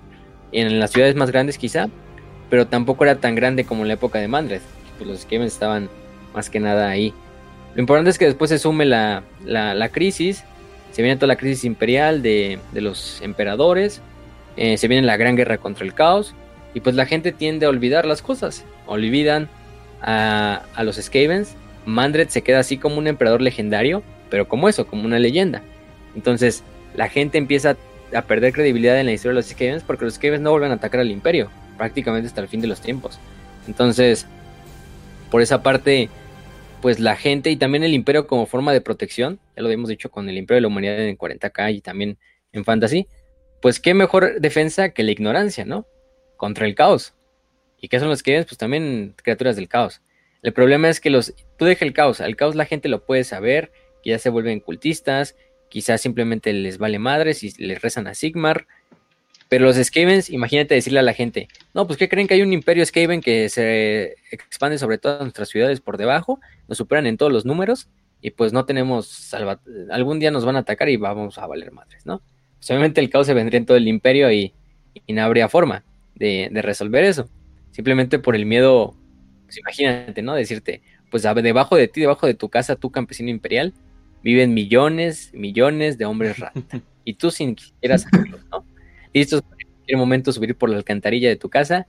en 0.50 0.80
las 0.80 0.90
ciudades 0.90 1.14
más 1.14 1.30
grandes 1.30 1.56
quizá, 1.56 1.88
pero 2.50 2.66
tampoco 2.66 3.04
era 3.04 3.20
tan 3.20 3.36
grande 3.36 3.64
como 3.64 3.82
en 3.82 3.88
la 3.88 3.94
época 3.94 4.18
de 4.18 4.26
Mandred, 4.26 4.60
pues 4.98 5.08
los 5.08 5.20
Skavens 5.20 5.52
estaban 5.52 5.88
más 6.34 6.50
que 6.50 6.60
nada 6.60 6.88
ahí. 6.88 7.14
Lo 7.74 7.80
importante 7.80 8.10
es 8.10 8.18
que 8.18 8.26
después 8.26 8.50
se 8.50 8.58
sume 8.58 8.84
la, 8.84 9.22
crisis, 9.92 10.44
se 10.92 11.02
viene 11.02 11.16
toda 11.16 11.28
la 11.28 11.36
crisis 11.36 11.64
imperial 11.64 12.22
de, 12.22 12.58
los 12.74 13.20
emperadores, 13.22 14.00
eh, 14.56 14.76
se 14.76 14.88
viene 14.88 15.06
la 15.06 15.16
gran 15.16 15.36
guerra 15.36 15.58
contra 15.58 15.84
el 15.84 15.94
caos, 15.94 16.34
y 16.74 16.80
pues 16.80 16.94
la 16.94 17.06
gente 17.06 17.32
tiende 17.32 17.66
a 17.66 17.68
olvidar 17.68 18.04
las 18.04 18.22
cosas, 18.22 18.64
olvidan 18.86 19.48
a, 20.02 20.62
a 20.74 20.84
los 20.84 20.96
Skavens, 20.96 21.54
Mandred 21.86 22.28
se 22.28 22.42
queda 22.42 22.60
así 22.60 22.78
como 22.78 22.96
un 22.98 23.06
emperador 23.06 23.42
legendario, 23.42 24.02
pero 24.30 24.48
como 24.48 24.68
eso, 24.68 24.86
como 24.86 25.04
una 25.04 25.18
leyenda. 25.18 25.62
Entonces 26.14 26.62
la 26.94 27.08
gente 27.08 27.38
empieza 27.38 27.76
a 28.14 28.22
perder 28.22 28.52
credibilidad 28.52 28.98
en 28.98 29.06
la 29.06 29.12
historia 29.12 29.32
de 29.32 29.40
los 29.40 29.46
Skavens 29.46 29.82
porque 29.82 30.04
los 30.04 30.14
Skavens 30.14 30.42
no 30.42 30.50
vuelven 30.50 30.70
a 30.70 30.74
atacar 30.74 31.00
al 31.00 31.10
imperio, 31.10 31.50
prácticamente 31.76 32.28
hasta 32.28 32.40
el 32.40 32.48
fin 32.48 32.60
de 32.60 32.68
los 32.68 32.80
tiempos. 32.80 33.18
Entonces, 33.66 34.26
por 35.30 35.42
esa 35.42 35.62
parte, 35.62 36.08
pues 36.84 37.00
la 37.00 37.16
gente 37.16 37.50
y 37.50 37.56
también 37.56 37.82
el 37.82 37.94
imperio 37.94 38.26
como 38.26 38.44
forma 38.44 38.70
de 38.74 38.82
protección, 38.82 39.40
ya 39.56 39.62
lo 39.62 39.68
habíamos 39.68 39.88
dicho 39.88 40.10
con 40.10 40.28
el 40.28 40.36
imperio 40.36 40.56
de 40.56 40.60
la 40.60 40.68
humanidad 40.68 41.00
en 41.00 41.16
40k 41.16 41.74
y 41.74 41.80
también 41.80 42.18
en 42.52 42.62
fantasy, 42.62 43.08
pues 43.62 43.80
qué 43.80 43.94
mejor 43.94 44.38
defensa 44.38 44.90
que 44.90 45.02
la 45.02 45.12
ignorancia, 45.12 45.64
¿no? 45.64 45.86
Contra 46.36 46.66
el 46.66 46.74
caos. 46.74 47.14
¿Y 47.80 47.88
qué 47.88 47.98
son 48.00 48.10
los 48.10 48.22
que 48.22 48.42
Pues 48.42 48.58
también 48.58 49.14
criaturas 49.16 49.56
del 49.56 49.66
caos. 49.66 50.02
El 50.42 50.52
problema 50.52 50.90
es 50.90 51.00
que 51.00 51.08
los, 51.08 51.32
tú 51.56 51.64
deja 51.64 51.86
el 51.86 51.94
caos, 51.94 52.20
al 52.20 52.36
caos 52.36 52.54
la 52.54 52.66
gente 52.66 52.90
lo 52.90 53.06
puede 53.06 53.24
saber, 53.24 53.72
ya 54.04 54.18
se 54.18 54.28
vuelven 54.28 54.60
cultistas, 54.60 55.36
quizás 55.70 56.02
simplemente 56.02 56.52
les 56.52 56.76
vale 56.76 56.98
madres 56.98 57.42
y 57.44 57.50
les 57.64 57.80
rezan 57.80 58.08
a 58.08 58.14
Sigmar, 58.14 58.66
pero 59.54 59.66
los 59.66 59.76
Skavens, 59.76 60.30
imagínate 60.30 60.74
decirle 60.74 60.98
a 60.98 61.02
la 61.02 61.14
gente, 61.14 61.46
no, 61.74 61.86
pues 61.86 61.96
que 61.96 62.08
creen 62.08 62.26
que 62.26 62.34
hay 62.34 62.42
un 62.42 62.52
imperio 62.52 62.84
Skaven 62.84 63.20
que 63.20 63.48
se 63.48 64.16
expande 64.32 64.78
sobre 64.78 64.98
todas 64.98 65.20
nuestras 65.20 65.48
ciudades 65.48 65.80
por 65.80 65.96
debajo, 65.96 66.40
nos 66.66 66.76
superan 66.76 67.06
en 67.06 67.16
todos 67.16 67.30
los 67.30 67.44
números 67.44 67.88
y 68.20 68.32
pues 68.32 68.52
no 68.52 68.64
tenemos 68.64 69.06
salva 69.06 69.60
algún 69.92 70.18
día 70.18 70.32
nos 70.32 70.44
van 70.44 70.56
a 70.56 70.58
atacar 70.58 70.88
y 70.88 70.96
vamos 70.96 71.38
a 71.38 71.46
valer 71.46 71.70
madres, 71.70 72.04
¿no? 72.04 72.20
Pues 72.58 72.68
obviamente 72.68 73.00
el 73.00 73.08
caos 73.10 73.28
se 73.28 73.34
vendría 73.34 73.58
en 73.58 73.64
todo 73.64 73.76
el 73.76 73.86
imperio 73.86 74.32
y, 74.32 74.52
no 75.06 75.22
habría 75.22 75.48
forma 75.48 75.84
de, 76.16 76.50
resolver 76.54 77.04
eso. 77.04 77.28
simplemente 77.70 78.18
por 78.18 78.34
el 78.34 78.46
miedo, 78.46 78.96
pues 79.44 79.58
imagínate, 79.58 80.20
¿no? 80.20 80.34
Decirte, 80.34 80.82
pues 81.12 81.22
debajo 81.22 81.76
de 81.76 81.86
ti, 81.86 82.00
debajo 82.00 82.26
de 82.26 82.34
tu 82.34 82.48
casa, 82.48 82.74
tu 82.74 82.90
campesino 82.90 83.30
imperial, 83.30 83.72
viven 84.20 84.52
millones, 84.52 85.30
millones 85.32 85.96
de 85.96 86.06
hombres 86.06 86.40
rata. 86.40 86.60
y 87.04 87.14
tú 87.14 87.30
sin 87.30 87.56
siquiera 87.56 87.98
saberlo, 87.98 88.40
¿no? 88.50 88.73
Listos 89.14 89.42
para 89.42 89.62
en 89.62 89.68
cualquier 89.68 89.98
momento 89.98 90.32
subir 90.32 90.54
por 90.56 90.68
la 90.68 90.76
alcantarilla 90.76 91.28
de 91.28 91.36
tu 91.36 91.48
casa 91.48 91.86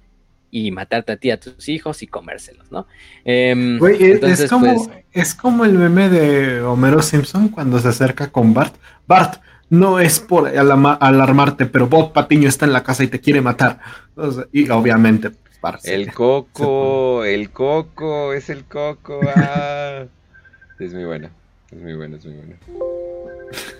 y 0.52 0.72
matarte 0.72 1.12
a 1.12 1.18
ti, 1.18 1.32
a 1.32 1.40
tus 1.40 1.68
hijos 1.68 2.02
y 2.02 2.08
comérselos, 2.08 2.72
¿no? 2.72 2.88
Em, 3.26 3.78
es, 3.86 4.50
como, 4.50 4.86
pues, 4.86 4.98
es 5.12 5.36
como 5.36 5.66
el 5.66 5.74
meme 5.74 6.08
de 6.08 6.62
Homero 6.62 7.02
Simpson 7.02 7.50
cuando 7.50 7.78
se 7.80 7.90
acerca 7.90 8.32
con 8.32 8.54
Bart. 8.54 8.74
Bart, 9.06 9.42
no 9.70 10.00
es 10.00 10.20
por 10.20 10.48
alarmarte, 10.48 11.66
pero 11.66 11.88
Bob 11.88 12.14
Patiño 12.14 12.48
está 12.48 12.66
en 12.66 12.74
la 12.74 12.84
casa 12.84 13.04
y 13.04 13.08
te 13.08 13.20
quiere 13.20 13.42
matar. 13.42 13.80
y 14.54 14.70
obviamente, 14.70 15.32
Bart, 15.62 15.82
El 15.84 16.14
coco, 16.14 17.26
el 17.26 17.50
coco, 17.50 18.32
es 18.34 18.50
el 18.50 18.64
coco. 18.64 19.20
Ah. 19.36 20.06
es 20.80 20.94
muy 20.94 21.04
bueno, 21.04 21.30
es 21.72 21.82
muy 21.82 21.96
bueno, 21.96 22.18
es 22.18 22.26
muy 22.26 22.36
bueno. 22.36 22.56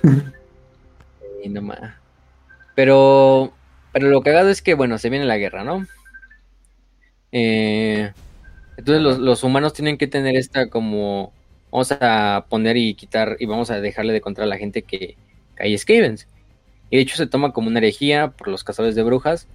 y 1.44 1.50
no 1.50 1.62
más. 1.62 2.05
Pero, 2.76 3.54
pero 3.94 4.10
lo 4.10 4.22
cagado 4.22 4.50
es 4.50 4.62
que, 4.62 4.74
bueno, 4.74 4.98
se 4.98 5.10
viene 5.10 5.26
la 5.26 5.38
guerra, 5.38 5.64
¿no? 5.64 5.86
Eh, 7.32 8.12
entonces 8.78 9.02
los, 9.20 9.44
humanos 9.44 9.74
tienen 9.74 9.98
que 9.98 10.08
tener 10.08 10.36
esta 10.36 10.70
como, 10.70 11.34
vamos 11.72 11.92
a 11.92 12.46
poner 12.50 12.78
y 12.78 12.94
quitar 12.94 13.38
y 13.40 13.46
vamos 13.46 13.72
a 13.72 13.80
dejarle 13.80 14.14
de 14.14 14.22
contra 14.22 14.44
a 14.44 14.48
la 14.48 14.58
gente 14.58 14.84
que, 14.84 15.18
hay 15.58 15.78
Skavens. 15.78 16.28
Y 16.90 16.98
de 16.98 17.02
hecho 17.02 17.16
se 17.16 17.28
toma 17.28 17.54
como 17.54 17.70
una 17.70 17.80
herejía 17.80 18.30
por 18.30 18.50
los 18.50 18.64
cazadores 18.64 18.96
de 18.96 19.04
brujas 19.04 19.48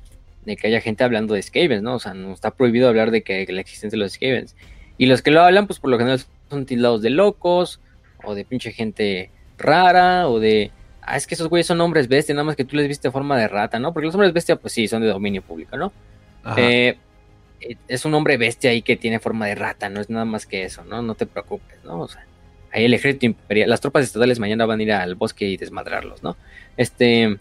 de 0.45 0.57
que 0.57 0.67
haya 0.67 0.81
gente 0.81 1.05
hablando 1.05 1.35
de 1.35 1.43
Skavens, 1.43 1.83
¿no? 1.83 1.95
O 1.95 1.99
sea, 1.99 2.15
no 2.15 2.33
está 2.33 2.53
prohibido 2.53 2.89
hablar 2.89 3.11
de 3.11 3.23
que, 3.23 3.47
la 3.53 3.61
existencia 3.61 3.97
de 3.97 4.03
los 4.03 4.13
Skavens. 4.13 4.57
Y 4.97 5.07
los 5.07 5.21
que 5.21 5.31
lo 5.31 5.43
hablan, 5.43 5.67
pues 5.67 5.79
por 5.79 5.91
lo 5.91 5.99
general 5.99 6.21
son 6.49 6.65
tildados 6.65 7.03
de 7.03 7.11
locos, 7.11 7.81
o 8.25 8.35
de 8.35 8.45
pinche 8.45 8.73
gente 8.73 9.31
rara, 9.59 10.29
o 10.29 10.41
de, 10.41 10.71
ah, 11.11 11.17
es 11.17 11.27
que 11.27 11.35
esos 11.35 11.49
güeyes 11.49 11.67
son 11.67 11.81
hombres 11.81 12.09
bestia, 12.09 12.35
nada 12.35 12.45
más 12.45 12.57
que 12.57 12.65
tú 12.65 12.77
les 12.77 12.87
viste 12.87 13.11
forma 13.11 13.37
de 13.37 13.49
rata, 13.49 13.79
¿no? 13.79 13.93
Porque 13.93 14.07
los 14.07 14.15
hombres 14.15 14.33
bestia, 14.33 14.57
pues 14.57 14.73
sí, 14.73 14.87
son 14.87 15.03
de 15.03 15.09
dominio 15.09 15.43
público, 15.43 15.77
¿no? 15.77 15.93
Eh, 16.57 16.97
eh, 17.61 17.77
es 17.89 18.05
un 18.05 18.15
hombre 18.15 18.37
bestia 18.37 18.71
ahí 18.71 18.83
que 18.83 18.97
tiene 18.97 19.19
forma 19.19 19.47
de 19.47 19.57
rata, 19.57 19.89
no 19.89 20.01
es 20.01 20.09
nada 20.09 20.25
más 20.25 20.47
que 20.47 20.65
eso, 20.65 20.85
¿no? 20.85 21.03
No 21.03 21.15
te 21.15 21.27
preocupes, 21.27 21.79
¿no? 21.85 22.01
O 22.01 22.09
sea, 22.09 22.25
ahí 22.73 22.85
el 22.85 22.95
ejército 22.95 23.27
imperial, 23.27 23.69
las 23.69 23.81
tropas 23.81 24.05
estatales 24.05 24.39
mañana 24.39 24.67
van 24.67 24.81
a 24.81 24.83
ir 24.83 24.93
al 24.93 25.17
bosque 25.17 25.47
y 25.47 25.57
desmadrarlos, 25.57 26.23
¿no? 26.23 26.37
Este. 26.77 27.39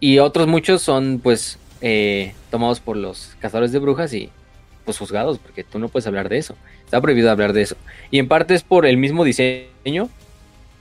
Y 0.00 0.18
otros 0.18 0.48
muchos 0.48 0.82
son, 0.82 1.20
pues, 1.22 1.60
eh, 1.80 2.34
tomados 2.50 2.80
por 2.80 2.96
los 2.96 3.36
cazadores 3.38 3.70
de 3.70 3.78
brujas 3.78 4.12
y, 4.12 4.30
pues, 4.84 4.98
juzgados, 4.98 5.38
porque 5.38 5.62
tú 5.62 5.78
no 5.78 5.88
puedes 5.88 6.08
hablar 6.08 6.28
de 6.28 6.38
eso. 6.38 6.56
Está 6.84 7.00
prohibido 7.00 7.30
hablar 7.30 7.52
de 7.52 7.62
eso. 7.62 7.76
Y 8.10 8.18
en 8.18 8.26
parte 8.26 8.54
es 8.54 8.64
por 8.64 8.84
el 8.84 8.96
mismo 8.96 9.22
diseño 9.22 10.10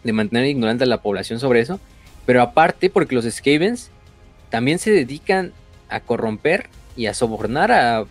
de 0.03 0.13
mantener 0.13 0.47
ignorante 0.47 0.83
a 0.83 0.87
la 0.87 1.01
población 1.01 1.39
sobre 1.39 1.59
eso, 1.59 1.79
pero 2.25 2.41
aparte 2.41 2.89
porque 2.89 3.15
los 3.15 3.25
Skavens 3.25 3.89
también 4.49 4.79
se 4.79 4.91
dedican 4.91 5.53
a 5.89 5.99
corromper 5.99 6.69
y 6.95 7.07
a 7.07 7.13
sobornar 7.13 7.71
a 7.71 8.05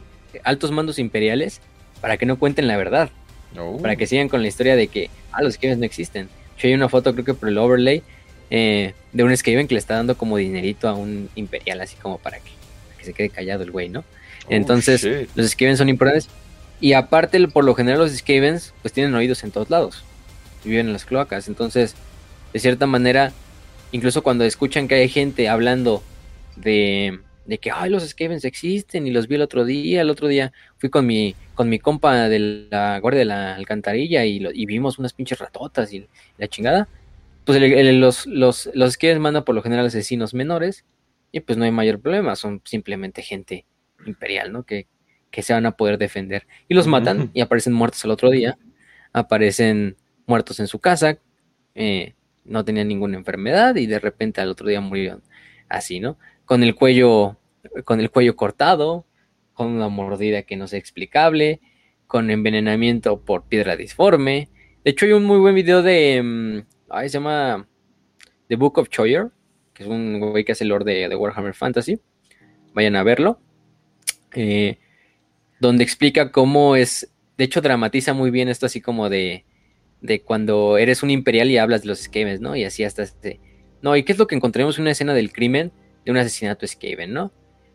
altos 0.45 0.71
mandos 0.71 0.99
imperiales 0.99 1.61
para 2.01 2.17
que 2.17 2.27
no 2.27 2.39
cuenten 2.39 2.67
la 2.67 2.77
verdad. 2.77 3.11
Oh. 3.59 3.79
Para 3.79 3.97
que 3.97 4.07
sigan 4.07 4.29
con 4.29 4.43
la 4.43 4.49
historia 4.49 4.77
de 4.77 4.89
que, 4.89 5.11
ah, 5.33 5.43
los 5.43 5.55
Skavens 5.55 5.79
no 5.79 5.85
existen. 5.85 6.29
Yo 6.59 6.69
hay 6.69 6.75
una 6.75 6.89
foto, 6.89 7.12
creo 7.12 7.25
que 7.25 7.35
por 7.35 7.49
el 7.49 7.59
overlay, 7.59 8.03
eh, 8.51 8.95
de 9.12 9.25
un 9.25 9.37
Skaven 9.37 9.67
que 9.67 9.75
le 9.75 9.81
está 9.81 9.95
dando 9.95 10.17
como 10.17 10.37
dinerito 10.37 10.89
a 10.89 10.95
un 10.95 11.29
imperial, 11.35 11.81
así 11.81 11.97
como 11.97 12.19
para 12.19 12.39
que, 12.39 12.51
se 13.05 13.12
quede 13.12 13.31
callado 13.31 13.62
el 13.62 13.71
güey, 13.71 13.89
¿no? 13.89 14.01
Oh, 14.01 14.49
Entonces, 14.51 15.07
los 15.35 15.51
Skavens 15.51 15.79
son 15.79 15.89
importantes. 15.89 16.29
Y 16.81 16.93
aparte, 16.93 17.47
por 17.49 17.65
lo 17.65 17.75
general, 17.75 18.01
los 18.01 18.12
Skavens, 18.12 18.75
pues 18.83 18.93
tienen 18.93 19.15
oídos 19.15 19.43
en 19.45 19.51
todos 19.51 19.71
lados. 19.71 20.05
Viven 20.65 20.87
en 20.87 20.93
las 20.93 21.05
cloacas. 21.05 21.49
Entonces, 21.49 21.95
de 22.53 22.59
cierta 22.59 22.87
manera, 22.87 23.32
incluso 23.93 24.23
cuando 24.23 24.45
escuchan 24.45 24.89
que 24.89 24.97
hay 24.97 25.09
gente 25.09 25.49
hablando 25.49 26.03
de 26.57 27.20
de 27.51 27.59
que, 27.59 27.73
ay, 27.73 27.91
los 27.91 28.09
Skavens 28.09 28.45
existen 28.45 29.09
y 29.09 29.11
los 29.11 29.27
vi 29.27 29.35
el 29.35 29.43
otro 29.43 29.65
día, 29.65 30.03
el 30.03 30.11
otro 30.11 30.28
día 30.28 30.53
fui 30.78 30.89
con 30.89 31.05
mi, 31.05 31.35
con 31.55 31.69
mi 31.69 31.81
compa 31.81 32.28
de 32.28 32.69
la 32.70 33.01
guardia 33.01 33.19
de 33.19 33.24
la 33.24 33.57
alcantarilla 33.57 34.24
y, 34.24 34.41
y 34.55 34.66
vimos 34.66 35.01
unas 35.01 35.12
pinches 35.15 35.41
ratotas 35.41 35.93
y 35.93 36.07
la 36.39 36.47
chingada, 36.47 36.87
pues 37.45 37.61
los, 37.95 38.27
los, 38.27 38.70
los 38.73 38.93
Skavens 38.93 39.20
mandan 39.20 39.45
por 39.45 39.57
lo 39.57 39.62
general 39.62 39.87
asesinos 39.87 40.32
menores 40.32 40.85
y 41.32 41.41
pues 41.41 41.59
no 41.59 41.65
hay 41.65 41.73
mayor 41.73 42.01
problema, 42.01 42.37
son 42.37 42.62
simplemente 42.65 43.20
gente 43.23 43.66
imperial, 44.07 44.53
¿no? 44.53 44.62
Que, 44.62 44.87
que 45.32 45.43
se 45.43 45.53
van 45.53 45.66
a 45.66 45.73
poder 45.73 45.99
defender. 45.99 46.47
Y 46.69 46.74
los 46.74 46.87
matan 46.87 47.32
y 47.35 47.41
aparecen 47.41 47.73
muertos 47.73 48.05
al 48.05 48.12
otro 48.12 48.31
día, 48.31 48.59
aparecen 49.12 49.97
muertos 50.31 50.61
en 50.61 50.69
su 50.69 50.78
casa, 50.78 51.19
eh, 51.74 52.15
no 52.44 52.65
tenían 52.65 52.89
ninguna 52.89 53.19
enfermedad 53.19 53.77
y 53.77 53.86
de 53.86 53.98
repente 53.98 54.40
al 54.40 54.48
otro 54.48 54.69
día 54.69 54.81
murieron 54.81 55.23
así, 55.69 56.01
¿no? 56.01 56.16
Con 56.44 56.62
el 56.62 56.74
cuello 56.74 57.36
con 57.85 58.01
el 58.01 58.11
cuello 58.11 58.36
cortado, 58.36 59.05
con 59.52 59.69
una 59.69 59.89
mordida 59.89 60.43
que 60.43 60.57
no 60.57 60.65
es 60.65 60.73
explicable, 60.73 61.61
con 62.07 62.31
envenenamiento 62.31 63.20
por 63.20 63.44
piedra 63.44 63.77
disforme. 63.77 64.48
De 64.85 64.90
hecho, 64.90 65.07
hay 65.07 65.12
un 65.12 65.24
muy 65.24 65.39
buen 65.39 65.55
video 65.55 65.82
de. 65.82 66.23
Mm, 66.23 67.02
se 67.02 67.09
llama 67.09 67.69
The 68.48 68.57
Book 68.57 68.78
of 68.78 68.89
Choyer, 68.89 69.31
que 69.74 69.85
es 69.85 69.89
un 69.89 70.19
güey 70.19 70.44
que 70.44 70.52
hace 70.52 70.65
el 70.65 70.70
lore 70.70 71.09
de, 71.09 71.15
Warhammer 71.15 71.55
Fantasy. 71.55 72.01
Vayan 72.73 72.97
a 72.97 73.02
verlo. 73.02 73.40
Eh, 74.35 74.78
donde 75.61 75.85
explica 75.85 76.32
cómo 76.32 76.77
es. 76.77 77.12
De 77.36 77.44
hecho, 77.44 77.61
dramatiza 77.61 78.12
muy 78.12 78.31
bien 78.31 78.48
esto, 78.48 78.66
así 78.66 78.81
como 78.81 79.09
de. 79.09 79.44
De 80.01 80.23
cuando 80.23 80.79
eres 80.79 81.03
un 81.03 81.11
imperial 81.11 81.51
y 81.51 81.59
hablas 81.59 81.83
de 81.83 81.89
los 81.89 82.01
Skavens, 82.01 82.41
¿no? 82.41 82.57
Y 82.57 82.65
así 82.65 82.85
hasta 82.85 83.03
este. 83.03 83.41
No, 83.83 83.97
¿y 83.97 84.03
qué 84.03 84.13
es 84.13 84.19
lo 84.19 84.27
que 84.27 84.35
encontramos? 84.35 84.79
Una 84.79 84.91
escena 84.91 85.15
del 85.15 85.33
crimen 85.33 85.73
de 86.05 86.11
un 86.11 86.17
asesinato 86.17 86.67
Skaven, 86.67 87.13
¿no? 87.13 87.33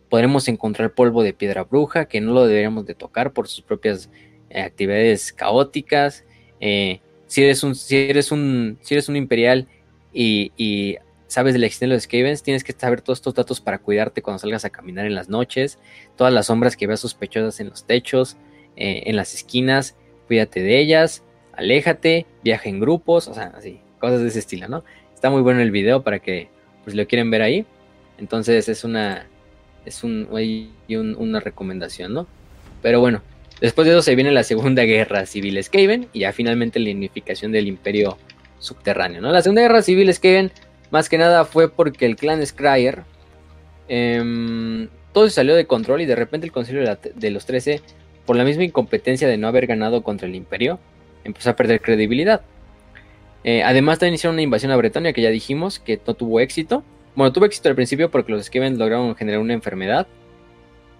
podremos 0.09 0.47
encontrar 0.47 0.93
polvo 0.93 1.23
de 1.23 1.33
piedra 1.33 1.63
bruja 1.63 2.05
que 2.05 2.21
no 2.21 2.33
lo 2.33 2.45
deberíamos 2.47 2.85
de 2.85 2.95
tocar 2.95 3.33
por 3.33 3.49
sus 3.49 3.61
propias 3.61 4.09
eh, 4.49 4.61
actividades 4.61 5.33
caóticas. 5.33 6.23
Eh, 6.61 7.01
si, 7.27 7.43
eres 7.43 7.63
un, 7.63 7.75
si, 7.75 7.97
eres 7.97 8.31
un, 8.31 8.77
si 8.81 8.93
eres 8.93 9.09
un 9.09 9.15
imperial 9.15 9.67
y, 10.13 10.97
sabes 11.27 11.53
de 11.53 11.59
la 11.59 11.65
existencia 11.65 11.89
de 11.89 11.95
los 11.95 12.03
Skavens, 12.03 12.43
tienes 12.43 12.63
que 12.63 12.71
saber 12.71 13.01
todos 13.01 13.17
estos 13.17 13.33
datos 13.33 13.59
para 13.59 13.79
cuidarte 13.79 14.21
cuando 14.21 14.39
salgas 14.39 14.63
a 14.63 14.69
caminar 14.69 15.05
en 15.05 15.15
las 15.15 15.27
noches, 15.27 15.79
todas 16.15 16.31
las 16.31 16.45
sombras 16.45 16.77
que 16.77 16.87
veas 16.87 17.01
sospechosas 17.01 17.59
en 17.59 17.67
los 17.67 17.85
techos, 17.85 18.37
eh, 18.77 19.03
en 19.07 19.17
las 19.17 19.33
esquinas, 19.33 19.97
cuídate 20.27 20.61
de 20.61 20.79
ellas, 20.79 21.24
aléjate, 21.57 22.25
viaja 22.43 22.69
en 22.69 22.79
grupos, 22.79 23.27
o 23.27 23.33
sea, 23.33 23.53
así, 23.57 23.79
cosas 23.99 24.21
de 24.21 24.27
ese 24.27 24.39
estilo, 24.39 24.67
¿no? 24.67 24.83
Está 25.13 25.29
muy 25.29 25.41
bueno 25.41 25.61
el 25.61 25.71
video 25.71 26.03
para 26.03 26.19
que 26.19 26.49
pues 26.83 26.95
lo 26.95 27.07
quieren 27.07 27.31
ver 27.31 27.41
ahí. 27.41 27.65
Entonces 28.17 28.69
es 28.69 28.83
una, 28.83 29.27
es 29.85 30.03
un, 30.03 30.27
una 31.17 31.39
recomendación, 31.39 32.13
¿no? 32.13 32.27
Pero 32.81 32.99
bueno, 32.99 33.21
después 33.61 33.87
de 33.87 33.93
eso 33.93 34.01
se 34.01 34.15
viene 34.15 34.31
la 34.31 34.43
Segunda 34.43 34.83
Guerra 34.85 35.25
Civil 35.25 35.61
Skaven 35.63 36.07
y 36.13 36.19
ya 36.19 36.31
finalmente 36.31 36.79
la 36.79 36.91
unificación 36.91 37.51
del 37.51 37.67
Imperio 37.67 38.17
Subterráneo, 38.59 39.21
¿no? 39.21 39.31
La 39.31 39.41
Segunda 39.41 39.61
Guerra 39.61 39.81
Civil 39.81 40.13
Skaven 40.13 40.51
más 40.91 41.09
que 41.09 41.17
nada 41.17 41.45
fue 41.45 41.69
porque 41.69 42.05
el 42.05 42.15
clan 42.15 42.45
Scryer 42.45 43.03
em, 43.87 44.87
todo 45.13 45.27
se 45.27 45.35
salió 45.35 45.55
de 45.55 45.65
control 45.65 46.01
y 46.01 46.05
de 46.05 46.15
repente 46.15 46.45
el 46.45 46.51
Concilio 46.51 46.83
de, 47.15 47.29
los 47.31 47.45
13, 47.45 47.81
por 48.25 48.35
la 48.35 48.43
misma 48.43 48.63
incompetencia 48.63 49.27
de 49.27 49.37
no 49.37 49.47
haber 49.47 49.67
ganado 49.67 50.03
contra 50.03 50.27
el 50.27 50.35
Imperio, 50.35 50.79
empezó 51.25 51.49
a 51.49 51.55
perder 51.57 51.81
credibilidad. 51.81 52.41
Eh, 53.43 53.61
además 53.61 53.99
también 53.99 54.15
hicieron 54.15 54.35
una 54.35 54.41
invasión 54.41 54.71
a 54.71 54.77
Bretonia 54.77 55.11
que 55.11 55.21
ya 55.21 55.29
dijimos 55.29 55.79
que 55.79 55.99
no 56.07 56.13
tuvo 56.13 56.39
éxito 56.39 56.83
bueno, 57.15 57.31
tuvo 57.31 57.45
éxito 57.45 57.69
al 57.69 57.75
principio 57.75 58.11
porque 58.11 58.31
los 58.31 58.45
Skaven 58.45 58.77
lograron 58.77 59.15
generar 59.15 59.39
una 59.39 59.53
enfermedad. 59.53 60.05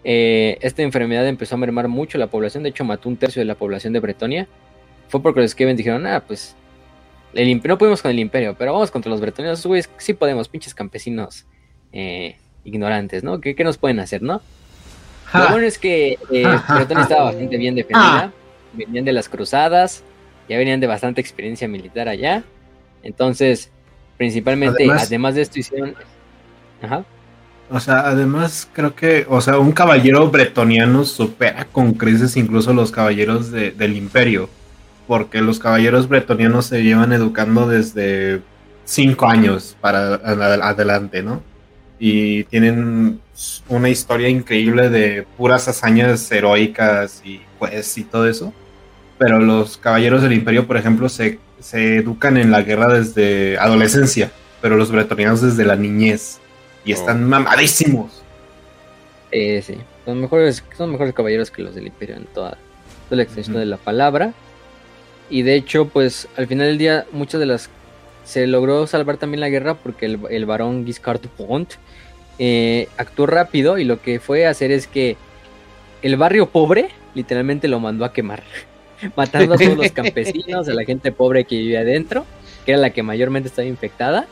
Eh, 0.06 0.58
esta 0.62 0.82
enfermedad 0.82 1.28
empezó 1.28 1.56
a 1.56 1.58
mermar 1.58 1.88
mucho 1.88 2.18
la 2.18 2.28
población, 2.28 2.64
de 2.64 2.70
hecho 2.70 2.86
mató 2.86 3.10
un 3.10 3.18
tercio 3.18 3.42
de 3.42 3.46
la 3.46 3.56
población 3.56 3.92
de 3.92 4.00
Bretonia. 4.00 4.48
Fue 5.10 5.22
porque 5.22 5.42
los 5.42 5.52
Skaven 5.52 5.76
dijeron, 5.76 6.08
ah, 6.08 6.24
pues 6.26 6.56
el 7.34 7.62
no 7.62 7.78
pudimos 7.78 8.02
con 8.02 8.12
el 8.12 8.20
imperio, 8.20 8.56
pero 8.58 8.72
vamos 8.72 8.92
contra 8.92 9.12
los 9.12 9.20
bretonianos, 9.20 9.66
güeyes, 9.66 9.90
sí 9.98 10.14
podemos, 10.14 10.48
pinches 10.48 10.74
campesinos 10.74 11.46
eh, 11.92 12.38
ignorantes, 12.64 13.24
¿no? 13.26 13.42
¿Qué, 13.42 13.56
nos 13.62 13.78
pueden 13.78 14.00
hacer, 14.00 14.22
no? 14.22 14.42
Lo 15.34 15.50
bueno 15.50 15.68
es 15.68 15.78
que 15.78 16.18
eh, 16.32 16.48
Bretonia 16.70 17.04
estaba 17.04 17.26
bastante 17.26 17.58
bien 17.58 17.76
defendida, 17.76 18.32
venían 18.72 19.04
de 19.04 19.12
las 19.12 19.28
cruzadas, 19.28 20.02
ya 20.48 20.58
venían 20.58 20.80
de 20.80 20.88
bastante 20.88 21.22
experiencia 21.22 21.68
militar 21.68 22.08
allá, 22.08 22.44
entonces 23.04 23.72
Principalmente, 24.18 24.90
además, 24.90 25.36
de 25.36 25.42
esto 25.42 25.60
hicieron... 25.60 25.96
Ajá. 26.82 27.04
O 27.70 27.80
sea, 27.80 28.02
además 28.02 28.70
creo 28.72 28.96
que, 28.96 29.26
o 29.28 29.42
sea, 29.42 29.58
un 29.58 29.72
caballero 29.72 30.30
bretoniano 30.30 31.04
supera 31.04 31.66
con 31.66 31.94
creces 31.94 32.38
incluso 32.38 32.74
los 32.74 32.92
caballeros 32.92 33.52
del 33.52 33.98
imperio, 33.98 34.50
porque 35.08 35.42
los 35.42 35.58
caballeros 35.58 36.08
bretonianos 36.08 36.68
se 36.68 36.84
llevan 36.84 37.12
educando 37.12 37.68
desde 37.68 38.42
cinco 38.84 39.26
años 39.26 39.76
para 39.82 40.14
adelante, 40.14 41.24
¿no? 41.24 41.42
Y 41.98 42.44
tienen 42.46 43.20
una 43.68 43.90
historia 43.90 44.30
increíble 44.30 44.90
de 44.90 45.26
puras 45.36 45.68
hazañas 45.68 46.32
heroicas 46.32 47.22
y 47.26 47.42
pues 47.58 47.98
y 47.98 48.04
todo 48.04 48.28
eso. 48.28 48.54
Pero 49.18 49.40
los 49.40 49.78
caballeros 49.78 50.22
del 50.22 50.34
imperio, 50.34 50.68
por 50.68 50.78
ejemplo, 50.78 51.10
se, 51.10 51.40
se 51.60 51.98
educan 51.98 52.38
en 52.38 52.52
la 52.52 52.62
guerra 52.62 52.94
desde 52.94 53.58
adolescencia, 53.58 54.32
pero 54.62 54.76
los 54.76 54.92
bretonianos 54.92 55.42
desde 55.42 55.64
la 55.66 55.76
niñez. 55.76 56.40
Y 56.84 56.92
están 56.92 57.24
mamadísimos. 57.24 58.22
Eh, 59.32 59.62
sí, 59.66 59.78
son 60.06 60.22
mejores, 60.22 60.64
son 60.78 60.92
mejores 60.92 61.14
caballeros 61.14 61.50
que 61.50 61.64
los 61.64 61.74
del 61.74 61.88
imperio 61.88 62.16
en 62.16 62.26
toda, 62.26 62.58
toda 63.10 63.18
la 63.18 63.24
extensión 63.24 63.58
de 63.58 63.66
la 63.66 63.78
palabra. 63.78 64.34
Y 65.30 65.42
de 65.42 65.56
hecho, 65.56 65.88
pues 65.88 66.28
al 66.38 66.48
final 66.48 66.68
del 66.68 66.78
día, 66.78 67.06
muchas 67.12 67.40
de 67.40 67.48
las 67.48 67.70
se 68.26 68.48
logró 68.48 68.88
salvar 68.88 69.18
también 69.18 69.40
la 69.40 69.50
guerra 69.50 69.76
porque 69.76 70.08
el, 70.08 70.20
el 70.30 70.46
varón 70.46 70.86
Giscard 70.86 71.22
Pont 71.38 71.74
eh, 72.38 72.90
actuó 72.98 73.28
rápido 73.28 73.78
y 73.78 73.86
lo 73.86 74.02
que 74.02 74.20
fue 74.20 74.46
a 74.46 74.50
hacer 74.50 74.72
es 74.72 74.88
que 74.88 75.16
el 76.02 76.18
barrio 76.18 76.50
pobre 76.50 76.90
literalmente 77.14 77.68
lo 77.68 77.80
mandó 77.80 78.04
a 78.04 78.12
quemar, 78.12 78.44
matando 79.16 79.56
a 79.56 79.58
todos 79.58 79.78
los 79.78 79.92
campesinos, 79.94 80.68
a 80.68 80.74
la 80.74 80.84
gente 80.84 81.12
pobre 81.12 81.46
que 81.46 81.58
vivía 81.58 81.82
adentro, 81.82 82.26
que 82.66 82.72
era 82.72 82.82
la 82.82 82.90
que 82.92 83.04
mayormente 83.04 83.50
estaba 83.50 83.68
infectada 83.68 84.28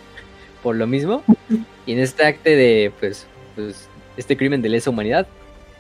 por 0.62 0.76
lo 0.76 0.88
mismo. 0.88 1.24
Y 1.86 1.94
en 1.94 2.00
este 2.00 2.26
acte 2.26 2.56
de, 2.56 2.92
pues, 3.00 3.28
pues 3.56 3.90
este 4.18 4.38
crimen 4.38 4.62
de 4.62 4.70
lesa 4.70 4.90
humanidad, 4.90 5.28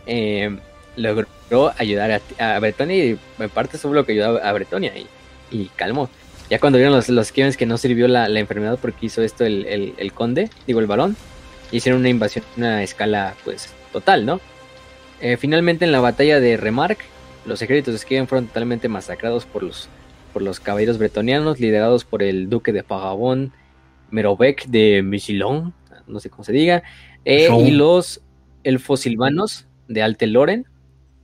eh, 0.05 0.57
logró 0.95 1.73
ayudar 1.77 2.21
a, 2.39 2.59
Bretonia 2.59 3.05
y 3.05 3.19
en 3.39 3.49
parte 3.49 3.77
eso 3.77 3.87
fue 3.87 3.95
lo 3.95 4.05
que 4.05 4.11
ayudó 4.13 4.43
a 4.43 4.51
Bretonia 4.51 4.93
y, 4.97 5.07
y 5.49 5.69
calmó. 5.75 6.09
Ya 6.49 6.59
cuando 6.59 6.77
vieron 6.77 6.93
los, 6.93 7.09
los 7.09 7.31
que 7.31 7.65
no 7.65 7.77
sirvió 7.77 8.07
la, 8.07 8.27
enfermedad 8.27 8.77
porque 8.81 9.05
hizo 9.05 9.21
esto 9.21 9.45
el, 9.45 10.11
conde, 10.13 10.49
digo 10.67 10.79
el 10.79 10.87
balón, 10.87 11.15
hicieron 11.71 12.01
una 12.01 12.09
invasión 12.09 12.45
a 12.45 12.57
una 12.57 12.83
escala 12.83 13.33
pues 13.43 13.69
total, 13.91 14.25
¿no? 14.25 14.39
Eh, 15.21 15.37
finalmente 15.37 15.85
en 15.85 15.91
la 15.91 16.01
batalla 16.01 16.39
de 16.39 16.57
Remarque, 16.57 17.05
los 17.45 17.61
ejércitos 17.61 17.93
de 17.93 17.99
Skaven 17.99 18.27
fueron 18.27 18.47
totalmente 18.47 18.87
masacrados 18.87 19.45
por 19.45 19.63
los, 19.63 19.89
por 20.31 20.41
los 20.41 20.59
caballeros 20.59 20.97
bretonianos, 20.97 21.59
liderados 21.59 22.05
por 22.05 22.23
el 22.23 22.49
duque 22.49 22.71
de 22.71 22.83
Pagabón, 22.83 23.51
Merovec 24.11 24.65
de 24.67 25.01
Michilón, 25.03 25.73
no 26.07 26.19
sé 26.19 26.29
cómo 26.29 26.43
se 26.43 26.53
diga, 26.53 26.83
eh, 27.25 27.49
y 27.65 27.71
los 27.71 28.21
elfos 28.63 29.01
silvanos 29.01 29.67
de 29.87 30.03
Alteloren, 30.03 30.67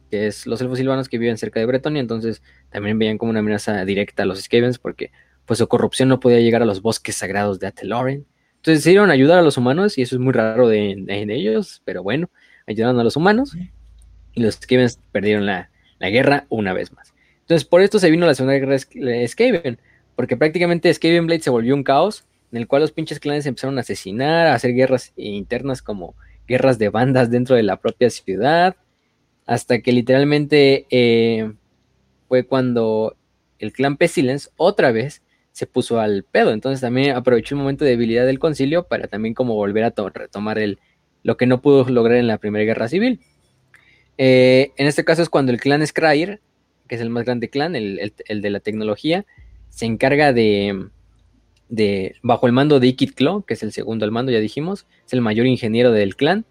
que 0.09 0.27
es 0.27 0.47
los 0.47 0.61
elfos 0.61 0.77
silvanos 0.77 1.07
que 1.07 1.17
viven 1.17 1.37
cerca 1.37 1.59
de 1.59 1.65
Bretonia, 1.65 2.01
entonces 2.01 2.41
también 2.69 2.97
veían 2.97 3.17
como 3.17 3.29
una 3.29 3.39
amenaza 3.39 3.85
directa 3.85 4.23
a 4.23 4.25
los 4.25 4.41
Skavens 4.41 4.79
porque 4.79 5.11
pues 5.45 5.59
su 5.59 5.67
corrupción 5.67 6.09
no 6.09 6.19
podía 6.19 6.39
llegar 6.39 6.61
a 6.61 6.65
los 6.65 6.81
bosques 6.81 7.15
sagrados 7.15 7.59
de 7.59 7.67
Ateloren. 7.67 8.25
Entonces 8.57 8.83
decidieron 8.83 9.09
ayudar 9.09 9.39
a 9.39 9.41
los 9.41 9.57
humanos 9.57 9.97
y 9.97 10.01
eso 10.01 10.15
es 10.15 10.21
muy 10.21 10.33
raro 10.33 10.67
de, 10.67 11.05
ellos, 11.07 11.81
pero 11.85 12.03
bueno, 12.03 12.29
ayudaron 12.67 12.99
a 12.99 13.03
los 13.03 13.15
humanos 13.15 13.55
y 14.33 14.41
los 14.41 14.55
Skavens 14.55 14.99
perdieron 15.11 15.45
la, 15.45 15.68
guerra 16.07 16.45
una 16.47 16.71
vez 16.71 16.93
más. 16.93 17.13
Entonces 17.41 17.65
por 17.65 17.81
esto 17.81 17.99
se 17.99 18.09
vino 18.09 18.25
la 18.25 18.35
segunda 18.35 18.57
guerra 18.57 18.77
de 18.93 19.27
Skaven, 19.27 19.77
porque 20.15 20.37
prácticamente 20.37 20.93
Skaven 20.93 21.27
Blade 21.27 21.41
se 21.41 21.49
volvió 21.49 21.75
un 21.75 21.83
caos 21.83 22.23
en 22.51 22.57
el 22.57 22.67
cual 22.67 22.81
los 22.81 22.91
pinches 22.91 23.19
clanes 23.19 23.45
empezaron 23.45 23.77
a 23.77 23.81
asesinar, 23.81 24.47
a 24.47 24.55
hacer 24.55 24.73
guerras 24.73 25.11
internas 25.15 25.81
como 25.81 26.15
guerras 26.47 26.79
de 26.79 26.89
bandas 26.89 27.29
dentro 27.29 27.55
de 27.55 27.63
la 27.63 27.77
propia 27.77 28.09
ciudad, 28.09 28.75
hasta 29.45 29.81
que 29.81 29.91
literalmente 29.91 30.87
eh, 30.89 31.51
fue 32.27 32.45
cuando 32.45 33.15
el 33.59 33.71
clan 33.73 33.97
Pestilence 33.97 34.49
otra 34.57 34.91
vez 34.91 35.21
se 35.51 35.67
puso 35.67 35.99
al 35.99 36.23
pedo. 36.23 36.51
Entonces 36.51 36.81
también 36.81 37.15
aprovechó 37.15 37.55
un 37.55 37.61
momento 37.61 37.83
de 37.83 37.91
debilidad 37.91 38.25
del 38.25 38.39
concilio 38.39 38.83
para 38.83 39.07
también 39.07 39.33
como 39.33 39.55
volver 39.55 39.83
a 39.83 39.93
retomar 40.13 40.57
el, 40.57 40.79
lo 41.23 41.37
que 41.37 41.45
no 41.45 41.61
pudo 41.61 41.87
lograr 41.89 42.17
en 42.17 42.27
la 42.27 42.37
Primera 42.37 42.65
Guerra 42.65 42.87
Civil. 42.87 43.19
Eh, 44.21 44.73
en 44.75 44.85
este 44.85 45.05
caso 45.05 45.21
es 45.21 45.29
cuando 45.29 45.53
el 45.53 45.61
clan 45.61 45.85
Scryer, 45.87 46.41
que 46.89 46.95
es 46.95 47.01
el 47.01 47.09
más 47.09 47.23
grande 47.23 47.49
clan, 47.49 47.73
el, 47.73 48.13
de 48.27 48.49
la 48.49 48.59
tecnología, 48.59 49.25
se 49.69 49.85
encarga 49.85 50.33
de, 50.33 50.89
de, 51.69 52.15
bajo 52.21 52.45
el 52.45 52.51
mando 52.51 52.81
de 52.81 52.87
Ikit 52.87 53.15
Claw, 53.15 53.43
que 53.43 53.53
es 53.53 53.63
el 53.63 53.71
segundo 53.71 54.03
al 54.03 54.11
mando, 54.11 54.33
ya 54.33 54.41
dijimos, 54.41 54.87
es 55.05 55.13
el 55.13 55.21
mayor 55.21 55.45
ingeniero 55.47 55.93
del 55.93 56.17
clan, 56.17 56.43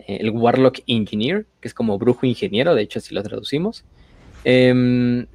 eh, 0.00 0.18
el 0.20 0.30
Warlock 0.30 0.80
Engineer, 0.88 1.46
que 1.60 1.68
es 1.68 1.74
como 1.74 1.98
brujo 1.98 2.26
ingeniero, 2.26 2.74
de 2.74 2.82
hecho 2.82 2.98
así 2.98 3.14
lo 3.14 3.22
traducimos. 3.22 3.84
Em, 4.42 5.26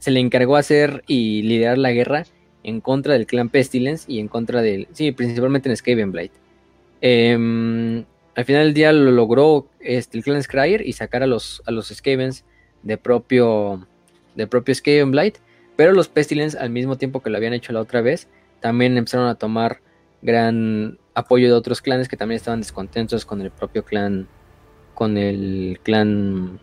se 0.00 0.10
le 0.10 0.18
encargó 0.18 0.56
hacer 0.56 1.04
y 1.06 1.42
liderar 1.42 1.78
la 1.78 1.92
guerra 1.92 2.24
en 2.64 2.80
contra 2.80 3.12
del 3.12 3.26
clan 3.26 3.50
Pestilence 3.50 4.10
y 4.10 4.18
en 4.18 4.26
contra 4.26 4.62
del, 4.62 4.88
sí, 4.94 5.12
principalmente 5.12 5.68
en 5.68 5.76
Skavenblight. 5.76 6.32
Em, 7.00 8.04
al 8.34 8.44
final 8.44 8.64
del 8.64 8.74
día 8.74 8.92
lo 8.92 9.10
logró 9.10 9.66
este, 9.80 10.18
el 10.18 10.24
clan 10.24 10.42
Scryer 10.42 10.86
y 10.86 10.92
sacar 10.92 11.22
a 11.22 11.26
los, 11.26 11.62
a 11.66 11.70
los 11.70 11.88
Skavens 11.88 12.44
de 12.82 12.96
propio, 12.96 13.86
de 14.34 14.46
propio 14.46 14.74
Skavenblight, 14.74 15.38
pero 15.76 15.92
los 15.92 16.08
Pestilence 16.08 16.58
al 16.58 16.70
mismo 16.70 16.96
tiempo 16.96 17.20
que 17.20 17.30
lo 17.30 17.36
habían 17.36 17.52
hecho 17.52 17.72
la 17.72 17.80
otra 17.80 18.00
vez, 18.00 18.28
también 18.60 18.96
empezaron 18.96 19.28
a 19.28 19.34
tomar 19.34 19.80
gran 20.22 20.98
apoyo 21.14 21.48
de 21.48 21.54
otros 21.54 21.80
clanes 21.80 22.08
que 22.08 22.16
también 22.16 22.36
estaban 22.36 22.60
descontentos 22.60 23.24
con 23.24 23.40
el 23.40 23.50
propio 23.50 23.84
clan, 23.84 24.28
con 24.94 25.16
el 25.16 25.80
clan, 25.82 26.60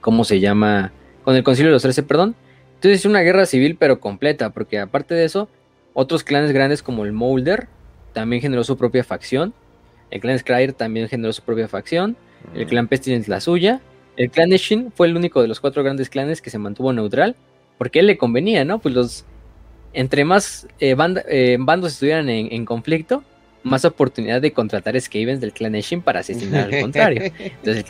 ¿cómo 0.00 0.24
se 0.24 0.40
llama? 0.40 0.92
Con 1.24 1.36
el 1.36 1.42
Concilio 1.42 1.70
de 1.70 1.74
los 1.74 1.82
Trece, 1.82 2.02
perdón. 2.02 2.34
Entonces 2.74 3.00
es 3.00 3.06
una 3.06 3.20
guerra 3.20 3.46
civil 3.46 3.76
pero 3.78 4.00
completa, 4.00 4.50
porque 4.50 4.78
aparte 4.78 5.14
de 5.14 5.24
eso, 5.24 5.48
otros 5.92 6.24
clanes 6.24 6.52
grandes 6.52 6.82
como 6.82 7.04
el 7.04 7.12
Molder 7.12 7.68
también 8.12 8.42
generó 8.42 8.64
su 8.64 8.76
propia 8.76 9.04
facción. 9.04 9.52
El 10.10 10.20
clan 10.20 10.38
Scryer 10.38 10.72
también 10.72 11.08
generó 11.08 11.32
su 11.32 11.42
propia 11.42 11.68
facción. 11.68 12.16
El 12.54 12.66
clan 12.66 12.88
Pestilence 12.88 13.30
la 13.30 13.40
suya. 13.40 13.80
El 14.16 14.30
clan 14.30 14.52
Eshin 14.52 14.92
fue 14.92 15.06
el 15.06 15.16
único 15.16 15.42
de 15.42 15.48
los 15.48 15.60
cuatro 15.60 15.82
grandes 15.82 16.10
clanes 16.10 16.42
que 16.42 16.50
se 16.50 16.58
mantuvo 16.58 16.92
neutral. 16.92 17.36
Porque 17.78 18.00
él 18.00 18.06
le 18.06 18.18
convenía, 18.18 18.64
¿no? 18.64 18.78
Pues 18.78 18.94
los. 18.94 19.24
Entre 19.92 20.24
más 20.24 20.68
eh, 20.78 20.94
eh, 21.28 21.56
bandos 21.58 21.92
estuvieran 21.94 22.28
en, 22.28 22.64
conflicto, 22.64 23.24
más 23.64 23.84
oportunidad 23.84 24.40
de 24.40 24.52
contratar 24.52 25.00
Skavens 25.00 25.40
del 25.40 25.52
clan 25.52 25.74
Eshin 25.74 26.00
para 26.00 26.20
asesinar 26.20 26.72
al 26.72 26.80
contrario. 26.80 27.32
Entonces, 27.38 27.84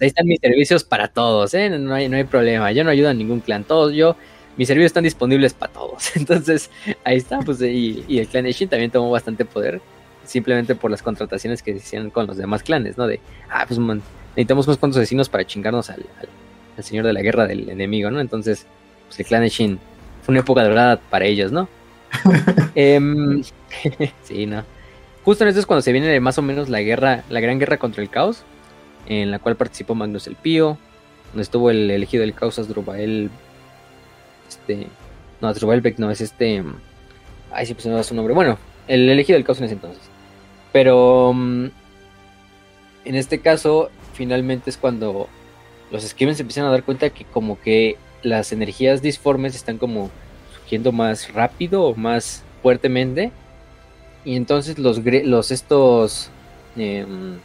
ahí 0.00 0.08
están 0.08 0.26
mis 0.26 0.40
servicios 0.40 0.84
para 0.84 1.08
todos, 1.08 1.54
¿eh? 1.54 1.70
no, 1.70 1.94
hay, 1.94 2.08
no 2.08 2.16
hay 2.16 2.24
problema. 2.24 2.70
Yo 2.72 2.84
no 2.84 2.90
ayudo 2.90 3.08
a 3.08 3.14
ningún 3.14 3.40
clan, 3.40 3.64
todos 3.64 3.94
yo, 3.94 4.14
mis 4.56 4.68
servicios 4.68 4.90
están 4.90 5.04
disponibles 5.04 5.54
para 5.54 5.72
todos. 5.72 6.14
Entonces, 6.16 6.70
ahí 7.04 7.16
está, 7.16 7.38
pues, 7.40 7.60
y, 7.62 8.04
el 8.08 8.28
clan 8.28 8.46
Eshin 8.46 8.68
también 8.68 8.90
tomó 8.90 9.10
bastante 9.10 9.44
poder, 9.44 9.80
simplemente 10.30 10.76
por 10.76 10.92
las 10.92 11.02
contrataciones 11.02 11.60
que 11.60 11.72
se 11.72 11.78
hicieron 11.78 12.10
con 12.10 12.26
los 12.28 12.36
demás 12.36 12.62
clanes, 12.62 12.96
¿no? 12.96 13.08
De, 13.08 13.18
ah, 13.50 13.64
pues, 13.66 13.80
necesitamos 13.80 14.66
unos 14.68 14.78
cuantos 14.78 15.00
vecinos 15.00 15.28
para 15.28 15.44
chingarnos 15.44 15.90
al, 15.90 16.06
señor 16.78 17.04
de 17.04 17.12
la 17.12 17.20
guerra 17.20 17.46
del 17.46 17.68
enemigo, 17.68 18.10
¿no? 18.10 18.20
Entonces, 18.20 18.64
pues 19.08 19.18
el 19.18 19.26
clan 19.26 19.42
Eshin 19.42 19.78
fue 20.22 20.32
una 20.32 20.40
época 20.40 20.62
dorada 20.62 20.98
para 20.98 21.24
ellos, 21.24 21.50
¿no? 21.50 21.68
Em, 22.76 23.42
sí, 24.22 24.46
no. 24.46 24.64
Justo 25.24 25.44
en 25.44 25.48
esto 25.48 25.60
es 25.60 25.66
cuando 25.66 25.82
se 25.82 25.92
viene 25.92 26.18
más 26.20 26.38
o 26.38 26.42
menos 26.42 26.68
la 26.68 26.80
guerra, 26.80 27.24
la 27.28 27.40
gran 27.40 27.58
guerra 27.58 27.76
contra 27.76 28.00
el 28.00 28.08
caos, 28.08 28.44
en 29.06 29.32
la 29.32 29.40
cual 29.40 29.56
participó 29.56 29.96
Magnus 29.96 30.28
el 30.28 30.36
Pío, 30.36 30.78
donde 31.32 31.42
estuvo 31.42 31.70
el 31.70 31.90
elegido 31.90 32.20
del 32.20 32.34
caos 32.34 32.58
Asdrubal, 32.58 33.30
este, 34.48 34.86
no, 35.40 35.48
Asdrubal 35.48 35.80
Beck 35.80 35.98
no, 35.98 36.10
es 36.10 36.20
este, 36.20 36.62
ay, 37.52 37.66
sí, 37.66 37.74
pues 37.74 37.84
no 37.86 37.96
da 37.96 38.04
su 38.04 38.14
nombre, 38.14 38.32
bueno, 38.32 38.58
el 38.86 39.08
elegido 39.08 39.36
del 39.36 39.44
caos 39.44 39.58
en 39.58 39.64
ese 39.64 39.74
entonces. 39.74 40.09
Pero 40.72 41.32
mm, 41.34 41.66
en 43.04 43.14
este 43.14 43.40
caso, 43.40 43.90
finalmente 44.14 44.70
es 44.70 44.76
cuando 44.76 45.28
los 45.90 46.02
Skavens 46.04 46.36
se 46.36 46.42
empiezan 46.42 46.66
a 46.66 46.70
dar 46.70 46.84
cuenta 46.84 47.10
que 47.10 47.24
como 47.24 47.60
que 47.60 47.96
las 48.22 48.52
energías 48.52 49.02
disformes 49.02 49.54
están 49.54 49.78
como 49.78 50.10
surgiendo 50.54 50.92
más 50.92 51.32
rápido 51.32 51.84
o 51.84 51.94
más 51.94 52.44
fuertemente 52.62 53.32
y 54.24 54.36
entonces 54.36 54.78
los, 54.78 55.00
los 55.04 55.50
estos 55.50 56.30
em, 56.76 57.38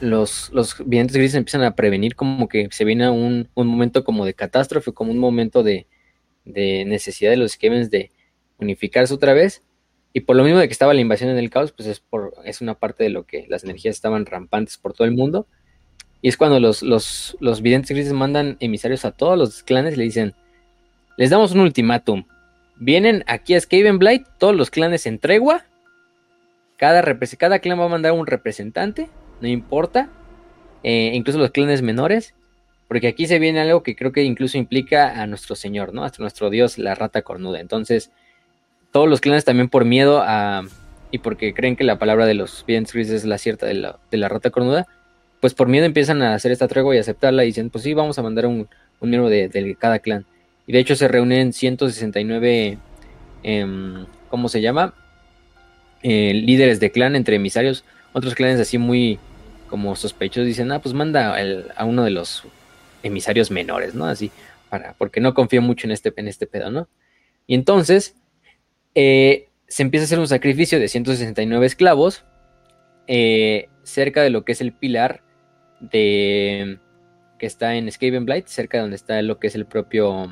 los, 0.00 0.50
los 0.52 0.76
grises 0.78 1.34
empiezan 1.34 1.62
a 1.62 1.76
prevenir 1.76 2.16
como 2.16 2.48
que 2.48 2.68
se 2.72 2.84
viene 2.84 3.08
un, 3.08 3.48
un 3.54 3.66
momento 3.68 4.02
como 4.02 4.24
de 4.24 4.34
catástrofe, 4.34 4.92
como 4.92 5.12
un 5.12 5.18
momento 5.18 5.62
de, 5.62 5.86
necesidad 6.44 7.30
de 7.30 7.36
los 7.36 7.52
Skavens 7.52 7.88
de 7.90 8.10
unificarse 8.58 9.14
otra 9.14 9.32
vez. 9.32 9.62
Y 10.12 10.20
por 10.20 10.36
lo 10.36 10.44
mismo 10.44 10.58
de 10.58 10.68
que 10.68 10.72
estaba 10.72 10.94
la 10.94 11.00
invasión 11.00 11.30
en 11.30 11.38
el 11.38 11.50
caos, 11.50 11.72
pues 11.72 11.88
es, 11.88 12.00
por, 12.00 12.34
es 12.44 12.60
una 12.60 12.74
parte 12.74 13.02
de 13.04 13.10
lo 13.10 13.24
que 13.24 13.46
las 13.48 13.64
energías 13.64 13.94
estaban 13.94 14.26
rampantes 14.26 14.76
por 14.76 14.92
todo 14.92 15.06
el 15.06 15.14
mundo. 15.14 15.46
Y 16.20 16.28
es 16.28 16.36
cuando 16.36 16.60
los, 16.60 16.82
los, 16.82 17.36
los 17.40 17.62
videntes 17.62 17.90
grises 17.90 18.12
mandan 18.12 18.56
emisarios 18.60 19.04
a 19.04 19.12
todos 19.12 19.38
los 19.38 19.62
clanes 19.62 19.94
y 19.94 19.96
le 19.96 20.04
dicen, 20.04 20.34
les 21.16 21.30
damos 21.30 21.52
un 21.52 21.60
ultimátum. 21.60 22.24
Vienen 22.76 23.24
aquí 23.26 23.54
a 23.54 23.60
Skaven 23.60 23.98
Blight, 23.98 24.26
todos 24.38 24.54
los 24.54 24.70
clanes 24.70 25.06
en 25.06 25.18
tregua. 25.18 25.64
Cada, 26.76 27.02
cada 27.38 27.58
clan 27.58 27.80
va 27.80 27.86
a 27.86 27.88
mandar 27.88 28.12
un 28.12 28.26
representante, 28.26 29.08
no 29.40 29.48
importa. 29.48 30.10
Eh, 30.82 31.12
incluso 31.14 31.38
los 31.38 31.50
clanes 31.50 31.82
menores. 31.82 32.34
Porque 32.86 33.08
aquí 33.08 33.26
se 33.26 33.38
viene 33.38 33.60
algo 33.60 33.82
que 33.82 33.96
creo 33.96 34.12
que 34.12 34.22
incluso 34.22 34.58
implica 34.58 35.22
a 35.22 35.26
nuestro 35.26 35.56
señor, 35.56 35.94
¿no? 35.94 36.04
Hasta 36.04 36.22
nuestro 36.22 36.50
dios, 36.50 36.76
la 36.76 36.94
rata 36.94 37.22
cornuda. 37.22 37.58
Entonces, 37.58 38.12
todos 38.92 39.08
los 39.08 39.20
clanes 39.20 39.44
también 39.44 39.68
por 39.68 39.84
miedo 39.84 40.22
a, 40.22 40.62
y 41.10 41.18
porque 41.18 41.54
creen 41.54 41.76
que 41.76 41.84
la 41.84 41.98
palabra 41.98 42.26
de 42.26 42.34
los 42.34 42.64
Videntes 42.66 42.92
Grises 42.92 43.14
es 43.14 43.24
la 43.24 43.38
cierta 43.38 43.66
de 43.66 43.74
la, 43.74 43.98
de 44.10 44.18
la 44.18 44.28
rata 44.28 44.50
cornuda, 44.50 44.86
pues 45.40 45.54
por 45.54 45.66
miedo 45.66 45.84
empiezan 45.86 46.22
a 46.22 46.34
hacer 46.34 46.52
esta 46.52 46.68
tregua 46.68 46.94
y 46.94 46.98
aceptarla 46.98 47.42
y 47.42 47.48
dicen, 47.48 47.70
pues 47.70 47.84
sí, 47.84 47.94
vamos 47.94 48.18
a 48.18 48.22
mandar 48.22 48.46
un, 48.46 48.68
un 49.00 49.10
miembro 49.10 49.28
de, 49.28 49.48
de 49.48 49.74
cada 49.74 49.98
clan. 49.98 50.24
Y 50.66 50.72
de 50.72 50.78
hecho 50.78 50.94
se 50.94 51.08
reúnen 51.08 51.52
169, 51.52 52.78
em, 53.42 54.06
¿cómo 54.28 54.48
se 54.48 54.60
llama? 54.60 54.94
Eh, 56.02 56.32
líderes 56.34 56.78
de 56.80 56.90
clan 56.90 57.16
entre 57.16 57.36
emisarios. 57.36 57.84
Otros 58.12 58.34
clanes 58.34 58.60
así 58.60 58.78
muy 58.78 59.18
como 59.68 59.96
sospechosos 59.96 60.46
dicen, 60.46 60.70
ah, 60.70 60.80
pues 60.80 60.94
manda 60.94 61.34
a 61.76 61.84
uno 61.84 62.04
de 62.04 62.10
los 62.10 62.44
emisarios 63.02 63.50
menores, 63.50 63.94
¿no? 63.94 64.04
Así, 64.06 64.30
para, 64.68 64.92
porque 64.94 65.20
no 65.20 65.34
confío 65.34 65.62
mucho 65.62 65.86
en 65.86 65.92
este, 65.92 66.12
en 66.14 66.28
este 66.28 66.46
pedo, 66.46 66.70
¿no? 66.70 66.88
Y 67.46 67.54
entonces 67.54 68.14
eh, 68.94 69.48
se 69.68 69.82
empieza 69.82 70.04
a 70.04 70.06
hacer 70.06 70.18
un 70.18 70.28
sacrificio 70.28 70.78
de 70.78 70.88
169 70.88 71.66
esclavos 71.66 72.24
eh, 73.06 73.68
cerca 73.82 74.22
de 74.22 74.30
lo 74.30 74.44
que 74.44 74.52
es 74.52 74.60
el 74.60 74.72
pilar 74.72 75.22
de 75.80 76.78
que 77.38 77.46
está 77.46 77.74
en 77.74 77.90
Skavenblight, 77.90 78.46
cerca 78.46 78.78
de 78.78 78.82
donde 78.82 78.96
está 78.96 79.20
lo 79.22 79.38
que 79.38 79.48
es 79.48 79.54
el 79.54 79.66
propio 79.66 80.30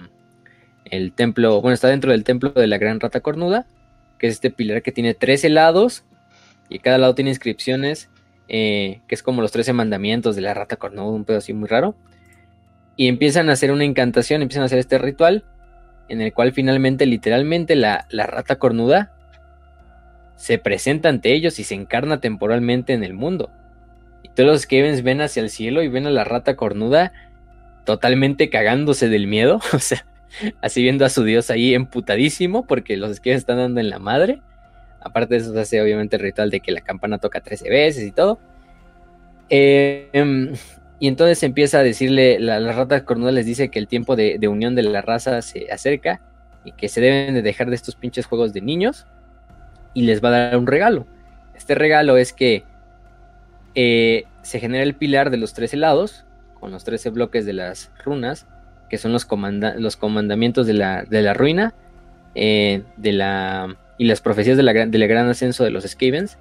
el 0.84 1.12
templo, 1.12 1.60
bueno, 1.60 1.74
está 1.74 1.88
dentro 1.88 2.12
del 2.12 2.24
templo 2.24 2.50
de 2.50 2.66
la 2.66 2.78
gran 2.78 3.00
rata 3.00 3.20
cornuda, 3.20 3.66
que 4.18 4.28
es 4.28 4.34
este 4.34 4.50
pilar 4.50 4.82
que 4.82 4.92
tiene 4.92 5.14
13 5.14 5.48
lados 5.48 6.04
y 6.68 6.78
cada 6.78 6.98
lado 6.98 7.14
tiene 7.14 7.30
inscripciones, 7.30 8.10
eh, 8.48 9.00
que 9.08 9.14
es 9.14 9.22
como 9.22 9.42
los 9.42 9.52
13 9.52 9.72
mandamientos 9.72 10.36
de 10.36 10.42
la 10.42 10.54
rata 10.54 10.76
cornuda, 10.76 11.06
un 11.06 11.24
pedo 11.24 11.38
así 11.38 11.52
muy 11.52 11.68
raro. 11.68 11.94
Y 12.96 13.08
empiezan 13.08 13.48
a 13.48 13.52
hacer 13.52 13.72
una 13.72 13.84
encantación, 13.84 14.42
empiezan 14.42 14.62
a 14.62 14.66
hacer 14.66 14.78
este 14.78 14.98
ritual, 14.98 15.44
en 16.10 16.20
el 16.20 16.32
cual 16.32 16.52
finalmente, 16.52 17.06
literalmente, 17.06 17.76
la, 17.76 18.06
la 18.10 18.26
rata 18.26 18.56
cornuda 18.56 19.12
se 20.36 20.58
presenta 20.58 21.08
ante 21.08 21.32
ellos 21.32 21.58
y 21.58 21.64
se 21.64 21.74
encarna 21.74 22.20
temporalmente 22.20 22.92
en 22.92 23.04
el 23.04 23.14
mundo. 23.14 23.50
Y 24.22 24.28
todos 24.30 24.48
los 24.48 24.62
Skavens 24.62 25.02
ven 25.02 25.20
hacia 25.20 25.42
el 25.42 25.50
cielo 25.50 25.82
y 25.82 25.88
ven 25.88 26.06
a 26.06 26.10
la 26.10 26.24
rata 26.24 26.56
cornuda 26.56 27.12
totalmente 27.84 28.50
cagándose 28.50 29.08
del 29.08 29.26
miedo. 29.26 29.60
O 29.74 29.78
sea, 29.78 30.06
así 30.60 30.82
viendo 30.82 31.04
a 31.04 31.10
su 31.10 31.24
dios 31.24 31.50
ahí 31.50 31.74
emputadísimo 31.74 32.66
porque 32.66 32.96
los 32.96 33.16
Skavens 33.16 33.40
están 33.40 33.58
dando 33.58 33.80
en 33.80 33.90
la 33.90 33.98
madre. 33.98 34.40
Aparte 35.00 35.34
de 35.34 35.40
eso 35.40 35.52
se 35.52 35.60
hace 35.60 35.82
obviamente 35.82 36.16
el 36.16 36.22
ritual 36.22 36.50
de 36.50 36.60
que 36.60 36.72
la 36.72 36.80
campana 36.80 37.18
toca 37.18 37.40
13 37.40 37.68
veces 37.68 38.04
y 38.04 38.12
todo. 38.12 38.38
Em, 39.48 40.52
y 41.00 41.08
entonces 41.08 41.42
empieza 41.42 41.80
a 41.80 41.82
decirle, 41.82 42.38
la, 42.38 42.60
la, 42.60 42.72
rata 42.72 43.04
cornuda 43.06 43.32
les 43.32 43.46
dice 43.46 43.70
que 43.70 43.78
el 43.78 43.88
tiempo 43.88 44.16
de, 44.16 44.38
de, 44.38 44.48
unión 44.48 44.74
de 44.74 44.82
la 44.82 45.00
raza 45.00 45.40
se 45.40 45.72
acerca 45.72 46.20
y 46.62 46.72
que 46.72 46.88
se 46.88 47.00
deben 47.00 47.34
de 47.34 47.40
dejar 47.40 47.70
de 47.70 47.74
estos 47.74 47.96
pinches 47.96 48.26
juegos 48.26 48.52
de 48.52 48.60
niños 48.60 49.06
y 49.94 50.02
les 50.02 50.22
va 50.22 50.28
a 50.28 50.32
dar 50.32 50.56
un 50.58 50.66
regalo. 50.66 51.06
Este 51.54 51.74
regalo 51.74 52.18
es 52.18 52.34
que 52.34 52.64
eh, 53.74 54.24
se 54.42 54.60
genera 54.60 54.82
el 54.82 54.94
pilar 54.94 55.30
de 55.30 55.38
los 55.38 55.54
13 55.54 55.78
lados, 55.78 56.26
con 56.58 56.70
los 56.70 56.84
13 56.84 57.10
bloques 57.10 57.46
de 57.46 57.54
las 57.54 57.90
runas, 58.04 58.46
que 58.90 58.98
son 58.98 59.12
los, 59.12 59.24
comanda 59.24 59.74
los 59.76 59.96
comandamientos 59.96 60.66
de 60.66 60.74
la, 60.74 61.04
de 61.04 61.22
la 61.22 61.32
ruina, 61.32 61.72
eh, 62.34 62.82
de 62.98 63.12
la, 63.12 63.76
y 63.96 64.04
las 64.04 64.20
profecías 64.20 64.58
de 64.58 64.62
la, 64.62 64.72
del 64.72 65.08
gran 65.08 65.28
ascenso 65.28 65.64
de 65.64 65.70
los 65.70 65.84
Skavens. 65.84 66.38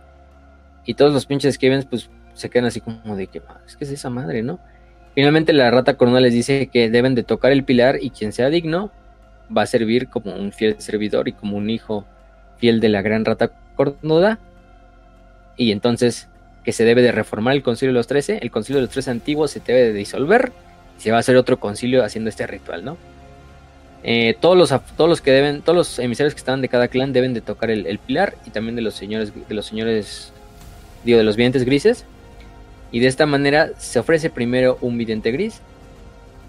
Y 0.86 0.95
todos 0.95 1.14
los 1.14 1.26
pinches 1.26 1.56
Skavens 1.56 1.86
pues 1.86 2.10
se 2.40 2.49
quedan 2.49 2.66
así 2.66 2.82
como 2.82 3.16
de 3.16 3.28
que, 3.28 3.41
es 3.68 3.76
que 3.76 3.84
es 3.84 3.91
esa 3.91 4.10
madre, 4.10 4.41
¿no? 4.41 4.60
Finalmente 5.16 5.53
la 5.53 5.70
rata 5.72 5.95
corona 5.95 6.20
les 6.20 6.34
dice 6.34 6.68
que 6.68 6.90
deben 6.90 7.16
de 7.16 7.24
tocar 7.24 7.52
el 7.52 7.64
pilar 7.64 7.98
y 8.02 8.11
quien 8.11 8.32
sea 8.32 8.49
digno 8.49 8.91
va 9.56 9.64
a 9.64 9.68
servir 9.68 10.07
como 10.07 10.36
un 10.36 10.52
fiel 10.52 10.76
servidor 10.80 11.28
y 11.28 11.34
como 11.34 11.57
un 11.57 11.70
hijo 11.70 12.06
fiel 12.57 12.80
de 12.80 12.90
la 12.90 13.02
gran 13.02 13.26
rata 13.26 13.52
cornuda. 13.76 14.40
Y 15.57 15.72
entonces 15.72 16.30
que 16.64 16.72
se 16.72 16.86
debe 16.86 17.02
de 17.02 17.11
reformar 17.11 17.56
el 17.56 17.64
concilio 17.64 17.94
de 17.94 17.99
los 17.99 18.07
13, 18.07 18.40
el 18.41 18.52
concilio 18.52 18.78
de 18.78 18.84
los 18.84 18.91
13 18.91 19.11
antiguos 19.11 19.52
se 19.52 19.60
debe 19.60 19.86
de 19.86 19.94
disolver 19.94 20.52
y 20.98 21.02
se 21.02 21.11
va 21.11 21.18
a 21.18 21.20
hacer 21.22 21.36
otro 21.38 21.60
concilio 21.60 22.03
haciendo 22.03 22.30
este 22.30 22.45
ritual, 22.48 22.86
¿no? 22.86 22.98
Eh, 24.03 24.38
todos, 24.40 24.57
los, 24.57 24.70
todos 24.95 25.10
los 25.10 25.22
que 25.22 25.32
deben, 25.32 25.61
todos 25.61 25.76
los 25.76 25.99
emisarios 25.99 26.34
que 26.34 26.40
están 26.40 26.61
de 26.61 26.70
cada 26.70 26.88
clan 26.88 27.11
deben 27.11 27.34
de 27.34 27.41
tocar 27.41 27.70
el, 27.70 27.99
pilar 27.99 28.36
y 28.45 28.52
también 28.52 28.76
de 28.76 28.82
los 28.82 28.94
señores, 28.94 29.34
de 29.48 29.56
los 29.56 29.66
señores, 29.66 30.32
digo, 31.03 31.18
de 31.18 31.24
los 31.24 31.36
videntes 31.36 31.66
grises. 31.66 32.06
Y 32.91 32.99
de 32.99 33.07
esta 33.07 33.26
manera 33.26 33.70
se 33.78 33.99
ofrece 33.99 34.30
primero 34.30 34.78
un 34.82 34.98
vidente 34.98 35.32
gris. 35.32 35.61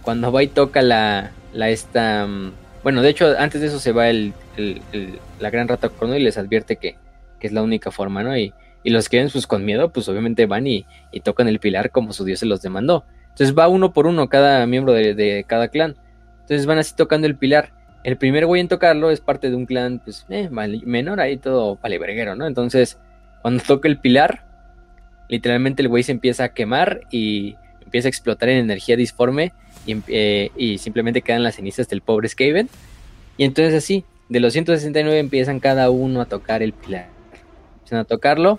Cuando 0.03 0.33
va 0.33 0.43
y 0.43 0.49
toca 0.49 0.83
la, 0.83 1.33
la 1.53 1.69
esta, 1.69 2.27
mm, 2.27 2.53
bueno, 2.83 3.03
de 3.03 3.11
hecho 3.11 3.35
antes 3.39 3.61
de 3.61 3.67
eso 3.67 3.79
se 3.79 3.93
va 3.93 4.09
el, 4.09 4.33
el, 4.57 4.81
la 5.39 5.51
gran 5.51 5.69
rata 5.69 5.89
corno 5.91 6.17
y 6.17 6.23
les 6.23 6.39
advierte 6.39 6.77
que, 6.77 6.97
que, 7.39 7.47
es 7.47 7.53
la 7.53 7.63
única 7.63 7.91
forma, 7.91 8.23
¿no? 8.23 8.37
Y, 8.37 8.55
y 8.83 8.91
los 8.91 9.09
que 9.09 9.19
ven 9.19 9.29
pues 9.31 9.47
con 9.47 9.65
miedo, 9.65 9.91
pues 9.91 10.09
obviamente 10.09 10.47
van 10.47 10.67
y, 10.67 10.87
y, 11.13 11.21
tocan 11.21 11.49
el 11.49 11.61
pilar 11.61 11.91
como 11.91 12.15
su 12.15 12.25
dios 12.25 12.41
se 12.41 12.47
los 12.47 12.63
demandó. 12.63 13.05
Entonces 13.29 13.57
va 13.57 13.69
uno 13.69 13.93
por 13.93 14.07
uno 14.07 14.29
cada 14.29 14.67
miembro 14.67 14.95
de, 14.95 15.15
de 15.15 15.45
cada 15.47 15.69
clan. 15.69 15.97
Entonces 16.41 16.67
van 16.67 16.79
así 16.79 16.95
tocando 16.97 17.27
el 17.27 17.37
pilar. 17.37 17.73
El 18.03 18.17
primer 18.17 18.47
güey 18.47 18.63
en 18.63 18.69
tocarlo 18.69 19.11
es 19.11 19.21
parte 19.21 19.51
de 19.51 19.57
un 19.57 19.67
clan, 19.67 20.01
pues, 20.03 20.25
eh, 20.31 20.49
menor, 20.51 21.21
ahí 21.21 21.37
todo 21.37 21.77
paleverguero, 21.77 22.35
¿no? 22.35 22.47
Entonces, 22.47 22.99
cuando 23.43 23.63
toca 23.63 23.89
el 23.89 23.99
pilar, 23.99 24.45
literalmente 25.31 25.81
el 25.81 25.89
güey 25.89 26.03
se 26.03 26.13
empieza 26.13 26.45
a 26.45 26.49
quemar 26.53 27.03
y 27.11 27.55
empieza 27.81 28.09
a 28.09 28.11
explotar 28.11 28.49
en 28.49 28.59
energía 28.59 28.97
disforme 28.97 29.53
y, 29.87 29.97
eh, 30.09 30.77
simplemente 30.79 31.23
quedan 31.23 31.45
las 31.45 31.55
cenizas 31.55 31.89
del 31.89 32.03
pobre 32.03 32.29
Skaven. 32.29 32.69
Y 33.39 33.45
entonces 33.45 33.75
así, 33.75 34.05
de 34.29 34.41
los 34.41 34.53
169 34.53 35.19
empiezan 35.19 35.61
cada 35.61 35.89
uno 35.89 36.21
a 36.21 36.27
tocar 36.27 36.63
el 36.63 36.73
pilar. 36.73 37.09
Empiezan 37.75 38.01
a 38.01 38.05
tocarlo 38.05 38.59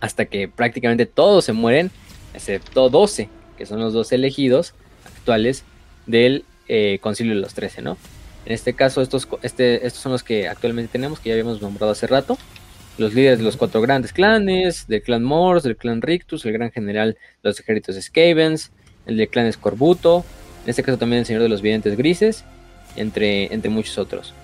hasta 0.00 0.24
que 0.24 0.48
prácticamente 0.48 1.04
todos 1.04 1.44
se 1.44 1.52
mueren, 1.52 1.90
excepto 2.32 2.88
12, 2.88 3.28
que 3.58 3.66
son 3.66 3.78
los 3.78 3.92
dos 3.92 4.12
elegidos 4.12 4.74
actuales 5.04 5.64
del 6.06 6.44
eh, 6.68 6.98
Concilio 7.02 7.34
de 7.34 7.40
los 7.40 7.54
13, 7.54 7.82
¿no? 7.82 7.98
En 8.46 8.52
este 8.52 8.74
caso, 8.74 9.02
estos, 9.02 9.28
este, 9.42 9.86
estos 9.86 10.02
son 10.02 10.12
los 10.12 10.22
que 10.22 10.48
actualmente 10.48 10.90
tenemos, 10.90 11.20
que 11.20 11.28
ya 11.28 11.34
habíamos 11.34 11.60
nombrado 11.60 11.92
hace 11.92 12.06
rato. 12.06 12.38
Los 12.98 13.14
líderes 13.14 13.38
de 13.38 13.44
los 13.44 13.56
cuatro 13.56 13.80
grandes 13.80 14.12
clanes, 14.12 14.86
del 14.88 15.02
clan 15.02 15.22
Mors, 15.22 15.62
del 15.62 15.76
clan 15.76 16.00
Rictus, 16.02 16.44
el 16.46 16.52
gran 16.52 16.70
general 16.70 17.14
de 17.42 17.48
los 17.48 17.60
ejércitos 17.60 17.96
Skavens, 18.02 18.70
el 19.06 19.16
del 19.16 19.28
clan 19.28 19.46
Escorbuto, 19.46 20.24
en 20.64 20.70
este 20.70 20.82
caso 20.82 20.98
también 20.98 21.20
el 21.20 21.26
señor 21.26 21.42
de 21.42 21.48
los 21.48 21.62
videntes 21.62 21.96
grises, 21.96 22.44
entre, 22.96 23.52
entre 23.52 23.70
muchos 23.70 23.98
otros. 23.98 24.34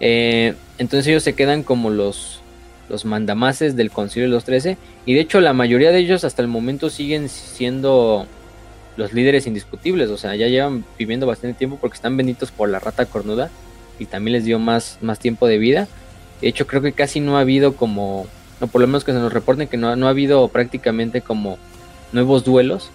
Eh, 0.00 0.54
entonces 0.78 1.06
ellos 1.06 1.22
se 1.22 1.34
quedan 1.34 1.62
como 1.62 1.90
los, 1.90 2.40
los 2.88 3.04
mandamases 3.04 3.74
del 3.74 3.90
Concilio 3.90 4.28
de 4.28 4.34
los 4.34 4.44
13, 4.44 4.76
y 5.06 5.14
de 5.14 5.20
hecho 5.20 5.40
la 5.40 5.52
mayoría 5.52 5.90
de 5.90 5.98
ellos 5.98 6.24
hasta 6.24 6.42
el 6.42 6.48
momento 6.48 6.90
siguen 6.90 7.28
siendo 7.28 8.26
los 8.96 9.12
líderes 9.12 9.46
indiscutibles, 9.46 10.10
o 10.10 10.16
sea, 10.16 10.36
ya 10.36 10.46
llevan 10.46 10.84
viviendo 10.98 11.26
bastante 11.26 11.58
tiempo 11.58 11.78
porque 11.80 11.96
están 11.96 12.16
benditos 12.16 12.50
por 12.50 12.68
la 12.68 12.78
rata 12.78 13.06
cornuda 13.06 13.50
y 13.98 14.06
también 14.06 14.34
les 14.34 14.44
dio 14.44 14.58
más, 14.58 14.98
más 15.00 15.18
tiempo 15.18 15.46
de 15.46 15.58
vida. 15.58 15.88
De 16.44 16.50
hecho, 16.50 16.66
creo 16.66 16.82
que 16.82 16.92
casi 16.92 17.20
no 17.20 17.38
ha 17.38 17.40
habido 17.40 17.74
como, 17.74 18.26
no 18.60 18.66
por 18.66 18.82
lo 18.82 18.86
menos 18.86 19.02
que 19.02 19.12
se 19.12 19.18
nos 19.18 19.32
reporten 19.32 19.66
que 19.66 19.78
no, 19.78 19.96
no 19.96 20.08
ha 20.08 20.10
habido 20.10 20.46
prácticamente 20.48 21.22
como 21.22 21.56
nuevos 22.12 22.44
duelos 22.44 22.90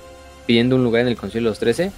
pidiendo 0.46 0.76
un 0.76 0.84
lugar 0.84 1.02
en 1.02 1.08
el 1.08 1.18
Concilio 1.18 1.48
de 1.48 1.50
los 1.50 1.58
13, 1.58 1.92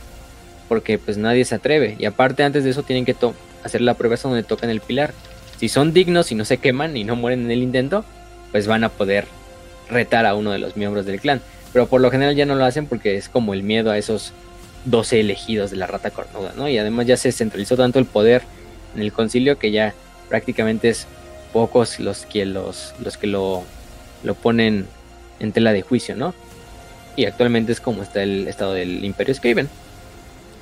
porque 0.69 0.97
pues 0.97 1.17
nadie 1.17 1.43
se 1.43 1.55
atreve. 1.55 1.97
Y 1.99 2.05
aparte, 2.05 2.43
antes 2.43 2.63
de 2.63 2.69
eso, 2.69 2.83
tienen 2.83 3.03
que 3.03 3.17
hacer 3.65 3.81
la 3.81 3.95
prueba 3.95 4.15
donde 4.15 4.43
tocan 4.43 4.69
el 4.69 4.79
pilar. 4.79 5.13
Si 5.57 5.67
son 5.67 5.91
dignos 5.91 6.31
y 6.31 6.35
no 6.35 6.45
se 6.45 6.57
queman 6.57 6.95
y 6.95 7.03
no 7.03 7.17
mueren 7.17 7.43
en 7.43 7.51
el 7.51 7.63
intento, 7.63 8.05
pues 8.53 8.65
van 8.65 8.85
a 8.85 8.89
poder 8.89 9.25
retar 9.89 10.25
a 10.25 10.35
uno 10.35 10.51
de 10.53 10.59
los 10.59 10.77
miembros 10.77 11.05
del 11.05 11.19
clan. 11.19 11.41
Pero 11.73 11.87
por 11.87 11.99
lo 11.99 12.11
general 12.11 12.33
ya 12.33 12.45
no 12.45 12.55
lo 12.55 12.63
hacen 12.63 12.85
porque 12.85 13.17
es 13.17 13.27
como 13.27 13.53
el 13.53 13.61
miedo 13.61 13.91
a 13.91 13.97
esos 13.97 14.31
12 14.85 15.19
elegidos 15.19 15.69
de 15.69 15.75
la 15.75 15.87
rata 15.87 16.11
cornuda, 16.11 16.53
¿no? 16.55 16.69
Y 16.69 16.77
además 16.77 17.07
ya 17.07 17.17
se 17.17 17.33
centralizó 17.33 17.75
tanto 17.75 17.99
el 17.99 18.05
poder 18.05 18.41
en 18.95 19.01
el 19.01 19.11
concilio 19.11 19.59
que 19.59 19.71
ya 19.71 19.93
prácticamente 20.29 20.87
es 20.87 21.07
pocos 21.53 21.99
los 21.99 22.25
que 22.25 22.45
los, 22.45 22.93
los 22.99 23.17
que 23.17 23.27
lo, 23.27 23.63
lo 24.23 24.35
ponen 24.35 24.87
en 25.39 25.51
tela 25.51 25.73
de 25.73 25.81
juicio, 25.81 26.15
¿no? 26.15 26.33
Y 27.15 27.25
actualmente 27.25 27.71
es 27.71 27.81
como 27.81 28.03
está 28.03 28.23
el 28.23 28.47
estado 28.47 28.73
del 28.73 29.03
Imperio 29.03 29.33
Skaven, 29.33 29.69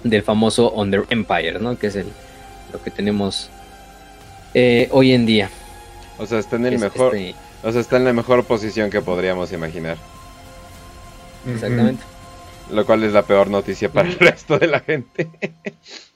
del 0.04 0.24
famoso 0.24 0.72
Under 0.72 1.06
Empire, 1.10 1.60
¿no? 1.60 1.78
Que 1.78 1.88
es 1.88 1.96
el, 1.96 2.08
lo 2.74 2.82
que 2.82 2.92
tenemos 2.92 3.50
eh, 4.54 4.90
hoy 4.92 5.14
en 5.14 5.26
día. 5.26 5.50
O 6.18 6.26
sea, 6.26 6.40
está 6.40 6.56
en 6.56 6.66
el 6.66 6.74
es, 6.76 6.82
mejor, 6.82 7.16
este... 7.16 7.36
o 7.64 7.72
sea, 7.72 7.82
está 7.82 7.98
en 7.98 8.06
la 8.06 8.14
mejor 8.14 8.44
posición 8.46 8.90
que 8.90 9.02
podríamos 9.02 9.52
imaginar. 9.52 9.98
Exactamente. 11.48 12.04
Lo 12.72 12.86
cual 12.86 13.04
es 13.04 13.14
la 13.14 13.24
peor 13.24 13.50
noticia 13.50 13.92
para 13.92 14.10
el 14.10 14.20
resto 14.20 14.60
de 14.60 14.68
la 14.68 14.80
gente. 14.80 15.30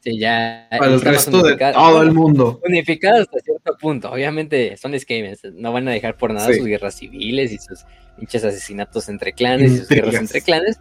Sí, 0.00 0.18
ya. 0.18 0.66
Para 0.70 0.92
el 0.92 1.00
resto 1.00 1.42
de 1.42 1.56
todo 1.56 2.02
el 2.02 2.12
mundo. 2.12 2.60
Unificados 2.66 3.20
hasta 3.20 3.40
cierto 3.40 3.76
punto. 3.78 4.10
Obviamente 4.10 4.76
son 4.76 4.98
Skavens. 4.98 5.44
No 5.54 5.72
van 5.72 5.88
a 5.88 5.92
dejar 5.92 6.16
por 6.16 6.32
nada 6.32 6.46
sí. 6.48 6.54
sus 6.54 6.66
guerras 6.66 6.94
civiles 6.94 7.52
y 7.52 7.58
sus 7.58 7.84
pinches 8.16 8.44
asesinatos 8.44 9.08
entre 9.08 9.32
clanes 9.32 9.72
y 9.72 9.76
sus 9.78 9.88
guerras 9.88 10.14
entre 10.14 10.40
clanes. 10.40 10.80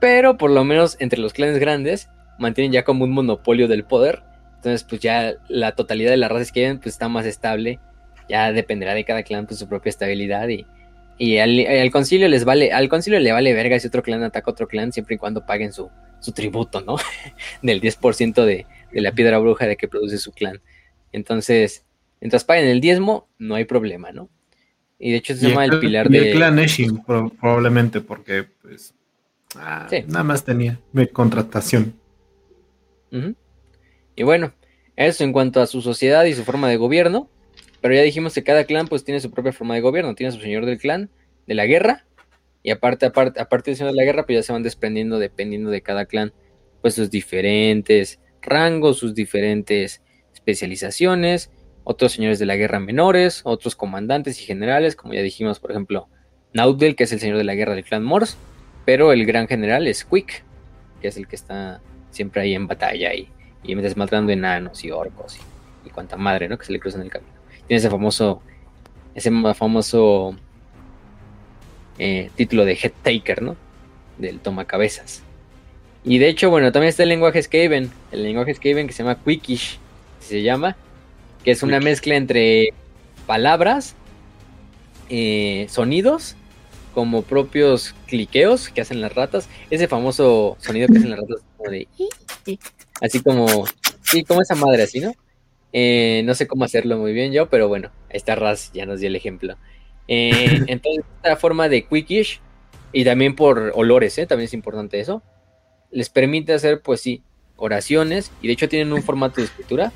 Pero 0.00 0.36
por 0.36 0.50
lo 0.50 0.64
menos 0.64 0.96
entre 1.00 1.20
los 1.20 1.32
clanes 1.32 1.58
grandes 1.58 2.08
mantienen 2.38 2.72
ya 2.72 2.84
como 2.84 3.04
un 3.04 3.10
monopolio 3.10 3.66
del 3.66 3.84
poder. 3.84 4.22
Entonces, 4.56 4.84
pues 4.84 5.00
ya 5.00 5.34
la 5.48 5.72
totalidad 5.72 6.10
de 6.10 6.16
la 6.16 6.28
raza 6.28 6.46
Skaven 6.46 6.78
pues, 6.78 6.94
está 6.94 7.08
más 7.08 7.26
estable 7.26 7.80
ya 8.28 8.52
dependerá 8.52 8.94
de 8.94 9.04
cada 9.04 9.22
clan 9.22 9.46
pues, 9.46 9.58
su 9.58 9.68
propia 9.68 9.90
estabilidad 9.90 10.48
y, 10.48 10.66
y 11.18 11.38
al, 11.38 11.90
concilio 11.90 12.28
les 12.28 12.44
vale, 12.44 12.72
al 12.72 12.88
concilio 12.88 13.20
le 13.20 13.32
vale 13.32 13.52
verga 13.52 13.78
si 13.78 13.86
otro 13.86 14.02
clan 14.02 14.22
ataca 14.22 14.50
a 14.50 14.52
otro 14.52 14.66
clan 14.66 14.92
siempre 14.92 15.14
y 15.14 15.18
cuando 15.18 15.46
paguen 15.46 15.72
su, 15.72 15.90
su 16.20 16.32
tributo, 16.32 16.80
¿no? 16.80 16.96
Del 17.62 17.80
10% 17.80 18.44
de, 18.44 18.66
de 18.92 19.00
la 19.00 19.12
piedra 19.12 19.38
bruja 19.38 19.66
de 19.66 19.76
que 19.76 19.88
produce 19.88 20.18
su 20.18 20.32
clan. 20.32 20.60
Entonces, 21.12 21.84
mientras 22.20 22.44
paguen 22.44 22.66
el 22.66 22.80
diezmo, 22.80 23.28
no 23.38 23.54
hay 23.54 23.64
problema, 23.64 24.10
¿no? 24.10 24.28
Y 24.98 25.10
de 25.10 25.18
hecho 25.18 25.34
se 25.34 25.48
llama 25.48 25.64
el, 25.64 25.78
pilar 25.80 26.08
de. 26.08 26.30
El 26.30 26.36
clan 26.36 26.58
Eshin, 26.58 27.02
probablemente, 27.04 28.00
porque 28.00 28.44
pues. 28.62 28.94
Ah, 29.56 29.88
nada 30.08 30.24
más 30.24 30.44
tenía 30.44 30.80
mi 30.92 31.06
contratación. 31.06 31.94
Y 34.16 34.22
bueno, 34.24 34.52
eso 34.96 35.22
en 35.22 35.32
cuanto 35.32 35.60
a 35.60 35.66
su 35.66 35.82
sociedad 35.82 36.24
y 36.24 36.34
su 36.34 36.44
forma 36.44 36.68
de 36.68 36.76
gobierno. 36.76 37.28
Pero 37.84 37.94
ya 37.94 38.00
dijimos 38.00 38.32
que 38.32 38.42
cada 38.42 38.64
clan 38.64 38.88
pues 38.88 39.04
tiene 39.04 39.20
su 39.20 39.30
propia 39.30 39.52
forma 39.52 39.74
de 39.74 39.82
gobierno. 39.82 40.14
Tiene 40.14 40.32
su 40.32 40.40
señor 40.40 40.64
del 40.64 40.78
clan, 40.78 41.10
de 41.46 41.52
la 41.52 41.66
guerra. 41.66 42.06
Y 42.62 42.70
aparte, 42.70 43.04
aparte, 43.04 43.38
aparte 43.42 43.70
del 43.70 43.76
señor 43.76 43.92
de 43.92 43.98
la 43.98 44.04
guerra, 44.04 44.24
pues 44.24 44.38
ya 44.38 44.42
se 44.42 44.54
van 44.54 44.62
desprendiendo 44.62 45.18
dependiendo 45.18 45.68
de 45.68 45.82
cada 45.82 46.06
clan. 46.06 46.32
Pues 46.80 46.94
sus 46.94 47.10
diferentes 47.10 48.20
rangos, 48.40 48.96
sus 48.96 49.14
diferentes 49.14 50.00
especializaciones 50.32 51.50
otros 51.84 52.12
señores 52.12 52.38
de 52.38 52.46
la 52.46 52.56
guerra 52.56 52.80
menores, 52.80 53.42
otros 53.44 53.76
comandantes 53.76 54.40
y 54.40 54.44
generales, 54.44 54.96
como 54.96 55.12
ya 55.12 55.20
dijimos, 55.20 55.60
por 55.60 55.70
ejemplo, 55.70 56.08
Naudel, 56.54 56.96
que 56.96 57.04
es 57.04 57.12
el 57.12 57.20
señor 57.20 57.36
de 57.36 57.44
la 57.44 57.54
guerra 57.54 57.74
del 57.74 57.84
clan 57.84 58.02
Morse, 58.02 58.36
pero 58.86 59.12
el 59.12 59.24
gran 59.26 59.46
general 59.46 59.86
es 59.86 60.04
Quick, 60.04 60.42
que 61.00 61.08
es 61.08 61.16
el 61.16 61.28
que 61.28 61.36
está 61.36 61.80
siempre 62.10 62.40
ahí 62.40 62.54
en 62.54 62.66
batalla 62.66 63.14
y, 63.14 63.28
y 63.62 63.74
desmatando 63.74 64.32
enanos 64.32 64.82
y 64.84 64.90
orcos 64.90 65.38
y, 65.84 65.90
cuanta 65.90 66.16
madre, 66.16 66.48
¿no? 66.48 66.58
Que 66.58 66.64
se 66.64 66.72
le 66.72 66.80
cruza 66.80 66.96
en 66.96 67.04
el 67.04 67.10
camino. 67.10 67.33
Tiene 67.66 67.78
ese 67.78 67.90
famoso, 67.90 68.42
ese 69.14 69.30
famoso 69.54 70.36
eh, 71.98 72.30
título 72.36 72.64
de 72.64 72.74
Head 72.74 72.92
Taker, 73.02 73.42
¿no? 73.42 73.56
Del 74.18 74.40
tomacabezas. 74.40 75.22
Y 76.04 76.18
de 76.18 76.28
hecho, 76.28 76.50
bueno, 76.50 76.70
también 76.70 76.90
está 76.90 77.02
el 77.02 77.08
lenguaje 77.08 77.42
Skaven, 77.42 77.90
el 78.12 78.22
lenguaje 78.22 78.54
Skaven 78.54 78.86
que 78.86 78.92
se 78.92 79.02
llama 79.02 79.18
Quickish, 79.22 79.78
se 80.20 80.42
llama, 80.42 80.76
que 81.42 81.50
es 81.50 81.62
una 81.62 81.80
mezcla 81.80 82.14
entre 82.14 82.74
palabras, 83.26 83.94
eh, 85.08 85.66
sonidos, 85.70 86.36
como 86.92 87.22
propios 87.22 87.94
cliqueos 88.06 88.68
que 88.68 88.82
hacen 88.82 89.00
las 89.00 89.14
ratas, 89.14 89.48
ese 89.70 89.88
famoso 89.88 90.56
sonido 90.60 90.88
que 90.88 90.98
hacen 90.98 91.10
las 91.10 91.20
ratas, 91.20 91.42
como 91.56 91.70
de, 91.70 91.88
así 93.00 93.20
como, 93.20 93.46
sí, 94.02 94.24
como 94.24 94.42
esa 94.42 94.54
madre 94.54 94.82
así, 94.82 95.00
¿no? 95.00 95.12
Eh, 95.74 96.22
no 96.24 96.34
sé 96.34 96.46
cómo 96.46 96.64
hacerlo 96.64 96.96
muy 96.96 97.12
bien 97.12 97.32
yo, 97.32 97.50
pero 97.50 97.68
bueno, 97.68 97.90
esta 98.08 98.34
Raz 98.34 98.72
ya 98.72 98.86
nos 98.86 99.00
dio 99.00 99.08
el 99.08 99.16
ejemplo. 99.16 99.56
Eh, 100.08 100.62
entonces, 100.68 101.04
esta 101.16 101.36
forma 101.36 101.68
de 101.68 101.84
quickish, 101.84 102.40
y 102.92 103.04
también 103.04 103.36
por 103.36 103.72
olores, 103.74 104.14
también 104.14 104.46
es 104.46 104.54
importante 104.54 105.00
eso, 105.00 105.22
les 105.90 106.08
permite 106.08 106.54
hacer, 106.54 106.80
pues 106.80 107.02
sí, 107.02 107.22
oraciones, 107.56 108.32
y 108.40 108.46
de 108.46 108.54
hecho 108.54 108.70
tienen 108.70 108.94
un 108.94 109.02
formato 109.02 109.42
de 109.42 109.48
escritura 109.48 109.92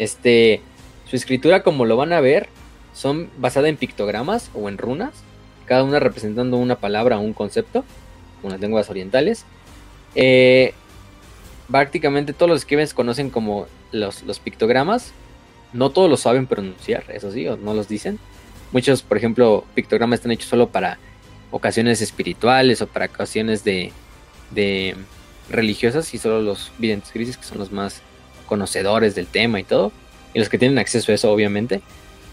este, 0.00 0.62
su 1.10 1.16
escritura, 1.16 1.62
como 1.62 1.84
lo 1.84 1.94
van 1.94 2.14
a 2.14 2.20
ver, 2.20 2.48
son 2.94 3.28
basada 3.36 3.68
en 3.68 3.76
pictogramas 3.76 4.50
o 4.54 4.70
en 4.70 4.78
runas, 4.78 5.12
cada 5.66 5.84
una 5.84 6.00
representando 6.00 6.56
una 6.56 6.76
palabra 6.76 7.18
o 7.18 7.20
un 7.20 7.34
concepto, 7.34 7.84
con 8.40 8.50
las 8.50 8.60
lenguas 8.60 8.88
orientales. 8.88 9.44
Eh, 10.14 10.72
prácticamente 11.70 12.32
todos 12.32 12.48
los 12.48 12.60
escribes 12.60 12.94
conocen 12.94 13.28
como 13.28 13.66
los, 13.92 14.22
los, 14.22 14.38
pictogramas. 14.38 15.12
No 15.72 15.90
todos 15.90 16.10
lo 16.10 16.16
saben 16.16 16.46
pronunciar, 16.46 17.04
eso 17.08 17.30
sí, 17.32 17.46
o 17.46 17.56
no 17.56 17.74
los 17.74 17.88
dicen. 17.88 18.18
Muchos, 18.72 19.02
por 19.02 19.16
ejemplo, 19.16 19.64
pictogramas 19.74 20.18
están 20.18 20.32
hechos 20.32 20.48
solo 20.48 20.68
para 20.68 20.98
ocasiones 21.50 22.00
espirituales 22.00 22.82
o 22.82 22.86
para 22.86 23.06
ocasiones 23.06 23.64
de, 23.64 23.92
de 24.50 24.96
religiosas 25.48 26.12
y 26.14 26.18
solo 26.18 26.40
los 26.40 26.72
videntes 26.78 27.12
grises, 27.12 27.36
que 27.36 27.44
son 27.44 27.58
los 27.58 27.72
más 27.72 28.02
conocedores 28.46 29.14
del 29.14 29.26
tema 29.26 29.60
y 29.60 29.64
todo, 29.64 29.92
y 30.34 30.38
los 30.38 30.48
que 30.48 30.58
tienen 30.58 30.78
acceso 30.78 31.12
a 31.12 31.14
eso 31.14 31.30
obviamente, 31.30 31.82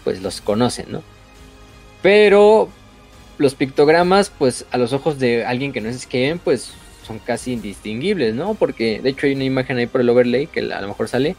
pues 0.04 0.22
los 0.22 0.40
conocen, 0.40 0.86
¿no? 0.90 1.02
Pero 2.02 2.68
los 3.38 3.54
pictogramas, 3.54 4.30
pues 4.36 4.66
a 4.70 4.78
los 4.78 4.92
ojos 4.92 5.18
de 5.18 5.44
alguien 5.44 5.72
que 5.72 5.80
no 5.80 5.88
es 5.88 6.00
Skaven, 6.00 6.38
pues 6.38 6.72
son 7.06 7.18
casi 7.18 7.52
indistinguibles, 7.52 8.34
¿no? 8.34 8.54
Porque 8.54 9.00
de 9.00 9.10
hecho 9.10 9.26
hay 9.26 9.34
una 9.34 9.44
imagen 9.44 9.78
ahí 9.78 9.86
por 9.86 10.00
el 10.00 10.08
overlay 10.10 10.46
que 10.46 10.60
a 10.60 10.80
lo 10.80 10.88
mejor 10.88 11.08
sale, 11.08 11.36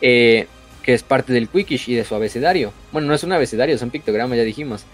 eh, 0.00 0.46
que 0.82 0.94
es 0.94 1.02
parte 1.02 1.32
del 1.32 1.48
Quickish 1.48 1.88
y 1.90 1.94
de 1.94 2.04
su 2.04 2.14
abecedario. 2.14 2.72
Bueno, 2.92 3.08
no 3.08 3.14
es 3.14 3.22
un 3.22 3.32
abecedario, 3.32 3.76
son 3.78 3.90
pictogramas, 3.90 4.38
ya 4.38 4.44
dijimos. 4.44 4.84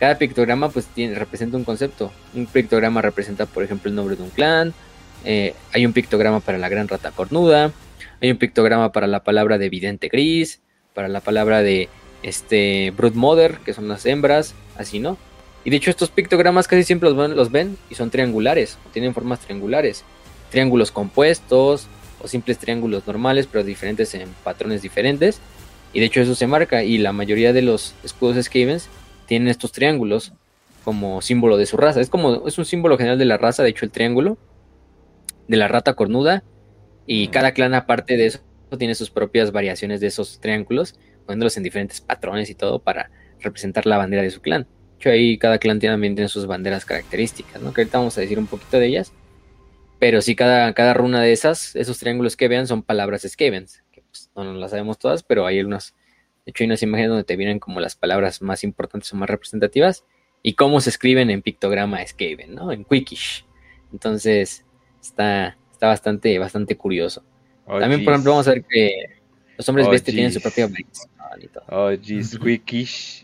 Cada 0.00 0.18
pictograma 0.18 0.68
pues 0.68 0.86
tiene, 0.86 1.14
representa 1.14 1.56
un 1.56 1.64
concepto. 1.64 2.12
Un 2.34 2.46
pictograma 2.46 3.02
representa, 3.02 3.46
por 3.46 3.62
ejemplo, 3.62 3.88
el 3.88 3.94
nombre 3.94 4.16
de 4.16 4.22
un 4.22 4.30
clan. 4.30 4.74
Eh, 5.24 5.54
hay 5.72 5.86
un 5.86 5.92
pictograma 5.92 6.40
para 6.40 6.58
la 6.58 6.68
gran 6.68 6.88
rata 6.88 7.12
cornuda. 7.12 7.72
Hay 8.20 8.30
un 8.30 8.36
pictograma 8.36 8.90
para 8.92 9.06
la 9.06 9.22
palabra 9.22 9.58
de 9.58 9.68
vidente 9.68 10.08
gris, 10.08 10.60
para 10.92 11.08
la 11.08 11.20
palabra 11.20 11.62
de 11.62 11.88
este 12.22 12.92
brood 12.96 13.14
mother, 13.14 13.58
que 13.64 13.74
son 13.74 13.86
las 13.86 14.06
hembras, 14.06 14.54
así, 14.76 14.98
¿no? 14.98 15.18
Y 15.64 15.70
de 15.70 15.76
hecho 15.76 15.90
estos 15.90 16.10
pictogramas 16.10 16.68
casi 16.68 16.84
siempre 16.84 17.08
los 17.08 17.16
ven, 17.16 17.36
los 17.36 17.50
ven 17.50 17.78
y 17.90 17.94
son 17.94 18.10
triangulares, 18.10 18.78
tienen 18.92 19.14
formas 19.14 19.40
triangulares, 19.40 20.04
triángulos 20.50 20.90
compuestos 20.90 21.86
o 22.24 22.28
simples 22.28 22.58
triángulos 22.58 23.06
normales, 23.06 23.46
pero 23.46 23.62
diferentes 23.62 24.14
en 24.14 24.28
patrones 24.42 24.82
diferentes. 24.82 25.40
Y 25.92 26.00
de 26.00 26.06
hecho 26.06 26.20
eso 26.20 26.34
se 26.34 26.46
marca 26.46 26.82
y 26.82 26.98
la 26.98 27.12
mayoría 27.12 27.52
de 27.52 27.62
los 27.62 27.94
escudos 28.02 28.42
Skavens 28.44 28.88
tienen 29.26 29.48
estos 29.48 29.70
triángulos 29.70 30.32
como 30.84 31.22
símbolo 31.22 31.56
de 31.56 31.66
su 31.66 31.76
raza. 31.76 32.00
Es 32.00 32.10
como 32.10 32.48
es 32.48 32.58
un 32.58 32.64
símbolo 32.64 32.96
general 32.96 33.18
de 33.18 33.26
la 33.26 33.36
raza, 33.36 33.62
de 33.62 33.70
hecho 33.70 33.84
el 33.84 33.92
triángulo 33.92 34.38
de 35.46 35.56
la 35.56 35.68
rata 35.68 35.94
cornuda 35.94 36.42
y 37.06 37.28
cada 37.28 37.52
clan, 37.52 37.74
aparte 37.74 38.16
de 38.16 38.26
eso, 38.26 38.40
tiene 38.78 38.94
sus 38.94 39.10
propias 39.10 39.52
variaciones 39.52 40.00
de 40.00 40.08
esos 40.08 40.40
triángulos, 40.40 40.98
poniéndolos 41.26 41.56
en 41.56 41.62
diferentes 41.62 42.00
patrones 42.00 42.50
y 42.50 42.54
todo 42.54 42.78
para 42.80 43.10
representar 43.40 43.86
la 43.86 43.98
bandera 43.98 44.22
de 44.22 44.30
su 44.30 44.40
clan. 44.40 44.62
De 44.62 44.96
hecho, 44.98 45.10
ahí 45.10 45.38
cada 45.38 45.58
clan 45.58 45.78
también 45.78 46.14
tiene 46.14 46.28
sus 46.28 46.46
banderas 46.46 46.84
características, 46.84 47.60
¿no? 47.60 47.72
Que 47.72 47.82
ahorita 47.82 47.98
vamos 47.98 48.16
a 48.16 48.20
decir 48.20 48.38
un 48.38 48.46
poquito 48.46 48.78
de 48.78 48.86
ellas. 48.86 49.12
Pero 49.98 50.20
sí, 50.20 50.34
cada, 50.36 50.72
cada 50.74 50.94
runa 50.94 51.22
de 51.22 51.32
esas, 51.32 51.76
esos 51.76 51.98
triángulos 51.98 52.36
que 52.36 52.48
vean 52.48 52.66
son 52.66 52.82
palabras 52.82 53.26
Skavens, 53.28 53.82
que 53.92 54.02
pues, 54.02 54.30
no, 54.34 54.52
las 54.54 54.70
sabemos 54.70 54.98
todas, 54.98 55.22
pero 55.22 55.46
hay 55.46 55.60
unas, 55.60 55.94
de 56.44 56.50
hecho 56.50 56.64
hay 56.64 56.66
unas 56.66 56.82
imágenes 56.82 57.10
donde 57.10 57.24
te 57.24 57.36
vienen 57.36 57.58
como 57.58 57.80
las 57.80 57.96
palabras 57.96 58.42
más 58.42 58.64
importantes 58.64 59.12
o 59.12 59.16
más 59.16 59.30
representativas 59.30 60.04
y 60.42 60.54
cómo 60.54 60.80
se 60.80 60.90
escriben 60.90 61.30
en 61.30 61.42
pictograma 61.42 62.04
Skaven, 62.06 62.54
¿no? 62.54 62.70
En 62.70 62.84
Quickish. 62.84 63.46
Entonces, 63.92 64.64
está, 65.00 65.56
bastante, 65.80 66.38
bastante 66.38 66.76
curioso. 66.76 67.24
Oh, 67.66 67.78
También, 67.78 68.04
por 68.04 68.12
ejemplo, 68.12 68.32
vamos 68.32 68.48
a 68.48 68.50
ver 68.50 68.64
que 68.64 68.90
los 69.56 69.68
hombres 69.68 69.86
oh, 69.86 69.90
bestia 69.90 70.12
tienen 70.12 70.32
su 70.32 70.40
propia 70.40 70.68
Oh, 71.68 71.90
jeez, 71.90 72.32
squeakish. 72.32 73.23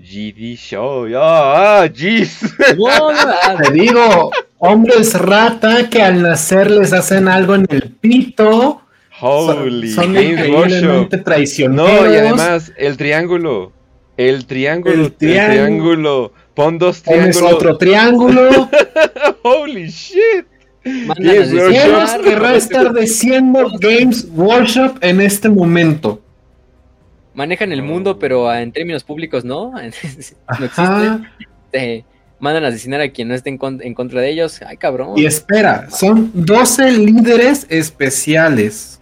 GD 0.00 0.58
oh, 0.78 1.06
ah, 1.16 1.88
jeez. 1.92 2.40
Te 3.62 3.72
digo, 3.72 4.30
hombres 4.58 5.14
rata 5.14 5.88
que 5.90 6.02
al 6.02 6.22
nacer 6.22 6.70
les 6.70 6.92
hacen 6.92 7.28
algo 7.28 7.54
en 7.54 7.66
el 7.70 7.90
pito. 7.90 8.82
Holy, 9.20 9.92
son, 9.92 10.16
increíblemente 10.16 11.18
traicioneros. 11.18 12.02
No, 12.02 12.12
y 12.12 12.16
además, 12.16 12.72
el 12.76 12.96
triángulo. 12.96 13.72
El 14.16 14.46
triángulo, 14.46 14.94
el 14.94 15.12
triángulo. 15.12 16.32
Pon 16.54 16.78
dos 16.78 17.02
triángulos. 17.02 17.52
otro 17.52 17.76
triángulo. 17.76 18.68
Holy 19.42 19.88
shit. 19.88 20.46
Games 20.82 21.52
Workshop 21.52 22.24
querrá 22.24 22.54
estar 22.54 22.94
diciendo 22.94 23.70
Games 23.78 24.26
Workshop 24.34 24.96
en 25.02 25.20
este 25.20 25.48
momento. 25.48 26.22
Manejan 27.34 27.72
el 27.72 27.82
mundo, 27.82 28.18
pero 28.18 28.52
en 28.52 28.72
términos 28.72 29.04
públicos 29.04 29.44
no. 29.44 29.72
no 29.72 29.78
existe. 30.64 32.04
mandan 32.40 32.64
a 32.64 32.68
asesinar 32.68 33.00
a 33.00 33.10
quien 33.10 33.28
no 33.28 33.34
esté 33.34 33.50
en, 33.50 33.94
contra 33.94 34.20
de 34.20 34.30
ellos. 34.30 34.60
Ay, 34.66 34.76
cabrón. 34.76 35.16
Y 35.16 35.26
espera, 35.26 35.88
son 35.90 36.30
12 36.34 36.92
líderes 36.92 37.66
especiales. 37.68 39.00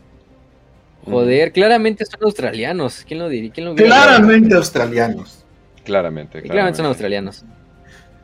Joder, 1.05 1.53
claramente 1.53 2.05
son 2.05 2.23
australianos. 2.23 3.05
¿Quién 3.07 3.21
lo 3.21 3.29
diría? 3.29 3.51
claramente 3.51 4.55
australianos. 4.55 5.45
Claramente, 5.85 6.43
claramente. 6.43 6.77
son 6.77 6.87
australianos. 6.87 7.45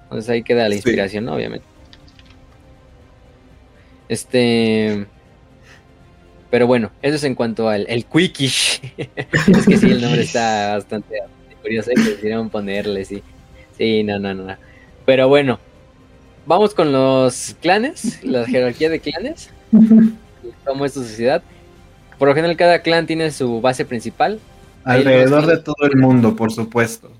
Entonces 0.02 0.28
ahí 0.28 0.42
queda 0.42 0.68
la 0.68 0.74
inspiración, 0.74 1.24
¿no? 1.24 1.34
Obviamente. 1.34 1.66
Este. 4.08 5.06
Pero 6.54 6.68
bueno, 6.68 6.92
eso 7.02 7.16
es 7.16 7.24
en 7.24 7.34
cuanto 7.34 7.68
al 7.68 7.84
el 7.88 8.04
Quickish. 8.04 8.80
es 8.96 9.66
que 9.66 9.76
sí, 9.76 9.90
el 9.90 10.00
nombre 10.00 10.22
está 10.22 10.76
bastante 10.76 11.16
curioso. 11.60 11.90
Que 11.92 12.00
decidieron 12.00 12.48
ponerle, 12.48 13.04
sí. 13.04 13.24
Sí, 13.76 14.04
no, 14.04 14.20
no, 14.20 14.34
no. 14.34 14.56
Pero 15.04 15.26
bueno, 15.26 15.58
vamos 16.46 16.72
con 16.72 16.92
los 16.92 17.56
clanes, 17.60 18.22
la 18.22 18.46
jerarquía 18.46 18.88
de 18.88 19.00
clanes. 19.00 19.50
Como 20.64 20.84
es 20.84 20.92
su 20.92 21.02
sociedad. 21.02 21.42
Por 22.20 22.28
lo 22.28 22.36
general, 22.36 22.56
cada 22.56 22.82
clan 22.82 23.08
tiene 23.08 23.32
su 23.32 23.60
base 23.60 23.84
principal, 23.84 24.38
Alrededor 24.84 25.46
de 25.46 25.56
todo 25.56 25.88
el 25.92 25.96
mundo, 25.96 26.36
por 26.36 26.52
supuesto. 26.52 27.10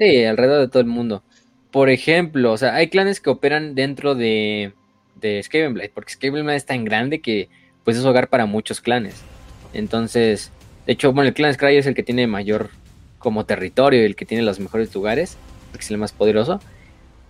Sí, 0.00 0.24
alrededor 0.24 0.62
de 0.62 0.68
todo 0.68 0.80
el 0.80 0.88
mundo. 0.88 1.22
Por 1.70 1.90
ejemplo, 1.90 2.50
o 2.50 2.56
sea, 2.56 2.74
hay 2.74 2.88
clanes 2.88 3.20
que 3.20 3.30
operan 3.30 3.76
dentro 3.76 4.16
de, 4.16 4.72
de 5.14 5.40
Skavenblight, 5.44 5.92
porque 5.92 6.14
Skavenblight 6.14 6.56
es 6.56 6.66
tan 6.66 6.84
grande 6.84 7.20
que 7.20 7.48
pues 7.84 7.96
es 7.96 8.04
hogar 8.04 8.28
para 8.28 8.46
muchos 8.46 8.80
clanes. 8.80 9.22
Entonces, 9.72 10.50
de 10.86 10.92
hecho, 10.92 11.12
bueno, 11.12 11.28
el 11.28 11.34
clan 11.34 11.54
Scry 11.54 11.76
es 11.76 11.86
el 11.86 11.94
que 11.94 12.02
tiene 12.02 12.26
mayor 12.26 12.70
como 13.18 13.44
territorio, 13.44 14.04
el 14.04 14.16
que 14.16 14.24
tiene 14.24 14.42
los 14.42 14.58
mejores 14.58 14.92
lugares, 14.94 15.36
porque 15.70 15.84
es 15.84 15.90
el 15.90 15.98
más 15.98 16.12
poderoso. 16.12 16.60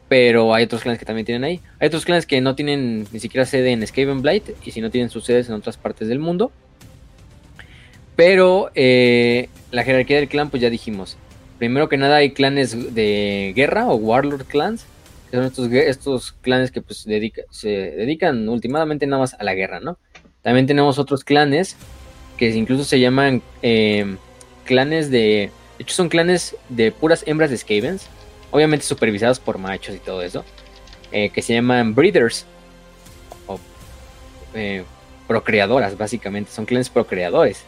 Pero 0.08 0.54
hay 0.54 0.64
otros 0.64 0.82
clanes 0.82 0.98
que 0.98 1.04
también 1.04 1.26
tienen 1.26 1.44
ahí. 1.44 1.60
Hay 1.78 1.88
otros 1.88 2.04
clanes 2.04 2.26
que 2.26 2.40
no 2.40 2.54
tienen 2.54 3.06
ni 3.12 3.20
siquiera 3.20 3.46
sede 3.46 3.70
en 3.70 3.86
Skavenblight 3.86 4.66
y 4.66 4.70
si 4.72 4.80
no 4.80 4.90
tienen 4.90 5.10
sus 5.10 5.24
sedes 5.24 5.48
en 5.48 5.54
otras 5.54 5.76
partes 5.76 6.08
del 6.08 6.18
mundo. 6.18 6.50
Pero 8.16 8.70
eh, 8.74 9.48
la 9.70 9.84
jerarquía 9.84 10.16
del 10.16 10.28
clan, 10.28 10.50
pues 10.50 10.62
ya 10.62 10.70
dijimos. 10.70 11.16
Primero 11.58 11.88
que 11.88 11.96
nada 11.96 12.16
hay 12.16 12.32
clanes 12.32 12.94
de 12.94 13.52
guerra 13.54 13.86
o 13.86 13.94
warlord 13.94 14.46
clans. 14.46 14.84
Que 15.30 15.36
son 15.36 15.46
estos, 15.46 15.70
estos 15.70 16.32
clanes 16.32 16.72
que 16.72 16.82
pues 16.82 17.06
se 17.50 17.68
dedican 17.68 18.48
últimamente 18.48 19.06
nada 19.06 19.20
más 19.20 19.34
a 19.34 19.44
la 19.44 19.54
guerra, 19.54 19.78
¿no? 19.78 19.96
También 20.42 20.66
tenemos 20.66 20.98
otros 20.98 21.24
clanes 21.24 21.76
que 22.36 22.48
incluso 22.50 22.84
se 22.84 23.00
llaman 23.00 23.42
eh, 23.62 24.16
clanes 24.64 25.10
de... 25.10 25.50
De 25.78 25.84
hecho 25.84 25.94
son 25.94 26.08
clanes 26.08 26.56
de 26.68 26.92
puras 26.92 27.22
hembras 27.26 27.50
de 27.50 27.56
Skavens. 27.56 28.06
Obviamente 28.50 28.84
supervisados 28.84 29.38
por 29.38 29.58
machos 29.58 29.94
y 29.94 29.98
todo 29.98 30.22
eso. 30.22 30.44
Eh, 31.12 31.30
que 31.30 31.42
se 31.42 31.54
llaman 31.54 31.94
breeders. 31.94 32.46
O 33.46 33.58
eh, 34.54 34.84
procreadoras, 35.26 35.96
básicamente. 35.96 36.50
Son 36.50 36.66
clanes 36.66 36.88
procreadores. 36.88 37.62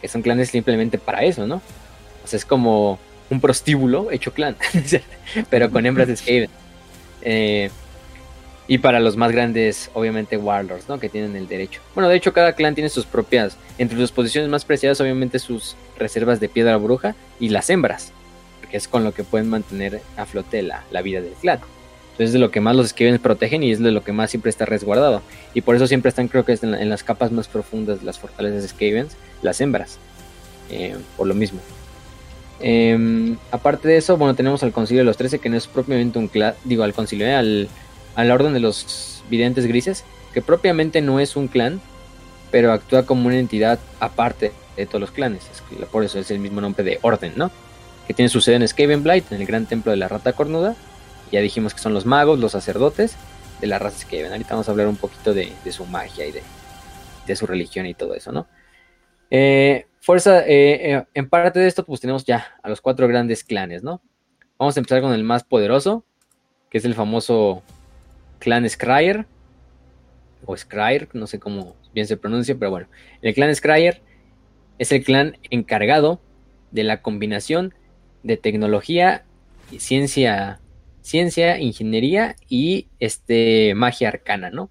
Que 0.00 0.08
son 0.08 0.22
clanes 0.22 0.50
simplemente 0.50 0.98
para 0.98 1.24
eso, 1.24 1.46
¿no? 1.46 1.56
O 2.24 2.26
sea, 2.26 2.36
es 2.36 2.44
como 2.44 2.98
un 3.30 3.40
prostíbulo 3.40 4.10
hecho 4.10 4.32
clan. 4.32 4.56
pero 5.50 5.70
con 5.70 5.84
hembras 5.86 6.08
de 6.08 6.16
Skaven. 6.16 6.50
Eh, 7.22 7.70
y 8.68 8.78
para 8.78 9.00
los 9.00 9.16
más 9.16 9.32
grandes, 9.32 9.90
obviamente, 9.94 10.36
Warlords, 10.36 10.88
¿no? 10.88 11.00
Que 11.00 11.08
tienen 11.08 11.34
el 11.34 11.48
derecho. 11.48 11.80
Bueno, 11.94 12.08
de 12.08 12.16
hecho, 12.16 12.34
cada 12.34 12.52
clan 12.52 12.74
tiene 12.74 12.90
sus 12.90 13.06
propias. 13.06 13.56
Entre 13.78 13.98
sus 13.98 14.12
posiciones 14.12 14.50
más 14.50 14.66
preciadas, 14.66 15.00
obviamente, 15.00 15.38
sus 15.38 15.74
reservas 15.98 16.38
de 16.38 16.50
piedra 16.50 16.76
bruja 16.76 17.14
y 17.40 17.48
las 17.48 17.70
hembras. 17.70 18.12
Que 18.70 18.76
es 18.76 18.86
con 18.86 19.04
lo 19.04 19.12
que 19.12 19.24
pueden 19.24 19.48
mantener 19.48 20.02
a 20.18 20.26
flote 20.26 20.62
la, 20.62 20.84
vida 21.02 21.22
del 21.22 21.32
clan. 21.32 21.60
Entonces, 22.12 22.26
es 22.26 22.32
de 22.34 22.38
lo 22.38 22.50
que 22.50 22.60
más 22.60 22.76
los 22.76 22.88
Skavens 22.88 23.20
protegen 23.20 23.62
y 23.62 23.72
es 23.72 23.78
de 23.78 23.90
lo 23.90 24.04
que 24.04 24.12
más 24.12 24.30
siempre 24.30 24.50
está 24.50 24.66
resguardado. 24.66 25.22
Y 25.54 25.62
por 25.62 25.74
eso 25.74 25.86
siempre 25.86 26.10
están, 26.10 26.28
creo 26.28 26.44
que 26.44 26.52
en, 26.60 26.74
en 26.74 26.90
las 26.90 27.02
capas 27.02 27.32
más 27.32 27.48
profundas 27.48 28.00
de 28.00 28.04
las 28.04 28.18
fortalezas 28.18 28.62
de 28.62 28.68
Skavens, 28.68 29.16
las 29.40 29.60
hembras. 29.62 29.98
Eh, 30.70 30.94
por 31.16 31.26
lo 31.26 31.34
mismo. 31.34 31.60
Em, 32.60 33.36
aparte 33.50 33.88
de 33.88 33.96
eso, 33.96 34.16
bueno, 34.16 34.34
tenemos 34.34 34.62
al 34.62 34.72
Concilio 34.72 35.00
de 35.00 35.06
los 35.06 35.16
Trece, 35.16 35.38
que 35.38 35.48
no 35.48 35.56
es 35.56 35.66
propiamente 35.66 36.18
un 36.18 36.28
clan. 36.28 36.54
Digo, 36.64 36.82
al 36.82 36.92
Concilio, 36.92 37.26
eh, 37.26 37.34
al 37.34 37.68
a 38.18 38.24
la 38.24 38.34
Orden 38.34 38.52
de 38.52 38.58
los 38.58 39.22
Videntes 39.30 39.64
Grises, 39.66 40.04
que 40.34 40.42
propiamente 40.42 41.00
no 41.00 41.20
es 41.20 41.36
un 41.36 41.46
clan, 41.46 41.80
pero 42.50 42.72
actúa 42.72 43.06
como 43.06 43.28
una 43.28 43.38
entidad 43.38 43.78
aparte 44.00 44.50
de 44.76 44.86
todos 44.86 45.00
los 45.00 45.12
clanes. 45.12 45.48
Por 45.92 46.02
eso 46.02 46.18
es 46.18 46.32
el 46.32 46.40
mismo 46.40 46.60
nombre 46.60 46.82
de 46.82 46.98
Orden, 47.02 47.34
¿no? 47.36 47.52
Que 48.08 48.14
tiene 48.14 48.28
su 48.28 48.40
sede 48.40 48.56
en 48.56 48.66
Skavenblight, 48.66 49.30
en 49.30 49.40
el 49.40 49.46
gran 49.46 49.66
templo 49.66 49.92
de 49.92 49.98
la 49.98 50.08
Rata 50.08 50.32
Cornuda. 50.32 50.74
Ya 51.30 51.40
dijimos 51.40 51.74
que 51.74 51.80
son 51.80 51.94
los 51.94 52.06
magos, 52.06 52.40
los 52.40 52.50
sacerdotes 52.50 53.14
de 53.60 53.68
la 53.68 53.78
raza 53.78 54.00
Skaven. 54.00 54.32
Ahorita 54.32 54.50
vamos 54.50 54.66
a 54.68 54.72
hablar 54.72 54.88
un 54.88 54.96
poquito 54.96 55.32
de, 55.32 55.52
su 55.70 55.86
magia 55.86 56.26
y 56.26 56.32
de, 56.32 57.36
su 57.36 57.46
religión 57.46 57.86
y 57.86 57.94
todo 57.94 58.16
eso, 58.16 58.32
¿no? 58.32 58.48
Eh, 59.30 59.86
fuerza, 60.00 60.40
eh, 60.40 60.92
eh, 60.92 61.04
en 61.14 61.28
parte 61.28 61.60
de 61.60 61.68
esto, 61.68 61.84
pues 61.84 62.00
tenemos 62.00 62.24
ya 62.24 62.56
a 62.64 62.68
los 62.68 62.80
cuatro 62.80 63.06
grandes 63.06 63.44
clanes, 63.44 63.84
¿no? 63.84 64.02
Vamos 64.58 64.76
a 64.76 64.80
empezar 64.80 65.02
con 65.02 65.12
el 65.12 65.22
más 65.22 65.44
poderoso, 65.44 66.04
que 66.68 66.78
es 66.78 66.84
el 66.84 66.96
famoso 66.96 67.62
clan 68.38 68.68
Scryer, 68.68 69.26
o 70.44 70.56
Scryer, 70.56 71.08
no 71.12 71.26
sé 71.26 71.38
cómo 71.38 71.76
bien 71.92 72.06
se 72.06 72.16
pronuncia, 72.16 72.56
pero 72.58 72.70
bueno, 72.70 72.88
el 73.22 73.34
clan 73.34 73.54
Scryer 73.54 74.00
es 74.78 74.92
el 74.92 75.04
clan 75.04 75.36
encargado 75.50 76.20
de 76.70 76.84
la 76.84 77.02
combinación 77.02 77.74
de 78.22 78.36
tecnología, 78.36 79.24
y 79.70 79.80
ciencia, 79.80 80.60
ciencia, 81.02 81.58
ingeniería 81.58 82.36
y 82.48 82.88
este, 83.00 83.74
magia 83.74 84.08
arcana, 84.08 84.50
¿no? 84.50 84.70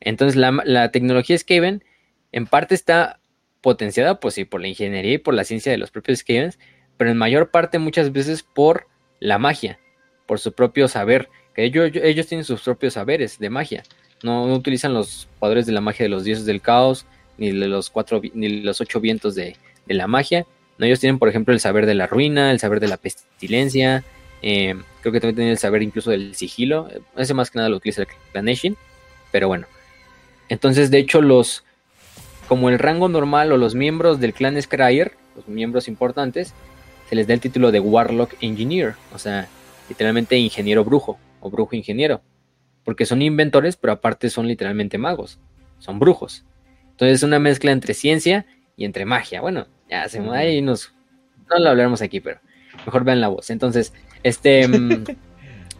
Entonces 0.00 0.36
la, 0.36 0.50
la 0.64 0.90
tecnología 0.90 1.38
Skaven 1.38 1.84
en 2.32 2.46
parte 2.46 2.74
está 2.74 3.20
potenciada, 3.60 4.18
pues 4.18 4.34
sí, 4.34 4.44
por 4.44 4.60
la 4.60 4.68
ingeniería 4.68 5.14
y 5.14 5.18
por 5.18 5.34
la 5.34 5.44
ciencia 5.44 5.70
de 5.70 5.78
los 5.78 5.90
propios 5.90 6.20
Skavens, 6.20 6.58
pero 6.96 7.10
en 7.10 7.16
mayor 7.16 7.50
parte 7.50 7.78
muchas 7.78 8.12
veces 8.12 8.42
por 8.42 8.88
la 9.20 9.38
magia, 9.38 9.78
por 10.26 10.40
su 10.40 10.52
propio 10.52 10.88
saber 10.88 11.28
que 11.54 11.64
ellos, 11.64 11.90
ellos 11.94 12.26
tienen 12.26 12.44
sus 12.44 12.62
propios 12.62 12.94
saberes 12.94 13.38
de 13.38 13.50
magia. 13.50 13.82
No, 14.22 14.44
utilizan 14.44 14.94
los 14.94 15.28
poderes 15.38 15.66
de 15.66 15.72
la 15.72 15.80
magia 15.80 16.04
de 16.04 16.08
los 16.08 16.24
dioses 16.24 16.46
del 16.46 16.60
caos, 16.60 17.06
ni 17.38 17.50
de 17.50 17.68
los 17.68 17.90
cuatro, 17.90 18.20
ni 18.34 18.48
los 18.60 18.80
ocho 18.80 19.00
vientos 19.00 19.34
de, 19.34 19.56
la 19.86 20.06
magia. 20.06 20.46
No, 20.78 20.86
ellos 20.86 21.00
tienen, 21.00 21.18
por 21.18 21.28
ejemplo, 21.28 21.52
el 21.52 21.60
saber 21.60 21.86
de 21.86 21.94
la 21.94 22.06
ruina, 22.06 22.50
el 22.50 22.60
saber 22.60 22.80
de 22.80 22.88
la 22.88 22.96
pestilencia. 22.96 24.04
Eh, 24.42 24.74
creo 25.00 25.12
que 25.12 25.20
también 25.20 25.36
tienen 25.36 25.52
el 25.52 25.58
saber 25.58 25.82
incluso 25.82 26.10
del 26.10 26.34
sigilo. 26.34 26.88
Ese 27.16 27.34
más 27.34 27.50
que 27.50 27.58
nada 27.58 27.68
lo 27.68 27.76
utiliza 27.76 28.02
el 28.02 28.08
Clanation. 28.32 28.76
Pero 29.30 29.48
bueno. 29.48 29.66
Entonces, 30.48 30.90
de 30.90 30.98
hecho, 30.98 31.20
los. 31.20 31.64
Como 32.48 32.68
el 32.68 32.78
rango 32.78 33.08
normal 33.08 33.52
o 33.52 33.56
los 33.56 33.74
miembros 33.74 34.20
del 34.20 34.34
clan 34.34 34.60
Scryer, 34.60 35.12
los 35.36 35.48
miembros 35.48 35.88
importantes, 35.88 36.52
se 37.08 37.16
les 37.16 37.26
da 37.26 37.34
el 37.34 37.40
título 37.40 37.70
de 37.72 37.80
Warlock 37.80 38.34
Engineer. 38.40 38.94
O 39.14 39.18
sea, 39.18 39.48
literalmente 39.88 40.36
ingeniero 40.36 40.84
brujo 40.84 41.18
o 41.42 41.50
brujo 41.50 41.76
ingeniero. 41.76 42.22
Porque 42.84 43.04
son 43.04 43.20
inventores, 43.20 43.76
pero 43.76 43.92
aparte 43.92 44.30
son 44.30 44.48
literalmente 44.48 44.96
magos. 44.96 45.38
Son 45.78 45.98
brujos. 45.98 46.44
Entonces 46.90 47.16
es 47.18 47.22
una 47.22 47.38
mezcla 47.38 47.72
entre 47.72 47.94
ciencia 47.94 48.46
y 48.76 48.84
entre 48.84 49.04
magia. 49.04 49.40
Bueno, 49.40 49.66
ya 49.90 50.08
se 50.08 50.20
ahí 50.30 50.62
nos. 50.62 50.94
No 51.50 51.58
lo 51.58 51.70
hablaremos 51.70 52.00
aquí, 52.00 52.20
pero 52.20 52.40
mejor 52.86 53.04
vean 53.04 53.20
la 53.20 53.28
voz. 53.28 53.50
Entonces, 53.50 53.92
este. 54.22 54.66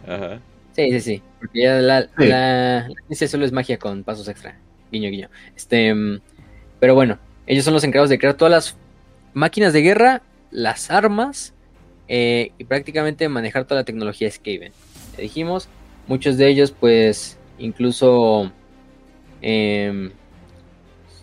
Mm, 0.05 0.11
Ajá. 0.11 0.39
Sí, 0.73 0.91
sí, 0.91 0.99
sí. 0.99 1.21
Porque 1.39 1.61
ya 1.61 1.75
la, 1.75 2.09
ciencia 3.07 3.27
solo 3.29 3.45
es 3.45 3.53
magia 3.53 3.79
con 3.79 4.03
pasos 4.03 4.27
extra. 4.27 4.57
Guiño, 4.91 5.09
guiño. 5.09 5.29
Este. 5.55 5.93
Mm, 5.93 6.19
pero 6.79 6.93
bueno, 6.93 7.19
ellos 7.47 7.63
son 7.63 7.73
los 7.73 7.83
encargados 7.85 8.09
de 8.09 8.19
crear 8.19 8.35
todas 8.35 8.51
las 8.51 8.77
máquinas 9.33 9.71
de 9.71 9.81
guerra, 9.81 10.21
las 10.51 10.91
armas 10.91 11.53
eh, 12.09 12.51
y 12.57 12.65
prácticamente 12.65 13.29
manejar 13.29 13.63
toda 13.65 13.81
la 13.81 13.85
tecnología 13.85 14.29
Skaven 14.29 14.73
dijimos, 15.21 15.67
muchos 16.07 16.37
de 16.37 16.47
ellos 16.47 16.71
pues 16.71 17.37
incluso, 17.57 18.51
em, 19.41 20.11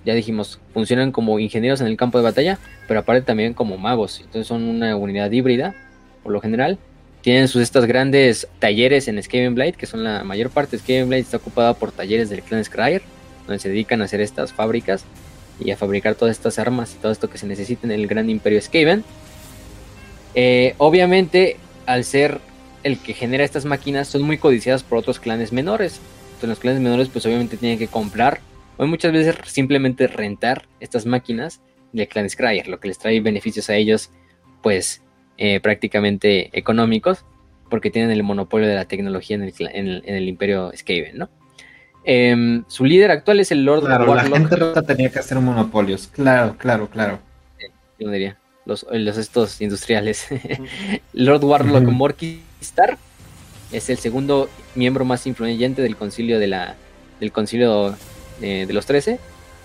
ya 0.04 0.14
dijimos, 0.14 0.60
funcionan 0.72 1.12
como 1.12 1.38
ingenieros 1.38 1.80
en 1.80 1.86
el 1.86 1.96
campo 1.96 2.18
de 2.18 2.24
batalla, 2.24 2.58
pero 2.88 3.00
aparte 3.00 3.22
también 3.22 3.54
como 3.54 3.76
magos, 3.76 4.20
entonces 4.20 4.46
son 4.46 4.64
una 4.64 4.96
unidad 4.96 5.30
híbrida, 5.30 5.74
por 6.22 6.32
lo 6.32 6.40
general. 6.40 6.78
Tienen 7.22 7.48
sus 7.48 7.60
estas 7.60 7.84
grandes 7.84 8.48
talleres 8.58 9.06
en 9.06 9.22
Skaven 9.22 9.54
que 9.72 9.86
son 9.86 10.04
la 10.04 10.24
mayor 10.24 10.48
parte 10.48 10.76
de 10.76 10.82
Skaven 10.82 11.12
está 11.12 11.36
ocupada 11.36 11.74
por 11.74 11.92
talleres 11.92 12.30
del 12.30 12.42
clan 12.42 12.64
Scryer, 12.64 13.02
donde 13.46 13.58
se 13.58 13.68
dedican 13.68 14.00
a 14.00 14.06
hacer 14.06 14.22
estas 14.22 14.54
fábricas 14.54 15.04
y 15.62 15.70
a 15.70 15.76
fabricar 15.76 16.14
todas 16.14 16.34
estas 16.34 16.58
armas 16.58 16.94
y 16.94 16.98
todo 16.98 17.12
esto 17.12 17.28
que 17.28 17.36
se 17.36 17.46
necesita 17.46 17.86
en 17.86 17.92
el 17.92 18.06
gran 18.06 18.30
imperio 18.30 18.60
Skaven. 18.60 19.04
Eh, 20.34 20.74
obviamente, 20.78 21.58
al 21.84 22.04
ser 22.04 22.40
el 22.82 22.98
que 22.98 23.14
genera 23.14 23.44
estas 23.44 23.64
máquinas 23.64 24.08
son 24.08 24.22
muy 24.22 24.38
codiciadas 24.38 24.82
por 24.82 24.98
otros 24.98 25.20
clanes 25.20 25.52
menores. 25.52 26.00
Entonces 26.26 26.48
los 26.48 26.58
clanes 26.58 26.80
menores 26.80 27.08
pues 27.08 27.26
obviamente 27.26 27.56
tienen 27.56 27.78
que 27.78 27.88
comprar 27.88 28.40
o 28.76 28.86
muchas 28.86 29.12
veces 29.12 29.36
simplemente 29.44 30.06
rentar 30.06 30.66
estas 30.80 31.04
máquinas 31.04 31.60
de 31.92 32.06
clan 32.06 32.30
Scryer, 32.30 32.68
lo 32.68 32.80
que 32.80 32.88
les 32.88 32.98
trae 32.98 33.20
beneficios 33.20 33.68
a 33.68 33.76
ellos 33.76 34.10
pues 34.62 35.02
eh, 35.36 35.60
prácticamente 35.60 36.56
económicos 36.58 37.24
porque 37.68 37.90
tienen 37.90 38.10
el 38.10 38.22
monopolio 38.22 38.68
de 38.68 38.74
la 38.74 38.86
tecnología 38.86 39.36
en 39.36 40.02
el, 40.04 40.28
imperio 40.28 40.72
Skaven, 40.74 41.18
¿no? 41.18 41.28
Em, 42.04 42.64
su 42.68 42.84
líder 42.84 43.10
actual 43.10 43.40
es 43.40 43.52
el 43.52 43.64
Lord 43.64 43.84
claro, 43.84 44.14
La 44.14 44.24
gente 44.24 44.56
rota 44.56 44.82
tenía 44.82 45.10
que 45.10 45.18
hacer 45.18 45.38
monopolios, 45.38 46.08
claro, 46.08 46.56
claro, 46.56 46.88
claro. 46.88 47.18
yo 47.98 48.10
diría, 48.10 48.38
los, 48.64 48.86
los 48.90 49.18
estos 49.18 49.60
industriales. 49.60 50.26
Lord 51.12 51.44
Warlock 51.44 51.84
Morky 51.84 52.40
Star 52.60 52.98
es 53.72 53.90
el 53.90 53.98
segundo 53.98 54.48
miembro 54.74 55.04
más 55.04 55.26
influyente 55.26 55.82
del 55.82 55.96
concilio 55.96 56.38
de 56.38 56.46
la 56.46 56.76
del 57.20 57.32
concilio 57.32 57.94
eh, 58.40 58.64
de 58.66 58.72
los 58.72 58.86
trece, 58.86 59.18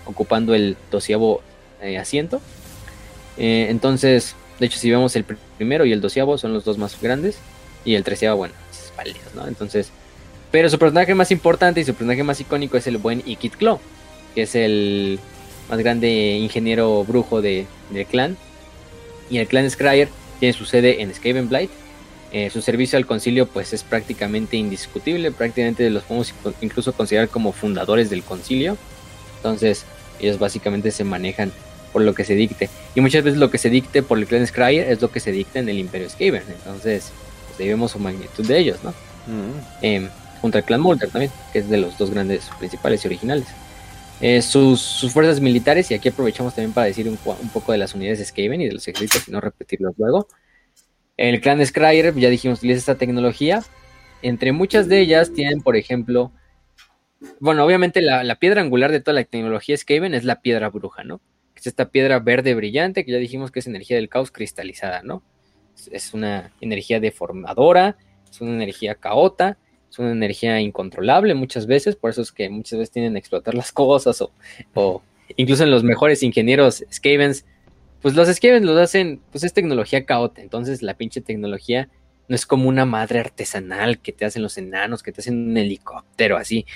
ocupando 0.04 0.54
el 0.54 0.76
doceavo 0.90 1.40
eh, 1.80 1.98
asiento. 1.98 2.40
Eh, 3.38 3.68
entonces, 3.70 4.36
de 4.60 4.66
hecho, 4.66 4.78
si 4.78 4.90
vemos 4.90 5.16
el 5.16 5.24
primero 5.24 5.86
y 5.86 5.92
el 5.92 6.00
doceavo 6.00 6.38
son 6.38 6.52
los 6.52 6.64
dos 6.64 6.78
más 6.78 7.00
grandes 7.00 7.38
y 7.84 7.94
el 7.94 8.04
treceavo, 8.04 8.36
bueno, 8.36 8.54
es 8.70 8.92
válido, 8.96 9.20
¿no? 9.34 9.46
Entonces, 9.46 9.90
pero 10.50 10.68
su 10.68 10.78
personaje 10.78 11.14
más 11.14 11.30
importante 11.30 11.80
y 11.80 11.84
su 11.84 11.94
personaje 11.94 12.22
más 12.22 12.40
icónico 12.40 12.76
es 12.76 12.86
el 12.86 12.98
buen 12.98 13.22
Ikit 13.26 13.56
Claw, 13.56 13.80
que 14.34 14.42
es 14.42 14.54
el 14.54 15.18
más 15.68 15.78
grande 15.78 16.36
ingeniero 16.36 17.04
brujo 17.04 17.42
de, 17.42 17.66
del 17.90 18.06
clan. 18.06 18.36
Y 19.28 19.38
el 19.38 19.48
clan 19.48 19.68
Scryer 19.68 20.08
tiene 20.38 20.52
su 20.52 20.64
sede 20.64 21.02
en 21.02 21.12
Skaven 21.12 21.48
Blight. 21.48 21.70
Eh, 22.32 22.50
su 22.50 22.60
servicio 22.60 22.98
al 22.98 23.06
concilio 23.06 23.46
pues 23.46 23.72
es 23.72 23.82
prácticamente 23.82 24.56
indiscutible, 24.56 25.30
prácticamente 25.30 25.88
los 25.90 26.02
podemos 26.02 26.34
incluso 26.60 26.92
considerar 26.92 27.28
como 27.28 27.52
fundadores 27.52 28.10
del 28.10 28.22
concilio. 28.22 28.76
Entonces 29.36 29.84
ellos 30.20 30.38
básicamente 30.38 30.90
se 30.90 31.04
manejan 31.04 31.52
por 31.92 32.02
lo 32.02 32.14
que 32.14 32.24
se 32.24 32.34
dicte. 32.34 32.68
Y 32.94 33.00
muchas 33.00 33.24
veces 33.24 33.38
lo 33.38 33.50
que 33.50 33.58
se 33.58 33.70
dicte 33.70 34.02
por 34.02 34.18
el 34.18 34.26
clan 34.26 34.46
Scryer 34.46 34.90
es 34.90 35.00
lo 35.00 35.10
que 35.10 35.20
se 35.20 35.32
dicta 35.32 35.60
en 35.60 35.68
el 35.68 35.78
Imperio 35.78 36.10
Skaven. 36.10 36.42
Entonces 36.48 37.12
pues, 37.56 37.68
vemos 37.68 37.92
su 37.92 37.98
magnitud 37.98 38.46
de 38.46 38.58
ellos, 38.58 38.78
¿no? 38.82 38.90
Mm. 38.90 39.60
Em, 39.82 40.08
junto 40.40 40.58
al 40.58 40.64
clan 40.64 40.80
Molder 40.80 41.10
también, 41.10 41.32
que 41.52 41.60
es 41.60 41.68
de 41.68 41.78
los 41.78 41.96
dos 41.96 42.10
grandes 42.10 42.50
principales 42.58 43.04
y 43.04 43.08
originales. 43.08 43.46
Eh, 44.20 44.40
sus, 44.40 45.06
fuerzas 45.12 45.40
militares, 45.40 45.90
y 45.90 45.94
aquí 45.94 46.08
aprovechamos 46.08 46.54
también 46.54 46.72
para 46.72 46.86
decir 46.86 47.08
un, 47.08 47.16
poco 47.16 47.72
de 47.72 47.78
las 47.78 47.94
unidades 47.94 48.18
de 48.18 48.24
Skaven 48.24 48.60
y 48.60 48.66
de 48.66 48.72
los 48.72 48.88
ejércitos 48.88 49.28
y 49.28 49.30
no 49.30 49.40
repetirlos 49.40 49.94
luego. 49.98 50.28
El 51.16 51.40
clan 51.40 51.64
Scryer, 51.64 52.14
ya 52.14 52.28
dijimos, 52.28 52.58
utiliza 52.58 52.78
esta 52.78 52.98
tecnología. 52.98 53.62
Entre 54.22 54.52
muchas 54.52 54.88
de 54.88 55.00
ellas 55.00 55.32
tienen, 55.32 55.62
por 55.62 55.76
ejemplo, 55.76 56.32
bueno, 57.40 57.64
obviamente 57.64 58.02
la, 58.02 58.34
piedra 58.36 58.60
angular 58.60 58.92
de 58.92 59.00
toda 59.00 59.14
la 59.14 59.24
tecnología 59.24 59.76
Skaven 59.76 60.14
es 60.14 60.24
la 60.24 60.40
piedra 60.40 60.68
bruja, 60.68 61.04
¿no? 61.04 61.20
Es 61.54 61.66
esta 61.66 61.90
piedra 61.90 62.18
verde 62.18 62.54
brillante 62.54 63.04
que 63.04 63.12
ya 63.12 63.18
dijimos 63.18 63.50
que 63.50 63.60
es 63.60 63.66
energía 63.66 63.96
del 63.96 64.08
caos 64.08 64.30
cristalizada, 64.30 65.02
¿no? 65.02 65.22
Es 65.90 66.14
una 66.14 66.52
energía 66.60 67.00
deformadora, 67.00 67.96
es 68.30 68.40
una 68.40 68.54
energía 68.54 68.94
caota, 68.94 69.58
es 69.90 69.98
una 69.98 70.12
energía 70.12 70.60
incontrolable 70.60 71.34
muchas 71.34 71.66
veces, 71.66 71.96
por 71.96 72.10
eso 72.10 72.22
es 72.22 72.32
que 72.32 72.48
muchas 72.50 72.78
veces 72.78 72.92
tienen 72.92 73.12
que 73.14 73.20
explotar 73.20 73.54
las 73.54 73.72
cosas 73.72 74.22
o, 74.74 75.02
incluso 75.36 75.64
en 75.64 75.70
los 75.70 75.82
mejores 75.82 76.22
ingenieros 76.22 76.84
Skavens, 76.92 77.44
pues 78.06 78.14
los 78.14 78.28
Skavens 78.28 78.64
los 78.64 78.78
hacen, 78.78 79.20
pues 79.32 79.42
es 79.42 79.52
tecnología 79.52 80.06
caota, 80.06 80.40
entonces 80.40 80.80
la 80.80 80.94
pinche 80.94 81.20
tecnología 81.20 81.88
no 82.28 82.36
es 82.36 82.46
como 82.46 82.68
una 82.68 82.84
madre 82.84 83.18
artesanal 83.18 83.98
que 83.98 84.12
te 84.12 84.24
hacen 84.24 84.44
los 84.44 84.56
enanos, 84.58 85.02
que 85.02 85.10
te 85.10 85.22
hacen 85.22 85.50
un 85.50 85.56
helicóptero 85.56 86.36
así, 86.36 86.66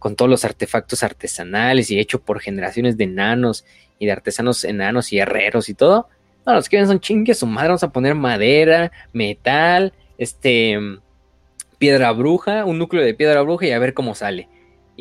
con 0.00 0.16
todos 0.16 0.28
los 0.28 0.44
artefactos 0.44 1.04
artesanales 1.04 1.88
y 1.92 2.00
hecho 2.00 2.20
por 2.20 2.40
generaciones 2.40 2.96
de 2.96 3.04
enanos 3.04 3.64
y 4.00 4.06
de 4.06 4.10
artesanos 4.10 4.64
enanos 4.64 5.12
y 5.12 5.20
herreros 5.20 5.68
y 5.68 5.74
todo. 5.74 6.08
No, 6.44 6.54
los 6.54 6.64
Skavens 6.64 6.88
son 6.88 6.98
chingues 6.98 7.38
su 7.38 7.46
madre, 7.46 7.68
vamos 7.68 7.84
a 7.84 7.92
poner 7.92 8.16
madera, 8.16 8.90
metal, 9.12 9.92
este 10.18 10.80
piedra 11.78 12.10
bruja, 12.10 12.64
un 12.64 12.80
núcleo 12.80 13.04
de 13.04 13.14
piedra 13.14 13.40
bruja 13.42 13.66
y 13.66 13.70
a 13.70 13.78
ver 13.78 13.94
cómo 13.94 14.16
sale. 14.16 14.48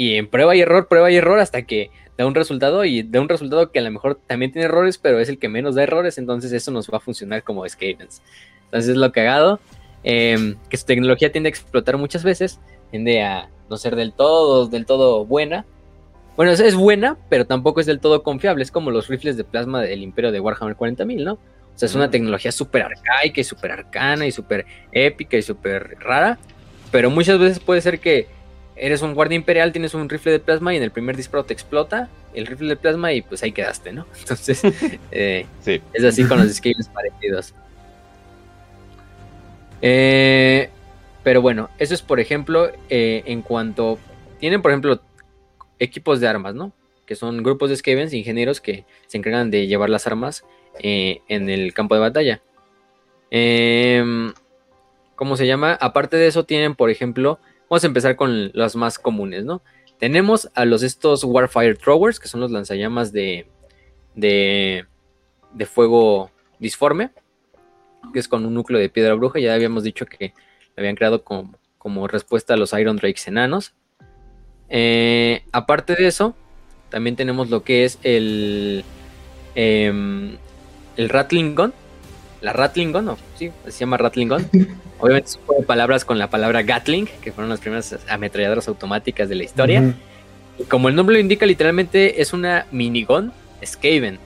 Y 0.01 0.15
en 0.15 0.25
prueba 0.25 0.55
y 0.55 0.61
error, 0.61 0.87
prueba 0.87 1.11
y 1.11 1.17
error 1.17 1.37
hasta 1.37 1.61
que 1.61 1.91
da 2.17 2.25
un 2.25 2.33
resultado 2.33 2.85
y 2.85 3.03
da 3.03 3.21
un 3.21 3.29
resultado 3.29 3.71
que 3.71 3.77
a 3.77 3.83
lo 3.83 3.91
mejor 3.91 4.19
también 4.25 4.51
tiene 4.51 4.65
errores, 4.65 4.97
pero 4.97 5.19
es 5.19 5.29
el 5.29 5.37
que 5.37 5.47
menos 5.47 5.75
da 5.75 5.83
errores, 5.83 6.17
entonces 6.17 6.51
eso 6.53 6.71
nos 6.71 6.89
va 6.89 6.97
a 6.97 6.99
funcionar 6.99 7.43
como 7.43 7.69
Skavens. 7.69 8.23
Entonces 8.63 8.89
es 8.89 8.97
lo 8.97 9.11
cagado, 9.11 9.59
em, 10.01 10.55
que 10.69 10.77
su 10.77 10.87
tecnología 10.87 11.31
tiende 11.31 11.49
a 11.49 11.51
explotar 11.51 11.97
muchas 11.97 12.23
veces, 12.23 12.59
tiende 12.89 13.21
a 13.21 13.47
no 13.69 13.77
ser 13.77 13.95
del 13.95 14.11
todo, 14.11 14.65
del 14.65 14.87
todo 14.87 15.23
buena. 15.23 15.67
Bueno, 16.35 16.51
es 16.51 16.73
buena, 16.73 17.17
pero 17.29 17.45
tampoco 17.45 17.79
es 17.79 17.85
del 17.85 17.99
todo 17.99 18.23
confiable, 18.23 18.63
es 18.63 18.71
como 18.71 18.89
los 18.89 19.07
rifles 19.07 19.37
de 19.37 19.43
plasma 19.43 19.83
del 19.83 20.01
imperio 20.01 20.31
de 20.31 20.39
Warhammer 20.39 20.75
40.000, 20.75 21.23
¿no? 21.23 21.33
O 21.33 21.39
sea, 21.75 21.85
es 21.85 21.93
una 21.93 22.09
tecnología 22.09 22.51
súper 22.51 22.81
arcaica 22.81 23.39
y 23.39 23.43
súper 23.43 23.71
arcana 23.71 24.25
y 24.25 24.31
súper 24.31 24.65
épica 24.91 25.37
y 25.37 25.43
súper 25.43 25.95
rara, 25.99 26.39
pero 26.91 27.11
muchas 27.11 27.37
veces 27.37 27.59
puede 27.59 27.81
ser 27.81 27.99
que 27.99 28.40
eres 28.81 29.03
un 29.03 29.13
guardia 29.13 29.35
imperial, 29.35 29.71
tienes 29.71 29.93
un 29.93 30.09
rifle 30.09 30.31
de 30.31 30.39
plasma 30.39 30.73
y 30.73 30.77
en 30.77 30.83
el 30.83 30.89
primer 30.89 31.15
disparo 31.15 31.45
te 31.45 31.53
explota 31.53 32.09
el 32.33 32.47
rifle 32.47 32.69
de 32.69 32.75
plasma 32.75 33.13
y 33.13 33.21
pues 33.21 33.43
ahí 33.43 33.51
quedaste, 33.51 33.93
¿no? 33.93 34.07
Entonces, 34.19 34.61
eh, 35.11 35.45
es 35.93 36.03
así 36.03 36.23
con 36.25 36.39
los 36.39 36.51
skills 36.51 36.89
parecidos. 36.89 37.53
Eh, 39.83 40.69
pero 41.23 41.41
bueno, 41.43 41.69
eso 41.77 41.93
es 41.93 42.01
por 42.01 42.19
ejemplo 42.19 42.71
eh, 42.89 43.23
en 43.25 43.43
cuanto 43.43 43.99
tienen 44.39 44.61
por 44.63 44.71
ejemplo 44.71 44.99
equipos 45.77 46.19
de 46.19 46.27
armas, 46.27 46.55
¿no? 46.55 46.73
Que 47.05 47.15
son 47.15 47.43
grupos 47.43 47.69
de 47.69 47.75
Skavens, 47.75 48.13
ingenieros 48.13 48.61
que 48.61 48.85
se 49.05 49.17
encargan 49.17 49.51
de 49.51 49.67
llevar 49.67 49.91
las 49.91 50.07
armas 50.07 50.43
en 50.79 51.49
el 51.49 51.73
campo 51.75 51.93
de 51.93 52.01
batalla. 52.01 52.41
Eh, 53.29 54.03
¿cómo 55.21 55.37
se 55.37 55.45
llama? 55.45 55.77
Aparte 55.79 56.17
de 56.17 56.25
eso 56.25 56.45
tienen, 56.45 56.73
por 56.73 56.89
ejemplo, 56.89 57.39
vamos 57.71 57.85
a 57.85 57.87
empezar 57.87 58.17
con 58.17 58.51
los 58.53 58.75
más 58.75 58.99
comunes, 58.99 59.45
¿no? 59.45 59.61
Tenemos 59.97 60.51
a 60.55 60.65
los 60.65 60.83
estos 60.83 61.23
Warfire 61.23 61.75
Throwers, 61.75 62.19
que 62.19 62.27
son 62.27 62.41
los 62.41 62.51
lanzallamas 62.51 63.13
de, 63.13 63.47
de, 64.13 64.85
de 65.53 65.65
fuego 65.65 66.31
disforme, 66.59 67.11
que 68.11 68.19
es 68.19 68.27
con 68.27 68.45
un 68.45 68.55
núcleo 68.55 68.77
de 68.77 68.89
piedra 68.89 69.13
bruja. 69.13 69.39
Ya 69.39 69.53
habíamos 69.53 69.85
dicho 69.85 70.05
que 70.05 70.33
lo 70.75 70.81
habían 70.81 70.97
creado 70.97 71.23
como, 71.23 71.55
como 71.77 72.09
respuesta 72.09 72.55
a 72.55 72.57
los 72.57 72.73
Iron 72.73 72.97
Drakes 72.97 73.29
enanos. 73.29 73.73
Eh, 74.67 75.45
aparte 75.53 75.95
de 75.95 76.07
eso, 76.07 76.35
también 76.89 77.15
tenemos 77.15 77.49
lo 77.49 77.63
que 77.63 77.85
es 77.85 77.99
el, 78.03 78.83
em, 79.55 80.35
el 80.97 81.07
Rattling 81.07 81.55
Gun, 81.55 81.73
la 82.41 82.53
Rattling 82.53 82.91
Gun, 82.91 83.15
sí, 83.37 83.51
se 83.65 83.79
llama 83.79 83.97
Rattling 83.97 84.29
Gun. 84.29 84.49
Obviamente 84.99 85.29
es 85.29 85.35
un 85.37 85.45
juego 85.45 85.61
de 85.61 85.67
palabras 85.67 86.05
con 86.05 86.19
la 86.19 86.29
palabra 86.29 86.61
Gatling, 86.61 87.07
que 87.21 87.31
fueron 87.31 87.49
las 87.49 87.59
primeras 87.59 87.97
ametralladoras 88.07 88.67
automáticas 88.67 89.29
de 89.29 89.35
la 89.35 89.43
historia. 89.43 89.95
Y 90.59 90.63
como 90.63 90.89
el 90.89 90.95
nombre 90.95 91.15
lo 91.15 91.19
indica, 91.19 91.45
literalmente 91.45 92.21
es 92.21 92.33
una 92.33 92.67
minigun 92.71 93.31
Skaven. 93.65 94.19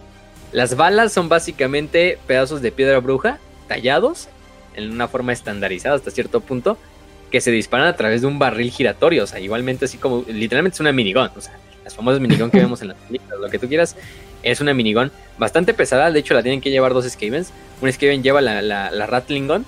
Las 0.51 0.75
balas 0.75 1.13
son 1.13 1.29
básicamente 1.29 2.17
pedazos 2.27 2.61
de 2.61 2.71
piedra 2.71 2.99
bruja 2.99 3.39
tallados 3.67 4.29
en 4.75 4.91
una 4.91 5.07
forma 5.07 5.33
estandarizada 5.33 5.95
hasta 5.95 6.11
cierto 6.11 6.41
punto 6.41 6.77
que 7.31 7.41
se 7.41 7.51
disparan 7.51 7.87
a 7.87 7.95
través 7.95 8.21
de 8.21 8.27
un 8.27 8.39
barril 8.39 8.71
giratorio. 8.71 9.23
O 9.23 9.27
sea, 9.27 9.39
igualmente 9.39 9.85
así 9.85 9.97
como 9.97 10.23
literalmente 10.27 10.75
es 10.75 10.79
una 10.79 10.91
minigun. 10.91 11.29
O 11.35 11.41
sea, 11.41 11.57
las 11.83 11.95
famosas 11.95 12.19
minigun 12.19 12.51
que 12.51 12.57
vemos 12.59 12.81
en 12.81 12.89
las 12.89 12.97
películas, 12.97 13.39
lo 13.39 13.49
que 13.49 13.59
tú 13.59 13.67
quieras. 13.67 13.95
Es 14.45 14.61
una 14.61 14.73
minigun 14.73 15.11
bastante 15.37 15.73
pesada. 15.73 16.11
De 16.11 16.19
hecho, 16.19 16.35
la 16.35 16.43
tienen 16.43 16.61
que 16.61 16.69
llevar 16.69 16.93
dos 16.93 17.05
Skavens. 17.09 17.51
Un 17.81 17.91
Skaven 17.91 18.23
lleva 18.23 18.39
la, 18.39 18.61
la, 18.61 19.23
Gun 19.27 19.65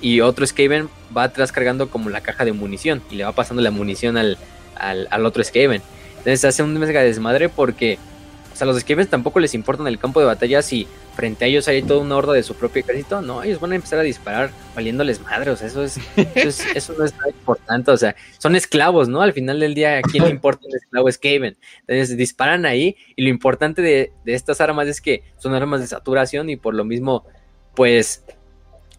y 0.00 0.20
otro 0.20 0.46
Skaven 0.46 0.88
va 1.16 1.24
atrás 1.24 1.50
cargando 1.50 1.90
como 1.90 2.10
la 2.10 2.20
caja 2.20 2.44
de 2.44 2.52
munición 2.52 3.02
y 3.10 3.16
le 3.16 3.24
va 3.24 3.32
pasando 3.32 3.62
la 3.62 3.72
munición 3.72 4.16
al, 4.16 4.38
al, 4.76 5.26
otro 5.26 5.42
Skaven. 5.42 5.82
Entonces 6.18 6.44
hace 6.44 6.62
un 6.62 6.78
mega 6.78 7.02
desmadre 7.02 7.48
porque 7.48 7.98
a 8.62 8.64
los 8.64 8.80
Skavens 8.80 9.08
tampoco 9.08 9.40
les 9.40 9.54
importa 9.54 9.82
en 9.82 9.88
el 9.88 9.98
campo 9.98 10.20
de 10.20 10.26
batalla 10.26 10.62
si 10.62 10.86
frente 11.14 11.44
a 11.44 11.48
ellos 11.48 11.68
hay 11.68 11.82
toda 11.82 12.00
una 12.00 12.16
horda 12.16 12.32
de 12.32 12.42
su 12.42 12.54
propio 12.54 12.80
ejército. 12.80 13.22
No, 13.22 13.42
ellos 13.42 13.60
van 13.60 13.72
a 13.72 13.74
empezar 13.76 13.98
a 13.98 14.02
disparar 14.02 14.50
valiéndoles 14.74 15.20
madre. 15.20 15.50
O 15.50 15.56
sea, 15.56 15.66
eso, 15.66 15.82
es, 15.82 15.98
eso, 16.74 16.94
no 16.98 17.04
es 17.04 17.14
nada 17.16 17.28
importante. 17.28 17.90
O 17.90 17.96
sea, 17.96 18.14
son 18.38 18.56
esclavos, 18.56 19.08
¿no? 19.08 19.22
Al 19.22 19.32
final 19.32 19.60
del 19.60 19.74
día, 19.74 19.98
¿a 19.98 20.02
quién 20.02 20.24
le 20.24 20.30
importa 20.30 20.66
un 20.66 20.76
esclavo 20.76 21.10
Skaven? 21.10 21.56
Entonces 21.86 22.16
disparan 22.16 22.66
ahí 22.66 22.96
y 23.16 23.22
lo 23.22 23.28
importante 23.28 23.82
de, 23.82 24.12
de 24.24 24.34
estas 24.34 24.60
armas 24.60 24.88
es 24.88 25.00
que 25.00 25.22
son 25.38 25.54
armas 25.54 25.80
de 25.80 25.86
saturación 25.86 26.50
y 26.50 26.56
por 26.56 26.74
lo 26.74 26.84
mismo, 26.84 27.24
pues 27.74 28.24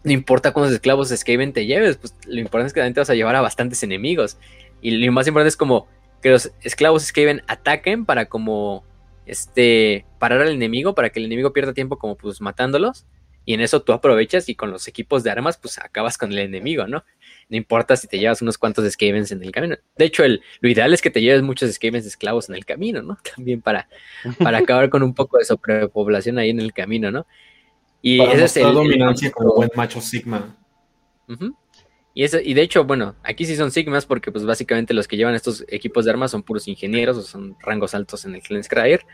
no 0.04 0.12
importa 0.12 0.52
cuántos 0.52 0.74
esclavos 0.74 1.08
Skaven 1.08 1.52
te 1.52 1.66
lleves, 1.66 1.96
pues 1.96 2.14
lo 2.26 2.40
importante 2.40 2.68
es 2.68 2.72
que 2.72 2.80
también 2.80 2.94
te 2.94 3.00
vas 3.00 3.10
a 3.10 3.14
llevar 3.14 3.36
a 3.36 3.40
bastantes 3.40 3.82
enemigos. 3.82 4.38
Y 4.80 4.92
lo 4.92 5.12
más 5.12 5.26
importante 5.26 5.48
es 5.48 5.56
como 5.56 5.86
que 6.22 6.30
los 6.30 6.52
esclavos 6.62 7.04
Skaven 7.04 7.42
ataquen 7.46 8.04
para 8.04 8.26
como 8.26 8.84
este 9.26 10.06
parar 10.18 10.40
al 10.42 10.52
enemigo, 10.52 10.94
para 10.94 11.10
que 11.10 11.18
el 11.18 11.26
enemigo 11.26 11.52
pierda 11.52 11.72
tiempo 11.72 11.98
como 11.98 12.16
pues 12.16 12.40
matándolos. 12.40 13.06
Y 13.46 13.54
en 13.54 13.60
eso 13.60 13.82
tú 13.82 13.92
aprovechas 13.92 14.48
y 14.48 14.54
con 14.54 14.70
los 14.70 14.86
equipos 14.86 15.22
de 15.22 15.30
armas 15.30 15.56
pues 15.56 15.78
acabas 15.78 16.18
con 16.18 16.30
el 16.30 16.38
enemigo, 16.38 16.86
¿no? 16.86 17.04
No 17.48 17.56
importa 17.56 17.96
si 17.96 18.06
te 18.06 18.18
llevas 18.18 18.42
unos 18.42 18.58
cuantos 18.58 18.88
Skavens 18.92 19.32
en 19.32 19.42
el 19.42 19.50
camino. 19.50 19.76
De 19.96 20.04
hecho, 20.04 20.22
el, 20.22 20.42
lo 20.60 20.68
ideal 20.68 20.92
es 20.94 21.02
que 21.02 21.10
te 21.10 21.20
lleves 21.20 21.42
muchos 21.42 21.72
Skavens 21.72 22.06
esclavos 22.06 22.48
en 22.48 22.54
el 22.54 22.64
camino, 22.64 23.02
¿no? 23.02 23.18
También 23.34 23.60
para, 23.60 23.88
para 24.38 24.58
acabar 24.58 24.88
con 24.90 25.02
un 25.02 25.14
poco 25.14 25.38
de 25.38 25.44
sobrepoblación 25.44 26.38
ahí 26.38 26.50
en 26.50 26.60
el 26.60 26.72
camino, 26.72 27.10
¿no? 27.10 27.26
Y 28.02 28.20
ese 28.22 28.44
es 28.44 28.56
el, 28.58 28.72
dominancia 28.72 29.30
como 29.30 29.54
buen 29.54 29.70
macho 29.74 30.00
Sigma. 30.00 30.56
Y, 32.22 32.52
de 32.52 32.60
hecho, 32.60 32.84
bueno, 32.84 33.14
aquí 33.22 33.46
sí 33.46 33.56
son 33.56 33.70
Sigmas 33.70 34.04
porque 34.04 34.30
pues 34.30 34.44
básicamente 34.44 34.92
los 34.92 35.08
que 35.08 35.16
llevan 35.16 35.34
estos 35.34 35.64
equipos 35.68 36.04
de 36.04 36.10
armas 36.10 36.30
son 36.30 36.42
puros 36.42 36.68
ingenieros 36.68 37.16
o 37.16 37.22
son 37.22 37.56
rangos 37.60 37.94
altos 37.94 38.26
en 38.26 38.34
el 38.34 38.42
Clan 38.42 38.62
Scryer. 38.62 39.06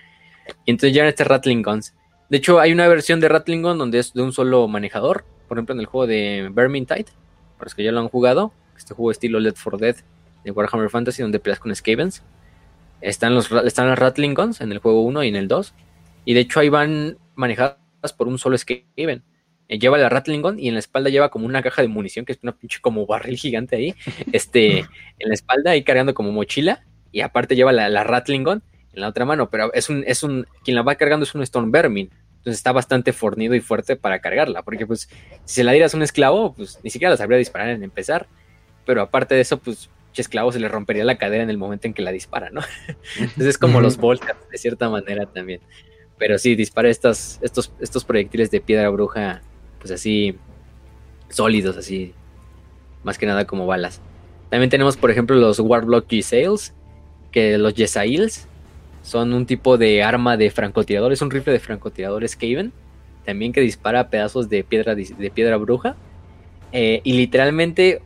Y 0.64 0.72
entonces 0.72 0.92
llevan 0.92 1.10
este 1.10 1.22
Rattling 1.22 1.62
Guns. 1.62 1.94
De 2.28 2.38
hecho, 2.38 2.58
hay 2.58 2.72
una 2.72 2.88
versión 2.88 3.20
de 3.20 3.28
Rattling 3.28 3.62
Gun 3.62 3.78
donde 3.78 4.00
es 4.00 4.12
de 4.12 4.22
un 4.22 4.32
solo 4.32 4.66
manejador. 4.66 5.24
Por 5.46 5.56
ejemplo, 5.56 5.76
en 5.76 5.82
el 5.82 5.86
juego 5.86 6.08
de 6.08 6.50
Vermintide, 6.52 7.06
para 7.56 7.66
los 7.66 7.76
que 7.76 7.84
ya 7.84 7.92
lo 7.92 8.00
han 8.00 8.08
jugado. 8.08 8.52
Este 8.76 8.92
juego 8.92 9.12
estilo 9.12 9.38
Led 9.38 9.54
for 9.54 9.78
Dead 9.78 9.94
de 10.42 10.50
Warhammer 10.50 10.90
Fantasy 10.90 11.22
donde 11.22 11.38
peleas 11.38 11.60
con 11.60 11.72
Skavens. 11.72 12.24
Están, 13.00 13.36
los, 13.36 13.52
están 13.52 13.88
las 13.88 14.00
Rattling 14.00 14.34
Guns 14.34 14.60
en 14.60 14.72
el 14.72 14.78
juego 14.78 15.02
1 15.02 15.22
y 15.22 15.28
en 15.28 15.36
el 15.36 15.46
2. 15.46 15.74
Y 16.24 16.34
de 16.34 16.40
hecho 16.40 16.58
ahí 16.58 16.70
van 16.70 17.18
manejados 17.36 17.78
por 18.16 18.26
un 18.26 18.36
solo 18.36 18.58
Skaven. 18.58 19.22
Eh, 19.68 19.78
lleva 19.78 19.98
la 19.98 20.08
Rattling 20.08 20.42
Gun 20.42 20.58
y 20.58 20.68
en 20.68 20.74
la 20.74 20.80
espalda 20.80 21.10
lleva 21.10 21.28
como 21.28 21.46
una 21.46 21.62
caja 21.62 21.82
de 21.82 21.88
munición, 21.88 22.24
que 22.24 22.32
es 22.32 22.38
una 22.42 22.52
pinche 22.52 22.80
como 22.80 23.06
barril 23.06 23.36
gigante 23.36 23.76
ahí, 23.76 23.94
este, 24.32 24.78
en 25.18 25.28
la 25.28 25.34
espalda 25.34 25.72
ahí 25.72 25.82
cargando 25.82 26.14
como 26.14 26.32
mochila, 26.32 26.84
y 27.12 27.20
aparte 27.20 27.56
lleva 27.56 27.72
la, 27.72 27.88
la 27.88 28.04
Rattling 28.04 28.44
Gun 28.44 28.62
en 28.92 29.00
la 29.00 29.08
otra 29.08 29.24
mano, 29.24 29.50
pero 29.50 29.72
es 29.72 29.88
un, 29.88 30.04
es 30.06 30.22
un, 30.22 30.46
quien 30.64 30.74
la 30.74 30.82
va 30.82 30.94
cargando 30.94 31.24
es 31.24 31.34
un 31.34 31.42
Storm 31.42 31.70
Vermin. 31.70 32.10
Entonces 32.38 32.60
está 32.60 32.70
bastante 32.70 33.12
fornido 33.12 33.56
y 33.56 33.60
fuerte 33.60 33.96
para 33.96 34.20
cargarla, 34.20 34.62
porque 34.62 34.86
pues 34.86 35.08
si 35.44 35.56
se 35.56 35.64
la 35.64 35.72
dieras 35.72 35.94
a 35.94 35.96
un 35.96 36.04
esclavo, 36.04 36.54
pues 36.54 36.78
ni 36.84 36.90
siquiera 36.90 37.10
la 37.10 37.16
sabría 37.16 37.38
disparar 37.38 37.70
en 37.70 37.82
empezar. 37.82 38.28
Pero 38.84 39.02
aparte 39.02 39.34
de 39.34 39.40
eso, 39.40 39.58
pues 39.58 39.90
esclavo 40.20 40.52
se 40.52 40.60
le 40.60 40.68
rompería 40.68 41.04
la 41.04 41.18
cadera 41.18 41.42
en 41.42 41.50
el 41.50 41.58
momento 41.58 41.86
en 41.86 41.94
que 41.94 42.02
la 42.02 42.12
dispara, 42.12 42.50
¿no? 42.50 42.60
Entonces 43.18 43.46
es 43.46 43.58
como 43.58 43.80
los 43.80 43.96
volcas, 43.96 44.36
de 44.50 44.58
cierta 44.58 44.88
manera 44.88 45.26
también. 45.26 45.60
Pero 46.18 46.38
sí, 46.38 46.54
dispara 46.54 46.88
estas, 46.88 47.38
estos, 47.42 47.72
estos 47.80 48.04
proyectiles 48.04 48.50
de 48.50 48.60
piedra 48.60 48.88
bruja, 48.88 49.42
pues 49.86 50.00
así, 50.00 50.36
sólidos, 51.28 51.76
así, 51.76 52.12
más 53.04 53.18
que 53.18 53.26
nada 53.26 53.44
como 53.44 53.66
balas. 53.66 54.00
También 54.50 54.68
tenemos, 54.68 54.96
por 54.96 55.12
ejemplo, 55.12 55.36
los 55.36 55.60
Warblock 55.60 56.08
G-Sails, 56.08 56.72
que 57.30 57.56
los 57.56 57.74
Yesails 57.74 58.48
son 59.02 59.32
un 59.32 59.46
tipo 59.46 59.78
de 59.78 60.02
arma 60.02 60.36
de 60.36 60.50
francotiradores, 60.50 61.22
un 61.22 61.30
rifle 61.30 61.52
de 61.52 61.60
francotiradores 61.60 62.32
Skaven, 62.32 62.72
también 63.24 63.52
que 63.52 63.60
dispara 63.60 64.10
pedazos 64.10 64.48
de 64.48 64.64
piedra, 64.64 64.96
de 64.96 65.30
piedra 65.32 65.56
bruja. 65.56 65.94
Eh, 66.72 67.00
y 67.04 67.12
literalmente 67.12 68.02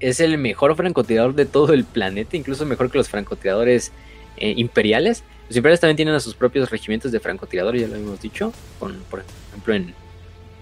es 0.00 0.20
el 0.20 0.38
mejor 0.38 0.76
francotirador 0.76 1.34
de 1.34 1.44
todo 1.44 1.74
el 1.74 1.84
planeta, 1.84 2.38
incluso 2.38 2.64
mejor 2.64 2.90
que 2.90 2.96
los 2.96 3.10
francotiradores 3.10 3.92
eh, 4.38 4.54
imperiales. 4.56 5.24
Los 5.48 5.58
imperiales 5.58 5.80
también 5.80 5.96
tienen 5.96 6.14
a 6.14 6.20
sus 6.20 6.34
propios 6.34 6.70
regimientos 6.70 7.12
de 7.12 7.20
francotiradores, 7.20 7.82
ya 7.82 7.88
lo 7.88 7.96
hemos 7.96 8.20
dicho, 8.22 8.52
con, 8.78 8.96
por 9.10 9.24
ejemplo 9.50 9.74
en 9.74 9.94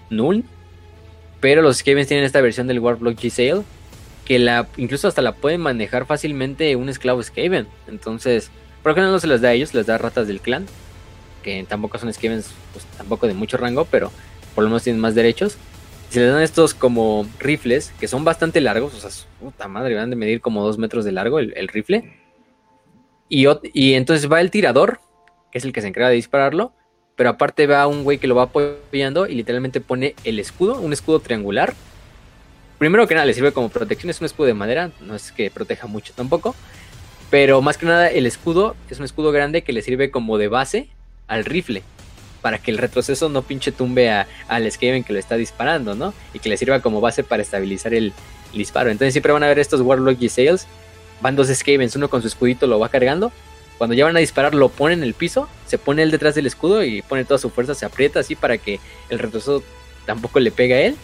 Null. 0.09 0.43
Pero 1.39 1.61
los 1.61 1.77
Skavens 1.77 2.07
tienen 2.07 2.25
esta 2.25 2.41
versión 2.41 2.67
del 2.67 2.79
Warblock 2.79 3.19
G-Sail, 3.19 3.63
que 4.25 4.39
la, 4.39 4.67
incluso 4.77 5.07
hasta 5.07 5.21
la 5.21 5.33
pueden 5.33 5.61
manejar 5.61 6.05
fácilmente 6.05 6.75
un 6.75 6.89
esclavo 6.89 7.21
Skaven. 7.21 7.67
Entonces, 7.87 8.49
por 8.83 8.95
qué 8.95 9.01
no 9.01 9.19
se 9.19 9.27
les 9.27 9.41
da 9.41 9.49
a 9.49 9.53
ellos, 9.53 9.73
les 9.73 9.85
da 9.85 9.97
ratas 9.97 10.27
del 10.27 10.41
clan, 10.41 10.65
que 11.43 11.65
tampoco 11.67 11.97
son 11.97 12.11
Skavens, 12.13 12.51
pues 12.73 12.85
tampoco 12.97 13.27
de 13.27 13.33
mucho 13.33 13.57
rango, 13.57 13.85
pero 13.85 14.11
por 14.55 14.63
lo 14.63 14.69
menos 14.69 14.83
tienen 14.83 15.01
más 15.01 15.15
derechos 15.15 15.57
se 16.09 16.19
le 16.19 16.27
dan 16.27 16.41
estos 16.41 16.73
como 16.73 17.27
rifles 17.39 17.93
que 17.99 18.07
son 18.07 18.23
bastante 18.23 18.61
largos, 18.61 18.93
o 18.93 19.09
sea, 19.09 19.09
puta 19.39 19.67
madre, 19.67 19.95
van 19.95 20.09
de 20.09 20.15
medir 20.15 20.41
como 20.41 20.63
dos 20.63 20.77
metros 20.77 21.03
de 21.03 21.11
largo 21.11 21.39
el, 21.39 21.67
rifle. 21.67 22.13
Y, 23.29 23.45
y, 23.73 23.93
entonces 23.95 24.31
va 24.31 24.39
el 24.39 24.51
tirador, 24.51 25.01
que 25.51 25.57
es 25.57 25.65
el 25.65 25.73
que 25.73 25.81
se 25.81 25.87
encarga 25.87 26.09
de 26.09 26.15
dispararlo, 26.15 26.71
pero 27.17 27.31
aparte 27.31 27.67
va 27.67 27.85
un 27.87 28.05
güey 28.05 28.17
que 28.17 28.27
lo 28.27 28.35
va 28.35 28.43
apoyando 28.43 29.27
y 29.27 29.35
literalmente 29.35 29.81
pone 29.81 30.15
el 30.23 30.39
escudo, 30.39 30.79
un 30.79 30.93
escudo 30.93 31.19
triangular. 31.19 31.73
Primero 32.77 33.05
que 33.07 33.15
nada 33.15 33.25
le 33.25 33.33
sirve 33.33 33.51
como 33.51 33.67
protección, 33.67 34.09
es 34.09 34.21
un 34.21 34.25
escudo 34.25 34.47
de 34.47 34.53
madera, 34.53 34.91
no 35.01 35.15
es 35.15 35.33
que 35.33 35.51
proteja 35.51 35.87
mucho 35.87 36.13
tampoco, 36.15 36.55
pero 37.29 37.61
más 37.61 37.77
que 37.77 37.85
nada 37.85 38.07
el 38.07 38.25
escudo 38.25 38.77
es 38.89 38.99
un 38.99 39.05
escudo 39.05 39.33
grande 39.33 39.63
que 39.63 39.73
le 39.73 39.81
sirve 39.81 40.11
como 40.11 40.37
de 40.37 40.47
base 40.47 40.87
al 41.27 41.43
rifle 41.43 41.83
para 42.41 42.59
que 42.59 42.71
el 42.71 42.77
retroceso 42.77 43.27
no 43.29 43.41
pinche 43.41 43.71
tumbe 43.71 44.09
a, 44.09 44.27
al 44.47 44.71
Skaven 44.71 45.03
que 45.03 45.11
lo 45.11 45.19
está 45.19 45.35
disparando, 45.35 45.95
¿no? 45.95 46.13
Y 46.33 46.39
que 46.39 46.47
le 46.47 46.55
sirva 46.55 46.79
como 46.79 47.01
base 47.01 47.23
para 47.23 47.43
estabilizar 47.43 47.93
el, 47.93 48.13
disparo. 48.53 48.89
Entonces 48.89 49.13
siempre 49.13 49.33
van 49.33 49.43
a 49.43 49.47
ver 49.47 49.59
estos 49.59 49.81
Warlock 49.81 50.21
y 50.21 50.29
Sales. 50.29 50.65
Van 51.21 51.35
dos 51.35 51.47
Skavens, 51.47 51.95
uno 51.95 52.09
con 52.09 52.21
su 52.21 52.27
escudito 52.27 52.67
lo 52.67 52.79
va 52.79 52.89
cargando. 52.89 53.31
Cuando 53.77 53.93
ya 53.93 54.05
van 54.05 54.17
a 54.17 54.19
disparar, 54.19 54.55
lo 54.55 54.69
pone 54.69 54.93
en 54.93 55.03
el 55.03 55.13
piso, 55.13 55.47
se 55.67 55.77
pone 55.77 56.03
él 56.03 56.11
detrás 56.11 56.35
del 56.35 56.47
escudo 56.47 56.83
y 56.83 57.01
pone 57.01 57.25
toda 57.25 57.37
su 57.37 57.49
fuerza, 57.49 57.75
se 57.75 57.85
aprieta 57.85 58.19
así 58.19 58.35
para 58.35 58.57
que 58.57 58.79
el 59.09 59.19
retroceso 59.19 59.63
tampoco 60.05 60.39
le 60.39 60.51
pegue 60.51 60.73
a 60.73 60.81
él. 60.81 60.95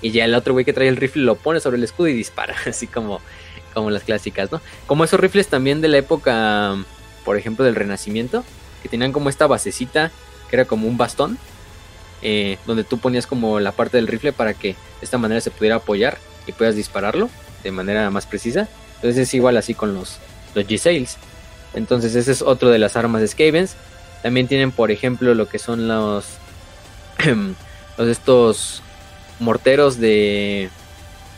Y 0.00 0.10
ya 0.10 0.24
el 0.24 0.34
otro 0.34 0.52
güey 0.52 0.64
que 0.64 0.72
trae 0.72 0.88
el 0.88 0.96
rifle 0.96 1.22
lo 1.22 1.36
pone 1.36 1.60
sobre 1.60 1.76
el 1.76 1.84
escudo 1.84 2.08
y 2.08 2.14
dispara, 2.14 2.56
así 2.66 2.86
como, 2.86 3.20
como 3.74 3.90
las 3.90 4.02
clásicas, 4.02 4.50
¿no? 4.50 4.60
Como 4.86 5.04
esos 5.04 5.20
rifles 5.20 5.48
también 5.48 5.80
de 5.80 5.88
la 5.88 5.98
época, 5.98 6.76
por 7.24 7.36
ejemplo, 7.36 7.64
del 7.64 7.74
Renacimiento, 7.74 8.44
que 8.82 8.88
tenían 8.88 9.12
como 9.12 9.28
esta 9.28 9.46
basecita 9.46 10.10
era 10.52 10.66
como 10.66 10.86
un 10.86 10.96
bastón, 10.98 11.38
eh, 12.20 12.58
donde 12.66 12.84
tú 12.84 12.98
ponías 12.98 13.26
como 13.26 13.58
la 13.58 13.72
parte 13.72 13.96
del 13.96 14.06
rifle 14.06 14.32
para 14.32 14.54
que 14.54 14.68
de 14.68 14.76
esta 15.02 15.18
manera 15.18 15.40
se 15.40 15.50
pudiera 15.50 15.76
apoyar 15.76 16.18
y 16.46 16.52
puedas 16.52 16.76
dispararlo 16.76 17.30
de 17.64 17.72
manera 17.72 18.10
más 18.10 18.26
precisa. 18.26 18.68
Entonces 18.96 19.28
es 19.28 19.34
igual 19.34 19.56
así 19.56 19.74
con 19.74 19.94
los, 19.94 20.18
los 20.54 20.66
G-Sails. 20.66 21.16
Entonces 21.74 22.14
ese 22.14 22.32
es 22.32 22.42
otro 22.42 22.70
de 22.70 22.78
las 22.78 22.96
armas 22.96 23.20
de 23.20 23.28
Skavens. 23.28 23.76
También 24.22 24.48
tienen 24.48 24.70
por 24.72 24.90
ejemplo 24.90 25.34
lo 25.34 25.48
que 25.48 25.58
son 25.58 25.88
los, 25.88 26.26
los 27.98 28.08
estos 28.08 28.82
morteros 29.40 29.98
de, 29.98 30.70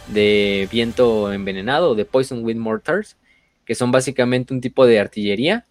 de 0.09 0.69
viento 0.71 1.33
envenenado, 1.33 1.95
de 1.95 2.05
Poison 2.05 2.45
Wind 2.45 2.61
Mortars, 2.61 3.17
que 3.65 3.75
son 3.75 3.91
básicamente 3.91 4.53
un 4.53 4.61
tipo 4.61 4.87
de 4.87 5.01
artillería 5.01 5.65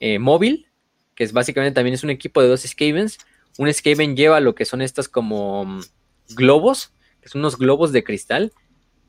eh, 0.00 0.18
móvil 0.18 0.68
que 1.14 1.24
es 1.24 1.32
básicamente 1.32 1.74
también 1.74 1.94
es 1.94 2.04
un 2.04 2.10
equipo 2.10 2.42
de 2.42 2.48
dos 2.48 2.62
Skavens. 2.62 3.18
Un 3.58 3.72
Skaven 3.72 4.16
lleva 4.16 4.40
lo 4.40 4.54
que 4.54 4.64
son 4.64 4.82
estas 4.82 5.08
como 5.08 5.64
mm, 5.64 5.80
globos, 6.30 6.92
que 7.20 7.28
son 7.28 7.40
unos 7.40 7.56
globos 7.56 7.92
de 7.92 8.04
cristal, 8.04 8.52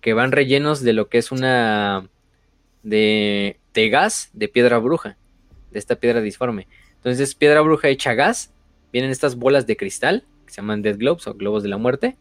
que 0.01 0.13
van 0.13 0.31
rellenos 0.31 0.81
de 0.81 0.93
lo 0.93 1.09
que 1.09 1.17
es 1.17 1.31
una... 1.31 2.07
de, 2.85 3.57
gas 3.73 4.29
de 4.33 4.47
piedra 4.47 4.77
bruja, 4.77 5.17
de 5.71 5.79
esta 5.79 5.95
piedra 5.95 6.21
disforme. 6.21 6.67
Entonces 6.95 7.29
es 7.29 7.35
piedra 7.35 7.61
bruja 7.61 7.89
hecha 7.89 8.13
gas, 8.13 8.51
vienen 8.93 9.11
estas 9.11 9.35
bolas 9.35 9.67
de 9.67 9.75
cristal, 9.75 10.23
que 10.45 10.53
se 10.53 10.57
llaman 10.57 10.81
Death 10.81 10.97
Globes 10.97 11.27
o 11.27 11.33
globos 11.33 11.63
de 11.63 11.69
la 11.69 11.77
muerte, 11.77 12.15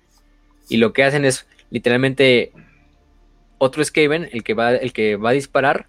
y 0.68 0.78
lo 0.78 0.92
que 0.92 1.04
hacen 1.04 1.24
es 1.24 1.46
literalmente 1.70 2.52
otro 3.58 3.84
Skaven, 3.84 4.28
el 4.32 4.42
que 4.42 4.54
va, 4.54 4.74
el 4.74 4.92
que 4.92 5.16
va 5.16 5.30
a 5.30 5.34
disparar, 5.34 5.86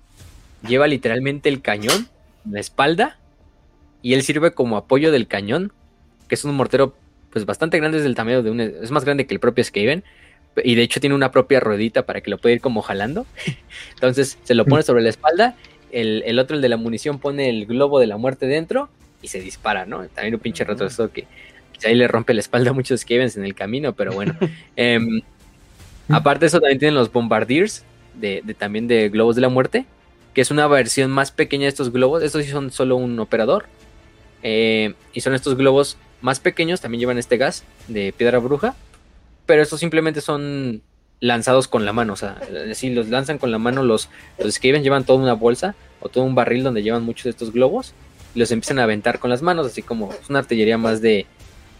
lleva 0.68 0.88
literalmente 0.88 1.50
el 1.50 1.62
cañón 1.62 2.08
en 2.45 2.54
la 2.54 2.60
espalda 2.60 3.18
y 4.02 4.14
él 4.14 4.24
sirve 4.24 4.52
como 4.52 4.78
apoyo 4.78 5.12
del 5.12 5.28
cañón, 5.28 5.72
que 6.28 6.36
es 6.36 6.44
un 6.44 6.56
mortero 6.56 6.95
pues 7.32 7.45
bastante 7.45 7.78
grande, 7.78 7.98
es 7.98 8.04
del 8.04 8.16
tamaño 8.16 8.44
de 8.44 8.52
un... 8.52 8.62
es 8.62 8.92
más 8.92 9.04
grande 9.04 9.28
que 9.28 9.34
el 9.34 9.40
propio 9.40 9.64
Skaven, 9.64 10.04
y 10.64 10.75
de 10.75 10.82
hecho 10.84 11.00
tiene 11.00 11.16
una 11.16 11.32
propia 11.32 11.59
ruedita 11.59 12.06
para 12.06 12.22
que 12.22 12.30
lo 12.30 12.38
pueda 12.38 12.56
ir 12.56 12.61
como 12.61 12.82
jalando. 12.82 13.25
Entonces 13.93 14.38
se 14.43 14.56
lo 14.56 14.66
pone 14.66 14.84
sobre 14.84 15.03
la 15.03 15.09
espalda, 15.09 15.56
el, 15.92 16.40
otro, 16.40 16.56
el 16.56 16.61
de 16.61 16.69
la 16.69 16.77
munición, 16.77 17.19
pone 17.19 17.50
el 17.50 17.66
globo 17.66 18.00
de 18.00 18.08
la 18.08 18.17
muerte 18.17 18.48
dentro 18.48 18.90
y 19.22 19.27
se 19.27 19.40
dispara, 19.40 19.85
¿no? 19.85 20.06
También 20.08 20.35
un 20.35 20.42
pinche 20.42 20.64
retroceso 20.64 21.11
que 21.11 21.25
ahí 21.85 21.95
le 21.95 22.08
rompe 22.08 22.34
la 22.34 22.42
espalda 22.42 22.72
a 22.72 22.74
muchos 22.74 23.01
Skavens 23.01 23.38
en 23.38 23.45
el 23.45 23.56
camino, 23.56 23.93
pero 23.93 24.14
bueno. 24.14 24.35
Em, 24.75 25.22
aparte 26.09 26.42
de 26.42 26.48
eso 26.48 26.59
también 26.59 26.80
tienen 26.80 26.95
los 26.95 27.11
Bombardiers, 27.11 27.84
de, 28.14 28.42
también 28.58 28.88
de 28.88 29.09
globos 29.09 29.35
de 29.35 29.42
la 29.42 29.50
muerte, 29.50 29.85
que 30.34 30.42
es 30.42 30.51
una 30.51 30.67
versión 30.67 31.11
más 31.11 31.32
pequeña 31.32 31.64
de 31.64 31.69
estos 31.69 31.92
globos. 31.92 32.24
Estos 32.24 32.43
sí 32.43 32.51
son 32.51 32.72
solo 32.72 32.95
un 32.98 33.19
operador. 33.19 33.66
Eh, 34.43 34.93
y 35.14 35.22
son 35.22 35.34
estos 35.34 35.56
globos 35.56 35.98
más 36.22 36.40
pequeños, 36.40 36.82
también 36.82 37.00
llevan 37.00 37.17
este 37.17 37.38
gas 37.38 37.64
de 37.88 38.14
piedra 38.14 38.40
bruja, 38.40 38.75
pero 39.45 39.61
estos 39.61 39.80
simplemente 39.80 40.22
son 40.22 40.82
lanzados 41.19 41.67
con 41.67 41.85
la 41.85 41.93
mano, 41.93 42.14
o 42.14 42.15
sea, 42.15 42.38
si 42.74 42.90
los 42.90 43.09
lanzan 43.09 43.38
con 43.38 43.51
la 43.51 43.57
mano, 43.57 43.83
los, 43.83 44.09
los 44.38 44.56
Skaven 44.56 44.83
llevan 44.83 45.06
toda 45.06 45.19
una 45.19 45.33
bolsa 45.33 45.75
o 46.01 46.09
todo 46.09 46.24
un 46.24 46.35
barril 46.35 46.64
donde 46.64 46.83
llevan 46.83 47.03
muchos 47.03 47.24
de 47.25 47.30
estos 47.32 47.51
globos 47.51 47.93
y 48.35 48.40
los 48.40 48.51
empiezan 48.51 48.80
a 48.80 48.83
aventar 48.83 49.19
con 49.19 49.30
las 49.30 49.41
manos, 49.41 49.65
así 49.65 49.82
como 49.82 50.11
es 50.11 50.30
una 50.30 50.40
artillería 50.40 50.77
más 50.77 51.01
de 51.01 51.25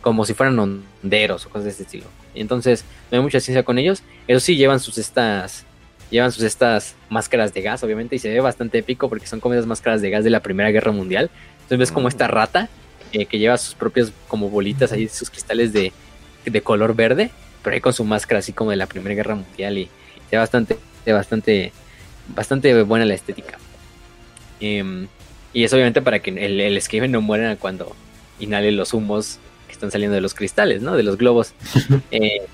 como 0.02 0.24
si 0.26 0.34
fueran 0.34 0.58
honderos 0.60 1.46
o 1.46 1.50
cosas 1.50 1.64
de 1.64 1.70
este 1.72 1.84
estilo. 1.84 2.06
Y 2.34 2.42
entonces 2.42 2.86
no 3.12 3.18
hay 3.18 3.24
mucha 3.24 3.40
ciencia 3.40 3.64
con 3.64 3.80
ellos. 3.80 4.04
Eso 4.28 4.40
sí 4.40 4.56
llevan 4.56 4.80
sus 4.80 5.00
estas 5.00 5.66
llevan 6.12 6.32
sus 6.32 6.44
estas 6.44 6.96
máscaras 7.10 7.54
de 7.54 7.62
gas, 7.62 7.84
obviamente, 7.84 8.16
y 8.16 8.20
se 8.20 8.30
ve 8.30 8.40
bastante 8.40 8.78
épico 8.78 9.10
porque 9.10 9.26
son 9.26 9.40
como 9.40 9.56
esas 9.56 9.66
máscaras 9.66 10.02
de 10.02 10.10
gas 10.10 10.24
de 10.24 10.30
la 10.30 10.42
Primera 10.42 10.70
Guerra 10.72 10.92
Mundial. 10.92 11.30
Entonces 11.56 11.80
ves 11.80 11.92
como 11.92 12.08
esta 12.08 12.28
rata 12.28 12.70
eh, 13.12 13.26
que 13.26 13.40
lleva 13.40 13.58
sus 13.58 13.74
propias 13.76 14.12
como 14.28 14.50
bolitas 14.50 14.92
ahí, 14.92 15.08
sus 15.08 15.30
cristales 15.30 15.74
de, 15.74 15.92
color 16.64 16.96
verde, 16.96 17.32
pero 17.66 17.74
ahí 17.74 17.82
con 17.82 17.94
su 17.94 18.04
máscara 18.04 18.40
así 18.40 18.54
como 18.54 18.70
de 18.70 18.78
la 18.78 18.86
Primera 18.86 19.16
Guerra 19.16 19.34
Mundial 19.34 19.78
y 19.80 19.90
se 20.30 20.38
bastante, 20.38 20.78
bastante, 21.06 21.72
bastante 22.28 22.84
buena 22.84 23.06
la 23.06 23.16
estética. 23.16 23.58
Em, 24.60 25.08
y 25.52 25.64
es 25.64 25.74
obviamente 25.74 26.02
para 26.04 26.20
que 26.20 26.30
el, 26.30 26.62
el 26.62 27.12
no 27.12 27.22
muera 27.22 27.56
cuando 27.56 27.96
inhale 28.40 28.72
los 28.72 28.94
humos 28.94 29.40
que 29.66 29.74
están 29.74 29.90
saliendo 29.90 30.14
de 30.14 30.22
los 30.22 30.36
cristales, 30.36 30.84
¿no? 30.84 30.96
De 30.96 31.04
los 31.04 31.18
globos. 31.18 31.54
Eh, 32.12 32.46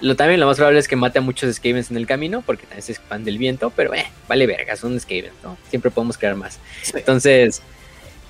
lo, 0.00 0.16
también 0.16 0.40
lo 0.40 0.46
más 0.46 0.56
probable 0.56 0.78
es 0.78 0.88
que 0.88 0.96
mate 0.96 1.18
a 1.18 1.22
muchos 1.22 1.54
Skavens 1.54 1.90
en 1.90 1.98
el 1.98 2.06
camino, 2.06 2.42
porque 2.42 2.62
también 2.62 2.82
se 2.82 2.92
expande 2.92 3.30
el 3.30 3.36
viento, 3.36 3.70
pero 3.70 3.94
eh, 3.94 4.06
vale 4.28 4.46
verga, 4.46 4.74
son 4.74 4.98
Skavens, 4.98 5.34
¿no? 5.44 5.58
Siempre 5.68 5.90
podemos 5.90 6.16
crear 6.16 6.36
más. 6.36 6.58
Entonces, 6.94 7.62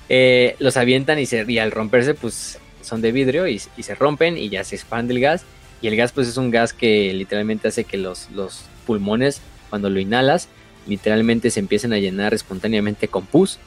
eh, 0.09 0.55
los 0.59 0.75
avientan 0.75 1.17
y, 1.17 1.25
se, 1.25 1.45
y 1.47 1.59
al 1.59 1.71
romperse 1.71 2.13
pues 2.13 2.59
son 2.81 3.01
de 3.01 3.13
vidrio 3.13 3.47
y, 3.47 3.59
se 3.59 3.95
rompen 3.95 4.37
y 4.37 4.49
ya 4.49 4.63
se 4.63 4.75
expande 4.75 5.13
el 5.13 5.21
gas. 5.21 5.45
Y 5.81 5.87
el 5.87 5.95
gas 5.95 6.11
pues 6.11 6.27
es 6.27 6.37
un 6.37 6.51
gas 6.51 6.73
que 6.73 7.13
literalmente 7.13 7.67
hace 7.67 7.83
que 7.83 7.97
los, 7.97 8.29
los 8.31 8.65
pulmones 8.85 9.41
cuando 9.69 9.89
lo 9.89 9.99
inhalas 9.99 10.47
literalmente 10.87 11.49
se 11.49 11.59
empiecen 11.59 11.93
a 11.93 11.97
llenar 11.97 12.33
espontáneamente 12.33 13.07
con 13.07 13.25
pus 13.25 13.59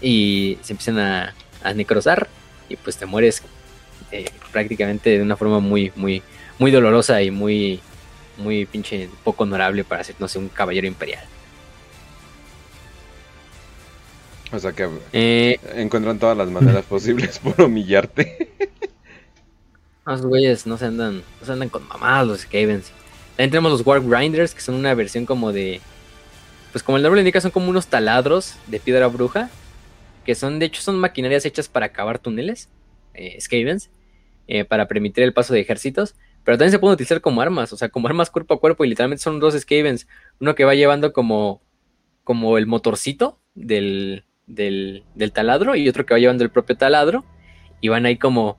y 0.00 0.58
se 0.62 0.72
empiezan 0.72 0.98
a, 0.98 1.34
a 1.62 1.72
necrosar 1.72 2.28
y 2.68 2.76
pues 2.76 2.96
te 2.96 3.06
mueres 3.06 3.42
eh, 4.12 4.26
prácticamente 4.52 5.10
de 5.10 5.22
una 5.22 5.36
forma 5.36 5.60
muy 5.60 5.92
muy 5.96 6.22
muy 6.58 6.70
dolorosa 6.70 7.22
y 7.22 7.30
muy 7.30 7.80
muy 8.36 8.66
pinche 8.66 9.08
poco 9.24 9.44
honorable 9.44 9.84
para 9.84 10.04
ser 10.04 10.16
no 10.18 10.28
sé 10.28 10.38
un 10.38 10.48
caballero 10.48 10.86
imperial. 10.86 11.24
O 14.50 14.58
sea 14.58 14.72
que 14.72 14.88
eh, 15.12 15.58
encuentran 15.74 16.18
todas 16.18 16.36
las 16.36 16.48
maneras 16.48 16.84
posibles 16.84 17.38
por 17.42 17.60
humillarte. 17.60 18.50
Los 20.08 20.22
güeyes 20.22 20.66
no 20.66 20.78
se 20.78 20.86
andan, 20.86 21.22
no 21.40 21.46
se 21.46 21.52
andan 21.52 21.68
con 21.68 21.86
mamadas 21.86 22.26
los 22.26 22.40
Skavens. 22.40 22.90
También 23.36 23.50
tenemos 23.50 23.70
los 23.72 23.86
Warp 23.86 24.06
Grinders, 24.08 24.54
que 24.54 24.62
son 24.62 24.74
una 24.74 24.94
versión 24.94 25.26
como 25.26 25.52
de. 25.52 25.80
Pues 26.72 26.82
como 26.82 26.96
el 26.96 27.02
nombre 27.02 27.18
le 27.18 27.22
indica, 27.22 27.40
son 27.42 27.50
como 27.50 27.68
unos 27.68 27.88
taladros 27.88 28.54
de 28.68 28.80
piedra 28.80 29.06
bruja. 29.08 29.50
Que 30.24 30.34
son, 30.34 30.58
de 30.58 30.66
hecho, 30.66 30.80
son 30.82 30.98
maquinarias 30.98 31.44
hechas 31.44 31.68
para 31.68 31.90
cavar 31.90 32.18
túneles. 32.18 32.68
Eh, 33.14 33.38
Skavens. 33.40 33.90
eh, 34.46 34.64
para 34.64 34.88
permitir 34.88 35.24
el 35.24 35.34
paso 35.34 35.52
de 35.52 35.60
ejércitos. 35.60 36.14
Pero 36.44 36.56
también 36.56 36.72
se 36.72 36.78
pueden 36.78 36.94
utilizar 36.94 37.20
como 37.20 37.42
armas. 37.42 37.72
O 37.74 37.76
sea, 37.76 37.90
como 37.90 38.08
armas 38.08 38.30
cuerpo 38.30 38.54
a 38.54 38.60
cuerpo. 38.60 38.84
Y 38.84 38.88
literalmente 38.88 39.22
son 39.22 39.40
dos 39.40 39.54
Skavens. 39.60 40.08
Uno 40.40 40.54
que 40.54 40.64
va 40.64 40.74
llevando 40.74 41.12
como. 41.12 41.62
Como 42.24 42.58
el 42.58 42.66
motorcito 42.66 43.38
del, 43.54 44.24
del, 44.46 45.04
del 45.14 45.32
taladro. 45.32 45.76
Y 45.76 45.88
otro 45.88 46.06
que 46.06 46.14
va 46.14 46.18
llevando 46.20 46.44
el 46.44 46.50
propio 46.50 46.76
taladro. 46.78 47.24
Y 47.80 47.88
van 47.88 48.06
ahí 48.06 48.16
como 48.16 48.58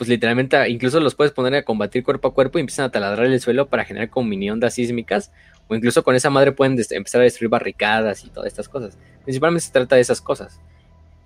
pues 0.00 0.08
literalmente 0.08 0.56
incluso 0.70 0.98
los 0.98 1.14
puedes 1.14 1.30
poner 1.30 1.54
a 1.56 1.62
combatir 1.62 2.02
cuerpo 2.02 2.28
a 2.28 2.32
cuerpo 2.32 2.56
y 2.56 2.62
empiezan 2.62 2.86
a 2.86 2.90
taladrar 2.90 3.26
el 3.26 3.38
suelo 3.38 3.68
para 3.68 3.84
generar 3.84 4.08
como 4.08 4.30
mini 4.30 4.50
ondas 4.50 4.72
sísmicas. 4.72 5.30
O 5.68 5.74
incluso 5.74 6.02
con 6.02 6.14
esa 6.14 6.30
madre 6.30 6.52
pueden 6.52 6.82
empezar 6.92 7.20
a 7.20 7.24
destruir 7.24 7.50
barricadas 7.50 8.24
y 8.24 8.30
todas 8.30 8.46
estas 8.46 8.66
cosas. 8.66 8.96
Principalmente 9.24 9.66
se 9.66 9.72
trata 9.72 9.96
de 9.96 10.00
esas 10.00 10.22
cosas. 10.22 10.58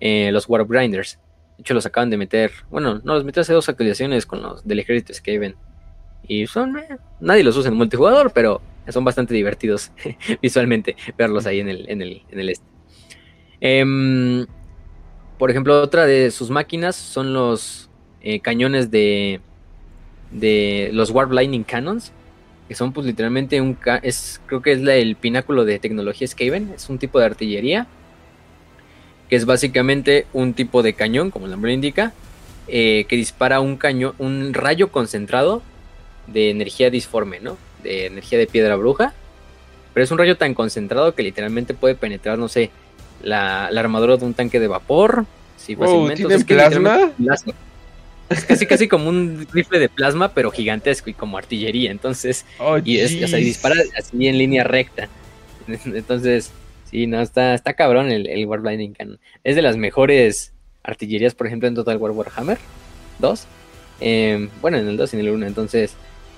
Eh, 0.01 0.29
los 0.33 0.49
Warp 0.49 0.69
Grinders. 0.69 1.19
De 1.55 1.61
hecho, 1.61 1.73
los 1.73 1.85
acaban 1.85 2.09
de 2.09 2.17
meter. 2.17 2.51
Bueno, 2.69 2.99
no, 3.01 3.13
los 3.13 3.23
metió 3.23 3.43
hace 3.43 3.53
dos 3.53 3.69
actualizaciones 3.69 4.25
con 4.25 4.41
los 4.41 4.67
del 4.67 4.79
ejército 4.79 5.13
Skaven. 5.13 5.55
Y 6.27 6.45
son. 6.45 6.77
eh, 6.77 6.97
nadie 7.21 7.45
los 7.45 7.55
usa 7.55 7.71
en 7.71 7.77
multijugador, 7.77 8.33
pero 8.33 8.61
son 8.89 9.05
bastante 9.05 9.33
divertidos 9.33 9.93
visualmente 10.41 10.97
verlos 11.17 11.45
ahí 11.45 11.61
en 11.61 11.69
el, 11.69 11.89
en 11.89 12.01
el, 12.01 12.23
en 12.29 12.39
el 12.41 12.49
este. 12.49 12.65
Em, 13.61 14.45
por 15.37 15.49
ejemplo, 15.49 15.81
otra 15.81 16.05
de 16.05 16.29
sus 16.29 16.49
máquinas 16.49 16.97
son 16.97 17.33
los 17.33 17.89
eh, 18.25 18.41
cañones 18.41 18.91
de, 18.91 19.39
de 20.31 20.89
los 20.91 21.11
Warp 21.11 21.31
Lightning 21.31 21.63
Cannons, 21.63 22.11
que 22.67 22.75
son 22.75 22.91
pues 22.91 23.05
literalmente 23.05 23.61
un... 23.61 23.77
es 24.01 24.41
Creo 24.47 24.61
que 24.61 24.73
es 24.73 24.81
la- 24.81 24.95
el 24.95 25.15
pináculo 25.15 25.63
de 25.63 25.79
tecnología 25.79 26.27
Skaven, 26.27 26.73
es 26.75 26.89
un 26.89 26.97
tipo 26.97 27.19
de 27.19 27.25
artillería, 27.25 27.87
que 29.29 29.35
es 29.35 29.45
básicamente 29.45 30.25
un 30.33 30.53
tipo 30.53 30.83
de 30.83 30.93
cañón, 30.93 31.31
como 31.31 31.45
el 31.45 31.51
nombre 31.51 31.73
indica, 31.73 32.11
eh, 32.67 33.05
que 33.07 33.15
dispara 33.15 33.59
un 33.59 33.77
cañón, 33.77 34.13
un 34.17 34.53
rayo 34.53 34.91
concentrado 34.91 35.61
de 36.27 36.49
energía 36.49 36.89
disforme, 36.89 37.39
¿no? 37.39 37.57
De 37.83 38.07
energía 38.07 38.37
de 38.39 38.47
piedra 38.47 38.75
bruja. 38.75 39.13
Pero 39.93 40.03
es 40.03 40.11
un 40.11 40.17
rayo 40.17 40.35
tan 40.35 40.53
concentrado 40.53 41.15
que 41.15 41.23
literalmente 41.23 41.73
puede 41.73 41.95
penetrar, 41.95 42.37
no 42.37 42.49
sé, 42.49 42.69
la, 43.23 43.69
la 43.71 43.79
armadura 43.79 44.17
de 44.17 44.25
un 44.25 44.33
tanque 44.33 44.59
de 44.59 44.67
vapor. 44.67 45.25
Sí, 45.57 45.75
Wow, 45.75 45.85
fácilmente. 45.85 46.15
¿tienen 46.15 46.37
es 46.37 46.43
que 46.43 46.55
plasma? 46.55 47.11
plasma. 47.17 47.53
Es 48.29 48.43
casi 48.45 48.65
casi 48.65 48.87
como 48.87 49.09
un 49.09 49.47
rifle 49.51 49.79
de 49.79 49.89
plasma, 49.89 50.33
pero 50.33 50.49
gigantesco 50.51 51.09
y 51.09 51.13
como 51.13 51.37
artillería. 51.37 51.91
Entonces, 51.91 52.45
Oh, 52.59 52.77
y 52.83 52.97
es, 52.97 53.23
o 53.23 53.27
sea, 53.27 53.37
dispara 53.37 53.75
así 53.97 54.27
en 54.27 54.37
línea 54.37 54.63
recta. 54.63 55.09
Entonces, 55.67 56.51
sí, 56.89 57.07
no, 57.07 57.21
está, 57.21 57.53
está 57.53 57.73
cabrón 57.73 58.11
el, 58.11 58.27
el 58.27 58.45
War 58.45 58.61
Blinding 58.61 58.93
Cannon. 58.93 59.19
Es 59.43 59.55
de 59.55 59.61
las 59.61 59.77
mejores 59.77 60.53
artillerías, 60.83 61.35
por 61.35 61.47
ejemplo, 61.47 61.67
en 61.67 61.75
Total 61.75 61.97
War 61.97 62.11
Warhammer 62.11 62.57
2. 63.19 63.47
Eh, 64.01 64.49
bueno, 64.61 64.77
en 64.77 64.87
el 64.87 64.97
2 64.97 65.13
y 65.13 65.17
en 65.17 65.25
el 65.25 65.31
1. 65.31 65.45
Entonces, 65.47 65.93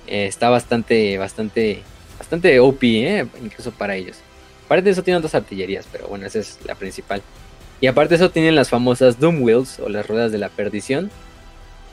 eh, 0.07 0.25
está 0.27 0.49
bastante, 0.49 1.17
bastante, 1.17 1.81
bastante 2.17 2.59
OP, 2.59 2.83
¿eh? 2.83 3.27
incluso 3.43 3.71
para 3.71 3.95
ellos. 3.95 4.17
Aparte 4.65 4.85
de 4.85 4.91
eso, 4.91 5.03
tienen 5.03 5.19
otras 5.19 5.35
artillerías, 5.35 5.87
pero 5.91 6.07
bueno, 6.07 6.25
esa 6.25 6.39
es 6.39 6.59
la 6.65 6.75
principal. 6.75 7.21
Y 7.79 7.87
aparte 7.87 8.09
de 8.09 8.15
eso, 8.23 8.31
tienen 8.31 8.55
las 8.55 8.69
famosas 8.69 9.19
Doom 9.19 9.41
Wheels 9.41 9.79
o 9.79 9.89
las 9.89 10.07
ruedas 10.07 10.31
de 10.31 10.37
la 10.37 10.49
perdición. 10.49 11.09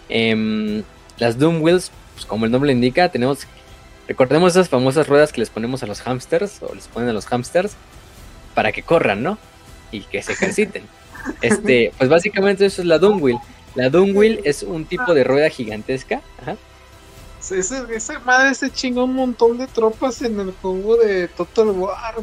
Em, 0.09 0.83
las 1.19 1.39
Doom 1.39 1.63
Wheels, 1.63 1.91
pues 2.15 2.27
como 2.27 2.45
el 2.45 2.53
nombre 2.53 2.73
indica, 2.73 3.09
tenemos 3.09 3.47
Recordemos 4.07 4.53
esas 4.53 4.69
famosas 4.69 5.09
ruedas 5.09 5.33
que 5.33 5.41
les 5.41 5.49
ponemos 5.49 5.83
a 5.83 5.87
los 5.87 6.03
hamsters 6.03 6.63
o 6.63 6.75
les 6.75 6.89
ponen 6.89 7.09
a 7.09 7.13
los 7.13 7.27
hamsters 7.27 7.73
para 8.55 8.71
que 8.71 8.83
corran, 8.83 9.23
¿no? 9.23 9.39
Y 9.91 10.01
que 10.01 10.23
se 10.23 10.33
ejerciten. 10.33 10.85
Este, 11.41 11.91
pues 11.97 12.11
básicamente 12.11 12.67
eso 12.67 12.83
es 12.83 12.87
la 12.87 12.99
Doom 12.99 13.23
Wheel. 13.23 13.39
La 13.75 13.89
Doom 13.89 14.15
Wheel 14.15 14.43
es 14.45 14.63
un 14.63 14.85
tipo 14.85 15.15
de 15.15 15.25
rueda 15.25 15.49
gigantesca. 15.49 16.21
Ajá. 16.43 16.57
Esa, 17.41 17.91
esa 17.91 18.19
madre 18.19 18.55
se 18.55 18.71
chingó 18.71 19.05
un 19.05 19.15
montón 19.15 19.57
de 19.57 19.67
tropas 19.67 20.21
en 20.21 20.39
el 20.39 20.53
juego 20.61 20.97
de 20.97 21.29
Total 21.29 21.71
War. 21.71 22.17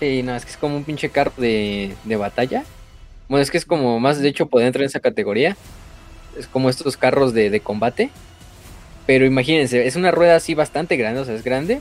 Sí, 0.00 0.22
no, 0.22 0.36
es 0.36 0.44
que 0.44 0.50
es 0.50 0.58
como 0.58 0.76
un 0.76 0.84
pinche 0.84 1.08
carro 1.08 1.32
de, 1.38 1.96
de 2.04 2.16
batalla. 2.16 2.64
Bueno, 3.26 3.42
es 3.42 3.50
que 3.50 3.56
es 3.56 3.64
como 3.64 3.98
más, 3.98 4.18
de 4.18 4.28
hecho, 4.28 4.44
puede 4.44 4.66
entrar 4.66 4.82
en 4.82 4.88
esa 4.88 5.00
categoría. 5.00 5.56
Es 6.38 6.46
como 6.46 6.70
estos 6.70 6.96
carros 6.96 7.34
de, 7.34 7.50
de 7.50 7.60
combate. 7.60 8.10
Pero 9.06 9.26
imagínense, 9.26 9.86
es 9.86 9.96
una 9.96 10.10
rueda 10.10 10.36
así 10.36 10.54
bastante 10.54 10.96
grande, 10.96 11.20
o 11.20 11.24
sea, 11.24 11.34
es 11.34 11.42
grande. 11.42 11.80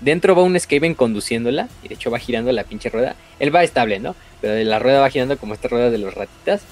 Dentro 0.00 0.34
va 0.34 0.42
un 0.42 0.58
Skaven 0.58 0.94
conduciéndola, 0.94 1.68
y 1.82 1.88
de 1.88 1.94
hecho 1.94 2.10
va 2.10 2.18
girando 2.18 2.52
la 2.52 2.64
pinche 2.64 2.88
rueda. 2.88 3.16
Él 3.38 3.54
va 3.54 3.62
estable, 3.62 3.98
¿no? 3.98 4.14
Pero 4.40 4.62
la 4.68 4.78
rueda 4.78 5.00
va 5.00 5.10
girando 5.10 5.38
como 5.38 5.54
esta 5.54 5.68
rueda 5.68 5.90
de 5.90 5.98
los 5.98 6.14
ratitas. 6.14 6.62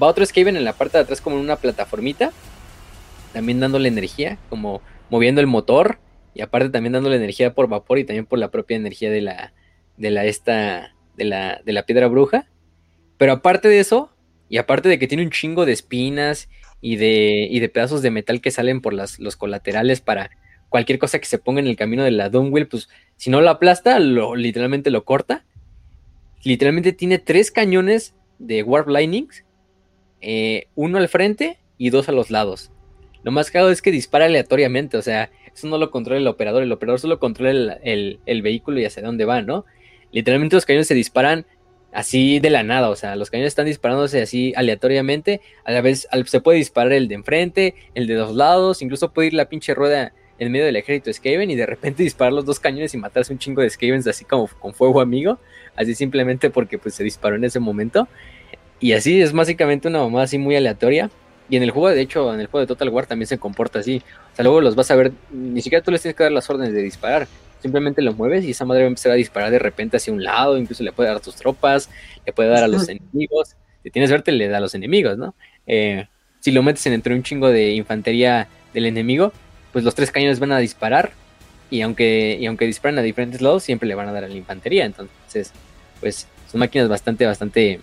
Va 0.00 0.06
otro 0.06 0.24
Skaven 0.24 0.56
en 0.56 0.64
la 0.64 0.72
parte 0.72 0.98
de 0.98 1.04
atrás 1.04 1.20
como 1.20 1.36
en 1.36 1.42
una 1.42 1.56
plataformita. 1.56 2.32
También 3.32 3.60
dándole 3.60 3.88
energía, 3.88 4.38
como 4.48 4.82
moviendo 5.10 5.40
el 5.40 5.46
motor. 5.46 5.98
Y 6.34 6.42
aparte 6.42 6.70
también 6.70 6.92
dándole 6.92 7.16
energía 7.16 7.54
por 7.54 7.68
vapor 7.68 7.98
y 7.98 8.04
también 8.04 8.26
por 8.26 8.38
la 8.38 8.50
propia 8.50 8.76
energía 8.76 9.10
de 9.10 9.20
la, 9.20 9.52
de 9.96 10.10
la 10.10 10.24
esta, 10.24 10.94
de 11.16 11.24
la, 11.24 11.60
de 11.64 11.72
la 11.72 11.84
piedra 11.84 12.06
bruja. 12.06 12.46
Pero 13.18 13.32
aparte 13.32 13.68
de 13.68 13.80
eso, 13.80 14.10
y 14.50 14.58
aparte 14.58 14.90
de 14.90 14.98
que 14.98 15.06
tiene 15.06 15.22
un 15.24 15.30
chingo 15.30 15.64
de 15.64 15.72
espinas 15.72 16.50
y 16.82 16.96
de, 16.96 17.48
y 17.50 17.60
de 17.60 17.68
pedazos 17.70 18.02
de 18.02 18.10
metal 18.10 18.42
que 18.42 18.50
salen 18.50 18.82
por 18.82 18.92
las, 18.92 19.18
los 19.18 19.36
colaterales 19.36 20.02
para 20.02 20.30
cualquier 20.68 20.98
cosa 20.98 21.18
que 21.18 21.26
se 21.26 21.38
ponga 21.38 21.60
en 21.60 21.66
el 21.66 21.76
camino 21.76 22.04
de 22.04 22.10
la 22.10 22.28
Doom 22.28 22.52
Wheel, 22.52 22.68
pues 22.68 22.88
si 23.16 23.30
no 23.30 23.40
lo 23.40 23.48
aplasta, 23.50 23.98
literalmente 23.98 24.90
lo 24.90 25.04
corta. 25.04 25.44
Literalmente 26.42 26.92
tiene 26.92 27.18
tres 27.18 27.50
cañones 27.50 28.14
de 28.38 28.62
Warp 28.62 28.88
Lightnings, 28.88 29.44
eh, 30.20 30.66
uno 30.74 30.98
al 30.98 31.08
frente 31.08 31.58
y 31.78 31.90
dos 31.90 32.08
a 32.08 32.12
los 32.12 32.30
lados. 32.30 32.70
Lo 33.22 33.30
más 33.32 33.50
caro 33.50 33.70
es 33.70 33.82
que 33.82 33.90
dispara 33.90 34.24
aleatoriamente, 34.26 34.96
o 34.96 35.02
sea, 35.02 35.30
eso 35.54 35.66
no 35.68 35.76
lo 35.76 35.90
controla 35.90 36.18
el 36.20 36.26
operador, 36.26 36.62
el 36.62 36.72
operador 36.72 37.00
solo 37.00 37.18
controla 37.18 37.50
el, 37.50 37.70
el- 37.82 38.20
el 38.24 38.42
vehículo 38.42 38.80
y 38.80 38.84
hacia 38.86 39.02
dónde 39.02 39.26
va, 39.26 39.42
¿no? 39.42 39.66
Literalmente 40.12 40.56
los 40.56 40.64
cañones 40.66 40.86
se 40.88 40.94
disparan 40.94 41.46
así 41.92 42.40
de 42.40 42.50
la 42.50 42.62
nada, 42.62 42.88
o 42.90 42.96
sea, 42.96 43.16
los 43.16 43.30
cañones 43.30 43.48
están 43.48 43.66
disparándose 43.66 44.22
así 44.22 44.52
aleatoriamente, 44.56 45.40
a 45.64 45.72
la 45.72 45.80
vez 45.80 46.08
se 46.26 46.40
puede 46.40 46.58
disparar 46.58 46.92
el 46.92 47.08
de 47.08 47.16
enfrente, 47.16 47.74
el 47.94 48.06
de 48.06 48.14
dos 48.14 48.34
lados, 48.34 48.82
incluso 48.82 49.12
puede 49.12 49.28
ir 49.28 49.34
la 49.34 49.48
pinche 49.48 49.74
rueda 49.74 50.12
en 50.38 50.50
medio 50.50 50.64
del 50.64 50.76
ejército 50.76 51.12
Skaven 51.12 51.50
y 51.50 51.54
de 51.54 51.66
repente 51.66 52.02
disparar 52.02 52.32
los 52.32 52.44
dos 52.44 52.58
cañones 52.58 52.94
y 52.94 52.96
matarse 52.96 53.32
un 53.32 53.38
chingo 53.38 53.62
de 53.62 53.70
Skavens 53.70 54.06
así 54.06 54.24
como 54.24 54.48
con 54.48 54.74
fuego 54.74 55.00
amigo, 55.00 55.38
así 55.76 55.94
simplemente 55.94 56.50
porque 56.50 56.78
pues 56.78 56.94
se 56.94 57.04
disparó 57.04 57.36
en 57.36 57.44
ese 57.44 57.60
momento. 57.60 58.08
Y 58.80 58.92
así 58.92 59.20
es 59.20 59.32
básicamente 59.32 59.88
una 59.88 59.98
mamada 59.98 60.24
así 60.24 60.38
muy 60.38 60.56
aleatoria. 60.56 61.10
Y 61.50 61.56
en 61.56 61.64
el 61.64 61.70
juego, 61.70 61.90
de 61.90 62.00
hecho, 62.00 62.32
en 62.32 62.40
el 62.40 62.46
juego 62.46 62.62
de 62.62 62.68
Total 62.68 62.88
War 62.88 63.06
también 63.06 63.26
se 63.26 63.36
comporta 63.36 63.80
así. 63.80 64.02
O 64.32 64.36
sea, 64.36 64.42
luego 64.44 64.60
los 64.60 64.74
vas 64.74 64.90
a 64.90 64.94
ver, 64.94 65.12
ni 65.30 65.60
siquiera 65.60 65.84
tú 65.84 65.90
les 65.90 66.00
tienes 66.00 66.16
que 66.16 66.22
dar 66.22 66.32
las 66.32 66.48
órdenes 66.48 66.72
de 66.72 66.82
disparar. 66.82 67.26
Simplemente 67.60 68.02
lo 68.02 68.14
mueves 68.14 68.44
y 68.44 68.50
esa 68.50 68.64
madre 68.64 68.82
va 68.82 68.86
a 68.86 68.88
empezar 68.88 69.12
a 69.12 69.16
disparar 69.16 69.50
de 69.50 69.58
repente 69.58 69.98
hacia 69.98 70.12
un 70.12 70.22
lado, 70.22 70.56
incluso 70.56 70.82
le 70.82 70.92
puede 70.92 71.08
dar 71.08 71.18
a 71.18 71.20
tus 71.20 71.36
tropas, 71.36 71.90
le 72.24 72.32
puede 72.32 72.48
dar 72.48 72.64
a 72.64 72.68
los 72.68 72.88
enemigos. 72.88 73.56
Si 73.82 73.90
tienes 73.90 74.10
suerte, 74.10 74.32
le 74.32 74.48
da 74.48 74.58
a 74.58 74.60
los 74.60 74.74
enemigos, 74.74 75.18
¿no? 75.18 75.34
Eh, 75.66 76.06
si 76.40 76.52
lo 76.52 76.62
metes 76.62 76.86
en 76.86 76.94
entre 76.94 77.14
un 77.14 77.22
chingo 77.22 77.48
de 77.48 77.72
infantería 77.72 78.48
del 78.72 78.86
enemigo, 78.86 79.32
pues 79.72 79.84
los 79.84 79.94
tres 79.94 80.10
cañones 80.10 80.40
van 80.40 80.52
a 80.52 80.58
disparar. 80.58 81.12
Y 81.70 81.82
aunque, 81.82 82.36
y 82.40 82.46
aunque 82.46 82.66
disparen 82.66 82.98
a 82.98 83.02
diferentes 83.02 83.40
lados, 83.40 83.62
siempre 83.62 83.88
le 83.88 83.94
van 83.94 84.08
a 84.08 84.12
dar 84.12 84.24
a 84.24 84.28
la 84.28 84.34
infantería. 84.34 84.84
Entonces, 84.84 85.52
pues 86.00 86.26
son 86.50 86.58
máquinas 86.58 86.88
bastante, 86.88 87.26
bastante, 87.26 87.80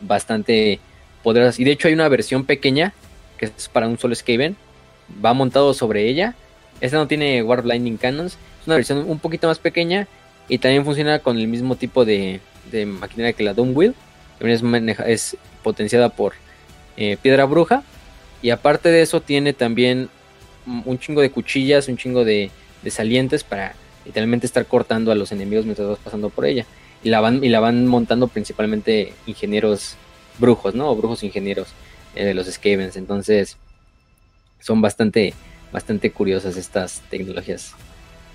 bastante 0.00 0.80
poderosas. 1.22 1.60
Y 1.60 1.64
de 1.64 1.72
hecho 1.72 1.88
hay 1.88 1.94
una 1.94 2.08
versión 2.08 2.44
pequeña 2.44 2.92
que 3.38 3.46
es 3.46 3.68
para 3.68 3.86
un 3.86 3.98
solo 3.98 4.14
Skaven. 4.14 4.56
Va 5.24 5.32
montado 5.32 5.72
sobre 5.74 6.08
ella. 6.08 6.34
Esta 6.80 6.96
no 6.96 7.06
tiene 7.06 7.42
Warp 7.42 7.64
Lightning 7.64 7.96
Cannons. 7.96 8.36
Una 8.68 8.74
versión 8.74 8.98
un 9.08 9.18
poquito 9.18 9.46
más 9.46 9.58
pequeña. 9.58 10.06
Y 10.46 10.58
también 10.58 10.84
funciona 10.84 11.20
con 11.20 11.38
el 11.38 11.48
mismo 11.48 11.76
tipo 11.76 12.04
de, 12.04 12.42
maquinaria 12.84 13.32
que 13.32 13.42
la 13.42 13.54
Doom. 13.54 13.94
También 14.38 14.94
es, 15.06 15.38
potenciada 15.62 16.10
por 16.10 16.34
eh, 16.98 17.16
piedra 17.22 17.46
bruja. 17.46 17.82
Y 18.42 18.50
aparte 18.50 18.90
de 18.90 19.00
eso 19.00 19.22
tiene 19.22 19.54
también 19.54 20.10
un 20.84 20.98
chingo 20.98 21.22
de 21.22 21.30
cuchillas, 21.30 21.88
un 21.88 21.96
chingo 21.96 22.26
de, 22.26 22.50
de 22.82 22.90
salientes 22.90 23.42
para 23.42 23.74
literalmente 24.04 24.44
estar 24.44 24.66
cortando 24.66 25.12
a 25.12 25.14
los 25.14 25.32
enemigos 25.32 25.64
mientras 25.64 25.88
vas 25.88 25.98
pasando 26.00 26.28
por 26.28 26.44
ella. 26.44 26.66
Y 27.02 27.08
la 27.08 27.22
van, 27.22 27.42
y 27.42 27.48
la 27.48 27.60
van 27.60 27.86
montando 27.86 28.28
principalmente 28.28 29.14
ingenieros 29.26 29.96
brujos, 30.38 30.74
¿no? 30.74 30.90
O 30.90 30.94
brujos 30.94 31.22
ingenieros 31.22 31.68
eh, 32.14 32.26
de 32.26 32.34
los 32.34 32.46
Skavens. 32.48 32.98
Entonces, 32.98 33.56
son 34.60 34.82
bastante, 34.82 35.32
bastante 35.72 36.10
curiosas 36.10 36.58
estas 36.58 37.00
tecnologías 37.08 37.74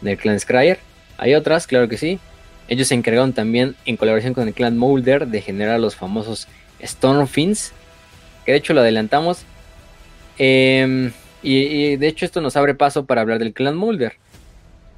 del 0.04 0.18
clan 0.18 0.40
Scryer. 0.40 0.80
Hay 1.18 1.34
otras, 1.34 1.68
claro 1.68 1.88
que 1.88 1.98
sí. 1.98 2.20
Ellos 2.68 2.88
se 2.88 2.96
encargaron 2.96 3.34
también, 3.34 3.76
en 3.86 3.98
colaboración 3.98 4.34
con 4.34 4.48
el 4.48 4.54
clan 4.54 4.78
Molder, 4.78 5.28
de 5.28 5.42
generar 5.42 5.80
los 5.80 5.96
famosos 5.96 6.48
Stormfins. 6.82 7.74
Que 8.46 8.54
de 8.54 8.58
hecho 8.58 8.74
lo 8.74 8.82
adelantamos. 8.82 9.46
Em, 10.38 11.12
y, 11.42 11.96
de 11.98 12.08
hecho 12.08 12.26
esto 12.26 12.42
nos 12.42 12.56
abre 12.56 12.76
paso 12.76 13.06
para 13.06 13.22
hablar 13.22 13.40
del 13.40 13.54
clan 13.54 13.76
Mulder. 13.76 14.14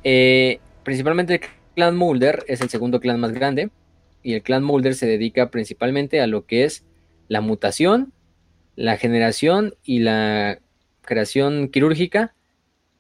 Eh, 0.04 0.60
principalmente 0.84 1.36
el 1.36 1.42
clan 1.76 1.96
Mulder 1.96 2.44
es 2.48 2.62
el 2.62 2.70
segundo 2.70 3.00
clan 3.00 3.20
más 3.20 3.32
grande 3.32 3.70
y 4.24 4.34
el 4.34 4.44
clan 4.44 4.64
Mulder 4.64 4.96
se 4.96 5.08
dedica 5.08 5.50
principalmente 5.50 6.22
a 6.22 6.28
lo 6.28 6.46
que 6.46 6.64
es 6.64 6.84
la 7.28 7.42
mutación, 7.42 8.14
la 8.76 8.98
generación 8.98 9.76
y 9.84 10.00
la 10.00 10.60
creación 11.02 11.70
quirúrgica 11.70 12.34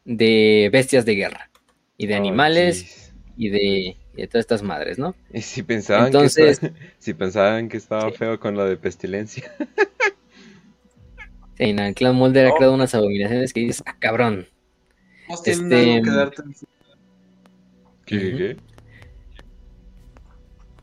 de 0.03 0.69
bestias 0.72 1.06
de 1.06 1.16
guerra 1.16 1.50
y 1.98 2.07
de 2.07 2.15
animales 2.15 3.14
y 3.38 3.49
de, 3.49 3.98
todas 4.27 4.41
estas 4.43 4.64
madres, 4.64 4.98
¿no? 4.98 5.15
Y 5.33 5.41
si 5.41 5.64
pensaban, 5.64 6.11
que, 6.11 6.30
si 6.99 7.14
pensaban 7.14 7.69
que 7.69 7.77
estaba 7.77 8.11
feo 8.11 8.40
con 8.40 8.56
lo 8.56 8.65
de 8.65 8.77
pestilencia. 8.77 9.51
sí, 11.57 11.64
en 11.64 11.80
el 11.80 11.93
clan 11.93 12.15
Mulder 12.15 12.48
ha 12.48 12.56
creado 12.56 12.74
unas 12.74 12.95
abominaciones 12.95 13.53
que 13.53 13.61
dices, 13.61 13.83
ah, 13.85 13.95
cabrón. 13.99 14.48
Este... 15.45 16.01
¿Qué, 18.06 18.17
qué? 18.19 18.57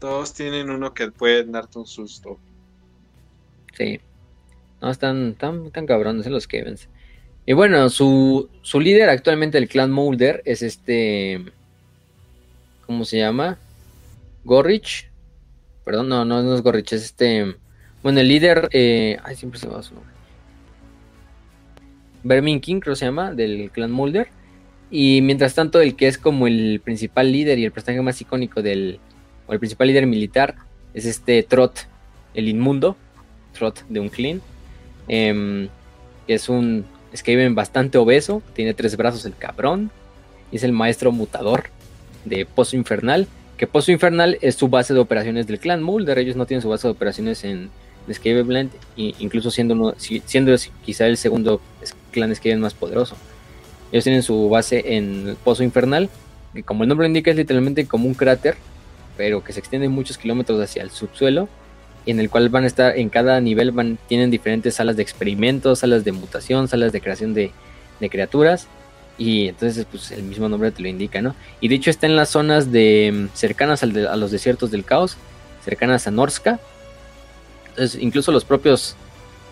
Todos 0.00 0.34
tienen 0.34 0.68
uno 0.70 0.92
que 0.92 1.12
puede 1.12 1.44
darte 1.44 1.78
un 1.78 1.86
susto. 1.86 2.40
Sí. 3.76 4.00
No, 4.80 4.90
están 4.90 5.34
tan, 5.34 5.70
tan 5.70 5.86
cabrones 5.86 6.26
los 6.26 6.48
Kevins. 6.48 6.88
Y 7.44 7.54
bueno, 7.54 7.88
su, 7.90 8.48
su 8.62 8.80
líder 8.80 9.08
actualmente 9.08 9.58
del 9.58 9.68
clan 9.68 9.90
Mulder 9.90 10.42
es 10.44 10.62
este. 10.62 11.44
¿Cómo 12.86 13.04
se 13.04 13.18
llama? 13.18 13.58
Gorrich. 14.44 15.08
Perdón, 15.84 16.08
no, 16.08 16.24
no, 16.24 16.42
no 16.42 16.54
es 16.54 16.62
Gorrich, 16.62 16.92
es 16.92 17.04
este. 17.04 17.56
Bueno, 18.02 18.20
el 18.20 18.28
líder. 18.28 18.68
Eh, 18.72 19.18
ay, 19.24 19.34
siempre 19.34 19.58
se 19.58 19.66
me 19.66 19.74
va 19.74 19.82
su 19.82 19.94
nombre. 19.94 20.12
Vermin 22.22 22.60
King, 22.60 22.78
creo 22.78 22.94
se 22.94 23.06
llama, 23.06 23.32
del 23.32 23.70
clan 23.72 23.90
Mulder. 23.90 24.28
Y 24.90 25.20
mientras 25.22 25.54
tanto, 25.54 25.80
el 25.80 25.96
que 25.96 26.06
es 26.06 26.18
como 26.18 26.46
el 26.46 26.80
principal 26.84 27.32
líder 27.32 27.58
y 27.58 27.64
el 27.64 27.72
personaje 27.72 28.02
más 28.02 28.20
icónico 28.20 28.62
del, 28.62 29.00
el 29.48 29.58
principal 29.58 29.88
líder 29.88 30.06
militar 30.06 30.54
es 30.94 31.06
este 31.06 31.42
Trot, 31.42 31.88
el 32.34 32.48
inmundo, 32.48 32.96
Trot 33.52 33.84
de 33.88 34.00
un 34.00 34.10
clean, 34.10 34.42
em, 35.08 35.68
que 36.26 36.34
es 36.34 36.48
un 36.48 36.84
Skaven 37.14 37.54
bastante 37.54 37.98
obeso, 37.98 38.42
tiene 38.54 38.74
tres 38.74 38.96
brazos 38.96 39.24
el 39.24 39.36
cabrón, 39.36 39.90
y 40.50 40.56
es 40.56 40.64
el 40.64 40.72
maestro 40.72 41.12
mutador 41.12 41.64
de 42.24 42.46
Pozo 42.46 42.76
Infernal, 42.76 43.26
que 43.56 43.66
Pozo 43.66 43.92
Infernal 43.92 44.38
es 44.40 44.54
su 44.56 44.68
base 44.68 44.94
de 44.94 45.00
operaciones 45.00 45.46
del 45.46 45.58
clan 45.58 45.82
Mulder, 45.82 46.18
ellos 46.18 46.36
no 46.36 46.46
tienen 46.46 46.62
su 46.62 46.68
base 46.68 46.88
de 46.88 46.92
operaciones 46.92 47.44
en 47.44 47.70
Skaven 48.12 48.70
incluso 48.96 49.50
siendo, 49.50 49.94
siendo 49.96 50.54
quizá 50.84 51.06
el 51.06 51.16
segundo 51.16 51.60
clan 52.10 52.34
Skaven 52.34 52.60
más 52.60 52.74
poderoso. 52.74 53.16
Ellos 53.92 54.04
tienen 54.04 54.22
su 54.22 54.48
base 54.48 54.96
en 54.96 55.36
Pozo 55.44 55.62
Infernal, 55.62 56.08
que 56.54 56.62
como 56.62 56.82
el 56.82 56.88
nombre 56.88 57.06
indica 57.06 57.30
es 57.30 57.36
literalmente 57.36 57.86
como 57.86 58.08
un 58.08 58.14
cráter 58.14 58.56
pero 59.16 59.44
que 59.44 59.52
se 59.52 59.60
extiende 59.60 59.88
muchos 59.88 60.18
kilómetros 60.18 60.60
hacia 60.60 60.82
el 60.82 60.90
subsuelo 60.90 61.48
en 62.06 62.20
el 62.20 62.30
cual 62.30 62.48
van 62.48 62.64
a 62.64 62.66
estar 62.66 62.96
en 62.96 63.08
cada 63.08 63.40
nivel 63.40 63.70
van 63.70 63.98
tienen 64.08 64.30
diferentes 64.30 64.74
salas 64.74 64.96
de 64.96 65.02
experimentos, 65.02 65.80
salas 65.80 66.04
de 66.04 66.12
mutación, 66.12 66.68
salas 66.68 66.92
de 66.92 67.00
creación 67.00 67.34
de, 67.34 67.52
criaturas 68.10 68.66
y 69.16 69.46
entonces 69.46 69.86
pues 69.88 70.10
el 70.10 70.24
mismo 70.24 70.48
nombre 70.48 70.72
te 70.72 70.82
lo 70.82 70.88
indica, 70.88 71.22
¿no? 71.22 71.36
Y 71.60 71.68
de 71.68 71.76
hecho 71.76 71.90
está 71.90 72.06
en 72.06 72.16
las 72.16 72.30
zonas 72.30 72.72
de 72.72 73.28
mm, 73.30 73.36
cercanas 73.36 73.84
al 73.84 74.08
a 74.08 74.16
los 74.16 74.32
desiertos 74.32 74.72
del 74.72 74.84
caos, 74.84 75.16
cercanas 75.64 76.08
a 76.08 76.10
Norska. 76.10 76.58
Incluso 78.00 78.32
los 78.32 78.44
propios 78.44 78.96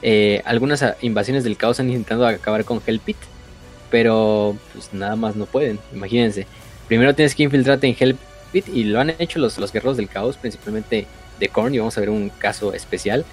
eh, 0.02 0.42
algunas 0.44 0.84
invasiones 1.02 1.44
del 1.44 1.56
caos 1.56 1.78
han 1.78 1.90
intentado 1.90 2.26
acabar 2.26 2.64
con 2.64 2.80
Hellpit, 2.84 3.16
pero 3.90 4.56
pues 4.72 4.92
nada 4.92 5.16
más 5.16 5.36
no 5.36 5.46
pueden, 5.46 5.78
imagínense. 5.94 6.46
Primero 6.88 7.14
tienes 7.14 7.34
que 7.34 7.44
infiltrarte 7.44 7.86
en 7.86 7.96
Hellpit 7.98 8.68
y 8.68 8.84
lo 8.84 9.00
han 9.00 9.10
hecho 9.18 9.38
los, 9.38 9.58
los 9.58 9.72
guerreros 9.72 9.96
del 9.96 10.08
caos, 10.08 10.36
principalmente 10.36 11.06
de 11.40 11.48
Korn, 11.48 11.74
y 11.74 11.78
vamos 11.78 11.96
a 11.96 12.00
ver 12.00 12.10
un 12.10 12.28
caso 12.28 12.72
especial. 12.72 13.24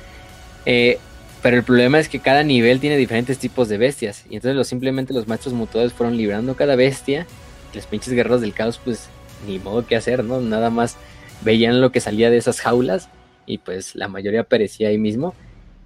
Eh, 0.65 0.97
pero 1.43 1.57
el 1.57 1.63
problema 1.63 1.99
es 1.99 2.09
que 2.09 2.19
cada 2.19 2.43
nivel 2.43 2.79
tiene 2.79 2.97
diferentes 2.97 3.37
tipos 3.37 3.69
de 3.69 3.77
bestias. 3.77 4.25
Y 4.29 4.35
entonces 4.35 4.55
los, 4.55 4.67
simplemente 4.67 5.13
los 5.13 5.27
maestros 5.27 5.53
mutadores 5.53 5.93
fueron 5.93 6.17
librando 6.17 6.55
cada 6.55 6.75
bestia. 6.75 7.27
Y 7.71 7.75
los 7.75 7.85
pinches 7.85 8.13
guerreros 8.13 8.41
del 8.41 8.53
caos, 8.53 8.79
pues 8.83 9.09
ni 9.45 9.59
modo 9.59 9.85
que 9.85 9.95
hacer, 9.95 10.23
¿no? 10.23 10.41
Nada 10.41 10.69
más 10.69 10.97
veían 11.41 11.79
lo 11.79 11.91
que 11.91 11.99
salía 11.99 12.31
de 12.31 12.37
esas 12.37 12.59
jaulas. 12.59 13.09
Y 13.45 13.59
pues 13.59 13.95
la 13.95 14.07
mayoría 14.07 14.43
perecía 14.43 14.89
ahí 14.89 14.97
mismo. 14.97 15.35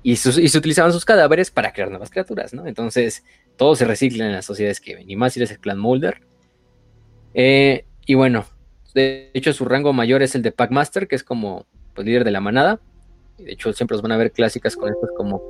Y, 0.03 0.13
y 0.13 0.15
se 0.15 0.57
utilizaban 0.57 0.93
sus 0.93 1.05
cadáveres 1.05 1.51
para 1.51 1.73
crear 1.73 1.89
nuevas 1.89 2.09
criaturas, 2.09 2.53
¿no? 2.53 2.65
Entonces 2.65 3.23
todo 3.57 3.75
se 3.75 3.85
recicla 3.85 4.25
en 4.25 4.31
las 4.31 4.45
sociedades 4.45 4.79
que 4.79 4.95
ven. 4.95 5.09
Y 5.09 5.15
más 5.15 5.33
si 5.33 5.39
eres 5.39 5.51
el 5.51 5.59
clan 5.59 5.77
Mulder. 5.77 6.21
Eh, 7.33 7.85
y 8.05 8.15
bueno, 8.15 8.45
de 8.93 9.31
hecho, 9.33 9.53
su 9.53 9.65
rango 9.65 9.93
mayor 9.93 10.21
es 10.21 10.35
el 10.35 10.41
de 10.41 10.51
Packmaster, 10.51 11.07
que 11.07 11.15
es 11.15 11.23
como 11.23 11.65
pues, 11.93 12.05
líder 12.05 12.23
de 12.23 12.31
la 12.31 12.41
manada. 12.41 12.79
De 13.37 13.51
hecho, 13.51 13.73
siempre 13.73 13.95
los 13.95 14.01
van 14.01 14.11
a 14.11 14.17
ver 14.17 14.31
clásicas 14.31 14.75
con 14.75 14.89
estos 14.89 15.09
como 15.15 15.41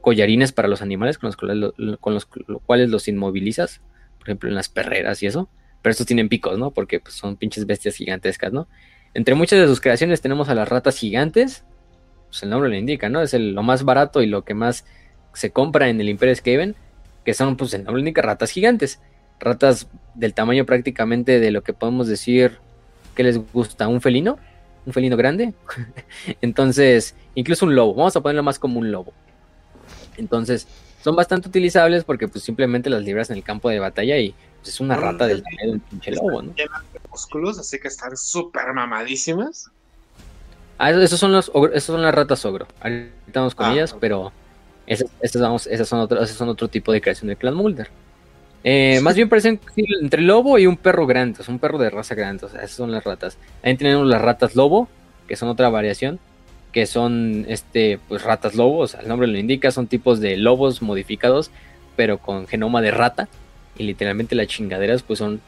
collarines 0.00 0.52
para 0.52 0.68
los 0.68 0.82
animales, 0.82 1.18
con 1.18 1.28
los, 1.28 1.36
con 1.98 2.14
los, 2.14 2.26
cuales 2.64 2.90
los 2.90 3.08
inmovilizas. 3.08 3.80
Por 4.18 4.28
ejemplo, 4.28 4.48
en 4.48 4.54
las 4.54 4.68
perreras 4.68 5.22
y 5.22 5.26
eso. 5.26 5.48
Pero 5.82 5.92
estos 5.92 6.06
tienen 6.06 6.28
picos, 6.28 6.58
¿no? 6.58 6.70
Porque 6.70 7.00
pues, 7.00 7.14
son 7.14 7.36
pinches 7.36 7.66
bestias 7.66 7.96
gigantescas, 7.96 8.52
¿no? 8.52 8.68
Entre 9.14 9.34
muchas 9.34 9.58
de 9.58 9.66
sus 9.66 9.80
creaciones 9.80 10.20
tenemos 10.20 10.48
a 10.48 10.54
las 10.54 10.68
ratas 10.68 10.96
gigantes. 10.96 11.64
Pues 12.28 12.42
el 12.42 12.50
nombre 12.50 12.70
lo 12.70 12.76
indica, 12.76 13.08
¿no? 13.08 13.22
Es 13.22 13.34
lo 13.34 13.62
más 13.62 13.84
barato 13.84 14.22
y 14.22 14.26
lo 14.26 14.44
que 14.44 14.54
más 14.54 14.84
se 15.32 15.50
compra 15.50 15.88
en 15.88 16.00
el 16.00 16.08
Imperio 16.08 16.34
Skaven. 16.34 16.76
Que 17.24 17.34
son, 17.34 17.56
pues 17.56 17.74
el 17.74 17.84
nombre 17.84 18.00
indica 18.00 18.22
ratas 18.22 18.50
gigantes. 18.50 19.00
Ratas 19.38 19.88
del 20.14 20.34
tamaño 20.34 20.66
prácticamente 20.66 21.40
de 21.40 21.50
lo 21.50 21.62
que 21.62 21.72
podemos 21.72 22.06
decir 22.08 22.58
¿qué 23.14 23.22
les 23.22 23.52
gusta? 23.52 23.88
¿Un 23.88 24.00
felino? 24.00 24.38
¿Un 24.90 24.94
felino 24.94 25.16
grande? 25.16 25.54
Entonces, 26.40 27.14
incluso 27.36 27.64
un 27.64 27.76
lobo, 27.76 27.94
vamos 27.94 28.16
a 28.16 28.20
ponerlo 28.20 28.42
más 28.42 28.58
como 28.58 28.80
un 28.80 28.90
lobo. 28.90 29.12
Entonces, 30.16 30.66
son 31.00 31.14
bastante 31.14 31.48
utilizables 31.48 32.02
porque 32.02 32.26
pues 32.26 32.42
simplemente 32.42 32.90
las 32.90 33.04
libras 33.04 33.30
en 33.30 33.36
el 33.36 33.44
campo 33.44 33.70
de 33.70 33.78
batalla 33.78 34.18
y 34.18 34.34
pues, 34.56 34.74
es 34.74 34.80
una 34.80 34.96
rata 34.96 35.28
del 35.28 35.44
tamaño 35.44 35.62
de 35.64 35.70
un 35.70 35.80
pinche 35.80 36.10
lobo, 36.10 36.42
¿no? 36.42 36.54
músculos, 37.08 37.60
así 37.60 37.78
que 37.78 37.86
están 37.86 38.16
súper 38.16 38.72
mamadísimas. 38.74 39.70
Ah, 40.76 40.90
esos 40.90 41.20
son 41.20 41.30
los 41.30 41.52
esos 41.72 41.84
son 41.84 42.02
las 42.02 42.12
ratas 42.12 42.44
ogro. 42.44 42.66
Ahorita 42.80 43.12
estamos 43.28 43.54
con 43.54 43.66
ah, 43.66 43.72
ellas, 43.72 43.94
pero 44.00 44.32
esas, 44.88 45.40
vamos, 45.40 45.68
esas 45.68 45.88
son 45.88 46.00
otro, 46.00 46.20
esas 46.20 46.36
son 46.36 46.48
otro 46.48 46.66
tipo 46.66 46.90
de 46.90 47.00
creación 47.00 47.28
del 47.28 47.36
clan 47.36 47.54
Mulder. 47.54 47.90
Eh, 48.62 49.00
más 49.02 49.16
bien 49.16 49.28
parecen 49.28 49.58
entre 49.76 50.20
lobo 50.20 50.58
y 50.58 50.66
un 50.66 50.76
perro 50.76 51.06
grande, 51.06 51.40
es 51.40 51.48
un 51.48 51.58
perro 51.58 51.78
de 51.78 51.88
raza 51.88 52.14
grande, 52.14 52.44
o 52.44 52.48
sea, 52.48 52.60
esas 52.60 52.76
son 52.76 52.92
las 52.92 53.04
ratas. 53.04 53.38
Ahí 53.62 53.76
tenemos 53.76 54.06
las 54.06 54.20
ratas 54.20 54.54
lobo, 54.54 54.88
que 55.26 55.36
son 55.36 55.48
otra 55.48 55.70
variación, 55.70 56.18
que 56.72 56.86
son 56.86 57.46
este, 57.48 57.98
pues 58.08 58.22
ratas 58.22 58.54
lobos, 58.54 58.94
el 58.94 59.08
nombre 59.08 59.28
lo 59.28 59.38
indica, 59.38 59.70
son 59.70 59.86
tipos 59.86 60.20
de 60.20 60.36
lobos 60.36 60.82
modificados, 60.82 61.50
pero 61.96 62.18
con 62.18 62.46
genoma 62.46 62.82
de 62.82 62.90
rata, 62.90 63.28
y 63.78 63.84
literalmente 63.84 64.34
las 64.34 64.48
chingaderas 64.48 65.02
pues 65.02 65.18
son 65.18 65.40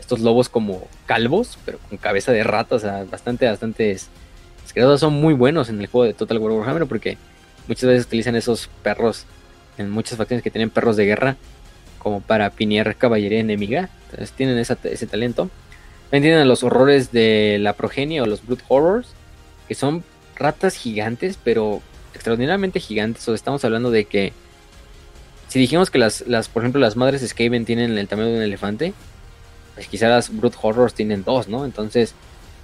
estos 0.00 0.20
lobos 0.20 0.48
como 0.48 0.86
calvos, 1.04 1.58
pero 1.64 1.78
con 1.88 1.98
cabeza 1.98 2.32
de 2.32 2.42
rata, 2.42 2.76
o 2.76 2.78
sea, 2.78 3.04
bastante, 3.04 3.46
bastante... 3.46 3.96
Los 4.74 5.00
son 5.00 5.14
muy 5.14 5.32
buenos 5.32 5.70
en 5.70 5.80
el 5.80 5.86
juego 5.86 6.04
de 6.04 6.12
Total 6.12 6.36
War 6.36 6.52
Warhammer 6.52 6.86
porque 6.86 7.16
muchas 7.66 7.88
veces 7.88 8.06
utilizan 8.06 8.36
esos 8.36 8.68
perros 8.82 9.24
en 9.78 9.90
muchas 9.90 10.18
facciones 10.18 10.42
que 10.42 10.50
tienen 10.50 10.68
perros 10.68 10.96
de 10.96 11.06
guerra 11.06 11.36
como 12.06 12.20
para 12.20 12.50
pinear 12.50 12.94
caballería 12.94 13.40
enemiga. 13.40 13.90
Entonces 14.04 14.30
tienen 14.30 14.58
ese 14.58 15.06
talento. 15.08 15.50
También 16.04 16.22
tienen 16.22 16.38
a 16.38 16.44
los 16.44 16.62
horrores 16.62 17.10
de 17.10 17.58
la 17.60 17.72
progenie 17.72 18.20
o 18.20 18.26
los 18.26 18.46
Blood 18.46 18.60
Horrors, 18.68 19.08
que 19.66 19.74
son 19.74 20.04
ratas 20.36 20.76
gigantes, 20.76 21.36
pero 21.42 21.82
extraordinariamente 22.14 22.78
gigantes. 22.78 23.26
O 23.26 23.34
estamos 23.34 23.64
hablando 23.64 23.90
de 23.90 24.04
que 24.04 24.32
si 25.48 25.58
dijimos 25.58 25.90
que 25.90 25.98
las, 25.98 26.24
las 26.28 26.48
por 26.48 26.62
ejemplo, 26.62 26.80
las 26.80 26.94
madres 26.94 27.28
Skaven 27.28 27.64
tienen 27.64 27.98
el 27.98 28.06
tamaño 28.06 28.28
de 28.28 28.36
un 28.36 28.42
elefante, 28.42 28.94
pues 29.74 29.88
quizás 29.88 30.08
las 30.08 30.30
Blood 30.30 30.54
Horrors 30.62 30.94
tienen 30.94 31.24
dos, 31.24 31.48
¿no? 31.48 31.64
Entonces 31.64 32.14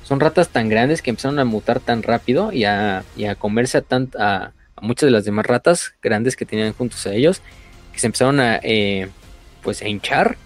son 0.05 0.21
ratas 0.21 0.51
tan 0.51 0.69
grandes 0.69 1.03
que 1.03 1.11
empezaron 1.11 1.41
a 1.41 1.45
mutar 1.45 1.81
tan 1.81 2.05
rápido 2.05 2.53
y 2.53 2.63
a, 2.63 3.03
comerse 3.41 3.79
a, 3.79 3.85
a, 4.21 4.53
muchas 4.83 5.09
de 5.09 5.11
las 5.11 5.25
demás 5.25 5.47
ratas 5.47 5.95
grandes 6.01 6.37
que 6.37 6.47
tenían 6.47 6.73
juntos 6.75 7.05
a 7.09 7.13
ellos, 7.13 7.43
que 7.93 7.99
se 7.99 8.07
empezaron 8.07 8.39
a, 8.39 8.61
eh, 8.63 9.11
pues 9.63 9.83
a 9.83 9.89
hinchar. 9.89 10.37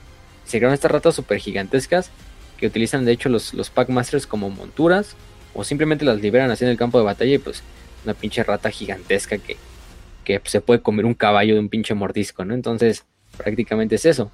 Se 0.44 0.58
crearon 0.58 0.74
estas 0.74 0.90
ratas 0.90 1.14
super 1.14 1.38
gigantescas 1.38 2.10
que 2.58 2.66
utilizan 2.66 3.04
de 3.04 3.12
hecho 3.12 3.28
los, 3.28 3.54
los 3.54 3.70
Packmasters 3.70 4.26
como 4.26 4.50
monturas 4.50 5.16
o 5.54 5.64
simplemente 5.64 6.04
las 6.04 6.20
liberan 6.20 6.50
así 6.50 6.64
en 6.64 6.70
el 6.70 6.76
campo 6.76 6.98
de 6.98 7.04
batalla 7.04 7.34
y 7.34 7.38
pues 7.38 7.62
una 8.04 8.14
pinche 8.14 8.42
rata 8.44 8.70
gigantesca 8.70 9.38
que, 9.38 9.56
que 10.24 10.40
se 10.44 10.60
puede 10.60 10.80
comer 10.80 11.04
un 11.04 11.14
caballo 11.14 11.54
de 11.54 11.60
un 11.60 11.68
pinche 11.68 11.94
mordisco, 11.94 12.44
¿no? 12.44 12.54
Entonces 12.54 13.04
prácticamente 13.36 13.96
es 13.96 14.04
eso. 14.04 14.30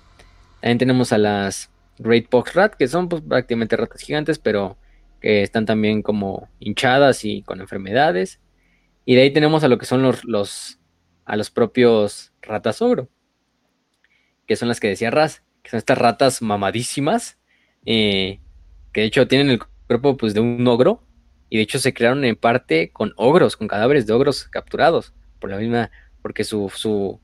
También 0.60 0.78
tenemos 0.78 1.12
a 1.12 1.18
las 1.18 1.70
Great 1.98 2.28
Pox 2.28 2.54
Rat 2.54 2.74
que 2.74 2.88
son 2.88 3.08
pues 3.08 3.22
prácticamente 3.22 3.76
ratas 3.76 4.00
gigantes 4.00 4.38
pero 4.38 4.76
que 5.20 5.42
están 5.42 5.66
también 5.66 6.02
como 6.02 6.48
hinchadas 6.58 7.24
y 7.24 7.42
con 7.42 7.60
enfermedades. 7.60 8.40
Y 9.04 9.14
de 9.14 9.22
ahí 9.22 9.32
tenemos 9.32 9.64
a 9.64 9.68
lo 9.68 9.78
que 9.78 9.86
son 9.86 10.02
los, 10.02 10.24
los 10.24 10.78
a 11.24 11.36
los 11.36 11.50
propios 11.50 12.32
ratas 12.42 12.82
ogro, 12.82 13.08
que 14.46 14.56
son 14.56 14.68
las 14.68 14.80
que 14.80 14.88
decía 14.88 15.10
Raz, 15.10 15.42
que 15.62 15.70
son 15.70 15.78
estas 15.78 15.98
ratas 15.98 16.42
mamadísimas, 16.42 17.38
eh, 17.86 18.40
que 18.92 19.02
de 19.02 19.06
hecho 19.06 19.28
tienen 19.28 19.50
el 19.50 19.60
cuerpo 19.86 20.16
pues, 20.16 20.34
de 20.34 20.40
un 20.40 20.66
ogro, 20.66 21.02
y 21.48 21.56
de 21.58 21.62
hecho 21.62 21.78
se 21.78 21.92
crearon 21.92 22.24
en 22.24 22.36
parte 22.36 22.90
con 22.92 23.12
ogros, 23.16 23.56
con 23.56 23.68
cadáveres 23.68 24.06
de 24.06 24.12
ogros 24.12 24.44
capturados, 24.44 25.12
por 25.38 25.50
la 25.50 25.58
misma, 25.58 25.90
porque 26.22 26.44
su, 26.44 26.72
su, 26.74 27.20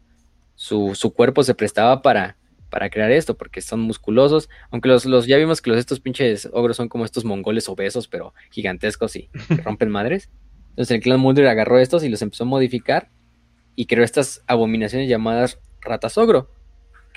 su, 0.55 0.95
su 0.95 1.15
cuerpo 1.15 1.43
se 1.43 1.55
prestaba 1.55 2.03
para, 2.03 2.37
para 2.69 2.91
crear 2.91 3.11
esto, 3.11 3.37
porque 3.37 3.61
son 3.61 3.81
musculosos, 3.81 4.49
aunque 4.71 4.89
los, 4.89 5.07
los, 5.07 5.27
ya 5.27 5.39
vimos 5.39 5.63
que 5.63 5.71
los 5.71 5.79
estos 5.79 6.01
pinches 6.01 6.49
ogros 6.53 6.77
son 6.77 6.89
como 6.89 7.05
estos 7.05 7.25
mongoles 7.25 7.69
obesos, 7.69 8.09
pero 8.09 8.35
gigantescos 8.51 9.17
y 9.17 9.31
que 9.49 9.63
rompen 9.65 9.91
madres. 9.91 10.31
Entonces 10.71 10.95
el 10.95 11.03
clan 11.03 11.21
Mulder 11.21 11.47
agarró 11.49 11.79
estos 11.79 12.05
y 12.05 12.09
los 12.09 12.23
empezó 12.23 12.45
a 12.45 12.47
modificar 12.47 13.11
y 13.75 13.87
creó 13.87 14.05
estas 14.05 14.43
abominaciones 14.47 15.09
llamadas 15.09 15.59
ratas 15.81 16.19
ogro, 16.19 16.51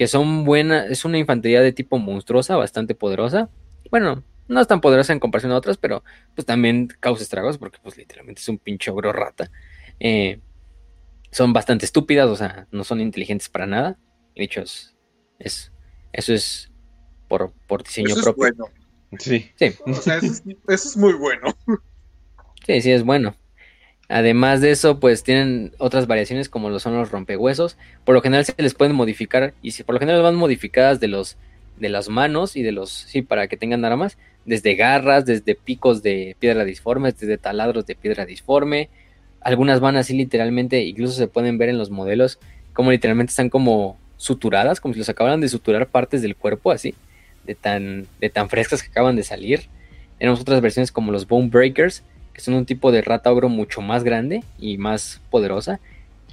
que 0.02 0.08
son 0.08 0.46
buenas, 0.46 0.90
es 0.90 1.06
una 1.06 1.20
infantería 1.20 1.62
de 1.62 1.74
tipo 1.74 2.00
monstruosa, 2.00 2.56
bastante 2.56 2.96
poderosa. 2.96 3.52
Bueno, 3.92 4.24
no 4.48 4.60
es 4.60 4.66
tan 4.66 4.82
poderosa 4.82 5.14
en 5.14 5.20
comparación 5.20 5.52
a 5.52 5.58
otras, 5.58 5.78
pero 5.78 6.04
pues 6.34 6.44
también 6.44 6.88
causa 7.00 7.22
estragos 7.22 7.60
porque 7.60 7.78
pues 7.84 7.98
literalmente 7.98 8.42
es 8.42 8.50
un 8.50 8.58
pinche 8.58 8.90
ogro 8.90 9.14
rata. 9.14 9.52
Eh, 10.00 10.40
son 11.30 11.54
bastante 11.54 11.86
estúpidas, 11.86 12.28
o 12.30 12.36
sea, 12.36 12.68
no 12.72 12.84
son 12.84 13.00
inteligentes 13.00 13.48
para 13.48 13.68
nada. 13.68 14.00
De 14.36 14.44
hecho, 14.44 14.62
es, 14.62 14.96
eso 15.38 16.34
es 16.34 16.72
por, 17.28 17.54
por 17.68 17.84
diseño 17.84 18.16
eso 18.16 18.24
propio. 18.24 18.48
Es 18.48 18.58
bueno. 18.58 18.74
Sí. 19.20 19.52
Sí. 19.54 19.76
O 19.86 19.94
sea, 19.94 20.16
eso 20.16 20.26
es, 20.26 20.44
eso 20.68 20.90
es 20.90 20.98
muy 20.98 21.14
bueno. 21.14 21.56
Sí, 22.66 22.82
sí, 22.82 22.92
es 22.92 23.04
bueno. 23.04 23.36
Además 24.12 24.60
de 24.60 24.72
eso, 24.72 25.00
pues 25.00 25.24
tienen 25.24 25.72
otras 25.78 26.06
variaciones 26.06 26.50
como 26.50 26.70
lo 26.70 26.80
son 26.80 26.98
los 26.98 27.12
rompehuesos. 27.12 27.78
Por 28.04 28.14
lo 28.14 28.22
general 28.22 28.44
se 28.44 28.54
les 28.58 28.74
pueden 28.74 28.94
modificar 28.94 29.54
y 29.62 29.72
si 29.72 29.84
por 29.84 29.94
lo 29.94 30.00
general 30.00 30.22
van 30.22 30.36
modificadas 30.36 31.00
de 31.00 31.08
los 31.08 31.38
de 31.80 31.88
las 31.88 32.10
manos 32.10 32.58
y 32.58 32.62
de 32.62 32.74
los 32.74 32.92
sí 32.92 33.22
para 33.22 33.48
que 33.48 33.58
tengan 33.58 33.86
armas, 33.86 34.18
desde 34.46 34.76
garras, 34.76 35.26
desde 35.26 35.56
picos 35.56 36.04
de 36.04 36.36
piedra 36.40 36.66
disforme, 36.66 37.14
desde 37.14 37.38
taladros 37.38 37.86
de 37.86 37.96
piedra 37.96 38.26
disforme. 38.26 38.90
Algunas 39.40 39.80
van 39.80 39.96
así 39.96 40.16
literalmente, 40.16 40.84
incluso 40.84 41.14
se 41.14 41.28
pueden 41.28 41.58
ver 41.58 41.70
en 41.70 41.78
los 41.78 41.90
modelos 41.90 42.38
como 42.74 42.92
literalmente 42.92 43.32
están 43.32 43.50
como 43.50 43.98
suturadas, 44.18 44.82
como 44.82 44.94
si 44.94 45.00
los 45.00 45.10
acabaran 45.10 45.40
de 45.40 45.48
suturar 45.48 45.88
partes 45.88 46.22
del 46.22 46.36
cuerpo 46.36 46.72
así, 46.72 46.96
de 47.46 47.56
tan 47.56 48.08
de 48.20 48.30
tan 48.30 48.50
frescas 48.50 48.84
que 48.84 48.90
acaban 48.90 49.16
de 49.16 49.24
salir. 49.24 49.68
Tenemos 50.20 50.42
otras 50.42 50.60
versiones 50.60 50.92
como 50.92 51.14
los 51.14 51.28
Bone 51.28 51.48
Breakers, 51.48 52.04
que 52.34 52.42
son 52.42 52.54
un 52.54 52.66
tipo 52.66 52.92
de 52.92 53.02
rata 53.02 53.32
ogro 53.32 53.50
mucho 53.50 53.82
más 53.82 54.04
grande 54.04 54.44
y 54.60 54.78
más 54.78 55.22
poderosa. 55.30 55.80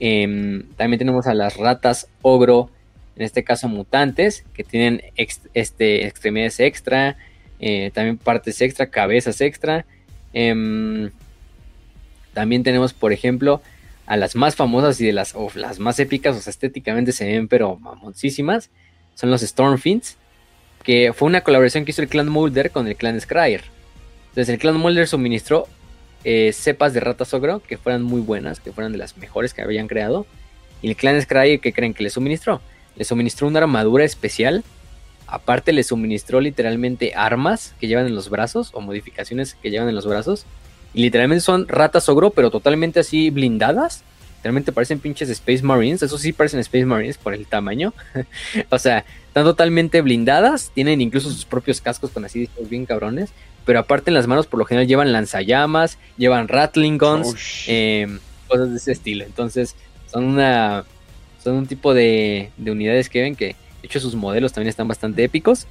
Eh, 0.00 0.64
también 0.76 0.98
tenemos 0.98 1.26
a 1.26 1.34
las 1.34 1.56
ratas 1.56 2.08
ogro, 2.22 2.70
en 3.16 3.22
este 3.22 3.44
caso 3.44 3.68
mutantes, 3.68 4.44
que 4.54 4.64
tienen 4.64 5.02
este, 5.54 6.06
extremidades 6.06 6.60
extra, 6.60 7.16
eh, 7.60 7.90
también 7.92 8.16
partes 8.16 8.60
extra, 8.60 8.86
cabezas 8.86 9.40
extra. 9.40 9.84
Eh, 10.32 11.10
también 12.38 12.62
tenemos, 12.62 12.92
por 12.92 13.12
ejemplo, 13.12 13.62
a 14.06 14.16
las 14.16 14.36
más 14.36 14.54
famosas 14.54 15.00
y 15.00 15.06
de 15.06 15.12
las, 15.12 15.34
más 15.80 15.98
épicas, 15.98 16.36
o 16.36 16.40
sea, 16.40 16.50
estéticamente 16.50 17.12
se 17.12 17.26
ven, 17.26 17.48
pero 17.48 17.76
mamoncísimas, 17.76 18.70
son 19.14 19.30
los 19.30 19.42
Stormfinns, 19.42 20.16
que 20.82 21.12
fue 21.12 21.26
una 21.26 21.42
colaboración 21.42 21.84
que 21.84 21.90
hizo 21.90 22.02
el 22.02 22.08
clan 22.08 22.28
Mulder 22.28 22.70
con 22.70 22.86
el 22.86 22.96
clan 22.96 23.20
Scryer. 23.20 23.64
Entonces, 24.28 24.48
el 24.50 24.58
clan 24.58 24.76
Mulder 24.76 25.08
suministró 25.08 25.66
eh, 26.30 26.52
cepas 26.52 26.92
de 26.92 27.00
ratas 27.00 27.32
ogro 27.32 27.62
que 27.66 27.78
fueran 27.78 28.02
muy 28.02 28.20
buenas, 28.20 28.60
que 28.60 28.70
fueran 28.70 28.92
de 28.92 28.98
las 28.98 29.16
mejores 29.16 29.54
que 29.54 29.62
habían 29.62 29.88
creado. 29.88 30.26
Y 30.82 30.90
el 30.90 30.94
clan 30.94 31.18
Scryer, 31.22 31.58
que 31.58 31.72
creen 31.72 31.94
que 31.94 32.02
le 32.02 32.10
suministró? 32.10 32.60
Le 32.96 33.06
suministró 33.06 33.48
una 33.48 33.60
armadura 33.60 34.04
especial. 34.04 34.62
Aparte, 35.26 35.72
le 35.72 35.82
suministró 35.82 36.42
literalmente 36.42 37.14
armas 37.14 37.74
que 37.80 37.86
llevan 37.86 38.04
en 38.04 38.14
los 38.14 38.28
brazos 38.28 38.72
o 38.74 38.82
modificaciones 38.82 39.54
que 39.54 39.70
llevan 39.70 39.88
en 39.88 39.94
los 39.94 40.06
brazos. 40.06 40.44
Y 40.92 41.00
literalmente 41.00 41.40
son 41.40 41.66
ratas 41.66 42.10
ogro, 42.10 42.28
pero 42.28 42.50
totalmente 42.50 43.00
así 43.00 43.30
blindadas. 43.30 44.04
Literalmente 44.36 44.70
parecen 44.70 45.00
pinches 45.00 45.30
Space 45.30 45.62
Marines. 45.62 46.02
Eso 46.02 46.18
sí 46.18 46.34
parecen 46.34 46.60
Space 46.60 46.84
Marines 46.84 47.16
por 47.16 47.32
el 47.32 47.46
tamaño. 47.46 47.94
o 48.68 48.78
sea, 48.78 49.06
están 49.28 49.44
totalmente 49.44 50.02
blindadas. 50.02 50.72
Tienen 50.74 51.00
incluso 51.00 51.30
sus 51.30 51.46
propios 51.46 51.80
cascos 51.80 52.10
con 52.10 52.26
así 52.26 52.50
bien 52.68 52.84
cabrones. 52.84 53.30
Pero 53.68 53.80
aparte 53.80 54.08
en 54.08 54.14
las 54.14 54.26
manos 54.26 54.46
por 54.46 54.58
lo 54.58 54.64
general 54.64 54.88
llevan 54.88 55.12
lanzallamas, 55.12 55.98
llevan 56.16 56.48
Rattling 56.48 56.96
Guns, 56.96 57.26
Oh, 57.26 57.36
eh, 57.66 58.18
cosas 58.46 58.70
de 58.70 58.76
ese 58.78 58.92
estilo. 58.92 59.26
Entonces 59.26 59.76
son 60.10 60.24
una 60.24 60.86
son 61.44 61.56
un 61.56 61.66
tipo 61.66 61.92
de, 61.92 62.50
de, 62.56 62.70
unidades 62.70 63.10
que 63.10 63.20
ven 63.20 63.36
que 63.36 63.48
de 63.48 63.56
hecho 63.82 64.00
sus 64.00 64.14
modelos 64.14 64.54
también 64.54 64.70
están 64.70 64.88
bastante 64.88 65.22
épicos. 65.22 65.66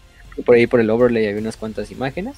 Por 0.45 0.53
ahí 0.53 0.67
por 0.67 0.79
el 0.79 0.91
overlay 0.91 1.25
había 1.25 1.41
unas 1.41 1.57
cuantas 1.57 1.89
imágenes. 1.89 2.35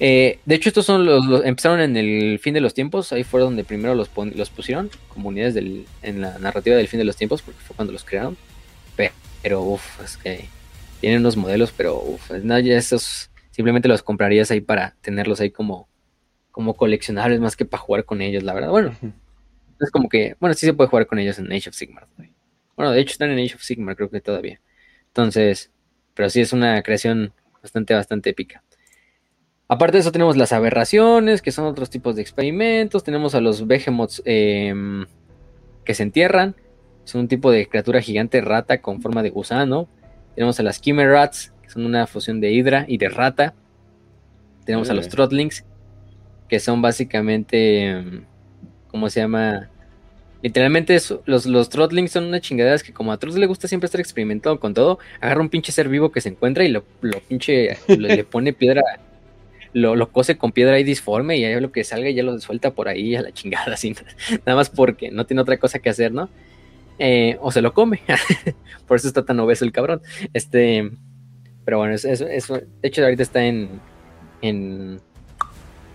Eh, 0.00 0.38
de 0.46 0.54
hecho, 0.54 0.70
estos 0.70 0.86
son 0.86 1.04
los, 1.04 1.26
los, 1.26 1.44
empezaron 1.44 1.78
en 1.82 1.98
el 1.98 2.38
fin 2.38 2.54
de 2.54 2.62
los 2.62 2.72
tiempos. 2.72 3.12
Ahí 3.12 3.22
fue 3.22 3.42
donde 3.42 3.64
primero 3.64 3.94
los, 3.94 4.08
pon, 4.08 4.32
los 4.34 4.48
pusieron 4.48 4.88
como 5.08 5.28
unidades 5.28 5.52
del, 5.52 5.84
en 6.00 6.22
la 6.22 6.38
narrativa 6.38 6.74
del 6.74 6.88
fin 6.88 7.00
de 7.00 7.04
los 7.04 7.16
tiempos, 7.16 7.42
porque 7.42 7.60
fue 7.60 7.76
cuando 7.76 7.92
los 7.92 8.02
crearon. 8.02 8.38
Pero, 9.42 9.60
uff, 9.60 10.00
es 10.02 10.16
que 10.16 10.46
tienen 11.02 11.20
unos 11.20 11.36
modelos, 11.36 11.70
pero 11.76 12.00
uff, 12.00 12.30
no, 12.30 12.58
ya 12.60 12.78
esos 12.78 13.28
simplemente 13.54 13.86
los 13.86 14.02
comprarías 14.02 14.50
ahí 14.50 14.60
para 14.60 14.96
tenerlos 15.00 15.40
ahí 15.40 15.52
como, 15.52 15.88
como 16.50 16.74
coleccionables 16.74 17.38
más 17.38 17.54
que 17.54 17.64
para 17.64 17.80
jugar 17.80 18.04
con 18.04 18.20
ellos, 18.20 18.42
la 18.42 18.52
verdad. 18.52 18.70
Bueno, 18.70 18.96
es 19.80 19.90
como 19.92 20.08
que, 20.08 20.36
bueno, 20.40 20.54
sí 20.54 20.66
se 20.66 20.74
puede 20.74 20.90
jugar 20.90 21.06
con 21.06 21.20
ellos 21.20 21.38
en 21.38 21.52
Age 21.52 21.68
of 21.68 21.76
Sigmar. 21.76 22.08
Bueno, 22.74 22.90
de 22.90 23.00
hecho 23.00 23.12
están 23.12 23.30
en 23.30 23.38
Age 23.38 23.54
of 23.54 23.62
Sigmar, 23.62 23.94
creo 23.94 24.10
que 24.10 24.20
todavía. 24.20 24.60
Entonces, 25.06 25.70
pero 26.14 26.28
sí 26.30 26.40
es 26.40 26.52
una 26.52 26.82
creación 26.82 27.32
bastante, 27.62 27.94
bastante 27.94 28.30
épica. 28.30 28.64
Aparte 29.68 29.98
de 29.98 30.00
eso 30.00 30.10
tenemos 30.10 30.36
las 30.36 30.52
aberraciones, 30.52 31.40
que 31.40 31.52
son 31.52 31.66
otros 31.66 31.90
tipos 31.90 32.16
de 32.16 32.22
experimentos. 32.22 33.04
Tenemos 33.04 33.36
a 33.36 33.40
los 33.40 33.68
Behemoths 33.68 34.20
eh, 34.24 34.74
que 35.84 35.94
se 35.94 36.02
entierran. 36.02 36.56
Son 37.04 37.20
un 37.20 37.28
tipo 37.28 37.52
de 37.52 37.68
criatura 37.68 38.00
gigante 38.00 38.40
rata 38.40 38.82
con 38.82 39.00
forma 39.00 39.22
de 39.22 39.30
gusano. 39.30 39.88
Tenemos 40.34 40.58
a 40.58 40.64
las 40.64 40.80
Chimerats, 40.80 41.53
son 41.74 41.84
una 41.84 42.06
fusión 42.06 42.40
de 42.40 42.52
hidra 42.52 42.84
y 42.88 42.96
de 42.96 43.08
rata. 43.08 43.52
Tenemos 44.64 44.88
a 44.88 44.94
los 44.94 45.08
Trotlings, 45.08 45.64
que 46.48 46.60
son 46.60 46.80
básicamente... 46.80 48.22
¿Cómo 48.88 49.10
se 49.10 49.20
llama? 49.20 49.68
Literalmente 50.40 50.94
eso, 50.94 51.22
los, 51.24 51.46
los 51.46 51.68
Trotlings 51.68 52.12
son 52.12 52.24
unas 52.24 52.42
chingaderas 52.42 52.82
que 52.82 52.92
como 52.92 53.12
a 53.12 53.16
Trotz 53.16 53.36
le 53.36 53.46
gusta 53.46 53.66
siempre 53.66 53.86
estar 53.86 54.00
experimentando 54.00 54.60
con 54.60 54.74
todo, 54.74 54.98
agarra 55.20 55.40
un 55.40 55.48
pinche 55.48 55.72
ser 55.72 55.88
vivo 55.88 56.12
que 56.12 56.20
se 56.20 56.28
encuentra 56.28 56.64
y 56.64 56.68
lo, 56.68 56.84
lo 57.00 57.18
pinche, 57.20 57.78
lo, 57.88 57.96
le 57.96 58.24
pone 58.24 58.52
piedra, 58.52 58.82
lo, 59.72 59.96
lo, 59.96 60.12
cose 60.12 60.36
con 60.36 60.52
piedra 60.52 60.76
ahí 60.76 60.84
disforme 60.84 61.38
y 61.38 61.44
ahí 61.44 61.58
lo 61.60 61.72
que 61.72 61.82
salga 61.82 62.10
ya 62.10 62.22
lo 62.22 62.38
suelta 62.40 62.72
por 62.72 62.88
ahí 62.88 63.16
a 63.16 63.22
la 63.22 63.32
chingada, 63.32 63.72
así, 63.72 63.96
nada 64.44 64.54
más 64.54 64.68
porque 64.68 65.10
no 65.10 65.24
tiene 65.24 65.40
otra 65.40 65.56
cosa 65.56 65.78
que 65.78 65.88
hacer, 65.88 66.12
¿no? 66.12 66.28
Eh, 66.98 67.38
o 67.40 67.50
se 67.50 67.62
lo 67.62 67.72
come, 67.72 68.02
por 68.86 68.98
eso 68.98 69.08
está 69.08 69.24
tan 69.24 69.40
obeso 69.40 69.64
el 69.64 69.72
cabrón. 69.72 70.02
Este, 70.34 70.90
pero 71.64 71.78
bueno, 71.78 71.94
eso, 71.94 72.08
eso, 72.08 72.54
de 72.54 72.66
hecho 72.82 73.02
ahorita 73.02 73.22
está 73.22 73.44
en, 73.44 73.80
en, 74.42 75.00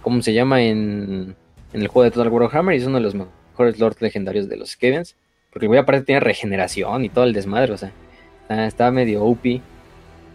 ¿cómo 0.01 0.21
se 0.21 0.33
llama? 0.33 0.61
En, 0.61 1.35
en 1.73 1.81
el 1.81 1.87
juego 1.87 2.05
de 2.05 2.11
Total 2.11 2.31
Warhammer 2.31 2.75
y 2.75 2.79
es 2.79 2.87
uno 2.87 2.97
de 2.97 3.03
los 3.03 3.15
mejores 3.15 3.79
lords 3.79 4.01
legendarios 4.01 4.49
de 4.49 4.57
los 4.57 4.71
Skavens. 4.71 5.15
Porque 5.51 5.65
el 5.65 5.69
güey 5.69 5.79
aparte 5.79 6.05
tiene 6.05 6.19
regeneración 6.19 7.05
y 7.05 7.09
todo 7.09 7.23
el 7.23 7.33
desmadre, 7.33 7.73
o 7.73 7.77
sea, 7.77 7.91
está 8.49 8.91
medio 8.91 9.23
OP. 9.23 9.61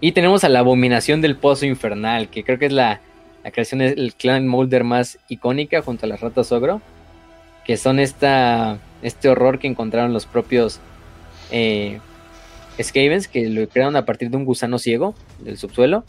Y 0.01 0.13
tenemos 0.13 0.45
a 0.45 0.49
la 0.49 0.59
abominación 0.59 1.21
del 1.21 1.37
pozo 1.37 1.67
infernal, 1.67 2.29
que 2.29 2.45
creo 2.45 2.59
que 2.59 2.67
es 2.67 2.73
la, 2.73 3.01
la 3.45 3.51
creación 3.51 3.79
del 3.79 4.15
clan 4.15 4.47
Molder 4.49 4.85
más 4.85 5.19
icónica 5.29 5.83
junto 5.83 6.07
a 6.07 6.09
las 6.09 6.21
ratas 6.21 6.51
ogro. 6.53 6.81
Que 7.65 7.77
son 7.77 7.99
esta, 7.99 8.79
este 9.03 9.29
horror 9.29 9.59
que 9.59 9.69
encontraron 9.69 10.13
los 10.13 10.27
propios 10.27 10.81
eh, 11.51 12.01
Skavens, 12.83 13.29
que 13.29 13.49
lo 13.49 13.69
crearon 13.69 13.97
a 13.97 14.05
partir 14.05 14.31
de 14.31 14.37
un 14.37 14.45
gusano 14.45 14.79
ciego 14.79 15.15
del 15.41 15.59
subsuelo. 15.59 16.05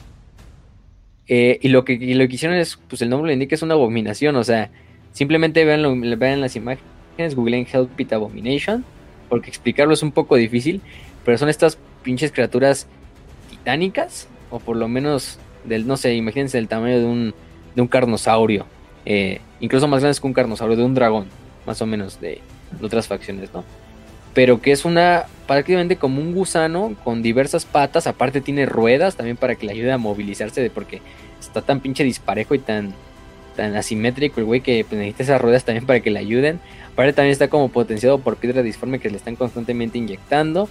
Eh, 1.27 1.59
y, 1.61 1.69
lo 1.69 1.85
que, 1.85 1.93
y 1.93 2.13
lo 2.13 2.27
que 2.27 2.35
hicieron 2.35 2.57
es, 2.57 2.77
pues 2.87 3.01
el 3.01 3.09
nombre 3.09 3.29
lo 3.29 3.33
indica, 3.33 3.55
es 3.55 3.63
una 3.63 3.73
abominación, 3.73 4.35
o 4.35 4.43
sea, 4.43 4.69
Simplemente 5.15 5.63
vean, 5.63 6.01
vean 6.19 6.41
las 6.41 6.57
imágenes, 6.57 7.35
googleen 7.35 7.65
Help 7.71 7.97
It 7.97 8.11
Abomination, 8.11 8.83
porque 9.29 9.49
explicarlo 9.49 9.93
es 9.93 10.03
un 10.03 10.11
poco 10.11 10.35
difícil, 10.35 10.81
pero 11.23 11.37
son 11.37 11.47
estas 11.47 11.77
pinches 12.03 12.33
criaturas 12.33 12.85
titánicas, 13.49 14.27
o 14.51 14.59
por 14.59 14.75
lo 14.75 14.89
menos 14.89 15.39
del, 15.63 15.87
no 15.87 15.95
sé, 15.95 16.15
imagínense 16.15 16.57
el 16.57 16.67
tamaño 16.67 16.99
de 16.99 17.05
un, 17.05 17.33
de 17.75 17.81
un 17.81 17.87
carnosaurio, 17.87 18.65
eh, 19.05 19.39
incluso 19.61 19.87
más 19.87 20.01
grandes 20.01 20.19
que 20.19 20.27
un 20.27 20.33
carnosaurio, 20.33 20.75
de 20.75 20.83
un 20.83 20.93
dragón, 20.93 21.27
más 21.65 21.81
o 21.81 21.85
menos, 21.85 22.19
de 22.19 22.41
otras 22.81 23.07
facciones, 23.07 23.53
¿no? 23.53 23.63
Pero 24.35 24.61
que 24.61 24.71
es 24.71 24.85
una, 24.85 25.25
prácticamente 25.47 25.95
como 25.95 26.21
un 26.21 26.35
gusano 26.35 26.95
con 27.03 27.23
diversas 27.23 27.65
patas, 27.65 28.05
aparte 28.05 28.41
tiene 28.41 28.67
ruedas 28.67 29.15
también 29.15 29.37
para 29.37 29.55
que 29.55 29.65
le 29.65 29.71
ayude 29.71 29.91
a 29.91 29.97
movilizarse, 29.97 30.61
de 30.61 30.69
porque 30.69 31.01
está 31.39 31.63
tan 31.63 31.79
pinche 31.79 32.03
disparejo 32.03 32.53
y 32.53 32.59
tan 32.59 32.93
tan 33.55 33.75
asimétrico 33.75 34.41
el 34.41 34.45
güey 34.45 34.61
que 34.61 34.85
pues, 34.87 34.99
necesita 34.99 35.23
esas 35.23 35.41
ruedas 35.41 35.63
también 35.63 35.85
para 35.85 36.01
que 36.01 36.11
le 36.11 36.19
ayuden. 36.19 36.59
Aparte 36.91 37.13
también 37.13 37.31
está 37.31 37.47
como 37.47 37.69
potenciado 37.69 38.19
por 38.19 38.37
piedra 38.37 38.61
disforme 38.61 38.99
que 38.99 39.09
le 39.09 39.17
están 39.17 39.35
constantemente 39.35 39.97
inyectando. 39.97 40.69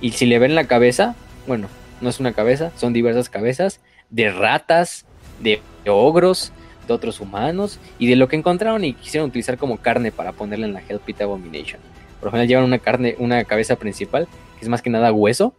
Y 0.00 0.12
si 0.12 0.26
le 0.26 0.38
ven 0.38 0.54
la 0.54 0.66
cabeza, 0.66 1.14
bueno, 1.46 1.68
no 2.00 2.08
es 2.08 2.20
una 2.20 2.32
cabeza, 2.32 2.72
son 2.76 2.92
diversas 2.92 3.28
cabezas 3.28 3.80
de 4.10 4.30
ratas, 4.30 5.04
de 5.40 5.60
ogros, 5.86 6.52
de 6.86 6.94
otros 6.94 7.20
humanos 7.20 7.78
y 7.98 8.06
de 8.08 8.16
lo 8.16 8.28
que 8.28 8.36
encontraron 8.36 8.84
y 8.84 8.94
quisieron 8.94 9.28
utilizar 9.28 9.56
como 9.58 9.78
carne 9.78 10.12
para 10.12 10.32
ponerle 10.32 10.66
en 10.66 10.74
la 10.74 10.82
Hell 10.86 11.00
Pit 11.00 11.20
Abomination. 11.20 11.80
Por 12.22 12.26
lo 12.26 12.30
general 12.30 12.46
llevan 12.46 12.64
una 12.64 12.78
carne, 12.78 13.16
una 13.18 13.42
cabeza 13.42 13.74
principal, 13.74 14.28
que 14.56 14.64
es 14.64 14.68
más 14.68 14.80
que 14.80 14.90
nada 14.90 15.10
hueso, 15.10 15.56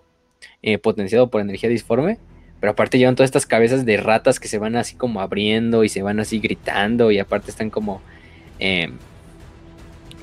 eh, 0.61 0.77
potenciado 0.77 1.29
por 1.29 1.41
energía 1.41 1.67
disforme. 1.67 2.19
Pero 2.61 2.71
aparte 2.71 2.97
llevan 2.97 3.15
todas 3.15 3.27
estas 3.27 3.45
cabezas 3.45 3.83
de 3.83 3.97
ratas 3.97 4.39
que 4.39 4.47
se 4.47 4.59
van 4.59 4.77
así 4.77 4.95
como 4.95 5.19
abriendo 5.19 5.83
y 5.83 5.89
se 5.89 6.01
van 6.01 6.21
así 6.21 6.39
gritando 6.39 7.11
y 7.11 7.19
aparte 7.19 7.51
están 7.51 7.69
como, 7.69 8.01
eh, 8.59 8.93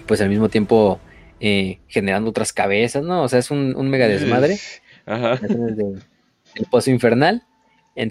pues 0.06 0.22
al 0.22 0.30
mismo 0.30 0.48
tiempo 0.48 0.98
eh, 1.40 1.80
generando 1.88 2.30
otras 2.30 2.54
cabezas, 2.54 3.04
¿no? 3.04 3.22
O 3.22 3.28
sea, 3.28 3.38
es 3.38 3.50
un, 3.50 3.90
mega 3.90 4.08
desmadre. 4.08 4.56
Ajá. 5.04 5.38
el 6.54 6.66
pozo 6.70 6.90
infernal. 6.90 7.42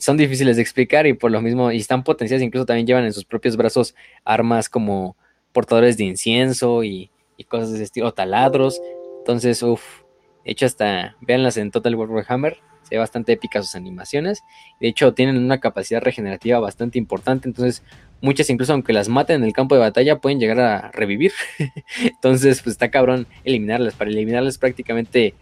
son 0.01 0.17
difíciles 0.17 0.55
de 0.57 0.61
explicar 0.61 1.07
y 1.07 1.13
por 1.13 1.31
lo 1.31 1.41
mismo, 1.41 1.71
y 1.71 1.77
están 1.77 2.03
potenciadas, 2.03 2.43
incluso 2.43 2.67
también 2.67 2.85
llevan 2.85 3.05
en 3.05 3.13
sus 3.13 3.25
propios 3.25 3.57
brazos 3.57 3.95
armas 4.23 4.69
como 4.69 5.17
portadores 5.51 5.97
de 5.97 6.03
incienso 6.03 6.83
y, 6.83 7.09
y 7.39 7.45
cosas 7.45 7.69
de 7.69 7.75
ese 7.75 7.85
estilo, 7.85 8.13
taladros. 8.13 8.81
Entonces, 9.19 9.63
uff, 9.63 10.03
hecho 10.43 10.65
hasta, 10.65 11.15
véanlas 11.21 11.57
en 11.57 11.71
Total 11.71 11.95
War 11.95 12.11
Warhammer, 12.11 12.57
se 12.83 12.95
ve 12.95 12.99
bastante 12.99 13.31
épica 13.31 13.63
sus 13.63 13.75
animaciones. 13.75 14.43
De 14.79 14.89
hecho, 14.89 15.13
tienen 15.13 15.37
una 15.37 15.59
capacidad 15.59 16.01
regenerativa 16.01 16.59
bastante 16.59 16.99
importante, 16.99 17.47
entonces 17.47 17.81
muchas 18.21 18.49
incluso 18.49 18.73
aunque 18.73 18.91
las 18.91 19.07
maten 19.07 19.37
en 19.37 19.43
el 19.45 19.53
campo 19.53 19.75
de 19.75 19.81
batalla 19.81 20.19
pueden 20.19 20.39
llegar 20.39 20.59
a 20.59 20.91
revivir. 20.91 21.31
entonces, 22.01 22.61
pues 22.61 22.73
está 22.73 22.91
cabrón 22.91 23.25
eliminarlas. 23.45 23.95
Para 23.95 24.11
eliminarlas 24.11 24.57
prácticamente 24.57 25.33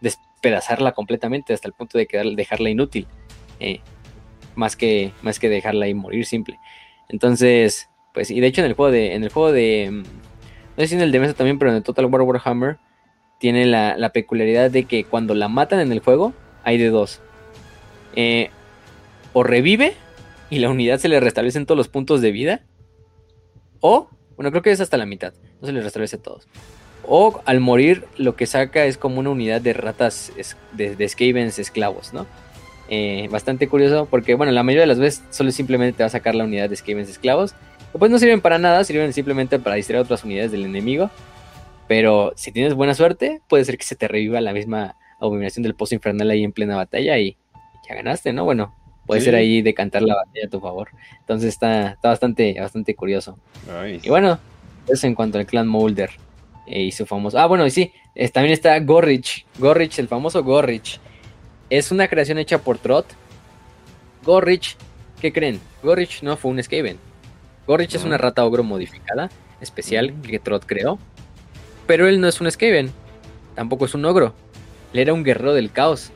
despedazarla 0.00 0.92
completamente 0.92 1.52
hasta 1.52 1.68
el 1.68 1.74
punto 1.74 1.98
de 1.98 2.06
quedar, 2.06 2.26
dejarla 2.26 2.70
inútil. 2.70 3.06
Eh, 3.60 3.80
más, 4.54 4.74
que, 4.74 5.12
más 5.20 5.38
que 5.38 5.50
dejarla 5.50 5.84
ahí 5.84 5.94
morir 5.94 6.24
simple. 6.24 6.58
Entonces, 7.10 7.90
pues, 8.14 8.30
y 8.30 8.40
de 8.40 8.46
hecho 8.46 8.62
en 8.62 8.68
el 8.68 8.74
juego 8.74 8.90
de, 8.90 9.14
en 9.14 9.22
el 9.22 9.30
juego 9.30 9.52
de, 9.52 9.90
mm, 9.90 10.02
no 10.76 10.82
sé 10.82 10.88
si 10.88 10.94
en 10.94 11.02
el 11.02 11.12
de 11.12 11.20
mesa 11.20 11.34
también, 11.34 11.58
pero 11.58 11.70
en 11.70 11.78
el 11.78 11.82
Total 11.82 12.06
War 12.06 12.22
Warhammer, 12.22 12.78
tiene 13.38 13.66
la, 13.66 14.10
peculiaridad 14.12 14.70
de 14.70 14.84
que 14.84 15.04
cuando 15.04 15.34
la 15.34 15.48
matan 15.48 15.80
en 15.80 15.92
el 15.92 16.00
juego, 16.00 16.32
hay 16.64 16.78
de 16.78 16.90
dos. 16.90 17.20
Eh, 18.14 18.50
o 19.32 19.42
revive 19.42 19.94
y 20.50 20.58
la 20.58 20.70
unidad 20.70 20.98
se 20.98 21.08
le 21.08 21.18
restablece 21.18 21.58
en 21.58 21.66
todos 21.66 21.76
los 21.76 21.88
puntos 21.88 22.20
de 22.20 22.30
vida. 22.30 22.62
O, 23.80 24.08
bueno, 24.36 24.50
creo 24.50 24.62
que 24.62 24.70
es 24.70 24.80
hasta 24.80 24.96
la 24.96 25.06
mitad, 25.06 25.34
no 25.60 25.66
se 25.66 25.72
le 25.72 25.82
restablece 25.82 26.18
todos. 26.18 26.46
O 27.04 27.40
al 27.44 27.58
morir 27.58 28.04
lo 28.16 28.36
que 28.36 28.46
saca 28.46 28.84
es 28.84 28.96
como 28.96 29.18
una 29.18 29.30
unidad 29.30 29.60
de 29.60 29.72
ratas, 29.72 30.32
de, 30.72 30.94
de 30.94 31.08
Skavens 31.08 31.58
esclavos, 31.58 32.12
¿no? 32.12 32.26
Eh, 32.88 33.28
bastante 33.30 33.68
curioso 33.68 34.06
porque, 34.10 34.34
bueno, 34.34 34.52
la 34.52 34.62
mayoría 34.62 34.82
de 34.82 34.86
las 34.86 34.98
veces 34.98 35.22
solo 35.30 35.50
simplemente 35.50 35.96
te 35.96 36.02
va 36.02 36.08
a 36.08 36.10
sacar 36.10 36.34
la 36.34 36.44
unidad 36.44 36.68
de 36.68 36.76
Skavens 36.76 37.08
esclavos. 37.08 37.54
Pues 37.98 38.10
no 38.10 38.18
sirven 38.18 38.40
para 38.40 38.58
nada, 38.58 38.84
sirven 38.84 39.12
simplemente 39.12 39.58
para 39.58 39.76
distraer 39.76 40.02
otras 40.02 40.24
unidades 40.24 40.52
del 40.52 40.64
enemigo. 40.64 41.10
Pero 41.88 42.32
si 42.36 42.52
tienes 42.52 42.74
buena 42.74 42.94
suerte, 42.94 43.42
puede 43.48 43.64
ser 43.64 43.76
que 43.76 43.84
se 43.84 43.96
te 43.96 44.08
reviva 44.08 44.40
la 44.40 44.52
misma 44.52 44.96
abominación 45.20 45.62
del 45.62 45.74
pozo 45.74 45.94
infernal 45.94 46.30
ahí 46.30 46.42
en 46.42 46.52
plena 46.52 46.76
batalla 46.76 47.18
y 47.18 47.36
ya 47.88 47.94
ganaste, 47.94 48.32
¿no? 48.32 48.44
Bueno, 48.44 48.74
puede 49.06 49.20
ser 49.20 49.34
ahí 49.34 49.62
decantar 49.62 50.02
la 50.02 50.14
batalla 50.14 50.46
a 50.46 50.50
tu 50.50 50.60
favor. 50.60 50.88
Entonces 51.20 51.48
está, 51.50 51.92
está 51.92 52.08
bastante, 52.08 52.58
bastante 52.58 52.94
curioso. 52.94 53.38
Y 54.02 54.08
bueno, 54.08 54.38
eso 54.88 55.06
en 55.06 55.14
cuanto 55.14 55.38
al 55.38 55.46
clan 55.46 55.68
Molder 55.68 56.10
eh, 56.66 56.82
y 56.82 56.92
su 56.92 57.06
famoso. 57.06 57.38
Ah, 57.38 57.46
bueno, 57.46 57.66
y 57.66 57.70
sí, 57.70 57.92
también 58.32 58.52
está 58.52 58.78
Gorrich. 58.80 59.44
Gorrich, 59.58 59.98
el 59.98 60.08
famoso 60.08 60.42
Gorrich. 60.42 61.00
Es 61.70 61.90
una 61.90 62.08
creación 62.08 62.38
hecha 62.38 62.58
por 62.58 62.78
Trot. 62.78 63.06
Gorrich, 64.24 64.76
¿qué 65.20 65.32
creen? 65.32 65.60
Gorrich 65.82 66.22
no 66.22 66.36
fue 66.36 66.50
un 66.50 66.62
Skaven. 66.62 67.11
Gorrich 67.66 67.94
es 67.94 68.04
una 68.04 68.18
rata 68.18 68.44
ogro 68.44 68.64
modificada, 68.64 69.30
especial, 69.60 70.12
mm. 70.12 70.22
que 70.22 70.38
Trot 70.38 70.66
creó. 70.66 70.98
Pero 71.86 72.08
él 72.08 72.20
no 72.20 72.28
es 72.28 72.40
un 72.40 72.50
Skaven. 72.50 72.90
Tampoco 73.54 73.84
es 73.84 73.94
un 73.94 74.04
ogro. 74.04 74.34
Él 74.92 75.00
era 75.00 75.12
un 75.12 75.24
guerrero 75.24 75.54
del 75.54 75.70
caos. 75.70 76.10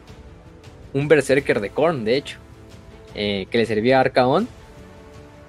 Un 0.92 1.08
berserker 1.08 1.60
de 1.60 1.70
Korn, 1.70 2.04
de 2.04 2.16
hecho. 2.16 2.38
Eh, 3.14 3.46
que 3.50 3.58
le 3.58 3.66
servía 3.66 3.98
a 3.98 4.00
Arcaon. 4.00 4.48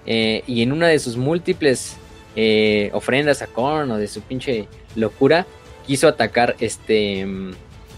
Eh, 0.06 0.44
y 0.48 0.62
en 0.62 0.72
una 0.72 0.88
de 0.88 1.00
sus 1.00 1.18
múltiples 1.18 1.98
eh, 2.36 2.90
ofrendas 2.94 3.42
a 3.42 3.48
Korn 3.48 3.92
o 3.92 3.98
de 3.98 4.08
su 4.08 4.22
pinche 4.22 4.68
locura, 4.96 5.46
quiso 5.86 6.08
atacar 6.08 6.56
este 6.60 7.26
mm, 7.26 7.52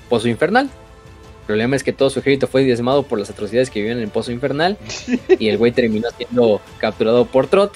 Pozo 0.10 0.28
Infernal. 0.28 0.66
El 0.66 1.46
problema 1.46 1.76
es 1.76 1.84
que 1.84 1.94
todo 1.94 2.10
su 2.10 2.20
ejército 2.20 2.48
fue 2.48 2.64
diezmado 2.64 3.04
por 3.04 3.18
las 3.20 3.30
atrocidades 3.30 3.70
que 3.70 3.80
vivían 3.80 3.98
en 3.98 4.04
el 4.04 4.10
Pozo 4.10 4.32
Infernal. 4.32 4.78
y 5.40 5.50
el 5.50 5.58
güey 5.58 5.72
terminó 5.72 6.10
siendo 6.18 6.62
capturado 6.80 7.26
por 7.26 7.48
Trot. 7.48 7.74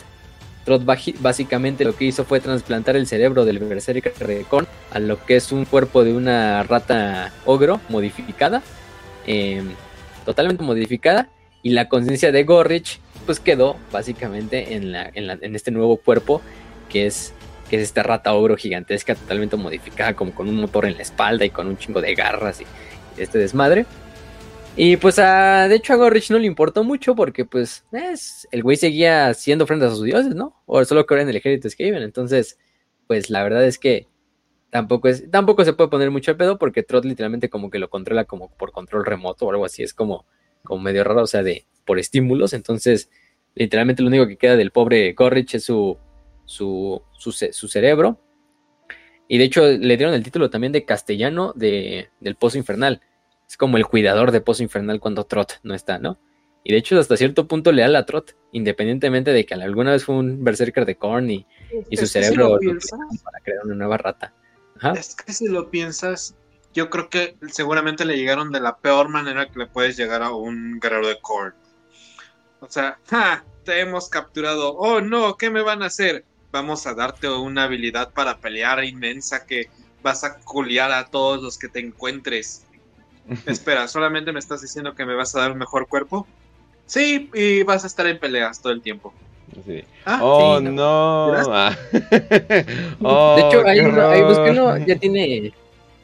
Trot 0.66 0.83
básicamente 1.19 1.83
lo 1.83 1.95
que 1.95 2.06
hizo 2.06 2.24
fue 2.24 2.40
trasplantar 2.40 2.95
el 2.95 3.06
cerebro 3.08 3.43
del 3.43 3.59
Berserker 3.59 4.14
de 4.14 4.45
a 4.92 5.00
lo 5.00 5.24
que 5.25 5.35
es 5.35 5.51
un 5.51 5.66
cuerpo 5.66 6.03
de 6.03 6.14
una 6.14 6.64
rata 6.64 7.33
ogro 7.45 7.82
modificada. 7.90 8.61
Em, 9.25 9.72
totalmente 10.25 10.64
modificada. 10.64 11.30
Y 11.61 11.72
la 11.72 11.88
conciencia 11.88 12.32
de 12.32 12.43
Gorrich 12.43 13.00
pues 13.25 13.40
quedó 13.40 13.77
básicamente 13.92 14.75
en, 14.75 14.92
la, 14.92 15.09
en, 15.14 15.56
este 15.56 15.72
nuevo 15.72 15.95
cuerpo 15.98 16.42
que 16.90 17.06
es, 17.06 17.33
que 17.69 17.77
es 17.77 17.83
esta 17.83 18.03
rata 18.03 18.33
ogro 18.33 18.58
gigantesca 18.58 19.16
totalmente 19.16 19.56
modificada 19.56 20.14
como 20.14 20.33
con 20.33 20.50
un 20.50 20.59
motor 20.59 20.85
en 20.85 20.98
la 20.98 21.03
espalda 21.03 21.45
y 21.45 21.50
con 21.50 21.67
un 21.67 21.77
chingo 21.77 22.01
de 22.01 22.16
garras 22.16 22.59
y, 22.61 22.66
este 23.17 23.38
desmadre. 23.38 23.85
Y 24.76 24.98
pues 24.98 25.18
de 25.18 25.76
hecho 25.76 25.93
a 25.93 25.98
Gorrich 25.98 26.32
no 26.32 26.40
le 26.40 26.48
importó 26.48 26.84
mucho 26.84 27.16
porque 27.16 27.45
pues 27.45 27.85
es, 27.92 28.48
el 28.52 28.64
güey 28.64 28.76
seguía 28.76 29.27
haciendo 29.27 29.66
ofrendas 29.66 29.93
a 29.93 29.95
sus 29.95 30.06
dioses, 30.06 30.34
¿no? 30.34 30.64
O 30.66 30.84
solo 30.84 31.06
que 31.06 31.22
en 31.22 31.30
el 31.30 31.35
ejército 31.35 31.69
Skaven. 31.69 32.02
Entonces, 32.02 32.58
pues 33.06 33.30
la 33.30 33.43
verdad 33.43 33.64
es 33.66 33.77
que 33.77 34.08
tampoco 34.72 35.10
es, 35.10 35.30
tampoco 35.30 35.64
se 35.64 35.74
puede 35.74 35.92
poner 35.92 36.10
mucho 36.10 36.32
el 36.32 36.38
pedo 36.38 36.58
porque 36.58 36.82
Trot 36.82 37.06
literalmente 37.06 37.50
como 37.50 37.69
que 37.69 37.77
lo 37.77 37.92
controla 37.92 38.26
como 38.26 38.50
por 38.58 38.72
control 38.72 39.06
remoto 39.06 39.45
o 39.45 39.52
algo 39.52 39.66
así. 39.66 39.84
Es 39.84 39.93
como, 39.93 40.26
como 40.64 40.82
medio 40.82 41.03
raro, 41.03 41.22
o 41.22 41.27
sea, 41.27 41.43
de 41.43 41.68
por 41.85 42.00
estímulos. 42.00 42.53
Entonces, 42.53 43.11
literalmente 43.53 44.02
lo 44.02 44.08
único 44.08 44.27
que 44.27 44.38
queda 44.38 44.56
del 44.56 44.72
pobre 44.72 45.14
Gorrich 45.14 45.53
es 45.53 45.66
su, 45.66 46.00
su, 46.45 47.03
su, 47.19 47.68
cerebro. 47.68 48.19
Y 49.27 49.38
de 49.38 49.43
hecho 49.43 49.68
le 49.68 49.98
dieron 49.98 50.16
el 50.16 50.24
título 50.24 50.50
también 50.50 50.74
de 50.74 50.84
castellano 50.84 51.53
de, 51.56 52.10
del 52.19 52.35
Pozo 52.35 52.58
Infernal. 52.58 53.02
Es 53.53 53.57
como 53.57 53.77
el 53.77 53.85
cuidador 53.85 54.32
de 54.32 54.41
Pozo 54.41 54.64
Infernal 54.64 54.99
cuando 54.99 55.25
Trot 55.25 55.59
no 55.61 55.75
está, 55.75 55.99
¿no? 55.99 56.17
Y 56.64 56.72
de 56.72 56.80
hecho 56.80 56.98
hasta 56.98 57.15
cierto 57.15 57.48
punto 57.48 57.72
leal 57.72 57.95
a 57.95 58.03
Trot, 58.03 58.35
independientemente 58.51 59.32
de 59.32 59.45
que 59.45 59.53
alguna 59.53 59.91
vez 59.91 60.06
fue 60.06 60.15
un 60.15 60.43
berserker 60.43 60.88
de 60.88 60.95
Korn 60.95 61.30
y, 61.30 61.45
su 61.95 62.07
cerebro 62.07 62.57
para 63.23 63.40
crear 63.43 63.64
una 63.64 63.75
nueva 63.75 63.98
rata. 63.98 64.33
Es 64.98 65.15
que 65.15 65.33
si 65.33 65.48
lo 65.49 65.69
piensas, 65.69 66.33
yo 66.73 66.90
creo 66.90 67.11
que 67.11 67.38
seguramente 67.51 68.06
le 68.06 68.17
llegaron 68.17 68.51
de 68.51 68.59
la 68.59 68.75
peor 68.77 69.09
manera 69.09 69.48
que 69.48 69.59
le 69.59 69.67
puedes 69.67 69.98
llegar 69.98 70.23
a 70.23 70.32
un 70.32 70.80
guerrero 70.80 71.07
de 71.07 71.19
Korn. 71.22 71.53
O 72.59 72.67
sea, 72.67 72.98
te 73.65 73.82
hemos 73.82 74.09
capturado. 74.09 74.73
Oh 74.77 74.99
no, 74.99 75.38
¿qué 75.38 75.51
me 75.51 75.61
van 75.61 75.83
a 75.83 75.85
hacer? 75.85 76.25
Vamos 76.51 76.88
a 76.88 76.95
darte 76.95 77.30
una 77.30 77.65
habilidad 77.65 78.14
para 78.14 78.40
pelear 78.40 78.83
inmensa 78.83 79.45
que 79.45 79.69
vas 80.01 80.23
a 80.23 80.40
culiar 80.40 80.91
a 80.91 81.06
todos 81.06 81.43
los 81.43 81.59
que 81.59 81.69
te 81.69 81.82
encuentres. 81.82 82.65
Espera, 83.45 83.88
¿solamente 83.88 84.32
me 84.32 84.40
estás 84.40 84.61
diciendo 84.61 84.93
que 84.95 85.06
me 85.06 85.16
vas 85.16 85.35
a 85.35 85.42
dar 85.42 85.52
un 85.52 85.58
mejor 85.58 85.88
cuerpo? 85.88 86.27
Sí, 86.85 87.30
y 87.34 87.64
vas 87.64 87.84
a 87.84 87.88
estar 87.88 88.06
en 88.08 88.19
peleas 88.19 88.61
todo 88.61 88.74
el 88.74 88.82
tiempo. 88.82 89.14
Ah, 90.06 90.19
oh, 90.22 90.60
no. 90.60 91.34
Ah. 91.52 91.76
oh, 93.02 93.35
de 93.35 93.42
hecho, 93.42 93.68
ahí, 93.68 93.80
ahí 93.80 94.85
ya 94.85 94.95
tiene, 95.00 95.53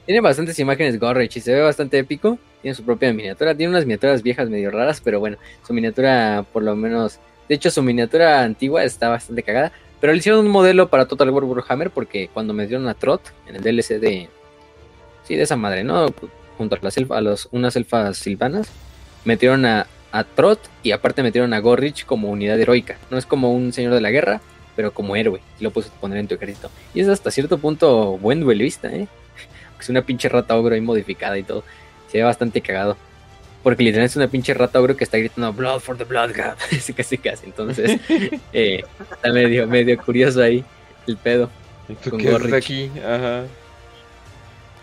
tiene 0.06 0.22
bastantes 0.22 0.58
imágenes 0.60 1.00
Gorrich 1.00 1.38
y 1.38 1.42
se 1.42 1.54
ve 1.54 1.62
bastante 1.62 1.98
épico. 1.98 2.38
Tiene 2.62 2.76
su 2.76 2.84
propia 2.84 3.14
miniatura. 3.14 3.56
Tiene 3.56 3.72
unas 3.72 3.86
miniaturas 3.86 4.22
viejas 4.22 4.50
medio 4.50 4.72
raras, 4.72 5.02
pero 5.04 5.20
bueno, 5.20 5.38
su 5.66 5.74
miniatura 5.74 6.46
por 6.52 6.64
lo 6.64 6.76
menos... 6.76 7.20
De 7.48 7.56
hecho, 7.56 7.72
su 7.72 7.82
miniatura 7.82 8.44
antigua 8.44 8.84
está 8.84 9.10
bastante 9.10 9.44
cagada. 9.44 9.72
Pero 10.00 10.14
le 10.14 10.20
hicieron 10.20 10.46
un 10.46 10.52
modelo 10.52 10.90
para 10.90 11.08
Total 11.08 11.30
War 11.30 11.44
Warhammer 11.44 11.90
porque 11.90 12.30
cuando 12.34 12.54
me 12.54 12.68
dieron 12.68 12.88
a 12.88 12.94
Trot 12.94 13.34
en 13.48 13.56
el 13.56 13.64
DLC 13.64 14.00
de... 14.00 14.30
Sí, 15.24 15.36
de 15.36 15.44
esa 15.44 15.56
madre, 15.56 15.84
¿no? 15.84 16.08
Junto 16.60 16.76
a, 16.76 16.80
las 16.82 16.98
a 16.98 17.22
los, 17.22 17.48
unas 17.54 17.78
elfas 17.78 18.18
silvanas, 18.18 18.68
metieron 19.24 19.66
a, 19.66 19.88
a 20.12 20.24
Trot 20.26 20.60
y 20.84 20.92
aparte 20.92 21.24
metieron 21.24 21.54
a 21.54 21.60
Gorrich 21.60 22.06
como 22.06 22.30
unidad 22.30 22.60
heroica. 22.60 22.98
No 23.10 23.18
es 23.18 23.26
como 23.26 23.54
un 23.54 23.72
señor 23.72 23.94
de 23.94 24.02
la 24.02 24.12
guerra, 24.12 24.42
pero 24.76 24.94
como 24.94 25.16
héroe. 25.16 25.40
Y 25.58 25.64
lo 25.64 25.72
puedes 25.72 25.90
poner 25.90 26.18
en 26.18 26.28
tu 26.28 26.36
ejército. 26.36 26.70
Y 26.94 27.00
es 27.00 27.08
hasta 27.08 27.32
cierto 27.32 27.58
punto 27.60 28.18
buen 28.18 28.42
duelista, 28.42 28.90
¿eh? 28.90 29.08
Es 29.80 29.88
una 29.88 30.02
pinche 30.02 30.28
rata 30.28 30.58
ogro 30.58 30.76
ahí 30.76 30.82
modificada 30.82 31.38
y 31.38 31.44
todo. 31.44 31.64
Se 32.12 32.18
ve 32.18 32.26
bastante 32.26 32.60
cagado. 32.60 32.98
porque 33.64 33.84
literalmente 33.84 34.12
es 34.12 34.18
una 34.18 34.28
pinche 34.28 34.54
rata 34.54 34.82
ogro 34.82 34.98
que 34.98 35.06
está 35.06 35.18
gritando 35.18 35.54
Blood 35.54 35.80
for 35.80 35.98
the 35.98 36.04
Blood 36.04 36.32
God. 36.36 36.58
Así 36.78 36.92
casi 36.94 37.18
casi. 37.18 37.46
Entonces, 37.46 38.02
eh, 38.54 38.84
está 39.12 39.32
medio, 39.32 39.66
medio 39.66 39.98
curioso 39.98 40.42
ahí 40.42 40.66
el 41.08 41.16
pedo. 41.16 41.50
¿Tú 42.04 42.10
Con 42.10 42.20
qué 42.20 42.56
aquí? 42.56 42.92
Ajá. 43.00 43.46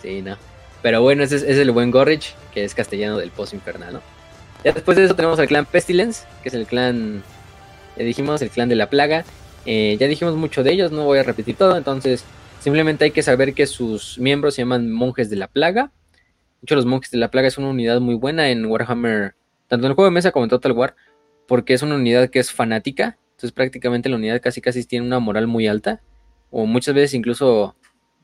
Sí, 0.03 0.23
no. 0.23 0.37
Pero 0.87 1.03
bueno, 1.03 1.25
ese 1.25 1.35
es, 1.35 1.43
el 1.43 1.73
buen 1.73 1.91
Gorrich, 1.91 2.37
que 2.55 2.63
es 2.63 2.73
castellano 2.73 3.19
del 3.19 3.33
pozo 3.33 3.57
infernal, 3.57 3.95
¿no? 3.95 4.03
Ya 4.63 4.71
después 4.71 4.97
de 4.97 5.05
eso 5.05 5.17
tenemos 5.17 5.37
al 5.41 5.49
clan 5.49 5.67
Pestilence, 5.67 6.25
que 6.45 6.49
es 6.49 6.55
el 6.55 6.65
clan, 6.65 7.25
ya 7.97 8.05
dijimos, 8.05 8.41
el 8.41 8.51
clan 8.51 8.69
de 8.69 8.77
la 8.77 8.89
plaga. 8.89 9.25
Eh, 9.65 9.97
ya 9.99 10.07
dijimos 10.07 10.37
mucho 10.37 10.63
de 10.63 10.71
ellos, 10.71 10.93
no 10.93 11.03
voy 11.03 11.19
a 11.19 11.25
repetir 11.25 11.57
todo, 11.57 11.77
entonces 11.77 12.25
simplemente 12.61 13.05
hay 13.05 13.11
que 13.11 13.25
saber 13.25 13.53
que 13.53 13.67
sus 13.67 14.17
miembros 14.21 14.55
se 14.55 14.63
llaman 14.63 14.93
monjes 14.93 15.29
de 15.29 15.35
la 15.35 15.49
plaga. 15.49 15.91
De 16.13 16.67
hecho, 16.67 16.77
los 16.77 16.87
monjes 16.87 17.11
de 17.11 17.19
la 17.19 17.33
plaga 17.33 17.49
es 17.49 17.59
una 17.59 17.71
unidad 17.71 17.99
muy 17.99 18.15
buena 18.15 18.51
en 18.51 18.65
Warhammer, 18.65 19.35
tanto 19.67 19.87
en 19.87 19.91
el 19.91 19.97
juego 19.97 20.09
de 20.09 20.15
mesa 20.15 20.31
como 20.31 20.45
en 20.45 20.51
Total 20.51 20.71
War, 20.71 20.95
porque 21.49 21.75
es 21.75 21.83
una 21.83 21.97
unidad 21.97 22.31
que 22.31 22.39
es 22.39 22.53
fanática. 22.53 23.19
Entonces 23.31 23.51
prácticamente 23.51 24.09
la 24.09 24.15
unidad 24.15 24.41
casi 24.41 24.61
casi 24.61 24.85
tiene 24.85 25.05
una 25.05 25.19
moral 25.19 25.49
muy 25.49 25.67
alta. 25.67 26.01
O 26.53 26.65
muchas 26.65 26.95
veces 26.95 27.15
incluso 27.15 27.75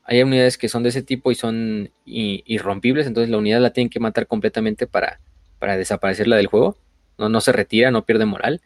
hay 0.03 0.21
unidades 0.21 0.57
que 0.57 0.69
son 0.69 0.83
de 0.83 0.89
ese 0.89 1.01
tipo 1.01 1.31
y 1.31 1.35
son 1.35 1.91
irrompibles, 2.05 3.07
entonces 3.07 3.29
la 3.29 3.37
unidad 3.37 3.61
la 3.61 3.71
tienen 3.71 3.89
que 3.89 3.99
matar 3.99 4.27
completamente 4.27 4.85
para, 4.85 5.19
para 5.59 5.77
desaparecerla 5.77 6.35
del 6.35 6.47
juego. 6.47 6.77
No, 7.17 7.29
no 7.29 7.41
se 7.41 7.51
retira, 7.51 7.91
no 7.91 8.05
pierde 8.05 8.25
moral. 8.25 8.61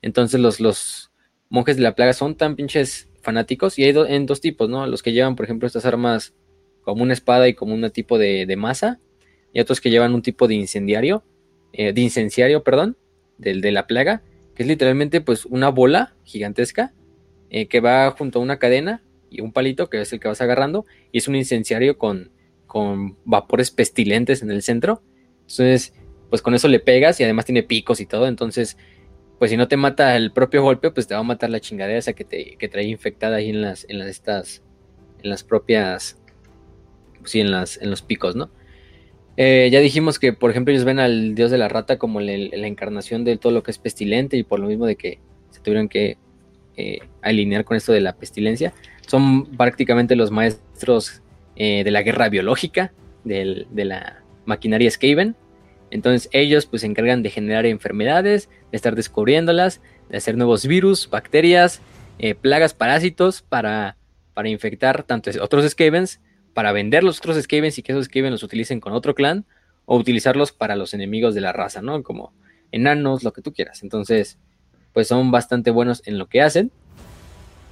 Entonces 0.00 0.40
los, 0.40 0.60
los 0.60 1.10
monjes 1.50 1.76
de 1.76 1.82
la 1.82 1.94
plaga 1.94 2.12
son 2.12 2.36
tan 2.36 2.56
pinches 2.56 3.08
fanáticos 3.22 3.78
y 3.78 3.84
hay 3.84 3.94
en 4.08 4.26
dos 4.26 4.40
tipos, 4.40 4.68
¿no? 4.68 4.86
Los 4.86 5.02
que 5.02 5.12
llevan, 5.12 5.36
por 5.36 5.44
ejemplo, 5.44 5.66
estas 5.66 5.84
armas 5.84 6.34
como 6.82 7.02
una 7.02 7.12
espada 7.12 7.48
y 7.48 7.54
como 7.54 7.74
un 7.74 7.90
tipo 7.90 8.16
de, 8.16 8.46
de 8.46 8.56
masa, 8.56 8.98
y 9.52 9.60
otros 9.60 9.80
que 9.80 9.90
llevan 9.90 10.14
un 10.14 10.22
tipo 10.22 10.48
de 10.48 10.54
incendiario, 10.54 11.22
eh, 11.72 11.92
de 11.92 12.00
incenciario, 12.00 12.62
perdón, 12.62 12.96
del 13.36 13.60
de 13.60 13.72
la 13.72 13.86
plaga, 13.86 14.22
que 14.54 14.62
es 14.62 14.68
literalmente 14.68 15.20
pues 15.20 15.44
una 15.44 15.68
bola 15.68 16.14
gigantesca 16.24 16.94
eh, 17.50 17.66
que 17.66 17.80
va 17.80 18.10
junto 18.12 18.38
a 18.38 18.42
una 18.42 18.58
cadena 18.58 19.02
y 19.30 19.40
un 19.40 19.52
palito 19.52 19.88
que 19.88 20.00
es 20.00 20.12
el 20.12 20.20
que 20.20 20.28
vas 20.28 20.40
agarrando 20.40 20.86
y 21.12 21.18
es 21.18 21.28
un 21.28 21.36
incenciario 21.36 21.98
con, 21.98 22.30
con 22.66 23.16
vapores 23.24 23.70
pestilentes 23.70 24.42
en 24.42 24.50
el 24.50 24.62
centro. 24.62 25.02
Entonces, 25.40 25.94
pues 26.30 26.42
con 26.42 26.54
eso 26.54 26.68
le 26.68 26.80
pegas 26.80 27.18
y 27.20 27.24
además 27.24 27.44
tiene 27.44 27.62
picos 27.62 28.00
y 28.00 28.06
todo. 28.06 28.26
Entonces, 28.26 28.76
pues 29.38 29.50
si 29.50 29.56
no 29.56 29.68
te 29.68 29.76
mata 29.76 30.16
el 30.16 30.32
propio 30.32 30.62
golpe, 30.62 30.90
pues 30.90 31.06
te 31.06 31.14
va 31.14 31.20
a 31.20 31.24
matar 31.24 31.50
la 31.50 31.60
chingadera 31.60 31.98
esa 31.98 32.12
que 32.12 32.24
te 32.24 32.56
que 32.56 32.68
trae 32.68 32.84
infectada 32.84 33.36
ahí 33.36 33.50
en 33.50 33.62
las, 33.62 33.86
en 33.88 33.98
las 33.98 34.08
estas, 34.08 34.62
en 35.22 35.30
las 35.30 35.44
propias, 35.44 36.18
pues 37.18 37.30
sí, 37.30 37.40
en 37.40 37.50
las, 37.50 37.80
en 37.80 37.90
los 37.90 38.02
picos, 38.02 38.36
¿no? 38.36 38.50
Eh, 39.40 39.68
ya 39.70 39.78
dijimos 39.78 40.18
que, 40.18 40.32
por 40.32 40.50
ejemplo, 40.50 40.72
ellos 40.72 40.84
ven 40.84 40.98
al 40.98 41.36
dios 41.36 41.52
de 41.52 41.58
la 41.58 41.68
rata 41.68 41.96
como 41.96 42.20
la, 42.20 42.32
encarnación 42.32 43.22
de 43.24 43.36
todo 43.36 43.52
lo 43.52 43.62
que 43.62 43.70
es 43.70 43.78
pestilente 43.78 44.36
y 44.36 44.42
por 44.42 44.58
lo 44.58 44.66
mismo 44.66 44.84
de 44.84 44.96
que 44.96 45.20
se 45.50 45.60
tuvieron 45.60 45.88
que 45.88 46.18
eh, 46.76 46.98
alinear 47.22 47.64
con 47.64 47.76
esto 47.76 47.92
de 47.92 48.00
la 48.00 48.16
pestilencia. 48.16 48.74
Son 49.08 49.46
prácticamente 49.56 50.14
los 50.16 50.30
maestros 50.30 51.22
eh, 51.56 51.82
de 51.82 51.90
la 51.90 52.02
guerra 52.02 52.28
biológica, 52.28 52.92
del- 53.24 53.66
de 53.70 53.84
la 53.84 54.22
maquinaria 54.46 54.88
Skaven. 54.90 55.34
Entonces 55.90 56.28
ellos 56.32 56.66
pues 56.66 56.82
se 56.82 56.86
encargan 56.86 57.22
de 57.22 57.30
generar 57.30 57.66
enfermedades, 57.66 58.48
de 58.70 58.76
estar 58.76 58.94
descubriéndolas, 58.94 59.80
de 60.08 60.18
hacer 60.18 60.36
nuevos 60.36 60.66
virus, 60.66 61.08
bacterias, 61.10 61.80
eh, 62.18 62.34
plagas, 62.34 62.74
parásitos 62.74 63.42
para, 63.42 63.96
para 64.34 64.48
infectar 64.50 65.02
tanto 65.02 65.30
otros 65.42 65.68
Skavens, 65.68 66.20
para 66.54 66.72
vender 66.72 67.02
los 67.02 67.18
otros 67.18 67.42
Skavens 67.42 67.78
y 67.78 67.82
que 67.82 67.92
esos 67.92 68.04
Skavens 68.04 68.32
los 68.32 68.42
utilicen 68.42 68.78
con 68.80 68.92
otro 68.92 69.14
clan, 69.14 69.44
o 69.86 69.96
utilizarlos 69.96 70.52
para 70.52 70.76
los 70.76 70.92
enemigos 70.92 71.34
de 71.34 71.40
la 71.40 71.52
raza, 71.52 71.80
¿no? 71.80 72.02
Como 72.02 72.34
enanos, 72.72 73.22
lo 73.24 73.32
que 73.32 73.40
tú 73.40 73.54
quieras. 73.54 73.82
Entonces, 73.82 74.38
pues 74.92 75.08
son 75.08 75.30
bastante 75.30 75.70
buenos 75.70 76.02
en 76.04 76.18
lo 76.18 76.26
que 76.28 76.42
hacen. 76.42 76.70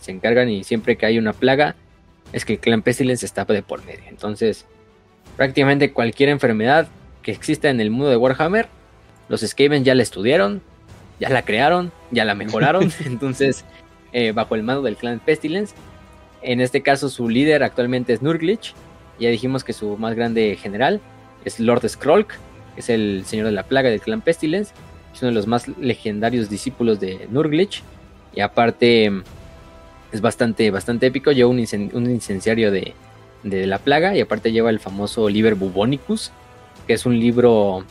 Se 0.06 0.12
encargan 0.12 0.48
y 0.48 0.62
siempre 0.62 0.96
que 0.96 1.04
hay 1.04 1.18
una 1.18 1.32
plaga, 1.32 1.74
es 2.32 2.44
que 2.44 2.52
el 2.52 2.58
clan 2.60 2.82
Pestilence 2.82 3.26
está 3.26 3.44
de 3.44 3.64
por 3.64 3.84
medio. 3.84 4.04
Entonces, 4.08 4.64
prácticamente 5.36 5.92
cualquier 5.92 6.28
enfermedad 6.28 6.86
que 7.22 7.32
exista 7.32 7.70
en 7.70 7.80
el 7.80 7.90
mundo 7.90 8.08
de 8.08 8.16
Warhammer, 8.16 8.68
los 9.28 9.40
Skaven 9.40 9.82
ya 9.82 9.96
la 9.96 10.04
estudiaron, 10.04 10.62
ya 11.18 11.28
la 11.28 11.42
crearon, 11.42 11.90
ya 12.12 12.24
la 12.24 12.36
mejoraron. 12.36 12.92
Entonces, 13.04 13.64
eh, 14.12 14.30
bajo 14.30 14.54
el 14.54 14.62
mando 14.62 14.82
del 14.82 14.94
clan 14.94 15.18
Pestilence, 15.18 15.74
en 16.40 16.60
este 16.60 16.82
caso 16.82 17.08
su 17.08 17.28
líder 17.28 17.64
actualmente 17.64 18.12
es 18.12 18.22
Nurglich. 18.22 18.74
Ya 19.18 19.30
dijimos 19.30 19.64
que 19.64 19.72
su 19.72 19.96
más 19.96 20.14
grande 20.14 20.56
general 20.56 21.00
es 21.44 21.58
Lord 21.58 21.88
Skrolk, 21.88 22.28
que 22.76 22.80
es 22.80 22.90
el 22.90 23.24
señor 23.26 23.46
de 23.46 23.52
la 23.52 23.64
plaga 23.64 23.90
del 23.90 24.00
clan 24.00 24.20
Pestilence. 24.20 24.72
Es 25.12 25.20
uno 25.20 25.30
de 25.30 25.34
los 25.34 25.48
más 25.48 25.66
legendarios 25.66 26.48
discípulos 26.48 27.00
de 27.00 27.26
Nurglich. 27.28 27.82
Y 28.36 28.40
aparte 28.40 29.10
es 30.12 30.20
bastante, 30.20 30.70
bastante 30.70 31.06
épico. 31.06 31.32
Lleva 31.32 31.50
un, 31.50 31.58
incen- 31.58 31.92
un 31.94 32.04
de, 32.04 32.94
de 33.42 33.66
la 33.66 33.78
plaga. 33.78 34.16
Y 34.16 34.20
aparte 34.20 34.52
lleva 34.52 34.70
el 34.70 34.80
famoso 34.80 35.28
Liber 35.28 35.54
Bubonicus, 35.54 36.32
que 36.86 36.94
es 36.94 37.06
un 37.06 37.18
libro 37.18 37.84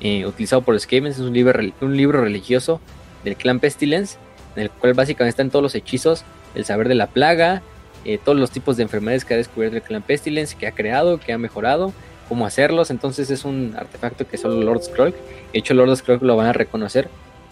eh, 0.00 0.26
utilizado 0.26 0.62
por 0.62 0.74
los 0.74 0.84
Skavens. 0.84 1.16
Es 1.16 1.22
un 1.22 1.32
libro, 1.32 1.60
un 1.80 1.96
libro 1.96 2.22
religioso 2.22 2.80
del 3.24 3.36
clan 3.36 3.60
Pestilence, 3.60 4.16
en 4.56 4.62
el 4.62 4.70
cual 4.70 4.94
básicamente 4.94 5.30
están 5.30 5.50
todos 5.50 5.62
los 5.62 5.74
hechizos, 5.74 6.24
el 6.54 6.64
saber 6.64 6.88
de 6.88 6.94
la 6.94 7.08
plaga, 7.08 7.62
eh, 8.04 8.18
todos 8.24 8.38
los 8.38 8.50
tipos 8.50 8.76
de 8.76 8.84
enfermedades 8.84 9.24
que 9.24 9.34
ha 9.34 9.36
descubierto 9.36 9.76
el 9.76 9.82
clan 9.82 10.02
Pestilence, 10.02 10.56
que 10.56 10.66
ha 10.66 10.72
creado, 10.72 11.18
que 11.18 11.32
ha 11.32 11.38
mejorado, 11.38 11.92
cómo 12.28 12.46
hacerlos. 12.46 12.90
Entonces 12.90 13.30
es 13.30 13.44
un 13.44 13.74
artefacto 13.76 14.26
que 14.26 14.36
solo 14.36 14.62
Lord 14.62 14.84
Skrull, 14.84 15.10
de 15.52 15.58
hecho 15.58 15.74
Lord 15.74 15.96
Skrull 15.96 16.20
lo 16.22 16.36
van 16.36 16.46
a 16.46 16.52
reconocer, 16.52 17.08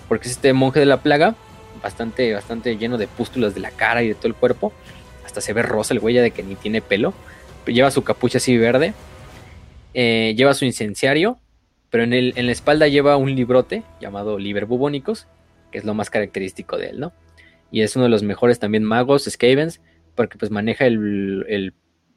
porque 0.09 0.29
es 0.29 0.35
este 0.35 0.53
monje 0.53 0.81
de 0.81 0.87
la 0.87 1.03
plaga, 1.03 1.35
bastante, 1.87 2.33
bastante 2.35 2.77
lleno 2.77 2.99
de 2.99 3.07
pústulas 3.09 3.55
de 3.55 3.61
la 3.61 3.71
cara 3.71 4.03
y 4.03 4.09
de 4.09 4.15
todo 4.15 4.29
el 4.29 4.35
cuerpo. 4.35 4.73
Hasta 5.25 5.41
se 5.41 5.53
ve 5.53 5.63
rosa 5.63 5.95
el 5.95 6.01
ya 6.13 6.23
de 6.23 6.31
que 6.31 6.43
ni 6.43 6.55
tiene 6.57 6.83
pelo. 6.83 7.15
Lleva 7.67 7.91
su 7.91 8.03
capucha 8.05 8.39
así 8.39 8.57
verde. 8.59 8.93
eh, 9.95 10.35
lleva 10.37 10.55
su 10.55 10.65
incenciario. 10.65 11.39
Pero 11.91 12.03
en, 12.05 12.13
el, 12.13 12.33
en 12.37 12.47
la 12.47 12.53
espalda 12.53 12.89
lleva 12.89 13.17
un 13.17 13.35
librote 13.35 13.85
llamado 14.01 14.39
Liber 14.39 14.67
Bubónicos, 14.67 15.29
que 15.71 15.79
es 15.79 15.85
lo 15.85 15.95
más 15.95 16.11
característico 16.11 16.77
de 16.77 16.89
él, 16.91 16.99
¿no? 17.01 17.13
Y 17.71 17.83
es 17.83 17.95
uno 17.95 18.05
de 18.05 18.11
los 18.11 18.25
mejores 18.25 18.59
también 18.59 18.83
magos, 18.83 19.25
Skavens, 19.25 19.81
porque 20.17 20.37
pues 20.37 20.51
maneja 20.51 20.87
el, 20.87 21.47
el- 21.49 21.75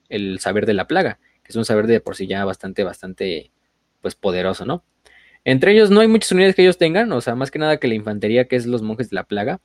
el 0.09 0.39
saber 0.39 0.65
de 0.65 0.73
la 0.73 0.87
plaga, 0.87 1.19
que 1.43 1.49
es 1.51 1.55
un 1.55 1.65
saber 1.65 1.85
de 1.85 1.99
por 2.01 2.15
sí 2.15 2.25
ya 2.25 2.43
bastante, 2.45 2.83
bastante, 2.83 3.51
pues 4.01 4.15
poderoso, 4.15 4.65
¿no? 4.65 4.83
Entre 5.49 5.71
ellos 5.71 5.89
no 5.89 6.01
hay 6.01 6.07
muchas 6.07 6.31
unidades 6.31 6.55
que 6.55 6.61
ellos 6.61 6.77
tengan, 6.77 7.11
o 7.11 7.21
sea, 7.21 7.33
más 7.33 7.49
que 7.49 7.57
nada 7.57 7.77
que 7.77 7.87
la 7.87 7.95
infantería, 7.95 8.47
que 8.47 8.55
es 8.55 8.67
los 8.67 8.83
monjes 8.83 9.09
de 9.09 9.15
la 9.15 9.23
plaga. 9.23 9.59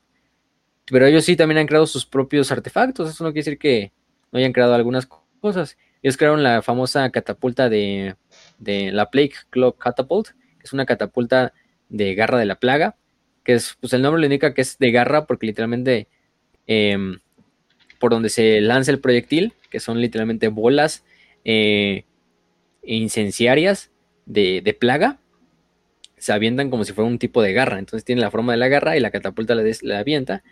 Pero 0.86 1.04
ellos 1.04 1.26
sí 1.26 1.36
también 1.36 1.58
han 1.58 1.66
creado 1.66 1.86
sus 1.86 2.06
propios 2.06 2.50
artefactos, 2.50 3.10
eso 3.10 3.22
no 3.22 3.34
quiere 3.34 3.44
decir 3.44 3.58
que 3.58 3.92
no 4.32 4.38
hayan 4.38 4.54
creado 4.54 4.72
algunas 4.72 5.06
cosas. 5.40 5.76
Ellos 6.02 6.16
crearon 6.16 6.42
la 6.42 6.62
famosa 6.62 7.10
catapulta 7.10 7.68
de, 7.68 8.16
la 8.58 9.10
Plague 9.10 9.34
Clock 9.50 9.76
Catapult, 9.76 10.28
que 10.28 10.64
es 10.64 10.72
una 10.72 10.86
catapulta 10.86 11.52
de 11.90 12.14
garra 12.14 12.38
de 12.38 12.46
la 12.46 12.54
plaga, 12.58 12.96
que 13.44 13.52
es, 13.52 13.76
pues 13.78 13.92
el 13.92 14.00
nombre 14.00 14.22
le 14.22 14.28
indica 14.28 14.54
que 14.54 14.62
es 14.62 14.78
de 14.78 14.90
garra 14.90 15.26
porque 15.26 15.44
literalmente 15.48 16.08
em, 16.66 17.18
por 17.98 18.10
donde 18.10 18.30
se 18.30 18.62
lanza 18.62 18.90
el 18.90 19.00
proyectil, 19.00 19.52
que 19.68 19.80
son 19.80 20.00
literalmente 20.00 20.48
bolas 20.48 21.04
eh, 21.44 22.06
de 24.24 24.76
plaga, 24.80 25.18
se 26.24 26.32
avientan 26.32 26.70
como 26.70 26.84
si 26.84 26.94
fuera 26.94 27.10
un 27.10 27.18
tipo 27.18 27.42
de 27.42 27.52
garra. 27.52 27.78
Entonces 27.78 28.02
tiene 28.04 28.22
la 28.22 28.30
forma 28.30 28.52
de 28.54 28.58
la 28.58 28.68
garra 28.68 28.96
y 28.96 29.00
la 29.00 29.10
catapulta 29.10 29.54
la, 29.54 29.62
des- 29.62 29.82
la 29.82 29.98
avienta. 29.98 30.42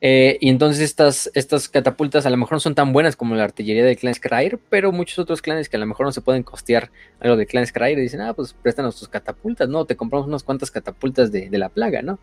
Eh, 0.00 0.38
y 0.40 0.48
entonces 0.48 0.80
estas, 0.82 1.28
estas 1.34 1.68
catapultas 1.68 2.24
a 2.24 2.30
lo 2.30 2.36
mejor 2.36 2.52
no 2.54 2.60
son 2.60 2.74
tan 2.76 2.92
buenas 2.92 3.16
como 3.16 3.34
la 3.34 3.42
artillería 3.44 3.84
del 3.84 3.96
clan 3.98 4.14
Skryre, 4.14 4.58
pero 4.70 4.92
muchos 4.92 5.18
otros 5.18 5.42
clanes 5.42 5.68
que 5.68 5.76
a 5.76 5.80
lo 5.80 5.86
mejor 5.86 6.06
no 6.06 6.12
se 6.12 6.20
pueden 6.22 6.44
costear 6.44 6.90
algo 7.18 7.36
del 7.36 7.48
clan 7.48 7.66
Skryre 7.66 8.00
dicen, 8.00 8.20
ah, 8.20 8.32
pues 8.32 8.54
préstanos 8.54 8.96
tus 8.98 9.08
catapultas, 9.08 9.68
¿no? 9.68 9.84
Te 9.86 9.96
compramos 9.96 10.28
unas 10.28 10.44
cuantas 10.44 10.70
catapultas 10.70 11.32
de, 11.32 11.50
de 11.50 11.58
la 11.58 11.68
plaga, 11.68 12.00
¿no? 12.00 12.20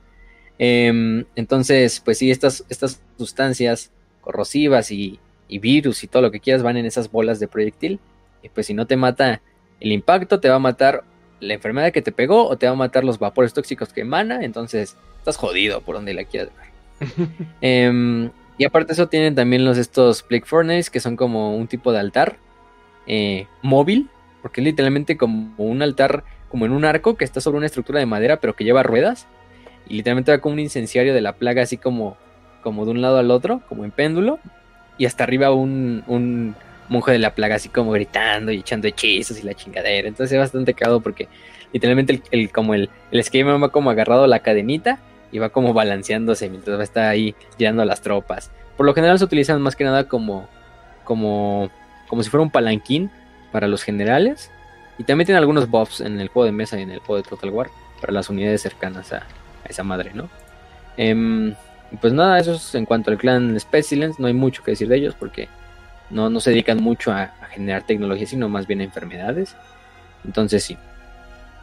Em, 0.58 1.26
entonces, 1.36 2.00
pues 2.00 2.18
sí, 2.18 2.32
estas, 2.32 2.64
estas 2.70 3.02
sustancias 3.18 3.92
corrosivas 4.22 4.90
y, 4.92 5.20
y 5.50 5.60
virus 5.60 6.04
y 6.04 6.08
todo 6.08 6.22
lo 6.24 6.32
que 6.32 6.40
quieras 6.40 6.64
van 6.64 6.78
en 6.78 6.86
esas 6.86 7.12
bolas 7.12 7.40
de 7.40 7.48
proyectil. 7.50 8.00
Y 8.42 8.50
pues 8.50 8.68
si 8.68 8.74
no 8.74 8.88
te 8.88 8.96
mata 8.96 9.42
el 9.80 9.92
impacto, 9.92 10.40
te 10.40 10.50
va 10.50 10.56
a 10.56 10.60
matar 10.60 11.04
la 11.40 11.54
enfermedad 11.54 11.92
que 11.92 12.02
te 12.02 12.12
pegó 12.12 12.48
o 12.48 12.58
te 12.58 12.66
va 12.66 12.74
a 12.74 12.76
matar 12.76 13.04
los 13.04 13.20
vapores 13.20 13.54
tóxicos 13.54 13.94
que 13.94 14.02
emana. 14.02 14.44
Entonces, 14.44 14.98
estás 15.20 15.38
jodido 15.38 15.82
por 15.82 15.96
donde 15.96 16.14
la 16.14 16.24
quieras 16.24 16.50
ver. 16.58 16.68
Em, 17.62 18.32
y 18.58 18.66
aparte 18.66 18.88
de 18.88 18.94
eso 18.94 19.08
tienen 19.08 19.36
también 19.36 19.66
los 19.66 19.78
estos 19.78 20.24
Plague 20.24 20.46
Furnace, 20.46 20.90
que 20.90 21.00
son 21.00 21.16
como 21.16 21.56
un 21.56 21.68
tipo 21.68 21.92
de 21.92 22.00
altar 22.00 22.38
eh, 23.06 23.48
móvil, 23.62 24.10
porque 24.42 24.62
es 24.62 24.66
literalmente 24.66 25.18
como 25.18 25.54
un 25.58 25.82
altar, 25.82 26.24
como 26.50 26.66
en 26.66 26.72
un 26.72 26.86
arco 26.86 27.16
que 27.16 27.26
está 27.26 27.40
sobre 27.40 27.58
una 27.58 27.68
estructura 27.68 28.00
de 28.00 28.06
madera, 28.06 28.40
pero 28.40 28.56
que 28.56 28.64
lleva 28.64 28.84
ruedas. 28.84 29.28
Y 29.88 29.96
literalmente 29.96 30.32
va 30.32 30.40
como 30.40 30.54
un 30.54 30.60
incenciario 30.60 31.14
de 31.14 31.22
la 31.22 31.34
plaga, 31.34 31.62
así 31.62 31.78
como, 31.78 32.18
como 32.64 32.86
de 32.86 32.92
un 32.92 33.02
lado 33.02 33.18
al 33.18 33.32
otro, 33.32 33.62
como 33.70 33.86
en 33.86 33.92
péndulo. 33.92 34.40
Y 34.98 35.06
hasta 35.06 35.24
arriba 35.24 35.52
un, 35.52 36.04
un, 36.08 36.56
monje 36.90 37.12
de 37.12 37.20
la 37.20 37.34
plaga 37.34 37.56
así 37.56 37.70
como 37.70 37.92
gritando 37.92 38.52
y 38.52 38.60
echando 38.60 38.88
hechizos 38.88 39.40
y 39.40 39.44
la 39.44 39.54
chingadera. 39.54 40.08
Entonces 40.08 40.34
es 40.34 40.40
bastante 40.40 40.74
cagado 40.74 41.02
porque 41.02 41.28
literalmente 41.74 42.22
el, 42.32 42.52
como 42.52 42.74
el, 42.74 42.90
el 43.12 43.24
va 43.62 43.70
como 43.70 43.90
agarrado 43.90 44.28
la 44.28 44.40
cadenita 44.40 45.00
y 45.32 45.40
va 45.40 45.50
como 45.50 45.74
balanceándose 45.74 46.50
mientras 46.50 46.78
va 46.78 46.82
a 46.82 46.84
estar 46.84 47.06
ahí 47.06 47.36
a 47.60 47.72
las 47.72 48.02
tropas. 48.02 48.52
Por 48.76 48.86
lo 48.86 48.94
general 48.94 49.20
se 49.20 49.26
utilizan 49.26 49.62
más 49.62 49.76
que 49.76 49.84
nada 49.84 50.08
como, 50.08 50.48
como, 51.04 51.70
como 52.08 52.24
si 52.24 52.30
fuera 52.30 52.44
un 52.44 52.52
palanquín 52.52 53.10
para 53.52 53.68
los 53.68 53.84
generales. 53.84 54.52
Y 54.98 55.04
también 55.04 55.26
tiene 55.26 55.40
algunos 55.40 55.70
buffs 55.70 56.02
en 56.02 56.20
el 56.20 56.30
juego 56.30 56.46
de 56.46 56.52
mesa 56.52 56.80
y 56.80 56.84
en 56.84 56.92
el 56.92 57.00
juego 57.00 57.22
de 57.22 57.30
Total 57.30 57.50
War 57.50 57.70
para 58.02 58.14
las 58.14 58.30
unidades 58.30 58.62
cercanas 58.62 59.14
a, 59.14 59.24
esa 59.68 59.84
madre, 59.84 60.12
¿no? 60.14 60.30
Em, 60.96 61.54
pues 62.02 62.14
nada, 62.14 62.40
eso 62.40 62.54
es 62.54 62.74
en 62.76 62.86
cuanto 62.86 63.12
al 63.12 63.18
clan 63.18 63.60
Specialens. 63.60 64.20
No 64.20 64.28
hay 64.28 64.34
mucho 64.34 64.64
que 64.64 64.72
decir 64.72 64.88
de 64.88 64.98
ellos 64.98 65.16
porque 65.18 65.50
no, 66.10 66.30
no 66.30 66.40
se 66.40 66.52
dedican 66.52 66.82
mucho 66.82 67.12
a, 67.12 67.34
generar 67.52 67.84
tecnología, 67.84 68.28
sino 68.28 68.50
más 68.50 68.68
bien 68.68 68.82
a 68.82 68.84
enfermedades. 68.84 69.56
Entonces 70.26 70.64
sí. 70.64 70.78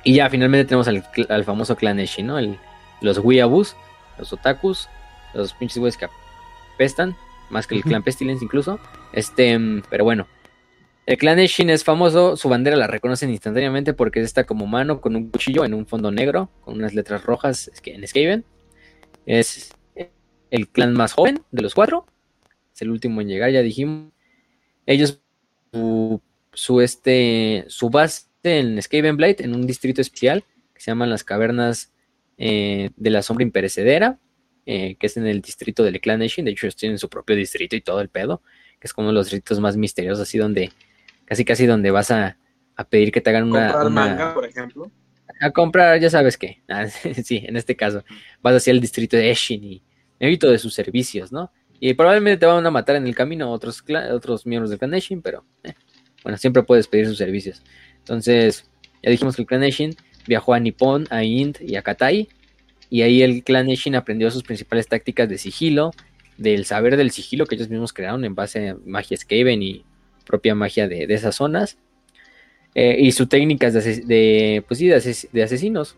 Y 0.02 0.14
ya 0.14 0.28
finalmente 0.28 0.66
tenemos 0.66 0.88
al, 0.88 1.44
famoso 1.44 1.76
clan 1.76 2.00
Eshi, 2.00 2.22
¿no? 2.22 2.38
El, 2.38 2.58
los 3.00 3.18
Weeaboos, 3.18 3.76
los 4.18 4.32
Otakus, 4.32 4.88
los 5.34 5.52
pinches 5.54 5.78
güeyes 5.78 5.96
que 5.96 6.08
apestan, 6.74 7.16
más 7.50 7.66
que 7.66 7.76
el 7.76 7.82
clan 7.82 8.02
Pestilence 8.02 8.44
incluso. 8.44 8.78
Este, 9.12 9.58
pero 9.88 10.04
bueno. 10.04 10.26
El 11.06 11.18
clan 11.18 11.38
Eshin 11.38 11.68
es 11.68 11.84
famoso, 11.84 12.34
su 12.34 12.48
bandera 12.48 12.76
la 12.76 12.86
reconocen 12.86 13.28
instantáneamente 13.28 13.92
porque 13.92 14.20
está 14.20 14.44
como 14.44 14.66
mano 14.66 15.02
con 15.02 15.16
un 15.16 15.28
cuchillo 15.28 15.66
en 15.66 15.74
un 15.74 15.86
fondo 15.86 16.10
negro, 16.10 16.48
con 16.62 16.76
unas 16.76 16.94
letras 16.94 17.24
rojas 17.24 17.70
en 17.84 18.06
Skaven. 18.08 18.44
Es 19.26 19.74
el 20.50 20.68
clan 20.68 20.94
más 20.94 21.12
joven 21.12 21.42
de 21.50 21.62
los 21.62 21.74
cuatro. 21.74 22.06
Es 22.74 22.80
el 22.80 22.90
último 22.90 23.20
en 23.20 23.28
llegar, 23.28 23.50
ya 23.50 23.60
dijimos. 23.60 24.13
Ellos, 24.86 25.20
su, 26.52 26.80
este, 26.80 27.64
su 27.68 27.90
base 27.90 28.26
en 28.42 28.80
Skaven 28.80 29.16
Blade, 29.16 29.36
en 29.40 29.54
un 29.54 29.66
distrito 29.66 30.00
especial 30.00 30.44
que 30.74 30.80
se 30.80 30.90
llaman 30.90 31.10
las 31.10 31.24
cavernas 31.24 31.92
eh, 32.36 32.90
de 32.96 33.10
la 33.10 33.22
sombra 33.22 33.44
imperecedera, 33.44 34.18
eh, 34.66 34.96
que 34.96 35.06
es 35.06 35.16
en 35.16 35.26
el 35.26 35.40
distrito 35.40 35.82
del 35.84 36.00
Clan 36.00 36.18
Nation. 36.18 36.44
De 36.44 36.52
hecho, 36.52 36.66
ellos 36.66 36.76
tienen 36.76 36.98
su 36.98 37.08
propio 37.08 37.36
distrito 37.36 37.76
y 37.76 37.80
todo 37.80 38.00
el 38.00 38.08
pedo, 38.08 38.42
que 38.80 38.86
es 38.86 38.92
como 38.92 39.06
uno 39.06 39.12
de 39.12 39.20
los 39.20 39.26
distritos 39.26 39.60
más 39.60 39.76
misteriosos, 39.76 40.20
así 40.20 40.38
donde, 40.38 40.72
casi 41.24 41.44
casi 41.44 41.66
donde 41.66 41.90
vas 41.90 42.10
a, 42.10 42.36
pedir 42.90 43.12
que 43.12 43.20
te 43.20 43.30
hagan 43.30 43.44
una. 43.44 43.72
Comprar 43.72 43.90
manga, 43.90 44.34
por 44.34 44.46
ejemplo. 44.46 44.90
A 45.40 45.50
comprar, 45.50 46.00
ya 46.00 46.10
sabes 46.10 46.36
qué. 46.36 46.62
Ah, 46.68 46.86
sí, 46.88 47.44
en 47.46 47.56
este 47.56 47.76
caso, 47.76 48.04
vas 48.42 48.56
hacia 48.56 48.72
el 48.72 48.80
distrito 48.80 49.16
de 49.16 49.30
Eshin 49.30 49.64
y 49.64 49.82
evito 50.18 50.50
de 50.50 50.58
sus 50.58 50.74
servicios, 50.74 51.30
¿no? 51.30 51.52
Y 51.80 51.94
probablemente 51.94 52.38
te 52.38 52.46
van 52.46 52.64
a 52.64 52.70
matar 52.70 52.96
en 52.96 53.06
el 53.06 53.14
camino 53.14 53.50
otros, 53.50 53.84
otros 54.12 54.46
miembros 54.46 54.70
del 54.70 54.78
Clan 54.78 54.90
Nation, 54.90 55.20
pero 55.20 55.44
eh, 55.62 55.74
bueno, 56.22 56.38
siempre 56.38 56.62
puedes 56.62 56.88
pedir 56.88 57.06
sus 57.06 57.18
servicios. 57.18 57.62
Entonces, 57.98 58.68
ya 59.02 59.10
dijimos 59.10 59.36
que 59.36 59.42
el 59.42 59.46
Clan 59.46 59.60
Nation 59.60 59.94
viajó 60.26 60.54
a 60.54 60.60
Nippon, 60.60 61.06
a 61.10 61.24
Int 61.24 61.60
y 61.60 61.76
a 61.76 61.82
Katai, 61.82 62.28
y 62.90 63.02
ahí 63.02 63.22
el 63.22 63.42
Clan 63.42 63.66
Nation 63.66 63.94
aprendió 63.94 64.30
sus 64.30 64.42
principales 64.42 64.88
tácticas 64.88 65.28
de 65.28 65.38
sigilo, 65.38 65.92
del 66.38 66.64
saber 66.64 66.96
del 66.96 67.10
sigilo 67.10 67.46
que 67.46 67.54
ellos 67.54 67.68
mismos 67.68 67.92
crearon 67.92 68.24
en 68.24 68.34
base 68.34 68.70
a 68.70 68.76
magia 68.84 69.16
Skaven 69.16 69.62
y 69.62 69.84
propia 70.24 70.54
magia 70.54 70.88
de, 70.88 71.04
esas 71.08 71.36
zonas. 71.36 71.78
Eh, 72.74 72.96
y 72.98 73.12
sus 73.12 73.28
técnicas 73.28 73.72
de, 73.72 74.00
de, 74.00 74.64
pues 74.66 74.78
sí, 74.78 74.88
de, 74.88 75.42
asesinos 75.42 75.96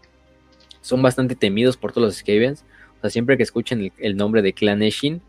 son 0.82 1.00
bastante 1.00 1.34
temidos 1.34 1.76
por 1.76 1.92
todos 1.92 2.08
los 2.08 2.16
Skavens. 2.16 2.64
O 2.98 3.00
sea, 3.02 3.10
siempre 3.10 3.36
que 3.36 3.42
escuchen 3.42 3.92
el, 3.98 4.16
nombre 4.16 4.42
de 4.42 4.52
Clan 4.52 4.82
Eshin 4.82 5.22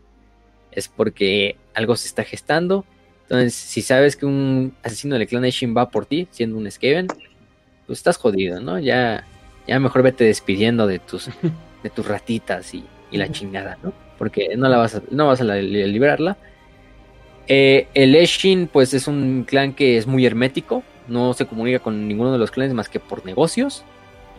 es 0.72 0.88
porque 0.88 1.56
algo 1.74 1.96
se 1.96 2.08
está 2.08 2.24
gestando. 2.24 2.84
Entonces, 3.22 3.54
si 3.54 3.82
sabes 3.82 4.16
que 4.16 4.26
un 4.26 4.74
asesino 4.82 5.18
del 5.18 5.26
Clan 5.28 5.44
Eshin 5.44 5.76
va 5.76 5.90
por 5.90 6.06
ti, 6.06 6.28
siendo 6.30 6.56
un 6.56 6.70
Skaven, 6.70 7.08
pues 7.86 7.98
estás 7.98 8.16
jodido, 8.16 8.60
¿no? 8.60 8.78
Ya, 8.78 9.24
ya 9.66 9.78
mejor 9.80 10.02
vete 10.02 10.24
despidiendo 10.24 10.86
de 10.86 10.98
tus, 10.98 11.30
de 11.82 11.90
tus 11.90 12.06
ratitas 12.06 12.74
y, 12.74 12.84
la 13.10 13.30
chingada, 13.30 13.78
¿no? 13.82 13.92
Porque 14.18 14.54
no 14.56 14.68
la 14.68 14.76
vas 14.76 14.94
a, 14.94 15.02
no 15.10 15.26
vas 15.26 15.40
a 15.40 15.44
librarla. 15.44 16.36
Eh, 17.46 17.88
el 17.94 18.14
Eshin, 18.14 18.66
pues 18.66 18.92
es 18.92 19.08
un 19.08 19.44
clan 19.48 19.72
que 19.72 19.96
es 19.96 20.06
muy 20.06 20.26
hermético, 20.26 20.82
no 21.08 21.32
se 21.32 21.46
comunica 21.46 21.78
con 21.78 22.06
ninguno 22.06 22.32
de 22.32 22.38
los 22.38 22.50
clanes 22.50 22.74
más 22.74 22.90
que 22.90 23.00
por 23.00 23.24
negocios, 23.24 23.84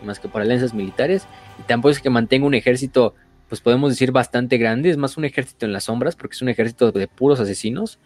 más 0.04 0.20
que 0.20 0.28
por 0.28 0.42
alianzas 0.42 0.74
militares, 0.74 1.26
y 1.58 1.62
tampoco 1.64 1.90
es 1.90 2.00
que 2.00 2.10
mantenga 2.10 2.46
un 2.46 2.54
ejército, 2.54 3.14
pues 3.50 3.60
podemos 3.60 3.90
decir 3.90 4.12
bastante 4.12 4.58
grande, 4.58 4.90
es 4.90 4.96
más 4.96 5.16
un 5.16 5.24
ejército 5.24 5.66
en 5.66 5.72
las 5.72 5.84
sombras, 5.84 6.14
porque 6.14 6.34
es 6.34 6.40
un 6.40 6.48
ejército 6.48 6.92
de 6.92 7.08
puros 7.08 7.40
asesinos. 7.40 7.98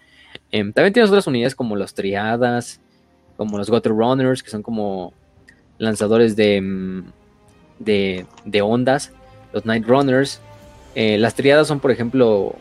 Em, 0.51 0.73
también 0.73 0.95
tienes 0.95 1.11
otras 1.11 1.27
unidades 1.27 1.55
como 1.55 1.77
los 1.77 1.93
Triadas, 1.93 2.81
como 3.37 3.59
los 3.59 3.69
Gutter 3.69 3.93
Runners, 3.93 4.43
que 4.43 4.49
son 4.49 4.63
como 4.63 5.13
lanzadores 5.77 6.35
de, 6.35 6.63
mm, 6.63 7.05
de, 7.79 8.63
ondas, 8.63 9.13
los 9.53 9.67
Night 9.67 9.87
Runners. 9.87 10.41
Eh, 10.95 11.19
las 11.19 11.35
triadas 11.35 11.69
son, 11.69 11.79
por 11.79 11.91
ejemplo, 11.91 12.57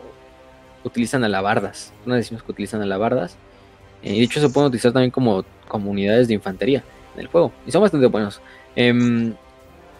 utilizan 0.84 1.24
alabardas. 1.24 1.90
Una 2.04 2.16
decimos 2.16 2.42
que 2.42 2.52
utilizan 2.52 2.82
alabardas. 2.82 3.38
Eh, 4.02 4.14
y 4.14 4.18
de 4.18 4.24
hecho 4.24 4.40
se 4.40 4.50
pueden 4.50 4.68
utilizar 4.68 4.92
también 4.92 5.10
como, 5.10 5.42
como 5.68 5.90
unidades 5.90 6.28
de 6.28 6.34
infantería 6.34 6.84
en 7.14 7.20
el 7.20 7.28
juego. 7.28 7.50
Y 7.66 7.70
son 7.70 7.80
bastante 7.80 8.08
buenos. 8.08 8.42
Em, 8.76 9.34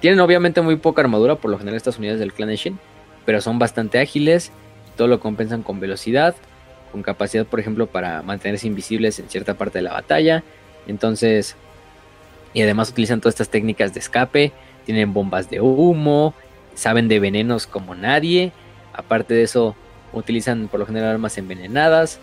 tienen 0.04 0.20
obviamente 0.20 0.60
muy 0.60 0.76
poca 0.76 1.00
armadura, 1.00 1.36
por 1.36 1.50
lo 1.50 1.56
general 1.56 1.78
estas 1.78 1.96
unidades 1.96 2.20
del 2.20 2.34
clan 2.34 2.50
Shin. 2.50 2.78
Pero 3.24 3.40
son 3.40 3.58
bastante 3.58 3.98
ágiles. 3.98 4.52
Todo 4.98 5.08
lo 5.08 5.18
compensan 5.18 5.62
con 5.62 5.80
velocidad. 5.80 6.34
Con 6.92 7.02
capacidad, 7.02 7.46
por 7.46 7.58
ejemplo, 7.58 7.86
para 7.86 8.20
mantenerse 8.20 8.66
invisibles 8.66 9.18
en 9.18 9.30
cierta 9.30 9.54
parte 9.54 9.78
de 9.78 9.82
la 9.84 9.94
batalla. 9.94 10.44
Entonces, 10.86 11.56
y 12.52 12.60
además 12.60 12.90
utilizan 12.90 13.22
todas 13.22 13.32
estas 13.32 13.48
técnicas 13.48 13.94
de 13.94 14.00
escape, 14.00 14.52
tienen 14.84 15.14
bombas 15.14 15.48
de 15.48 15.62
humo, 15.62 16.34
saben 16.74 17.08
de 17.08 17.18
venenos 17.18 17.66
como 17.66 17.94
nadie, 17.94 18.52
aparte 18.92 19.32
de 19.32 19.44
eso 19.44 19.74
utilizan 20.12 20.68
por 20.68 20.80
lo 20.80 20.84
general 20.84 21.12
armas 21.12 21.38
envenenadas, 21.38 22.20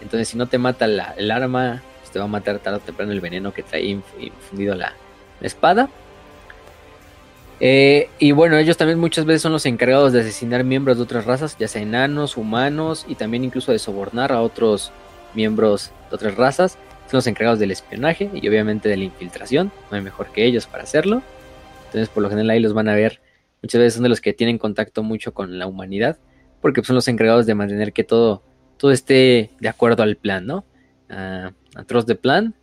entonces 0.00 0.28
si 0.28 0.38
no 0.38 0.46
te 0.46 0.56
mata 0.56 0.86
el 0.86 1.30
arma, 1.30 1.82
pues 2.00 2.10
te 2.10 2.18
va 2.18 2.24
a 2.24 2.28
matar 2.28 2.58
tarde 2.60 2.78
o 2.78 2.80
temprano 2.80 3.12
el 3.12 3.20
veneno 3.20 3.52
que 3.52 3.62
trae 3.62 3.84
infundido 3.84 4.74
la, 4.74 4.94
espada. 5.42 5.90
Eh, 7.60 8.08
y 8.18 8.32
bueno, 8.32 8.56
ellos 8.56 8.76
también 8.76 8.98
muchas 8.98 9.24
veces 9.24 9.42
son 9.42 9.52
los 9.52 9.66
encargados 9.66 10.12
de 10.12 10.20
asesinar 10.20 10.62
miembros 10.64 10.96
de 10.96 11.02
otras 11.02 11.24
razas, 11.24 11.56
ya 11.58 11.66
sea 11.66 11.82
enanos, 11.82 12.36
humanos, 12.36 13.04
y 13.08 13.16
también 13.16 13.44
incluso 13.44 13.72
de 13.72 13.78
sobornar 13.78 14.32
a 14.32 14.42
otros 14.42 14.92
miembros 15.34 15.90
de 16.08 16.16
otras 16.16 16.36
razas 16.36 16.78
son 17.08 17.18
los 17.18 17.26
encargados 17.26 17.58
del 17.58 17.70
espionaje 17.70 18.30
y 18.34 18.46
obviamente 18.48 18.88
de 18.88 18.96
la 18.98 19.04
infiltración. 19.04 19.72
No 19.90 19.96
hay 19.96 20.02
mejor 20.02 20.30
que 20.30 20.44
ellos 20.44 20.66
para 20.66 20.82
hacerlo. 20.82 21.22
Entonces, 21.86 22.10
por 22.10 22.22
lo 22.22 22.28
general, 22.28 22.50
ahí 22.50 22.60
los 22.60 22.74
van 22.74 22.88
a 22.88 22.94
ver. 22.94 23.20
Muchas 23.62 23.78
veces 23.78 23.94
son 23.94 24.02
de 24.02 24.10
los 24.10 24.20
que 24.20 24.34
tienen 24.34 24.58
contacto 24.58 25.02
mucho 25.02 25.32
con 25.32 25.58
la 25.58 25.66
humanidad, 25.66 26.18
porque 26.60 26.84
son 26.84 26.96
los 26.96 27.08
encargados 27.08 27.46
de 27.46 27.54
mantener 27.54 27.94
que 27.94 28.04
todo, 28.04 28.42
todo 28.76 28.90
esté 28.90 29.50
de 29.58 29.68
acuerdo 29.68 30.02
al 30.02 30.16
plan, 30.16 30.46
¿no? 30.46 30.66
A, 31.08 31.52
a 31.74 32.02
de 32.02 32.14
plan, 32.14 32.54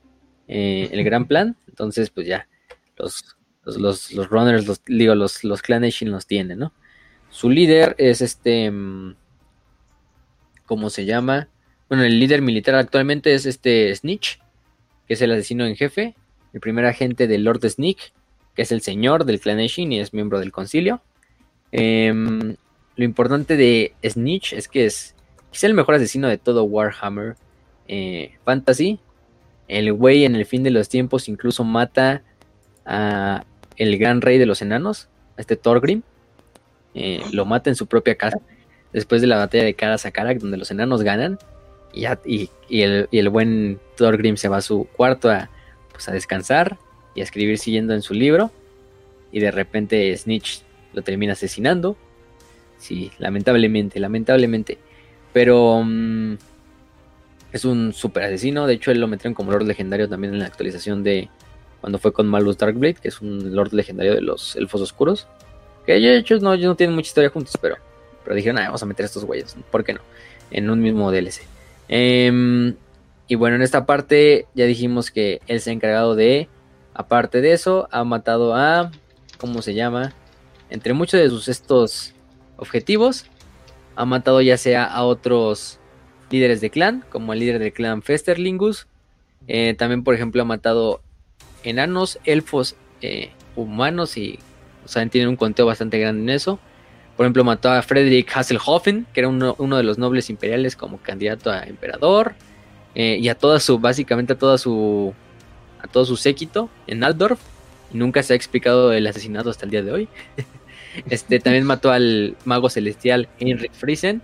eh, 0.48 0.90
el 0.92 1.04
gran 1.04 1.26
plan. 1.26 1.58
Entonces, 1.68 2.12
pues 2.12 2.28
ya, 2.28 2.48
los, 2.98 3.35
los, 3.66 4.12
los, 4.12 4.30
runners, 4.30 4.68
los, 4.68 4.82
digo, 4.86 5.16
los, 5.16 5.44
los 5.44 5.62
los 5.68 6.28
tienen, 6.28 6.60
¿no? 6.60 6.72
Su 7.30 7.50
líder 7.50 7.96
es 7.98 8.22
este. 8.22 8.72
Mm, 8.72 9.16
¿Cómo 10.66 10.90
se 10.90 11.06
llama? 11.06 11.50
Bueno, 11.90 12.04
el 12.04 12.20
líder 12.20 12.42
militar 12.42 12.76
actualmente 12.76 13.34
es 13.34 13.46
este 13.46 13.94
Snitch, 13.96 14.40
que 15.08 15.14
es 15.14 15.22
el 15.22 15.32
asesino 15.32 15.66
en 15.66 15.76
jefe, 15.76 16.16
el 16.54 16.60
primer 16.60 16.86
agente 16.86 17.28
del 17.28 17.44
Lord 17.44 17.70
Sneak, 17.70 18.14
que 18.56 18.62
es 18.62 18.72
el 18.72 18.82
señor 18.82 19.26
del 19.26 19.40
clan 19.40 19.60
y 19.60 20.00
es 20.00 20.14
miembro 20.14 20.40
del 20.40 20.52
concilio. 20.52 21.02
Em, 21.72 22.56
lo 22.96 23.04
importante 23.04 23.58
de 23.58 23.94
Snitch 24.04 24.54
es 24.54 24.68
que 24.68 24.86
es 24.86 25.14
quizá 25.52 25.68
el 25.68 25.74
mejor 25.74 25.96
asesino 25.96 26.28
de 26.28 26.38
todo 26.38 26.64
Warhammer 26.64 27.36
eh, 27.88 28.38
Fantasy. 28.46 29.00
El 29.68 29.94
güey 29.94 30.26
en 30.26 30.36
el 30.36 30.46
fin 30.46 30.64
de 30.64 30.72
los 30.72 30.90
tiempos 30.90 31.28
incluso 31.28 31.64
mata 31.64 32.24
a 32.86 33.44
el 33.78 33.98
gran 33.98 34.22
rey 34.22 34.38
de 34.38 34.46
los 34.46 34.62
enanos, 34.62 35.10
a 35.38 35.42
este 35.42 35.56
Thorgrim. 35.56 36.02
Eh, 36.94 37.22
lo 37.32 37.46
mata 37.46 37.70
en 37.70 37.76
su 37.76 37.88
propia 37.88 38.16
casa 38.16 38.40
después 38.94 39.22
de 39.22 39.28
la 39.28 39.38
batalla 39.38 39.66
de 39.66 39.74
Kara 39.74 39.98
Sakarak, 39.98 40.40
donde 40.40 40.58
los 40.58 40.72
enanos 40.72 41.04
ganan 41.04 41.38
y, 41.96 42.50
el, 42.70 43.30
buen 43.30 43.80
Thorgrim 43.96 44.38
se 44.38 44.48
va 44.48 44.58
a 44.58 44.62
su 44.62 44.88
cuarto 44.96 45.30
a, 45.30 45.50
pues, 45.92 46.08
a 46.10 46.12
descansar 46.12 46.78
y 47.14 47.22
a 47.22 47.24
escribir 47.24 47.58
siguiendo 47.58 47.94
en 47.94 48.02
su 48.02 48.14
libro. 48.14 48.52
Y 49.32 49.40
de 49.40 49.52
repente 49.52 50.16
Snitch 50.16 50.62
lo 50.94 51.02
termina 51.02 51.34
asesinando. 51.34 51.98
Sí, 52.78 53.12
lamentablemente, 53.18 54.00
lamentablemente. 54.00 54.78
Pero 55.34 55.82
mm, 55.84 56.36
es 57.52 57.66
un 57.66 57.94
super 57.94 58.24
asesino. 58.24 58.68
De 58.68 58.74
hecho, 58.74 58.92
él 58.92 59.00
lo 59.00 59.08
metieron 59.08 59.34
como 59.34 59.52
Lord 59.52 59.66
Legendario 59.66 60.10
también 60.10 60.34
en 60.34 60.40
la 60.40 60.46
actualización 60.46 61.04
de 61.04 61.30
cuando 61.86 62.00
fue 62.00 62.14
con 62.14 62.26
Malus 62.26 62.58
Darkblade, 62.58 62.96
que 62.96 63.10
es 63.10 63.22
un 63.22 63.54
Lord 63.56 63.72
Legendario 63.72 64.16
de 64.16 64.22
los 64.22 64.56
Elfos 64.56 64.82
Oscuros. 64.82 65.28
Que 65.86 65.94
de 65.94 66.18
hecho 66.18 66.36
no, 66.40 66.58
no 66.58 66.76
tienen 66.76 66.96
mucha 66.96 67.10
historia 67.10 67.30
juntos, 67.30 67.60
pero, 67.62 67.76
pero 68.24 68.36
dijeron, 68.36 68.56
vamos 68.56 68.82
a 68.82 68.88
meter 68.88 69.04
a 69.04 69.06
estos 69.06 69.24
güeyes. 69.24 69.56
¿Por 69.70 69.84
qué 69.84 69.94
no? 69.94 70.00
En 70.50 70.72
un 70.72 70.82
mismo 70.82 71.12
DLC. 71.12 71.44
Em, 71.88 72.74
Y 73.28 73.36
bueno, 73.36 73.58
en 73.58 73.62
esta 73.62 73.86
parte 73.86 74.48
ya 74.56 74.66
dijimos 74.66 75.12
que 75.12 75.42
él 75.46 75.62
se 75.62 75.70
ha 75.70 75.74
encargado 75.74 76.16
de, 76.16 76.50
aparte 76.96 77.42
de 77.42 77.54
eso, 77.54 77.88
ha 77.92 78.04
matado 78.04 78.56
a, 78.56 78.90
¿cómo 79.38 79.62
se 79.62 79.76
llama? 79.76 80.12
Entre 80.72 80.94
muchos 80.94 81.20
de 81.20 81.30
sus 81.30 81.48
estos 81.48 82.16
objetivos, 82.58 83.28
ha 83.96 84.06
matado 84.06 84.42
ya 84.42 84.58
sea 84.58 84.86
a 84.86 85.04
otros 85.04 85.78
líderes 86.32 86.62
de 86.62 86.72
clan, 86.72 87.06
como 87.12 87.32
el 87.34 87.42
líder 87.42 87.60
del 87.60 87.74
clan 87.74 88.02
Festerlingus. 88.02 88.88
Eh, 89.48 89.76
también, 89.78 90.04
por 90.04 90.16
ejemplo, 90.16 90.42
ha 90.42 90.46
matado 90.46 91.04
enanos, 91.66 92.20
elfos, 92.24 92.76
eh, 93.02 93.32
humanos 93.56 94.18
y, 94.18 94.40
o 94.86 95.10
tienen 95.10 95.30
un 95.30 95.36
conteo 95.36 95.66
bastante 95.66 96.00
grande 96.00 96.22
en 96.22 96.30
eso. 96.30 96.60
Por 97.18 97.26
ejemplo, 97.26 97.44
mató 97.44 97.72
a 97.72 97.82
Frederick 97.82 98.30
Hasselhoffen, 98.36 99.08
que 99.14 99.22
era 99.22 99.30
uno, 99.30 99.78
de 99.78 99.84
los 99.84 99.98
nobles 99.98 100.30
imperiales 100.30 100.76
como 100.76 100.98
candidato 100.98 101.50
a 101.50 101.64
emperador. 101.64 102.36
Eh, 102.94 103.18
y 103.20 103.28
a 103.30 103.36
toda 103.36 103.60
su, 103.60 103.80
básicamente 103.80 104.34
a 104.34 104.38
toda 104.38 104.58
su, 104.58 105.14
a 105.82 105.88
todo 105.88 106.06
su 106.06 106.18
séquito 106.18 106.70
en 106.88 107.04
Altdorf. 107.04 107.40
Y 107.94 107.98
nunca 107.98 108.22
se 108.24 108.34
ha 108.34 108.36
explicado 108.36 108.92
el 108.92 109.08
asesinato 109.08 109.50
hasta 109.50 109.66
el 109.66 109.72
día 109.72 109.82
de 109.82 109.92
hoy. 109.92 110.10
este 111.10 111.40
también 111.40 111.66
mató 111.66 111.92
al 111.92 112.36
mago 112.44 112.70
celestial 112.70 113.30
Heinrich 113.40 113.74
Friesen, 113.74 114.22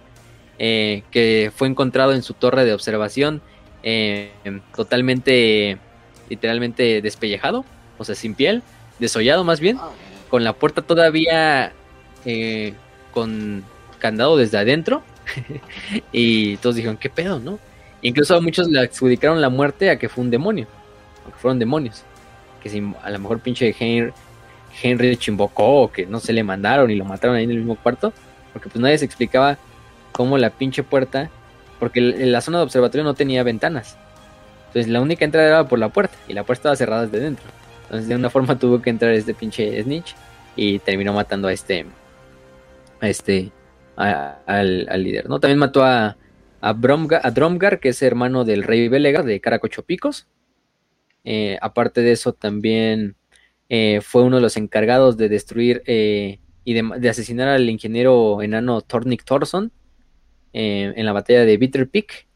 eh, 0.59 1.03
que 1.11 1.51
fue 1.55 1.67
encontrado 1.67 2.13
en 2.13 2.23
su 2.23 2.33
torre 2.33 2.65
de 2.65 2.73
observación 2.73 3.41
totalmente, 4.75 5.79
literalmente 6.31 7.01
despellejado, 7.01 7.65
o 7.97 8.05
sea, 8.05 8.15
sin 8.15 8.35
piel, 8.35 8.63
desollado 8.99 9.43
más 9.43 9.59
bien, 9.59 9.77
con 10.29 10.43
la 10.45 10.53
puerta 10.53 10.81
todavía 10.81 11.73
eh, 12.25 12.73
con 13.13 13.63
candado 13.99 14.37
desde 14.37 14.57
adentro. 14.57 15.03
y 16.11 16.57
todos 16.57 16.75
dijeron, 16.75 16.97
¿qué 16.97 17.09
pedo, 17.09 17.39
no? 17.39 17.59
Incluso 18.01 18.35
a 18.35 18.41
muchos 18.41 18.67
le 18.69 18.79
adjudicaron 18.79 19.41
la 19.41 19.49
muerte 19.49 19.89
a 19.89 19.99
que 19.99 20.07
fue 20.09 20.23
un 20.23 20.31
demonio, 20.31 20.67
aunque 21.23 21.37
fueron 21.37 21.59
demonios. 21.59 22.03
Que 22.63 22.69
si 22.69 22.81
a 23.03 23.09
lo 23.09 23.19
mejor 23.19 23.39
pinche 23.39 23.75
Henry, 23.77 24.13
Henry 24.81 25.17
chimbocó 25.17 25.83
o 25.83 25.91
que 25.91 26.05
no 26.05 26.19
se 26.19 26.31
le 26.31 26.43
mandaron 26.43 26.89
y 26.89 26.95
lo 26.95 27.03
mataron 27.05 27.35
ahí 27.35 27.43
en 27.43 27.51
el 27.51 27.57
mismo 27.57 27.75
cuarto, 27.75 28.13
porque 28.53 28.69
pues 28.69 28.81
nadie 28.81 28.97
se 28.97 29.05
explicaba 29.05 29.57
cómo 30.13 30.37
la 30.37 30.49
pinche 30.49 30.81
puerta, 30.81 31.29
porque 31.79 31.99
la 32.01 32.41
zona 32.41 32.59
de 32.59 32.63
observatorio 32.63 33.03
no 33.03 33.13
tenía 33.15 33.43
ventanas. 33.43 33.97
Entonces 34.72 34.90
la 34.90 35.01
única 35.01 35.25
entrada 35.25 35.48
era 35.48 35.67
por 35.67 35.80
la 35.80 35.90
puerta 35.90 36.16
y 36.30 36.33
la 36.33 36.45
puerta 36.45 36.59
estaba 36.61 36.75
cerrada 36.77 37.06
desde 37.06 37.19
dentro. 37.19 37.43
Entonces 37.83 38.08
de 38.08 38.16
una 38.16 38.30
forma 38.30 38.58
tuvo 38.58 38.82
que 38.82 38.90
entrar 38.90 39.11
este 39.11 39.33
pinche 39.33 39.83
Snitch 39.83 40.16
y 40.56 40.80
terminó 40.80 41.11
matando 41.11 41.50
a 41.50 41.53
este 41.53 41.85
a 43.01 43.09
este 43.09 43.51
al, 43.98 45.03
líder, 45.03 45.27
¿no? 45.27 45.41
También 45.41 45.59
mató 45.59 45.83
a, 45.83 46.16
a, 46.61 46.74
Dromgar, 46.74 47.82
que 47.82 47.90
es 47.90 48.01
hermano 48.01 48.45
del 48.45 48.64
rey 48.64 48.88
Belegar 48.88 49.25
de 49.25 49.41
Caracochopicos. 49.41 50.30
Eh, 51.25 51.58
aparte 51.61 52.01
de 52.01 52.14
eso, 52.14 52.32
también 52.32 53.17
eh, 53.67 54.00
fue 54.01 54.24
uno 54.24 54.38
de 54.38 54.41
los 54.41 54.56
encargados 54.56 55.17
de 55.17 55.27
destruir 55.27 55.83
eh, 55.85 56.40
y 56.64 56.74
de, 56.74 57.09
asesinar 57.09 57.50
al 57.50 57.69
ingeniero 57.69 58.41
enano 58.41 58.80
Tornik 58.80 59.25
Thorson 59.25 59.74
en 60.53 61.06
la 61.06 61.11
batalla 61.11 61.43
de 61.43 61.58
Bitter 61.58 61.90
Peak. 61.90 62.30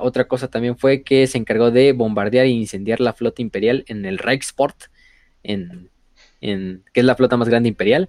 Otra 0.00 0.26
cosa 0.26 0.48
también 0.48 0.76
fue 0.76 1.02
que 1.02 1.26
se 1.26 1.38
encargó 1.38 1.70
de 1.70 1.92
bombardear 1.92 2.46
e 2.46 2.50
incendiar 2.50 3.00
la 3.00 3.12
flota 3.12 3.42
imperial 3.42 3.84
en 3.86 4.04
el 4.04 4.18
Reichsport, 4.18 4.84
en, 5.42 5.90
en, 6.40 6.82
que 6.92 7.00
es 7.00 7.06
la 7.06 7.14
flota 7.14 7.36
más 7.36 7.48
grande 7.48 7.68
imperial 7.68 8.08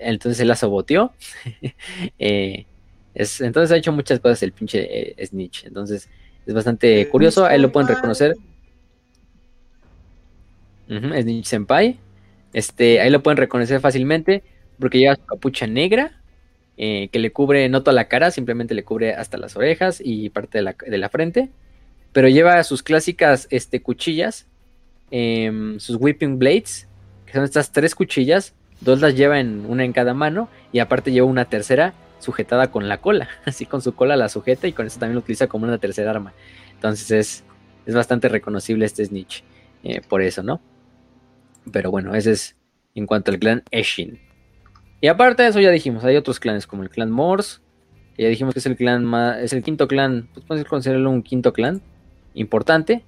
entonces 0.00 0.40
él 0.40 0.48
la 0.48 0.56
saboteó. 0.56 1.12
Eh, 2.18 2.66
entonces 3.12 3.72
ha 3.72 3.76
hecho 3.76 3.92
muchas 3.92 4.20
cosas 4.20 4.42
el 4.42 4.52
pinche 4.52 5.20
eh, 5.20 5.26
Snitch. 5.26 5.64
Entonces 5.64 6.08
es 6.46 6.54
bastante 6.54 7.08
curioso. 7.08 7.44
Ahí 7.44 7.60
lo 7.60 7.72
pueden 7.72 7.88
reconocer. 7.88 8.36
Snitch 10.88 11.46
Senpai. 11.46 11.98
Este, 12.52 13.00
ahí 13.00 13.10
lo 13.10 13.22
pueden 13.22 13.36
reconocer 13.36 13.80
fácilmente 13.80 14.42
porque 14.78 14.98
lleva 14.98 15.16
su 15.16 15.24
capucha 15.24 15.66
negra 15.66 16.19
eh, 16.82 17.08
que 17.12 17.18
le 17.18 17.30
cubre 17.30 17.68
no 17.68 17.82
toda 17.82 17.92
la 17.92 18.08
cara, 18.08 18.30
simplemente 18.30 18.74
le 18.74 18.84
cubre 18.84 19.12
hasta 19.12 19.36
las 19.36 19.54
orejas 19.54 20.00
y 20.02 20.30
parte 20.30 20.58
de 20.62 20.98
la, 20.98 21.08
frente. 21.10 21.50
Pero 22.12 22.28
lleva 22.28 22.64
sus 22.64 22.82
clásicas 22.82 23.46
este, 23.50 23.82
cuchillas, 23.82 24.46
em, 25.10 25.78
sus 25.78 25.96
whipping 26.00 26.38
blades, 26.38 26.88
que 27.26 27.34
son 27.34 27.44
estas 27.44 27.70
tres 27.72 27.94
cuchillas 27.94 28.54
Dos 28.80 29.00
las 29.00 29.14
lleva 29.14 29.40
en 29.40 29.66
una 29.66 29.84
en 29.84 29.92
cada 29.92 30.14
mano 30.14 30.48
y 30.72 30.78
aparte 30.78 31.12
lleva 31.12 31.26
una 31.26 31.44
tercera 31.44 31.92
sujetada 32.18 32.70
con 32.70 32.88
la 32.88 32.98
cola. 32.98 33.28
Así 33.44 33.66
con 33.66 33.82
su 33.82 33.94
cola 33.94 34.16
la 34.16 34.28
sujeta 34.28 34.66
y 34.66 34.72
con 34.72 34.86
eso 34.86 34.98
también 34.98 35.16
lo 35.16 35.20
utiliza 35.20 35.46
como 35.46 35.66
una 35.66 35.78
tercera 35.78 36.10
arma. 36.10 36.32
Entonces 36.72 37.10
es, 37.10 37.44
es 37.84 37.94
bastante 37.94 38.28
reconocible 38.28 38.86
este 38.86 39.04
Snitch. 39.04 39.44
Eh, 39.82 40.00
por 40.08 40.22
eso, 40.22 40.42
¿no? 40.42 40.60
Pero 41.70 41.90
bueno, 41.90 42.14
ese 42.14 42.32
es 42.32 42.56
en 42.94 43.06
cuanto 43.06 43.30
al 43.30 43.38
clan 43.38 43.62
Eshin. 43.70 44.18
Y 45.00 45.08
aparte 45.08 45.42
de 45.42 45.48
eso 45.48 45.60
ya 45.60 45.70
dijimos, 45.70 46.04
hay 46.04 46.16
otros 46.16 46.40
clanes 46.40 46.66
como 46.66 46.82
el 46.82 46.90
clan 46.90 47.10
Morse. 47.10 47.60
Ya 48.18 48.28
dijimos 48.28 48.52
que 48.54 48.60
es 48.60 48.66
el 48.66 48.76
clan 48.76 49.04
más, 49.04 49.38
es 49.38 49.52
el 49.52 49.62
quinto 49.62 49.88
clan, 49.88 50.28
pues 50.34 50.44
podemos 50.44 50.68
considerarlo 50.68 51.10
un 51.10 51.22
quinto 51.22 51.52
clan 51.52 51.80
importante. 52.34 53.04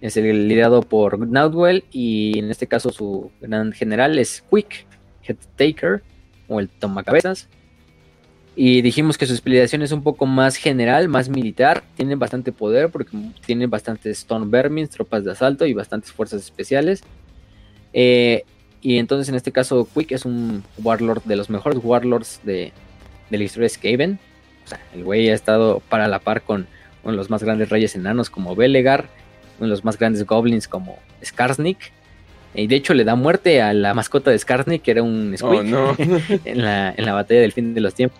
Es 0.00 0.16
el 0.16 0.46
liderado 0.46 0.82
por 0.82 1.18
Naudwell 1.18 1.84
y 1.90 2.38
en 2.38 2.50
este 2.50 2.66
caso 2.66 2.90
su 2.90 3.32
gran 3.40 3.72
general 3.72 4.18
es 4.18 4.44
Quick. 4.50 4.86
Head 5.28 5.36
Taker 5.56 6.02
o 6.48 6.60
el 6.60 6.68
Tomacabezas. 6.68 7.48
Y 8.54 8.80
dijimos 8.80 9.18
que 9.18 9.26
su 9.26 9.34
especialización 9.34 9.82
es 9.82 9.92
un 9.92 10.02
poco 10.02 10.24
más 10.24 10.56
general, 10.56 11.08
más 11.08 11.28
militar. 11.28 11.82
Tienen 11.94 12.18
bastante 12.18 12.52
poder 12.52 12.90
porque 12.90 13.16
tienen 13.44 13.68
bastantes 13.68 14.18
Stone 14.18 14.46
Vermin, 14.48 14.88
tropas 14.88 15.24
de 15.24 15.32
asalto 15.32 15.66
y 15.66 15.74
bastantes 15.74 16.10
fuerzas 16.12 16.42
especiales. 16.42 17.02
Eh, 17.92 18.44
y 18.82 18.98
entonces 18.98 19.28
en 19.28 19.34
este 19.34 19.52
caso 19.52 19.88
Quick 19.92 20.12
es 20.12 20.24
un 20.24 20.64
Warlord 20.82 21.24
de 21.24 21.36
los 21.36 21.50
mejores 21.50 21.78
Warlords 21.82 22.40
de, 22.44 22.72
de 23.30 23.38
la 23.38 23.44
historia 23.44 23.64
de 23.64 23.70
Skaven. 23.70 24.18
O 24.64 24.68
sea, 24.68 24.80
el 24.94 25.04
güey 25.04 25.30
ha 25.30 25.34
estado 25.34 25.80
para 25.88 26.08
la 26.08 26.18
par 26.18 26.42
con 26.42 26.66
uno 27.02 27.12
de 27.12 27.16
los 27.16 27.30
más 27.30 27.42
grandes 27.42 27.68
reyes 27.68 27.94
enanos 27.94 28.30
como 28.30 28.56
Belegar, 28.56 29.06
uno 29.58 29.66
de 29.66 29.70
los 29.70 29.84
más 29.84 29.98
grandes 29.98 30.26
goblins 30.26 30.66
como 30.68 30.98
Skarsnik 31.24 31.92
y 32.56 32.66
de 32.66 32.76
hecho 32.76 32.94
le 32.94 33.04
da 33.04 33.14
muerte 33.14 33.60
a 33.60 33.74
la 33.74 33.92
mascota 33.92 34.30
de 34.30 34.38
Skarsnik, 34.38 34.82
que 34.82 34.90
era 34.90 35.02
un 35.02 35.34
oh, 35.34 35.36
Squeak, 35.36 35.98
en, 36.44 36.62
la, 36.62 36.94
en 36.96 37.04
la 37.04 37.12
batalla 37.12 37.40
del 37.40 37.52
fin 37.52 37.74
de 37.74 37.80
los 37.80 37.94
tiempos. 37.94 38.18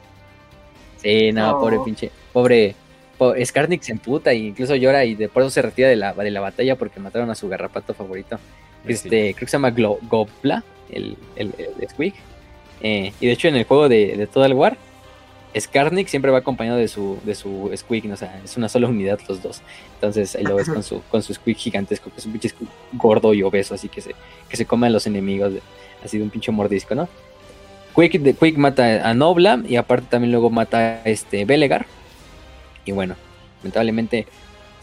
Sí, 0.99 1.33
no, 1.33 1.59
pobre 1.59 1.78
pinche, 1.85 2.10
pobre, 2.33 2.75
pobre 3.17 3.44
Skarnik 3.44 3.83
se 3.83 3.93
emputa 3.93 4.33
e 4.33 4.36
incluso 4.36 4.75
llora 4.75 5.05
y 5.05 5.15
de 5.15 5.28
por 5.28 5.43
eso 5.43 5.51
se 5.51 5.62
retira 5.62 5.89
de 5.89 5.97
la, 5.97 6.12
de 6.12 6.31
la 6.31 6.41
batalla 6.41 6.76
porque 6.76 7.01
mataron 7.01 7.31
a 7.31 7.35
su 7.35 7.49
garrapato 7.49 7.94
favorito. 7.94 8.39
Este, 8.86 9.34
creo 9.34 9.40
que 9.40 9.47
se 9.47 9.52
llama 9.52 9.70
Gobla, 9.70 10.65
el, 10.90 11.16
el, 11.36 11.52
el 11.58 11.89
Squeak. 11.89 12.15
Eh, 12.81 13.12
y 13.20 13.26
de 13.26 13.32
hecho 13.32 13.48
en 13.48 13.56
el 13.56 13.65
juego 13.65 13.89
de, 13.89 14.16
de 14.16 14.26
Total 14.26 14.52
War, 14.52 14.76
Skarnik 15.58 16.08
siempre 16.08 16.31
va 16.31 16.39
acompañado 16.39 16.76
de 16.76 16.89
su, 16.89 17.18
de 17.24 17.34
su 17.34 17.70
Squeak, 17.74 18.12
o 18.12 18.16
sea, 18.16 18.40
es 18.44 18.56
una 18.56 18.68
sola 18.68 18.89
unidad 18.89 19.18
los 19.28 19.42
dos. 19.42 19.62
Entonces 19.94 20.36
ahí 20.36 20.44
lo 20.44 20.56
ves 20.56 20.68
con 20.68 20.82
su, 20.82 21.02
con 21.02 21.23
su 21.23 21.32
Squeak 21.34 21.58
gigantesco, 21.58 22.10
que 22.10 22.18
es 22.18 22.26
un 22.26 22.32
pinche 22.32 22.52
gordo 22.92 23.32
y 23.32 23.42
obeso, 23.42 23.74
así 23.74 23.89
que 23.89 24.00
se, 24.00 24.15
que 24.48 24.56
se 24.56 24.66
come 24.66 24.86
a 24.86 24.90
los 24.90 25.06
enemigos, 25.06 25.55
así 26.05 26.18
de 26.18 26.24
un 26.24 26.31
pinche 26.31 26.52
mordisco, 26.52 26.94
¿no? 26.94 27.08
Quick, 27.94 28.20
de, 28.20 28.34
Quick 28.34 28.58
mata 28.58 29.08
a 29.08 29.15
Nobla 29.15 29.62
y 29.66 29.76
aparte 29.76 30.08
también 30.10 30.31
luego 30.31 30.50
mata 30.50 31.00
a 31.02 31.08
este 31.08 31.47
Belegar. 31.47 31.86
Y 32.84 32.92
bueno, 32.92 33.16
lamentablemente 33.62 34.26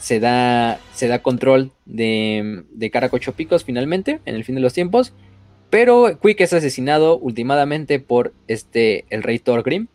se 0.04 0.20
da, 0.20 0.82
se 0.94 1.08
da 1.08 1.20
control 1.20 1.72
de, 1.86 2.66
de 2.72 2.92
Caracocho 2.92 3.32
Picos 3.32 3.64
finalmente, 3.64 4.20
en 4.26 4.36
el 4.36 4.44
fin 4.44 4.56
de 4.56 4.60
los 4.60 4.74
tiempos. 4.74 5.14
Pero 5.70 6.20
Quick 6.22 6.42
es 6.42 6.52
asesinado 6.52 7.18
últimamente 7.18 8.02
por 8.02 8.34
este, 8.50 9.06
el 9.10 9.24
rey 9.24 9.40
Thorgrim 9.40 9.88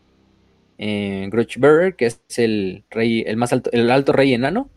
eh, 0.78 1.28
que 1.99 2.07
es 2.07 2.20
el 2.39 2.85
rey, 2.89 3.23
el 3.27 3.37
más 3.37 3.53
alto, 3.53 3.69
el 3.70 3.91
alto 3.91 4.15
rey 4.15 4.33
enano, 4.33 4.70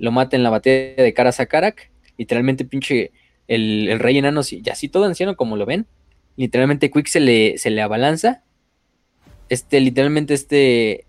lo 0.00 0.10
mata 0.10 0.34
en 0.34 0.42
la 0.42 0.50
batalla 0.50 0.96
de 0.96 1.14
Karasakarak. 1.14 1.92
Literalmente, 2.18 2.64
pinche, 2.64 3.12
el, 3.46 4.00
rey 4.00 4.18
enano, 4.18 4.40
y 4.50 4.68
así 4.68 4.88
todo 4.88 5.04
anciano 5.04 5.36
como 5.36 5.56
lo 5.56 5.64
ven. 5.64 5.86
Literalmente, 6.34 6.90
Quick 6.90 7.06
se 7.06 7.20
le, 7.20 7.56
se 7.56 7.70
le 7.70 7.82
abalanza. 7.82 8.42
Este, 9.48 9.78
literalmente, 9.78 10.34
este. 10.34 11.06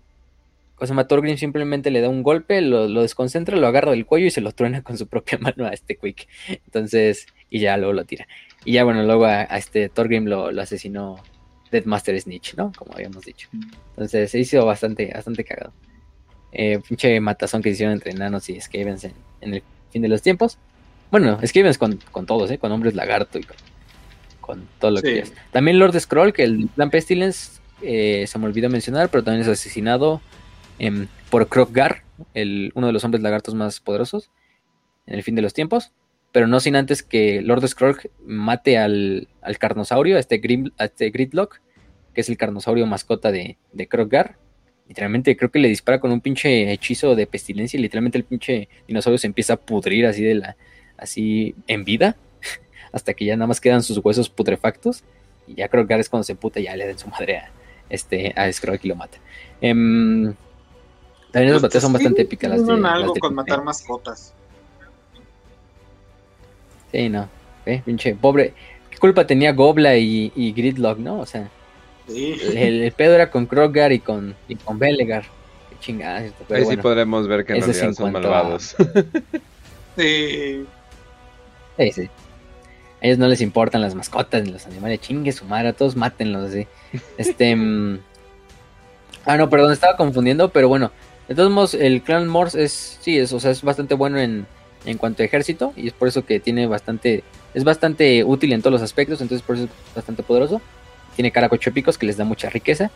Thorgrim 0.86 1.36
simplemente 1.36 1.90
le 1.90 2.00
da 2.00 2.08
un 2.08 2.22
golpe, 2.22 2.60
lo, 2.60 2.88
desconcentra, 3.02 3.56
lo 3.56 3.66
agarra 3.66 3.92
del 3.92 4.06
cuello 4.06 4.26
y 4.26 4.30
se 4.30 4.40
lo 4.40 4.52
truena 4.52 4.82
con 4.82 4.98
su 4.98 5.06
propia 5.06 5.38
mano 5.40 5.66
a 5.66 5.70
este 5.70 5.96
Quick. 5.96 6.28
Entonces, 6.48 7.26
y 7.50 7.60
ya 7.60 7.76
luego 7.76 7.92
lo 7.92 8.04
tira. 8.04 8.26
Y 8.64 8.72
ya, 8.72 8.84
bueno, 8.84 9.02
luego 9.04 9.26
a, 9.26 9.42
este 9.44 9.88
Thorgrim 9.88 10.26
lo, 10.26 10.50
lo 10.52 10.62
asesinó 10.62 11.22
Deadmaster 11.70 12.18
Snitch, 12.20 12.54
¿no? 12.54 12.72
Como 12.76 12.94
habíamos 12.94 13.24
dicho. 13.24 13.48
Entonces 13.90 14.30
se 14.30 14.38
hizo 14.38 14.64
bastante, 14.64 15.10
bastante 15.12 15.44
cagado. 15.44 15.72
Eh, 16.52 16.78
pinche 16.86 17.18
matazón 17.20 17.62
que 17.62 17.70
hicieron 17.70 17.94
entre 17.94 18.12
enanos 18.12 18.48
y 18.48 18.60
Skavens 18.60 19.04
en, 19.04 19.14
el 19.40 19.62
fin 19.90 20.02
de 20.02 20.08
los 20.08 20.22
tiempos. 20.22 20.56
Bueno, 21.10 21.38
Skavens 21.44 21.78
con, 21.78 21.98
con 22.12 22.26
todos, 22.26 22.50
¿eh? 22.50 22.58
Con 22.58 22.70
hombres 22.70 22.94
lagarto 22.94 23.38
y 23.38 23.44
con, 24.40 24.68
todo 24.78 24.90
lo 24.92 25.02
que 25.02 25.20
es. 25.20 25.32
También 25.50 25.78
Lord 25.78 25.98
Scroll, 25.98 26.32
que 26.32 26.44
el 26.44 26.68
plan 26.68 26.90
Pestilence 26.90 27.60
eh, 27.82 28.24
se 28.28 28.38
me 28.38 28.46
olvidó 28.46 28.68
mencionar, 28.68 29.08
pero 29.08 29.24
también 29.24 29.42
es 29.42 29.48
asesinado 29.48 30.20
em, 30.78 31.08
por 31.30 31.48
Kroggar, 31.48 32.04
el, 32.34 32.72
uno 32.74 32.86
de 32.86 32.92
los 32.92 33.04
hombres 33.04 33.22
lagartos 33.22 33.54
más 33.54 33.80
poderosos 33.80 34.30
en 35.06 35.14
el 35.14 35.22
fin 35.22 35.34
de 35.34 35.42
los 35.42 35.54
tiempos, 35.54 35.92
pero 36.32 36.46
no 36.46 36.58
sin 36.58 36.74
antes 36.76 37.02
que 37.02 37.42
Lord 37.42 37.66
Skrull 37.68 37.96
mate 38.24 38.76
al, 38.78 39.28
al 39.40 39.58
carnosaurio, 39.58 40.16
a 40.16 40.20
este, 40.20 40.40
a 40.78 40.84
este 40.86 41.10
Gridlock, 41.10 41.60
que 42.12 42.20
es 42.22 42.28
el 42.28 42.36
carnosaurio 42.36 42.86
mascota 42.86 43.30
de, 43.30 43.56
de 43.72 43.86
Krogar. 43.86 44.36
Literalmente 44.88 45.36
creo 45.36 45.50
que 45.50 45.60
le 45.60 45.68
dispara 45.68 46.00
con 46.00 46.10
un 46.10 46.20
pinche 46.20 46.72
hechizo 46.72 47.14
de 47.14 47.26
pestilencia 47.26 47.78
y 47.78 47.82
literalmente 47.82 48.18
el 48.18 48.24
pinche 48.24 48.68
dinosaurio 48.86 49.18
se 49.18 49.26
empieza 49.26 49.54
a 49.54 49.56
pudrir 49.56 50.06
así 50.06 50.22
de 50.22 50.34
la 50.34 50.56
así 50.96 51.54
en 51.66 51.84
vida 51.84 52.16
hasta 52.92 53.14
que 53.14 53.24
ya 53.24 53.36
nada 53.36 53.46
más 53.46 53.60
quedan 53.60 53.82
sus 53.82 53.98
huesos 53.98 54.28
putrefactos 54.28 55.04
y 55.46 55.54
ya 55.54 55.68
Krogar 55.68 56.00
es 56.00 56.08
cuando 56.08 56.24
se 56.24 56.34
puta 56.34 56.60
ya 56.60 56.76
le 56.76 56.86
den 56.86 56.98
su 56.98 57.08
madre 57.08 57.38
a 57.38 57.52
este 57.88 58.32
a 58.36 58.52
Skrull 58.52 58.80
y 58.82 58.88
lo 58.88 58.96
mata. 58.96 59.18
Em, 59.60 60.34
también 61.34 61.52
las 61.52 61.62
batallas 61.62 61.82
son 61.82 61.92
bastante 61.92 62.22
épicas 62.22 62.48
las 62.48 62.64
de, 62.64 62.88
algo 62.88 63.12
con 63.14 63.34
matar 63.34 63.64
mascotas. 63.64 64.32
Sí, 66.92 67.08
no. 67.08 67.28
Eh, 67.66 67.82
pinche 67.84 68.14
pobre. 68.14 68.54
¿Qué 68.88 68.98
culpa 68.98 69.26
tenía 69.26 69.52
Gobla 69.52 69.96
y, 69.96 70.30
y 70.36 70.52
Gridlock, 70.52 70.98
no? 70.98 71.18
O 71.18 71.26
sea, 71.26 71.50
el, 72.06 72.92
pedo 72.96 73.14
era 73.16 73.32
con 73.32 73.46
Krogar 73.46 73.90
y 73.90 73.98
con, 73.98 74.36
y 74.46 74.54
con 74.54 74.78
Belegar. 74.78 75.24
Qué 75.70 75.76
chingada. 75.80 76.18
Ahí 76.50 76.64
sí 76.66 76.76
podremos 76.76 77.26
ver 77.26 77.44
que 77.44 77.54
en 77.54 77.62
realidad 77.62 77.92
son 77.94 78.12
malvados. 78.12 78.76
sí. 79.96 80.64
Sí, 81.76 81.92
sí. 81.92 82.02
A 83.02 83.06
ellos 83.06 83.18
no 83.18 83.26
les 83.26 83.40
importan 83.40 83.80
las 83.80 83.96
mascotas 83.96 84.44
ni 84.44 84.52
los 84.52 84.66
animales. 84.66 85.00
Chingue 85.00 85.32
su 85.32 85.46
madre, 85.46 85.70
a 85.70 85.72
todos 85.72 85.96
mátenlos, 85.96 86.52
sí. 86.52 86.68
Este. 87.18 87.56
Mm, 87.56 87.98
ah, 89.26 89.36
no, 89.36 89.50
perdón, 89.50 89.72
estaba 89.72 89.96
confundiendo, 89.96 90.48
pero 90.50 90.68
bueno. 90.68 90.92
De 91.28 91.34
todos 91.34 91.50
modos, 91.50 91.74
el 91.74 92.02
clan 92.02 92.28
Morse 92.28 92.64
es. 92.64 92.98
Sí, 93.00 93.18
es, 93.18 93.32
o 93.32 93.40
sea, 93.40 93.50
es 93.50 93.62
bastante 93.62 93.94
bueno 93.94 94.18
en, 94.18 94.46
en 94.84 94.98
cuanto 94.98 95.22
a 95.22 95.26
ejército. 95.26 95.72
Y 95.76 95.88
es 95.88 95.92
por 95.92 96.08
eso 96.08 96.24
que 96.24 96.40
tiene 96.40 96.66
bastante. 96.66 97.24
Es 97.54 97.64
bastante 97.64 98.24
útil 98.24 98.52
en 98.52 98.60
todos 98.60 98.72
los 98.72 98.82
aspectos. 98.82 99.20
Entonces, 99.20 99.44
por 99.46 99.56
eso 99.56 99.64
es 99.64 99.94
bastante 99.94 100.22
poderoso. 100.22 100.60
Tiene 101.16 101.30
caracochépicos 101.30 101.98
que 101.98 102.06
les 102.06 102.16
da 102.16 102.24
mucha 102.24 102.50
riqueza. 102.50 102.90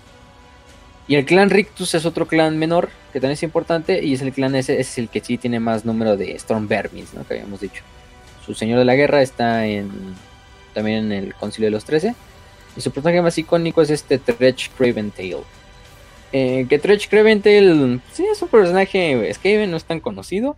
Y 1.06 1.14
el 1.14 1.24
clan 1.24 1.48
Rictus 1.48 1.94
es 1.94 2.04
otro 2.04 2.26
clan 2.26 2.58
menor 2.58 2.90
que 3.12 3.20
también 3.20 3.32
es 3.32 3.42
importante. 3.42 4.04
Y 4.04 4.14
es 4.14 4.22
el 4.22 4.32
clan 4.32 4.54
ese, 4.54 4.80
es 4.80 4.98
el 4.98 5.08
que 5.08 5.20
sí 5.20 5.38
tiene 5.38 5.60
más 5.60 5.84
número 5.84 6.16
de 6.16 6.32
Storm 6.32 6.68
Vermins, 6.68 7.14
¿no? 7.14 7.26
Que 7.26 7.34
habíamos 7.34 7.60
dicho. 7.60 7.82
Su 8.44 8.54
señor 8.54 8.78
de 8.78 8.84
la 8.84 8.94
guerra 8.94 9.22
está 9.22 9.66
en 9.66 9.90
también 10.74 11.10
en 11.10 11.12
el 11.12 11.34
Concilio 11.34 11.66
de 11.66 11.72
los 11.72 11.84
Trece. 11.84 12.14
Y 12.76 12.80
su 12.80 12.90
personaje 12.90 13.20
más 13.22 13.36
icónico 13.38 13.82
es 13.82 13.90
este 13.90 14.18
Tretch 14.18 14.70
Craventail. 14.76 15.38
Eh, 16.32 16.66
que 16.68 16.78
Tretch 16.78 17.08
Craventail, 17.08 18.00
sí, 18.12 18.24
es 18.30 18.42
un 18.42 18.48
personaje 18.48 19.32
Skaven, 19.32 19.70
no 19.70 19.76
es 19.76 19.84
tan 19.84 20.00
conocido. 20.00 20.56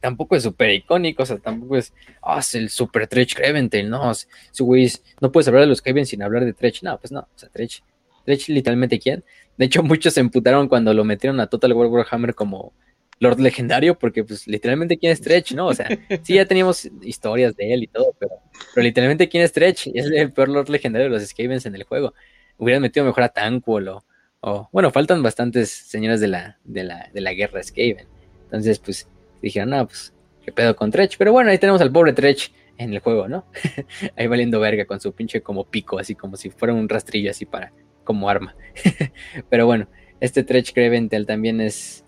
Tampoco 0.00 0.34
es 0.34 0.42
súper 0.42 0.70
icónico, 0.70 1.22
o 1.22 1.26
sea, 1.26 1.38
tampoco 1.38 1.76
es, 1.76 1.92
ah, 2.22 2.38
es 2.40 2.54
el 2.54 2.70
super 2.70 3.06
Tretch 3.06 3.34
Craventail, 3.34 3.88
no, 3.88 4.12
su 4.50 4.64
güey, 4.64 4.90
no 5.20 5.30
puedes 5.30 5.46
hablar 5.46 5.62
de 5.62 5.68
los 5.68 5.78
Skaven 5.78 6.06
sin 6.06 6.22
hablar 6.22 6.44
de 6.44 6.52
Tretch, 6.52 6.82
no, 6.82 6.98
pues 6.98 7.12
no, 7.12 7.20
o 7.20 7.28
sea, 7.36 7.48
Tretch, 7.50 7.82
Tretch 8.24 8.48
literalmente 8.48 8.98
quién. 8.98 9.22
De 9.56 9.66
hecho, 9.66 9.82
muchos 9.82 10.14
se 10.14 10.20
emputaron 10.20 10.68
cuando 10.68 10.92
lo 10.94 11.04
metieron 11.04 11.38
a 11.38 11.46
Total 11.46 11.72
War 11.74 11.86
Warhammer 11.88 12.34
como 12.34 12.72
Lord 13.20 13.38
legendario, 13.38 13.96
porque 13.96 14.24
pues 14.24 14.48
literalmente 14.48 14.98
quién 14.98 15.12
es 15.12 15.18
Stretch, 15.18 15.52
¿no? 15.52 15.68
O 15.68 15.74
sea, 15.74 15.86
sí 16.22 16.34
ya 16.34 16.46
teníamos 16.46 16.90
historias 17.02 17.54
de 17.54 17.72
él 17.72 17.84
y 17.84 17.86
todo, 17.86 18.16
pero, 18.18 18.32
pero 18.74 18.82
literalmente 18.82 19.28
quién 19.28 19.44
es 19.44 19.50
Stretch, 19.50 19.88
es 19.94 20.06
el 20.06 20.32
peor 20.32 20.48
Lord 20.48 20.70
legendario 20.70 21.08
de 21.08 21.10
los 21.10 21.28
Skavens 21.28 21.66
en 21.66 21.76
el 21.76 21.84
juego. 21.84 22.14
Hubieran 22.58 22.82
metido 22.82 23.06
mejor 23.06 23.22
a 23.22 23.28
Tankwall 23.28 24.02
o, 24.42 24.50
o, 24.50 24.68
bueno, 24.72 24.90
faltan 24.90 25.22
bastantes 25.22 25.70
señoras 25.70 26.20
de 26.20 26.28
la, 26.28 26.58
de 26.64 26.84
la, 26.84 27.10
de 27.12 27.20
la 27.20 27.32
guerra 27.32 27.62
Skaven. 27.62 28.06
Entonces, 28.44 28.78
pues 28.78 29.08
dijeron, 29.40 29.70
no, 29.70 29.86
pues, 29.86 30.12
qué 30.44 30.52
pedo 30.52 30.76
con 30.76 30.90
Tretch. 30.90 31.16
Pero 31.16 31.32
bueno, 31.32 31.50
ahí 31.50 31.58
tenemos 31.58 31.80
al 31.80 31.90
pobre 31.90 32.12
Tretch 32.12 32.52
en 32.78 32.92
el 32.92 33.00
juego, 33.00 33.28
¿no? 33.28 33.46
ahí 34.16 34.26
valiendo 34.26 34.60
verga 34.60 34.84
con 34.84 35.00
su 35.00 35.12
pinche 35.12 35.40
como 35.40 35.64
pico, 35.64 35.98
así 35.98 36.14
como 36.14 36.36
si 36.36 36.50
fuera 36.50 36.74
un 36.74 36.88
rastrillo 36.88 37.30
así 37.30 37.46
para, 37.46 37.72
como 38.04 38.28
arma. 38.28 38.54
pero 39.48 39.66
bueno, 39.66 39.88
este 40.20 40.44
Tretch 40.44 40.72
Creventel 40.72 41.26
también 41.26 41.60
es 41.60 42.04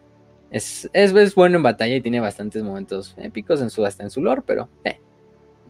es, 0.54 0.88
es, 0.92 1.34
bueno 1.34 1.56
en 1.56 1.64
batalla 1.64 1.96
y 1.96 2.00
tiene 2.00 2.20
bastantes 2.20 2.62
momentos 2.62 3.16
épicos 3.18 3.60
en 3.60 3.70
su, 3.70 3.84
hasta 3.84 4.04
en 4.04 4.10
su 4.10 4.22
lore, 4.22 4.42
pero 4.46 4.68
eh, 4.84 5.00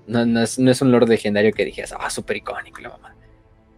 no, 0.06 0.26
no, 0.26 0.42
es, 0.42 0.58
no, 0.58 0.70
es, 0.70 0.82
un 0.82 0.92
lore 0.92 1.06
legendario 1.06 1.52
que 1.52 1.64
dijeras, 1.64 1.94
ah, 1.98 2.10
súper 2.10 2.36
icónico, 2.36 2.82
la 2.82 2.90
mamá. 2.90 3.16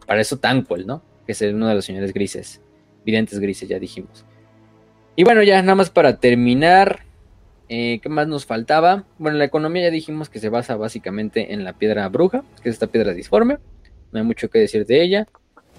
Para 0.04 0.20
eso 0.20 0.36
Tanquil, 0.36 0.84
¿no? 0.84 1.04
Que 1.24 1.30
es 1.30 1.42
uno 1.42 1.68
de 1.68 1.76
los 1.76 1.84
señores 1.84 2.12
grises, 2.12 2.60
videntes 3.06 3.38
grises, 3.38 3.68
ya 3.68 3.78
dijimos. 3.78 4.24
Y 5.14 5.24
bueno, 5.24 5.42
ya 5.42 5.62
nada 5.62 5.76
más 5.76 5.88
para 5.88 6.18
terminar, 6.18 7.04
eh, 7.70 8.00
¿qué 8.02 8.08
más 8.10 8.28
nos 8.28 8.44
faltaba? 8.44 9.04
Bueno, 9.16 9.38
la 9.38 9.44
economía 9.44 9.84
ya 9.84 9.90
dijimos 9.90 10.28
que 10.28 10.40
se 10.40 10.50
basa 10.50 10.76
básicamente 10.76 11.54
en 11.54 11.64
la 11.64 11.72
piedra 11.72 12.06
bruja, 12.08 12.42
que 12.62 12.68
es 12.68 12.74
esta 12.74 12.88
piedra 12.88 13.14
disforme. 13.14 13.58
No 14.12 14.18
hay 14.18 14.26
mucho 14.26 14.50
que 14.50 14.58
decir 14.58 14.84
de 14.84 15.02
ella. 15.02 15.26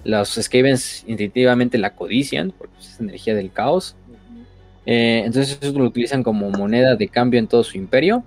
Los 0.04 0.30
Skavens 0.30 1.04
instintivamente 1.06 1.78
la 1.78 1.94
codician, 1.94 2.52
porque 2.56 2.74
es 2.80 2.98
energía 2.98 3.34
del 3.34 3.52
caos. 3.52 3.94
Eh, 4.86 5.22
entonces 5.26 5.58
eso 5.60 5.78
lo 5.78 5.84
utilizan 5.84 6.22
como 6.22 6.50
moneda 6.50 6.96
de 6.96 7.08
cambio 7.08 7.38
en 7.38 7.46
todo 7.46 7.62
su 7.62 7.76
imperio. 7.76 8.24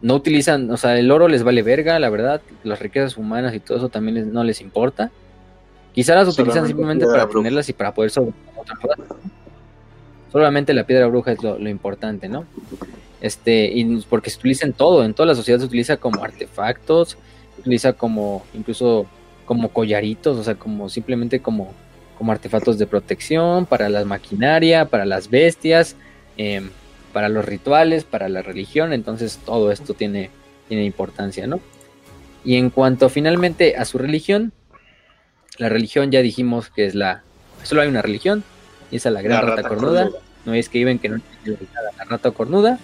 No 0.00 0.14
utilizan, 0.14 0.70
o 0.70 0.76
sea, 0.76 0.98
el 0.98 1.10
oro 1.10 1.28
les 1.28 1.42
vale 1.42 1.62
verga, 1.62 1.98
la 1.98 2.10
verdad. 2.10 2.40
Las 2.64 2.80
riquezas 2.80 3.16
humanas 3.16 3.54
y 3.54 3.60
todo 3.60 3.78
eso 3.78 3.88
también 3.88 4.32
no 4.32 4.44
les 4.44 4.60
importa. 4.60 5.10
Quizás 5.92 6.16
las 6.16 6.28
utilizan 6.28 6.66
simplemente 6.66 7.06
para 7.06 7.28
ponerlas 7.28 7.68
y 7.68 7.72
para 7.72 7.92
poder 7.92 8.10
sobre 8.10 8.32
Solamente 10.30 10.72
la 10.72 10.84
piedra 10.84 11.06
bruja 11.08 11.32
es 11.32 11.42
lo, 11.42 11.68
importante, 11.68 12.28
¿no? 12.28 12.46
Este, 13.20 13.66
y 13.66 14.00
porque 14.08 14.30
se 14.30 14.38
utiliza 14.38 14.66
en 14.66 14.72
todo, 14.72 15.04
en 15.04 15.12
toda 15.12 15.26
la 15.26 15.34
sociedad 15.34 15.58
se 15.58 15.66
utiliza 15.66 15.98
como 15.98 16.24
artefactos, 16.24 17.18
se 17.54 17.60
utiliza 17.60 17.92
como, 17.92 18.42
incluso 18.54 19.06
como 19.44 19.68
collaritos, 19.68 20.38
o 20.38 20.42
sea, 20.42 20.54
como 20.54 20.88
simplemente 20.88 21.40
como 21.40 21.72
como 22.22 22.30
artefactos 22.30 22.78
de 22.78 22.86
protección, 22.86 23.66
para 23.66 23.88
la 23.88 24.04
maquinaria, 24.04 24.84
para 24.84 25.04
las 25.04 25.28
bestias, 25.28 25.96
em, 26.36 26.70
para 27.12 27.28
los 27.28 27.44
rituales, 27.44 28.04
para 28.04 28.28
la 28.28 28.42
religión, 28.42 28.92
entonces 28.92 29.40
todo 29.44 29.72
esto 29.72 29.94
tiene, 29.94 30.30
tiene 30.68 30.84
importancia, 30.84 31.48
¿no? 31.48 31.58
Y 32.44 32.58
en 32.58 32.70
cuanto 32.70 33.08
finalmente 33.08 33.76
a 33.76 33.84
su 33.84 33.98
religión, 33.98 34.52
la 35.58 35.68
religión 35.68 36.10
ya 36.10 36.22
dijimos 36.22 36.70
que 36.70 36.86
es 36.86 36.94
la, 36.94 37.22
solo 37.62 37.82
hay 37.82 37.88
una 37.88 38.02
religión, 38.02 38.44
y 38.90 38.96
esa 38.96 39.08
es 39.08 39.14
la 39.14 39.22
gran 39.22 39.46
rata, 39.46 39.68
cornuda. 39.68 40.10
no 40.44 40.54
es 40.54 40.68
que 40.68 40.78
iban 40.78 40.98
que 40.98 41.08
no 41.08 41.20
la 41.44 42.04
rata 42.04 42.30
cornuda, 42.30 42.78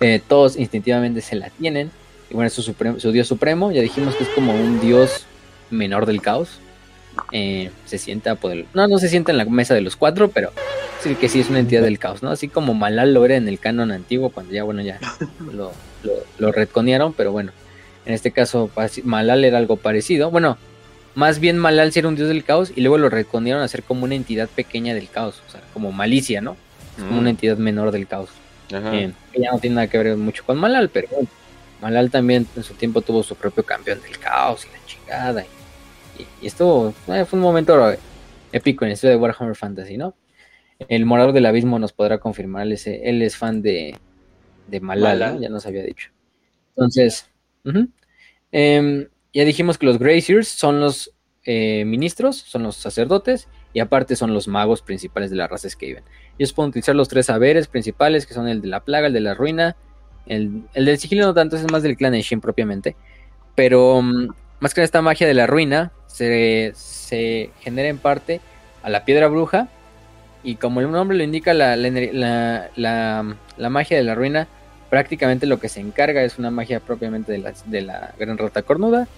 eh, 0.00 0.20
todos 0.26 0.56
instintivamente 0.56 1.20
se 1.20 1.36
la 1.36 1.50
tienen, 1.50 1.90
y 2.30 2.34
bueno, 2.34 2.46
es 2.46 2.52
su, 2.52 2.62
su 2.62 3.12
dios 3.12 3.26
supremo, 3.26 3.72
ya 3.72 3.82
dijimos 3.82 4.14
que 4.14 4.24
es 4.24 4.30
como 4.30 4.54
un 4.54 4.80
dios 4.80 5.26
menor 5.70 6.06
del 6.06 6.22
caos, 6.22 6.60
eh, 7.32 7.70
se 7.86 7.98
sienta 7.98 8.34
poder. 8.36 8.66
No, 8.74 8.86
no 8.88 8.98
se 8.98 9.08
sienta 9.08 9.32
en 9.32 9.38
la 9.38 9.44
mesa 9.44 9.74
de 9.74 9.80
los 9.80 9.96
cuatro, 9.96 10.30
pero 10.30 10.52
sí 11.02 11.14
que 11.14 11.28
sí 11.28 11.40
es 11.40 11.50
una 11.50 11.58
entidad 11.58 11.82
del 11.82 11.98
caos, 11.98 12.22
¿no? 12.22 12.30
Así 12.30 12.48
como 12.48 12.74
Malal 12.74 13.14
lo 13.14 13.24
era 13.24 13.36
en 13.36 13.48
el 13.48 13.58
canon 13.58 13.90
antiguo, 13.90 14.30
cuando 14.30 14.52
ya, 14.52 14.62
bueno, 14.62 14.82
ya 14.82 14.98
lo, 15.52 15.72
lo, 16.38 16.52
retconearon, 16.52 17.12
pero 17.12 17.32
bueno, 17.32 17.52
en 18.06 18.14
este 18.14 18.30
caso 18.30 18.70
Malal 19.04 19.44
era 19.44 19.58
algo 19.58 19.76
parecido. 19.76 20.30
Bueno, 20.30 20.58
más 21.14 21.40
bien 21.40 21.58
Malal 21.58 21.92
era 21.94 22.08
un 22.08 22.16
dios 22.16 22.28
del 22.28 22.44
caos 22.44 22.72
y 22.74 22.80
luego 22.80 22.98
lo 22.98 23.08
retconearon 23.08 23.62
a 23.62 23.68
ser 23.68 23.82
como 23.82 24.04
una 24.04 24.14
entidad 24.14 24.48
pequeña 24.48 24.94
del 24.94 25.08
caos, 25.08 25.42
o 25.46 25.50
sea, 25.50 25.60
como 25.72 25.92
malicia, 25.92 26.40
¿no? 26.40 26.56
Es 26.96 27.04
como 27.04 27.18
una 27.18 27.28
mm. 27.30 27.34
entidad 27.34 27.56
menor 27.56 27.90
del 27.90 28.06
caos. 28.06 28.30
Eh, 28.70 29.12
ya 29.36 29.50
no 29.50 29.58
tiene 29.58 29.76
nada 29.76 29.86
que 29.88 29.98
ver 29.98 30.16
mucho 30.16 30.44
con 30.44 30.56
Malal, 30.58 30.90
pero 30.90 31.08
Malal 31.80 32.10
también 32.10 32.46
en 32.54 32.62
su 32.62 32.74
tiempo 32.74 33.00
tuvo 33.00 33.22
su 33.22 33.34
propio 33.34 33.64
campeón 33.64 34.00
del 34.02 34.18
caos 34.18 34.66
y 34.66 34.72
la 34.72 34.86
chingada. 34.86 35.42
Y 35.42 35.60
y, 36.42 36.46
esto 36.46 36.94
eh, 37.08 37.24
fue 37.24 37.38
un 37.38 37.42
momento 37.42 37.94
épico 38.52 38.84
en 38.84 38.90
el 38.90 38.94
estudio 38.94 39.12
de 39.12 39.20
Warhammer 39.20 39.56
Fantasy, 39.56 39.96
¿no? 39.96 40.14
El 40.88 41.04
morador 41.04 41.32
del 41.32 41.46
abismo 41.46 41.78
nos 41.78 41.92
podrá 41.92 42.18
confirmar, 42.18 42.62
él 42.62 42.72
es, 42.72 42.86
él 42.86 43.20
es 43.22 43.36
fan 43.36 43.60
de, 43.60 43.96
de 44.66 44.80
Malala, 44.80 45.36
ya 45.38 45.50
nos 45.50 45.66
había 45.66 45.82
dicho. 45.82 46.10
Entonces, 46.70 47.28
em, 48.50 49.06
ya 49.32 49.44
dijimos 49.44 49.78
que 49.78 49.86
los 49.86 49.98
Graziers 49.98 50.48
son 50.48 50.80
los 50.80 51.12
eh, 51.44 51.84
ministros, 51.86 52.36
son 52.36 52.62
los 52.62 52.76
sacerdotes, 52.76 53.48
y 53.72 53.80
aparte 53.80 54.16
son 54.16 54.34
los 54.34 54.48
magos 54.48 54.82
principales 54.82 55.30
de 55.30 55.36
la 55.36 55.46
raza 55.46 55.68
Skaven. 55.68 56.04
Ellos 56.38 56.52
pueden 56.52 56.70
utilizar 56.70 56.94
los 56.94 57.08
tres 57.08 57.26
saberes 57.26 57.68
principales, 57.68 58.26
que 58.26 58.34
son 58.34 58.48
el 58.48 58.60
de 58.60 58.68
la 58.68 58.80
plaga, 58.80 59.06
el 59.06 59.12
de 59.12 59.20
la 59.20 59.34
ruina, 59.34 59.76
el, 60.26 60.64
del 60.74 60.98
sigilo 60.98 61.26
no 61.26 61.34
tanto, 61.34 61.56
es 61.56 61.70
más 61.70 61.82
del 61.82 61.96
clan 61.96 62.14
Shin 62.14 62.40
propiamente, 62.40 62.96
pero 63.54 64.02
mm, 64.02 64.28
más 64.60 64.74
que 64.74 64.82
esta 64.82 65.02
magia 65.02 65.26
de 65.26 65.34
la 65.34 65.46
ruina, 65.46 65.92
se, 66.06 67.50
genera 67.60 67.88
en 67.88 67.98
parte 67.98 68.40
a 68.82 68.90
la 68.90 69.04
piedra 69.04 69.28
bruja. 69.28 69.68
Y 70.42 70.56
como 70.56 70.80
el 70.80 70.90
nombre 70.90 71.16
lo 71.16 71.24
indica, 71.24 71.52
la, 71.52 71.76
la, 71.76 73.70
magia 73.70 73.96
de 73.96 74.04
la 74.04 74.14
ruina 74.14 74.48
prácticamente 74.90 75.46
lo 75.46 75.60
que 75.60 75.68
se 75.68 75.80
encarga 75.80 76.22
es 76.24 76.38
una 76.38 76.50
magia 76.50 76.80
propiamente 76.80 77.32
de 77.32 77.38
la, 77.38 77.54
de 77.64 77.80
la 77.80 78.14
gran 78.18 78.36
rata 78.36 78.62
cornuda. 78.62 79.08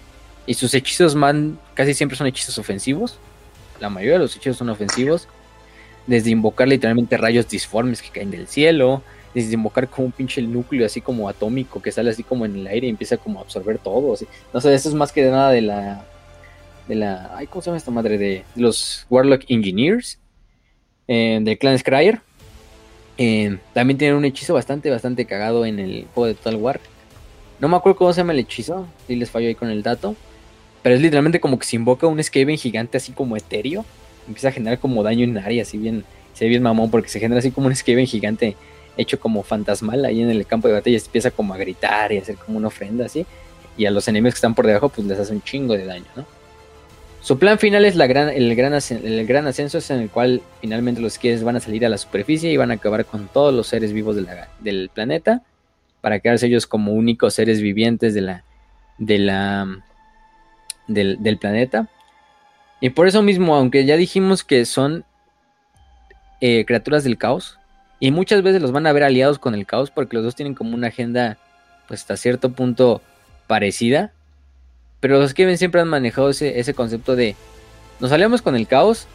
Y 0.47 0.55
sus 0.55 0.75
hechizos 0.75 1.15
man, 1.15 1.59
casi 1.75 1.95
siempre 1.95 2.17
son 2.17 2.27
hechizos 2.27 2.59
ofensivos. 2.59 3.19
La 3.81 3.89
mayoría 3.89 4.15
de 4.15 4.19
los 4.21 4.37
hechizos 4.37 4.59
son 4.59 4.71
ofensivos. 4.71 5.29
desde 6.07 6.31
invocar 6.31 6.67
literalmente 6.67 7.17
rayos 7.17 7.49
disformes 7.49 8.03
que 8.03 8.11
caen 8.11 8.33
del 8.33 8.49
cielo, 8.49 9.03
desde 9.35 9.55
invocar 9.55 9.89
como 9.89 10.07
un 10.07 10.13
pinche 10.13 10.43
núcleo 10.43 10.85
así 10.85 11.01
como 11.01 11.29
atómico 11.29 11.81
que 11.81 11.93
sale 11.93 12.11
así 12.11 12.25
como 12.25 12.45
en 12.45 12.57
el 12.57 12.67
aire 12.67 12.89
y 12.89 12.91
empieza 12.91 13.17
como 13.17 13.39
a 13.39 13.43
absorber 13.43 13.79
todo. 13.79 14.17
No 14.53 14.61
sé, 14.61 14.75
eso 14.75 14.89
es 14.89 14.95
más 14.95 15.13
que 15.13 15.25
de 15.25 15.31
nada 15.31 15.51
de 15.51 15.63
la. 15.63 16.05
De 16.89 16.97
la. 16.97 17.37
Ay, 17.37 17.47
¿cómo 17.47 17.63
se 17.63 17.67
llama 17.67 17.79
esta 17.79 17.91
madre? 17.93 18.19
De, 18.19 18.45
los 18.57 19.07
Warlock 19.09 19.45
Engineers. 19.49 20.19
Eh, 21.09 21.39
del 21.43 21.59
clan 21.59 21.79
Scryer. 21.79 22.21
Eh, 23.19 23.59
también 23.75 23.99
tienen 23.99 24.17
un 24.17 24.25
hechizo 24.25 24.55
bastante, 24.55 24.91
bastante 24.91 25.27
cagado 25.27 25.67
en 25.67 25.79
el 25.79 26.07
juego 26.15 26.29
de 26.29 26.35
Total 26.35 26.57
War. 26.57 26.81
No 27.61 27.69
me 27.69 27.77
acuerdo 27.77 27.99
cómo 27.99 28.13
se 28.13 28.21
llama 28.21 28.33
el 28.33 28.41
hechizo. 28.41 28.87
Si 29.07 29.17
les 29.17 29.31
fallo 29.31 29.49
ahí 29.49 29.55
con 29.55 29.71
el 29.71 29.83
dato. 29.83 30.17
Pero 30.83 30.97
es 30.97 31.01
literalmente 31.01 31.41
como 31.41 31.59
que 31.59 31.67
se 31.67 31.77
invoca 31.77 32.07
un 32.07 32.23
Skaven 32.23 32.59
gigante 32.59 32.97
así 32.97 33.13
como 33.13 33.37
etéreo. 33.37 33.85
Empieza 34.27 34.49
a 34.49 34.53
generar 34.53 34.79
como 34.79 35.03
daño 35.03 35.25
en 35.25 35.39
área, 35.39 35.63
así 35.63 35.79
bien. 35.79 36.05
Se 36.35 36.45
ve 36.45 36.51
bien 36.51 36.63
mamón 36.63 36.91
porque 36.91 37.09
se 37.09 37.21
genera 37.21 37.39
así 37.39 37.51
como 37.51 37.69
un 37.69 37.77
Skaven 37.77 38.07
gigante 38.07 38.57
hecho 38.97 39.19
como 39.21 39.43
fantasmal 39.43 40.05
ahí 40.05 40.23
en 40.23 40.31
el 40.31 40.45
campo 40.47 40.69
de 40.69 40.75
batalla. 40.75 40.97
Empieza 40.97 41.31
como 41.31 41.55
a 41.55 41.57
gritar 41.57 42.13
y 42.13 42.19
a 42.19 42.23
hacer 42.23 42.37
como 42.37 42.59
una 42.59 42.69
ofrenda 42.69 43.07
así. 43.07 43.27
Y 43.77 43.87
a 43.87 43.91
los 43.91 44.09
enemigos 44.09 44.35
que 44.35 44.39
están 44.39 44.55
por 44.55 44.67
debajo 44.67 44.89
pues 44.89 45.07
les 45.07 45.19
hace 45.19 45.33
un 45.33 45.43
chingo 45.43 45.75
de 45.75 45.85
daño, 45.85 46.07
¿no? 46.17 46.27
Su 47.23 47.39
plan 47.39 47.57
final 47.59 47.85
es 47.85 47.95
el, 47.95 48.57
gran 48.57 48.75
ascenso, 49.47 49.79
es 49.79 49.91
en 49.91 50.01
el 50.01 50.11
cual 50.11 50.43
finalmente 50.61 51.01
los 51.01 51.15
Skaven 51.15 51.45
van 51.45 51.57
a 51.57 51.61
salir 51.61 51.87
a 51.87 51.89
la 51.89 51.97
superficie 51.97 52.51
y 52.51 52.57
van 52.57 52.73
a 52.73 52.75
acabar 52.75 53.05
con 53.05 53.29
todos 53.29 53.55
los 53.55 53.69
seres 53.69 53.93
vivos 53.93 54.17
del 54.61 54.89
planeta 54.89 55.43
para 56.01 56.19
quedarse 56.19 56.49
ellos 56.49 56.67
como 56.67 56.93
únicos 56.93 57.35
seres 57.35 57.63
vivientes 57.63 58.13
del, 58.13 58.43
planeta. 61.39 61.89
Y 62.81 62.91
por 62.91 63.07
eso 63.07 63.23
mismo, 63.23 63.55
aunque 63.55 63.87
ya 63.87 63.97
dijimos 63.97 64.43
que 64.43 64.65
son 64.65 65.05
eh, 66.41 66.65
criaturas 66.67 67.05
del 67.05 67.19
caos, 67.19 67.61
y 68.01 68.11
muchas 68.11 68.43
veces 68.43 68.61
los 68.61 68.73
van 68.73 68.89
a 68.89 68.93
ver 68.93 69.05
aliados 69.05 69.39
con 69.39 69.55
el 69.55 69.65
caos, 69.65 69.93
porque 69.93 70.17
los 70.17 70.25
dos 70.25 70.35
tienen 70.35 70.57
como 70.57 70.75
una 70.75 70.89
agenda, 70.89 71.39
pues 71.87 72.01
hasta 72.01 72.17
cierto 72.17 72.51
punto 72.51 73.01
parecida. 73.47 74.13
Pero 75.03 75.19
los 75.19 75.35
que 75.35 75.57
siempre 75.57 75.81
han 75.81 75.89
manejado 75.89 76.31
ese, 76.31 76.61
ese 76.61 76.75
concepto 76.75 77.17
de 77.17 77.35
nos 77.99 78.13
aliamos 78.13 78.41
con 78.41 78.55
el 78.55 78.69
caos, 78.69 79.09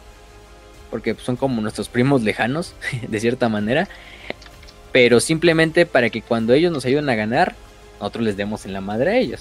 porque 0.90 1.14
son 1.14 1.36
como 1.36 1.62
nuestros 1.62 1.88
primos 1.88 2.22
lejanos, 2.22 2.74
de 3.08 3.20
cierta 3.20 3.48
manera, 3.48 3.88
pero 4.92 5.18
simplemente 5.18 5.86
para 5.86 6.10
que 6.10 6.20
cuando 6.20 6.52
ellos 6.52 6.70
nos 6.70 6.84
ayuden 6.84 7.08
a 7.08 7.14
ganar, 7.14 7.54
nosotros 8.00 8.22
les 8.22 8.36
demos 8.36 8.66
en 8.66 8.74
la 8.74 8.82
madre 8.82 9.12
a 9.12 9.16
ellos. 9.16 9.40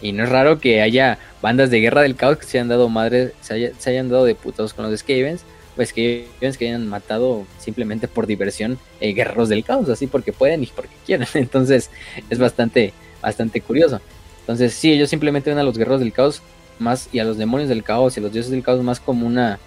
Y 0.00 0.12
no 0.12 0.24
es 0.24 0.30
raro 0.30 0.58
que 0.58 0.80
haya 0.80 1.18
bandas 1.42 1.70
de 1.70 1.80
guerra 1.80 2.00
del 2.00 2.16
caos 2.16 2.38
que 2.38 2.46
se 2.46 2.56
hayan 2.56 2.68
dado 2.68 2.88
madre, 2.88 3.34
se, 3.42 3.74
hayan 3.84 4.08
dado 4.08 4.24
de 4.24 4.34
putados 4.34 4.72
con 4.72 4.90
los 4.90 4.98
Skavens, 4.98 5.42
o 5.76 5.84
Skavens 5.84 6.56
que 6.56 6.68
hayan 6.68 6.88
matado 6.88 7.46
simplemente 7.58 8.08
por 8.08 8.26
diversión 8.26 8.78
eh, 9.00 9.12
guerreros 9.12 9.50
del 9.50 9.64
caos, 9.64 9.90
así 9.90 10.06
porque 10.06 10.32
pueden 10.32 10.62
y 10.62 10.66
porque 10.68 10.94
quieren. 11.04 11.28
Entonces 11.34 11.90
es 12.30 12.38
bastante, 12.38 12.94
bastante 13.20 13.60
curioso. 13.60 14.00
Entonces 14.48 14.72
sí, 14.72 14.90
ellos 14.90 15.10
simplemente 15.10 15.50
ven 15.50 15.58
a 15.58 15.62
los 15.62 15.76
guerreros 15.76 16.00
del 16.00 16.10
caos 16.10 16.40
más 16.78 17.10
y 17.12 17.18
a 17.18 17.24
los 17.24 17.36
demonios 17.36 17.68
del 17.68 17.84
caos 17.84 18.16
y 18.16 18.20
a 18.20 18.22
los 18.22 18.32
dioses 18.32 18.50
del 18.50 18.62
caos 18.62 18.82
más 18.82 18.98
como 18.98 19.26
una 19.26 19.58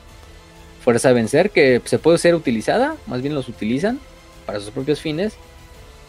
fuerza 0.84 1.10
a 1.10 1.14
vencer 1.14 1.52
que 1.52 1.80
se 1.86 2.00
puede 2.00 2.18
ser 2.18 2.34
utilizada, 2.34 2.96
más 3.06 3.22
bien 3.22 3.36
los 3.36 3.48
utilizan 3.48 4.00
para 4.48 4.60
sus 4.60 4.72
propios 4.72 5.00
fines 5.00 5.36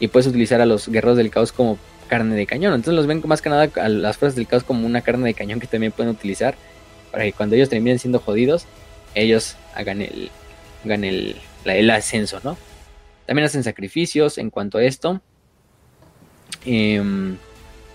y 0.01 0.09
puedes 0.09 0.26
utilizar 0.26 0.62
a 0.62 0.65
los 0.65 0.89
guerreros 0.89 1.18
del 1.18 1.28
caos 1.28 1.52
como 1.52 1.76
carne 2.09 2.34
de 2.34 2.47
cañón. 2.47 2.73
Entonces 2.73 2.94
los 2.94 3.07
ven 3.07 3.23
más 3.26 3.42
que 3.42 3.51
nada 3.51 3.68
a 3.76 3.89
las 3.91 4.17
fuerzas 4.17 4.36
del 4.36 4.47
caos 4.47 4.65
como 4.65 4.86
una 4.86 5.02
carne 5.02 5.26
de 5.26 5.34
cañón 5.34 5.60
que 5.60 5.67
también 5.67 5.92
pueden 5.92 6.10
utilizar 6.10 6.55
para 7.10 7.25
que 7.25 7.34
cuando 7.34 7.57
ellos 7.57 7.68
terminen 7.68 7.99
siendo 7.99 8.20
jodidos, 8.20 8.65
ellos 9.15 9.57
hagan 9.75 10.01
el, 10.01 10.31
hagan 10.83 11.05
el, 11.05 11.36
el 11.67 11.91
ascenso, 11.91 12.41
¿no? 12.42 12.57
También 13.26 13.44
hacen 13.44 13.65
sacrificios 13.65 14.39
en 14.39 14.49
cuanto 14.49 14.78
a 14.78 14.84
esto. 14.84 15.20
Em, 16.65 17.36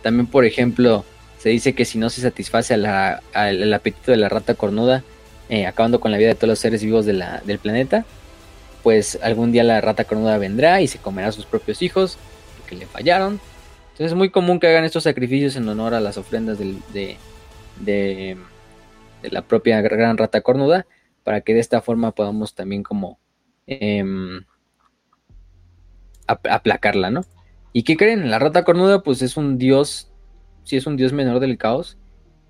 también, 0.08 0.28
por 0.28 0.46
ejemplo, 0.46 1.04
se 1.38 1.50
dice 1.50 1.76
que 1.76 1.84
si 1.84 1.98
no 1.98 2.10
se 2.10 2.22
satisface 2.22 2.74
el 2.76 3.74
apetito 3.74 4.12
de 4.12 4.16
la 4.16 4.30
rata 4.30 4.54
cornuda, 4.54 5.04
eh, 5.50 5.66
acabando 5.68 6.00
con 6.00 6.14
la 6.14 6.18
vida 6.18 6.30
de 6.30 6.36
todos 6.36 6.48
los 6.48 6.60
seres 6.60 6.82
vivos 6.82 7.06
del 7.06 7.60
planeta, 7.62 8.06
pues 8.84 9.20
algún 9.22 9.52
día 9.52 9.66
la 9.66 9.82
rata 9.82 10.06
cornuda 10.06 10.38
vendrá 10.38 10.80
y 10.80 10.88
se 10.88 10.98
comerá 10.98 11.28
a 11.28 11.32
sus 11.34 11.46
propios 11.46 11.82
hijos, 11.82 12.18
que 12.68 12.78
le 12.78 12.86
fallaron, 12.86 13.42
entonces 13.88 14.14
es 14.14 14.14
muy 14.14 14.30
común 14.30 14.62
que 14.62 14.68
hagan 14.68 14.86
estos 14.86 15.04
sacrificios 15.04 15.58
en 15.58 15.68
honor 15.68 15.94
a 15.94 16.00
las 16.00 16.18
ofrendas 16.18 16.58
de, 16.58 17.18
de, 17.82 18.38
la 19.24 19.42
propia 19.42 19.82
gran 19.82 20.18
rata 20.18 20.40
cornuda, 20.40 20.86
para 21.26 21.42
que 21.42 21.54
de 21.54 21.60
esta 21.60 21.82
forma 21.82 22.14
podamos 22.14 22.56
también 22.56 22.82
como 22.82 23.20
em, 23.66 24.46
aplacarla, 26.28 27.12
¿no? 27.12 27.26
¿Y 27.78 27.84
qué 27.84 27.96
creen? 27.96 28.32
La 28.32 28.40
rata 28.40 28.64
cornuda 28.64 29.04
pues 29.04 29.22
es 29.22 29.38
un 29.38 29.60
dios, 29.60 30.12
sí 30.64 30.78
es 30.78 30.88
un 30.88 30.98
dios 30.98 31.14
menor 31.14 31.40
del 31.40 31.60
caos, 31.60 32.00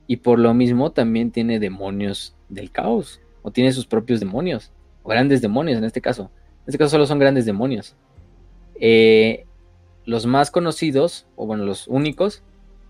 y 0.07 0.15
por 0.15 0.39
lo 0.39 0.53
mismo 0.53 0.93
también 0.93 1.31
tiene 1.31 1.59
demonios 1.59 2.33
del 2.47 2.71
caos, 2.71 3.19
o 3.41 3.51
tiene 3.51 3.73
sus 3.73 3.87
propios 3.87 4.21
demonios, 4.21 4.71
o 5.03 5.09
grandes 5.09 5.41
demonios 5.41 5.79
en 5.79 5.83
este 5.83 5.99
caso. 5.99 6.31
En 6.59 6.67
este 6.67 6.77
caso 6.77 6.91
solo 6.91 7.05
son 7.05 7.19
grandes 7.19 7.45
demonios. 7.45 7.97
Eh, 8.79 9.45
los 10.05 10.25
más 10.25 10.49
conocidos, 10.49 11.27
o 11.35 11.45
bueno, 11.45 11.65
los 11.65 11.89
únicos, 11.89 12.41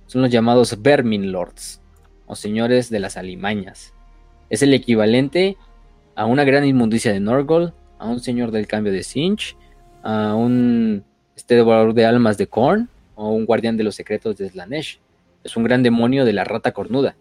son 0.05 0.21
los 0.21 0.29
llamados 0.29 0.79
Vermin 0.79 1.31
Lords, 1.31 1.81
o 2.27 2.35
señores 2.35 2.91
de 2.91 2.99
las 2.99 3.17
alimañas. 3.17 3.95
Es 4.51 4.61
el 4.61 4.75
equivalente 4.75 5.57
a 6.13 6.27
una 6.27 6.43
gran 6.43 6.65
inmundicia 6.65 7.11
de 7.11 7.19
Norgol, 7.19 7.73
a 7.97 8.07
un 8.07 8.19
señor 8.19 8.51
del 8.51 8.67
cambio 8.67 8.93
de 8.93 9.01
Sinch, 9.01 9.57
a 10.03 10.35
un 10.35 11.03
este 11.37 11.55
devorador 11.55 11.93
de 11.93 12.05
almas 12.05 12.37
de 12.37 12.47
Korn, 12.47 12.89
o 13.15 13.29
un 13.29 13.45
guardián 13.45 13.77
de 13.77 13.83
los 13.83 13.95
secretos 13.95 14.37
de 14.37 14.49
Slanesh. 14.49 14.99
Es 15.43 15.55
un 15.55 15.63
gran 15.63 15.83
demonio 15.83 16.25
de 16.25 16.33
la 16.33 16.43
rata 16.43 16.71
cornuda. 16.71 17.15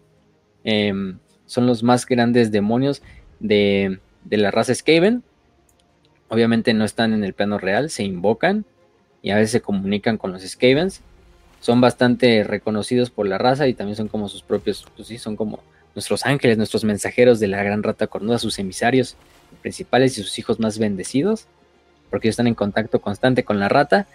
Em, 0.63 1.19
son 1.45 1.65
los 1.65 1.81
más 1.83 2.05
grandes 2.05 2.51
demonios 2.51 3.01
de, 3.39 3.99
de 4.25 4.37
la 4.37 4.51
raza 4.51 4.75
Skaven. 4.75 5.23
Obviamente 6.29 6.73
no 6.73 6.83
están 6.83 7.13
en 7.13 7.23
el 7.23 7.33
plano 7.33 7.57
real, 7.57 7.89
se 7.89 8.03
invocan 8.03 8.65
y 9.21 9.31
a 9.31 9.35
veces 9.35 9.51
se 9.51 9.61
comunican 9.61 10.17
con 10.17 10.33
los 10.33 10.41
Skavens. 10.43 11.01
Son 11.61 11.79
bastante 11.79 12.43
reconocidos 12.43 13.09
por 13.09 13.27
la 13.27 13.37
raza 13.37 13.67
y 13.67 13.73
también 13.73 13.95
son 13.95 14.07
como 14.07 14.29
sus 14.29 14.43
propios, 14.43 14.85
pues 14.95 15.07
sí, 15.07 15.17
son 15.17 15.35
como 15.35 15.61
nuestros 15.95 16.25
ángeles, 16.25 16.57
nuestros 16.57 16.83
mensajeros 16.83 17.39
de 17.39 17.47
la 17.47 17.63
gran 17.63 17.81
rata 17.81 18.07
cornuda, 18.07 18.37
sus 18.37 18.59
emisarios 18.59 19.15
principales 19.61 20.17
y 20.17 20.21
sus 20.21 20.37
hijos 20.37 20.59
más 20.59 20.77
bendecidos, 20.77 21.47
porque 22.09 22.27
ellos 22.27 22.33
están 22.33 22.47
en 22.47 22.55
contacto 22.55 22.99
constante 22.99 23.43
con 23.43 23.59
la 23.59 23.69
rata. 23.69 24.07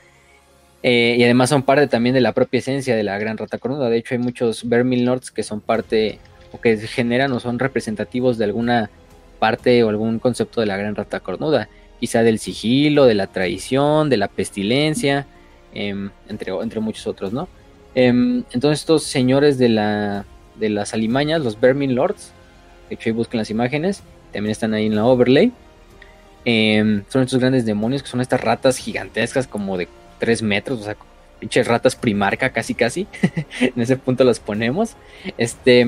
Eh, 0.83 1.17
y 1.19 1.23
además 1.23 1.51
son 1.51 1.63
parte 1.63 1.87
también 1.87 2.15
de 2.15 2.21
la 2.21 2.33
propia 2.33 2.59
esencia 2.59 2.97
de 2.97 3.03
la 3.03 3.19
gran 3.19 3.39
rata 3.39 3.59
cornuda. 3.59 3.89
De 3.89 3.99
hecho, 3.99 4.15
hay 4.15 4.19
muchos 4.19 4.69
Vermin 4.69 5.05
Lords 5.05 5.31
que 5.31 5.43
son 5.43 5.61
parte 5.61 6.19
o 6.53 6.61
que 6.61 6.77
generan 6.77 7.33
o 7.33 7.41
son 7.41 7.59
representativos 7.59 8.37
de 8.39 8.45
alguna 8.45 8.91
parte 9.39 9.83
o 9.85 9.89
algún 9.89 10.19
concepto 10.19 10.61
de 10.61 10.67
la 10.67 10.77
gran 10.77 10.95
rata 10.95 11.21
cornuda 11.21 11.69
quizá 12.03 12.25
del 12.25 12.41
sigilo, 12.41 13.05
de 13.05 13.15
la 13.15 13.29
traición, 13.29 14.11
de 14.11 14.17
la 14.17 14.27
pestilencia, 14.27 15.25
em, 15.73 16.11
entre, 16.29 16.53
entre 16.53 16.81
muchos 16.81 17.07
otros, 17.07 17.33
¿no? 17.33 17.47
Em, 17.95 18.43
entonces 18.51 18.81
estos 18.81 19.05
señores 19.05 19.57
de, 19.57 19.69
la, 19.69 20.25
de 20.59 20.69
las 20.69 20.95
alimañas, 20.95 21.43
los 21.43 21.61
Vermin 21.61 21.95
Lords, 21.95 22.33
de 22.89 22.97
hecho 22.97 23.09
ahí 23.09 23.13
busquen 23.13 23.39
las 23.39 23.51
imágenes, 23.51 24.03
también 24.33 24.51
están 24.51 24.75
ahí 24.75 24.87
en 24.87 24.97
la 24.97 25.07
overlay, 25.07 25.53
em, 26.45 27.05
son 27.09 27.23
estos 27.23 27.41
grandes 27.41 27.65
demonios 27.65 28.03
que 28.03 28.09
son 28.09 28.21
estas 28.21 28.41
ratas 28.41 28.77
gigantescas 28.77 29.47
como 29.47 29.77
de 29.77 29.89
3 30.19 30.43
metros, 30.43 30.81
o 30.81 30.85
sea, 30.85 30.97
pinches 31.41 31.67
ratas 31.67 31.97
primarca 31.97 32.51
casi 32.51 32.75
casi, 32.75 33.07
en 33.61 33.81
ese 33.81 33.97
punto 33.97 34.25
los 34.25 34.41
ponemos. 34.41 34.97
Este, 35.39 35.87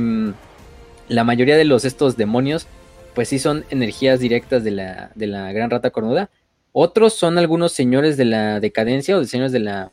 la 1.09 1.25
mayoría 1.25 1.57
de 1.57 1.65
los 1.65 1.85
estos 1.85 2.17
demonios 2.17 2.67
pues 3.15 3.29
sí 3.29 3.39
son 3.39 3.65
energías 3.71 4.19
directas 4.19 4.65
de 4.65 4.73
la, 4.73 5.11
de 5.15 5.29
la 5.29 5.53
gran 5.53 5.71
rata 5.71 5.91
cornuda. 5.91 6.31
Otros 6.73 7.15
son 7.15 7.39
algunos 7.39 7.73
señores 7.73 8.17
de 8.17 8.25
la 8.25 8.59
decadencia 8.59 9.17
o 9.17 9.21
de 9.21 9.27
señores 9.27 9.53
de 9.53 9.61
la 9.61 9.93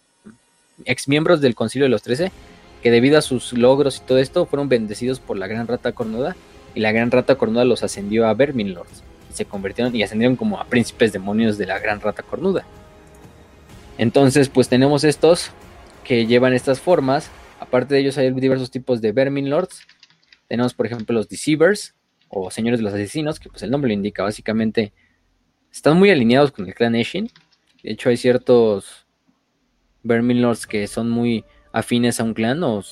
ex 0.86 1.08
miembros 1.08 1.40
del 1.40 1.54
Concilio 1.54 1.86
de 1.86 1.90
los 1.90 2.02
Trece, 2.02 2.32
que 2.82 2.90
debido 2.90 3.20
a 3.20 3.22
sus 3.22 3.54
logros 3.54 3.98
y 3.98 4.08
todo 4.08 4.18
esto 4.18 4.48
fueron 4.48 4.70
bendecidos 4.70 5.20
por 5.20 5.38
la 5.38 5.46
gran 5.46 5.68
rata 5.68 5.92
cornuda 5.92 6.36
y 6.74 6.80
la 6.80 6.92
gran 6.92 7.12
rata 7.12 7.36
cornuda 7.36 7.66
los 7.66 7.84
ascendió 7.84 8.26
a 8.26 8.34
Vermin 8.34 8.74
Lords 8.74 9.04
se 9.32 9.46
convirtieron 9.46 9.96
y 9.96 10.04
ascendieron 10.04 10.36
como 10.36 10.60
a 10.60 10.66
príncipes 10.66 11.14
demonios 11.14 11.58
de 11.58 11.66
la 11.66 11.80
gran 11.80 12.00
rata 12.02 12.24
cornuda. 12.24 12.66
Entonces, 13.98 14.50
pues 14.50 14.70
tenemos 14.70 15.04
estos 15.04 15.52
que 16.04 16.26
llevan 16.26 16.54
estas 16.54 16.80
formas. 16.80 17.30
Aparte 17.60 17.94
de 17.94 18.02
ellos 18.02 18.18
hay 18.18 18.32
diversos 18.32 18.72
tipos 18.72 19.02
de 19.02 19.12
Vermin 19.12 19.50
Lords. 19.50 19.82
Tenemos, 20.48 20.74
por 20.74 20.86
ejemplo, 20.86 21.14
los 21.14 21.30
Deceivers, 21.30 21.96
o 22.28 22.50
Señores 22.50 22.80
de 22.80 22.84
los 22.84 22.94
Asesinos, 22.94 23.40
que 23.40 23.50
pues 23.50 23.62
el 23.64 23.72
nombre 23.72 23.90
lo 23.90 23.94
indica, 23.94 24.24
básicamente 24.24 24.94
están 25.72 25.98
muy 25.98 26.10
alineados 26.10 26.52
con 26.52 26.68
el 26.68 26.74
clan 26.74 26.96
Eshin. 26.96 27.30
De 27.84 27.92
hecho, 27.92 28.10
hay 28.10 28.18
ciertos 28.18 29.06
Vermin 30.04 30.42
Lords 30.42 30.66
que 30.66 30.88
son 30.88 31.10
muy 31.10 31.46
afines 31.72 32.20
a 32.20 32.24
un 32.24 32.34
clan 32.34 32.64
o 32.64 32.84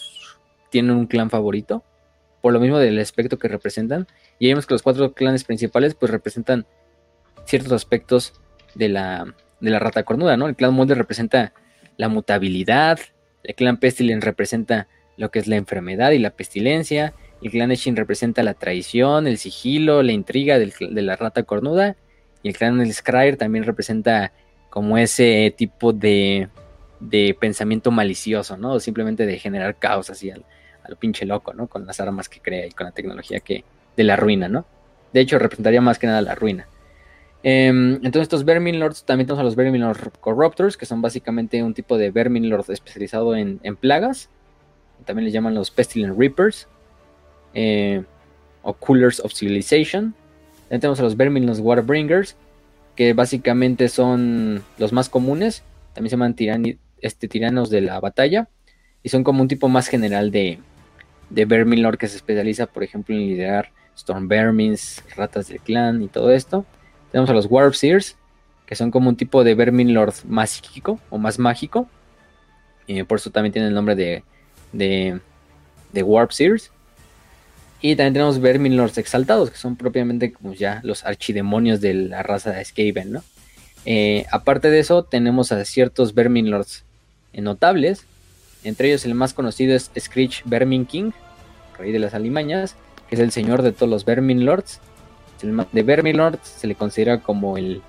tienen 0.69 0.95
un 0.95 1.07
clan 1.07 1.29
favorito, 1.29 1.83
por 2.41 2.53
lo 2.53 2.59
mismo 2.59 2.79
del 2.79 2.99
aspecto 2.99 3.37
que 3.37 3.47
representan. 3.47 4.07
Y 4.37 4.47
vemos 4.47 4.65
que 4.65 4.73
los 4.73 4.83
cuatro 4.83 5.13
clanes 5.13 5.43
principales 5.43 5.95
pues 5.95 6.11
representan 6.11 6.65
ciertos 7.45 7.73
aspectos 7.73 8.33
de 8.75 8.89
la, 8.89 9.33
de 9.59 9.69
la 9.69 9.79
rata 9.79 10.03
cornuda, 10.03 10.37
¿no? 10.37 10.47
El 10.47 10.55
clan 10.55 10.73
Molder 10.73 10.97
representa 10.97 11.53
la 11.97 12.07
mutabilidad, 12.07 12.99
el 13.43 13.55
clan 13.55 13.77
Pestilence 13.77 14.25
representa 14.25 14.87
lo 15.17 15.31
que 15.31 15.39
es 15.39 15.47
la 15.47 15.57
enfermedad 15.57 16.11
y 16.11 16.19
la 16.19 16.29
pestilencia, 16.31 17.13
el 17.41 17.51
clan 17.51 17.71
Eshin 17.71 17.95
representa 17.95 18.43
la 18.43 18.53
traición, 18.53 19.27
el 19.27 19.37
sigilo, 19.37 20.03
la 20.03 20.11
intriga 20.11 20.59
de 20.59 21.01
la 21.01 21.15
rata 21.15 21.43
cornuda, 21.43 21.95
y 22.43 22.49
el 22.49 22.57
clan 22.57 22.79
El 22.79 22.93
Scryer 22.93 23.37
también 23.37 23.65
representa 23.65 24.31
como 24.69 24.97
ese 24.97 25.53
tipo 25.57 25.93
de, 25.93 26.47
de 26.99 27.35
pensamiento 27.39 27.91
malicioso, 27.91 28.57
¿no? 28.57 28.79
simplemente 28.79 29.25
de 29.25 29.39
generar 29.39 29.77
caos 29.77 30.09
así 30.09 30.31
al 30.89 30.97
pinche 30.97 31.25
loco, 31.25 31.53
¿no? 31.53 31.67
Con 31.67 31.85
las 31.85 31.99
armas 31.99 32.29
que 32.29 32.39
crea 32.39 32.65
y 32.65 32.71
con 32.71 32.85
la 32.85 32.91
tecnología 32.91 33.39
que 33.39 33.63
de 33.95 34.03
la 34.03 34.15
ruina, 34.15 34.47
¿no? 34.47 34.65
De 35.13 35.21
hecho, 35.21 35.39
representaría 35.39 35.81
más 35.81 35.99
que 35.99 36.07
nada 36.07 36.21
la 36.21 36.35
ruina. 36.35 36.67
Em, 37.41 37.95
entonces, 37.95 38.23
estos 38.23 38.43
Vermin 38.43 38.79
Lords, 38.79 39.03
también 39.03 39.27
tenemos 39.27 39.39
a 39.39 39.43
los 39.43 39.55
Vermin 39.55 39.81
Lord 39.81 40.11
Corruptors, 40.19 40.77
que 40.77 40.85
son 40.85 41.01
básicamente 41.01 41.63
un 41.63 41.73
tipo 41.73 41.97
de 41.97 42.11
Vermin 42.11 42.49
Lord 42.49 42.65
especializado 42.69 43.35
en, 43.35 43.59
plagas. 43.79 44.29
También 45.05 45.25
les 45.25 45.33
llaman 45.33 45.55
los 45.55 45.71
Pestilent 45.71 46.17
Reapers. 46.17 46.67
Eh, 47.53 48.03
o 48.61 48.73
Coolers 48.73 49.19
of 49.21 49.33
Civilization. 49.33 50.13
También 50.63 50.81
tenemos 50.81 50.99
a 50.99 51.03
los 51.03 51.17
Vermin 51.17 51.45
Lords 51.45 51.61
Waterbringers, 51.61 52.35
que 52.95 53.13
básicamente 53.13 53.89
son 53.89 54.63
los 54.77 54.93
más 54.93 55.09
comunes. 55.09 55.63
También 55.93 56.09
se 56.09 56.15
llaman 56.15 56.79
este, 57.01 57.27
tiranos 57.27 57.69
de 57.69 57.81
la 57.81 57.99
batalla. 57.99 58.49
Y 59.01 59.09
son 59.09 59.23
como 59.23 59.41
un 59.41 59.47
tipo 59.47 59.69
más 59.69 59.87
general 59.87 60.29
de, 60.29 60.59
de 61.29 61.45
Vermin 61.45 61.81
Lord 61.81 61.97
que 61.97 62.07
se 62.07 62.17
especializa, 62.17 62.65
por 62.65 62.83
ejemplo, 62.83 63.15
en 63.15 63.21
liderar 63.21 63.71
Storm 63.95 64.27
Vermins, 64.27 65.03
ratas 65.15 65.47
del 65.47 65.59
clan 65.59 66.01
y 66.01 66.07
todo 66.07 66.31
esto. 66.31 66.65
Tenemos 67.11 67.29
a 67.29 67.33
los 67.33 67.45
Warp 67.47 67.73
Seers, 67.73 68.15
que 68.65 68.75
son 68.75 68.91
como 68.91 69.09
un 69.09 69.15
tipo 69.15 69.43
de 69.43 69.55
Vermin 69.55 69.93
Lord 69.93 70.13
más 70.25 70.51
psíquico 70.51 70.99
o 71.09 71.17
más 71.17 71.39
mágico. 71.39 71.87
Y 72.87 73.03
por 73.03 73.19
eso 73.19 73.29
también 73.29 73.53
tiene 73.53 73.67
el 73.67 73.73
nombre 73.73 73.95
de, 73.95 74.23
de, 74.71 76.03
Warp 76.03 76.31
Seers. 76.31 76.71
Y 77.81 77.95
también 77.95 78.13
tenemos 78.13 78.39
Vermin 78.39 78.75
Lords 78.75 78.97
exaltados, 78.97 79.51
que 79.51 79.57
son 79.57 79.75
propiamente 79.75 80.33
como 80.33 80.53
ya 80.53 80.81
los 80.83 81.05
archidemonios 81.05 81.79
de 81.79 81.93
la 81.93 82.23
raza 82.23 82.51
de 82.51 82.65
Skaven, 82.65 83.11
¿no? 83.11 83.23
Eh, 83.85 84.25
aparte 84.31 84.69
de 84.69 84.79
eso, 84.79 85.03
tenemos 85.03 85.51
a 85.51 85.63
ciertos 85.63 86.13
Vermin 86.13 86.51
Lords 86.51 86.83
notables, 87.33 88.05
entre 88.63 88.89
ellos 88.89 89.05
el 89.05 89.15
más 89.15 89.33
conocido 89.33 89.75
es 89.75 89.91
Screech 89.97 90.43
Vermin 90.45 90.85
King, 90.85 91.11
rey 91.77 91.91
de 91.91 91.99
las 91.99 92.13
alimañas, 92.13 92.75
que 93.07 93.15
es 93.15 93.21
el 93.21 93.31
señor 93.31 93.61
de 93.61 93.71
todos 93.71 93.89
los 93.89 94.05
Vermin 94.05 94.45
Lords. 94.45 94.79
De 95.71 95.83
Vermin 95.83 96.17
Lords 96.17 96.47
se 96.47 96.67
le 96.67 96.75
considera 96.75 97.21
como 97.21 97.57
el, 97.57 97.81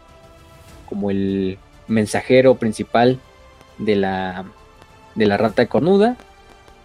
como 0.89 1.11
el 1.11 1.59
mensajero 1.89 2.55
principal 2.55 3.19
de 3.79 3.97
la, 3.97 4.45
de 5.15 5.27
la 5.27 5.37
rata 5.37 5.67
cornuda. 5.67 6.17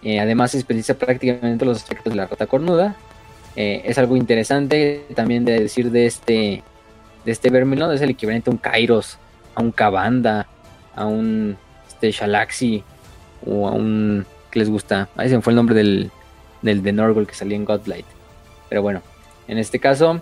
Eh, 0.02 0.20
además 0.20 0.54
especializa 0.54 0.94
prácticamente 0.94 1.64
en 1.64 1.68
los 1.68 1.78
aspectos 1.78 2.12
de 2.12 2.16
la 2.16 2.26
rata 2.26 2.46
cornuda. 2.46 2.96
Eh, 3.54 3.82
es 3.84 3.96
algo 3.96 4.16
interesante 4.16 5.06
también 5.14 5.44
de 5.44 5.60
decir 5.60 5.90
de 5.90 6.06
este, 6.06 6.62
de 7.24 7.32
este 7.32 7.50
Vermin 7.50 7.78
Lord, 7.78 7.94
es 7.94 8.02
el 8.02 8.10
equivalente 8.10 8.50
a 8.50 8.52
un 8.52 8.58
Kairos, 8.58 9.18
a 9.54 9.62
un 9.62 9.72
Kabanda, 9.72 10.46
a 10.94 11.06
un 11.06 11.56
este, 11.88 12.10
Shalaxi, 12.10 12.84
o 13.44 13.68
a 13.68 13.72
un 13.72 14.26
que 14.50 14.60
les 14.60 14.70
gusta. 14.70 15.08
Ahí 15.16 15.28
se 15.28 15.40
fue 15.40 15.52
el 15.52 15.56
nombre 15.56 15.74
del, 15.74 16.10
del 16.62 16.82
de 16.82 16.92
Norgol 16.92 17.26
que 17.26 17.34
salía 17.34 17.56
en 17.56 17.64
Godlight. 17.64 18.06
Pero 18.68 18.82
bueno, 18.82 19.02
en 19.48 19.58
este 19.58 19.78
caso, 19.78 20.20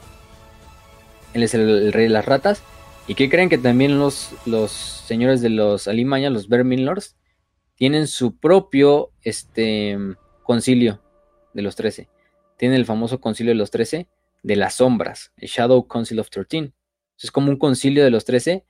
él 1.33 1.43
es 1.43 1.55
el, 1.55 1.93
rey 1.93 2.05
de 2.05 2.11
las 2.11 2.25
ratas. 2.25 2.63
¿Y 3.07 3.15
qué 3.15 3.29
creen 3.29 3.49
que 3.49 3.59
también 3.59 3.99
los, 3.99 4.31
los 4.47 4.71
señores 4.71 5.41
de 5.43 5.51
los 5.51 5.89
Alimaña, 5.89 6.31
los 6.31 6.49
Vermin 6.49 6.85
Lords, 6.85 7.17
tienen 7.75 8.07
su 8.07 8.37
propio 8.37 9.11
este, 9.23 9.99
concilio 10.43 11.01
de 11.53 11.63
los 11.63 11.77
13? 11.77 12.09
Tienen 12.57 12.79
el 12.79 12.87
famoso 12.87 13.21
concilio 13.21 13.53
de 13.53 13.59
los 13.59 13.71
13 13.71 14.07
de 14.43 14.57
las 14.57 14.75
sombras, 14.77 15.33
el 15.37 15.49
Shadow 15.49 15.87
Council 15.87 16.19
of 16.21 16.31
13. 16.31 16.73
Es 17.19 17.31
como 17.31 17.51
un 17.51 17.59
concilio 17.59 18.05
de 18.05 18.11
los 18.11 18.25
13, 18.25 18.65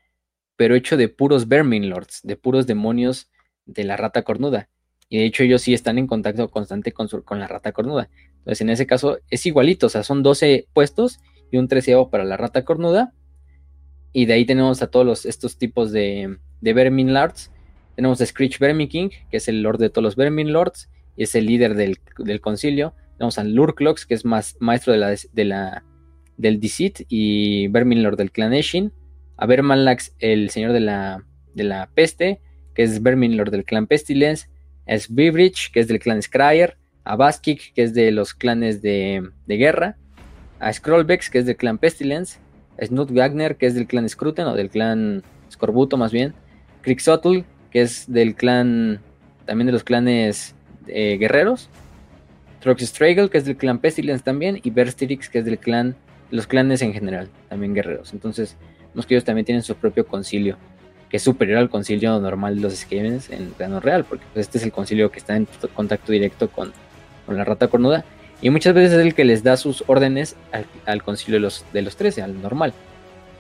pero 0.57 0.75
hecho 0.75 0.97
de 0.97 1.09
puros 1.09 1.49
Vermin 1.49 1.89
Lords, 1.91 2.21
de 2.23 2.37
puros 2.37 2.67
demonios 2.67 3.31
de 3.67 3.85
la 3.85 3.97
rata 3.97 4.23
cornuda. 4.23 4.69
Y 5.09 5.19
de 5.19 5.27
hecho 5.27 5.43
ellos 5.43 5.63
sí 5.63 5.75
están 5.75 5.99
en 5.99 6.07
contacto 6.07 6.51
constante 6.51 6.93
con, 6.93 7.09
con 7.09 7.39
la 7.39 7.47
rata 7.47 7.73
cornuda. 7.73 8.09
Entonces 8.39 8.61
en 8.61 8.71
ese 8.71 8.87
caso 8.87 9.19
es 9.31 9.47
igualito, 9.47 9.87
o 9.87 9.91
sea, 9.91 10.03
son 10.03 10.23
12 10.23 10.69
puestos 10.73 11.21
y 11.51 11.57
un 11.57 11.69
treceavo 11.69 12.11
para 12.11 12.25
la 12.25 12.37
rata 12.37 12.65
cornuda. 12.65 13.13
Y 14.13 14.27
de 14.27 14.35
ahí 14.35 14.45
tenemos 14.45 14.83
a 14.83 14.91
todos 14.91 15.27
estos 15.27 15.59
tipos 15.59 15.93
de, 15.93 16.39
de 16.61 16.73
Vermin 16.73 17.13
Lords. 17.13 17.51
Tenemos 17.97 18.21
a 18.21 18.27
Screech 18.27 18.59
Vermin 18.59 18.89
King, 18.89 19.11
que 19.31 19.37
es 19.37 19.49
el 19.49 19.63
Lord 19.63 19.79
de 19.79 19.91
todos 19.91 20.03
los 20.03 20.17
Vermin 20.17 20.53
Lords 20.53 20.89
y 21.17 21.25
es 21.25 21.35
el 21.35 21.47
líder 21.47 21.75
del, 21.75 21.99
concilio. 22.41 22.95
Tenemos 23.19 23.39
a 23.39 23.45
Lurklox, 23.45 24.07
que 24.07 24.15
es 24.15 24.25
más 24.25 24.57
maestro 24.61 24.93
de 24.93 24.99
la, 24.99 25.15
de 25.33 25.45
la, 25.45 25.85
del 26.37 26.61
Deceit 26.61 27.07
y 27.09 27.69
Vermin 27.69 28.03
Lord 28.03 28.17
del 28.17 28.33
clan 28.33 28.53
Eshin. 28.53 28.93
A 29.37 29.47
Vermanlax, 29.47 30.15
el 30.19 30.51
señor 30.51 30.73
de 30.73 30.81
la, 30.81 31.25
de 31.55 31.65
la 31.65 31.91
peste 31.93 32.41
que 32.75 32.83
es 32.83 33.03
Vermin 33.03 33.37
Lord 33.37 33.51
del 33.51 33.65
clan 33.65 33.87
Pestilence, 33.87 34.49
a 34.87 34.99
Svibrich, 34.99 35.71
que 35.73 35.81
es 35.81 35.89
del 35.89 35.99
clan 35.99 36.21
Scryer, 36.23 36.77
a 37.05 37.17
Baskik, 37.17 37.73
que 37.75 37.83
es 37.83 37.95
de 37.95 38.11
los 38.11 38.35
clanes 38.35 38.83
de, 38.83 39.31
guerra, 39.47 39.97
a 40.59 40.73
Scrollbex, 40.73 41.31
que 41.31 41.39
es 41.39 41.47
del 41.47 41.57
clan 41.57 41.79
Pestilence, 41.79 42.39
a 42.81 42.87
Snut 42.87 43.11
Wagner, 43.11 43.57
que 43.57 43.67
es 43.67 43.75
del 43.75 43.87
clan 43.87 44.09
Scruten, 44.09 44.47
o 44.47 44.55
del 44.55 44.71
clan 44.71 45.23
Scorbuto 45.51 45.97
más 45.97 46.13
bien, 46.13 46.35
Krixotl, 46.83 47.41
que 47.71 47.83
es 47.83 48.11
del 48.11 48.35
clan, 48.35 49.01
también 49.47 49.67
de 49.67 49.73
los 49.73 49.85
clanes 49.85 50.55
eh, 50.87 51.17
guerreros, 51.19 51.69
Trox 52.61 52.83
Stragel, 52.83 53.29
que 53.29 53.39
es 53.39 53.45
del 53.45 53.57
clan 53.57 53.79
Pestilence 53.79 54.25
también, 54.25 54.59
y 54.63 54.71
Berstyrix, 54.71 55.29
que 55.29 55.39
es 55.39 55.45
del 55.45 55.59
clan, 55.59 55.95
los 56.31 56.47
clanes 56.47 56.81
en 56.83 56.95
general, 56.95 57.29
también 57.49 57.75
guerreros. 57.75 58.13
Entonces, 58.15 58.57
vemos 58.93 59.07
que 59.07 59.15
ellos 59.15 59.25
también 59.25 59.45
tienen 59.45 59.63
su 59.63 59.75
propio 59.77 60.07
concilio 60.07 60.57
que 61.15 61.19
es 61.19 61.23
superior 61.23 61.59
al 61.59 61.71
concilio 61.71 62.19
normal 62.19 62.57
de 62.57 62.63
los 62.63 62.75
Skavens 62.75 63.31
en 63.31 63.53
plano 63.53 63.79
real, 63.79 64.05
porque 64.05 64.25
pues, 64.33 64.47
este 64.47 64.59
es 64.59 64.65
el 64.65 64.73
concilio 64.73 65.13
que 65.13 65.21
está 65.21 65.37
en 65.37 65.47
contacto 65.73 66.11
directo 66.11 66.51
con, 66.51 66.73
la 67.29 67.45
rata 67.45 67.69
cornuda, 67.69 68.05
y 68.43 68.51
muchas 68.51 68.75
veces 68.75 68.95
es 68.95 68.99
el 68.99 69.15
que 69.15 69.25
les 69.25 69.45
da 69.45 69.57
sus 69.57 69.85
órdenes 69.87 70.35
al, 70.87 71.05
concilio 71.05 71.37
de 71.37 71.41
los, 71.43 71.65
de 71.73 71.83
los 71.83 71.95
13, 71.95 72.21
al 72.23 72.43
normal, 72.43 72.75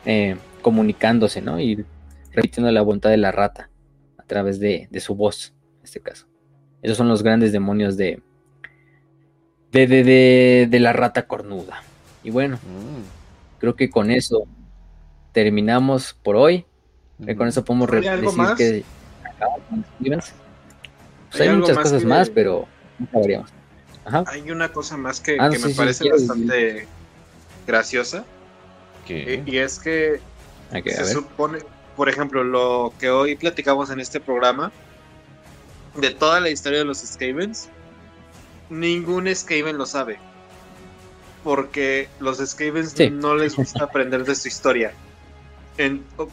eh, 0.06 0.36
comunicándose, 0.62 1.42
¿no? 1.42 1.58
Y 1.58 1.84
repitiendo 2.30 2.70
la 2.70 2.80
voluntad 2.80 3.10
de 3.10 3.16
la 3.16 3.32
rata 3.32 3.70
a 4.18 4.22
través 4.22 4.60
de, 4.60 4.88
su 5.00 5.16
voz, 5.16 5.52
en 5.80 5.84
este 5.84 5.98
caso. 5.98 6.28
Esos 6.80 6.96
son 6.96 7.08
los 7.08 7.24
grandes 7.24 7.50
demonios 7.50 7.96
de, 7.96 8.22
de, 9.72 9.88
de, 9.88 10.68
de 10.70 10.78
la 10.78 10.92
rata 10.92 11.26
cornuda. 11.26 11.82
Y 12.22 12.30
bueno, 12.30 12.54
mm. 12.58 13.58
creo 13.58 13.74
que 13.74 13.90
con 13.90 14.12
eso 14.12 14.46
terminamos 15.32 16.14
por 16.22 16.36
hoy 16.36 16.66
con 17.36 17.48
eso 17.48 17.64
podemos 17.64 17.90
decir 17.90 18.10
que 18.56 18.84
pues 21.30 21.40
hay, 21.40 21.56
muchas 21.56 21.78
cosas 21.78 22.04
más, 22.04 22.30
pero 22.30 22.66
Hay 24.26 24.50
una 24.50 24.68
cosa 24.70 24.96
más 24.96 25.20
que, 25.20 25.36
ah, 25.40 25.50
me 25.50 25.74
parece 25.74 26.10
bastante 26.10 26.86
graciosa. 27.66 28.24
Y, 29.08 29.58
es 29.58 29.78
que 29.78 30.20
se 30.86 31.04
supone, 31.06 31.58
por 31.96 32.08
ejemplo, 32.08 32.44
lo 32.44 32.92
que 32.98 33.10
hoy 33.10 33.36
platicamos 33.36 33.90
en 33.90 34.00
este 34.00 34.20
programa, 34.20 34.72
de 35.96 36.10
toda 36.10 36.40
la 36.40 36.50
historia 36.50 36.78
de 36.80 36.84
los 36.84 36.98
Skavens, 36.98 37.68
ningún 38.70 39.32
Skaven 39.34 39.76
lo 39.76 39.86
sabe. 39.86 40.18
Porque 41.42 42.08
los 42.20 42.38
Skavens 42.38 42.94
no 43.10 43.34
les 43.34 43.56
gusta 43.56 43.84
aprender 43.84 44.24
de 44.24 44.34
su 44.34 44.48
historia 44.48 44.92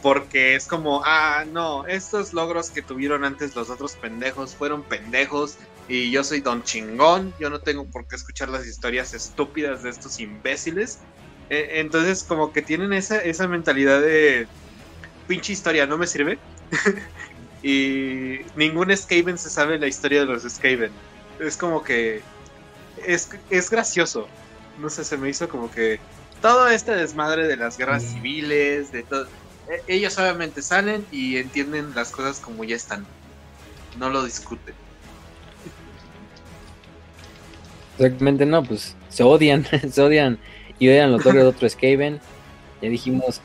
porque 0.02 0.54
es 0.54 0.66
como, 0.66 1.02
ah, 1.04 1.44
no, 1.50 1.86
estos 1.86 2.32
logros 2.32 2.70
que 2.70 2.82
tuvieron 2.82 3.24
antes 3.24 3.56
los 3.56 3.70
otros 3.70 3.94
pendejos 3.96 4.54
fueron 4.54 4.84
pendejos 4.84 5.58
y 5.88 6.10
yo 6.10 6.22
soy 6.22 6.40
don 6.40 6.62
chingón, 6.62 7.34
yo 7.40 7.50
no 7.50 7.58
tengo 7.58 7.84
por 7.90 8.06
qué 8.06 8.16
escuchar 8.16 8.48
las 8.48 8.66
historias 8.66 9.14
estúpidas 9.14 9.82
de 9.82 9.90
estos 9.90 10.20
imbéciles. 10.20 11.00
E, 11.50 11.80
entonces 11.80 12.22
como 12.22 12.52
que 12.52 12.62
tienen 12.62 12.92
esa, 12.92 13.18
esa 13.18 13.48
mentalidad 13.48 14.00
de 14.00 14.46
pinche 15.26 15.52
historia, 15.52 15.86
no 15.86 15.98
me 15.98 16.06
sirve. 16.06 16.38
y 17.62 18.40
ningún 18.54 18.96
Skaven 18.96 19.38
se 19.38 19.50
sabe 19.50 19.78
la 19.78 19.88
historia 19.88 20.20
de 20.20 20.26
los 20.26 20.42
Skaven. 20.42 20.92
Es 21.40 21.56
como 21.56 21.82
que 21.82 22.22
es, 23.06 23.28
es 23.50 23.70
gracioso. 23.70 24.28
No 24.78 24.88
sé, 24.88 25.04
se 25.04 25.16
me 25.16 25.28
hizo 25.28 25.48
como 25.48 25.70
que 25.70 26.00
todo 26.42 26.68
este 26.68 26.94
desmadre 26.94 27.46
de 27.48 27.56
las 27.56 27.78
guerras 27.78 28.02
civiles, 28.02 28.92
de 28.92 29.04
todo. 29.04 29.26
E, 29.88 29.96
ellos 29.96 30.18
obviamente 30.18 30.60
salen 30.60 31.06
y 31.10 31.38
entienden 31.38 31.94
las 31.94 32.10
cosas 32.10 32.40
como 32.40 32.64
ya 32.64 32.76
están. 32.76 33.06
No 33.96 34.10
lo 34.10 34.24
discuten. 34.24 34.74
Exactamente, 37.98 38.46
no, 38.46 38.62
pues 38.64 38.96
se 39.08 39.22
odian, 39.22 39.64
se 39.90 40.02
odian 40.02 40.40
y 40.78 40.88
odian 40.88 41.12
los 41.12 41.24
logros 41.24 41.44
de 41.44 41.48
otro 41.48 41.68
Skaven. 41.70 42.20
Ya 42.80 42.88
dijimos, 42.88 43.40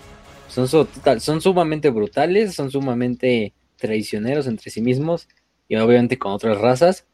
Son, 0.48 0.67
so- 0.67 0.85
total- 0.85 1.22
son 1.22 1.42
sumamente 1.42 1.90
brutales, 1.90 2.56
son 2.56 2.72
sumamente 2.72 3.53
traicioneros 3.77 4.48
entre 4.48 4.72
sí 4.72 4.82
mismos 4.82 5.27
y 5.67 5.76
obviamente 5.76 6.17
con 6.17 6.32
otras 6.32 6.58
razas. 6.58 7.06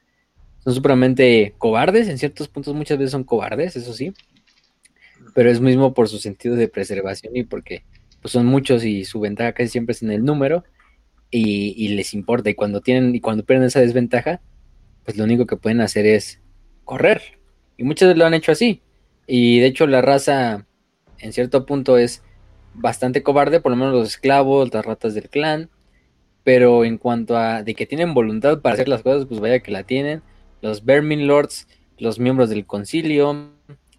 Son 0.64 0.74
supremamente 0.74 1.56
cobardes, 1.58 2.08
en 2.08 2.18
ciertos 2.18 2.48
puntos 2.48 2.74
muchas 2.74 2.98
veces 2.98 3.12
son 3.12 3.26
cobardes, 3.26 3.76
eso 3.76 3.94
sí. 3.94 4.14
Pero 5.34 5.50
es 5.50 5.60
mismo 5.60 5.94
por 5.94 6.10
su 6.10 6.20
sentido 6.20 6.56
de 6.56 6.68
preservación 6.68 7.36
y 7.36 7.44
porque 7.44 7.84
pues, 8.22 8.32
son 8.32 8.46
muchos 8.46 8.84
y 8.86 9.06
su 9.06 9.20
ventaja 9.20 9.54
casi 9.54 9.70
siempre 9.70 9.94
es 9.94 10.04
en 10.04 10.12
el 10.12 10.24
número 10.24 10.64
y, 11.32 11.74
y 11.78 11.90
les 11.90 12.14
importa. 12.14 12.50
Y 12.50 12.56
cuando 12.56 12.82
tienen 12.82 13.16
y 13.16 13.20
cuando 13.20 13.44
pierden 13.44 13.68
esa 13.68 13.80
desventaja, 13.80 14.42
pues 15.04 15.18
lo 15.18 15.24
único 15.24 15.46
que 15.46 15.58
pueden 15.58 15.82
hacer 15.82 16.06
es 16.06 16.40
correr. 16.84 17.22
Y 17.78 17.84
veces 17.84 18.18
lo 18.18 18.26
han 18.26 18.34
hecho 18.34 18.52
así. 18.52 18.82
Y 19.28 19.60
de 19.60 19.68
hecho 19.68 19.88
la 19.88 20.02
raza 20.02 20.66
en 21.20 21.34
cierto 21.34 21.66
punto 21.66 21.98
es 21.98 22.22
bastante 22.74 23.24
cobarde, 23.24 23.62
por 23.62 23.72
lo 23.72 23.78
menos 23.78 23.94
los 23.94 24.08
esclavos, 24.10 24.74
las 24.74 24.86
ratas 24.86 25.14
del 25.14 25.30
clan. 25.30 25.70
Pero 26.44 26.84
en 26.84 26.98
cuanto 26.98 27.38
a 27.38 27.64
de 27.64 27.74
que 27.74 27.86
tienen 27.86 28.14
voluntad 28.14 28.62
para 28.62 28.74
hacer 28.74 28.90
las 28.90 29.02
cosas, 29.02 29.26
pues 29.26 29.40
vaya 29.40 29.62
que 29.62 29.72
la 29.72 29.84
tienen. 29.84 30.22
Los 30.62 30.84
Vermin 30.84 31.28
Lords, 31.28 31.68
los 31.98 32.20
miembros 32.20 32.50
del 32.50 32.66
concilio, 32.66 33.52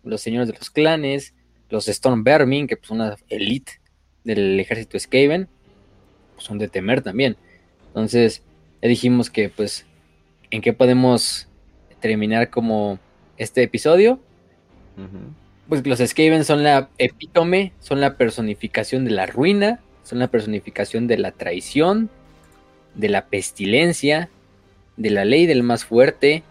los 0.04 0.20
señores 0.20 0.48
de 0.48 0.54
los 0.54 0.70
clanes, 0.70 1.34
los 1.70 1.88
Storm 1.88 2.24
Vermin, 2.24 2.66
que 2.66 2.76
pues 2.76 2.88
son 2.88 3.00
una 3.00 3.16
elite 3.28 3.80
del 4.24 4.58
ejército 4.60 4.98
Skaven, 4.98 5.48
pues 6.34 6.46
son 6.46 6.58
de 6.58 6.68
temer 6.68 7.02
también. 7.02 7.36
Entonces, 7.88 8.42
ya 8.82 8.88
dijimos 8.88 9.30
que 9.30 9.48
pues 9.48 9.86
en 10.50 10.60
qué 10.60 10.72
podemos 10.72 11.48
terminar 12.00 12.50
como 12.50 12.98
este 13.38 13.62
episodio. 13.62 14.20
Pues 15.68 15.86
los 15.86 15.98
Skaven 15.98 16.44
son 16.44 16.62
la 16.62 16.90
epítome, 16.98 17.72
son 17.80 18.00
la 18.00 18.16
personificación 18.16 19.04
de 19.04 19.10
la 19.10 19.26
ruina, 19.26 19.80
son 20.02 20.18
la 20.18 20.28
personificación 20.28 21.06
de 21.06 21.16
la 21.16 21.32
traición, 21.32 22.10
de 22.94 23.08
la 23.08 23.26
pestilencia, 23.26 24.28
de 24.96 25.10
la 25.10 25.24
ley 25.24 25.46
del 25.46 25.62
más 25.62 25.84
fuerte 25.84 26.44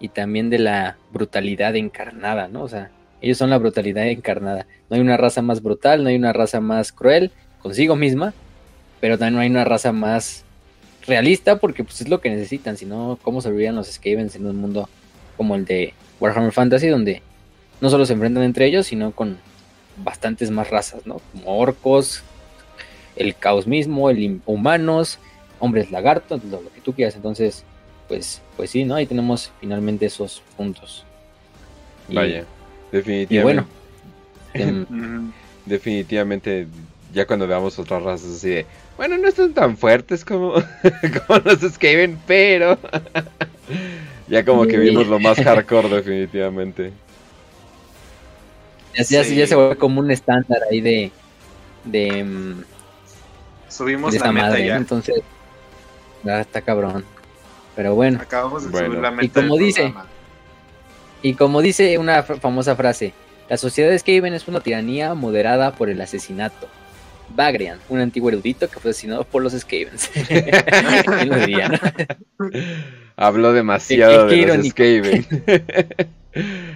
y 0.00 0.08
también 0.08 0.50
de 0.50 0.58
la 0.58 0.96
brutalidad 1.12 1.74
encarnada, 1.76 2.48
¿no? 2.48 2.62
O 2.62 2.68
sea, 2.68 2.90
ellos 3.20 3.38
son 3.38 3.50
la 3.50 3.58
brutalidad 3.58 4.06
encarnada. 4.06 4.66
No 4.90 4.96
hay 4.96 5.00
una 5.00 5.16
raza 5.16 5.42
más 5.42 5.62
brutal, 5.62 6.02
no 6.02 6.08
hay 6.08 6.16
una 6.16 6.32
raza 6.32 6.60
más 6.60 6.92
cruel 6.92 7.30
consigo 7.62 7.96
misma, 7.96 8.34
pero 9.00 9.18
también 9.18 9.34
no 9.34 9.40
hay 9.40 9.48
una 9.48 9.64
raza 9.64 9.92
más 9.92 10.44
realista 11.06 11.58
porque 11.58 11.84
pues 11.84 12.00
es 12.00 12.08
lo 12.08 12.20
que 12.20 12.30
necesitan, 12.30 12.76
si 12.76 12.84
no, 12.84 13.18
¿cómo 13.22 13.40
servirían 13.40 13.76
los 13.76 13.90
Skavens 13.90 14.36
en 14.36 14.46
un 14.46 14.56
mundo 14.56 14.88
como 15.36 15.54
el 15.54 15.64
de 15.64 15.94
Warhammer 16.20 16.52
Fantasy 16.52 16.88
donde 16.88 17.22
no 17.80 17.90
solo 17.90 18.06
se 18.06 18.14
enfrentan 18.14 18.42
entre 18.42 18.66
ellos, 18.66 18.86
sino 18.86 19.12
con 19.12 19.38
bastantes 19.98 20.50
más 20.50 20.70
razas, 20.70 21.06
¿no? 21.06 21.20
Como 21.32 21.58
orcos, 21.58 22.22
el 23.16 23.34
caos 23.34 23.66
mismo, 23.66 24.10
el 24.10 24.40
humanos, 24.46 25.18
hombres 25.58 25.90
lagartos, 25.90 26.44
lo, 26.44 26.62
lo 26.62 26.72
que 26.72 26.80
tú 26.80 26.92
quieras. 26.92 27.16
Entonces, 27.16 27.64
pues, 28.08 28.40
pues 28.56 28.70
sí, 28.70 28.84
¿no? 28.84 28.94
Ahí 28.94 29.06
tenemos 29.06 29.50
finalmente 29.60 30.06
esos 30.06 30.42
puntos. 30.56 31.04
Y- 32.08 32.14
Vaya, 32.14 32.44
Y 32.92 32.96
definitivamente. 32.96 33.42
bueno, 34.54 34.86
em, 34.88 35.32
definitivamente 35.64 36.66
ya 37.12 37.26
cuando 37.26 37.46
veamos 37.46 37.78
otras 37.78 38.02
razas 38.02 38.28
así 38.36 38.48
de, 38.50 38.66
bueno, 38.96 39.16
no 39.18 39.28
están 39.28 39.52
tan 39.54 39.76
fuertes 39.76 40.24
como, 40.24 40.54
como 41.26 41.40
los 41.44 41.60
Skaven, 41.72 42.18
pero 42.26 42.78
ya 44.28 44.44
como 44.44 44.66
que 44.66 44.76
vimos 44.78 45.06
lo 45.06 45.18
más 45.18 45.38
hardcore 45.38 45.88
definitivamente. 45.88 46.92
ya, 48.94 49.02
ya- 49.04 49.24
Sí. 49.24 49.36
ya 49.36 49.46
se 49.46 49.54
vuelve 49.54 49.76
como 49.76 50.00
un 50.00 50.10
estándar 50.10 50.60
ahí 50.70 50.80
de, 50.80 51.10
de, 51.84 52.06
em, 52.18 52.64
Subimos 53.68 54.12
de 54.14 54.20
la 54.20 54.32
meta 54.32 54.46
madre, 54.48 54.66
ya. 54.66 54.76
Entonces, 54.76 55.16
ah, 56.26 56.40
está 56.40 56.62
cabrón. 56.62 57.04
Pero 57.76 57.94
bueno. 57.94 58.18
Acabamos 58.20 58.64
de 58.64 58.70
Bueno. 58.70 58.86
subir 58.88 59.00
la 59.00 59.10
Y 59.12 59.14
meta. 59.14 59.40
como 59.42 59.56
del 59.56 59.64
dice, 59.66 59.82
programa. 59.82 60.06
Y 61.22 61.34
como 61.34 61.62
dice 61.62 61.98
una 61.98 62.22
famosa 62.22 62.74
frase, 62.76 63.12
la 63.48 63.56
sociedad 63.56 63.90
de 63.90 63.98
Skaven 63.98 64.34
es 64.34 64.48
una 64.48 64.60
tiranía 64.60 65.14
moderada 65.14 65.72
por 65.74 65.88
el 65.88 66.00
asesinato. 66.00 66.68
Bagrian, 67.28 67.78
un 67.88 67.98
antiguo 68.00 68.28
erudito 68.30 68.68
que 68.68 68.78
fue 68.78 68.92
asesinado 68.92 69.24
por 69.24 69.42
los 69.42 69.52
Skavens. 69.52 70.10
¿Quién 70.28 71.28
lo 71.28 71.36
diría, 71.36 71.68
no? 71.68 71.78
Habló 73.16 73.52
demasiado 73.52 74.28
Qué- 74.28 74.34
qué 74.36 74.46
de 74.46 74.56
los. 74.58 75.26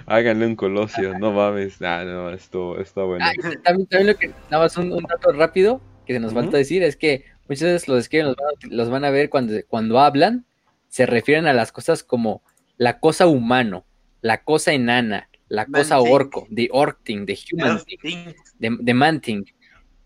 Háganle 0.06 0.46
un 0.46 0.56
colosio, 0.56 1.18
no 1.18 1.32
mames. 1.32 1.80
Ah, 1.82 2.02
no, 2.04 2.30
esto 2.30 2.80
está 2.80 3.02
bueno. 3.02 3.24
Ah, 3.26 3.32
también, 3.62 3.86
también 3.86 4.06
lo 4.06 4.16
que 4.16 4.28
nada 4.50 4.64
más 4.64 4.76
un, 4.76 4.90
un 4.92 5.04
dato 5.04 5.32
rápido 5.32 5.80
que 6.06 6.14
se 6.14 6.20
nos 6.20 6.32
Ujú. 6.32 6.40
falta 6.42 6.56
decir 6.56 6.82
es 6.82 6.96
que 6.96 7.24
muchas 7.48 7.64
veces 7.64 7.88
los 7.88 8.04
Skaven 8.04 8.26
los 8.28 8.36
van 8.36 8.46
a, 8.46 8.74
los 8.74 8.90
van 8.90 9.04
a 9.04 9.10
ver 9.10 9.28
cuando, 9.28 9.54
cuando 9.68 10.00
hablan, 10.00 10.46
se 10.90 11.06
refieren 11.06 11.46
a 11.46 11.54
las 11.54 11.72
cosas 11.72 12.02
como 12.02 12.42
la 12.76 13.00
cosa 13.00 13.26
humano, 13.26 13.86
la 14.20 14.42
cosa 14.42 14.72
enana, 14.74 15.30
la 15.48 15.64
cosa 15.64 15.98
orco, 16.00 16.46
the 16.54 16.68
orc 16.72 17.02
thing, 17.04 17.24
the 17.24 17.34
human 17.50 17.72
Elf 17.72 17.84
thing. 17.84 18.34
thing. 18.60 18.94
man 18.94 19.20
thing, 19.20 19.44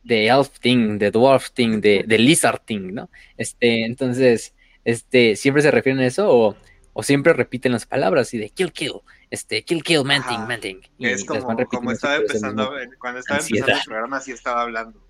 de 0.05 0.27
elf 0.29 0.59
thing, 0.61 0.99
de 0.99 1.11
dwarf 1.11 1.51
thing, 1.51 1.81
de, 1.81 2.05
de 2.07 2.19
lizard 2.19 2.61
thing, 2.65 2.93
¿no? 2.93 3.11
Este, 3.37 3.85
entonces, 3.85 4.55
este, 4.85 5.35
siempre 5.37 5.63
se 5.63 5.71
refieren 5.71 6.01
a 6.03 6.07
eso 6.07 6.31
o, 6.31 6.57
o 6.93 7.03
siempre 7.03 7.33
repiten 7.33 7.73
las 7.73 7.87
palabras 7.87 8.33
y 8.35 8.39
de 8.39 8.51
kill, 8.51 8.73
kill, 8.73 8.93
este, 9.31 9.65
kill, 9.65 9.83
kill, 9.83 10.05
man 10.05 10.23
thing, 10.23 10.37
Ajá. 10.37 10.47
man 10.47 10.61
thing. 10.61 10.81
Y 10.99 11.07
es 11.07 11.25
como, 11.25 11.57
como 11.67 11.93
estaba 11.93 12.17
empezando, 12.17 12.73
cuando 13.01 13.21
estaba 13.21 13.39
ansiedad. 13.41 13.69
empezando 13.69 13.81
el 13.81 13.85
programa, 13.87 14.17
así 14.19 14.33
estaba 14.33 14.63
hablando. 14.63 15.04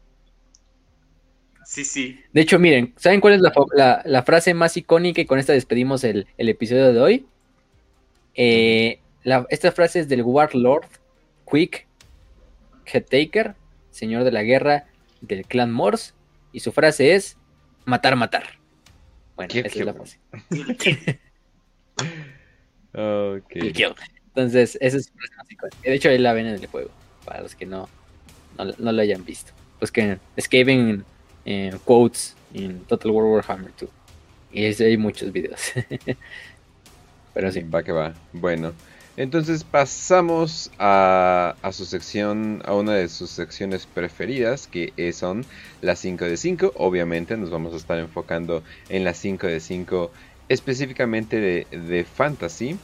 Sí, 1.66 1.84
sí. 1.84 2.20
De 2.32 2.40
hecho, 2.42 2.58
miren, 2.58 2.92
¿saben 2.96 3.20
cuál 3.20 3.34
es 3.34 3.40
la, 3.40 3.50
fa- 3.52 3.62
la- 3.74 4.02
la 4.04 4.22
frase 4.22 4.54
más 4.54 4.76
icónica 4.76 5.20
y 5.20 5.26
con 5.26 5.38
esta 5.38 5.52
despedimos 5.52 6.04
el, 6.04 6.26
el 6.36 6.48
episodio 6.48 6.92
de 6.92 7.00
hoy? 7.00 7.26
Eh, 8.34 9.00
la- 9.22 9.46
esta 9.50 9.72
frase 9.72 10.00
es 10.00 10.08
del 10.08 10.22
Warlord 10.22 10.86
Quick 11.50 11.86
Headtaker, 12.86 13.54
señor 13.90 14.24
de 14.24 14.32
la 14.32 14.42
guerra 14.42 14.86
del 15.20 15.44
clan 15.46 15.72
Morse, 15.72 16.12
y 16.52 16.60
su 16.60 16.72
frase 16.72 17.14
es 17.14 17.36
matar, 17.86 18.16
matar. 18.16 18.44
Bueno, 19.36 19.50
Kill, 19.50 19.66
esa 19.66 19.72
kill. 19.72 19.80
es 19.82 19.86
la 19.86 19.94
frase. 19.94 20.18
Ok. 22.96 23.48
Kill, 23.48 23.72
kill. 23.72 23.94
Entonces, 24.28 24.78
esa 24.80 24.96
es 24.96 25.06
su 25.06 25.12
frase 25.14 25.34
más 25.36 25.50
icónica. 25.50 25.78
De 25.82 25.94
hecho, 25.94 26.08
ahí 26.08 26.18
la 26.18 26.32
ven 26.32 26.46
en 26.46 26.54
el 26.54 26.66
juego, 26.66 26.90
para 27.24 27.40
los 27.40 27.54
que 27.54 27.66
no, 27.66 27.88
no, 28.58 28.64
no 28.78 28.92
lo 28.92 29.02
hayan 29.02 29.24
visto. 29.24 29.52
Pues 29.78 29.90
que 29.90 30.18
Skaven 30.40 31.04
eh, 31.44 31.76
quotes 31.84 32.34
en 32.52 32.80
Total 32.80 33.10
War 33.10 33.24
Warhammer 33.26 33.70
2. 33.80 33.90
Y 34.52 34.64
es- 34.64 34.80
hay 34.80 34.96
muchos 34.96 35.32
videos. 35.32 35.60
Pero 37.34 37.50
sí. 37.50 37.60
Va 37.62 37.82
que 37.82 37.92
va. 37.92 38.14
Bueno, 38.32 38.72
entonces 39.16 39.64
pasamos 39.64 40.70
a, 40.78 41.56
a 41.62 41.72
su 41.72 41.84
sección, 41.84 42.62
a 42.64 42.74
una 42.74 42.94
de 42.94 43.08
sus 43.08 43.30
secciones 43.30 43.86
preferidas, 43.86 44.66
que 44.68 44.92
son 45.12 45.44
las 45.82 45.98
5 45.98 46.24
de 46.24 46.36
5. 46.36 46.72
Obviamente 46.76 47.36
nos 47.36 47.50
vamos 47.50 47.72
a 47.74 47.76
estar 47.76 47.98
enfocando 47.98 48.62
en 48.88 49.04
las 49.04 49.16
5 49.18 49.46
de 49.48 49.60
5 49.60 50.12
específicamente 50.48 51.40
de, 51.40 51.66
de 51.70 52.04
fantasy. 52.04 52.76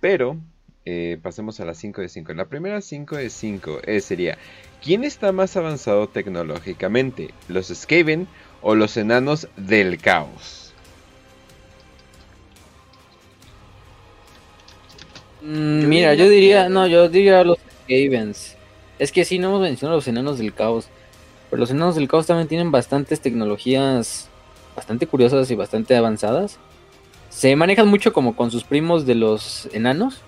Pero 0.00 0.36
eh, 0.84 1.18
pasemos 1.22 1.58
a 1.60 1.64
las 1.64 1.78
5 1.78 2.00
de 2.00 2.08
5. 2.08 2.32
La 2.34 2.46
primera 2.46 2.80
5 2.80 3.16
de 3.16 3.28
5 3.28 3.80
eh, 3.84 4.00
sería, 4.00 4.38
¿quién 4.82 5.04
está 5.04 5.32
más 5.32 5.56
avanzado 5.56 6.08
tecnológicamente? 6.08 7.32
¿Los 7.48 7.68
Skaven 7.68 8.28
o 8.62 8.74
los 8.74 8.96
enanos 8.96 9.48
del 9.56 9.98
caos? 9.98 10.72
Mm, 15.42 15.88
mira, 15.88 16.14
yo 16.14 16.28
diría, 16.28 16.68
no, 16.68 16.86
yo 16.86 17.08
diría 17.08 17.44
los 17.44 17.58
Skavens. 17.84 18.56
Es 18.98 19.12
que 19.12 19.24
sí, 19.24 19.38
no 19.38 19.48
hemos 19.48 19.62
mencionado 19.62 19.96
los 19.96 20.08
enanos 20.08 20.38
del 20.38 20.52
caos. 20.52 20.88
Pero 21.48 21.60
los 21.60 21.70
enanos 21.70 21.96
del 21.96 22.08
caos 22.08 22.26
también 22.26 22.48
tienen 22.48 22.70
bastantes 22.70 23.20
tecnologías 23.20 24.28
bastante 24.76 25.06
curiosas 25.06 25.50
y 25.50 25.54
bastante 25.54 25.96
avanzadas. 25.96 26.58
Se 27.28 27.54
manejan 27.56 27.88
mucho 27.88 28.12
como 28.12 28.36
con 28.36 28.50
sus 28.50 28.64
primos 28.64 29.06
de 29.06 29.14
los 29.14 29.68
enanos. 29.72 30.20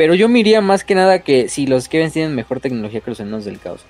Pero 0.00 0.14
yo 0.14 0.30
miraría 0.30 0.62
más 0.62 0.82
que 0.82 0.94
nada 0.94 1.18
que 1.18 1.50
si 1.50 1.66
los 1.66 1.84
Skavens 1.84 2.14
tienen 2.14 2.34
mejor 2.34 2.58
tecnología 2.58 3.02
que 3.02 3.10
los 3.10 3.20
enanos 3.20 3.44
del 3.44 3.58
caos. 3.60 3.82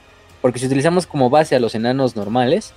Porque 0.42 0.58
si 0.58 0.66
utilizamos 0.66 1.06
como 1.06 1.30
base 1.30 1.54
a 1.54 1.60
los 1.60 1.76
enanos 1.76 2.16
normales, 2.16 2.72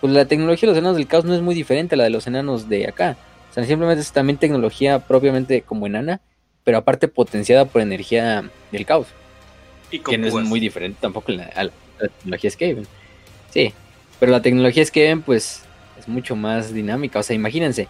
pues 0.00 0.12
la 0.12 0.24
tecnología 0.24 0.66
de 0.66 0.72
los 0.72 0.78
enanos 0.78 0.96
del 0.96 1.06
caos 1.06 1.24
no 1.24 1.36
es 1.36 1.40
muy 1.40 1.54
diferente 1.54 1.94
a 1.94 1.98
la 1.98 2.02
de 2.02 2.10
los 2.10 2.26
enanos 2.26 2.68
de 2.68 2.88
acá. 2.88 3.16
O 3.48 3.54
sea, 3.54 3.62
simplemente 3.62 4.00
es 4.00 4.10
también 4.10 4.38
tecnología 4.38 4.98
propiamente 4.98 5.62
como 5.62 5.86
enana, 5.86 6.20
pero 6.64 6.78
aparte 6.78 7.06
potenciada 7.06 7.64
por 7.64 7.80
energía 7.80 8.50
del 8.72 8.84
caos, 8.84 9.06
Y 9.92 10.00
que 10.00 10.18
no 10.18 10.26
es 10.26 10.34
muy 10.34 10.58
diferente 10.58 10.98
tampoco 11.00 11.30
a 11.30 11.36
la, 11.36 11.44
a 11.54 11.62
la- 11.62 11.72
tecnología 12.18 12.50
Skaven. 12.50 12.88
Sí, 13.50 13.72
pero 14.18 14.32
la 14.32 14.42
tecnología 14.42 14.84
Skaven 14.84 15.22
pues 15.22 15.62
es 15.96 16.08
mucho 16.08 16.34
más 16.34 16.74
dinámica. 16.74 17.20
O 17.20 17.22
sea, 17.22 17.36
imagínense, 17.36 17.86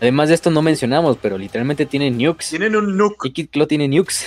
además 0.00 0.28
de 0.28 0.34
esto 0.34 0.50
no 0.50 0.62
mencionamos, 0.62 1.18
pero 1.20 1.38
literalmente 1.38 1.86
tiene 1.86 2.10
nukes. 2.10 2.50
Tienen 2.50 2.76
un 2.76 2.96
nuke. 2.96 3.28
Y 3.28 3.32
Kid 3.32 3.48
Claw 3.50 3.66
tiene 3.66 3.88
nukes. 3.88 4.26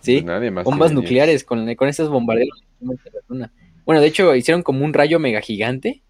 Sí, 0.00 0.14
Pues 0.16 0.24
nadie 0.24 0.50
más 0.50 0.64
bombas 0.64 0.92
nucleares 0.92 1.44
con, 1.44 1.74
con 1.74 1.88
estos 1.88 2.08
bombarderos. 2.08 2.64
de 2.80 2.86
la 2.86 3.20
luna. 3.28 3.52
Bueno, 3.84 4.00
de 4.00 4.06
hecho, 4.06 4.34
hicieron 4.34 4.62
como 4.62 4.84
un 4.84 4.92
rayo 4.92 5.18
mega 5.18 5.40
gigante, 5.40 6.02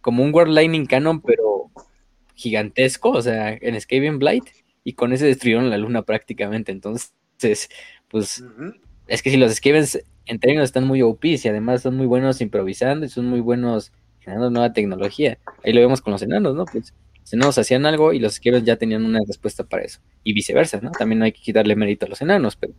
como 0.00 0.22
un 0.22 0.34
World 0.34 0.54
Lightning 0.54 0.86
Cannon, 0.86 1.20
pero 1.20 1.70
gigantesco, 2.34 3.10
o 3.10 3.22
sea, 3.22 3.52
en 3.52 3.78
Skaven 3.80 4.18
Blight, 4.18 4.44
y 4.82 4.94
con 4.94 5.12
ese 5.12 5.26
destruyeron 5.26 5.68
la 5.70 5.76
luna 5.76 6.02
prácticamente. 6.02 6.72
Entonces, 6.72 7.12
pues 8.08 8.42
es 9.06 9.22
que 9.22 9.30
si 9.30 9.36
los 9.36 9.54
Skavens 9.54 10.02
en 10.26 10.38
términos 10.38 10.64
están 10.64 10.86
muy 10.86 11.02
OP 11.02 11.24
y 11.24 11.48
además 11.48 11.82
son 11.82 11.96
muy 11.96 12.06
buenos 12.06 12.40
improvisando 12.40 13.04
y 13.04 13.08
son 13.08 13.26
muy 13.26 13.40
buenos 13.40 13.92
generando 14.20 14.50
nueva 14.50 14.72
tecnología. 14.72 15.38
Ahí 15.64 15.72
lo 15.72 15.80
vemos 15.80 16.00
con 16.00 16.12
los 16.12 16.22
enanos, 16.22 16.54
¿no? 16.54 16.64
Pues 16.64 16.94
los 17.20 17.32
enanos 17.32 17.58
hacían 17.58 17.86
algo 17.86 18.12
y 18.12 18.18
los 18.18 18.34
Skavens 18.34 18.64
ya 18.64 18.76
tenían 18.76 19.04
una 19.04 19.20
respuesta 19.26 19.64
para 19.64 19.82
eso. 19.84 20.00
Y 20.22 20.32
viceversa, 20.32 20.80
¿no? 20.80 20.90
También 20.92 21.18
no 21.18 21.24
hay 21.24 21.32
que 21.32 21.40
quitarle 21.42 21.76
mérito 21.76 22.06
a 22.06 22.08
los 22.08 22.20
enanos, 22.22 22.56
pero 22.56 22.74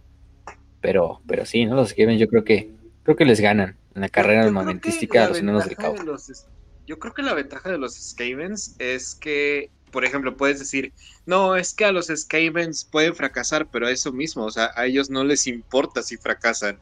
pero, 0.81 1.21
pero 1.27 1.45
sí, 1.45 1.65
¿no? 1.65 1.75
Los 1.75 1.89
Skavens 1.89 2.19
yo 2.19 2.27
creo 2.27 2.43
que 2.43 2.71
creo 3.03 3.15
que 3.15 3.25
les 3.25 3.39
ganan 3.39 3.77
en 3.95 4.01
la 4.01 4.09
carrera 4.09 4.43
armamentística 4.43 5.25
a 5.25 5.29
los 5.29 5.39
enanos 5.39 5.65
del 5.65 5.75
caos. 5.75 5.99
de 5.99 6.05
los- 6.05 6.45
yo 6.87 6.97
creo 6.99 7.13
que 7.13 7.21
la 7.21 7.33
ventaja 7.33 7.71
de 7.71 7.77
los 7.77 7.93
Skavens 7.95 8.75
es 8.79 9.15
que, 9.15 9.69
por 9.91 10.03
ejemplo, 10.05 10.35
puedes 10.35 10.59
decir, 10.59 10.93
no, 11.25 11.55
es 11.55 11.73
que 11.73 11.85
a 11.85 11.91
los 11.91 12.07
Skavens 12.07 12.85
pueden 12.85 13.15
fracasar, 13.15 13.69
pero 13.71 13.87
eso 13.87 14.11
mismo, 14.11 14.45
o 14.45 14.51
sea, 14.51 14.71
a 14.75 14.85
ellos 14.85 15.09
no 15.09 15.23
les 15.23 15.47
importa 15.47 16.01
si 16.01 16.17
fracasan. 16.17 16.79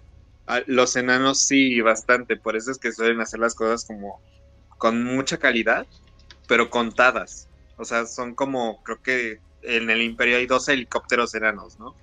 A 0.47 0.61
los 0.65 0.95
enanos 0.95 1.41
sí, 1.41 1.79
bastante, 1.81 2.37
por 2.37 2.55
eso 2.55 2.71
es 2.71 2.79
que 2.79 2.91
suelen 2.91 3.21
hacer 3.21 3.39
las 3.39 3.53
cosas 3.53 3.85
como 3.85 4.19
con 4.79 5.03
mucha 5.05 5.37
calidad, 5.39 5.87
pero 6.47 6.71
contadas. 6.71 7.49
O 7.77 7.85
sea, 7.85 8.07
son 8.07 8.35
como, 8.35 8.81
creo 8.83 8.99
que 9.03 9.39
en 9.63 9.91
el 9.91 10.01
Imperio 10.01 10.37
hay 10.37 10.47
12 10.47 10.73
helicópteros 10.73 11.35
enanos, 11.35 11.79
¿no? 11.79 11.95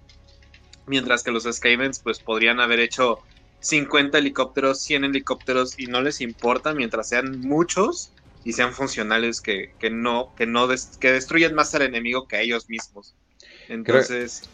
Mientras 0.86 1.24
que 1.24 1.32
los 1.32 1.44
Skavens, 1.44 2.00
pues 2.02 2.20
podrían 2.20 2.60
haber 2.60 2.80
hecho 2.80 3.18
50 3.60 4.18
helicópteros, 4.18 4.82
100 4.82 5.04
helicópteros 5.04 5.78
y 5.78 5.86
no 5.88 6.00
les 6.02 6.20
importa 6.20 6.74
mientras 6.74 7.08
sean 7.08 7.40
muchos 7.40 8.12
y 8.44 8.52
sean 8.52 8.72
funcionales 8.72 9.40
que, 9.40 9.74
que 9.80 9.90
no, 9.90 10.34
que 10.36 10.46
no 10.46 10.68
des- 10.68 10.96
que 11.00 11.10
destruyen 11.12 11.54
más 11.54 11.74
al 11.74 11.82
enemigo 11.82 12.28
que 12.28 12.36
a 12.36 12.42
ellos 12.42 12.68
mismos. 12.68 13.16
Entonces, 13.68 14.50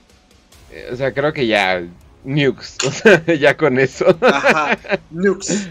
Eh, 0.71 0.89
O 0.93 0.97
sea, 0.97 1.13
creo 1.13 1.33
que 1.35 1.47
ya. 1.47 1.83
Nukes. 2.25 2.79
O 2.87 2.91
sea, 2.93 3.25
ya 3.35 3.57
con 3.57 3.79
eso. 3.79 4.07
ajá, 4.23 4.79
nukes, 5.11 5.69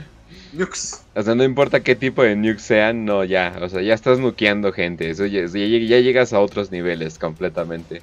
nukes. 0.53 1.03
O 1.15 1.21
sea, 1.21 1.35
no 1.35 1.43
importa 1.43 1.81
qué 1.81 1.95
tipo 1.95 2.23
de 2.23 2.35
nukes 2.35 2.61
sean, 2.63 3.05
no, 3.05 3.23
ya. 3.23 3.57
O 3.61 3.69
sea, 3.69 3.81
ya 3.81 3.93
estás 3.93 4.19
nukeando 4.19 4.71
gente. 4.71 5.09
Eso 5.09 5.25
ya, 5.25 5.45
ya, 5.45 5.59
ya 5.65 5.99
llegas 5.99 6.33
a 6.33 6.39
otros 6.39 6.71
niveles 6.71 7.17
completamente. 7.19 8.01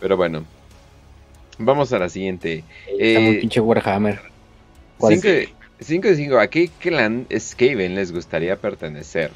Pero 0.00 0.16
bueno. 0.16 0.44
Vamos 1.58 1.92
a 1.92 1.98
la 1.98 2.08
siguiente. 2.08 2.64
Está 2.98 3.20
muy 3.20 3.36
Eh, 3.36 3.38
pinche 3.40 3.60
Warhammer. 3.60 4.20
¿Cuál 4.98 5.14
es? 5.14 5.48
5 5.80 6.08
de 6.08 6.16
5. 6.16 6.38
¿A 6.38 6.48
qué 6.48 6.68
clan 6.80 7.26
Skaven 7.36 7.94
les 7.94 8.12
gustaría 8.12 8.56
pertenecer? 8.56 9.30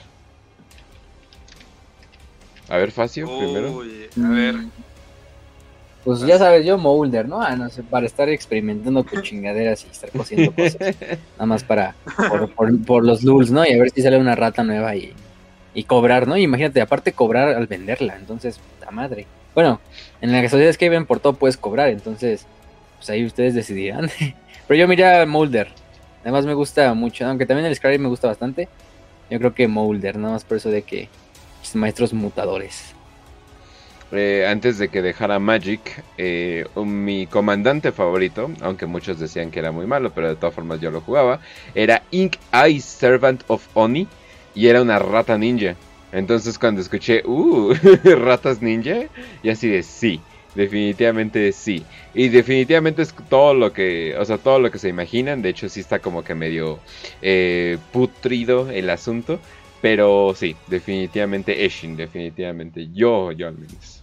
A 2.68 2.76
ver, 2.76 2.90
Facio, 2.90 3.26
primero. 3.38 3.82
A 4.24 4.28
ver, 4.30 4.54
Pues 6.08 6.20
ya 6.22 6.38
sabes, 6.38 6.64
yo 6.64 6.78
Molder, 6.78 7.28
¿no? 7.28 7.42
Ah, 7.42 7.54
no 7.54 7.68
sé, 7.68 7.82
para 7.82 8.06
estar 8.06 8.30
experimentando 8.30 9.04
con 9.04 9.20
chingaderas 9.22 9.84
y 9.84 9.90
estar 9.90 10.10
cosiendo 10.10 10.52
cosas. 10.54 10.78
Nada 11.36 11.44
más 11.46 11.62
para, 11.62 11.94
por, 12.30 12.50
por- 12.54 12.82
por 12.86 13.04
los 13.04 13.22
lulz, 13.22 13.50
¿no? 13.50 13.62
Y 13.66 13.74
a 13.74 13.78
ver 13.78 13.90
si 13.90 14.00
sale 14.00 14.16
una 14.16 14.34
rata 14.34 14.64
nueva 14.64 14.96
y, 14.96 15.12
y 15.74 15.84
cobrar, 15.84 16.26
¿no? 16.26 16.38
Y 16.38 16.44
imagínate, 16.44 16.80
aparte 16.80 17.12
cobrar 17.12 17.50
al 17.50 17.66
venderla, 17.66 18.16
entonces, 18.16 18.58
puta 18.58 18.90
madre. 18.90 19.26
Bueno, 19.54 19.80
en 20.22 20.32
la 20.32 20.48
sociedad 20.48 20.74
que 20.76 20.88
ven 20.88 21.04
por 21.04 21.20
todo 21.20 21.34
puedes 21.34 21.58
cobrar, 21.58 21.90
entonces, 21.90 22.46
pues 22.96 23.10
ahí 23.10 23.26
ustedes 23.26 23.54
decidirán. 23.54 24.08
Pero 24.66 24.80
yo 24.80 24.88
miré 24.88 25.04
a 25.20 25.26
Molder. 25.26 25.68
Además 26.22 26.46
me 26.46 26.54
gusta 26.54 26.94
mucho, 26.94 27.26
aunque 27.26 27.44
también 27.44 27.66
el 27.66 27.76
Scribe 27.76 27.98
me 27.98 28.08
gusta 28.08 28.28
bastante. 28.28 28.66
Yo 29.28 29.38
creo 29.38 29.52
que 29.52 29.68
Molder, 29.68 30.16
nada 30.16 30.32
más 30.32 30.44
por 30.44 30.56
eso 30.56 30.70
de 30.70 30.80
que 30.80 31.10
maestros 31.74 32.14
mutadores. 32.14 32.94
Eh, 34.10 34.46
antes 34.48 34.78
de 34.78 34.88
que 34.88 35.02
dejara 35.02 35.38
Magic, 35.38 36.02
eh, 36.16 36.64
mi 36.76 37.26
comandante 37.26 37.92
favorito, 37.92 38.50
aunque 38.62 38.86
muchos 38.86 39.18
decían 39.18 39.50
que 39.50 39.58
era 39.58 39.70
muy 39.70 39.86
malo, 39.86 40.12
pero 40.14 40.28
de 40.28 40.36
todas 40.36 40.54
formas 40.54 40.80
yo 40.80 40.90
lo 40.90 41.02
jugaba, 41.02 41.40
era 41.74 42.02
Ink 42.10 42.36
Eye 42.52 42.80
Servant 42.80 43.42
of 43.48 43.68
Oni 43.74 44.08
y 44.54 44.68
era 44.68 44.80
una 44.80 44.98
rata 44.98 45.36
ninja. 45.36 45.76
Entonces 46.10 46.58
cuando 46.58 46.80
escuché, 46.80 47.22
uh, 47.26 47.74
ratas 48.04 48.62
ninja, 48.62 49.08
y 49.42 49.50
así 49.50 49.68
de 49.68 49.82
sí, 49.82 50.22
definitivamente 50.54 51.52
sí. 51.52 51.84
Y 52.14 52.28
definitivamente 52.28 53.02
es 53.02 53.14
todo 53.28 53.52
lo 53.52 53.74
que, 53.74 54.16
o 54.18 54.24
sea, 54.24 54.38
todo 54.38 54.58
lo 54.58 54.70
que 54.70 54.78
se 54.78 54.88
imaginan, 54.88 55.42
de 55.42 55.50
hecho 55.50 55.68
sí 55.68 55.80
está 55.80 55.98
como 55.98 56.24
que 56.24 56.34
medio 56.34 56.78
eh, 57.20 57.76
putrido 57.92 58.70
el 58.70 58.88
asunto. 58.88 59.38
Pero 59.80 60.34
sí, 60.34 60.56
definitivamente 60.66 61.64
Eshin, 61.64 61.96
definitivamente. 61.96 62.88
Yo, 62.92 63.32
yo 63.32 63.46
al 63.48 63.54
menos. 63.54 63.97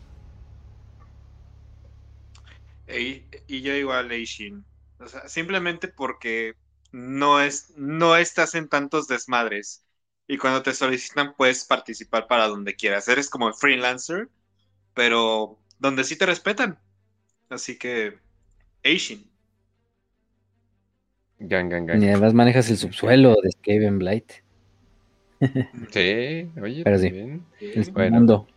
Y, 3.02 3.30
y 3.48 3.62
yo 3.62 3.74
igual 3.76 4.12
Eishin. 4.12 4.66
O 5.00 5.08
sea, 5.08 5.28
simplemente 5.28 5.88
porque 5.88 6.54
no 6.92 7.42
es, 7.42 7.72
no 7.78 8.16
estás 8.18 8.56
en 8.56 8.70
tantos 8.70 9.08
desmadres. 9.08 9.86
Y 10.28 10.38
cuando 10.38 10.64
te 10.64 10.74
solicitan, 10.74 11.36
puedes 11.36 11.66
participar 11.66 12.28
para 12.28 12.48
donde 12.48 12.76
quieras. 12.76 13.08
Eres 13.08 13.30
como 13.30 13.54
freelancer, 13.54 14.30
pero 14.94 15.60
donde 15.80 16.04
sí 16.06 16.18
te 16.18 16.26
respetan. 16.28 16.80
Así 17.50 17.78
que, 17.80 18.20
Eishin. 18.84 19.32
Gang, 21.40 21.70
gang, 21.70 21.88
Y 21.90 22.08
además 22.08 22.34
manejas 22.34 22.70
el 22.70 22.78
subsuelo 22.78 23.36
de 23.42 23.50
Skaven 23.52 24.00
Blight. 24.00 24.32
Sí, 25.92 26.52
oye, 26.62 26.84
Pero 26.84 26.98
sí. 27.00 27.12
bien. 27.12 27.46
El 27.72 27.86
Bueno. 27.94 28.10
mundo. 28.10 28.48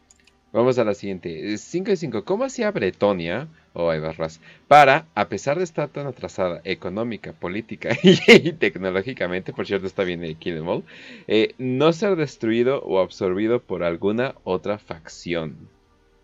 Vamos 0.53 0.79
a 0.79 0.85
la 0.85 0.95
siguiente. 0.95 1.57
5 1.59 1.91
de 1.91 1.97
5. 1.97 2.25
¿Cómo 2.25 2.45
hacía 2.45 2.71
Bretonia, 2.71 3.49
o 3.75 3.85
oh, 3.85 4.13
Ras, 4.13 4.41
para, 4.67 5.07
a 5.15 5.29
pesar 5.29 5.59
de 5.59 5.65
estar 5.65 5.89
tan 5.89 6.07
atrasada 6.07 6.61
económica, 6.65 7.33
política 7.33 7.91
y, 8.03 8.53
tecnológicamente, 8.53 9.53
por 9.53 9.67
cierto, 9.67 9.87
está 9.87 10.05
bien 10.05 10.25
el 10.25 10.37
Kill 10.37 10.57
Em 10.57 10.69
All, 10.69 10.85
eh, 11.27 11.55
no 11.59 11.93
ser 11.93 12.17
destruido 12.17 12.83
o 12.83 13.01
absorbido 13.01 13.61
por 13.61 13.83
alguna 13.83 14.35
otra 14.45 14.79
facción? 14.79 15.69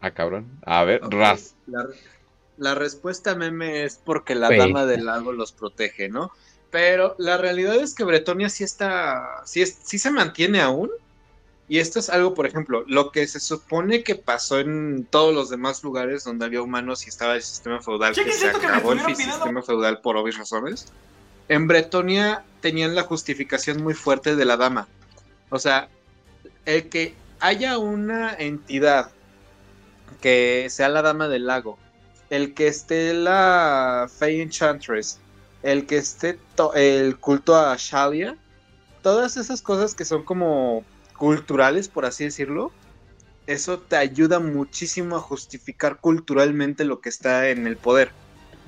Ah, 0.00 0.12
cabrón. 0.12 0.46
A 0.64 0.84
ver, 0.84 1.04
Ok, 1.04 1.12
Ras. 1.12 1.54
La, 1.66 1.86
la 2.56 2.74
respuesta 2.74 3.34
meme 3.34 3.84
es 3.84 4.00
porque 4.02 4.34
la 4.34 4.50
dama 4.50 4.86
del 4.86 5.06
lago 5.06 5.32
los 5.32 5.52
protege, 5.52 6.08
¿no? 6.08 6.30
Pero 6.70 7.14
la 7.18 7.36
realidad 7.36 7.76
es 7.76 7.94
que 7.94 8.04
Bretonia 8.04 8.48
sí 8.48 8.64
está, 8.64 9.42
sí, 9.44 9.62
es, 9.62 9.78
sí 9.82 9.98
se 9.98 10.10
mantiene 10.10 10.60
aún. 10.60 10.90
Y 11.66 11.78
esto 11.78 11.98
es 11.98 12.10
algo, 12.10 12.34
por 12.34 12.46
ejemplo, 12.46 12.84
lo 12.86 13.10
que 13.10 13.26
se 13.26 13.40
supone 13.40 14.02
que 14.02 14.16
pasó 14.16 14.60
en 14.60 15.06
todos 15.08 15.34
los 15.34 15.48
demás 15.48 15.82
lugares 15.82 16.24
donde 16.24 16.44
había 16.44 16.60
humanos 16.60 17.06
y 17.06 17.08
estaba 17.08 17.36
el 17.36 17.42
sistema 17.42 17.80
feudal, 17.80 18.14
que 18.14 18.32
se 18.32 18.50
que 18.50 18.66
acabó 18.66 18.92
el 18.92 19.00
sistema 19.16 19.62
feudal 19.62 20.00
por 20.02 20.16
obvias 20.16 20.36
razones. 20.36 20.92
En 21.48 21.66
Bretonia 21.66 22.44
tenían 22.60 22.94
la 22.94 23.02
justificación 23.02 23.82
muy 23.82 23.94
fuerte 23.94 24.36
de 24.36 24.44
la 24.44 24.58
dama. 24.58 24.88
O 25.48 25.58
sea, 25.58 25.88
el 26.66 26.88
que 26.88 27.14
haya 27.40 27.78
una 27.78 28.34
entidad 28.34 29.10
que 30.20 30.66
sea 30.70 30.88
la 30.88 31.02
dama 31.02 31.28
del 31.28 31.46
lago, 31.46 31.78
el 32.30 32.54
que 32.54 32.66
esté 32.66 33.14
la 33.14 34.10
Fey 34.18 34.40
Enchantress, 34.40 35.18
el 35.62 35.86
que 35.86 35.96
esté 35.96 36.38
el 36.74 37.18
culto 37.18 37.56
a 37.56 37.74
Shalia, 37.78 38.36
todas 39.02 39.36
esas 39.36 39.62
cosas 39.62 39.94
que 39.94 40.04
son 40.04 40.24
como 40.24 40.84
culturales, 41.16 41.88
por 41.88 42.04
así 42.04 42.24
decirlo, 42.24 42.72
eso 43.46 43.78
te 43.78 43.96
ayuda 43.96 44.40
muchísimo 44.40 45.16
a 45.16 45.20
justificar 45.20 46.00
culturalmente 46.00 46.84
lo 46.84 47.00
que 47.00 47.08
está 47.08 47.48
en 47.50 47.66
el 47.66 47.76
poder. 47.76 48.12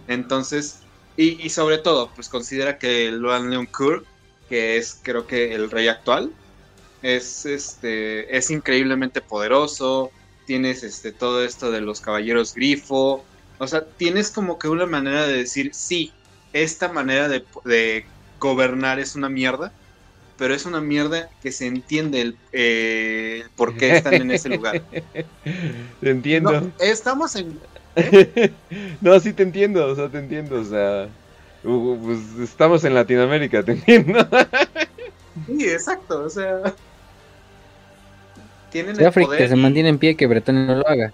Entonces, 0.08 0.80
y, 1.16 1.40
y 1.44 1.50
sobre 1.50 1.78
todo, 1.78 2.10
pues 2.14 2.28
considera 2.28 2.78
que 2.78 3.10
Luan 3.10 3.50
Leon 3.50 3.66
Kur, 3.66 4.04
que 4.48 4.76
es 4.76 4.98
creo 5.02 5.26
que 5.26 5.54
el 5.54 5.70
rey 5.70 5.88
actual, 5.88 6.32
es 7.02 7.46
este 7.46 8.36
es 8.36 8.50
increíblemente 8.50 9.20
poderoso, 9.20 10.10
tienes 10.46 10.82
este 10.82 11.12
todo 11.12 11.44
esto 11.44 11.70
de 11.70 11.80
los 11.80 12.00
caballeros 12.00 12.54
grifo, 12.54 13.24
o 13.58 13.66
sea, 13.66 13.84
tienes 13.84 14.30
como 14.30 14.58
que 14.58 14.68
una 14.68 14.86
manera 14.86 15.26
de 15.26 15.34
decir, 15.34 15.74
sí, 15.74 16.12
esta 16.52 16.88
manera 16.88 17.28
de, 17.28 17.44
de 17.64 18.06
gobernar 18.38 18.98
es 18.98 19.16
una 19.16 19.28
mierda, 19.28 19.72
pero 20.38 20.54
es 20.54 20.66
una 20.66 20.80
mierda 20.80 21.28
que 21.42 21.52
se 21.52 21.66
entiende 21.66 22.20
el, 22.20 22.36
eh, 22.52 23.42
el 23.44 23.50
por 23.50 23.76
qué 23.76 23.96
están 23.96 24.14
en 24.14 24.30
ese 24.30 24.48
lugar. 24.48 24.82
Te 26.00 26.10
entiendo. 26.10 26.60
No, 26.60 26.72
estamos 26.80 27.36
en... 27.36 27.58
No, 29.00 29.18
sí 29.20 29.32
te 29.32 29.42
entiendo, 29.42 29.86
o 29.86 29.94
sea, 29.94 30.08
te 30.10 30.18
entiendo, 30.18 30.60
o 30.60 30.64
sea, 30.64 31.08
pues 31.62 32.18
estamos 32.42 32.84
en 32.84 32.94
Latinoamérica, 32.94 33.62
te 33.62 33.72
entiendo. 33.72 34.26
Sí, 35.46 35.68
exacto, 35.68 36.24
o 36.24 36.30
sea... 36.30 36.74
Tienen 38.70 38.98
el 38.98 39.06
África 39.06 39.26
poder 39.28 39.48
se 39.48 39.56
y- 39.56 39.60
mantiene 39.60 39.88
en 39.90 39.98
pie, 39.98 40.16
que 40.16 40.26
Bretonia 40.26 40.64
no 40.64 40.76
lo 40.76 40.88
haga. 40.88 41.12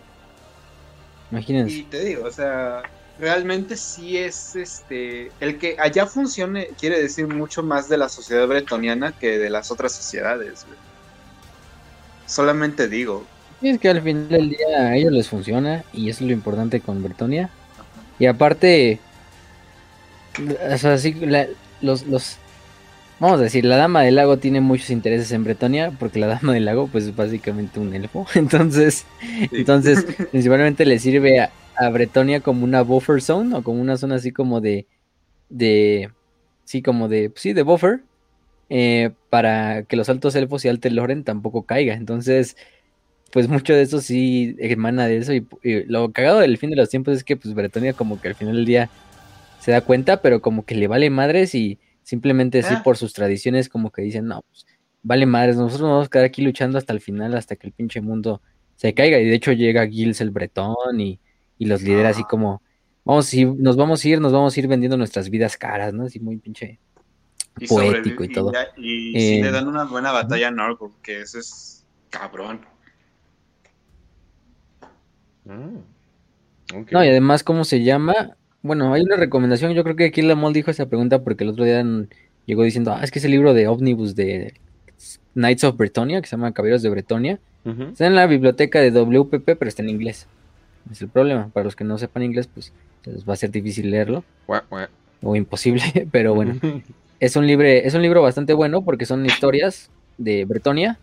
Imagínense. 1.30 1.74
Y 1.74 1.82
te 1.84 2.04
digo, 2.04 2.24
o 2.24 2.30
sea, 2.30 2.82
realmente 3.18 3.76
sí 3.76 4.16
es 4.18 4.56
este. 4.56 5.30
El 5.40 5.58
que 5.58 5.76
allá 5.78 6.06
funcione 6.06 6.68
quiere 6.78 7.00
decir 7.00 7.26
mucho 7.28 7.62
más 7.62 7.88
de 7.88 7.96
la 7.98 8.08
sociedad 8.08 8.46
bretoniana 8.46 9.12
que 9.12 9.38
de 9.38 9.50
las 9.50 9.70
otras 9.70 9.92
sociedades, 9.92 10.64
güey. 10.66 10.78
Solamente 12.26 12.88
digo. 12.88 13.24
Es 13.60 13.78
que 13.78 13.88
al 13.88 14.02
final 14.02 14.28
del 14.28 14.50
día 14.50 14.78
a 14.78 14.96
ellos 14.96 15.12
les 15.12 15.28
funciona 15.28 15.84
y 15.92 16.08
eso 16.10 16.24
es 16.24 16.28
lo 16.28 16.32
importante 16.32 16.80
con 16.80 17.02
Bretonia. 17.02 17.50
Y 18.18 18.26
aparte, 18.26 18.98
o 20.72 20.78
sea, 20.78 20.98
sí, 20.98 21.14
la- 21.14 21.46
los, 21.80 22.06
los, 22.06 22.36
vamos 23.20 23.40
a 23.40 23.44
decir, 23.44 23.64
la 23.64 23.76
Dama 23.76 24.02
del 24.02 24.16
Lago 24.16 24.38
tiene 24.38 24.60
muchos 24.60 24.90
intereses 24.90 25.30
en 25.32 25.44
Bretonia 25.44 25.92
porque 25.98 26.18
la 26.18 26.26
Dama 26.26 26.52
del 26.54 26.64
Lago 26.64 26.88
pues 26.88 27.04
es 27.04 27.14
básicamente 27.14 27.78
un 27.80 27.94
elfo. 27.94 28.26
Entonces, 28.34 29.04
entonces 29.52 30.04
principalmente 30.30 30.84
le 30.84 30.98
sirve 30.98 31.40
a, 31.40 31.50
a 31.76 31.88
Bretonia 31.90 32.40
como 32.42 32.64
una 32.64 32.82
buffer 32.82 33.22
zone 33.22 33.54
o 33.56 33.62
como 33.62 33.80
una 33.80 33.96
zona 33.96 34.16
así 34.16 34.32
como 34.32 34.60
de, 34.60 34.86
de, 35.50 36.12
sí, 36.64 36.82
como 36.82 37.08
de, 37.08 37.32
sí, 37.36 37.52
de 37.54 37.62
buffer. 37.62 38.02
eh, 38.70 39.12
para 39.30 39.84
que 39.84 39.96
los 39.96 40.08
altos 40.10 40.34
elfos 40.36 40.64
y 40.64 40.68
Alteloren 40.68 41.24
tampoco 41.24 41.64
caiga. 41.66 41.94
Entonces, 41.94 42.56
pues 43.32 43.48
mucho 43.48 43.74
de 43.74 43.82
eso 43.82 44.00
sí 44.00 44.56
emana 44.58 45.06
de 45.08 45.18
eso. 45.18 45.34
Y, 45.34 45.46
y 45.62 45.84
lo 45.84 46.12
cagado 46.12 46.40
del 46.40 46.58
fin 46.58 46.70
de 46.70 46.76
los 46.76 46.90
tiempos 46.90 47.14
es 47.16 47.24
que 47.24 47.36
pues 47.36 47.54
Bretonia 47.54 47.94
como 47.94 48.20
que 48.20 48.28
al 48.28 48.34
final 48.36 48.56
del 48.56 48.66
día 48.66 48.90
se 49.58 49.70
da 49.72 49.82
cuenta, 49.82 50.22
pero 50.22 50.42
como 50.42 50.64
que 50.64 50.74
le 50.74 50.88
vale 50.88 51.10
madres 51.10 51.54
y 51.54 51.80
simplemente 52.02 52.60
así 52.60 52.76
Ah. 52.76 52.82
por 52.82 52.96
sus 52.96 53.12
tradiciones 53.14 53.68
como 53.68 53.90
que 53.92 54.02
dicen, 54.02 54.26
no, 54.26 54.42
pues 54.50 54.66
vale 55.02 55.26
madres, 55.26 55.56
nosotros 55.56 55.82
nos 55.82 55.90
vamos 55.90 56.06
a 56.08 56.10
quedar 56.10 56.24
aquí 56.26 56.42
luchando 56.42 56.78
hasta 56.78 56.92
el 56.92 57.00
final, 57.00 57.34
hasta 57.36 57.56
que 57.56 57.66
el 57.68 57.72
pinche 57.72 58.00
mundo 58.00 58.42
se 58.76 58.94
caiga. 58.94 59.18
Y 59.20 59.26
de 59.26 59.34
hecho 59.34 59.52
llega 59.52 59.86
Gils 59.88 60.20
el 60.20 60.30
Bretón 60.30 61.00
y, 61.00 61.20
y 61.62 61.64
los 61.64 61.80
lidera 61.80 62.08
así 62.08 62.24
como, 62.24 62.60
vamos 63.04 63.32
ir, 63.32 63.46
nos 63.46 63.76
vamos 63.76 64.04
a 64.04 64.08
ir, 64.08 64.20
nos 64.20 64.32
vamos 64.32 64.56
a 64.56 64.60
ir 64.60 64.66
vendiendo 64.66 64.96
nuestras 64.96 65.30
vidas 65.30 65.56
caras, 65.56 65.94
¿no? 65.94 66.06
Así 66.06 66.18
muy 66.18 66.36
pinche 66.38 66.80
Y 67.60 67.68
poético 67.68 68.24
y 68.24 68.28
todo. 68.28 68.50
Y, 68.76 69.12
sí 69.12 69.38
Eh, 69.38 69.42
le 69.44 69.52
dan 69.52 69.68
una 69.68 69.84
buena 69.84 70.10
batalla 70.10 70.48
a 70.48 70.50
Norgul, 70.50 70.90
que 71.04 71.20
eso 71.20 71.38
es 71.38 71.86
cabrón. 72.10 72.62
Ok. 75.46 76.90
No, 76.90 77.04
y 77.04 77.08
además, 77.08 77.44
¿cómo 77.44 77.62
se 77.64 77.84
llama? 77.84 78.36
Bueno, 78.60 78.92
hay 78.92 79.02
una 79.02 79.14
recomendación. 79.14 79.72
Yo 79.72 79.84
creo 79.84 79.94
que 79.94 80.06
aquí 80.06 80.20
Lamol 80.22 80.52
dijo 80.52 80.72
esa 80.72 80.86
pregunta 80.86 81.22
porque 81.22 81.44
el 81.44 81.50
otro 81.50 81.64
día 81.64 81.84
mm, 81.84 82.08
llegó 82.46 82.64
diciendo, 82.64 82.92
ah, 82.92 83.04
es 83.04 83.12
que 83.12 83.20
ese 83.20 83.28
libro 83.28 83.54
de 83.54 83.68
Omnibus 83.68 84.16
de 84.16 84.54
Knights 85.34 85.62
of 85.62 85.76
Bretonia, 85.76 86.20
que 86.20 86.26
se 86.26 86.36
llama 86.36 86.52
Caballeros 86.52 86.82
de 86.82 86.90
Bretonia, 86.90 87.38
está 87.64 88.08
en 88.08 88.16
la 88.16 88.26
biblioteca 88.26 88.80
de 88.80 88.90
WPP, 88.90 89.44
pero 89.44 89.68
está 89.68 89.82
en 89.82 89.90
inglés. 89.90 90.26
Es 90.90 91.02
el 91.02 91.08
problema. 91.08 91.48
Para 91.52 91.64
los 91.64 91.76
que 91.76 91.84
no 91.84 91.98
sepan 91.98 92.22
inglés, 92.22 92.48
pues 92.52 92.72
les 93.04 93.28
va 93.28 93.34
a 93.34 93.36
ser 93.36 93.50
difícil 93.50 93.90
leerlo 93.90 94.24
o 95.22 95.36
imposible, 95.36 95.82
pero 96.12 96.34
bueno. 96.34 96.58
Es 97.20 97.36
un, 97.36 97.46
libre, 97.46 97.86
es 97.86 97.94
un 97.94 98.02
libro 98.02 98.20
bastante 98.22 98.52
bueno 98.52 98.82
porque 98.82 99.06
son 99.06 99.24
historias 99.24 99.90
de 100.18 100.44
Bretonia, 100.44 100.98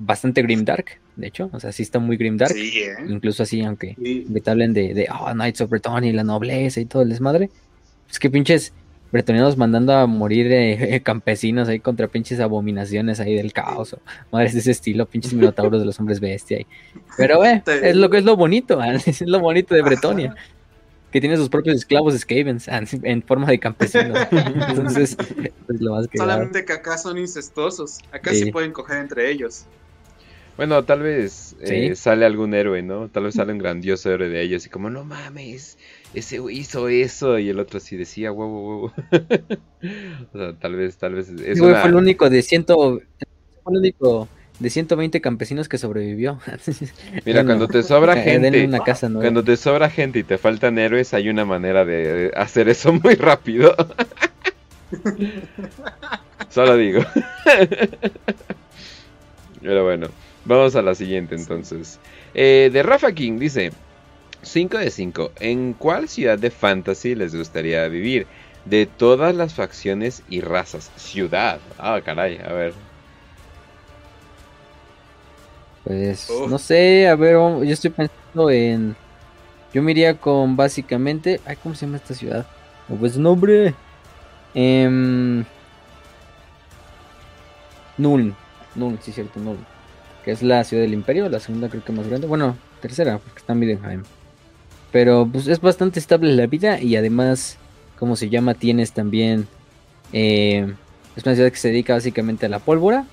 bastante 0.00 0.42
grimdark, 0.42 1.00
de 1.16 1.26
hecho. 1.28 1.48
O 1.52 1.60
sea, 1.60 1.70
sí 1.70 1.82
está 1.84 2.00
muy 2.00 2.16
grimdark. 2.16 2.52
Sí, 2.52 2.80
¿eh? 2.80 2.96
Incluso 3.08 3.44
así, 3.44 3.62
aunque 3.62 3.94
Sí. 4.02 4.26
te 4.42 4.50
hablen 4.50 4.72
de, 4.74 4.94
de 4.94 5.06
oh, 5.12 5.30
Knights 5.32 5.60
of 5.60 5.70
Bretonia 5.70 6.10
y 6.10 6.12
la 6.12 6.24
nobleza 6.24 6.80
y 6.80 6.86
todo 6.86 7.02
el 7.02 7.08
desmadre. 7.10 7.50
Pues 8.06 8.18
que 8.18 8.30
pinches 8.30 8.72
bretonianos 9.10 9.56
mandando 9.56 9.92
a 9.94 10.06
morir 10.06 10.50
eh, 10.52 11.00
campesinos 11.04 11.68
ahí 11.68 11.80
contra 11.80 12.08
pinches 12.08 12.40
abominaciones 12.40 13.20
ahí 13.20 13.34
del 13.34 13.52
caos 13.52 13.94
o 13.94 14.00
madres 14.30 14.52
de 14.54 14.60
ese 14.60 14.70
estilo, 14.72 15.06
pinches 15.06 15.32
minotauros 15.34 15.80
de 15.80 15.86
los 15.86 15.98
hombres 16.00 16.20
bestia. 16.20 16.58
ahí. 16.58 16.66
Pero 17.16 17.44
eh, 17.44 17.62
es 17.82 17.96
lo 17.96 18.10
que 18.10 18.18
es 18.18 18.24
lo 18.24 18.36
bonito, 18.36 18.82
es 19.06 19.20
lo 19.22 19.40
bonito 19.40 19.74
de 19.74 19.82
Bretonia. 19.82 20.34
Que 21.10 21.22
tiene 21.22 21.38
sus 21.38 21.48
propios 21.48 21.74
esclavos 21.76 22.18
Skavens 22.18 22.68
en 23.02 23.22
forma 23.22 23.46
de 23.46 23.58
campesinos. 23.58 24.18
Entonces, 24.30 25.16
es 25.18 25.80
lo 25.80 25.94
más 25.94 26.06
que 26.06 26.18
Solamente 26.18 26.66
que 26.66 26.74
acá 26.74 26.98
son 26.98 27.16
incestuosos. 27.16 28.00
Acá 28.12 28.32
sí, 28.32 28.44
Sí. 28.44 28.52
pueden 28.52 28.72
coger 28.72 28.98
entre 28.98 29.30
ellos. 29.30 29.64
Bueno, 30.58 30.84
tal 30.84 31.00
vez 31.00 31.56
eh, 31.60 31.90
Sí. 31.90 31.96
sale 31.96 32.26
algún 32.26 32.52
héroe, 32.52 32.82
¿no? 32.82 33.08
Tal 33.08 33.22
vez 33.22 33.36
sale 33.36 33.52
un 33.52 33.58
grandioso 33.58 34.12
héroe 34.12 34.28
de 34.28 34.42
ellos 34.42 34.66
y 34.66 34.68
como, 34.68 34.90
no 34.90 35.02
mames, 35.04 35.78
ese 36.14 36.38
güey 36.38 36.58
hizo 36.58 36.88
eso 36.88 37.38
y 37.38 37.48
el 37.48 37.58
otro 37.58 37.78
así 37.78 37.96
decía, 37.96 38.32
huevo, 38.32 38.92
huevo. 39.02 39.52
o 40.32 40.38
sea, 40.38 40.52
tal 40.58 40.76
vez, 40.76 40.96
tal 40.96 41.14
vez 41.14 41.28
es 41.28 41.60
una... 41.60 41.80
fue 41.80 41.90
el 41.90 41.96
único 41.96 42.30
de 42.30 42.42
ciento, 42.42 43.00
fue 43.62 43.72
el 43.72 43.78
único 43.78 44.28
de 44.58 44.70
120 44.70 45.20
campesinos 45.20 45.68
que 45.68 45.78
sobrevivió. 45.78 46.40
Mira, 47.24 47.44
cuando 47.44 47.68
te 47.68 47.82
sobra 47.82 48.16
gente, 48.16 48.66
una 48.66 48.80
casa 48.80 49.08
nueva. 49.08 49.22
cuando 49.24 49.44
te 49.44 49.56
sobra 49.56 49.90
gente 49.90 50.18
y 50.18 50.24
te 50.24 50.38
faltan 50.38 50.78
héroes, 50.78 51.14
hay 51.14 51.28
una 51.28 51.44
manera 51.44 51.84
de, 51.84 52.12
de 52.12 52.32
hacer 52.36 52.68
eso 52.68 52.92
muy 52.92 53.14
rápido. 53.14 53.74
Solo 56.50 56.76
digo. 56.76 57.02
Pero 59.60 59.84
bueno, 59.84 60.08
vamos 60.44 60.74
a 60.76 60.82
la 60.82 60.94
siguiente 60.94 61.34
entonces. 61.34 61.98
Eh, 62.34 62.70
de 62.72 62.82
Rafa 62.82 63.12
King 63.12 63.38
dice, 63.38 63.72
5 64.42 64.78
de 64.78 64.90
5, 64.90 65.32
¿en 65.40 65.72
cuál 65.74 66.08
ciudad 66.08 66.38
de 66.38 66.50
fantasy 66.50 67.14
les 67.14 67.34
gustaría 67.34 67.86
vivir? 67.88 68.26
De 68.64 68.86
todas 68.86 69.34
las 69.34 69.54
facciones 69.54 70.22
y 70.28 70.40
razas. 70.40 70.90
Ciudad. 70.96 71.58
Ah, 71.78 72.00
caray, 72.04 72.38
a 72.38 72.52
ver. 72.52 72.74
Pues 75.84 76.28
Uf. 76.28 76.50
no 76.50 76.58
sé, 76.58 77.08
a 77.08 77.16
ver, 77.16 77.34
yo 77.34 77.62
estoy 77.72 77.90
pensando 77.90 78.50
en. 78.50 78.94
Yo 79.72 79.82
me 79.82 79.92
iría 79.92 80.14
con 80.18 80.56
básicamente. 80.56 81.40
Ay, 81.46 81.56
¿cómo 81.62 81.74
se 81.74 81.86
llama 81.86 81.96
esta 81.96 82.14
ciudad? 82.14 82.46
Oh, 82.88 82.96
Pues 82.96 83.16
nombre. 83.16 83.74
Em, 84.54 85.44
Nuln. 87.96 88.34
Nuln, 88.74 88.98
sí, 89.02 89.12
cierto, 89.12 89.40
Nuln. 89.40 89.64
Que 90.24 90.32
es 90.32 90.42
la 90.42 90.64
ciudad 90.64 90.82
del 90.82 90.94
Imperio, 90.94 91.28
la 91.28 91.40
segunda 91.40 91.68
creo 91.68 91.84
que 91.84 91.92
más 91.92 92.06
grande. 92.06 92.26
Bueno, 92.26 92.56
tercera, 92.80 93.18
porque 93.18 93.38
está 93.38 93.52
en 93.52 93.58
Middenheim. 93.58 94.04
Pero 94.90 95.28
pues 95.30 95.46
es 95.48 95.60
bastante 95.60 95.98
estable 96.00 96.34
la 96.34 96.46
vida 96.46 96.80
y 96.80 96.96
además, 96.96 97.60
¿cómo 97.94 98.16
se 98.16 98.30
llama? 98.30 98.54
Tienes 98.54 98.92
también. 98.94 99.50
eh, 100.12 100.76
es 101.16 101.24
una 101.26 101.34
ciudad 101.34 101.50
que 101.52 101.58
se 101.58 101.68
dedica 101.70 101.94
básicamente 101.94 102.46
a 102.46 102.48
la 102.50 102.60
pólvora. 102.64 103.10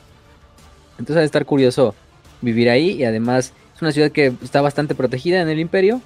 Entonces 0.97 1.17
ha 1.17 1.19
de 1.21 1.25
estar 1.25 1.45
curioso 1.45 1.97
vivir 2.41 2.69
ahí 2.69 2.91
y 2.91 3.03
además 3.03 3.55
es 3.75 3.81
una 3.81 3.91
ciudad 3.91 4.11
que 4.11 4.27
está 4.41 4.61
bastante 4.61 4.95
protegida 4.95 5.41
en 5.41 5.49
el 5.49 5.59
imperio. 5.59 6.05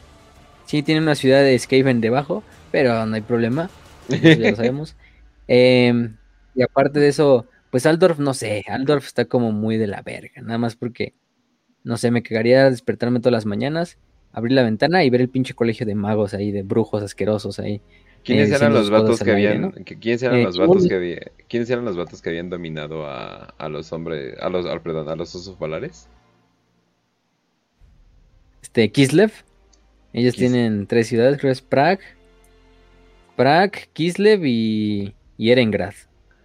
Sí, 0.65 0.83
tiene 0.83 1.01
una 1.01 1.15
ciudad 1.15 1.41
de 1.43 1.57
Skaven 1.57 2.01
debajo, 2.01 2.48
pero 2.72 3.06
no 3.06 3.15
hay 3.15 3.22
problema, 3.23 3.72
ya 4.07 4.35
lo 4.35 4.56
sabemos. 4.56 4.98
Em, 5.48 6.17
y 6.56 6.64
aparte 6.64 6.99
de 6.99 7.09
eso, 7.09 7.49
pues 7.72 7.85
Aldorf, 7.85 8.19
no 8.19 8.33
sé, 8.33 8.64
Aldorf 8.67 9.06
está 9.07 9.25
como 9.25 9.51
muy 9.51 9.77
de 9.77 9.88
la 9.88 10.01
verga, 10.03 10.41
nada 10.43 10.57
más 10.59 10.75
porque, 10.75 11.15
no 11.83 11.98
sé, 11.98 12.11
me 12.11 12.23
cagaría 12.23 12.69
despertarme 12.69 13.19
todas 13.19 13.33
las 13.33 13.45
mañanas, 13.45 13.98
abrir 14.32 14.53
la 14.53 14.64
ventana 14.64 15.03
y 15.03 15.09
ver 15.09 15.22
el 15.22 15.30
pinche 15.30 15.53
colegio 15.53 15.85
de 15.85 15.95
magos 15.95 16.33
ahí, 16.33 16.51
de 16.51 16.64
brujos 16.64 17.03
asquerosos 17.03 17.59
ahí. 17.59 17.82
¿Quiénes 18.24 18.49
Eh, 18.49 18.56
eran 18.56 18.74
diciendo 18.74 18.80
los 18.80 18.90
vatos 18.90 19.22
que 19.24 19.32
aire, 19.32 19.32
habían, 19.32 19.72
quiénes 20.01 20.24
eran 20.24 20.41
Eh, 20.41 20.43
los 20.43 20.58
vatos 20.58 20.88
que 20.88 20.95
había, 20.95 21.19
quiénes 21.48 21.69
eran 21.69 21.85
los 21.85 21.98
vatos 21.98 22.22
que 22.22 22.30
habían 22.30 22.49
dominado 22.49 23.06
a, 23.08 23.45
a 23.58 23.69
los 23.69 23.91
hombres, 23.93 24.35
a 24.41 24.49
los, 24.49 24.66
ah, 24.66 24.80
perdón, 24.83 25.09
a 25.09 25.16
los 25.16 25.33
osos 25.35 25.56
polares? 25.56 26.09
Este, 28.61 28.91
Kislev. 28.91 29.32
Ellos 30.14 30.35
tienen 30.35 30.88
tres 30.88 31.08
ciudades, 31.08 31.38
creo 31.40 31.49
que 31.49 31.53
es 31.53 31.61
Prague, 31.61 32.01
Prague, 33.35 33.90
Kislev 33.93 34.45
y, 34.45 35.16
y 35.38 35.51
Erengrad. 35.51 35.93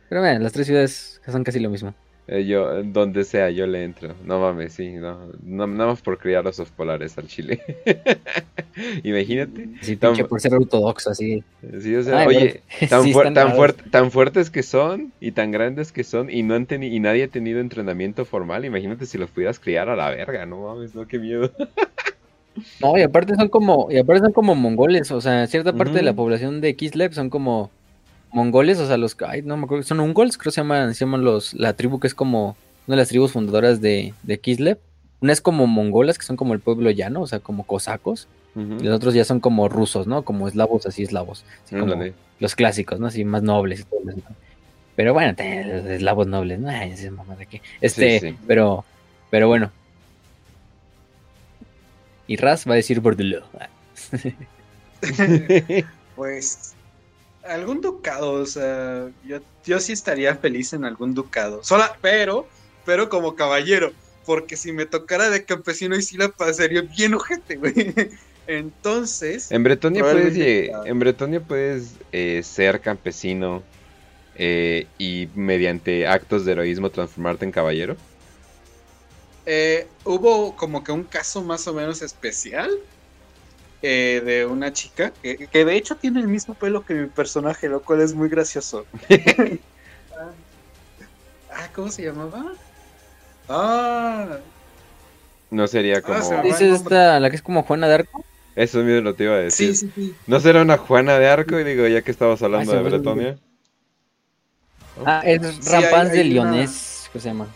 Pero 0.08 0.22
vean, 0.22 0.42
las 0.42 0.52
tres 0.52 0.66
ciudades 0.66 1.20
son 1.26 1.44
casi 1.44 1.60
lo 1.60 1.70
mismo. 1.70 1.94
Eh, 2.26 2.46
yo, 2.46 2.82
donde 2.82 3.24
sea, 3.24 3.50
yo 3.50 3.66
le 3.66 3.84
entro. 3.84 4.14
No 4.24 4.40
mames, 4.40 4.72
sí, 4.72 4.92
no, 4.92 5.18
no 5.42 5.66
nada 5.66 5.90
más 5.90 6.00
por 6.00 6.16
criar 6.18 6.46
osos 6.46 6.70
polares 6.70 7.18
al 7.18 7.26
chile. 7.26 7.60
Imagínate. 9.02 9.68
Sí, 9.82 9.96
Tan- 9.96 10.16
por 10.26 10.40
ser 10.40 10.54
ortodoxo, 10.54 11.10
así. 11.10 11.44
Sí, 11.80 11.94
o 11.94 12.02
sea, 12.02 12.20
Ay, 12.20 12.26
oye, 12.28 12.62
tan, 12.88 13.02
sí, 13.02 13.12
tan, 13.12 13.34
raros. 13.34 13.58
fuert- 13.58 13.90
tan 13.90 14.10
fuertes 14.10 14.50
que 14.50 14.62
son 14.62 15.12
y 15.20 15.32
tan 15.32 15.50
grandes 15.50 15.92
que 15.92 16.02
son 16.02 16.30
y 16.30 16.42
no 16.42 16.54
han 16.54 16.66
y 16.82 16.98
nadie 17.00 17.24
ha 17.24 17.28
tenido 17.28 17.60
entrenamiento 17.60 18.24
formal. 18.24 18.64
Imagínate 18.64 19.04
si 19.04 19.18
los 19.18 19.30
pudieras 19.30 19.60
criar 19.60 19.90
a 19.90 19.96
la 19.96 20.08
verga, 20.10 20.46
no 20.46 20.62
mames, 20.62 20.94
no, 20.94 21.06
qué 21.06 21.18
miedo. 21.18 21.50
No, 22.80 22.96
y 22.96 23.02
aparte 23.02 23.34
son 23.34 23.48
como, 23.48 23.88
y 23.90 23.98
aparte 23.98 24.22
son 24.22 24.32
como 24.32 24.54
mongoles, 24.54 25.10
o 25.10 25.20
sea, 25.20 25.46
cierta 25.46 25.72
parte 25.74 25.94
de 25.94 26.02
la 26.02 26.14
población 26.14 26.60
de 26.60 26.74
Kislev 26.76 27.12
son 27.12 27.28
como 27.28 27.70
mongoles, 28.34 28.78
o 28.80 28.86
sea, 28.86 28.96
los, 28.96 29.16
ay, 29.26 29.42
no 29.42 29.56
me 29.56 29.64
acuerdo, 29.64 29.84
son 29.84 30.00
ungols, 30.00 30.36
creo 30.36 30.50
que 30.50 30.54
se 30.56 30.60
llaman, 30.60 30.94
se 30.94 31.04
llaman 31.04 31.24
los, 31.24 31.54
la 31.54 31.74
tribu 31.74 32.00
que 32.00 32.08
es 32.08 32.14
como 32.14 32.56
una 32.86 32.96
de 32.96 33.02
las 33.02 33.08
tribus 33.08 33.32
fundadoras 33.32 33.80
de, 33.80 34.12
de 34.22 34.38
Kislev. 34.38 34.78
Una 35.20 35.32
es 35.32 35.40
como 35.40 35.66
mongolas, 35.66 36.18
que 36.18 36.26
son 36.26 36.36
como 36.36 36.52
el 36.52 36.60
pueblo 36.60 36.90
llano, 36.90 37.22
o 37.22 37.26
sea, 37.26 37.38
como 37.38 37.64
cosacos. 37.64 38.28
Y 38.56 38.84
los 38.84 38.94
otros 38.94 39.14
ya 39.14 39.24
son 39.24 39.40
como 39.40 39.68
rusos, 39.68 40.06
¿no? 40.06 40.22
Como 40.22 40.46
eslavos, 40.46 40.86
así 40.86 41.02
eslavos. 41.02 41.44
Así 41.64 41.76
como 41.76 41.96
los 42.38 42.54
clásicos, 42.54 43.00
¿no? 43.00 43.08
Así 43.08 43.24
más 43.24 43.42
nobles 43.42 43.80
y 43.80 43.84
todo 43.84 44.00
eso, 44.08 44.18
¿no? 44.18 44.36
Pero 44.94 45.12
bueno, 45.12 45.34
los 45.36 45.86
eslavos 45.86 46.28
nobles, 46.28 46.60
¿no? 46.60 46.68
Ay, 46.68 46.92
esa 46.92 47.10
mamada 47.10 47.42
aquí. 47.42 47.60
Este, 47.80 48.20
sí. 48.20 48.36
pero, 48.46 48.84
pero 49.28 49.48
bueno. 49.48 49.72
Y 52.28 52.36
Raz 52.36 52.68
va 52.68 52.74
a 52.74 52.76
decir 52.76 53.00
Bordello. 53.00 53.42
pues 56.14 56.74
algún 57.46 57.80
ducado, 57.80 58.32
o 58.32 58.46
sea, 58.46 59.08
yo, 59.24 59.38
yo 59.64 59.80
sí 59.80 59.92
estaría 59.92 60.34
feliz 60.36 60.72
en 60.72 60.84
algún 60.84 61.14
ducado. 61.14 61.62
Sola, 61.62 61.96
pero, 62.00 62.46
pero 62.84 63.08
como 63.08 63.34
caballero, 63.34 63.92
porque 64.24 64.56
si 64.56 64.72
me 64.72 64.86
tocara 64.86 65.30
de 65.30 65.44
campesino 65.44 65.96
y 65.96 66.02
sí 66.02 66.16
la 66.16 66.28
pasaría 66.28 66.82
bien 66.82 67.14
ojete, 67.14 67.56
güey. 67.56 67.74
Entonces. 68.46 69.50
En 69.50 69.62
Bretonia 69.62 70.02
puedes, 70.02 70.70
en 70.84 70.98
Bretonia 70.98 71.40
puedes 71.40 71.94
eh, 72.12 72.42
ser 72.42 72.80
campesino 72.80 73.62
eh, 74.36 74.86
y 74.98 75.28
mediante 75.34 76.06
actos 76.06 76.44
de 76.44 76.52
heroísmo 76.52 76.90
transformarte 76.90 77.44
en 77.44 77.52
caballero. 77.52 77.96
Eh, 79.46 79.86
hubo 80.04 80.56
como 80.56 80.82
que 80.84 80.92
un 80.92 81.04
caso 81.04 81.42
más 81.42 81.66
o 81.68 81.74
menos 81.74 82.02
especial 82.02 82.70
eh, 83.86 84.22
de 84.24 84.46
una 84.46 84.72
chica 84.72 85.12
que, 85.22 85.36
que 85.36 85.64
de 85.66 85.76
hecho 85.76 85.96
tiene 85.96 86.20
el 86.20 86.28
mismo 86.28 86.54
pelo 86.54 86.84
que 86.84 86.94
mi 86.94 87.06
personaje, 87.06 87.68
lo 87.68 87.82
cual 87.82 88.00
es 88.00 88.14
muy 88.14 88.28
gracioso. 88.30 88.86
ah, 91.50 91.68
¿cómo 91.74 91.90
se 91.90 92.02
llamaba? 92.04 92.52
Ah, 93.48 94.38
No 95.50 95.66
sería 95.66 96.00
como. 96.02 96.22
se 96.22 96.30
me 96.30 96.36
va. 96.38 96.42
Dices 96.42 96.80
esta, 96.80 97.20
la 97.20 97.28
que 97.30 97.36
es 97.36 97.42
como 97.42 97.62
Juana 97.62 97.88
de 97.88 97.94
Arco. 97.94 98.24
Eso 98.56 98.78
mismo 98.78 99.00
lo 99.02 99.14
te 99.14 99.24
iba 99.24 99.34
a 99.34 99.38
decir. 99.38 99.74
sí, 99.74 99.88
sí, 99.88 99.92
sí. 99.94 100.14
¿No 100.26 100.40
será 100.40 100.62
una 100.62 100.78
Juana 100.78 101.18
de 101.18 101.28
Arco? 101.28 101.58
Y 101.58 101.64
digo, 101.64 101.86
ya 101.86 102.02
que 102.02 102.10
estabas 102.10 102.40
hablando 102.42 102.72
Ay, 102.72 102.78
de 102.78 102.84
Bretonia. 102.84 103.36
Ah, 105.04 105.22
es 105.26 105.42
Sí, 105.56 105.70
Rampaz 105.70 106.10
hay- 106.10 106.30
de 106.30 106.40
una- 106.40 106.50
Leonés, 106.52 107.10
¿cómo 107.12 107.22
se 107.22 107.28
llama? 107.28 107.48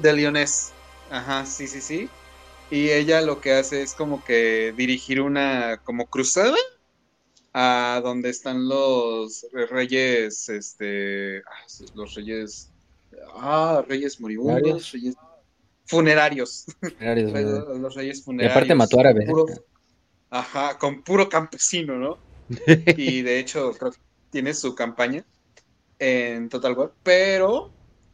De 0.00 0.12
Leonés. 0.12 0.72
Ajá, 1.10 1.44
sí, 1.44 1.66
sí, 1.66 1.80
sí. 1.80 2.08
Y 2.70 2.90
ella 2.90 3.20
lo 3.20 3.40
que 3.40 3.52
hace 3.52 3.82
es 3.82 3.94
como 3.94 4.24
que 4.24 4.72
dirigir 4.76 5.20
una 5.20 5.80
como 5.84 6.06
cruzada 6.06 6.56
a 7.52 8.00
donde 8.02 8.30
están 8.30 8.68
los 8.68 9.46
reyes, 9.70 10.48
este, 10.48 11.38
ah, 11.38 11.66
los 11.94 12.14
reyes, 12.14 12.70
ah, 13.34 13.84
reyes 13.88 14.20
moribundos, 14.20 14.92
reyes 14.92 15.16
funerarios, 15.84 16.66
Funerarios, 16.80 17.32
los, 17.80 17.94
reyes 17.94 18.18
Y 18.20 18.22
funerarios. 18.22 18.56
aparte 18.56 18.74
mató 18.76 19.46
ajá, 20.30 20.78
con 20.78 21.02
puro 21.02 21.28
campesino, 21.28 21.98
¿no? 21.98 22.18
y 22.96 23.22
de 23.22 23.40
hecho 23.40 23.72
creo 23.72 23.90
que 23.90 23.98
tiene 24.30 24.54
su 24.54 24.76
campaña 24.76 25.24
en 25.98 26.48
Total 26.48 26.74
War, 26.74 26.92
pero, 27.02 27.72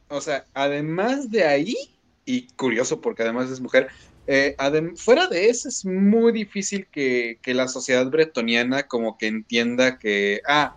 o 0.09 0.21
sea, 0.23 0.47
además 0.55 1.31
de 1.31 1.45
ahí, 1.45 1.77
y 2.25 2.49
curioso 2.49 3.03
porque 3.03 3.23
además 3.23 3.51
es 3.51 3.61
mujer, 3.61 3.89
eh, 4.27 4.57
fuera 4.97 5.29
de 5.29 5.49
eso 5.49 5.69
es 5.69 5.85
muy 5.85 6.33
difícil 6.33 6.89
que, 6.91 7.39
que 7.43 7.55
la 7.55 7.69
sociedad 7.69 8.07
bretoniana 8.11 8.85
como 8.87 9.17
que 9.19 9.27
entienda 9.29 9.99
que, 9.99 10.41
ah, 10.49 10.77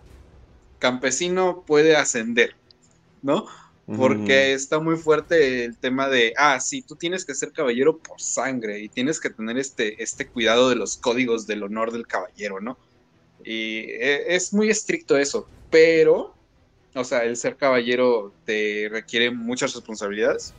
campesino 0.78 1.64
puede 1.66 1.96
ascender, 1.96 2.54
¿no? 3.22 3.46
Porque 3.86 4.52
está 4.52 4.78
muy 4.78 4.96
fuerte 4.96 5.64
el 5.64 5.78
tema 5.78 6.08
de, 6.08 6.32
ah, 6.36 6.60
sí, 6.60 6.82
tú 6.82 6.96
tienes 6.96 7.24
que 7.24 7.34
ser 7.34 7.52
caballero 7.52 7.98
por 7.98 8.20
sangre 8.20 8.80
y 8.80 8.88
tienes 8.88 9.20
que 9.20 9.30
tener 9.30 9.58
este, 9.58 10.00
este 10.02 10.30
cuidado 10.30 10.68
de 10.68 10.76
los 10.76 10.96
códigos 10.98 11.46
del 11.46 11.64
honor 11.64 11.90
del 11.92 12.06
caballero, 12.06 12.60
¿no? 12.60 12.78
Y 13.44 13.80
e- 13.90 14.34
es 14.34 14.52
muy 14.52 14.70
estricto 14.70 15.18
eso, 15.18 15.50
pero, 15.70 16.38
o 16.94 17.04
sea, 17.04 17.24
el 17.24 17.36
ser 17.36 17.56
caballero 17.56 18.36
te 18.44 18.88
requiere 18.90 19.30
muchas 19.32 19.74
responsabilidades, 19.74 20.54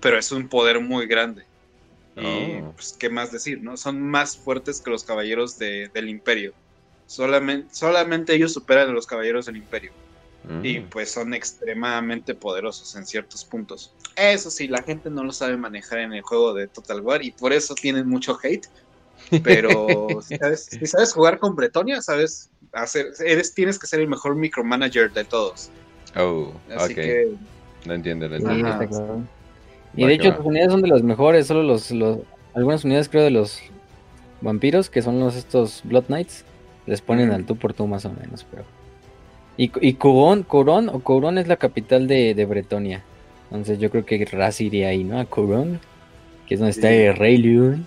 pero 0.00 0.18
es 0.18 0.32
un 0.32 0.48
poder 0.48 0.80
muy 0.80 1.06
grande. 1.06 1.45
Y, 2.16 2.60
Oh. 2.62 2.72
pues, 2.74 2.96
¿qué 2.98 3.10
más 3.10 3.30
decir, 3.30 3.62
no? 3.62 3.76
Son 3.76 4.00
más 4.00 4.36
fuertes 4.38 4.80
que 4.80 4.90
los 4.90 5.04
caballeros 5.04 5.58
de- 5.58 5.90
del 5.92 6.08
imperio. 6.08 6.52
Solamente, 7.06 7.68
solamente 7.74 8.34
ellos 8.34 8.52
superan 8.52 8.88
a 8.88 8.92
los 8.92 9.06
caballeros 9.06 9.46
del 9.46 9.58
imperio 9.58 9.92
Mm. 10.44 10.64
y 10.64 10.80
pues 10.80 11.10
son 11.10 11.34
extremadamente 11.34 12.34
poderosos 12.34 12.94
en 12.96 13.04
ciertos 13.06 13.44
puntos. 13.44 13.92
Eso 14.16 14.50
sí, 14.50 14.66
la 14.66 14.82
gente 14.82 15.10
no 15.10 15.22
lo 15.24 15.32
sabe 15.32 15.56
manejar 15.56 15.98
en 16.00 16.12
el 16.14 16.22
juego 16.22 16.54
de 16.54 16.68
Total 16.68 17.00
War 17.02 17.22
y 17.22 17.32
por 17.32 17.52
eso 17.52 17.74
tienen 17.74 18.08
mucho 18.08 18.38
hate. 18.42 18.66
Pero 19.42 19.76
si 20.26 20.36
sabes, 20.36 20.64
si 20.70 20.86
sabes 20.86 21.12
jugar 21.12 21.38
con 21.38 21.54
Bretonia, 21.54 22.00
sabes 22.02 22.48
hacer, 22.72 23.06
eres, 23.24 23.54
tienes 23.54 23.78
que 23.78 23.86
ser 23.86 24.00
el 24.00 24.08
mejor 24.08 24.36
micromanager 24.36 25.12
de 25.12 25.24
todos. 25.24 25.70
Oh, 26.16 26.52
Así 26.76 26.92
ok. 26.92 26.96
que 26.98 27.36
No 27.86 27.94
entiendo, 27.94 28.28
no 28.28 28.36
Sí, 28.38 28.42
entiendo. 28.44 28.68
Ajá. 28.68 29.18
Y 29.96 30.06
de 30.06 30.14
hecho, 30.14 30.30
va. 30.30 30.36
las 30.36 30.46
unidades 30.46 30.72
son 30.72 30.82
de 30.82 30.88
las 30.88 31.02
mejores, 31.02 31.46
solo 31.46 31.62
los, 31.62 31.90
los 31.90 32.18
algunas 32.54 32.84
unidades 32.84 33.08
creo 33.08 33.24
de 33.24 33.30
los 33.30 33.60
vampiros, 34.40 34.90
que 34.90 35.02
son 35.02 35.18
los 35.20 35.36
estos 35.36 35.82
Blood 35.84 36.04
Knights, 36.04 36.44
les 36.86 37.00
ponen 37.00 37.30
al 37.32 37.44
tú 37.44 37.56
por 37.56 37.72
tú 37.74 37.86
más 37.86 38.04
o 38.04 38.10
menos, 38.12 38.46
pero. 38.50 38.64
Y, 39.56 39.70
y 39.80 39.94
Couron 39.94 40.44
o 40.92 41.00
Couron 41.00 41.38
es 41.38 41.48
la 41.48 41.56
capital 41.56 42.06
de, 42.06 42.34
de 42.34 42.44
Bretonia. 42.44 43.02
Entonces 43.50 43.78
yo 43.78 43.90
creo 43.90 44.04
que 44.04 44.22
Raz 44.26 44.60
iría 44.60 44.88
ahí, 44.88 45.02
¿no? 45.04 45.18
A 45.18 45.24
Couron, 45.24 45.80
que 46.46 46.54
es 46.54 46.60
donde 46.60 46.72
está 46.72 46.92
el 46.92 47.16
Rey 47.16 47.38
Leon. 47.38 47.86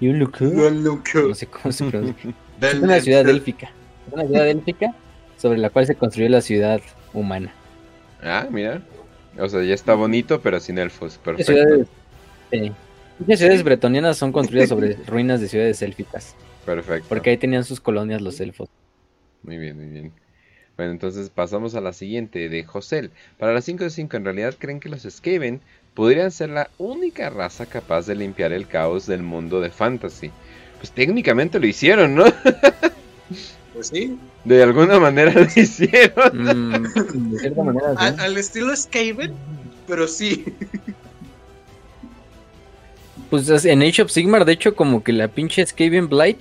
Y 0.00 0.08
un 0.08 0.20
Luku. 0.20 0.44
No, 0.44 0.70
Luke. 0.70 1.10
No 1.26 1.34
sé 1.34 1.46
cómo 1.48 1.72
se 1.72 1.84
pronuncia. 1.84 2.30
Del- 2.60 2.76
Es 2.76 2.82
una 2.82 3.00
ciudad 3.00 3.28
élfica. 3.28 3.70
Es 4.06 4.12
una 4.14 4.26
ciudad 4.26 4.48
élfica 4.48 4.94
sobre 5.36 5.58
la 5.58 5.70
cual 5.70 5.86
se 5.86 5.96
construyó 5.96 6.28
la 6.28 6.40
ciudad 6.40 6.80
humana. 7.12 7.52
Ah, 8.22 8.46
mira. 8.50 8.80
O 9.38 9.48
sea, 9.48 9.62
ya 9.62 9.74
está 9.74 9.94
bonito, 9.94 10.40
pero 10.40 10.60
sin 10.60 10.78
elfos. 10.78 11.18
Muchas 11.24 11.46
Perfecto. 11.46 11.52
ciudades, 11.52 11.86
sí. 12.50 12.72
Muchas 13.18 13.38
ciudades 13.38 13.64
bretonianas 13.64 14.16
son 14.16 14.32
construidas 14.32 14.68
sobre 14.68 14.94
ruinas 15.06 15.40
de 15.40 15.48
ciudades 15.48 15.82
élficas. 15.82 16.34
Perfecto. 16.64 17.06
Porque 17.08 17.30
ahí 17.30 17.36
tenían 17.36 17.64
sus 17.64 17.80
colonias 17.80 18.20
los 18.20 18.40
elfos. 18.40 18.68
Muy 19.42 19.58
bien, 19.58 19.76
muy 19.76 19.86
bien. 19.86 20.12
Bueno, 20.76 20.92
entonces 20.92 21.30
pasamos 21.30 21.74
a 21.74 21.80
la 21.80 21.92
siguiente 21.92 22.48
de 22.48 22.62
Josel. 22.64 23.10
Para 23.36 23.52
las 23.52 23.64
5 23.64 23.84
de 23.84 23.90
5, 23.90 24.16
¿en 24.16 24.24
realidad 24.24 24.54
creen 24.58 24.78
que 24.78 24.88
los 24.88 25.02
Skaven 25.02 25.60
podrían 25.94 26.30
ser 26.30 26.50
la 26.50 26.70
única 26.78 27.30
raza 27.30 27.66
capaz 27.66 28.06
de 28.06 28.14
limpiar 28.14 28.52
el 28.52 28.68
caos 28.68 29.06
del 29.06 29.24
mundo 29.24 29.60
de 29.60 29.70
fantasy? 29.70 30.30
Pues 30.78 30.92
técnicamente 30.92 31.58
lo 31.58 31.66
hicieron, 31.66 32.14
¿no? 32.14 32.24
Pues 33.78 33.88
sí. 33.94 34.18
De 34.44 34.60
alguna 34.60 34.98
manera 34.98 35.30
lo 35.32 35.42
hicieron. 35.54 36.32
Mm, 36.36 37.30
de 37.30 37.38
cierta 37.38 37.62
manera, 37.62 37.90
sí. 37.90 37.96
Al, 37.98 38.18
al 38.18 38.36
estilo 38.36 38.74
Skaven, 38.74 39.32
pero 39.86 40.08
sí. 40.08 40.44
Pues 43.30 43.48
es- 43.48 43.64
en 43.66 43.82
Age 43.82 44.02
of 44.02 44.10
Sigmar, 44.10 44.44
de 44.44 44.52
hecho, 44.54 44.74
como 44.74 45.04
que 45.04 45.12
la 45.12 45.28
pinche 45.28 45.64
Skaven 45.64 46.08
Blight, 46.08 46.40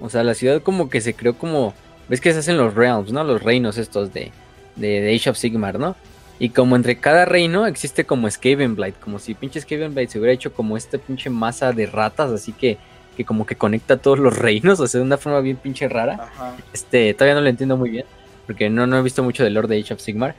o 0.00 0.08
sea, 0.08 0.24
la 0.24 0.34
ciudad 0.34 0.60
como 0.62 0.88
que 0.90 1.00
se 1.00 1.14
creó 1.14 1.34
como, 1.38 1.74
ves 2.08 2.20
que 2.20 2.32
se 2.32 2.38
hacen 2.40 2.56
los 2.56 2.74
realms, 2.74 3.12
¿no? 3.12 3.22
Los 3.22 3.42
reinos 3.42 3.78
estos 3.78 4.12
de, 4.12 4.32
de, 4.74 5.00
de 5.00 5.14
Age 5.14 5.30
of 5.30 5.36
Sigmar, 5.38 5.78
¿no? 5.78 5.94
Y 6.40 6.48
como 6.50 6.74
entre 6.74 6.98
cada 6.98 7.24
reino 7.24 7.66
existe 7.66 8.04
como 8.04 8.28
Skaven 8.28 8.74
Blight, 8.74 8.98
como 8.98 9.20
si 9.20 9.34
pinche 9.34 9.60
Skaven 9.60 9.94
Blight 9.94 10.10
se 10.10 10.18
hubiera 10.18 10.32
hecho 10.34 10.52
como 10.52 10.76
esta 10.76 10.98
pinche 10.98 11.30
masa 11.30 11.72
de 11.72 11.86
ratas, 11.86 12.30
así 12.32 12.52
que, 12.52 12.78
que 13.18 13.24
como 13.24 13.44
que 13.44 13.56
conecta 13.56 13.96
todos 13.96 14.20
los 14.20 14.38
reinos, 14.38 14.78
o 14.80 14.86
sea, 14.86 15.00
de 15.00 15.04
una 15.04 15.18
forma 15.18 15.40
bien 15.40 15.56
pinche 15.56 15.88
rara. 15.88 16.14
Ajá. 16.14 16.56
Este, 16.72 17.12
todavía 17.14 17.34
no 17.34 17.40
lo 17.40 17.48
entiendo 17.48 17.76
muy 17.76 17.90
bien, 17.90 18.06
porque 18.46 18.70
no, 18.70 18.86
no 18.86 18.96
he 18.96 19.02
visto 19.02 19.24
mucho 19.24 19.42
del 19.42 19.54
lore 19.54 19.66
de 19.66 19.80
Age 19.80 19.94
of 19.94 20.00
Sigmar. 20.00 20.36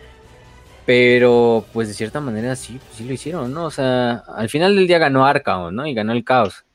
Pero, 0.86 1.66
pues 1.74 1.90
de 1.90 1.94
cierta 1.94 2.22
manera 2.22 2.56
sí, 2.56 2.80
pues, 2.84 2.98
sí 2.98 3.04
lo 3.04 3.14
hicieron, 3.14 3.54
¿no? 3.54 3.66
O 3.66 3.72
sea, 3.72 4.24
al 4.34 4.50
final 4.50 4.76
del 4.76 4.88
día 4.88 4.98
ganó 4.98 5.26
Arcaon, 5.26 5.76
¿no? 5.76 5.86
Y 5.86 5.94
ganó 5.94 6.14
el 6.14 6.24
caos. 6.24 6.66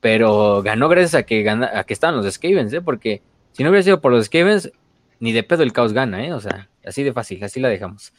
Pero 0.00 0.62
ganó 0.62 0.88
gracias 0.88 1.14
a 1.14 1.22
que, 1.24 1.42
gana, 1.42 1.70
a 1.74 1.84
que 1.84 1.92
estaban 1.92 2.16
los 2.16 2.32
Skavens, 2.32 2.72
¿eh? 2.72 2.80
Porque 2.80 3.22
si 3.52 3.62
no 3.62 3.68
hubiera 3.68 3.84
sido 3.84 4.00
por 4.00 4.12
los 4.12 4.26
Skavens, 4.26 4.72
ni 5.20 5.32
de 5.32 5.42
pedo 5.42 5.62
el 5.62 5.74
caos 5.74 5.92
gana, 5.92 6.24
¿eh? 6.24 6.32
O 6.32 6.40
sea, 6.40 6.70
así 6.84 7.02
de 7.02 7.12
fácil, 7.12 7.44
así 7.44 7.60
la 7.60 7.68
dejamos. 7.68 8.12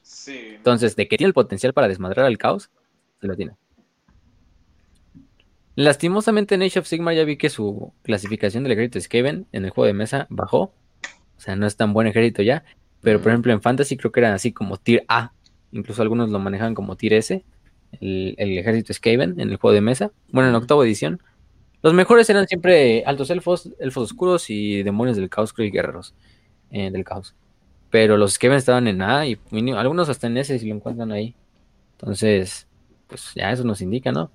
Sí. 0.00 0.52
Entonces, 0.54 0.94
de 0.96 1.08
que 1.08 1.18
tiene 1.18 1.28
el 1.28 1.34
potencial 1.34 1.74
para 1.74 1.88
desmadrar 1.88 2.24
al 2.24 2.38
caos, 2.38 2.70
se 3.20 3.26
lo 3.26 3.34
tiene. 3.36 3.56
Lastimosamente 5.76 6.54
en 6.54 6.62
Age 6.62 6.78
of 6.78 6.86
Sigmar 6.86 7.14
ya 7.14 7.24
vi 7.24 7.36
que 7.36 7.50
su 7.50 7.92
clasificación 8.02 8.62
del 8.62 8.72
ejército 8.72 9.00
Skaven 9.00 9.46
en 9.52 9.64
el 9.64 9.70
juego 9.70 9.86
de 9.86 9.94
mesa 9.94 10.26
bajó. 10.30 10.72
O 11.36 11.40
sea, 11.40 11.56
no 11.56 11.66
es 11.66 11.76
tan 11.76 11.92
buen 11.92 12.06
ejército 12.06 12.42
ya. 12.42 12.64
Pero 13.00 13.20
por 13.20 13.32
ejemplo 13.32 13.52
en 13.52 13.60
Fantasy 13.60 13.96
creo 13.96 14.12
que 14.12 14.20
eran 14.20 14.32
así 14.32 14.52
como 14.52 14.76
tier 14.76 15.04
A. 15.08 15.32
Incluso 15.72 16.00
algunos 16.02 16.30
lo 16.30 16.38
manejaban 16.38 16.74
como 16.74 16.96
tier 16.96 17.14
S. 17.14 17.44
El, 18.00 18.34
el 18.38 18.58
ejército 18.58 18.92
Skaven 18.92 19.40
en 19.40 19.50
el 19.50 19.56
juego 19.56 19.74
de 19.74 19.80
mesa. 19.80 20.12
Bueno, 20.30 20.48
en 20.48 20.54
octava 20.54 20.84
edición. 20.84 21.20
Los 21.82 21.92
mejores 21.92 22.30
eran 22.30 22.46
siempre 22.46 23.02
altos 23.04 23.28
elfos, 23.28 23.70
elfos 23.78 24.04
oscuros 24.04 24.48
y 24.48 24.82
demonios 24.82 25.18
del 25.18 25.28
caos, 25.28 25.52
creo, 25.52 25.68
y 25.68 25.70
guerreros 25.70 26.14
eh, 26.70 26.90
del 26.90 27.04
caos. 27.04 27.34
Pero 27.90 28.16
los 28.16 28.34
Skaven 28.34 28.56
estaban 28.56 28.88
en 28.88 29.02
A 29.02 29.26
y 29.26 29.38
algunos 29.76 30.08
hasta 30.08 30.28
en 30.28 30.38
S 30.38 30.58
si 30.58 30.66
lo 30.66 30.74
encuentran 30.74 31.12
ahí. 31.12 31.34
Entonces, 31.98 32.66
pues 33.06 33.32
ya 33.34 33.52
eso 33.52 33.64
nos 33.64 33.82
indica, 33.82 34.12
¿no? 34.12 34.30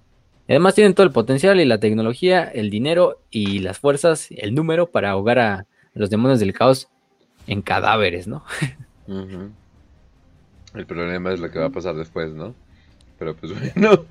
Además 0.50 0.74
tienen 0.74 0.96
todo 0.96 1.06
el 1.06 1.14
potencial 1.14 1.60
y 1.60 1.66
la 1.66 1.80
tecnología, 1.80 2.44
el 2.44 2.72
dinero 2.72 3.22
y 3.30 3.60
las 3.60 3.78
fuerzas, 3.78 4.28
el 4.32 4.56
número 4.56 4.90
para 4.90 5.12
ahogar 5.12 5.38
a 5.38 5.68
los 5.94 6.10
demonios 6.10 6.40
del 6.40 6.54
caos 6.54 6.90
en 7.46 7.62
cadáveres, 7.62 8.28
¿no? 8.28 8.44
El 10.76 10.86
problema 10.88 11.32
es 11.32 11.40
lo 11.40 11.52
que 11.52 11.60
va 11.60 11.66
a 11.66 11.72
pasar 11.72 11.96
después, 11.96 12.34
¿no? 12.34 12.56
Pero 13.20 13.36
pues 13.36 13.54
bueno. 13.76 14.06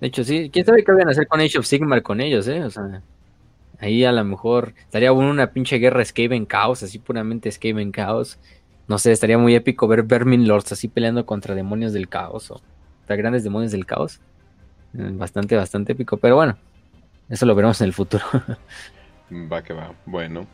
De 0.00 0.06
hecho, 0.06 0.24
sí, 0.24 0.50
quién 0.52 0.66
sabe 0.66 0.84
qué 0.84 0.92
van 0.92 1.08
a 1.08 1.12
hacer 1.12 1.26
con 1.26 1.40
Age 1.40 1.58
of 1.58 1.66
Sigmar 1.66 2.02
con 2.02 2.20
ellos, 2.20 2.46
¿eh? 2.48 2.62
O 2.62 2.70
sea, 2.70 3.02
Ahí 3.82 4.04
a 4.04 4.12
lo 4.12 4.24
mejor 4.24 4.74
estaría 4.84 5.12
una 5.12 5.52
pinche 5.52 5.78
guerra 5.78 6.04
Skaven 6.04 6.46
Chaos, 6.46 6.84
así 6.84 7.00
puramente 7.00 7.50
Skaven 7.50 7.90
Chaos. 7.90 8.38
No 8.86 8.98
sé, 8.98 9.10
estaría 9.10 9.38
muy 9.38 9.56
épico 9.56 9.88
ver 9.88 10.04
Vermin 10.04 10.46
Lords 10.46 10.70
así 10.70 10.86
peleando 10.86 11.26
contra 11.26 11.56
demonios 11.56 11.92
del 11.92 12.08
caos 12.08 12.50
o 12.52 12.60
contra 13.00 13.16
grandes 13.16 13.42
demonios 13.42 13.72
del 13.72 13.84
caos. 13.84 14.20
Bastante, 14.92 15.56
bastante 15.56 15.92
épico, 15.92 16.16
pero 16.16 16.36
bueno, 16.36 16.56
eso 17.28 17.46
lo 17.46 17.54
veremos 17.54 17.80
en 17.80 17.86
el 17.86 17.92
futuro. 17.92 18.24
Va 19.32 19.62
que 19.62 19.72
va. 19.72 19.94
Bueno. 20.04 20.46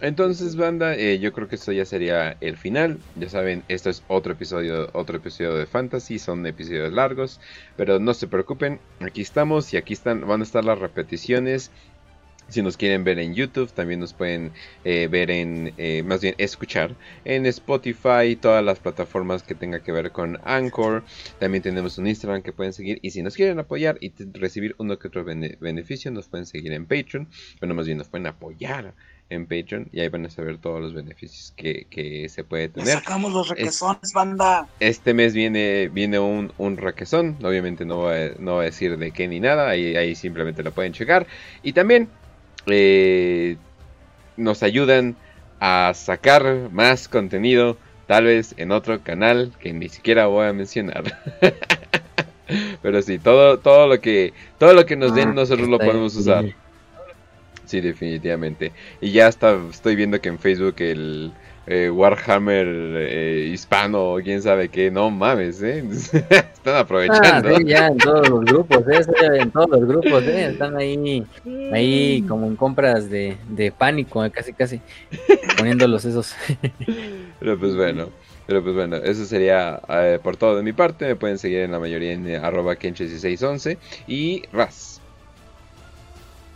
Entonces, 0.00 0.56
banda, 0.56 0.96
eh, 0.96 1.20
yo 1.20 1.32
creo 1.32 1.46
que 1.46 1.54
esto 1.54 1.70
ya 1.70 1.84
sería 1.84 2.36
el 2.40 2.56
final. 2.56 2.98
Ya 3.14 3.28
saben, 3.28 3.62
esto 3.68 3.90
es 3.90 4.02
otro 4.08 4.32
episodio, 4.32 4.90
otro 4.92 5.18
episodio 5.18 5.54
de 5.54 5.66
Fantasy. 5.66 6.18
Son 6.18 6.44
episodios 6.44 6.92
largos. 6.92 7.40
Pero 7.76 8.00
no 8.00 8.12
se 8.12 8.26
preocupen. 8.26 8.80
Aquí 9.00 9.22
estamos. 9.22 9.72
Y 9.72 9.76
aquí 9.76 9.92
están. 9.92 10.26
Van 10.26 10.40
a 10.40 10.42
estar 10.44 10.64
las 10.64 10.80
repeticiones. 10.80 11.70
Si 12.48 12.60
nos 12.62 12.76
quieren 12.76 13.04
ver 13.04 13.18
en 13.18 13.34
YouTube, 13.34 13.72
también 13.72 14.00
nos 14.00 14.12
pueden 14.12 14.52
eh, 14.84 15.08
ver 15.10 15.30
en, 15.30 15.72
eh, 15.78 16.02
más 16.04 16.20
bien 16.20 16.34
escuchar 16.38 16.94
en 17.24 17.46
Spotify, 17.46 18.36
todas 18.40 18.62
las 18.62 18.78
plataformas 18.78 19.42
que 19.42 19.54
tenga 19.54 19.82
que 19.82 19.92
ver 19.92 20.12
con 20.12 20.38
Anchor. 20.44 21.04
También 21.38 21.62
tenemos 21.62 21.96
un 21.98 22.06
Instagram 22.06 22.42
que 22.42 22.52
pueden 22.52 22.72
seguir. 22.72 22.98
Y 23.02 23.10
si 23.10 23.22
nos 23.22 23.34
quieren 23.34 23.58
apoyar 23.58 23.96
y 24.00 24.12
recibir 24.34 24.74
uno 24.78 24.98
que 24.98 25.08
otro 25.08 25.24
bene- 25.24 25.56
beneficio, 25.60 26.10
nos 26.10 26.28
pueden 26.28 26.46
seguir 26.46 26.72
en 26.72 26.84
Patreon. 26.86 27.28
Bueno, 27.60 27.74
más 27.74 27.86
bien 27.86 27.98
nos 27.98 28.08
pueden 28.08 28.26
apoyar 28.26 28.94
en 29.30 29.46
Patreon. 29.46 29.88
Y 29.90 30.00
ahí 30.00 30.08
van 30.08 30.26
a 30.26 30.30
saber 30.30 30.58
todos 30.58 30.82
los 30.82 30.92
beneficios 30.92 31.54
que, 31.56 31.86
que 31.88 32.28
se 32.28 32.44
puede 32.44 32.68
tener. 32.68 32.90
sacamos 32.92 33.32
los 33.32 33.48
requesones, 33.48 34.12
banda. 34.12 34.68
Este 34.80 35.14
mes 35.14 35.32
viene, 35.32 35.88
viene 35.88 36.18
un, 36.18 36.52
un 36.58 36.76
requesón. 36.76 37.36
Obviamente 37.42 37.86
no 37.86 37.96
voy, 37.96 38.14
a, 38.14 38.32
no 38.38 38.56
voy 38.56 38.62
a 38.62 38.66
decir 38.66 38.98
de 38.98 39.10
qué 39.12 39.26
ni 39.28 39.40
nada. 39.40 39.70
Ahí, 39.70 39.96
ahí 39.96 40.14
simplemente 40.14 40.62
lo 40.62 40.72
pueden 40.72 40.92
checar. 40.92 41.26
Y 41.62 41.72
también 41.72 42.08
eh, 42.66 43.56
nos 44.36 44.62
ayudan 44.62 45.16
a 45.60 45.92
sacar 45.94 46.70
más 46.72 47.08
contenido. 47.08 47.76
Tal 48.06 48.24
vez 48.24 48.54
en 48.58 48.70
otro 48.70 49.02
canal 49.02 49.52
que 49.60 49.72
ni 49.72 49.88
siquiera 49.88 50.26
voy 50.26 50.46
a 50.46 50.52
mencionar. 50.52 51.04
Pero 52.82 53.00
sí, 53.00 53.18
todo, 53.18 53.58
todo 53.58 53.86
lo 53.86 54.00
que 54.00 54.34
todo 54.58 54.74
lo 54.74 54.84
que 54.84 54.96
nos 54.96 55.14
den 55.14 55.30
Ah, 55.30 55.34
nosotros 55.34 55.68
lo 55.68 55.78
podemos 55.78 56.14
usar. 56.14 56.44
Sí, 57.64 57.80
definitivamente. 57.80 58.72
Y 59.00 59.12
ya 59.12 59.28
está, 59.28 59.58
estoy 59.70 59.96
viendo 59.96 60.20
que 60.20 60.28
en 60.28 60.38
Facebook 60.38 60.74
el 60.78 61.32
eh, 61.66 61.90
Warhammer 61.90 62.66
eh, 62.68 63.50
hispano 63.52 64.14
o 64.14 64.20
quién 64.20 64.42
sabe 64.42 64.68
qué, 64.68 64.90
no 64.90 65.10
mames, 65.10 65.62
¿eh? 65.62 65.84
Están 65.92 66.76
Ah, 66.76 66.80
aprovechando. 66.80 67.56
sí, 67.56 67.64
ya 67.66 67.86
en 67.88 67.98
todos 67.98 68.28
los 68.28 68.44
grupos, 68.44 68.78
¿eh? 68.88 69.04
Sí, 69.04 69.10
en 69.40 69.50
todos 69.50 69.68
los 69.70 69.86
grupos, 69.86 70.22
¿eh? 70.24 70.46
Están 70.52 70.76
ahí, 70.76 71.24
ahí 71.72 72.22
como 72.28 72.46
en 72.46 72.56
compras 72.56 73.08
de, 73.10 73.36
de 73.48 73.72
pánico, 73.72 74.24
eh, 74.24 74.30
casi, 74.30 74.52
casi, 74.52 74.80
poniéndolos 75.58 76.04
esos. 76.04 76.34
Pero 77.40 77.58
pues 77.58 77.76
bueno, 77.76 78.08
pero 78.46 78.62
pues 78.62 78.74
bueno, 78.74 78.96
eso 78.96 79.24
sería 79.24 79.80
eh, 79.88 80.18
por 80.22 80.36
todo 80.36 80.56
de 80.56 80.62
mi 80.62 80.72
parte. 80.72 81.06
Me 81.06 81.16
pueden 81.16 81.38
seguir 81.38 81.60
en 81.60 81.72
la 81.72 81.78
mayoría 81.78 82.12
en 82.12 82.26
eh, 82.28 82.36
arroba 82.36 82.74
kench1611 82.76 83.78
y 84.06 84.42
Raz. 84.52 84.93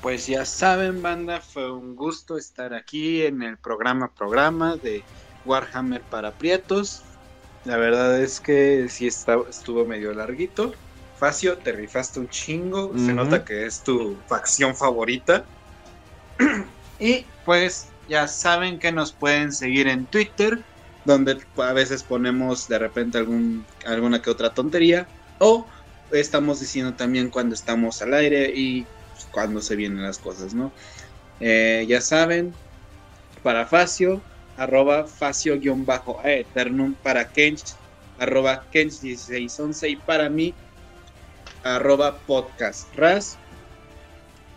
Pues 0.00 0.26
ya 0.26 0.44
saben, 0.44 1.02
banda, 1.02 1.40
fue 1.40 1.72
un 1.72 1.96
gusto 1.96 2.36
estar 2.38 2.72
aquí 2.74 3.22
en 3.22 3.42
el 3.42 3.58
programa 3.58 4.14
programa 4.14 4.76
de 4.76 5.08
Warhammer 5.44 6.06
para 6.06 6.36
Prietos. 6.36 7.18
La 7.64 7.76
verdad 7.76 8.22
es 8.22 8.40
que 8.40 8.88
sí 8.88 9.06
está- 9.08 9.38
estuvo 9.48 9.86
medio 9.86 10.12
larguito. 10.14 10.72
Facio, 11.12 11.58
te 11.62 11.72
rifaste 11.72 12.20
un 12.20 12.28
chingo. 12.28 12.96
Se 12.96 13.12
nota 13.12 13.44
que 13.44 13.66
es 13.66 13.82
tu 13.82 14.24
facción 14.28 14.76
favorita. 14.76 15.50
y 16.98 17.32
pues 17.44 17.94
ya 18.06 18.28
saben 18.28 18.78
que 18.78 18.92
nos 18.92 19.14
pueden 19.16 19.52
seguir 19.52 19.88
en 19.88 20.06
Twitter, 20.08 20.66
donde 21.04 21.38
a 21.56 21.72
veces 21.72 22.04
ponemos 22.04 22.66
de 22.68 22.78
repente 22.78 23.18
algún, 23.18 23.66
alguna 23.84 24.22
que 24.22 24.30
otra 24.30 24.54
tontería. 24.54 25.10
O 25.38 25.68
estamos 26.10 26.60
diciendo 26.60 26.94
también 26.96 27.30
cuando 27.30 27.54
estamos 27.54 28.00
al 28.02 28.14
aire 28.14 28.52
y 28.54 28.90
cuando 29.31 29.60
se 29.60 29.76
vienen 29.76 30.02
las 30.02 30.18
cosas, 30.18 30.55
¿no? 30.55 30.73
Eh, 31.40 31.86
ya 31.89 32.00
saben, 32.00 32.52
para 33.42 33.66
Facio, 33.66 34.20
arroba 34.57 35.07
Facio-Eternum, 35.07 36.94
para 37.02 37.28
Kench, 37.28 37.74
arroba 38.18 38.65
Kench1611 38.73 39.90
y 39.90 39.97
para 39.97 40.28
mí, 40.28 40.55
arroba 41.62 42.18
podcast 42.18 42.94
Raz. 42.97 43.39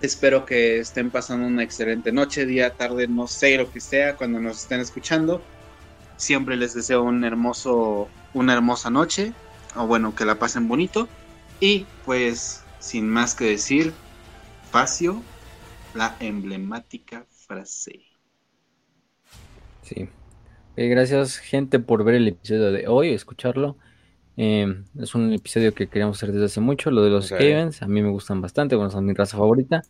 Espero 0.01 0.45
que 0.45 0.79
estén 0.79 1.11
pasando 1.11 1.45
una 1.45 1.61
excelente 1.63 2.11
noche, 2.11 2.47
día, 2.47 2.71
tarde, 2.71 3.07
no 3.07 3.27
sé 3.27 3.57
lo 3.57 3.71
que 3.71 3.79
sea 3.79 4.15
cuando 4.15 4.39
nos 4.39 4.63
estén 4.63 4.79
escuchando. 4.79 5.43
Siempre 6.17 6.57
les 6.57 6.73
deseo 6.73 7.03
un 7.03 7.23
hermoso, 7.23 8.09
una 8.33 8.53
hermosa 8.53 8.89
noche, 8.89 9.33
o 9.75 9.85
bueno, 9.85 10.15
que 10.15 10.25
la 10.25 10.39
pasen 10.39 10.67
bonito. 10.67 11.07
Y 11.59 11.85
pues, 12.05 12.63
sin 12.79 13.07
más 13.07 13.35
que 13.35 13.45
decir, 13.45 13.93
Facio, 14.71 15.21
la 15.95 16.15
emblemática 16.21 17.25
frase. 17.29 18.05
Sí. 19.81 20.07
Eh, 20.77 20.87
gracias, 20.87 21.39
gente, 21.39 21.79
por 21.79 22.05
ver 22.05 22.15
el 22.15 22.29
episodio 22.29 22.71
de 22.71 22.87
hoy, 22.87 23.09
escucharlo. 23.09 23.75
Eh, 24.37 24.81
es 24.97 25.13
un 25.13 25.33
episodio 25.33 25.73
que 25.73 25.87
queríamos 25.87 26.17
hacer 26.17 26.31
desde 26.31 26.45
hace 26.45 26.61
mucho, 26.61 26.89
lo 26.89 27.03
de 27.03 27.09
los 27.09 27.29
Ok. 27.29 27.37
Skavens, 27.37 27.81
a 27.81 27.87
mí 27.87 28.01
me 28.01 28.11
gustan 28.11 28.39
bastante, 28.39 28.77
bueno, 28.77 28.89
son 28.89 29.05
mi 29.05 29.13
raza 29.13 29.35
favorita. 29.35 29.81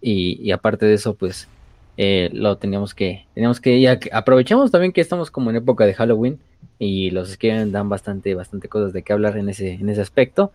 Y, 0.00 0.40
y 0.40 0.52
aparte 0.52 0.86
de 0.86 0.94
eso, 0.94 1.16
pues, 1.16 1.48
eh, 1.96 2.30
lo 2.32 2.56
teníamos 2.56 2.94
que, 2.94 3.26
teníamos 3.34 3.60
que, 3.60 3.80
ya 3.80 3.98
que 3.98 4.10
aprovechamos 4.12 4.70
también 4.70 4.92
que 4.92 5.00
estamos 5.00 5.32
como 5.32 5.50
en 5.50 5.56
época 5.56 5.86
de 5.86 5.94
Halloween 5.94 6.38
y 6.78 7.10
los 7.10 7.32
Skaven 7.32 7.72
dan 7.72 7.88
bastante, 7.88 8.36
bastante 8.36 8.68
cosas 8.68 8.92
de 8.92 9.02
qué 9.02 9.12
hablar 9.12 9.36
en 9.38 9.48
ese, 9.48 9.72
en 9.72 9.88
ese 9.88 10.02
aspecto. 10.02 10.52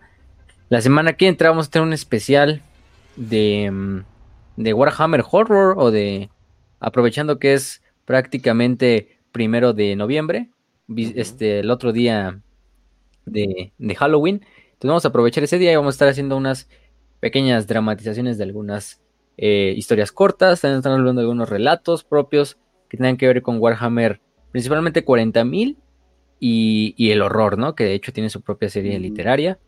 La 0.70 0.80
semana 0.80 1.12
que 1.12 1.28
entra 1.28 1.50
vamos 1.50 1.66
a 1.66 1.70
tener 1.70 1.86
un 1.86 1.92
especial 1.92 2.62
de, 3.16 3.70
mm, 3.70 4.04
de 4.56 4.74
Warhammer 4.74 5.24
Horror 5.30 5.74
o 5.78 5.90
de, 5.90 6.30
aprovechando 6.80 7.38
que 7.38 7.54
es 7.54 7.82
prácticamente 8.04 9.18
primero 9.32 9.72
de 9.72 9.96
noviembre, 9.96 10.50
este, 10.96 11.60
el 11.60 11.70
otro 11.70 11.92
día 11.92 12.40
de, 13.26 13.72
de 13.78 13.94
Halloween. 13.94 14.36
Entonces 14.72 14.88
vamos 14.88 15.04
a 15.04 15.08
aprovechar 15.08 15.44
ese 15.44 15.58
día 15.58 15.72
y 15.72 15.76
vamos 15.76 15.94
a 15.94 15.96
estar 15.96 16.08
haciendo 16.08 16.36
unas 16.36 16.68
pequeñas 17.20 17.66
dramatizaciones 17.66 18.38
de 18.38 18.44
algunas 18.44 19.00
eh, 19.36 19.74
historias 19.76 20.10
cortas. 20.10 20.60
También 20.60 20.78
están 20.78 20.92
hablando 20.92 21.20
de 21.20 21.24
algunos 21.24 21.48
relatos 21.48 22.02
propios 22.02 22.58
que 22.88 22.96
tengan 22.96 23.16
que 23.16 23.26
ver 23.26 23.42
con 23.42 23.58
Warhammer, 23.58 24.20
principalmente 24.50 25.04
40.000 25.04 25.76
y, 26.40 26.94
y 26.96 27.10
el 27.10 27.22
horror, 27.22 27.58
¿no? 27.58 27.74
Que 27.74 27.84
de 27.84 27.94
hecho 27.94 28.12
tiene 28.12 28.30
su 28.30 28.40
propia 28.40 28.68
serie 28.68 28.98
literaria. 28.98 29.58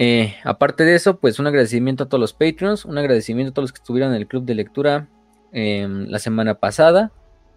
Eh, 0.00 0.36
aparte 0.44 0.84
de 0.84 0.94
eso, 0.94 1.18
pues 1.18 1.40
un 1.40 1.48
agradecimiento 1.48 2.04
a 2.04 2.08
todos 2.08 2.20
los 2.20 2.32
Patreons, 2.32 2.84
un 2.84 2.98
agradecimiento 2.98 3.50
a 3.50 3.54
todos 3.54 3.64
los 3.64 3.72
que 3.72 3.78
estuvieron 3.82 4.14
en 4.14 4.20
el 4.20 4.28
club 4.28 4.44
de 4.44 4.54
lectura 4.54 5.08
em, 5.52 6.06
la 6.06 6.20
semana 6.20 6.54
pasada. 6.54 7.10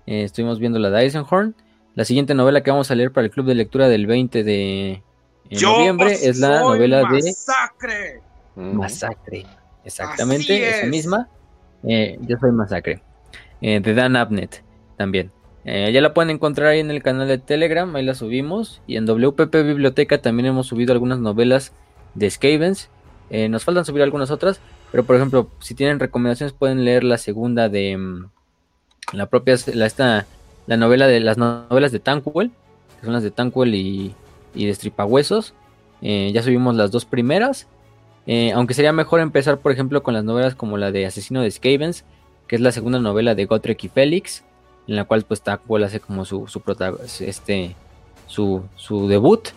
Eh, 0.07 0.23
estuvimos 0.23 0.59
viendo 0.59 0.79
la 0.79 0.89
de 0.89 1.03
Eisenhorn. 1.03 1.55
La 1.93 2.03
siguiente 2.03 2.33
novela 2.33 2.63
que 2.63 2.71
vamos 2.71 2.89
a 2.89 2.95
leer 2.95 3.11
para 3.11 3.25
el 3.25 3.31
club 3.31 3.45
de 3.45 3.53
lectura 3.53 3.87
del 3.87 4.07
20 4.07 4.43
de 4.43 4.91
eh, 4.91 5.01
noviembre 5.61 6.13
es 6.13 6.39
la 6.39 6.61
novela 6.61 7.03
de 7.11 7.21
Masacre. 7.21 8.21
Masacre. 8.55 9.45
Exactamente, 9.85 10.67
esa 10.67 10.81
es. 10.81 10.89
misma. 10.89 11.29
Eh, 11.83 12.17
yo 12.21 12.37
soy 12.39 12.51
Masacre. 12.51 13.03
Eh, 13.61 13.79
de 13.79 13.93
Dan 13.93 14.15
Abnett 14.15 14.63
también. 14.97 15.31
Eh, 15.63 15.91
ya 15.93 16.01
la 16.01 16.13
pueden 16.15 16.31
encontrar 16.31 16.69
ahí 16.69 16.79
en 16.79 16.89
el 16.89 17.03
canal 17.03 17.27
de 17.27 17.37
Telegram, 17.37 17.95
ahí 17.95 18.03
la 18.03 18.15
subimos. 18.15 18.81
Y 18.87 18.97
en 18.97 19.05
WPP 19.05 19.53
Biblioteca 19.63 20.21
también 20.21 20.47
hemos 20.47 20.67
subido 20.67 20.93
algunas 20.93 21.19
novelas 21.19 21.73
de 22.15 22.30
Skavens. 22.30 22.90
Eh, 23.30 23.48
nos 23.49 23.64
faltan 23.64 23.85
subir 23.85 24.03
algunas 24.03 24.31
otras, 24.31 24.59
pero 24.91 25.03
por 25.03 25.15
ejemplo, 25.15 25.49
si 25.59 25.73
tienen 25.73 25.99
recomendaciones 25.99 26.53
pueden 26.53 26.83
leer 26.83 27.03
la 27.03 27.17
segunda 27.17 27.69
de 27.69 27.98
mm, 27.98 28.25
la 29.14 29.25
propia, 29.27 29.56
la, 29.73 29.85
esta, 29.85 30.25
la 30.67 30.77
novela 30.77 31.07
de 31.07 31.19
las 31.19 31.38
novelas 31.38 31.91
de 31.91 31.99
Tankwell, 31.99 32.51
que 32.99 33.06
son 33.06 33.14
las 33.14 33.23
de 33.23 33.31
Tankwell 33.31 33.73
y, 33.75 34.14
y 34.53 34.65
de 34.65 34.73
Stripahuesos. 34.73 35.53
Eh, 36.01 36.31
ya 36.33 36.43
subimos 36.43 36.75
las 36.75 36.91
dos 36.91 37.06
primeras. 37.06 37.67
Eh, 38.27 38.51
aunque 38.53 38.73
sería 38.73 38.93
mejor 38.93 39.19
empezar, 39.19 39.59
por 39.59 39.72
ejemplo, 39.72 40.03
con 40.03 40.14
las 40.14 40.23
novelas 40.23 40.56
como 40.56 40.77
la 40.77 40.91
de 40.91 41.06
Asesino 41.06 41.41
de 41.41 41.51
Skavens, 41.51 42.03
que 42.48 42.56
es 42.56 42.61
la 42.61 42.72
segunda 42.72 42.99
novela 42.99 43.35
de 43.35 43.45
Gotrek 43.45 43.83
y 43.83 43.90
Félix, 43.90 44.43
en 44.88 44.95
la 44.95 45.06
cual 45.06 45.23
pues 45.23 45.41
hace 45.45 45.99
como 45.99 46.25
su, 46.25 46.48
su, 46.48 46.61
este, 47.22 47.75
su, 48.27 48.64
su 48.75 49.07
debut. 49.07 49.49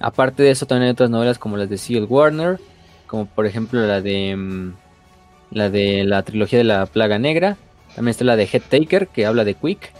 Aparte 0.00 0.42
de 0.42 0.50
eso, 0.50 0.66
también 0.66 0.86
hay 0.86 0.92
otras 0.92 1.10
novelas 1.10 1.38
como 1.38 1.56
las 1.56 1.68
de 1.68 1.78
Seal 1.78 2.06
Warner, 2.08 2.58
como 3.06 3.26
por 3.26 3.46
ejemplo 3.46 3.86
la 3.86 4.00
de 4.00 4.34
mm, 4.34 4.72
la 5.50 5.68
de 5.68 6.04
la 6.04 6.22
trilogía 6.22 6.58
de 6.58 6.64
la 6.64 6.86
Plaga 6.86 7.18
Negra. 7.18 7.56
También 7.94 8.10
está 8.10 8.24
la 8.24 8.36
de 8.36 8.48
Head 8.50 8.62
Taker, 8.68 9.08
que 9.08 9.26
habla 9.26 9.44
de 9.44 9.54
Quick, 9.54 9.92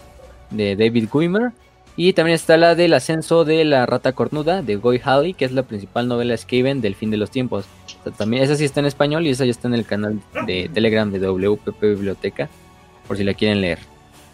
de 0.50 0.76
David 0.76 1.08
Guimer. 1.12 1.52
Y 1.96 2.12
también 2.14 2.36
está 2.36 2.56
la 2.56 2.74
del 2.74 2.94
ascenso 2.94 3.44
de 3.44 3.64
la 3.64 3.84
rata 3.84 4.12
cornuda 4.12 4.62
de 4.62 4.76
Goy 4.76 5.00
Halley, 5.04 5.34
que 5.34 5.44
es 5.44 5.52
la 5.52 5.64
principal 5.64 6.08
novela 6.08 6.36
Skaven 6.36 6.80
del 6.80 6.94
fin 6.94 7.10
de 7.10 7.16
los 7.16 7.30
tiempos. 7.30 7.66
también 8.16 8.42
esa 8.42 8.56
sí 8.56 8.64
está 8.64 8.80
en 8.80 8.86
español 8.86 9.26
y 9.26 9.30
esa 9.30 9.44
ya 9.44 9.50
está 9.50 9.68
en 9.68 9.74
el 9.74 9.84
canal 9.84 10.20
de 10.46 10.70
Telegram 10.72 11.10
de 11.10 11.18
WPP 11.18 11.80
Biblioteca, 11.82 12.48
por 13.06 13.16
si 13.18 13.24
la 13.24 13.34
quieren 13.34 13.60
leer. 13.60 13.80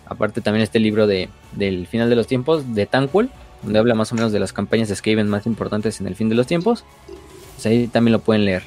Aparte 0.06 0.40
también 0.40 0.62
este 0.62 0.78
libro 0.78 1.08
de, 1.08 1.28
del 1.52 1.86
final 1.88 2.08
de 2.08 2.14
los 2.14 2.28
tiempos 2.28 2.74
de 2.74 2.86
Tankwell, 2.86 3.30
donde 3.62 3.78
habla 3.78 3.94
más 3.94 4.12
o 4.12 4.14
menos 4.14 4.32
de 4.32 4.40
las 4.40 4.52
campañas 4.52 4.88
de 4.88 4.96
Skaven 4.96 5.28
más 5.28 5.46
importantes 5.46 6.00
en 6.00 6.06
el 6.06 6.14
fin 6.14 6.28
de 6.28 6.34
los 6.34 6.46
tiempos. 6.46 6.84
Pues 7.54 7.66
ahí 7.66 7.86
también 7.88 8.12
lo 8.12 8.20
pueden 8.20 8.44
leer. 8.44 8.64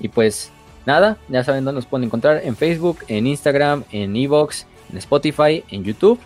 Y 0.00 0.08
pues 0.08 0.50
nada, 0.86 1.18
ya 1.28 1.44
saben 1.44 1.64
dónde 1.64 1.78
nos 1.78 1.86
pueden 1.86 2.04
encontrar 2.04 2.42
en 2.44 2.56
Facebook, 2.56 2.98
en 3.08 3.26
Instagram, 3.26 3.84
en 3.92 4.16
Evox, 4.16 4.66
en 4.90 4.98
Spotify, 4.98 5.64
en 5.70 5.84
YouTube. 5.84 6.18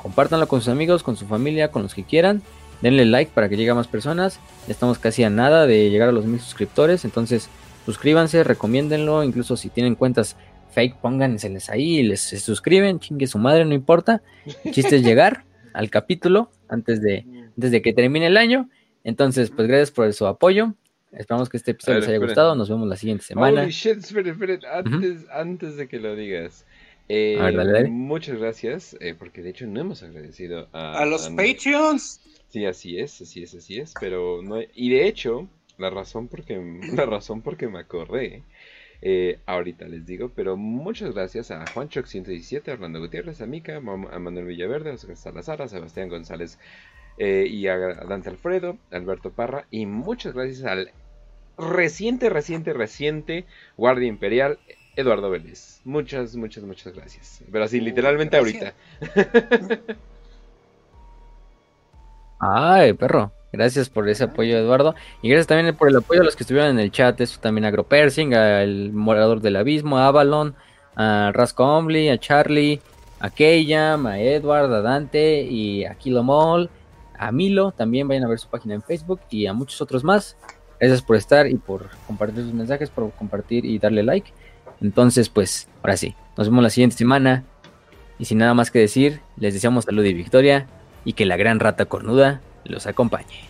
Compártanlo 0.00 0.46
con 0.46 0.60
sus 0.60 0.68
amigos, 0.68 1.02
con 1.02 1.16
su 1.16 1.26
familia, 1.26 1.70
con 1.70 1.82
los 1.82 1.94
que 1.94 2.04
quieran. 2.04 2.42
Denle 2.82 3.04
like 3.04 3.32
para 3.34 3.48
que 3.48 3.56
llegue 3.56 3.70
a 3.70 3.74
más 3.74 3.88
personas. 3.88 4.38
Ya 4.66 4.72
estamos 4.72 4.98
casi 4.98 5.24
a 5.24 5.30
nada 5.30 5.66
de 5.66 5.90
llegar 5.90 6.08
a 6.08 6.12
los 6.12 6.26
mil 6.26 6.40
suscriptores. 6.40 7.04
Entonces, 7.04 7.48
suscríbanse, 7.84 8.44
recomiéndenlo. 8.44 9.24
Incluso 9.24 9.56
si 9.56 9.68
tienen 9.68 9.94
cuentas 9.94 10.36
fake, 10.72 10.96
pónganseles 10.96 11.70
ahí 11.70 11.98
y 11.98 12.02
les 12.04 12.20
suscriben. 12.20 13.00
Chingue 13.00 13.26
su 13.26 13.38
madre, 13.38 13.64
no 13.64 13.74
importa. 13.74 14.22
El 14.64 14.72
chiste 14.72 14.96
es 14.96 15.02
llegar 15.02 15.44
al 15.72 15.90
capítulo 15.90 16.50
antes 16.68 17.00
de, 17.00 17.24
antes 17.56 17.70
de 17.70 17.82
que 17.82 17.92
termine 17.92 18.26
el 18.26 18.36
año. 18.36 18.68
Entonces, 19.04 19.50
pues 19.50 19.68
gracias 19.68 19.90
por 19.90 20.12
su 20.12 20.26
apoyo. 20.26 20.74
Esperamos 21.12 21.48
que 21.48 21.56
este 21.56 21.70
episodio 21.70 22.00
les 22.00 22.08
haya 22.08 22.18
gustado. 22.18 22.54
Nos 22.54 22.68
vemos 22.68 22.88
la 22.88 22.96
siguiente 22.96 23.24
semana. 23.24 23.62
Holy 23.62 23.70
shit. 23.70 23.98
Antes, 24.70 25.26
antes 25.30 25.76
de 25.76 25.88
que 25.88 25.98
lo 25.98 26.14
digas. 26.16 26.66
Eh, 27.08 27.86
muchas 27.88 28.38
gracias, 28.38 28.96
eh, 29.00 29.14
porque 29.16 29.40
de 29.40 29.50
hecho 29.50 29.66
no 29.68 29.80
hemos 29.80 30.02
agradecido 30.02 30.68
a, 30.72 30.98
a 30.98 31.06
los 31.06 31.28
Patreons. 31.28 32.20
Sí, 32.48 32.66
así 32.66 32.98
es, 32.98 33.20
así 33.20 33.44
es, 33.44 33.54
así 33.54 33.78
es, 33.78 33.94
pero 34.00 34.40
no 34.42 34.60
y 34.74 34.90
de 34.90 35.06
hecho 35.06 35.48
la 35.78 35.90
razón 35.90 36.26
porque 36.26 36.60
la 36.94 37.06
razón 37.06 37.42
porque 37.42 37.68
me 37.68 37.78
acordé 37.78 38.42
eh, 39.02 39.38
ahorita 39.46 39.86
les 39.86 40.06
digo, 40.06 40.30
pero 40.34 40.56
muchas 40.56 41.14
gracias 41.14 41.50
a 41.50 41.66
Juancho 41.66 42.02
117, 42.04 42.70
a 42.70 42.74
Orlando 42.74 43.00
Gutiérrez, 43.00 43.40
a 43.40 43.46
Mica, 43.46 43.76
a 43.76 43.80
Manuel 43.80 44.46
Villaverde, 44.46 44.90
a 44.90 44.94
Oscar 44.94 45.16
Salazar, 45.16 45.62
a 45.62 45.68
Sebastián 45.68 46.08
González 46.08 46.58
y 47.18 47.66
a 47.68 47.76
Dante 47.76 48.30
Alfredo, 48.30 48.76
Alberto 48.90 49.30
Parra 49.30 49.66
y 49.70 49.86
muchas 49.86 50.34
gracias 50.34 50.64
al 50.64 50.90
reciente, 51.58 52.28
reciente, 52.28 52.72
reciente 52.72 53.44
Guardia 53.76 54.08
Imperial 54.08 54.58
Eduardo 54.96 55.30
Vélez. 55.30 55.80
Muchas, 55.84 56.34
muchas, 56.36 56.64
muchas 56.64 56.94
gracias. 56.94 57.42
Pero 57.50 57.64
así, 57.64 57.80
literalmente 57.80 58.36
ahorita. 58.36 58.72
Ay, 62.40 62.92
perro. 62.94 63.32
Gracias 63.52 63.88
por 63.88 64.08
ese 64.08 64.24
apoyo, 64.24 64.58
Eduardo. 64.58 64.94
Y 65.22 65.28
gracias 65.28 65.46
también 65.46 65.74
por 65.76 65.88
el 65.88 65.96
apoyo 65.96 66.20
a 66.22 66.24
los 66.24 66.36
que 66.36 66.42
estuvieron 66.42 66.72
en 66.72 66.78
el 66.80 66.90
chat. 66.90 67.20
Eso 67.20 67.40
también 67.40 67.64
a 67.64 67.68
Agropersing, 67.68 68.34
al 68.34 68.92
Morador 68.92 69.40
del 69.40 69.56
Abismo, 69.56 69.98
a 69.98 70.08
Avalon, 70.08 70.54
a 70.96 71.30
Rasco 71.32 71.64
Omli, 71.64 72.08
a 72.08 72.18
Charlie, 72.18 72.80
a 73.20 73.30
Keyam, 73.30 74.06
a 74.06 74.18
Edward, 74.18 74.72
a 74.72 74.82
Dante 74.82 75.42
y 75.42 75.84
a 75.84 75.94
Kilomol, 75.94 76.68
a 77.18 77.32
Milo. 77.32 77.72
También 77.72 78.08
vayan 78.08 78.24
a 78.24 78.28
ver 78.28 78.38
su 78.38 78.48
página 78.48 78.74
en 78.74 78.82
Facebook 78.82 79.20
y 79.30 79.46
a 79.46 79.52
muchos 79.52 79.80
otros 79.80 80.04
más. 80.04 80.36
Gracias 80.78 81.02
por 81.02 81.16
estar 81.16 81.46
y 81.46 81.54
por 81.56 81.88
compartir 82.06 82.44
sus 82.44 82.52
mensajes, 82.52 82.90
por 82.90 83.10
compartir 83.12 83.64
y 83.64 83.78
darle 83.78 84.02
like. 84.02 84.32
Entonces, 84.80 85.28
pues, 85.28 85.68
ahora 85.82 85.96
sí, 85.96 86.14
nos 86.36 86.48
vemos 86.48 86.62
la 86.62 86.70
siguiente 86.70 86.96
semana. 86.96 87.44
Y 88.18 88.24
sin 88.26 88.38
nada 88.38 88.54
más 88.54 88.70
que 88.70 88.78
decir, 88.78 89.20
les 89.36 89.54
deseamos 89.54 89.84
salud 89.84 90.04
y 90.04 90.12
victoria 90.12 90.66
y 91.04 91.12
que 91.12 91.26
la 91.26 91.36
gran 91.36 91.60
rata 91.60 91.84
cornuda 91.86 92.40
los 92.64 92.86
acompañe. 92.86 93.46